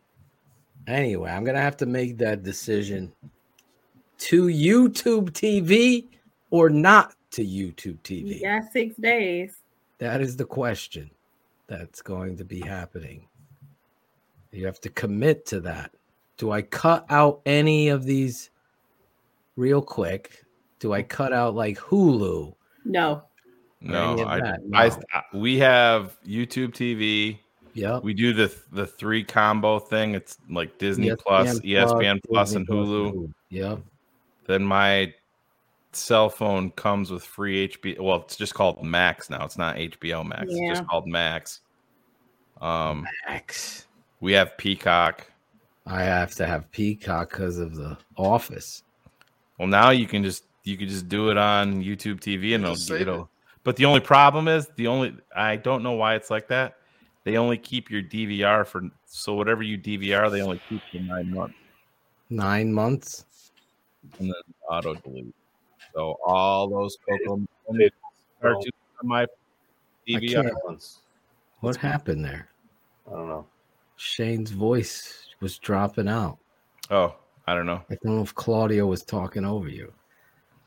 Anyway, 0.87 1.29
I'm 1.29 1.43
gonna 1.43 1.59
have 1.61 1.77
to 1.77 1.85
make 1.85 2.17
that 2.19 2.43
decision 2.43 3.11
to 4.19 4.45
YouTube 4.45 5.31
TV 5.31 6.05
or 6.51 6.69
not 6.69 7.15
to 7.31 7.43
YouTube 7.43 7.99
TV. 8.01 8.39
You 8.39 8.41
got 8.41 8.71
six 8.71 8.95
days. 8.95 9.57
That 9.97 10.21
is 10.21 10.35
the 10.37 10.45
question 10.45 11.09
that's 11.67 12.01
going 12.01 12.37
to 12.37 12.45
be 12.45 12.61
happening. 12.61 13.27
You 14.51 14.65
have 14.65 14.79
to 14.81 14.89
commit 14.89 15.45
to 15.47 15.59
that. 15.61 15.91
Do 16.37 16.51
I 16.51 16.61
cut 16.61 17.05
out 17.09 17.41
any 17.45 17.89
of 17.89 18.03
these 18.03 18.49
real 19.55 19.81
quick? 19.81 20.43
Do 20.79 20.93
I 20.93 21.01
cut 21.01 21.33
out 21.33 21.55
like 21.55 21.77
Hulu? 21.77 22.53
No. 22.83 23.23
No, 23.81 24.25
I, 24.25 24.39
that? 24.39 24.53
I, 24.53 24.57
No. 24.65 24.77
I- 24.77 24.87
uh, 25.17 25.21
we 25.33 25.57
have 25.59 26.17
YouTube 26.25 26.71
TV. 26.71 27.39
Yeah. 27.73 27.99
We 27.99 28.13
do 28.13 28.31
the 28.31 28.55
the 28.71 28.87
three 28.87 29.23
combo 29.23 29.79
thing. 29.79 30.15
It's 30.15 30.37
like 30.49 30.77
Disney 30.77 31.09
ESPN 31.09 31.17
Plus, 31.19 31.59
ESPN 31.59 32.21
Plus, 32.25 32.49
Disney 32.49 32.57
and 32.59 32.67
Plus, 32.67 32.87
Hulu. 32.87 33.33
Yep. 33.49 33.79
Then 34.47 34.63
my 34.63 35.13
cell 35.95 36.29
phone 36.29 36.71
comes 36.71 37.11
with 37.11 37.23
free 37.23 37.67
HBO. 37.69 37.99
Well, 37.99 38.21
it's 38.21 38.35
just 38.35 38.53
called 38.53 38.83
Max 38.83 39.29
now. 39.29 39.43
It's 39.45 39.57
not 39.57 39.75
HBO 39.75 40.25
Max. 40.25 40.45
It's 40.49 40.77
just 40.77 40.87
called 40.87 41.07
Max. 41.07 41.61
Um, 42.61 43.05
Max. 43.27 43.87
we 44.21 44.33
have 44.33 44.57
Peacock. 44.57 45.29
I 45.85 46.03
have 46.03 46.33
to 46.35 46.45
have 46.47 46.71
Peacock 46.71 47.29
because 47.29 47.57
of 47.59 47.75
the 47.75 47.97
Office. 48.17 48.83
Well, 49.59 49.67
now 49.67 49.91
you 49.91 50.07
can 50.07 50.23
just 50.23 50.45
you 50.63 50.77
can 50.77 50.87
just 50.87 51.07
do 51.07 51.29
it 51.29 51.37
on 51.37 51.83
YouTube 51.83 52.19
TV 52.19 52.55
and 52.55 52.63
it'll, 52.63 52.75
Just 52.75 52.87
save 52.87 53.01
it'll 53.01 53.29
but 53.63 53.75
the 53.75 53.85
only 53.85 53.99
problem 53.99 54.47
is 54.47 54.67
the 54.75 54.87
only 54.87 55.15
I 55.35 55.55
don't 55.55 55.83
know 55.83 55.93
why 55.93 56.15
it's 56.15 56.29
like 56.29 56.47
that. 56.49 56.77
They 57.23 57.37
only 57.37 57.57
keep 57.57 57.89
your 57.89 58.03
DVR 58.03 58.65
for 58.65 58.83
so 59.05 59.33
whatever 59.33 59.63
you 59.63 59.77
DVR, 59.77 60.31
they 60.31 60.41
only 60.41 60.61
keep 60.69 60.81
for 60.91 60.99
nine 60.99 61.31
months 61.33 61.55
Nine 62.29 62.73
months. 62.73 63.25
and 64.19 64.27
then 64.29 64.33
auto 64.69 64.95
delete. 64.95 65.33
So 65.95 66.17
all 66.25 66.67
those 66.67 66.97
Coco 67.07 67.41
It- 67.69 67.93
cartoons 68.41 68.71
on 69.01 69.07
my 69.07 69.21
I 69.23 69.27
DVR. 70.05 70.43
can't- 70.43 70.99
What 71.61 71.77
happened 71.77 72.23
there? 72.25 72.49
I 73.07 73.11
don't 73.11 73.29
know. 73.29 73.47
Shane's 73.95 74.51
voice 74.51 75.29
was 75.39 75.57
dropping 75.57 76.09
out. 76.09 76.37
Oh, 76.91 77.15
I 77.47 77.55
don't 77.55 77.65
know. 77.65 77.81
I 77.89 77.95
don't 78.03 78.17
know 78.17 78.21
if 78.21 78.35
Claudio 78.35 78.85
was 78.87 79.03
talking 79.03 79.45
over 79.45 79.69
you. 79.69 79.93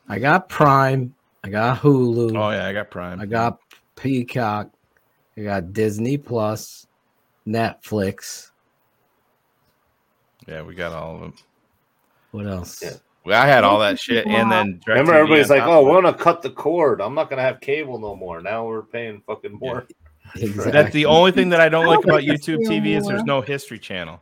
I 0.09 0.19
got 0.19 0.49
Prime. 0.49 1.15
I 1.45 1.51
got 1.51 1.79
Hulu. 1.81 2.31
Oh 2.37 2.51
yeah, 2.51 2.67
I 2.67 2.73
got 2.73 2.91
Prime. 2.91 3.21
I 3.21 3.27
got 3.27 3.59
Peacock. 3.97 4.71
I 5.37 5.43
got 5.43 5.73
Disney 5.73 6.17
Plus, 6.17 6.87
Netflix. 7.47 8.51
Yeah, 10.49 10.63
we 10.63 10.75
got 10.75 10.93
all 10.93 11.17
of 11.17 11.21
them. 11.21 11.35
What 12.31 12.47
else? 12.47 12.83
Yeah. 12.83 12.97
Well, 13.29 13.43
I 13.43 13.47
had 13.47 13.63
all 13.63 13.79
that 13.81 14.01
shit, 14.01 14.27
and 14.27 14.51
then 14.51 14.81
Remember, 14.87 15.13
DirecTV 15.13 15.17
everybody's 15.17 15.51
like, 15.51 15.63
"Oh, 15.63 15.85
we're 15.85 16.01
gonna 16.01 16.17
cut 16.17 16.41
the 16.41 16.49
cord. 16.51 17.01
I'm 17.03 17.15
not 17.15 17.29
gonna 17.29 17.43
have 17.43 17.61
cable 17.61 17.99
no 17.99 18.17
more." 18.17 18.41
Now 18.41 18.67
we're 18.67 18.83
paying 18.83 19.23
fucking 19.27 19.59
more. 19.61 19.87
Exactly. 20.37 20.73
That's 20.73 20.93
the 20.93 21.07
only 21.07 21.33
thing 21.33 21.49
that 21.51 21.61
I 21.63 21.71
don't 21.71 21.87
like 21.87 22.05
about 22.05 22.21
YouTube 22.21 22.59
TV 22.67 22.99
is 22.99 23.07
there's 23.07 23.25
no 23.25 23.41
history 23.41 23.79
channel 23.79 24.21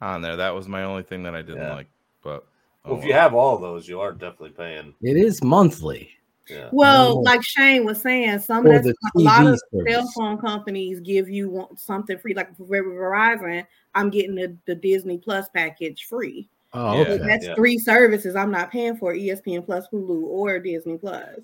on 0.00 0.22
there. 0.22 0.34
That 0.36 0.54
was 0.54 0.66
my 0.66 0.84
only 0.84 1.02
thing 1.02 1.22
that 1.24 1.34
I 1.34 1.42
didn't 1.42 1.60
Yeah. 1.60 1.74
like. 1.74 1.88
But 2.22 2.46
oh 2.86 2.92
Well, 2.92 2.94
oh 2.94 2.98
if 2.98 3.04
you 3.04 3.12
have 3.12 3.34
all 3.34 3.58
those, 3.58 3.86
you 3.86 4.00
are 4.00 4.12
definitely 4.12 4.52
paying. 4.52 4.94
It 5.02 5.18
is 5.18 5.42
monthly. 5.44 6.08
Yeah. 6.48 6.70
Well, 6.72 7.18
Oh. 7.18 7.20
like 7.20 7.42
Shane 7.44 7.84
was 7.84 8.00
saying, 8.00 8.38
some 8.38 8.66
Or 8.66 8.76
of 8.76 8.82
the 8.84 8.94
a 9.14 9.18
lot 9.20 9.42
TV 9.42 9.52
of 9.52 9.60
cell 9.86 10.10
phone 10.16 10.38
companies 10.38 11.00
give 11.00 11.28
you 11.28 11.68
something 11.76 12.16
free. 12.18 12.32
Like 12.32 12.56
for 12.56 12.64
Verizon, 12.64 13.66
I'm 13.94 14.08
getting 14.08 14.34
the, 14.34 14.56
the 14.64 14.74
Disney 14.74 15.18
Plus 15.18 15.50
package 15.50 16.06
free. 16.08 16.48
Oh, 16.74 16.94
Yeah. 16.96 17.00
okay. 17.02 17.18
That's 17.18 17.46
Yeah. 17.46 17.54
three 17.54 17.78
services 17.78 18.34
I'm 18.36 18.50
not 18.50 18.70
paying 18.70 18.96
for: 18.96 19.12
ESPN 19.14 19.62
Plus, 19.64 19.86
Hulu, 19.92 20.22
or 20.24 20.58
Disney 20.58 20.96
Plus. 20.98 21.40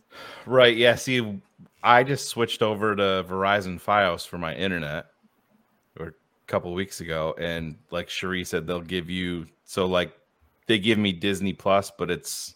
right, 0.46 0.76
yeah. 0.76 0.94
See, 0.94 1.40
I 1.82 2.02
just 2.02 2.28
switched 2.28 2.62
over 2.62 2.96
to 2.96 3.24
Verizon 3.28 3.80
FiOS 3.80 4.26
for 4.26 4.38
my 4.38 4.54
internet 4.54 5.06
or 6.00 6.06
a 6.08 6.12
couple 6.46 6.72
weeks 6.72 7.00
ago, 7.00 7.34
and 7.38 7.76
like 7.90 8.08
Cherie 8.08 8.44
said, 8.44 8.66
they'll 8.66 8.80
give 8.80 9.10
you 9.10 9.46
so 9.64 9.86
like 9.86 10.12
they 10.66 10.78
give 10.78 10.98
me 10.98 11.12
Disney 11.12 11.52
Plus, 11.52 11.90
but 11.90 12.10
it's 12.10 12.54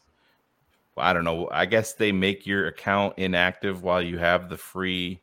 I 0.97 1.13
don't 1.15 1.25
know. 1.25 1.49
I 1.51 1.65
guess 1.67 1.95
they 1.95 2.13
make 2.13 2.47
your 2.47 2.67
account 2.69 3.15
inactive 3.19 3.83
while 3.83 4.03
you 4.03 4.19
have 4.19 4.49
the 4.51 4.59
free 4.59 5.23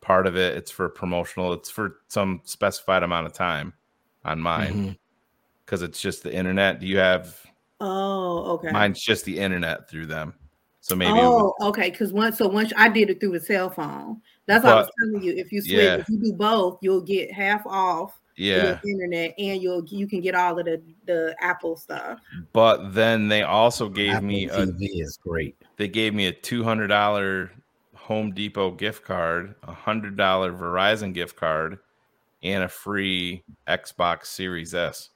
part 0.00 0.26
of 0.26 0.36
it. 0.36 0.56
It's 0.56 0.70
for 0.70 0.88
promotional. 0.88 1.52
It's 1.52 1.68
for 1.70 1.96
some 2.08 2.40
specified 2.44 3.02
amount 3.02 3.26
of 3.26 3.32
time 3.34 3.74
on 4.24 4.40
mine 4.40 4.74
Mhm. 4.74 4.98
Because 5.68 5.82
it's 5.82 6.00
just 6.00 6.22
the 6.22 6.34
internet. 6.34 6.80
Do 6.80 6.86
you 6.86 6.96
have 6.96 7.38
Oh, 7.80 8.52
okay. 8.54 8.70
mine's 8.72 9.00
just 9.00 9.26
the 9.26 9.38
internet 9.38 9.88
through 9.90 10.06
them? 10.06 10.32
So 10.80 10.96
maybe 10.96 11.10
it 11.10 11.14
would- 11.14 11.20
oh, 11.20 11.54
okay. 11.68 11.90
Because 11.90 12.10
once, 12.10 12.38
so 12.38 12.48
once 12.48 12.72
I 12.74 12.88
did 12.88 13.10
it 13.10 13.20
through 13.20 13.32
the 13.38 13.40
cell 13.44 13.68
phone. 13.68 14.22
That's 14.46 14.64
what 14.64 14.72
I 14.72 14.76
was 14.76 14.90
telling 14.98 15.22
you. 15.22 15.34
If 15.34 15.52
you 15.52 15.60
switch, 15.60 15.72
Yeah. 15.74 15.96
if 15.96 16.08
you 16.08 16.16
do 16.18 16.32
both, 16.32 16.78
you'll 16.80 17.02
get 17.02 17.30
half 17.30 17.66
off. 17.66 18.18
yeah. 18.36 18.62
your 18.62 18.80
internet, 18.94 19.34
and 19.36 19.60
you'll 19.60 19.84
you 19.86 20.06
can 20.06 20.20
get 20.22 20.34
all 20.34 20.58
of 20.58 20.64
the 20.64 20.80
the 21.06 21.34
Apple 21.40 21.76
stuff. 21.76 22.20
But 22.54 22.94
then 22.94 23.28
they 23.28 23.42
also 23.42 23.88
gave 23.90 24.12
Apple 24.14 24.28
me 24.28 24.48
a 24.48 24.64
TV 24.64 25.02
is 25.02 25.18
great. 25.20 25.56
they 25.76 25.88
gave 25.88 26.14
me 26.14 26.26
a 26.28 26.32
two 26.32 26.62
hundred 26.64 26.86
dollar 26.86 27.50
Home 27.96 28.30
Depot 28.32 28.70
gift 28.70 29.04
card, 29.04 29.56
a 29.64 29.72
hundred 29.74 30.16
dollar 30.16 30.52
Verizon 30.52 31.12
gift 31.12 31.34
card, 31.36 31.78
and 32.44 32.62
a 32.62 32.68
free 32.68 33.42
Xbox 33.66 34.26
Series 34.26 34.72
S 34.72 35.10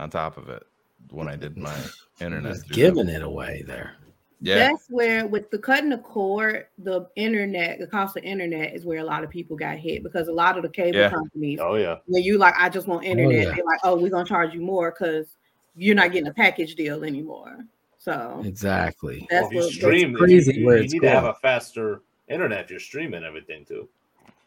on 0.00 0.10
top 0.10 0.36
of 0.36 0.48
it 0.48 0.62
when 1.10 1.28
I 1.28 1.36
did 1.36 1.56
my 1.56 1.74
internet. 2.20 2.54
Just 2.54 2.66
through 2.66 2.76
them. 2.84 2.94
giving 2.94 3.08
it 3.08 3.22
away 3.22 3.64
there. 3.66 3.96
Yeah, 4.42 4.56
That's 4.58 4.88
where 4.90 5.26
with 5.26 5.50
the 5.50 5.58
cutting 5.58 5.88
the 5.88 5.96
cord, 5.98 6.66
the 6.78 7.08
internet, 7.16 7.78
the 7.78 7.86
cost 7.86 8.18
of 8.18 8.22
internet 8.24 8.74
is 8.74 8.84
where 8.84 8.98
a 8.98 9.04
lot 9.04 9.24
of 9.24 9.30
people 9.30 9.56
got 9.56 9.78
hit 9.78 10.02
because 10.02 10.28
a 10.28 10.32
lot 10.32 10.58
of 10.58 10.62
the 10.62 10.68
cable 10.68 10.98
Yeah. 10.98 11.08
companies, 11.08 11.58
Oh 11.62 11.76
yeah. 11.76 11.96
when 12.06 12.22
you 12.22 12.36
like, 12.36 12.54
I 12.58 12.68
just 12.68 12.86
want 12.86 13.04
oh, 13.06 13.08
internet, 13.10 13.34
yeah. 13.48 13.54
they're 13.54 13.64
like, 13.64 13.80
oh, 13.82 13.96
we're 13.96 14.10
gonna 14.10 14.26
charge 14.28 14.52
you 14.52 14.60
more 14.60 14.90
because 14.90 15.36
you're 15.74 15.94
not 15.94 16.12
getting 16.12 16.28
a 16.28 16.34
package 16.34 16.74
deal 16.74 17.02
anymore. 17.02 17.64
So 17.96 18.42
Exactly. 18.44 19.26
that's 19.30 19.48
Well, 19.54 19.64
what 19.64 19.72
stream, 19.72 20.12
That's 20.12 20.22
crazy 20.24 20.52
you, 20.54 20.60
you, 20.60 20.66
where 20.66 20.76
you 20.76 20.84
it's 20.84 20.92
need 20.92 21.00
to 21.02 21.10
have 21.10 21.24
a 21.24 21.34
faster 21.34 22.02
internet 22.28 22.60
if 22.66 22.70
you're 22.70 22.78
streaming 22.78 23.24
everything 23.24 23.64
too. 23.64 23.88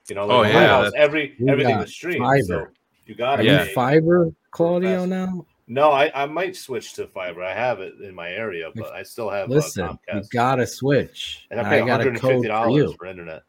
You 0.08 0.16
know, 0.16 0.22
Oh, 0.30 0.42
like 0.42 0.54
yeah, 0.54 0.60
my 0.62 0.68
house, 0.68 0.92
every 0.96 1.36
We 1.40 1.50
everything 1.50 1.76
got 1.76 1.82
was 1.82 1.92
streamed. 1.92 2.46
So 2.46 2.68
you 3.10 3.16
got 3.16 3.40
it. 3.40 3.48
Yeah. 3.48 3.66
you 3.66 3.74
fiber, 3.74 4.32
Claudio? 4.52 5.06
Now, 5.06 5.46
No, 5.68 5.90
I, 5.92 6.12
I 6.14 6.26
might 6.28 6.56
switch 6.56 6.94
to 6.94 7.08
fiber. 7.08 7.44
I 7.44 7.54
have 7.54 7.80
it 7.80 7.96
in 8.02 8.14
my 8.14 8.30
area, 8.30 8.70
but 8.76 8.94
I 8.94 9.02
still 9.02 9.30
have 9.32 9.50
listen, 9.50 9.84
uh, 9.86 9.96
you 10.14 10.22
gotta 10.32 10.68
switch. 10.68 11.48
and 11.50 11.60
And 11.60 11.68
I 11.68 11.70
pay 11.72 11.82
I 11.82 11.88
got 11.88 12.02
a 12.02 12.12
code 12.12 12.46
for 12.46 12.52
$150 12.52 12.76
you. 12.76 12.96
for 12.98 13.08
internet. 13.08 13.42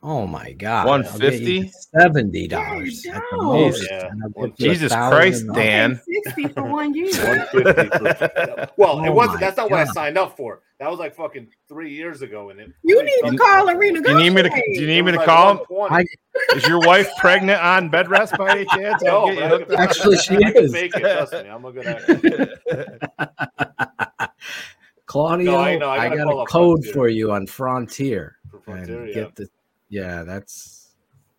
Oh 0.00 0.28
my 0.28 0.52
god, 0.52 0.86
I'll 0.86 1.18
get 1.18 1.40
you 1.40 1.64
$150? 1.64 1.70
seventy 1.98 2.46
dollars 2.46 3.04
at 3.06 3.14
the 3.14 3.36
go. 3.36 3.42
most. 3.52 3.84
Yeah. 3.90 4.06
and 4.06 4.22
I'll 4.22 4.28
get 4.46 4.60
you 4.60 4.70
a 4.70 4.72
Jesus 4.74 4.92
Christ, 4.92 5.48
off. 5.48 5.56
Dan. 5.56 6.00
sixty 6.24 6.46
for 6.46 6.62
one 6.62 6.94
year. 6.94 7.10
150 7.12 7.98
for, 7.98 8.68
well, 8.76 9.00
oh 9.00 9.04
it 9.04 9.08
Oh 9.08 9.12
wasn't. 9.12 9.40
That's 9.40 9.56
not 9.56 9.70
what 9.72 9.80
I 9.80 9.84
signed 9.92 10.16
up 10.16 10.36
for. 10.36 10.60
That 10.78 10.88
was 10.88 11.00
like 11.00 11.16
fucking 11.16 11.48
three 11.68 11.92
years 11.92 12.22
ago, 12.22 12.50
and 12.50 12.60
it. 12.60 12.70
You 12.84 13.02
need 13.02 13.30
to 13.32 13.36
call 13.36 13.68
and 13.68 13.80
Do 13.80 13.86
you 14.12 14.16
need 14.18 14.30
me 14.30 14.42
to? 14.42 14.48
Do 14.50 14.80
you 14.80 14.86
need 14.86 15.02
me 15.02 15.10
to 15.12 15.24
call? 15.24 15.66
I- 15.90 16.04
Is 16.54 16.64
your 16.68 16.78
wife 16.78 17.10
pregnant 17.18 17.60
on 17.60 17.88
bed 17.88 18.08
rest 18.08 18.38
by 18.38 18.52
any 18.52 18.64
chance? 18.66 19.02
I'll 19.04 19.26
No, 19.26 19.34
get 19.34 19.34
you 19.34 19.40
but 19.40 19.52
I 19.52 19.64
can- 19.64 19.74
up. 19.74 19.80
Actually, 19.90 20.18
she 20.18 20.36
I 20.36 20.52
can 20.52 20.64
is. 20.66 20.72
Make 20.72 20.94
it, 20.94 21.00
trust 21.00 21.32
me, 21.32 21.40
I'm 21.48 21.64
a 21.64 21.72
good 21.72 21.86
actor. 21.86 22.58
Claudio, 25.06 25.50
No, 25.52 25.58
I 25.58 25.76
know, 25.76 25.88
I 25.88 26.04
I, 26.04 26.08
gotta 26.10 26.24
got 26.30 26.42
a 26.42 26.46
code 26.46 26.78
Frontier. 26.84 26.92
for 26.92 27.08
you 27.08 27.32
on 27.32 27.46
Frontier. 27.48 28.36
For 28.50 28.60
Frontier, 28.60 29.00
and 29.00 29.08
yeah. 29.08 29.14
get 29.14 29.34
the 29.34 29.48
yeah, 29.88 30.22
that's 30.24 30.96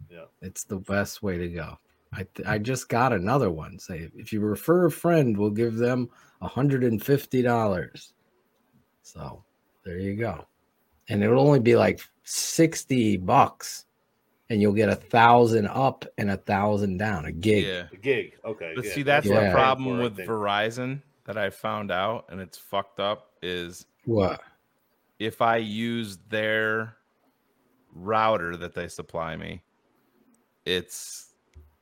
Yeah. 0.09 0.26
it's 0.41 0.63
the 0.63 0.77
best 0.77 1.21
way 1.21 1.38
to 1.38 1.47
go. 1.49 1.77
I 2.11 2.26
th- 2.34 2.47
I 2.47 2.57
just 2.57 2.89
got 2.89 3.13
another 3.13 3.51
one. 3.51 3.77
Say 3.77 4.09
if 4.15 4.34
you 4.34 4.39
refer 4.41 4.85
a 4.88 4.91
friend, 4.91 5.38
we'll 5.38 5.51
give 5.51 5.76
them 5.76 6.09
hundred 6.41 6.84
and 6.84 7.03
fifty 7.03 7.41
dollars. 7.41 8.13
So 9.03 9.43
there 9.85 9.97
you 9.97 10.15
go, 10.15 10.45
and 11.09 11.23
it'll 11.23 11.45
only 11.45 11.59
be 11.59 11.76
like 11.76 12.01
sixty 12.23 13.17
bucks, 13.17 13.85
and 14.49 14.61
you'll 14.61 14.73
get 14.73 14.89
a 14.89 14.95
thousand 14.95 15.67
up 15.67 16.05
and 16.17 16.31
a 16.31 16.38
thousand 16.38 16.97
down, 16.97 17.26
a 17.26 17.31
gig. 17.31 17.65
Yeah. 17.65 17.84
The 17.91 17.97
gig, 17.97 18.38
okay. 18.43 18.73
But 18.76 18.85
yeah, 18.85 18.91
see, 18.93 19.03
that's 19.03 19.27
what 19.27 19.43
the 19.43 19.51
problem 19.51 19.97
for, 19.97 20.03
with. 20.03 20.17
Verizon 20.17 21.01
that 21.26 21.38
I 21.38 21.49
found 21.51 21.91
out, 21.91 22.26
and 22.30 22.41
it's 22.41 22.57
fucked 22.57 22.99
up. 22.99 23.34
Is 23.43 23.85
What? 24.05 24.41
if 25.19 25.41
I 25.41 25.57
use 25.57 26.17
their 26.30 26.95
router 27.93 28.55
that 28.57 28.73
they 28.75 28.87
supply 28.87 29.35
me, 29.35 29.63
it's 30.65 31.33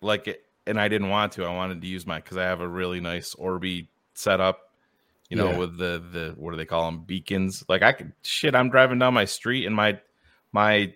like 0.01 0.27
it, 0.27 0.43
and 0.65 0.79
I 0.79 0.87
didn't 0.87 1.09
want 1.09 1.31
to. 1.33 1.45
I 1.45 1.53
wanted 1.53 1.81
to 1.81 1.87
use 1.87 2.05
my 2.05 2.17
because 2.19 2.37
I 2.37 2.43
have 2.43 2.61
a 2.61 2.67
really 2.67 2.99
nice 2.99 3.33
Orbi 3.35 3.89
setup, 4.13 4.71
you 5.29 5.37
know, 5.37 5.51
Yeah. 5.51 5.57
with 5.57 5.77
the 5.77 6.03
the 6.11 6.33
what 6.37 6.51
do 6.51 6.57
they 6.57 6.65
call 6.65 6.85
them 6.85 7.03
beacons? 7.03 7.63
Like 7.67 7.81
I 7.83 7.91
could 7.93 8.13
shit. 8.23 8.55
I'm 8.55 8.69
driving 8.69 8.99
down 8.99 9.13
my 9.13 9.25
street 9.25 9.65
and 9.65 9.75
my 9.75 9.99
my 10.51 10.93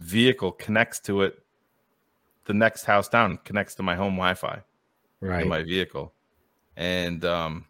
vehicle 0.00 0.52
connects 0.52 1.00
to 1.00 1.22
it. 1.22 1.42
The 2.44 2.54
next 2.54 2.84
house 2.84 3.08
down 3.08 3.38
connects 3.44 3.74
to 3.76 3.82
my 3.82 3.96
home 3.96 4.14
Wi-Fi 4.14 4.62
Right. 5.20 5.46
my 5.46 5.62
vehicle 5.64 6.12
and 6.76 7.24
um 7.24 7.64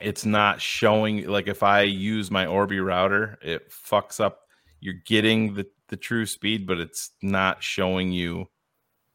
it's 0.00 0.24
not 0.24 0.60
showing 0.60 1.26
like 1.28 1.46
if 1.48 1.62
i 1.62 1.82
use 1.82 2.30
my 2.30 2.46
orbi 2.46 2.80
router 2.80 3.38
it 3.42 3.70
fucks 3.70 4.18
up 4.18 4.47
you're 4.80 4.94
getting 5.06 5.54
the 5.54 5.66
the 5.88 5.96
true 5.96 6.26
speed 6.26 6.66
but 6.66 6.78
it's 6.78 7.10
not 7.22 7.62
showing 7.62 8.12
you 8.12 8.46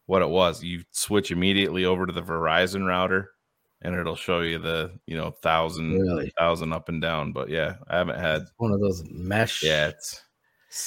what 0.06 0.22
it 0.22 0.30
was 0.30 0.64
you 0.64 0.84
switch 0.91 1.31
immediately 1.31 1.85
over 1.85 2.06
to 2.06 2.14
the 2.14 2.22
verizon 2.22 2.85
router 2.88 3.30
and 3.81 3.95
it'll 3.95 4.15
show 4.15 4.41
you 4.41 4.57
the 4.57 4.91
you 5.06 5.15
know 5.15 5.31
thousand 5.31 5.94
Really? 5.99 6.31
thousand 6.38 6.73
up 6.73 6.90
and 6.90 7.02
down 7.02 7.31
but 7.31 7.49
yeah 7.49 7.76
i 7.88 7.98
haven't 7.98 8.19
had 8.19 8.44
One 8.57 8.72
of 8.72 8.80
those 8.80 9.03
mesh. 9.10 9.64
yeah 9.64 9.88
it's 9.90 10.22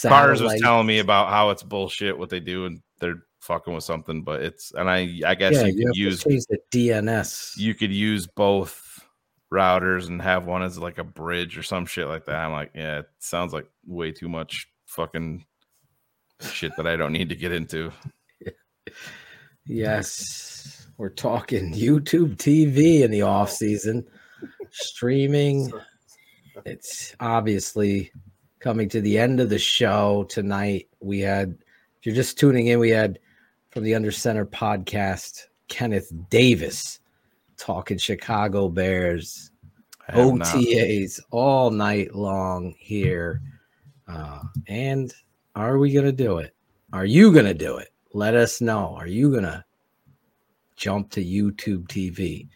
Cars 0.02 0.42
was 0.42 0.60
telling 0.60 0.86
me 0.86 0.98
about 0.98 1.28
how 1.28 1.50
it's 1.50 1.62
bullshit 1.62 2.18
what 2.18 2.28
they 2.30 2.40
do 2.40 2.66
and 2.66 2.82
they're 2.98 3.22
fucking 3.40 3.72
with 3.72 3.84
something 3.84 4.22
but 4.24 4.42
it's 4.42 4.72
and 4.72 4.90
i 4.90 5.20
i 5.24 5.34
guess 5.36 5.54
Yeah, 5.54 5.66
you 5.66 5.90
you, 5.94 6.10
could 6.10 6.32
use 6.32 6.46
the 6.46 6.58
DNS. 6.72 7.56
you 7.56 7.74
could 7.74 7.92
use 7.92 8.26
both 8.26 8.82
routers 9.52 10.08
and 10.08 10.20
have 10.20 10.46
one 10.46 10.62
as 10.62 10.78
like 10.78 10.98
a 10.98 11.04
bridge 11.04 11.56
or 11.56 11.62
some 11.62 11.86
shit 11.86 12.08
like 12.08 12.24
that. 12.26 12.36
I'm 12.36 12.52
like, 12.52 12.72
yeah, 12.74 13.00
it 13.00 13.06
sounds 13.18 13.52
like 13.52 13.66
way 13.86 14.12
too 14.12 14.28
much 14.28 14.68
fucking 14.86 15.44
shit 16.40 16.72
that 16.76 16.86
I 16.86 16.96
don't 16.96 17.12
need 17.12 17.28
to 17.28 17.36
get 17.36 17.52
into. 17.52 17.92
Yes, 19.66 20.86
we're 20.96 21.08
talking 21.08 21.72
YouTube 21.72 22.36
TV 22.36 23.02
in 23.02 23.10
the 23.10 23.22
off 23.22 23.50
season, 23.50 24.06
streaming. 24.70 25.72
It's 26.64 27.14
obviously 27.20 28.12
coming 28.60 28.88
to 28.88 29.00
the 29.00 29.18
end 29.18 29.40
of 29.40 29.50
the 29.50 29.58
show 29.58 30.24
tonight. 30.28 30.88
We 31.00 31.20
had, 31.20 31.58
if 31.98 32.06
you're 32.06 32.14
just 32.14 32.38
tuning 32.38 32.68
in, 32.68 32.78
we 32.78 32.90
had 32.90 33.18
from 33.70 33.84
the 33.84 33.94
Under 33.94 34.12
Center 34.12 34.46
podcast, 34.46 35.46
Kenneth 35.68 36.12
Davis 36.30 37.00
talking 37.56 37.98
Chicago 37.98 38.68
Bears, 38.68 39.50
have 40.08 40.34
not. 40.34 40.46
OTAs 40.48 41.20
all 41.30 41.70
night 41.70 42.14
long 42.14 42.74
here. 42.78 43.42
Uh, 44.08 44.40
and 44.68 45.12
are 45.54 45.78
we 45.78 45.92
going 45.92 46.06
to 46.06 46.12
do 46.12 46.38
it? 46.38 46.54
Are 46.92 47.04
you 47.06 47.32
going 47.32 47.46
to 47.46 47.54
do 47.54 47.78
it? 47.78 47.88
Let 48.12 48.34
us 48.34 48.60
know. 48.60 48.94
Are 48.96 49.08
you 49.08 49.30
going 49.30 49.44
to 49.44 49.64
jump 50.76 51.10
to 51.12 51.24
YouTube 51.24 51.88
TV? 51.88 52.48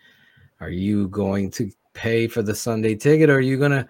Are 0.60 0.70
you 0.70 1.09
going 1.09 1.51
to 1.52 1.70
pay 1.94 2.27
for 2.28 2.43
the 2.43 2.55
Sunday 2.55 2.94
ticket? 2.94 3.31
Or 3.31 3.36
are 3.36 3.40
you 3.40 3.59
going 3.59 3.72
to 3.72 3.89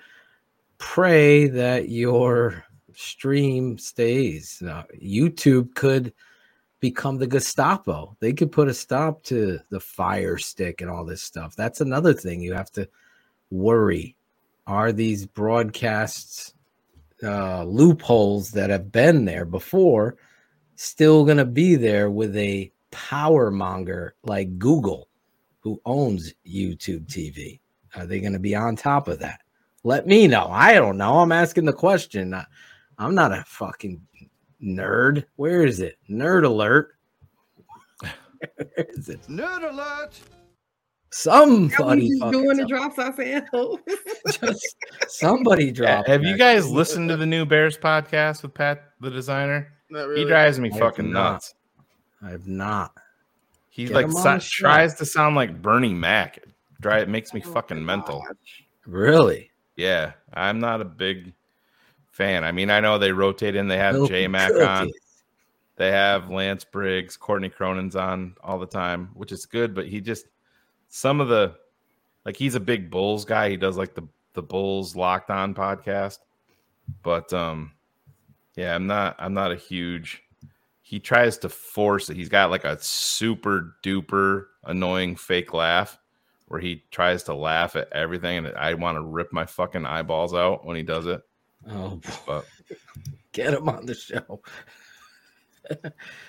pray 0.79 1.49
that 1.49 1.91
your 1.91 2.65
stream 2.95 3.77
stays? 3.79 4.59
Now, 4.63 4.85
YouTube 5.03 5.75
could 5.75 6.13
become 6.81 7.19
the 7.19 7.27
Gestapo. 7.27 8.17
They 8.21 8.33
could 8.33 8.51
put 8.51 8.69
a 8.69 8.75
stop 8.75 9.23
to 9.25 9.61
the 9.69 9.81
fire 9.81 10.39
stick 10.39 10.81
and 10.81 10.91
all 10.91 11.05
this 11.05 11.23
stuff. 11.23 11.55
That's 11.55 11.81
another 11.81 12.15
thing 12.15 12.41
you 12.41 12.55
have 12.55 12.71
to 12.73 12.89
worry. 13.51 14.17
Are 14.67 14.93
these 14.93 15.27
broadcasts 15.27 16.55
uh, 17.23 17.65
loopholes 17.65 18.51
that 18.53 18.71
have 18.71 18.91
been 18.91 19.25
there 19.25 19.45
before 19.45 20.17
still 20.77 21.25
going 21.25 21.37
to 21.37 21.45
be 21.45 21.77
there 21.77 22.11
with 22.11 22.35
a 22.37 22.73
power 22.91 23.51
monger 23.51 24.15
like 24.23 24.59
Google, 24.59 25.09
who 25.61 25.81
owns 25.85 26.33
YouTube 26.47 27.07
TV? 27.07 27.61
Are 27.95 28.07
they 28.07 28.21
going 28.21 28.33
to 28.33 28.39
be 28.39 28.55
on 28.55 28.77
top 28.77 29.09
of 29.09 29.19
that? 29.19 29.41
Let 29.83 30.07
me 30.07 30.27
know. 30.29 30.47
I 30.47 30.75
don't 30.75 30.97
know. 30.97 31.19
I'm 31.19 31.33
asking 31.33 31.65
the 31.65 31.73
question. 31.73 32.33
I, 32.33 32.47
I'm 32.99 33.15
not 33.15 33.33
a 33.33 33.45
fucking 33.47 34.01
nerd. 34.63 35.25
Where 35.37 35.65
is 35.65 35.81
it? 35.81 35.97
Nerd 36.09 36.45
alert. 36.45 36.93
Where 38.03 38.87
is 38.95 39.09
it? 39.09 39.21
Nerd 39.29 39.71
alert! 39.71 40.19
Somebody 41.13 42.09
just 42.09 42.21
fucking 42.21 42.33
doing 42.41 42.57
the 42.57 42.67
tell- 42.67 42.91
drops 42.91 42.99
ourselves. 43.19 43.83
just 44.41 44.77
somebody 45.09 45.67
Yeah, 45.67 45.73
drop. 45.73 46.07
have 46.07 46.23
you 46.23 46.37
guys 46.39 46.71
listened 46.71 47.09
to 47.09 47.17
the 47.17 47.27
new 47.27 47.45
Bears 47.45 47.77
podcast 47.77 48.43
with 48.43 48.55
Pat, 48.55 48.85
the 49.01 49.11
designer? 49.11 49.73
Not 49.91 50.17
He 50.17 50.25
drives 50.25 50.61
me 50.61 50.71
I 50.73 50.79
fucking 50.79 51.11
nuts. 51.13 51.55
I 52.23 52.31
have 52.31 52.47
not. 52.47 52.93
He 53.71 53.87
Get 53.87 53.95
like 53.95 54.07
him 54.07 54.13
so- 54.13 54.39
tries 54.41 54.95
to 54.97 55.05
sound 55.05 55.35
like 55.35 55.61
Bernie 55.61 55.95
Mac. 55.95 56.37
It, 56.37 56.49
dry, 56.81 57.01
it 57.01 57.09
makes 57.09 57.35
me 57.35 57.41
fucking 57.41 57.85
mental. 57.85 58.25
Really? 58.87 59.51
Yeah, 59.77 60.13
I'm 60.33 60.61
not 60.61 60.81
a 60.81 60.85
big 60.85 61.33
fan. 62.21 62.45
I 62.45 62.53
mean, 62.53 62.69
I 62.69 62.81
know 62.81 62.99
they 62.99 63.13
rotate 63.13 63.57
in. 63.57 63.67
They 63.67 63.79
have 63.79 64.07
J 64.07 64.29
Mac 64.29 64.53
on. 64.53 64.91
They 65.77 65.91
have 65.91 66.29
Lance 66.29 66.65
Briggs, 66.65 67.17
Courtney 67.17 67.49
Cronin's 67.49 67.97
on 67.97 68.37
all 68.45 68.59
the 68.59 68.67
time, 68.67 69.09
which 69.15 69.33
is 69.33 69.47
good. 69.47 69.75
But 69.75 69.87
he 69.87 70.03
just 70.03 70.27
some 70.91 71.23
of 71.23 71.29
the 71.29 71.55
like 72.27 72.37
he's 72.37 72.57
a 72.57 72.61
big 72.61 72.91
Bulls 72.91 73.25
guy. 73.25 73.49
He 73.49 73.57
does 73.57 73.79
like 73.79 73.95
the 73.95 74.07
the 74.35 74.43
Bulls 74.43 74.95
Locked 74.95 75.31
On 75.31 75.55
podcast. 75.55 76.19
But 77.03 77.33
um, 77.33 77.73
yeah, 78.55 78.75
I'm 78.75 78.87
not. 78.87 79.17
I'm 79.19 79.33
not 79.33 79.51
a 79.51 79.57
huge. 79.57 80.23
He 80.83 81.01
tries 81.01 81.39
to 81.39 81.49
force 81.49 82.11
it. 82.11 82.17
He's 82.17 82.29
got 82.29 82.51
like 82.51 82.65
a 82.65 82.79
super 82.83 83.77
duper 83.83 84.47
annoying 84.65 85.17
fake 85.17 85.55
laugh 85.55 85.99
where 86.49 86.61
he 86.61 86.83
tries 86.91 87.23
to 87.23 87.35
laugh 87.35 87.77
at 87.77 87.91
everything, 87.93 88.45
and 88.45 88.55
I 88.57 88.75
want 88.75 88.97
to 88.97 89.03
rip 89.03 89.33
my 89.33 89.47
fucking 89.47 89.87
eyeballs 89.87 90.35
out 90.35 90.67
when 90.67 90.77
he 90.77 90.83
does 90.83 91.07
it. 91.07 91.23
Oh, 91.69 92.01
But 92.27 92.47
get 93.33 93.55
him 93.55 93.69
on 93.69 93.87
the 93.87 93.95
show. 93.95 94.41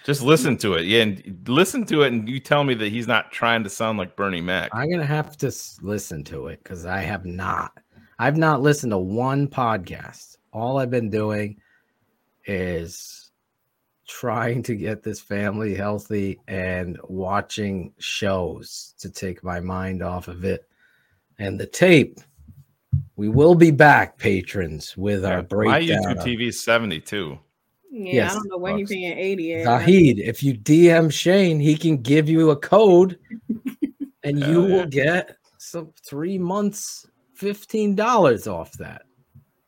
Just 0.03 0.21
listen 0.21 0.57
to 0.57 0.73
it. 0.75 0.85
Yeah, 0.85 1.01
and 1.01 1.47
listen 1.47 1.85
to 1.87 2.03
it, 2.03 2.11
and 2.11 2.27
you 2.29 2.39
tell 2.39 2.63
me 2.63 2.73
that 2.75 2.89
he's 2.89 3.07
not 3.07 3.31
trying 3.31 3.63
to 3.63 3.69
sound 3.69 3.97
like 3.97 4.15
Bernie 4.15 4.41
Mac. 4.41 4.69
I'm 4.73 4.89
gonna 4.89 5.05
have 5.05 5.37
to 5.37 5.51
listen 5.81 6.23
to 6.25 6.47
it 6.47 6.63
because 6.63 6.85
I 6.85 6.99
have 6.99 7.25
not. 7.25 7.71
I've 8.19 8.37
not 8.37 8.61
listened 8.61 8.91
to 8.91 8.99
one 8.99 9.47
podcast. 9.47 10.37
All 10.53 10.77
I've 10.77 10.91
been 10.91 11.09
doing 11.09 11.59
is 12.45 13.31
trying 14.07 14.61
to 14.63 14.75
get 14.75 15.01
this 15.01 15.21
family 15.21 15.73
healthy 15.73 16.39
and 16.47 16.99
watching 17.05 17.93
shows 17.97 18.93
to 18.99 19.09
take 19.09 19.43
my 19.43 19.59
mind 19.59 20.03
off 20.03 20.27
of 20.27 20.43
it. 20.43 20.67
And 21.39 21.59
the 21.59 21.65
tape. 21.65 22.19
We 23.21 23.29
will 23.29 23.53
be 23.53 23.69
back, 23.69 24.17
patrons, 24.17 24.97
with 24.97 25.23
our 25.23 25.43
breakdown. 25.43 25.79
My 25.79 25.85
breakdown. 25.85 26.15
YouTube 26.15 26.17
of- 26.17 26.25
TV 26.25 26.47
is 26.47 26.63
72. 26.63 27.37
Yeah, 27.91 28.13
Yes. 28.13 28.31
I 28.31 28.33
don't 28.33 28.47
know 28.49 28.57
when 28.57 28.77
he's 28.79 28.89
paying 28.89 29.15
80 29.15 29.53
at. 29.53 29.63
Zahid, 29.65 30.17
if 30.17 30.41
you 30.41 30.55
DM 30.55 31.13
Shane, 31.13 31.59
he 31.59 31.75
can 31.77 31.97
give 31.97 32.27
you 32.27 32.49
a 32.49 32.55
code 32.55 33.19
and 34.23 34.39
you 34.39 34.65
yeah. 34.67 34.75
will 34.75 34.87
get 34.87 35.37
some 35.59 35.93
three 36.03 36.39
months, 36.39 37.05
$15 37.39 38.51
off 38.51 38.71
that. 38.79 39.03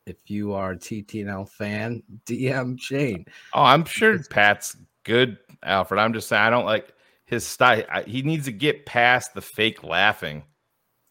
If 0.04 0.16
you 0.26 0.52
are 0.52 0.72
a 0.72 0.76
TTNL 0.76 1.48
fan, 1.48 2.02
DM 2.26 2.80
Shane. 2.80 3.24
Oh, 3.52 3.62
I'm 3.62 3.84
sure 3.84 4.18
Pat's 4.30 4.76
good, 5.04 5.38
Alfred. 5.62 6.00
I'm 6.00 6.12
just 6.12 6.26
saying 6.26 6.42
I 6.42 6.50
don't 6.50 6.66
like 6.66 6.92
his 7.24 7.46
style. 7.46 7.84
I, 7.88 8.02
he 8.02 8.22
needs 8.22 8.46
to 8.46 8.52
get 8.52 8.84
past 8.84 9.32
the 9.32 9.42
fake 9.42 9.84
laughing 9.84 10.42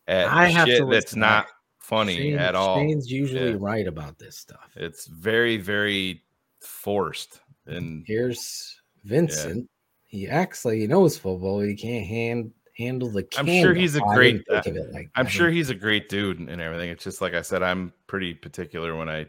at 0.09 0.27
I 0.27 0.47
have 0.49 0.67
shit 0.67 0.79
to 0.79 0.85
that's 0.87 1.05
listen. 1.05 1.21
not 1.21 1.45
funny 1.83 2.17
Shane- 2.17 2.39
at 2.39 2.55
all. 2.55 2.77
Shane's 2.77 3.11
usually 3.11 3.51
Yeah. 3.51 3.57
right 3.59 3.85
about 3.87 4.17
this 4.17 4.37
stuff. 4.37 4.71
It's 4.75 5.05
very, 5.07 5.57
very 5.57 6.23
forced. 6.61 7.41
And 7.67 8.03
Here's 8.07 8.75
Vincent. 9.03 9.69
He 10.07 10.27
acts 10.27 10.65
like 10.65 10.77
he 10.77 10.87
knows 10.87 11.17
football. 11.17 11.59
He 11.61 11.75
can't 11.75 12.05
hand, 12.05 12.51
handle 12.77 13.09
the 13.09 13.27
I'm 13.37 13.45
sure 13.45 13.73
he's 13.73 13.95
a 13.95 14.03
I 14.03 14.15
great. 14.15 14.45
didn't 14.45 14.63
think 14.63 14.77
of 14.77 14.85
it 14.87 14.93
like 14.93 15.09
I'm 15.15 15.27
sure 15.27 15.49
he's 15.49 15.69
a 15.69 15.75
great 15.75 16.07
dude 16.09 16.39
and 16.39 16.61
everything. 16.61 16.89
It's 16.89 17.03
just 17.03 17.21
like 17.21 17.33
I 17.33 17.41
said, 17.41 17.63
I'm 17.63 17.93
pretty 18.07 18.33
particular 18.33 18.95
when 18.95 19.09
I 19.09 19.27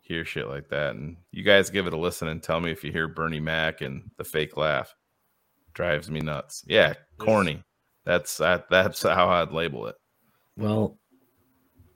hear 0.00 0.24
shit 0.24 0.48
like 0.48 0.68
that. 0.68 0.96
And 0.96 1.16
you 1.32 1.42
guys 1.42 1.70
give 1.70 1.86
it 1.86 1.92
a 1.92 1.96
listen 1.98 2.28
and 2.28 2.42
tell 2.42 2.60
me 2.60 2.70
if 2.72 2.82
you 2.84 2.92
hear 2.92 3.08
Bernie 3.08 3.40
Mac 3.40 3.80
and 3.80 4.10
the 4.18 4.24
fake 4.24 4.56
laugh. 4.56 4.94
Drives 5.74 6.10
me 6.10 6.20
nuts. 6.20 6.64
Yeah, 6.66 6.94
corny. 7.18 7.62
That's 8.04 8.36
that. 8.38 8.68
That's 8.70 9.02
how 9.02 9.28
I'd 9.28 9.52
label 9.52 9.86
it. 9.88 9.96
Well, 10.56 10.98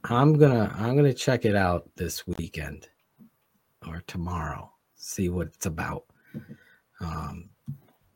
I'm 0.05 0.39
gonna 0.39 0.75
I'm 0.79 0.97
gonna 0.97 1.13
check 1.15 1.45
it 1.45 1.55
out 1.55 1.89
this 1.97 2.27
weekend 2.27 2.89
or 3.87 4.03
tomorrow. 4.07 4.73
See 4.97 5.29
what 5.29 5.49
it's 5.49 5.67
about. 5.67 6.05
Um, 7.01 7.51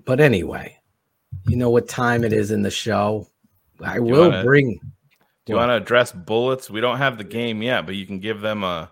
but 0.04 0.20
anyway, 0.20 0.78
you 1.46 1.56
know 1.56 1.70
what 1.70 1.88
time 1.88 2.24
it 2.24 2.32
is 2.32 2.50
in 2.50 2.62
the 2.62 2.70
show. 2.70 3.28
I 3.82 3.96
you 3.96 4.02
will 4.02 4.30
wanna- 4.30 4.44
bring. 4.44 4.80
Do 5.46 5.52
you 5.52 5.58
want 5.58 5.68
to 5.68 5.74
address 5.74 6.10
bullets? 6.10 6.70
We 6.70 6.80
don't 6.80 6.96
have 6.96 7.18
the 7.18 7.24
game 7.24 7.60
yet, 7.60 7.84
but 7.84 7.96
you 7.96 8.06
can 8.06 8.18
give 8.18 8.40
them 8.40 8.64
a 8.64 8.90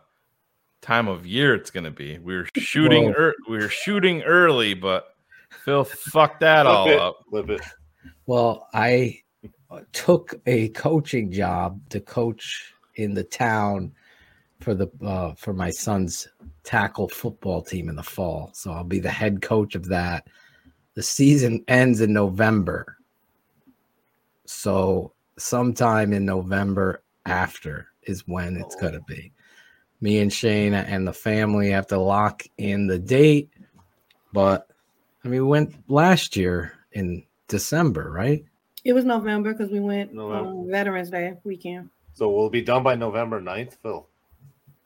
time 0.83 1.09
of 1.09 1.27
year 1.27 1.55
it's 1.55 1.71
going 1.71 1.85
to 1.85 1.91
be. 1.91 2.19
We 2.19 2.35
are 2.35 2.47
shooting. 2.59 3.05
Well- 3.05 3.15
ear 3.19 3.35
we 3.49 3.57
were 3.57 3.71
shooting 3.71 4.21
early, 4.23 4.75
but 4.75 5.15
Phil 5.65 5.85
fucked 5.85 6.41
that 6.41 6.67
all 6.67 6.91
it, 6.91 6.99
up. 7.01 7.21
Flip 7.31 7.49
it. 7.49 7.63
Well, 8.27 8.69
I 8.75 9.21
took 9.93 10.35
a 10.47 10.69
coaching 10.71 11.33
job 11.33 11.81
to 11.89 12.01
coach 12.01 12.75
in 12.97 13.15
the 13.15 13.25
town 13.25 13.93
for 14.61 14.75
the 14.75 14.89
uh, 15.05 15.35
for 15.35 15.53
my 15.53 15.71
son's 15.71 16.29
tackle 16.65 17.09
football 17.09 17.63
team 17.63 17.89
in 17.89 17.97
the 17.97 18.03
fall. 18.03 18.51
So 18.55 18.73
I'll 18.73 18.85
be 18.85 19.01
the 19.01 19.11
head 19.11 19.43
coach 19.43 19.75
of 19.75 19.87
that. 19.87 20.29
The 20.95 21.03
season 21.03 21.65
ends 21.69 22.01
in 22.01 22.13
November. 22.13 22.97
So 24.45 25.13
sometime 25.39 26.13
in 26.13 26.25
November 26.25 27.03
after 27.27 27.89
is 28.03 28.27
when 28.27 28.57
it's 28.57 28.77
going 28.77 28.93
to 28.93 29.01
be. 29.01 29.33
Me 30.01 30.19
and 30.19 30.33
Shane 30.33 30.75
and 30.75 31.07
the 31.07 31.13
family 31.13 31.71
have 31.71 31.87
to 31.89 31.99
lock 31.99 32.43
in 32.59 32.89
the 32.89 32.99
date, 32.99 33.51
but 34.33 34.69
I 35.25 35.29
mean, 35.29 35.43
we 35.43 35.49
went 35.49 35.75
last 35.89 36.37
year 36.37 36.73
in 36.93 37.25
December, 37.47 38.11
right? 38.11 38.45
It 38.85 38.93
was 38.93 39.05
November 39.05 39.53
because 39.53 39.71
we 39.71 39.79
went 39.79 40.13
November. 40.13 40.51
on 40.51 40.71
Veterans 40.71 41.11
Day 41.11 41.35
weekend. 41.45 41.91
So 42.13 42.31
we'll 42.31 42.51
be 42.51 42.63
done 42.63 42.83
by 42.83 42.95
November 42.95 43.41
9th, 43.41 43.75
Phil. 43.83 44.07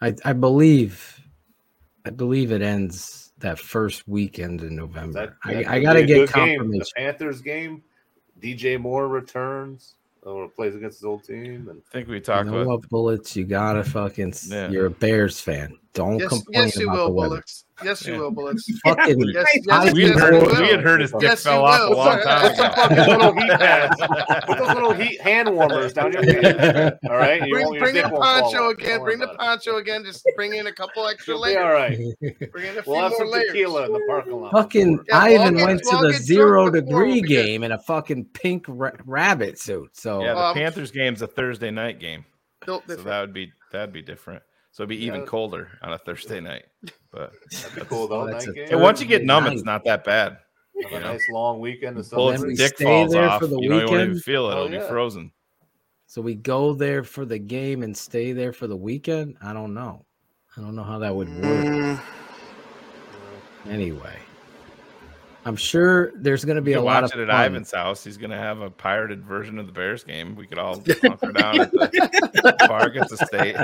I, 0.01 0.15
I 0.25 0.33
believe, 0.33 1.21
I 2.05 2.11
believe 2.11 2.53
it 2.53 2.63
ends 2.63 3.33
that 3.39 3.59
first 3.59 4.07
weekend 4.07 4.63
in 4.63 4.77
November. 4.77 5.27
That, 5.27 5.35
I, 5.45 5.55
that 5.55 5.69
I 5.69 5.75
could 5.79 5.83
got 5.83 5.93
to 5.95 5.99
be 5.99 6.03
a 6.05 6.07
get 6.07 6.15
good 6.15 6.33
game. 6.35 6.59
confirmation. 6.59 6.79
The 6.79 7.01
Panthers 7.01 7.41
game. 7.41 7.83
DJ 8.41 8.79
Moore 8.79 9.09
returns 9.09 9.95
or 10.23 10.49
plays 10.49 10.75
against 10.75 10.99
his 10.99 11.05
old 11.05 11.25
team. 11.25 11.69
And 11.69 11.81
I 11.81 11.91
think 11.91 12.09
we 12.09 12.17
You 12.17 12.21
talked 12.21 12.47
know 12.51 12.59
about 12.59 12.81
what, 12.81 12.89
bullets? 12.91 13.35
You 13.35 13.45
gotta 13.45 13.83
fucking. 13.83 14.35
Yeah. 14.49 14.69
You're 14.69 14.87
a 14.87 14.91
Bears 14.91 15.41
fan. 15.41 15.79
Don't 15.97 16.19
Yes, 16.19 16.29
complain 16.29 16.65
yes, 16.65 16.77
you 16.77 16.87
about 16.89 16.97
will, 16.99 17.07
the 17.07 17.13
weather. 17.13 17.29
Bullets. 17.31 17.65
Yes, 17.85 18.07
you 18.07 18.13
Yeah. 18.15 18.19
will, 18.21 18.31
Bullets. 18.31 18.81
Fucking. 18.85 19.21
Yes, 19.35 19.47
I 19.71 19.85
yes, 19.85 19.95
we, 19.95 20.03
had 20.05 20.11
yes, 20.13 20.21
heard, 20.21 20.33
you 20.35 20.41
we 20.41 20.47
will. 20.47 20.55
had 20.67 20.81
heard 20.81 21.01
his 21.01 21.13
dick 21.13 21.23
Yes, 21.23 21.43
fell 21.43 21.65
off 21.65 21.81
a 21.81 21.89
will. 21.91 21.97
long 21.99 22.17
Put 22.17 22.25
time 22.25 22.55
some 22.55 22.65
ago. 22.67 22.75
fucking 22.75 22.97
little 22.97 23.33
heat 23.35 23.51
pads. 23.59 24.47
Put 24.47 24.59
those 24.59 24.69
little 24.75 24.93
heat 24.95 25.21
hand 25.21 25.55
warmers 25.55 25.93
down 25.93 26.13
your 26.13 26.23
pants. 26.43 26.99
All 27.09 27.17
right. 27.17 27.43
You 27.47 27.53
Bring, 27.55 27.67
won't- 27.67 27.79
bring 27.81 27.95
the 27.95 28.03
poncho 28.03 28.69
again. 28.71 29.03
Bring 29.03 29.19
the 29.19 29.25
about 29.25 29.35
it. 29.35 29.39
poncho 29.39 29.77
again. 29.77 30.05
Just 30.05 30.27
bring 30.37 30.55
in 30.55 30.67
a 30.69 30.73
couple 30.73 31.07
extra 31.07 31.35
You'll 31.35 31.43
layers. 31.43 31.59
all 31.63 31.73
right. 31.73 31.99
Bring 32.53 32.67
in 32.67 32.79
a 32.79 32.83
few 32.83 32.93
We'll 32.93 33.03
have 33.03 33.11
more 33.13 33.19
some 33.19 33.31
layers. 33.31 33.47
tequila 33.49 33.87
in 33.87 33.93
the 33.93 34.05
parking 34.09 34.33
lot. 34.41 34.53
Fucking 34.53 34.97
before. 34.99 35.05
Yeah, 35.09 35.19
Ivan 35.41 35.55
get- 35.57 35.67
went 35.67 35.83
to 35.83 35.97
the 35.99 36.13
zero 36.15 36.71
before, 36.71 36.81
degree 36.81 37.07
we'll 37.07 37.15
be 37.15 37.21
good. 37.23 37.29
game 37.47 37.63
in 37.65 37.73
a 37.73 37.79
fucking 37.79 38.27
pink 38.35 38.65
rabbit 38.69 39.59
suit. 39.59 39.97
So 39.97 40.23
Yeah, 40.23 40.35
the 40.35 40.41
Um, 40.47 40.55
Panthers 40.55 40.91
game's 40.91 41.23
a 41.23 41.27
Thursday 41.27 41.71
night 41.71 42.01
game, 42.01 42.25
so 42.67 42.83
that 42.87 43.21
would 43.21 43.33
be 43.35 43.53
that'd 43.73 43.93
be 43.93 44.03
different. 44.03 44.43
So 44.77 44.83
it'd 44.83 44.91
be 44.91 45.03
even 45.07 45.25
colder 45.25 45.71
on 45.81 45.95
a 45.95 45.99
Thursday 45.99 46.39
night. 46.39 46.65
But 47.11 47.33
That'd 47.51 47.75
be 47.77 47.81
cool 47.87 48.09
though. 48.09 48.27
that's 48.27 48.47
Night 48.47 48.67
a 48.67 48.69
game. 48.69 48.81
once 48.81 49.01
you 49.01 49.07
get 49.07 49.25
numb, 49.25 49.45
night. 49.45 49.55
it's 49.55 49.65
not 49.65 49.83
that 49.87 50.05
bad. 50.05 50.37
Have 50.83 50.91
you 50.93 50.97
a 50.99 51.01
know. 51.01 51.13
nice 51.13 51.27
long 51.31 51.61
weekend 51.61 51.97
of 51.97 52.11
Bullets 52.11 52.43
we 52.45 52.55
dick 52.55 52.75
stay 52.77 52.85
falls 52.85 53.11
there 53.11 53.27
off. 53.27 53.41
for 53.41 53.47
the 53.47 53.59
you 53.59 53.71
know 53.71 53.79
you 53.81 53.87
won't 53.87 54.03
even 54.03 54.19
feel 54.19 54.51
it. 54.51 54.55
Oh, 54.55 54.65
It'll 54.67 54.75
yeah. 54.75 54.81
be 54.83 54.87
frozen. 54.89 55.33
So 56.07 56.21
we 56.21 56.35
go 56.35 56.75
there 56.75 57.03
for 57.05 57.25
the 57.25 57.39
game 57.39 57.83
and 57.83 57.97
stay 57.97 58.33
there 58.33 58.53
for 58.53 58.67
the 58.67 58.77
weekend. 58.77 59.39
I 59.41 59.55
don't 59.55 59.73
know. 59.73 60.05
I 60.59 60.61
don't 60.61 60.77
know 60.77 60.85
how 60.85 60.99
that 60.99 61.17
would 61.17 61.31
work. 61.31 61.41
Mm, 61.43 62.01
Anyway, 63.71 64.19
I'm 65.47 65.55
sure 65.57 66.11
there's 66.17 66.45
going 66.45 66.57
to 66.57 66.63
be 66.63 66.73
You 66.73 66.81
a 66.81 66.83
lot 66.83 67.05
watch 67.05 67.13
of 67.15 67.21
it 67.21 67.23
at 67.23 67.29
fun. 67.31 67.45
Ivan's 67.45 67.71
house. 67.73 68.03
He's 68.03 68.17
gonna 68.17 68.37
have 68.37 68.61
a 68.61 68.69
pirated 68.69 69.25
version 69.25 69.59
of 69.61 69.67
the 69.67 69.73
Bears 69.73 70.03
game. 70.03 70.35
We 70.35 70.45
could 70.47 70.59
all 70.59 70.75
hunker 71.03 71.31
down 71.33 71.61
at 71.61 71.71
the 71.73 72.57
park 72.67 72.97
at 72.97 73.09
the 73.09 73.17
state. 73.17 73.57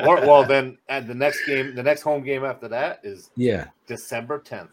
Or, 0.06 0.16
well, 0.26 0.44
then 0.44 0.78
at 0.88 1.06
the 1.08 1.14
next 1.14 1.44
game, 1.46 1.74
the 1.74 1.82
next 1.82 2.02
home 2.02 2.22
game 2.22 2.44
after 2.44 2.68
that 2.68 3.00
is 3.02 3.30
Yeah, 3.36 3.66
December 3.88 4.38
10th. 4.38 4.68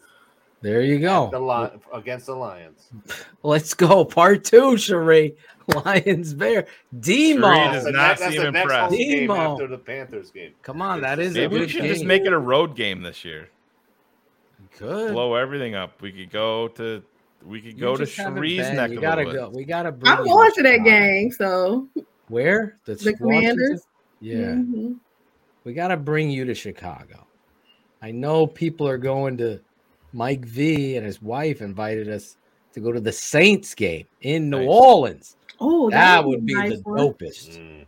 there 0.62 0.80
you 0.80 1.00
go. 1.00 1.28
The 1.32 1.38
Lion 1.40 1.80
against 1.92 2.26
the 2.26 2.34
Lions. 2.36 2.88
Let's 3.42 3.74
go. 3.74 4.04
Part 4.04 4.44
two, 4.44 4.76
Sheree. 4.76 5.34
Lions 5.84 6.34
Bear. 6.34 6.66
Demo. 7.00 7.48
Sheree 7.48 7.72
does 7.72 7.84
The 7.84 7.90
not 7.92 8.06
next- 8.08 8.20
that's 8.20 8.32
seem 8.32 8.42
the 8.44 8.50
next 8.52 8.72
home 8.72 8.80
impressed. 8.84 8.96
game 8.96 9.28
Demo. 9.28 9.52
after 9.52 9.66
the 9.66 9.78
Panthers 9.78 10.30
game. 10.30 10.52
Come 10.62 10.80
on, 10.82 11.00
that 11.00 11.18
is 11.18 11.36
a 11.36 11.40
Maybe 11.40 11.58
we 11.60 11.68
should 11.68 11.82
game. 11.82 11.92
just 11.92 12.04
make 12.04 12.22
it 12.22 12.32
a 12.32 12.38
road 12.38 12.76
game 12.76 13.02
this 13.02 13.24
year. 13.24 13.50
Good. 14.78 15.12
Blow 15.12 15.34
everything 15.34 15.74
up. 15.74 16.00
We 16.02 16.12
could 16.12 16.30
go 16.30 16.68
to 16.68 17.02
we 17.46 17.60
could 17.60 17.74
You 17.74 17.78
go 17.80 17.96
to 17.96 18.04
just 18.04 18.16
haven't 18.18 18.38
Shree's 18.38 18.66
been. 18.66 18.76
neck 18.76 18.90
You 18.90 18.96
of 18.96 19.02
gotta 19.02 19.22
the 19.22 19.26
woods. 19.28 19.38
go. 19.38 19.50
We 19.54 19.64
gotta. 19.64 19.92
bring 19.92 20.12
I'm 20.12 20.26
you 20.26 20.32
going 20.32 20.50
to 20.52 20.62
that 20.64 20.72
Chicago. 20.72 20.90
game, 20.90 21.30
so 21.32 21.88
Where 22.28 22.78
the, 22.84 22.94
the 22.96 23.12
Commanders. 23.14 23.82
Yeah, 24.20 24.36
Mhm. 24.54 24.96
we 25.64 25.72
gotta 25.74 25.96
bring 25.96 26.30
you 26.30 26.44
to 26.46 26.54
Chicago. 26.54 27.26
I 28.02 28.10
know 28.10 28.46
people 28.46 28.88
are 28.88 28.98
going 28.98 29.36
to. 29.38 29.60
Mike 30.12 30.44
V 30.46 30.96
and 30.96 31.04
his 31.06 31.20
wife 31.22 31.60
invited 31.60 32.08
us 32.08 32.36
to 32.72 32.80
go 32.80 32.90
to 32.92 33.00
the 33.00 33.12
Saints 33.12 33.74
game 33.74 34.06
in 34.22 34.48
New 34.50 34.60
Nice. 34.60 34.68
Orleans. 34.68 35.36
Oh, 35.60 35.90
That 35.90 36.24
would 36.24 36.36
would 36.38 36.46
be 36.46 36.54
nice 36.54 36.76
the 36.78 36.82
one. 36.82 36.98
dopest. 36.98 37.58
Mm. 37.58 37.84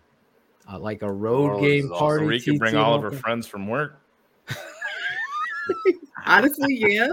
Uh, 0.70 0.78
like 0.78 1.02
a 1.02 1.10
road 1.10 1.60
game 1.60 1.86
is 1.86 1.90
awesome. 1.90 1.98
party. 1.98 2.24
Marie 2.26 2.40
can 2.40 2.58
bring 2.58 2.76
all 2.76 2.94
of 2.94 3.02
her 3.02 3.10
friends 3.10 3.46
from 3.46 3.66
work. 3.68 4.00
Honestly, 6.26 6.76
yeah. 6.76 7.08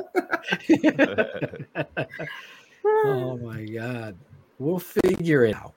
oh 2.86 3.38
my 3.38 3.64
god. 3.66 4.16
We'll 4.60 4.80
figure 4.80 5.46
it 5.46 5.56
out. 5.56 5.74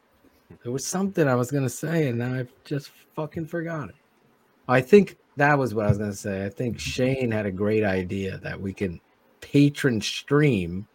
There 0.63 0.73
was 0.73 0.87
something 0.87 1.29
I 1.29 1.35
was 1.35 1.51
gonna 1.51 1.69
say, 1.69 2.09
and 2.09 2.19
now 2.19 2.35
I've 2.35 2.53
just 2.65 2.91
fucking 3.15 3.47
forgot 3.47 3.91
it. 3.91 3.95
I 4.69 4.81
think 4.81 5.17
that 5.37 5.59
was 5.59 5.75
what 5.75 5.87
I 5.87 5.89
was 5.89 5.99
gonna 5.99 6.13
say. 6.13 6.45
I 6.45 6.49
think 6.49 6.79
Shane 6.79 7.31
had 7.31 7.47
a 7.47 7.53
great 7.53 7.85
idea 7.85 8.39
that 8.39 8.61
we 8.61 8.73
can 8.73 9.01
patron 9.41 10.01
stream 10.01 10.87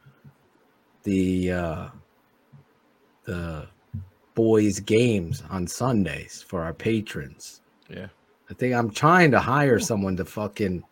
the 1.03 1.51
uh 1.51 1.88
the 3.23 3.67
boys 4.35 4.80
games 4.80 5.43
on 5.49 5.65
Sundays 5.65 6.43
for 6.47 6.61
our 6.61 6.73
patrons. 6.73 7.61
Yeah. 7.89 8.07
I 8.49 8.53
think 8.53 8.75
I'm 8.75 8.91
trying 8.91 9.31
to 9.31 9.39
hire 9.39 9.80
someone 9.80 10.15
to 10.17 10.25
fucking 10.25 10.83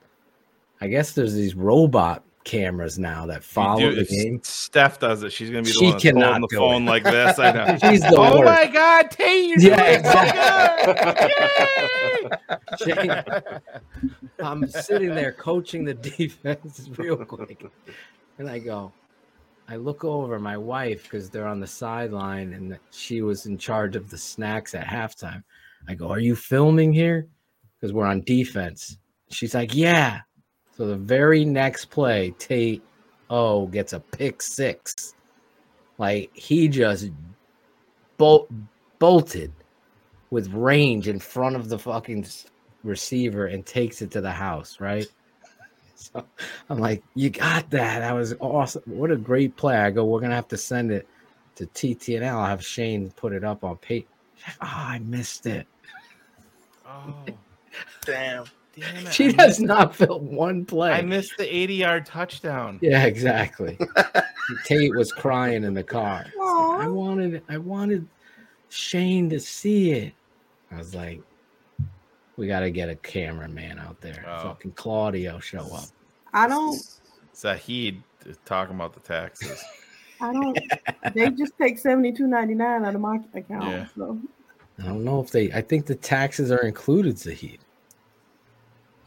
I 0.83 0.87
guess 0.87 1.13
there's 1.13 1.33
these 1.33 1.55
robot 1.55 2.25
cameras 2.43 2.99
now 2.99 3.25
that 3.27 3.41
follow 3.41 3.79
do- 3.91 3.95
the 3.95 4.03
game. 4.05 4.41
Steph 4.43 4.99
does 4.99 5.23
it. 5.23 5.31
She's 5.31 5.49
gonna 5.49 5.61
be 5.61 5.69
the 5.69 5.73
She 5.75 5.85
one 5.85 5.93
that's 5.93 6.03
holding 6.03 6.41
the 6.41 6.47
phone 6.57 6.83
it. 6.83 6.87
like 6.87 7.03
this. 7.05 7.39
I 7.39 7.51
know. 7.53 7.77
She's 7.89 8.01
the 8.01 8.15
oh 8.17 8.39
worst. 8.39 8.51
my 8.51 8.67
god, 8.67 9.09
Tate, 9.11 9.47
you're 9.47 9.59
Yeah, 9.59 10.01
doing 10.01 10.03
so 10.03 10.11
oh 10.89 12.51
exactly. 12.73 13.07
good. 13.07 13.61
I'm 14.39 14.67
sitting 14.67 15.09
there 15.15 15.31
coaching 15.31 15.85
the 15.85 15.93
defense 16.17 16.89
real 16.97 17.17
quick, 17.23 17.65
and 18.37 18.49
I 18.49 18.59
go, 18.59 18.91
I 19.69 19.77
look 19.77 20.03
over 20.03 20.37
my 20.39 20.57
wife 20.57 21.03
because 21.03 21.29
they're 21.29 21.47
on 21.47 21.59
the 21.61 21.67
sideline, 21.67 22.51
and 22.53 22.77
she 22.91 23.21
was 23.21 23.45
in 23.45 23.57
charge 23.57 23.95
of 23.95 24.09
the 24.09 24.17
snacks 24.17 24.75
at 24.75 24.85
halftime. 24.85 25.43
I 25.87 25.95
go, 25.95 26.09
"Are 26.09 26.19
you 26.19 26.35
filming 26.35 26.91
here?" 26.91 27.27
Because 27.79 27.93
we're 27.93 28.05
on 28.05 28.21
defense. 28.21 28.97
She's 29.29 29.53
like, 29.55 29.73
"Yeah." 29.73 30.21
So 30.75 30.87
the 30.87 30.95
very 30.95 31.45
next 31.45 31.85
play, 31.85 32.33
Tate 32.39 32.83
O 33.29 33.67
gets 33.67 33.93
a 33.93 33.99
pick 33.99 34.41
six. 34.41 35.15
Like 35.97 36.35
he 36.35 36.67
just 36.67 37.09
bolt 38.17 38.49
bolted 38.99 39.51
with 40.31 40.51
range 40.53 41.07
in 41.07 41.19
front 41.19 41.55
of 41.55 41.69
the 41.69 41.77
fucking 41.77 42.25
receiver 42.83 43.47
and 43.47 43.65
takes 43.65 44.01
it 44.01 44.11
to 44.11 44.21
the 44.21 44.31
house, 44.31 44.79
right? 44.79 45.07
So 45.95 46.25
I'm 46.69 46.79
like, 46.79 47.01
you 47.15 47.29
got 47.29 47.69
that. 47.69 47.99
That 47.99 48.11
was 48.11 48.35
awesome. 48.41 48.81
What 48.87 49.09
a 49.09 49.15
great 49.15 49.55
play. 49.55 49.77
I 49.77 49.89
go, 49.89 50.03
we're 50.03 50.19
gonna 50.19 50.35
have 50.35 50.49
to 50.49 50.57
send 50.57 50.91
it 50.91 51.07
to 51.55 51.65
TTNL. 51.65 52.33
I'll 52.33 52.45
have 52.45 52.65
Shane 52.65 53.09
put 53.11 53.31
it 53.31 53.45
up 53.45 53.63
on 53.63 53.77
page. 53.77 54.05
Oh, 54.49 54.51
ah, 54.63 54.89
I 54.89 54.99
missed 54.99 55.45
it. 55.45 55.65
Oh, 56.85 57.13
Damn. 58.05 58.45
Damn 58.75 59.07
it. 59.07 59.13
She 59.13 59.29
I 59.29 59.31
does 59.31 59.59
missed- 59.59 59.61
not 59.61 59.95
film 59.95 60.35
one 60.35 60.65
play. 60.65 60.91
I 60.91 61.01
missed 61.01 61.33
the 61.37 61.55
80 61.55 61.73
yard 61.75 62.05
touchdown. 62.05 62.79
Yeah, 62.81 63.05
exactly. 63.05 63.77
Tate 64.65 64.95
was 64.95 65.11
crying 65.11 65.63
in 65.63 65.73
the 65.73 65.83
car. 65.83 66.25
Like, 66.37 66.85
I 66.85 66.87
wanted 66.87 67.41
I 67.49 67.57
wanted 67.57 68.07
Shane 68.69 69.29
to 69.29 69.39
see 69.39 69.91
it. 69.91 70.13
I 70.71 70.77
was 70.77 70.95
like, 70.95 71.21
we 72.37 72.47
got 72.47 72.61
to 72.61 72.71
get 72.71 72.89
a 72.89 72.95
cameraman 72.95 73.79
out 73.79 74.01
there. 74.01 74.25
Oh. 74.27 74.43
Fucking 74.43 74.71
Claudio 74.71 75.39
show 75.39 75.65
up. 75.73 75.85
I 76.33 76.47
don't. 76.47 76.81
Zahid 77.35 78.01
is 78.25 78.37
talking 78.45 78.75
about 78.75 78.93
the 78.93 78.99
taxes. 79.01 79.63
I 80.19 80.33
don't. 80.33 80.57
they 81.13 81.29
just 81.31 81.57
take 81.57 81.77
seventy 81.77 82.11
two 82.11 82.27
ninety 82.27 82.55
nine 82.55 82.85
out 82.85 82.95
of 82.95 83.01
my 83.01 83.19
account. 83.33 83.65
Yeah. 83.65 83.87
So 83.95 84.19
I 84.79 84.83
don't 84.83 85.03
know 85.03 85.19
if 85.21 85.31
they. 85.31 85.51
I 85.51 85.61
think 85.61 85.85
the 85.85 85.95
taxes 85.95 86.51
are 86.51 86.65
included. 86.65 87.19
Zahid. 87.19 87.59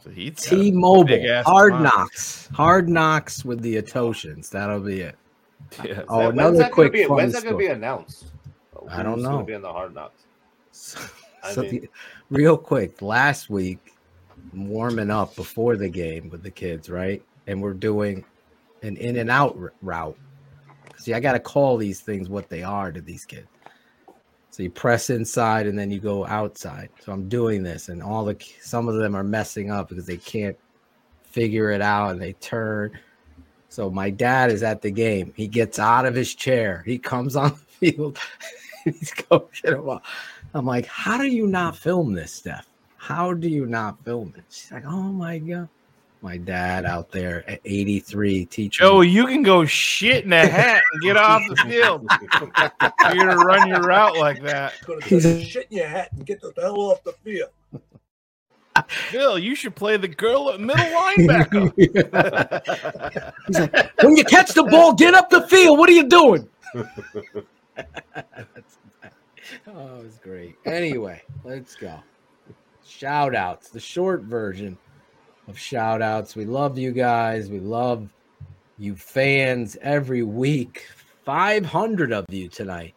Zahid's 0.07 0.45
got 0.49 0.53
a 0.53 0.55
T-Mobile, 0.63 1.03
big-ass 1.05 1.45
Hard 1.45 1.73
amount. 1.73 1.83
Knocks, 1.95 2.47
Hard 2.53 2.89
Knocks 2.89 3.45
with 3.45 3.61
the 3.61 3.75
Ottochians. 3.81 4.49
That'll 4.49 4.79
be 4.79 5.01
it. 5.01 5.15
Yeah. 5.83 6.03
Oh, 6.07 6.19
When's 6.19 6.33
another 6.33 6.57
that 6.57 6.61
gonna 6.63 6.73
quick 6.73 6.93
be- 6.93 7.03
fun 7.05 7.17
When's 7.17 7.33
that 7.33 7.43
going 7.43 7.53
to 7.55 7.57
be 7.57 7.65
story. 7.65 7.75
announced? 7.77 8.25
I 8.89 9.03
don't 9.03 9.21
know. 9.21 9.31
Going 9.31 9.45
be 9.45 9.53
in 9.53 9.61
the 9.61 9.71
hard 9.71 9.93
knocks. 9.93 10.23
So, 10.71 10.99
I 11.43 11.51
so 11.51 11.61
mean- 11.63 11.71
the- 11.81 11.89
real 12.29 12.57
quick, 12.57 13.01
last 13.01 13.49
week, 13.49 13.93
warming 14.53 15.09
up 15.11 15.35
before 15.35 15.75
the 15.75 15.89
game 15.89 16.29
with 16.29 16.41
the 16.43 16.51
kids, 16.51 16.89
right? 16.89 17.21
And 17.47 17.61
we're 17.61 17.73
doing 17.73 18.23
an 18.83 18.95
in 18.97 19.17
and 19.17 19.29
out 19.29 19.57
r- 19.59 19.73
route. 19.81 20.17
See, 20.97 21.13
I 21.13 21.19
got 21.19 21.33
to 21.33 21.39
call 21.39 21.77
these 21.77 21.99
things 22.01 22.29
what 22.29 22.49
they 22.49 22.63
are 22.63 22.91
to 22.91 23.01
these 23.01 23.25
kids. 23.25 23.47
So 24.57 24.63
you 24.63 24.71
press 24.71 25.11
inside 25.11 25.67
and 25.67 25.77
then 25.77 25.91
you 25.91 25.99
go 25.99 26.25
outside. 26.25 26.89
So 27.01 27.11
I'm 27.11 27.29
doing 27.29 27.61
this, 27.61 27.89
and 27.89 28.01
all 28.01 28.25
the 28.25 28.35
some 28.59 28.87
of 28.87 28.95
them 28.95 29.15
are 29.15 29.23
messing 29.23 29.69
up 29.69 29.89
because 29.89 30.07
they 30.07 30.17
can't 30.17 30.57
figure 31.21 31.69
it 31.69 31.79
out 31.79 32.13
and 32.13 32.19
they 32.19 32.33
turn. 32.33 32.97
So 33.69 33.91
my 33.91 34.09
dad 34.09 34.49
is 34.51 34.63
at 34.63 34.81
the 34.81 34.89
game. 34.89 35.31
He 35.35 35.47
gets 35.47 35.77
out 35.77 36.07
of 36.07 36.15
his 36.15 36.33
chair. 36.33 36.81
He 36.87 36.97
comes 36.97 37.35
on 37.35 37.51
the 37.51 37.91
field. 37.91 38.17
He's 38.83 39.13
coaching 39.13 39.73
him 39.73 39.89
up. 39.89 40.03
I'm 40.55 40.65
like, 40.65 40.87
how 40.87 41.19
do 41.19 41.27
you 41.27 41.45
not 41.45 41.77
film 41.77 42.13
this, 42.13 42.33
Steph? 42.33 42.65
How 42.95 43.35
do 43.35 43.47
you 43.47 43.67
not 43.67 44.03
film 44.03 44.33
it? 44.35 44.45
She's 44.49 44.71
like, 44.71 44.87
oh 44.87 45.03
my 45.03 45.37
god. 45.37 45.69
My 46.21 46.37
dad 46.37 46.85
out 46.85 47.11
there 47.11 47.47
at 47.49 47.61
83 47.63 48.45
teaching. 48.45 48.85
Oh, 48.85 49.01
you 49.01 49.27
can 49.27 49.43
go 49.43 49.65
shit 49.65 50.25
in 50.25 50.33
a 50.33 50.47
hat 50.47 50.81
and 50.91 51.01
get 51.03 51.15
off 51.15 51.43
the 51.47 51.55
field. 51.57 52.07
You're 53.13 53.25
gonna 53.27 53.45
run 53.45 53.67
your 53.69 53.81
route 53.81 54.17
like 54.17 54.41
that. 54.43 54.73
He's 55.03 55.25
a- 55.25 55.43
shit 55.43 55.67
in 55.69 55.77
your 55.77 55.87
hat 55.87 56.11
and 56.13 56.25
get 56.25 56.41
the 56.41 56.51
hell 56.57 56.79
off 56.79 57.03
the 57.03 57.13
field. 57.23 57.49
Phil, 58.87 59.39
you 59.39 59.55
should 59.55 59.75
play 59.75 59.97
the 59.97 60.07
girl 60.07 60.51
at 60.51 60.59
middle 60.59 60.85
linebacker. 60.85 61.73
He's 63.47 63.59
like, 63.59 64.03
when 64.03 64.15
you 64.15 64.23
catch 64.23 64.53
the 64.53 64.63
ball, 64.63 64.93
get 64.93 65.13
up 65.13 65.29
the 65.29 65.47
field. 65.47 65.79
What 65.79 65.89
are 65.89 65.93
you 65.93 66.07
doing? 66.07 66.47
oh, 66.75 66.83
it's 70.05 70.17
great. 70.19 70.55
Anyway, 70.65 71.21
let's 71.43 71.75
go. 71.75 71.99
Shout 72.85 73.35
outs, 73.35 73.69
the 73.69 73.79
short 73.79 74.21
version 74.21 74.77
of 75.47 75.57
shout 75.57 76.01
outs. 76.01 76.35
We 76.35 76.45
love 76.45 76.77
you 76.77 76.91
guys. 76.91 77.49
We 77.49 77.59
love 77.59 78.13
you 78.77 78.95
fans 78.95 79.77
every 79.81 80.23
week. 80.23 80.87
500 81.25 82.11
of 82.13 82.25
you 82.29 82.47
tonight. 82.47 82.93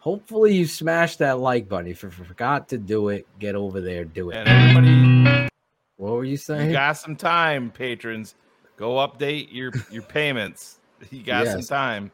Hopefully, 0.00 0.54
you 0.54 0.66
smashed 0.66 1.20
that 1.20 1.38
like 1.38 1.68
button. 1.68 1.86
If 1.90 2.02
you 2.02 2.10
forgot 2.10 2.68
to 2.70 2.78
do 2.78 3.08
it, 3.10 3.26
get 3.38 3.54
over 3.54 3.80
there, 3.80 4.04
do 4.04 4.30
it. 4.30 4.36
And 4.36 4.48
everybody, 4.48 5.48
What 5.96 6.12
were 6.12 6.24
you 6.24 6.36
saying? 6.36 6.66
you 6.66 6.72
got 6.72 6.94
some 6.98 7.14
time, 7.14 7.70
patrons. 7.70 8.34
Go 8.76 8.94
update 8.96 9.48
your 9.52 9.70
your 9.90 10.02
payments. 10.02 10.78
You 11.10 11.22
got 11.22 11.46
some 11.46 11.62
time. 11.62 12.10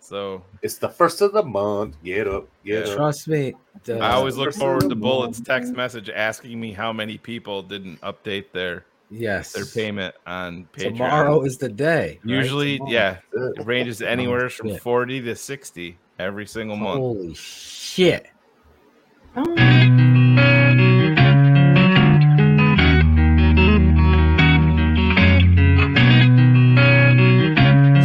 So 0.00 0.42
It's 0.62 0.78
the 0.78 0.88
first 0.88 1.20
of 1.20 1.32
the 1.32 1.42
month. 1.42 1.96
Get 2.02 2.26
up. 2.28 2.48
Get 2.64 2.88
up. 2.88 2.96
Trust 2.96 3.28
me. 3.28 3.54
the- 3.84 3.98
I 3.98 4.12
always 4.12 4.36
look 4.36 4.54
forward 4.54 4.88
to 4.88 4.94
Bullet's 4.94 5.38
month. 5.38 5.46
text 5.48 5.72
message 5.74 6.08
asking 6.08 6.58
me 6.58 6.72
how 6.72 6.92
many 6.92 7.18
people 7.18 7.62
didn't 7.62 8.00
update 8.00 8.52
their 8.52 8.84
yes. 9.10 9.52
their 9.52 9.64
payment 9.64 10.14
on 10.26 10.68
Patreon. 10.72 10.92
Tomorrow 10.92 11.42
is 11.42 11.58
the 11.58 11.68
day. 11.68 12.18
right? 12.24 12.34
Usually, 12.36 12.78
Tomorrow. 12.78 12.92
yeah, 12.92 13.16
it 13.56 13.66
ranges 13.66 14.02
anywhere 14.02 14.48
from 14.50 14.76
40 14.76 15.22
to 15.22 15.36
60 15.36 15.98
every 16.18 16.46
single 16.46 16.76
month. 16.76 16.98
Holy 17.00 17.34
shit. 17.34 18.28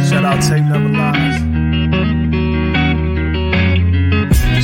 Shout 0.08 0.24
out 0.24 0.40
Tape 0.42 0.64
Never 0.64 0.88
Lies. 0.88 1.36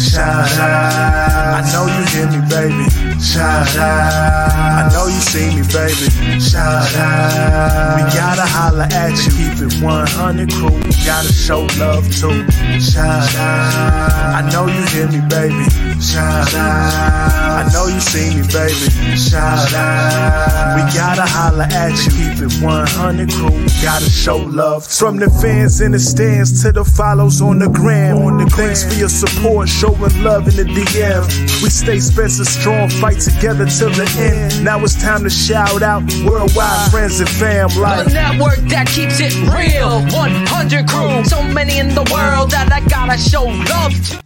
Shout 0.01 0.59
out. 0.59 1.55
I 1.57 1.73
know 1.73 1.87
you 1.87 2.05
hear 2.13 2.27
me, 2.31 2.41
baby. 2.49 3.00
Shout 3.21 3.77
out. 3.77 4.51
I 4.81 4.89
know 4.93 5.07
you 5.07 5.21
see 5.21 5.55
me, 5.55 5.63
baby. 5.69 6.41
Shout 6.41 6.95
out. 6.97 7.97
We 7.97 8.03
gotta 8.17 8.47
holla 8.47 8.89
at 8.93 9.13
you. 9.25 9.33
Keep 9.37 9.61
it 9.67 9.83
100 9.83 10.53
crew. 10.53 10.73
We 10.73 10.93
gotta 11.05 11.33
show 11.33 11.69
love 11.79 12.05
too. 12.09 12.49
Shout 12.81 13.35
out. 13.37 14.41
I 14.41 14.49
know 14.51 14.67
you 14.67 14.83
hear 14.89 15.09
me, 15.09 15.21
baby. 15.29 15.69
Shout 16.01 16.55
out. 16.55 17.61
I 17.61 17.71
know 17.73 17.87
you 17.89 18.01
see 18.01 18.35
me, 18.35 18.43
baby. 18.49 19.17
Shout 19.17 19.75
out. 19.75 20.77
We 20.77 20.83
gotta 20.97 21.27
holla 21.27 21.65
at 21.65 21.93
you. 22.05 22.13
Keep 22.17 22.41
it 22.47 22.63
100 22.65 23.31
crew. 23.31 23.51
We 23.51 23.69
gotta 23.83 24.09
show 24.09 24.39
love 24.39 24.85
too. 24.89 25.05
From 25.05 25.19
the 25.19 25.29
fans 25.43 25.81
in 25.81 25.93
the 25.93 25.99
stands 25.99 26.63
to 26.63 26.73
the 26.73 26.85
follows 26.85 27.43
on 27.43 27.59
the 27.59 27.69
gram. 27.69 28.17
On 28.19 28.39
the 28.39 28.51
Thanks 28.51 28.85
for 28.85 28.95
your 28.99 29.09
support, 29.09 29.69
showing 29.69 30.23
love 30.23 30.49
in 30.49 30.57
the 30.57 30.65
DM. 30.65 31.23
We 31.63 31.71
stay 31.71 31.99
Spencer 32.01 32.45
strong, 32.45 32.89
fight 32.89 33.10
together 33.19 33.67
till 33.67 33.91
the 33.91 34.09
end. 34.19 34.65
Now 34.65 34.83
it's 34.83 35.01
time 35.01 35.25
to 35.25 35.31
shout 35.31 35.83
out 35.83 36.03
worldwide 36.25 36.91
friends 36.91 37.21
and 37.21 37.29
fam 37.29 37.69
like. 37.81 38.07
The 38.07 38.15
network 38.15 38.59
that 38.69 38.87
keeps 38.87 39.21
it 39.21 39.35
real. 39.51 40.01
100 40.17 40.89
crew. 40.89 41.25
So 41.25 41.43
many 41.43 41.79
in 41.79 41.89
the 41.89 42.09
world 42.13 42.51
that 42.51 42.71
I 42.73 42.87
gotta 42.89 43.19
show 43.19 43.45
love 43.45 43.93
to. 44.09 44.23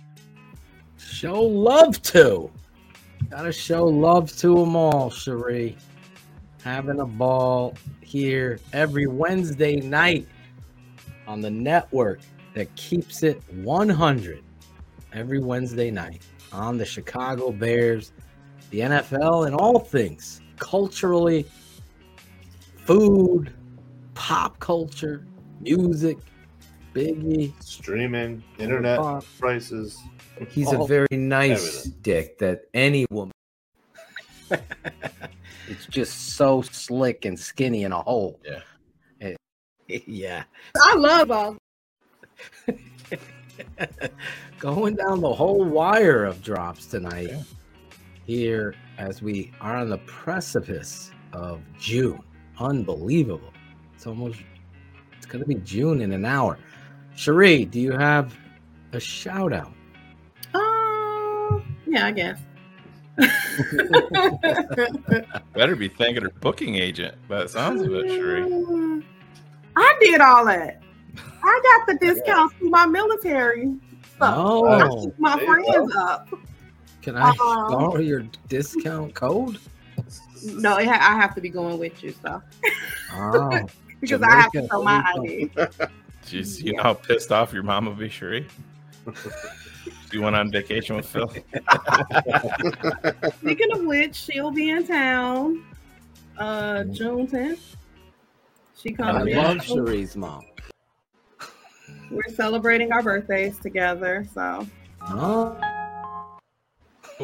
Show 0.99 1.41
love 1.43 2.03
to. 2.03 2.51
Gotta 3.31 3.53
show 3.53 3.85
love 3.85 4.35
to 4.39 4.55
them 4.55 4.77
all, 4.77 5.11
Cherie. 5.11 5.77
Having 6.63 7.01
a 7.01 7.07
ball 7.07 7.75
here 8.01 8.59
every 8.73 9.07
Wednesday 9.07 9.77
night 9.77 10.27
on 11.27 11.41
the 11.41 11.51
network 11.51 12.21
that 12.55 12.75
keeps 12.77 13.23
it 13.23 13.43
100 13.53 14.43
every 15.13 15.41
Wednesday 15.41 15.91
night 15.91 16.23
on 16.53 16.79
the 16.79 16.85
Chicago 16.85 17.51
Bears, 17.51 18.13
the 18.75 18.81
NFL, 18.81 19.47
and 19.47 19.55
all 19.55 19.79
things 19.79 20.41
culturally, 20.59 21.47
food, 22.85 23.53
pop 24.15 24.59
culture, 24.59 25.25
music, 25.61 26.19
Biggie. 26.93 27.53
Streaming, 27.63 28.43
internet 28.59 28.99
Fuck. 28.99 29.25
prices. 29.39 30.01
He's 30.49 30.73
a 30.73 30.85
very 30.85 31.07
nice 31.13 31.79
everything. 31.81 31.99
dick 32.03 32.39
that 32.39 32.63
any 32.75 33.07
woman. 33.11 33.33
it's 35.69 35.87
just 35.89 36.35
so 36.37 36.63
slick 36.63 37.25
and 37.25 37.39
skinny 37.39 37.85
in 37.85 37.93
a 37.93 38.03
hole. 38.03 38.41
Yeah. 38.45 38.61
It- 39.21 39.37
yeah. 40.09 40.45
I 40.77 40.95
love 40.97 41.31
all. 41.31 41.57
Going 44.59 44.97
down 44.97 45.21
the 45.21 45.33
whole 45.33 45.65
wire 45.65 46.25
of 46.25 46.43
drops 46.43 46.87
tonight. 46.87 47.31
Here 48.27 48.75
as 48.99 49.21
we 49.23 49.53
are 49.61 49.77
on 49.77 49.91
the 49.91 49.99
precipice 49.99 51.11
of 51.33 51.61
June. 51.79 52.21
Unbelievable. 52.59 53.53
It's 53.95 54.07
almost 54.07 54.39
it's 55.17 55.27
gonna 55.27 55.45
be 55.45 55.57
June 55.57 56.01
in 56.01 56.13
an 56.13 56.25
hour. 56.25 56.59
Cherie, 57.17 57.65
do 57.65 57.81
you 57.81 57.93
have 57.93 58.35
a 58.93 59.01
shout 59.01 59.53
out? 59.53 59.73
Uh, 60.55 61.61
yeah, 61.87 62.07
I 62.07 62.13
guess. 62.13 62.41
Better 65.55 65.77
be 65.77 65.89
thanking 65.89 66.23
her 66.23 66.31
booking 66.41 66.77
agent. 66.77 67.15
By 67.29 67.43
the 67.45 67.49
sounds 67.49 67.83
of 67.83 67.93
it, 67.95 68.07
Sheree. 68.07 69.03
I 69.77 69.97
did 70.01 70.21
all 70.21 70.45
that. 70.47 70.83
I 71.43 71.61
got 71.63 71.87
the 71.87 71.95
discounts 72.07 72.55
through 72.57 72.71
my 72.71 72.87
military. 72.87 73.75
stuff. 74.17 74.35
Oh. 74.37 74.67
I 74.67 74.89
keep 75.05 75.19
my 75.19 75.37
There 75.37 75.61
you 75.61 75.67
friends 75.67 75.97
up. 75.97 76.29
Can 77.05 77.17
I 77.17 77.29
Um, 77.29 77.37
borrow 77.69 77.99
your 77.99 78.25
discount 78.49 79.13
code? 79.15 79.59
No, 80.43 80.79
it 80.79 80.87
ha- 80.89 80.99
I 81.13 81.17
have 81.21 81.35
to 81.35 81.41
be 81.43 81.51
going 81.51 81.79
with 81.79 82.03
you, 82.03 82.15
so 82.23 82.41
Oh, 83.13 83.61
because 84.01 84.23
I 84.23 84.31
have 84.37 84.51
to 84.53 84.59
Jamaica, 84.63 84.69
show 84.75 84.83
my 84.83 85.05
there 85.55 85.69
ID. 85.69 85.91
Jeez, 86.27 86.63
you 86.63 86.73
know 86.75 86.83
how 86.83 86.95
pissed 86.95 87.31
off 87.31 87.53
your 87.53 87.63
mom 87.63 87.85
would 87.87 87.99
be, 87.99 88.09
Sheree? 88.09 88.47
you 90.13 90.23
went 90.23 90.35
on 90.35 90.51
vacation 90.51 90.97
with 90.97 91.05
Phil. 91.07 91.29
Speaking 93.37 93.73
of 93.73 93.85
which, 93.85 94.15
she'll 94.17 94.51
be 94.51 94.71
in 94.71 94.87
town 94.87 95.63
uh 96.39 96.85
June 96.85 97.27
10th. 97.27 97.77
She 98.81 98.93
comes. 98.93 99.29
I 99.29 99.33
comes. 99.33 99.69
love 99.69 99.79
in. 99.79 99.85
Cherie's 99.85 100.17
mom. 100.17 100.43
We're 102.11 102.35
celebrating 102.35 102.93
our 102.93 103.03
birthdays 103.03 103.59
together, 103.59 104.27
so 104.33 104.67
Oh. 105.03 105.59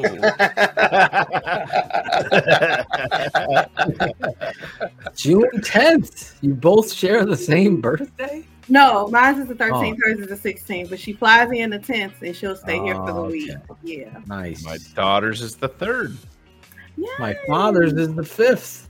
June 5.17 5.51
10th. 5.57 6.35
You 6.41 6.55
both 6.55 6.93
share 6.93 7.25
the 7.25 7.37
same 7.37 7.81
birthday? 7.81 8.47
no, 8.69 9.09
mine 9.09 9.41
is 9.41 9.49
the 9.49 9.55
13th, 9.55 9.97
Oh. 9.97 9.99
hers 10.05 10.19
is 10.21 10.29
the 10.29 10.37
16th, 10.37 10.91
but 10.91 11.01
she 11.01 11.13
flies 11.13 11.51
in 11.53 11.71
the 11.71 11.79
10th 11.79 12.23
and 12.23 12.35
she'll 12.37 12.57
stay 12.57 12.79
here 12.79 12.95
for 12.95 13.07
the 13.07 13.13
Oh, 13.21 13.27
week. 13.27 13.51
Yeah. 13.83 14.19
Nice. 14.27 14.65
My 14.65 14.79
daughter's 14.95 15.43
is 15.43 15.57
the 15.57 15.69
third. 15.69 16.17
My 17.19 17.35
father's 17.47 17.93
is 17.95 18.15
the 18.15 18.25
fifth. 18.25 18.89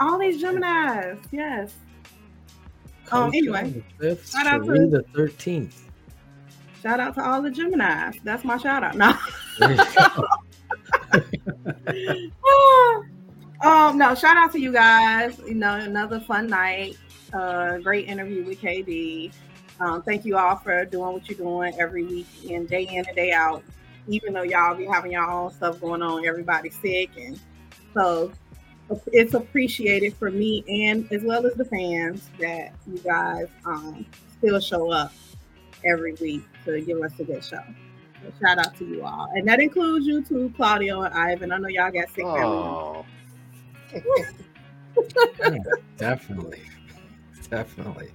All 0.00 0.18
these 0.18 0.42
Geminis, 0.42 1.18
yes. 1.30 1.72
Um, 3.12 3.30
anyway, 3.34 3.60
on 3.60 3.72
the 3.72 3.82
fifth, 4.00 4.30
shout 4.30 4.46
out 4.46 4.64
Cherie 4.64 4.78
to 4.80 4.86
the 4.88 5.02
thirteenth. 5.14 5.84
Shout 6.82 7.00
out 7.00 7.14
to 7.14 7.24
all 7.24 7.40
the 7.40 7.50
Geminis. 7.50 8.20
That's 8.24 8.44
my 8.44 8.56
shout 8.56 8.82
out. 8.82 8.96
No. 8.96 9.14
um, 13.68 13.98
no, 13.98 14.14
shout 14.14 14.36
out 14.36 14.52
to 14.52 14.60
you 14.60 14.72
guys. 14.72 15.38
You 15.46 15.54
know, 15.54 15.74
another 15.76 16.20
fun 16.20 16.48
night. 16.48 16.96
Uh, 17.32 17.78
great 17.78 18.08
interview 18.08 18.44
with 18.44 18.60
KD. 18.60 19.32
Um, 19.80 20.02
thank 20.02 20.24
you 20.24 20.36
all 20.36 20.56
for 20.56 20.84
doing 20.84 21.12
what 21.12 21.28
you're 21.28 21.38
doing 21.38 21.74
every 21.78 22.04
week 22.04 22.26
and 22.50 22.68
day 22.68 22.84
in 22.84 23.06
and 23.06 23.16
day 23.16 23.32
out. 23.32 23.62
Even 24.08 24.32
though 24.32 24.42
y'all 24.42 24.74
be 24.74 24.84
having 24.84 25.12
your 25.12 25.30
own 25.30 25.52
stuff 25.52 25.80
going 25.80 26.02
on, 26.02 26.26
everybody's 26.26 26.74
sick, 26.80 27.10
and 27.16 27.38
so 27.94 28.32
it's 29.12 29.34
appreciated 29.34 30.14
for 30.14 30.30
me 30.30 30.64
and 30.68 31.10
as 31.12 31.22
well 31.22 31.46
as 31.46 31.54
the 31.54 31.64
fans 31.64 32.28
that 32.38 32.74
you 32.86 32.98
guys 32.98 33.46
um, 33.64 34.04
still 34.38 34.60
show 34.60 34.90
up 34.90 35.12
every 35.84 36.14
week 36.14 36.42
to 36.64 36.80
give 36.80 37.00
us 37.02 37.12
a 37.18 37.24
good 37.24 37.44
show. 37.44 37.62
So 38.22 38.32
shout 38.40 38.58
out 38.58 38.76
to 38.76 38.84
you 38.84 39.04
all, 39.04 39.28
and 39.34 39.46
that 39.48 39.60
includes 39.60 40.06
you 40.06 40.22
too, 40.22 40.52
Claudio 40.56 41.02
and 41.02 41.14
Ivan. 41.14 41.52
I 41.52 41.58
know 41.58 41.68
y'all 41.68 41.90
got 41.90 42.08
sick. 42.10 42.24
Oh. 42.24 43.04
Yeah, 43.92 45.58
definitely. 45.96 46.62
Definitely. 47.50 48.10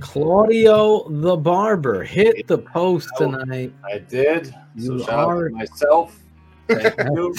Claudio 0.00 1.08
the 1.08 1.36
barber 1.36 2.02
hit 2.02 2.46
the 2.46 2.58
post 2.58 3.10
oh, 3.18 3.30
tonight. 3.30 3.72
I 3.84 3.98
did. 3.98 4.54
You 4.74 4.98
so 4.98 5.04
shout 5.04 5.28
are 5.28 5.46
out 5.46 5.48
to 5.48 5.54
myself. 5.54 6.20
Thank 6.68 6.98
you. 7.10 7.34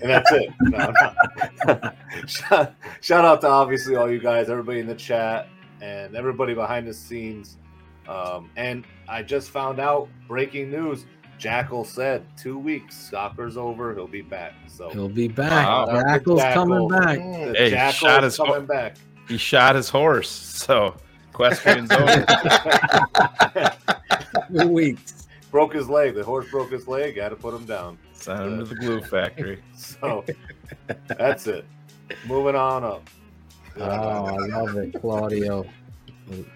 and 0.00 0.10
that's 0.10 0.32
it. 0.32 0.50
No, 0.62 0.92
no. 1.66 1.92
shout, 2.26 2.74
shout 3.00 3.24
out 3.24 3.40
to 3.42 3.48
obviously 3.48 3.96
all 3.96 4.10
you 4.10 4.18
guys, 4.18 4.48
everybody 4.48 4.80
in 4.80 4.86
the 4.86 4.94
chat, 4.94 5.48
and 5.80 6.16
everybody 6.16 6.54
behind 6.54 6.86
the 6.86 6.94
scenes. 6.94 7.58
Um, 8.08 8.50
and 8.56 8.84
I 9.08 9.22
just 9.22 9.50
found 9.50 9.78
out 9.80 10.08
breaking 10.28 10.70
news. 10.70 11.06
Jackal 11.38 11.84
said 11.84 12.24
two 12.36 12.58
weeks. 12.58 12.94
Soccer's 13.10 13.56
over. 13.56 13.94
He'll 13.94 14.06
be 14.06 14.22
back. 14.22 14.54
So 14.68 14.90
He'll 14.90 15.08
be 15.08 15.28
back. 15.28 15.66
Shout 15.66 15.88
out 15.88 15.94
to 16.24 16.36
Jackal's 16.36 16.42
coming 16.54 16.88
back. 16.88 17.18
The 17.18 17.54
Hey, 17.56 17.70
Jackal 17.70 17.92
shot 18.08 18.22
his 18.22 18.36
coming 18.36 18.52
ho- 18.54 18.60
back. 18.62 18.96
He 19.28 19.36
shot 19.38 19.74
his 19.76 19.88
horse, 19.88 20.28
so 20.30 20.94
equestrian's 21.30 21.90
over. 21.92 22.24
Two 24.60 24.68
weeks. 24.68 25.26
Broke 25.50 25.74
his 25.74 25.88
leg. 25.88 26.14
The 26.14 26.24
horse 26.24 26.48
broke 26.50 26.70
his 26.72 26.86
leg. 26.88 27.16
Got 27.16 27.30
to 27.30 27.36
put 27.36 27.54
him 27.54 27.64
down. 27.66 27.98
Send 28.12 28.40
him 28.40 28.58
to 28.58 28.64
the 28.64 28.74
glue 28.76 29.00
factory. 29.02 29.62
So 29.76 30.24
that's 31.06 31.46
it. 31.46 31.64
Moving 32.26 32.54
on 32.56 32.82
up. 32.84 33.08
Oh, 33.78 33.82
I 33.84 34.36
love 34.46 34.76
it, 34.76 34.94
Claudio. 35.00 35.64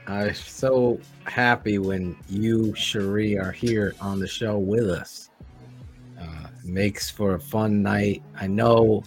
I'm 0.07 0.35
so 0.35 1.01
happy 1.25 1.79
when 1.79 2.17
you, 2.29 2.75
Cherie, 2.75 3.39
are 3.39 3.53
here 3.53 3.95
on 4.01 4.19
the 4.19 4.29
show 4.29 4.59
with 4.59 4.89
us. 4.89 5.31
Uh, 6.21 6.49
makes 6.65 7.11
for 7.11 7.35
a 7.35 7.41
fun 7.41 7.83
night. 7.83 8.23
I 8.39 8.47
know 8.47 9.03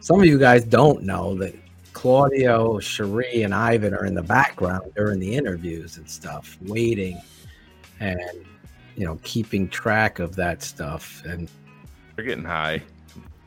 some 0.00 0.20
of 0.20 0.26
you 0.26 0.38
guys 0.38 0.64
don't 0.64 1.02
know 1.02 1.34
that 1.36 1.54
Claudio, 1.92 2.78
Cherie, 2.78 3.42
and 3.42 3.54
Ivan 3.54 3.94
are 3.94 4.04
in 4.04 4.14
the 4.14 4.22
background 4.22 4.92
during 4.94 5.18
the 5.18 5.34
interviews 5.34 5.96
and 5.96 6.08
stuff, 6.08 6.56
waiting 6.62 7.20
and 8.00 8.46
you 8.96 9.04
know 9.04 9.18
keeping 9.22 9.68
track 9.68 10.18
of 10.18 10.36
that 10.36 10.62
stuff 10.62 11.22
and 11.24 11.50
They're 12.14 12.24
getting 12.24 12.44
high. 12.44 12.82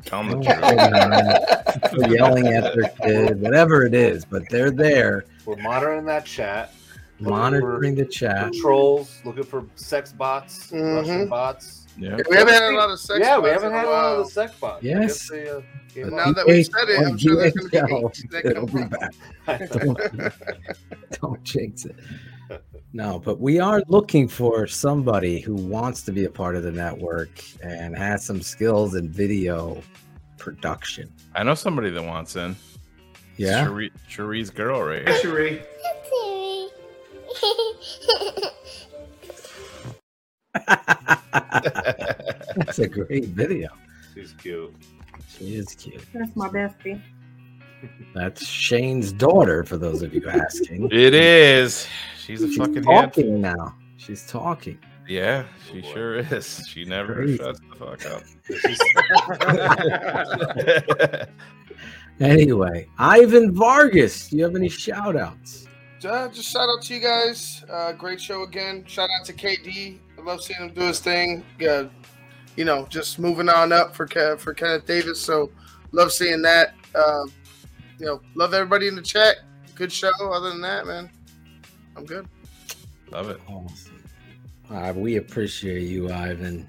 Tell 0.06 0.24
them 0.24 0.42
the 0.42 1.92
truth. 1.94 2.12
yelling 2.12 2.48
at 2.48 2.74
their 2.74 2.90
kid, 3.04 3.42
whatever 3.42 3.86
it 3.86 3.94
is, 3.94 4.26
but 4.26 4.44
they're 4.50 4.72
there 4.72 5.26
We're 5.46 5.58
monitoring 5.58 6.06
that 6.06 6.26
chat. 6.26 6.74
monitoring 7.20 7.96
the 7.96 8.06
chat. 8.06 8.54
trolls, 8.54 9.22
looking 9.26 9.44
for 9.44 9.66
sex 9.76 10.12
bots, 10.14 10.72
Mhm. 10.72 10.96
Russian 10.96 11.28
bots. 11.28 11.86
Yeah. 11.98 12.16
We 12.30 12.36
haven't 12.38 12.54
had 12.54 12.64
a 12.64 12.78
lot 12.78 12.90
of 12.92 13.00
sex. 13.00 13.20
yeah, 13.20 13.38
we 13.38 13.50
bots 13.50 13.62
haven't 13.62 13.74
had 13.78 13.86
a 13.86 13.90
a 13.90 13.92
lot 13.92 14.16
of 14.20 14.26
the 14.26 14.32
sex 14.32 14.54
bots. 14.60 14.84
Yes. 14.84 15.28
they, 15.30 15.50
uh, 15.50 15.62
came 15.94 16.10
But 16.12 16.20
up. 16.20 16.26
now 16.28 16.32
that 16.34 16.48
we 16.48 16.64
said 16.64 16.88
it, 16.88 17.06
I'm 17.06 17.18
sure 17.18 17.36
there's 17.36 17.54
going 17.54 17.70
to 17.70 18.10
be 18.32 18.38
eight 18.38 18.46
it'll 18.46 18.66
be 18.68 18.84
back. 18.86 19.14
Don't, 19.72 20.00
don't 21.22 21.44
jinx 21.44 21.86
it. 21.86 21.96
No, 22.92 23.20
but 23.20 23.40
we 23.40 23.60
are 23.60 23.84
looking 23.88 24.28
for 24.28 24.66
somebody 24.66 25.40
who 25.40 25.54
wants 25.54 26.02
to 26.04 26.12
be 26.12 26.26
a 26.26 26.30
part 26.30 26.56
of 26.56 26.64
the 26.64 26.72
network 26.72 27.30
and 27.62 27.96
has 27.96 28.26
some 28.26 28.42
skills 28.42 28.96
in 28.96 29.08
video 29.10 29.84
production. 30.38 31.12
I 31.36 31.44
know 31.44 31.54
somebody 31.54 31.92
that 31.92 32.04
wants 32.04 32.36
in. 32.36 32.56
Yeah? 33.38 33.64
Cherie, 33.64 33.92
Cherie's 34.10 34.50
girl 34.50 34.82
right 34.82 35.08
here. 35.08 35.20
Cherie. 35.20 35.62
That's 42.56 42.80
a 42.80 42.88
great 42.88 43.26
video. 43.26 43.70
She's 44.16 44.34
cute. 44.34 44.74
She 45.30 45.56
is 45.58 45.76
cute. 45.76 46.04
That's 46.12 46.36
my 46.36 46.50
bestie. 46.50 47.00
That's 48.14 48.46
Shane's 48.46 49.12
daughter, 49.12 49.64
for 49.64 49.78
those 49.78 50.02
of 50.02 50.14
you 50.14 50.28
asking. 50.30 50.90
It 50.92 51.14
is. 51.14 51.88
She's 52.20 52.42
a 52.44 52.48
She's 52.48 52.58
fucking 52.58 52.84
hand. 52.84 53.14
talking 53.14 53.42
now. 53.42 53.76
She's 53.98 54.26
talking. 54.28 54.78
Yeah, 55.08 55.46
she 55.72 55.82
sure 55.82 56.18
is. 56.20 56.64
She 56.68 56.86
never 56.86 57.16
Crazy. 57.16 57.38
shuts 57.38 57.60
the 57.60 57.76
fuck 57.76 58.06
up. 58.06 58.24
Anyway, 62.20 62.88
Ivan 62.98 63.54
Vargas, 63.54 64.28
do 64.28 64.38
you 64.38 64.44
have 64.44 64.56
any 64.56 64.68
shout 64.68 65.16
outs? 65.16 65.68
Uh, 66.04 66.28
just 66.28 66.52
shout 66.52 66.68
out 66.68 66.82
to 66.84 66.94
you 66.94 67.00
guys. 67.00 67.64
Uh, 67.72 67.94
great 67.94 68.20
show 68.20 68.44
again. 68.44 68.84
Shout 68.88 69.10
out 69.18 69.26
to 69.26 69.32
KD. 69.34 70.00
I 70.18 70.22
love 70.22 70.42
seeing 70.44 70.60
him 70.60 70.74
do 70.74 70.82
his 70.82 71.00
thing. 71.00 71.46
Yeah, 71.60 71.86
you 72.58 72.66
know, 72.66 72.86
just 72.90 73.20
moving 73.20 73.48
on 73.48 73.72
up 73.72 73.96
for 73.96 74.06
Ke- 74.06 74.38
for 74.38 74.54
Kenneth 74.54 74.86
Davis. 74.86 75.22
So 75.22 75.50
love 75.94 76.12
seeing 76.12 76.42
that. 76.42 76.74
Uh, 76.94 77.24
you 78.00 78.06
know, 78.06 78.22
love 78.36 78.54
everybody 78.54 78.88
in 78.88 78.96
the 78.96 79.02
chat. 79.02 79.38
Good 79.76 79.92
show. 79.92 80.12
Other 80.22 80.50
than 80.50 80.62
that, 80.62 80.88
man, 80.88 81.10
I'm 81.96 82.06
good. 82.06 82.28
Love 83.12 83.30
it. 83.30 83.40
Awesome. 83.48 84.04
Uh, 84.70 84.94
we 84.96 85.18
appreciate 85.18 85.84
you, 85.84 86.12
Ivan. 86.12 86.68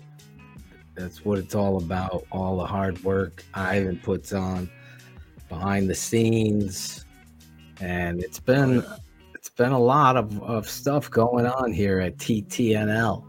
That's 0.94 1.24
what 1.24 1.38
it's 1.38 1.54
all 1.54 1.76
about. 1.76 2.26
All 2.32 2.58
the 2.58 2.66
hard 2.66 3.02
work 3.04 3.44
Ivan 3.54 3.98
puts 3.98 4.32
on 4.32 4.68
behind 5.48 5.88
the 5.88 5.94
scenes, 5.94 7.04
and 7.80 8.22
it's 8.22 8.40
been 8.40 8.84
it's 9.34 9.48
been 9.48 9.72
a 9.72 9.78
lot 9.78 10.16
of, 10.16 10.42
of 10.42 10.68
stuff 10.68 11.10
going 11.10 11.46
on 11.46 11.72
here 11.72 12.00
at 12.00 12.18
TTNL. 12.18 13.24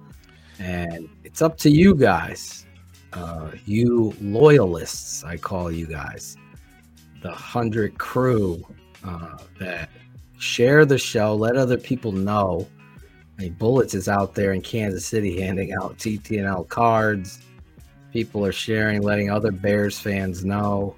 And 0.60 1.10
it's 1.24 1.42
up 1.42 1.58
to 1.60 1.70
you 1.70 1.96
guys, 1.96 2.66
uh, 3.14 3.52
you 3.66 4.14
loyalists, 4.22 5.24
I 5.24 5.38
call 5.38 5.72
you 5.72 5.88
guys, 5.88 6.36
the 7.22 7.32
hundred 7.32 7.98
crew 7.98 8.64
uh, 9.04 9.38
that 9.60 9.90
share 10.38 10.86
the 10.86 10.98
show, 10.98 11.36
let 11.36 11.56
other 11.56 11.78
people 11.78 12.12
know. 12.12 12.68
I 13.38 13.44
mean, 13.44 13.54
Bullets 13.54 13.94
is 13.94 14.08
out 14.08 14.36
there 14.36 14.54
in 14.54 14.62
Kansas 14.62 15.06
City 15.06 15.40
handing 15.40 15.74
out 15.74 15.98
TTNL 15.98 16.68
cards. 16.68 17.40
People 18.12 18.46
are 18.46 18.52
sharing, 18.52 19.02
letting 19.02 19.30
other 19.30 19.52
Bears 19.52 20.00
fans 20.00 20.44
know. 20.44 20.96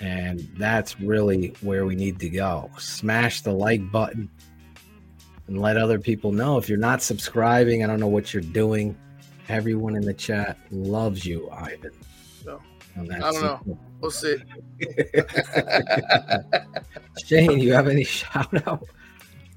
And 0.00 0.40
that's 0.58 1.00
really 1.00 1.54
where 1.60 1.86
we 1.86 1.94
need 1.94 2.18
to 2.20 2.28
go. 2.28 2.70
Smash 2.78 3.42
the 3.42 3.52
like 3.52 3.90
button 3.90 4.28
and 5.46 5.60
let 5.60 5.76
other 5.76 5.98
people 5.98 6.32
know. 6.32 6.58
If 6.58 6.68
you're 6.68 6.78
not 6.78 7.02
subscribing, 7.02 7.84
I 7.84 7.86
don't 7.86 8.00
know 8.00 8.08
what 8.08 8.34
you're 8.34 8.42
doing. 8.42 8.96
Everyone 9.48 9.94
in 9.94 10.02
the 10.02 10.12
chat 10.12 10.58
loves 10.70 11.24
you, 11.24 11.48
Ivan. 11.50 11.92
So, 12.42 12.60
I 12.94 13.04
don't 13.04 13.18
know. 13.68 13.78
We'll 14.00 14.10
see. 14.10 14.36
Shane, 17.24 17.58
you 17.58 17.72
have 17.72 17.88
any 17.88 18.04
shout 18.04 18.66
out? 18.66 18.86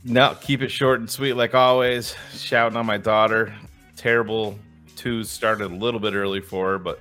No, 0.04 0.36
keep 0.42 0.62
it 0.62 0.70
short 0.70 1.00
and 1.02 1.10
sweet 1.10 1.34
like 1.34 1.54
always. 1.54 2.16
Shouting 2.34 2.78
on 2.78 2.86
my 2.86 2.98
daughter. 2.98 3.54
Terrible 3.96 4.58
twos 4.96 5.30
started 5.30 5.66
a 5.72 5.76
little 5.76 6.00
bit 6.00 6.14
early 6.14 6.40
for 6.42 6.72
her, 6.72 6.80
but 6.80 7.00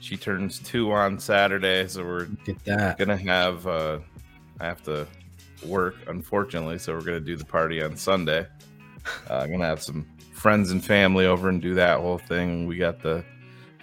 she 0.00 0.16
turns 0.16 0.58
two 0.60 0.90
on 0.92 1.18
Saturday, 1.18 1.86
so 1.88 2.04
we're 2.04 2.24
Get 2.44 2.64
that. 2.64 2.98
gonna 2.98 3.16
have. 3.16 3.66
uh 3.66 3.98
I 4.60 4.64
have 4.66 4.82
to 4.84 5.06
work, 5.66 5.94
unfortunately, 6.08 6.78
so 6.78 6.94
we're 6.94 7.02
gonna 7.02 7.20
do 7.20 7.36
the 7.36 7.44
party 7.44 7.82
on 7.82 7.96
Sunday. 7.96 8.46
Uh, 9.30 9.34
I'm 9.34 9.50
gonna 9.52 9.66
have 9.66 9.82
some 9.82 10.06
friends 10.32 10.70
and 10.70 10.84
family 10.84 11.26
over 11.26 11.48
and 11.48 11.60
do 11.60 11.74
that 11.74 12.00
whole 12.00 12.18
thing. 12.18 12.66
We 12.66 12.76
got 12.76 13.00
the 13.02 13.24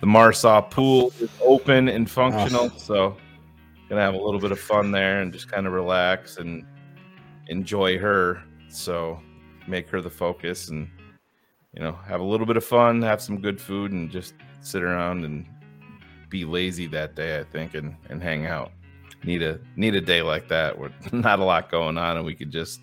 the 0.05 0.11
Marsaw 0.11 0.61
pool 0.69 1.11
is 1.19 1.31
open 1.41 1.89
and 1.89 2.07
functional, 2.07 2.69
ah. 2.71 2.77
so 2.77 3.17
gonna 3.89 4.01
have 4.01 4.13
a 4.13 4.21
little 4.21 4.39
bit 4.39 4.51
of 4.51 4.59
fun 4.59 4.91
there 4.91 5.21
and 5.21 5.33
just 5.33 5.51
kind 5.51 5.65
of 5.65 5.73
relax 5.73 6.37
and 6.37 6.63
enjoy 7.47 7.97
her. 7.97 8.43
So 8.69 9.19
make 9.67 9.89
her 9.89 10.01
the 10.01 10.09
focus 10.11 10.69
and 10.69 10.87
you 11.73 11.81
know 11.81 11.93
have 12.05 12.21
a 12.21 12.23
little 12.23 12.45
bit 12.45 12.55
of 12.55 12.63
fun, 12.63 13.01
have 13.01 13.19
some 13.19 13.41
good 13.41 13.59
food, 13.59 13.93
and 13.93 14.11
just 14.11 14.35
sit 14.61 14.83
around 14.83 15.25
and 15.25 15.47
be 16.29 16.45
lazy 16.45 16.85
that 16.85 17.15
day. 17.15 17.39
I 17.39 17.43
think 17.43 17.73
and 17.73 17.95
and 18.11 18.21
hang 18.21 18.45
out. 18.45 18.73
Need 19.23 19.41
a 19.41 19.59
need 19.75 19.95
a 19.95 20.01
day 20.01 20.21
like 20.21 20.47
that 20.49 20.77
where 20.77 20.91
not 21.13 21.39
a 21.39 21.43
lot 21.43 21.71
going 21.71 21.97
on 21.97 22.17
and 22.17 22.25
we 22.27 22.35
could 22.35 22.51
just 22.51 22.79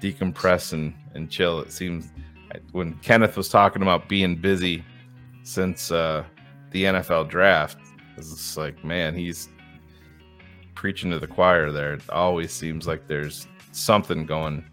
decompress 0.00 0.72
and 0.72 0.94
and 1.14 1.30
chill. 1.30 1.60
It 1.60 1.70
seems 1.70 2.14
when 2.72 2.94
Kenneth 3.00 3.36
was 3.36 3.50
talking 3.50 3.82
about 3.82 4.08
being 4.08 4.36
busy 4.36 4.84
since 5.44 5.92
uh, 5.92 6.24
the 6.70 6.84
NFL 6.84 7.28
draft, 7.28 7.78
it's 8.16 8.56
like 8.56 8.82
man, 8.82 9.14
he's 9.14 9.48
preaching 10.74 11.10
to 11.10 11.18
the 11.20 11.26
choir 11.26 11.70
there. 11.70 11.94
It 11.94 12.10
always 12.10 12.52
seems 12.52 12.86
like 12.86 13.06
there's 13.06 13.46
something 13.70 14.26
going 14.26 14.64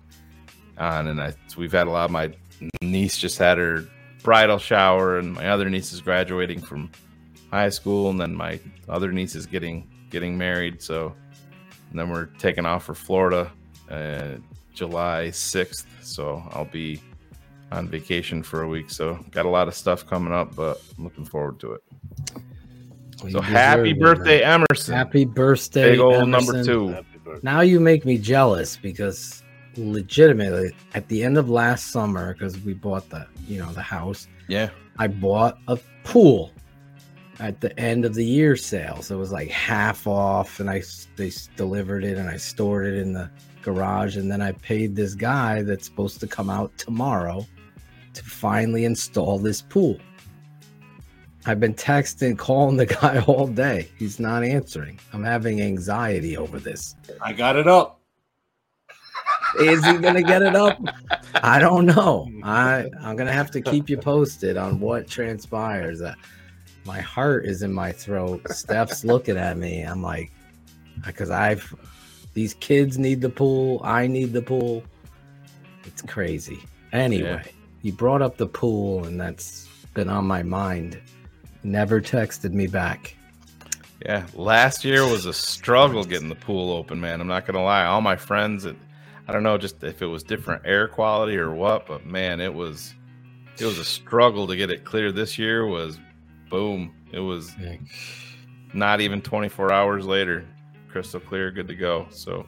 on, 0.77 1.07
and 1.07 1.21
I 1.21 1.33
we've 1.57 1.71
had 1.71 1.87
a 1.87 1.91
lot. 1.91 2.05
Of 2.05 2.11
my 2.11 2.33
niece 2.81 3.17
just 3.17 3.37
had 3.37 3.57
her 3.57 3.85
bridal 4.23 4.57
shower, 4.57 5.19
and 5.19 5.33
my 5.33 5.49
other 5.49 5.69
niece 5.69 5.93
is 5.93 6.01
graduating 6.01 6.61
from 6.61 6.89
high 7.51 7.69
school, 7.69 8.09
and 8.09 8.19
then 8.19 8.33
my 8.33 8.59
other 8.89 9.11
niece 9.11 9.35
is 9.35 9.45
getting 9.45 9.87
getting 10.09 10.37
married. 10.37 10.81
So, 10.81 11.13
and 11.89 11.99
then 11.99 12.09
we're 12.09 12.27
taking 12.37 12.65
off 12.65 12.85
for 12.85 12.95
Florida, 12.95 13.51
uh, 13.89 14.35
July 14.73 15.31
sixth. 15.31 15.85
So 16.01 16.43
I'll 16.51 16.65
be 16.65 17.01
on 17.71 17.87
vacation 17.87 18.43
for 18.43 18.63
a 18.63 18.67
week. 18.67 18.89
So 18.89 19.23
got 19.31 19.45
a 19.45 19.49
lot 19.49 19.67
of 19.67 19.75
stuff 19.75 20.05
coming 20.05 20.33
up, 20.33 20.55
but 20.55 20.81
I'm 20.97 21.03
looking 21.03 21.25
forward 21.25 21.59
to 21.61 21.73
it. 21.73 21.83
Well, 23.23 23.31
So 23.31 23.41
happy 23.41 23.93
birthday, 23.93 24.41
man. 24.41 24.65
Emerson. 24.69 24.93
Happy 24.95 25.25
birthday, 25.25 25.91
Big 25.91 25.99
old 25.99 26.27
number 26.27 26.63
two. 26.63 26.97
Now 27.43 27.61
you 27.61 27.79
make 27.79 28.05
me 28.05 28.17
jealous 28.17 28.77
because 28.77 29.43
legitimately 29.77 30.71
at 30.95 31.07
the 31.07 31.23
end 31.23 31.37
of 31.37 31.49
last 31.49 31.91
summer, 31.91 32.33
because 32.33 32.59
we 32.59 32.73
bought 32.73 33.09
the 33.09 33.25
you 33.47 33.59
know 33.59 33.71
the 33.71 33.81
house, 33.81 34.27
Yeah. 34.47 34.69
I 34.97 35.07
bought 35.07 35.57
a 35.67 35.79
pool 36.03 36.51
at 37.39 37.61
the 37.61 37.77
end 37.79 38.05
of 38.05 38.13
the 38.13 38.25
year 38.25 38.55
sale. 38.55 39.01
So 39.01 39.15
it 39.15 39.19
was 39.19 39.31
like 39.31 39.49
half 39.49 40.07
off, 40.07 40.59
and 40.59 40.69
I 40.69 40.83
they 41.15 41.31
delivered 41.55 42.03
it 42.03 42.17
and 42.17 42.29
I 42.29 42.37
stored 42.37 42.85
it 42.87 42.95
in 42.95 43.13
the 43.13 43.29
garage, 43.61 44.17
and 44.17 44.29
then 44.31 44.41
I 44.41 44.51
paid 44.53 44.95
this 44.95 45.13
guy 45.15 45.61
that's 45.61 45.85
supposed 45.85 46.19
to 46.19 46.27
come 46.27 46.49
out 46.49 46.75
tomorrow 46.77 47.45
to 48.13 48.23
finally 48.23 48.85
install 48.85 49.39
this 49.39 49.61
pool. 49.61 49.97
I've 51.45 51.59
been 51.59 51.73
texting, 51.73 52.37
calling 52.37 52.77
the 52.77 52.85
guy 53.01 53.19
all 53.27 53.47
day. 53.47 53.89
He's 53.97 54.19
not 54.19 54.43
answering. 54.43 54.99
I'm 55.13 55.23
having 55.23 55.61
anxiety 55.61 56.37
over 56.37 56.59
this. 56.59 56.95
I 57.21 57.33
got 57.33 57.55
it 57.55 57.67
up. 57.67 57.99
Is 59.59 59.85
he 59.85 59.97
gonna 59.97 60.21
get 60.21 60.41
it 60.41 60.55
up? 60.55 60.79
I 61.43 61.59
don't 61.59 61.85
know. 61.85 62.29
I 62.43 62.89
I'm 63.01 63.15
gonna 63.15 63.33
have 63.33 63.51
to 63.51 63.61
keep 63.61 63.89
you 63.89 63.97
posted 63.97 64.55
on 64.55 64.79
what 64.79 65.07
transpires. 65.07 66.01
Uh, 66.01 66.13
my 66.85 67.01
heart 67.01 67.45
is 67.45 67.61
in 67.61 67.73
my 67.73 67.91
throat. 67.91 68.41
Steph's 68.49 69.03
looking 69.05 69.37
at 69.37 69.57
me. 69.57 69.81
I'm 69.81 70.01
like, 70.01 70.31
because 71.05 71.29
I've 71.29 71.73
these 72.33 72.53
kids 72.55 72.97
need 72.97 73.19
the 73.19 73.29
pool. 73.29 73.81
I 73.83 74.07
need 74.07 74.31
the 74.31 74.41
pool. 74.41 74.83
It's 75.83 76.01
crazy. 76.01 76.59
Anyway, 76.93 77.43
you 77.81 77.91
brought 77.91 78.21
up 78.21 78.37
the 78.37 78.47
pool, 78.47 79.05
and 79.05 79.19
that's 79.19 79.67
been 79.93 80.09
on 80.09 80.25
my 80.25 80.43
mind. 80.43 80.99
Never 81.63 82.01
texted 82.01 82.51
me 82.53 82.67
back. 82.67 83.15
Yeah, 84.05 84.25
last 84.33 84.83
year 84.83 85.05
was 85.07 85.25
a 85.27 85.33
struggle 85.33 86.03
getting 86.03 86.29
the 86.29 86.35
pool 86.35 86.71
open, 86.75 86.99
man. 86.99 87.21
I'm 87.21 87.27
not 87.27 87.45
gonna 87.45 87.63
lie. 87.63 87.85
All 87.85 88.01
my 88.01 88.15
friends, 88.15 88.65
it, 88.65 88.75
I 89.27 89.31
don't 89.31 89.43
know, 89.43 89.57
just 89.59 89.83
if 89.83 90.01
it 90.01 90.07
was 90.07 90.23
different 90.23 90.63
air 90.65 90.87
quality 90.87 91.37
or 91.37 91.51
what, 91.53 91.85
but 91.85 92.05
man, 92.05 92.39
it 92.39 92.53
was 92.53 92.95
it 93.59 93.65
was 93.65 93.77
a 93.77 93.85
struggle 93.85 94.47
to 94.47 94.55
get 94.55 94.71
it 94.71 94.83
clear. 94.85 95.11
This 95.11 95.37
year 95.37 95.67
was 95.67 95.99
boom. 96.49 96.95
It 97.11 97.19
was 97.19 97.55
not 98.73 99.01
even 99.01 99.21
24 99.21 99.71
hours 99.71 100.05
later, 100.05 100.45
crystal 100.89 101.19
clear, 101.19 101.51
good 101.51 101.67
to 101.67 101.75
go. 101.75 102.07
So 102.09 102.47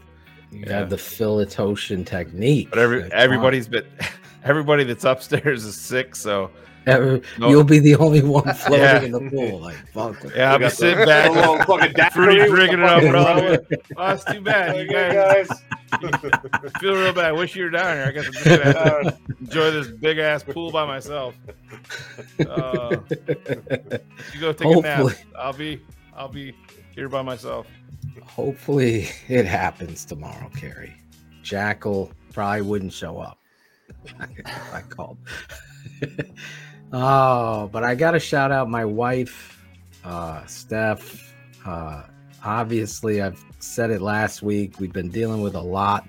You 0.52 0.66
had 0.66 0.90
the 0.90 0.98
Phil 0.98 1.38
Ottochian 1.38 2.04
technique. 2.04 2.70
but 2.72 2.80
every 2.80 3.12
everybody's 3.12 3.68
been 3.68 3.86
everybody 4.44 4.84
that's 4.84 5.04
upstairs 5.06 5.64
is 5.66 5.76
sick, 5.76 6.16
so 6.16 6.52
Every- 6.86 7.22
No- 7.40 7.50
You'll 7.50 7.64
be 7.64 7.80
the 7.80 7.96
only 7.96 8.22
one 8.22 8.44
floating 8.56 8.80
Yeah. 8.84 9.02
in 9.04 9.12
the 9.14 9.22
pool. 9.30 9.62
Like 9.62 9.78
fuck. 9.94 10.18
Yeah, 10.36 10.52
I'll 10.52 10.60
be 10.60 10.70
sitting 10.70 11.06
back, 11.06 11.32
fruity 12.14 12.46
drinking 12.50 12.80
it 12.80 12.86
up, 12.86 13.02
bro. 13.04 13.58
Oh, 13.98 14.08
that's 14.08 14.26
too 14.26 14.42
bad. 14.42 14.76
You 14.78 14.88
guys, 14.92 15.48
feel 16.82 16.96
real 16.96 17.14
bad. 17.14 17.32
Wish 17.32 17.56
you 17.56 17.64
were 17.64 17.70
down 17.70 17.96
here. 17.96 18.06
I 18.08 18.12
guess 18.12 18.28
I'm 18.28 18.34
just 18.34 18.46
gonna 18.46 19.18
enjoy 19.40 19.72
this 19.72 19.88
big 19.88 20.18
ass 20.18 20.44
pool 20.44 20.72
by 20.72 20.86
myself. 20.86 21.36
Uh, 22.46 22.98
you 24.34 24.40
go 24.42 24.52
take 24.52 24.76
a 24.78 24.82
nap. 24.82 25.06
I'll 25.40 25.54
be, 25.54 25.80
I'll 26.18 26.28
be 26.28 26.54
here 26.94 27.08
by 27.08 27.22
myself. 27.22 27.66
Hopefully 28.24 29.08
it 29.30 29.46
happens 29.46 30.04
tomorrow, 30.04 30.50
Carrie. 30.58 30.94
Jackal 31.44 32.12
probably 32.34 32.62
wouldn't 32.62 32.92
show 32.94 33.20
up. 33.20 33.40
I 34.74 34.82
called. 34.90 35.18
oh, 36.94 37.70
but 37.72 37.84
I 37.84 37.96
gotta 37.96 38.20
shout 38.20 38.52
out 38.52 38.70
my 38.70 38.86
wife, 38.86 39.64
uh, 40.04 40.46
Steph. 40.46 41.34
Uh, 41.66 42.04
obviously, 42.44 43.22
I've 43.22 43.44
said 43.60 43.92
it 43.92 44.02
last 44.02 44.42
week. 44.42 44.80
We've 44.80 44.94
been 44.94 45.10
dealing 45.10 45.42
with 45.42 45.56
a 45.56 45.62
lot, 45.62 46.08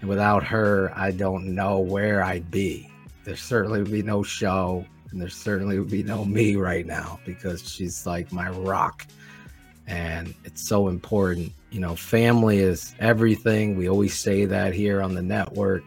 and 0.00 0.08
without 0.08 0.44
her, 0.44 0.92
I 0.94 1.10
don't 1.10 1.54
know 1.54 1.78
where 1.78 2.22
I'd 2.22 2.50
be. 2.50 2.90
There 3.24 3.36
certainly 3.36 3.80
would 3.82 3.92
be 3.92 4.02
no 4.02 4.22
show, 4.22 4.84
and 5.10 5.20
there 5.20 5.28
certainly 5.28 5.78
would 5.78 5.90
be 5.90 6.02
no 6.02 6.24
me 6.24 6.56
right 6.56 6.86
now 6.86 7.20
because 7.24 7.68
she's 7.68 8.06
like 8.06 8.32
my 8.32 8.50
rock 8.50 9.06
and 9.88 10.34
it's 10.44 10.62
so 10.62 10.88
important. 10.88 11.52
You 11.70 11.80
know, 11.80 11.96
family 11.96 12.58
is 12.58 12.94
everything. 13.00 13.76
We 13.76 13.88
always 13.88 14.16
say 14.16 14.44
that 14.44 14.74
here 14.74 15.02
on 15.02 15.14
the 15.14 15.22
network 15.22 15.82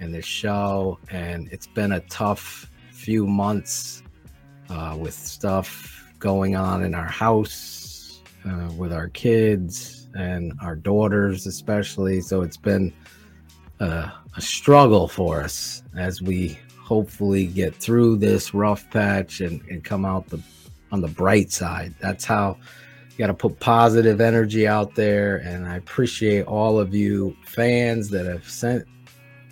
and 0.00 0.14
this 0.14 0.24
show, 0.24 0.98
and 1.10 1.48
it's 1.52 1.66
been 1.66 1.92
a 1.92 2.00
tough 2.00 2.70
few 2.90 3.26
months 3.26 4.02
uh, 4.68 4.96
with 4.98 5.14
stuff 5.14 6.04
going 6.18 6.56
on 6.56 6.82
in 6.82 6.94
our 6.94 7.06
house, 7.06 8.22
uh, 8.46 8.70
with 8.76 8.92
our 8.92 9.08
kids 9.08 10.08
and 10.14 10.52
our 10.62 10.76
daughters, 10.76 11.46
especially. 11.46 12.20
So 12.20 12.42
it's 12.42 12.56
been 12.56 12.92
uh, 13.80 14.10
a 14.36 14.40
struggle 14.40 15.08
for 15.08 15.42
us 15.42 15.82
as 15.96 16.20
we 16.22 16.58
hopefully 16.78 17.46
get 17.46 17.74
through 17.74 18.16
this 18.16 18.52
rough 18.52 18.88
patch 18.90 19.40
and, 19.40 19.62
and 19.70 19.84
come 19.84 20.04
out 20.04 20.26
the 20.28 20.42
on 20.92 21.00
the 21.00 21.08
bright 21.08 21.52
side. 21.52 21.94
That's 22.00 22.24
how 22.24 22.56
you 23.10 23.18
got 23.18 23.28
to 23.28 23.34
put 23.34 23.60
positive 23.60 24.20
energy 24.20 24.66
out 24.66 24.94
there. 24.94 25.36
And 25.36 25.66
I 25.68 25.76
appreciate 25.76 26.46
all 26.46 26.80
of 26.80 26.94
you 26.94 27.36
fans 27.44 28.08
that 28.10 28.26
have 28.26 28.48
sent 28.48 28.86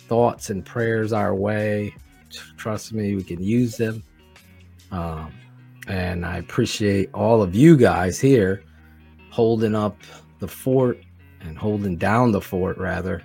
thoughts 0.09 0.49
and 0.49 0.65
prayers 0.65 1.13
our 1.13 1.33
way. 1.33 1.95
Trust 2.57 2.91
me, 2.93 3.15
we 3.15 3.23
can 3.23 3.41
use 3.41 3.77
them. 3.77 4.03
Um, 4.91 5.31
and 5.87 6.25
I 6.25 6.37
appreciate 6.37 7.09
all 7.13 7.41
of 7.41 7.55
you 7.55 7.77
guys 7.77 8.19
here 8.19 8.63
holding 9.29 9.75
up 9.75 9.97
the 10.39 10.47
fort 10.47 10.99
and 11.41 11.57
holding 11.57 11.95
down 11.95 12.31
the 12.31 12.41
fort 12.41 12.77
rather 12.77 13.21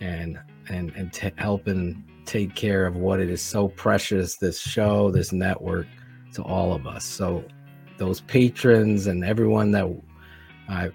and 0.00 0.38
and 0.68 0.90
and 0.96 1.12
t- 1.12 1.30
helping 1.36 2.02
take 2.24 2.54
care 2.54 2.86
of 2.86 2.96
what 2.96 3.20
it 3.20 3.30
is 3.30 3.40
so 3.40 3.68
precious 3.68 4.36
this 4.36 4.60
show 4.60 5.10
this 5.10 5.32
network 5.32 5.86
to 6.32 6.42
all 6.42 6.72
of 6.72 6.86
us 6.86 7.04
so 7.04 7.44
those 7.98 8.20
patrons 8.22 9.06
and 9.06 9.24
everyone 9.24 9.70
that 9.70 9.86
I 10.68 10.90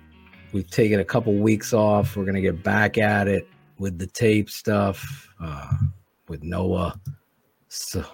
we've 0.51 0.69
taken 0.69 1.00
a 1.00 1.06
couple 1.06 1.33
weeks 1.33 1.74
off 1.74 2.16
we're 2.16 2.25
to 2.35 2.41
get 2.41 2.64
back 2.64 2.98
at 2.98 3.27
it 3.27 3.48
with 3.82 3.98
the 3.98 4.06
tape 4.06 4.48
stuff 4.48 5.27
uh, 5.42 5.74
with 6.27 6.43
Noah 6.43 7.01
so, 7.68 8.06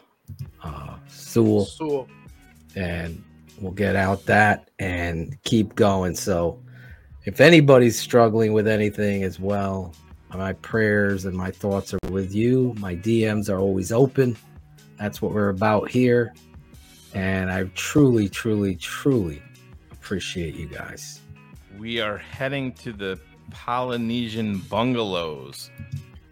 uh, 0.63 0.95
Sewell 1.07 1.65
Sewell. 1.65 2.07
and 2.75 3.21
we'll 3.59 3.73
get 3.73 3.97
out 3.97 4.25
that 4.27 4.71
and 4.79 5.37
keep 5.43 5.75
going. 5.75 6.15
So, 6.15 6.63
if 7.25 7.41
anybody's 7.41 7.99
struggling 7.99 8.53
with 8.53 8.65
anything 8.65 9.23
as 9.23 9.41
well, 9.41 9.93
my 10.33 10.53
prayers 10.53 11.25
and 11.25 11.35
my 11.35 11.51
thoughts 11.51 11.93
are 11.93 12.11
with 12.11 12.33
you. 12.33 12.73
My 12.77 12.95
DMs 12.95 13.49
are 13.49 13.59
always 13.59 13.91
open. 13.91 14.37
That's 14.97 15.21
what 15.21 15.33
we're 15.33 15.49
about 15.49 15.89
here. 15.89 16.33
And 17.13 17.51
I 17.51 17.65
truly, 17.75 18.29
truly, 18.29 18.75
truly 18.75 19.41
appreciate 19.91 20.55
you 20.55 20.67
guys. 20.67 21.19
We 21.77 21.99
are 21.99 22.17
heading 22.17 22.71
to 22.73 22.93
the 22.93 23.19
Polynesian 23.51 24.59
bungalows. 24.59 25.71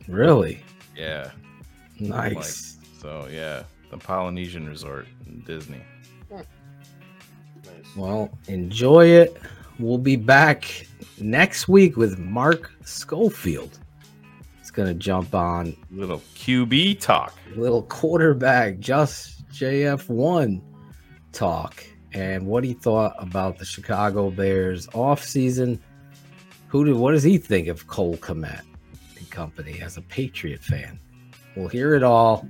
Really? 0.08 0.64
Yeah. 0.96 1.32
Nice. 2.00 2.78
Like, 2.78 3.02
so 3.02 3.28
yeah, 3.32 3.64
the 3.92 3.98
Polynesian 3.98 4.68
resort 4.68 5.08
in 5.28 5.42
Disney. 5.42 5.82
Well, 7.96 8.38
enjoy 8.48 9.08
it. 9.08 9.38
We'll 9.80 9.98
be 9.98 10.16
back 10.18 10.86
next 11.20 11.68
week 11.68 11.96
with 11.96 12.20
Mark 12.20 12.72
Schofield. 12.84 13.80
It's 14.60 14.72
going 14.72 14.88
to 14.90 14.94
jump 14.94 15.34
on 15.34 15.76
little 15.92 16.22
QB 16.36 17.00
talk, 17.00 17.34
little 17.56 17.84
quarterback, 17.84 18.80
just 18.80 19.48
JF1 19.50 20.62
talk, 21.32 21.86
and 22.14 22.46
what 22.46 22.66
he 22.66 22.74
thought 22.74 23.16
about 23.18 23.58
the 23.58 23.66
Chicago 23.66 24.30
Bears 24.30 24.88
offseason. 24.88 25.80
Who 26.76 26.84
did 26.84 26.96
what 26.98 27.14
does 27.14 27.24
he 27.24 27.38
think 27.38 27.70
of 27.70 27.88
Cole 27.88 28.18
Kmet 28.18 28.64
and 29.18 29.32
company 29.32 29.80
as 29.82 29.96
a 29.96 30.02
Patriot 30.02 30.62
fan? 30.62 31.00
We'll 31.56 31.70
hear 31.70 31.96
it 31.96 32.04
all 32.04 32.46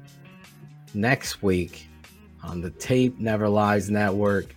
next 0.95 1.43
week 1.43 1.87
on 2.41 2.59
the 2.59 2.71
Tape 2.71 3.19
Never 3.19 3.47
Lies 3.47 3.91
Network. 3.91 4.55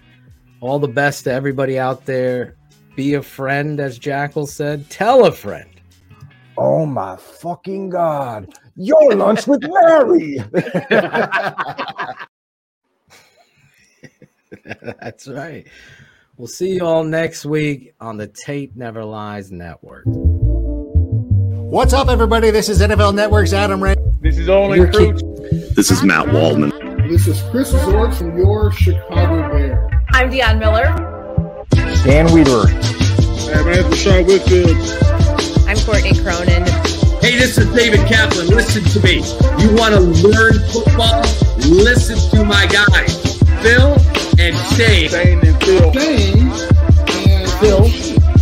All 0.62 0.78
the 0.78 0.88
best 0.88 1.24
to 1.24 1.32
everybody 1.32 1.78
out 1.78 2.06
there. 2.06 2.56
Be 2.97 3.12
a 3.12 3.22
friend, 3.22 3.78
as 3.78 3.98
Jackal 3.98 4.47
said. 4.47 4.88
Tell 4.88 5.26
a 5.26 5.32
friend. 5.32 5.68
Oh 6.56 6.86
my 6.86 7.16
fucking 7.16 7.90
god! 7.90 8.55
Your 8.74 9.14
lunch 9.16 9.47
with 9.47 9.62
Mary. 9.64 10.38
That's 14.98 15.28
right. 15.28 15.66
We'll 16.39 16.47
see 16.47 16.75
you 16.75 16.86
all 16.86 17.02
next 17.02 17.44
week 17.44 17.94
on 18.00 18.17
the 18.17 18.28
Tape 18.28 18.76
Never 18.76 19.05
Lies 19.05 19.50
Network. 19.50 20.05
What's 20.07 21.92
up, 21.92 22.07
everybody? 22.07 22.52
This 22.52 22.68
is 22.68 22.81
NFL 22.81 23.17
Network's 23.17 23.52
Adam 23.52 23.83
Rank. 23.83 23.99
This 24.20 24.39
is 24.39 24.49
Olin 24.49 24.86
Kreutz. 24.86 25.75
This 25.75 25.91
is 25.91 26.05
Matt 26.05 26.33
Waldman. 26.33 26.70
This 27.08 27.26
is 27.26 27.42
Chris 27.50 27.73
Zorg 27.73 28.17
from 28.17 28.39
your 28.39 28.70
Chicago 28.70 29.49
Bear. 29.49 29.91
I'm 30.12 30.31
Deion 30.31 30.60
Miller. 30.60 30.84
Dan 32.05 32.28
Wiederer. 32.28 32.68
Hey, 32.68 33.65
man, 33.65 33.84
it's 33.84 33.89
Rashad 33.89 34.26
Whitfield. 34.28 34.76
I'm 35.68 35.76
Courtney 35.84 36.15
Cronin. 36.23 36.62
Hey, 37.20 37.36
this 37.36 37.58
is 37.58 37.67
David 37.75 38.07
Kaplan. 38.07 38.47
Listen 38.47 38.84
to 38.84 39.00
me. 39.05 39.17
You 39.60 39.75
want 39.75 39.92
to 39.92 40.00
learn 40.00 40.52
football? 40.68 41.20
Listen 41.67 42.17
to 42.31 42.44
my 42.44 42.65
guys, 42.67 43.41
Phil 43.60 43.99
and 44.39 44.57
Shane. 44.76 45.08
Shane 45.10 45.41
and 45.47 45.62
Phil. 45.62 45.92
Shane 45.92 46.49
and 47.28 47.50
Phil. 47.60 47.81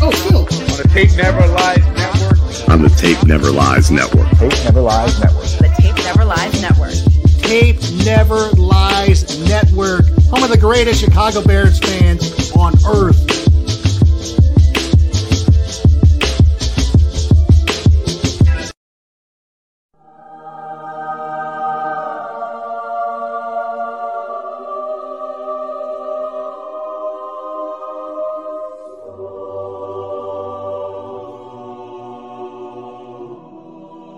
Oh, 0.02 0.10
Phil. 0.10 0.40
On 0.40 0.76
the 0.76 0.90
Tape 0.92 1.16
Never 1.16 1.46
Lies 1.48 1.84
Network. 1.96 2.70
On 2.70 2.82
the 2.82 2.88
Tape 2.90 3.22
Never 3.24 3.50
Lies 3.50 3.90
Network. 3.90 4.28
Tape 4.38 4.64
Never 4.64 4.80
Lies 4.80 5.20
Network. 5.20 5.44
The 5.44 5.74
Tape 5.80 5.96
Never 6.04 6.24
Lies 6.24 6.62
Network. 6.62 7.16
Tape 7.42 7.80
Never 8.04 8.48
Lies 8.56 9.38
Network, 9.48 10.06
home 10.30 10.42
of 10.42 10.50
the 10.50 10.58
greatest 10.58 11.00
Chicago 11.00 11.42
Bears 11.42 11.78
fans 11.78 12.50
on 12.52 12.74
earth. 12.86 13.45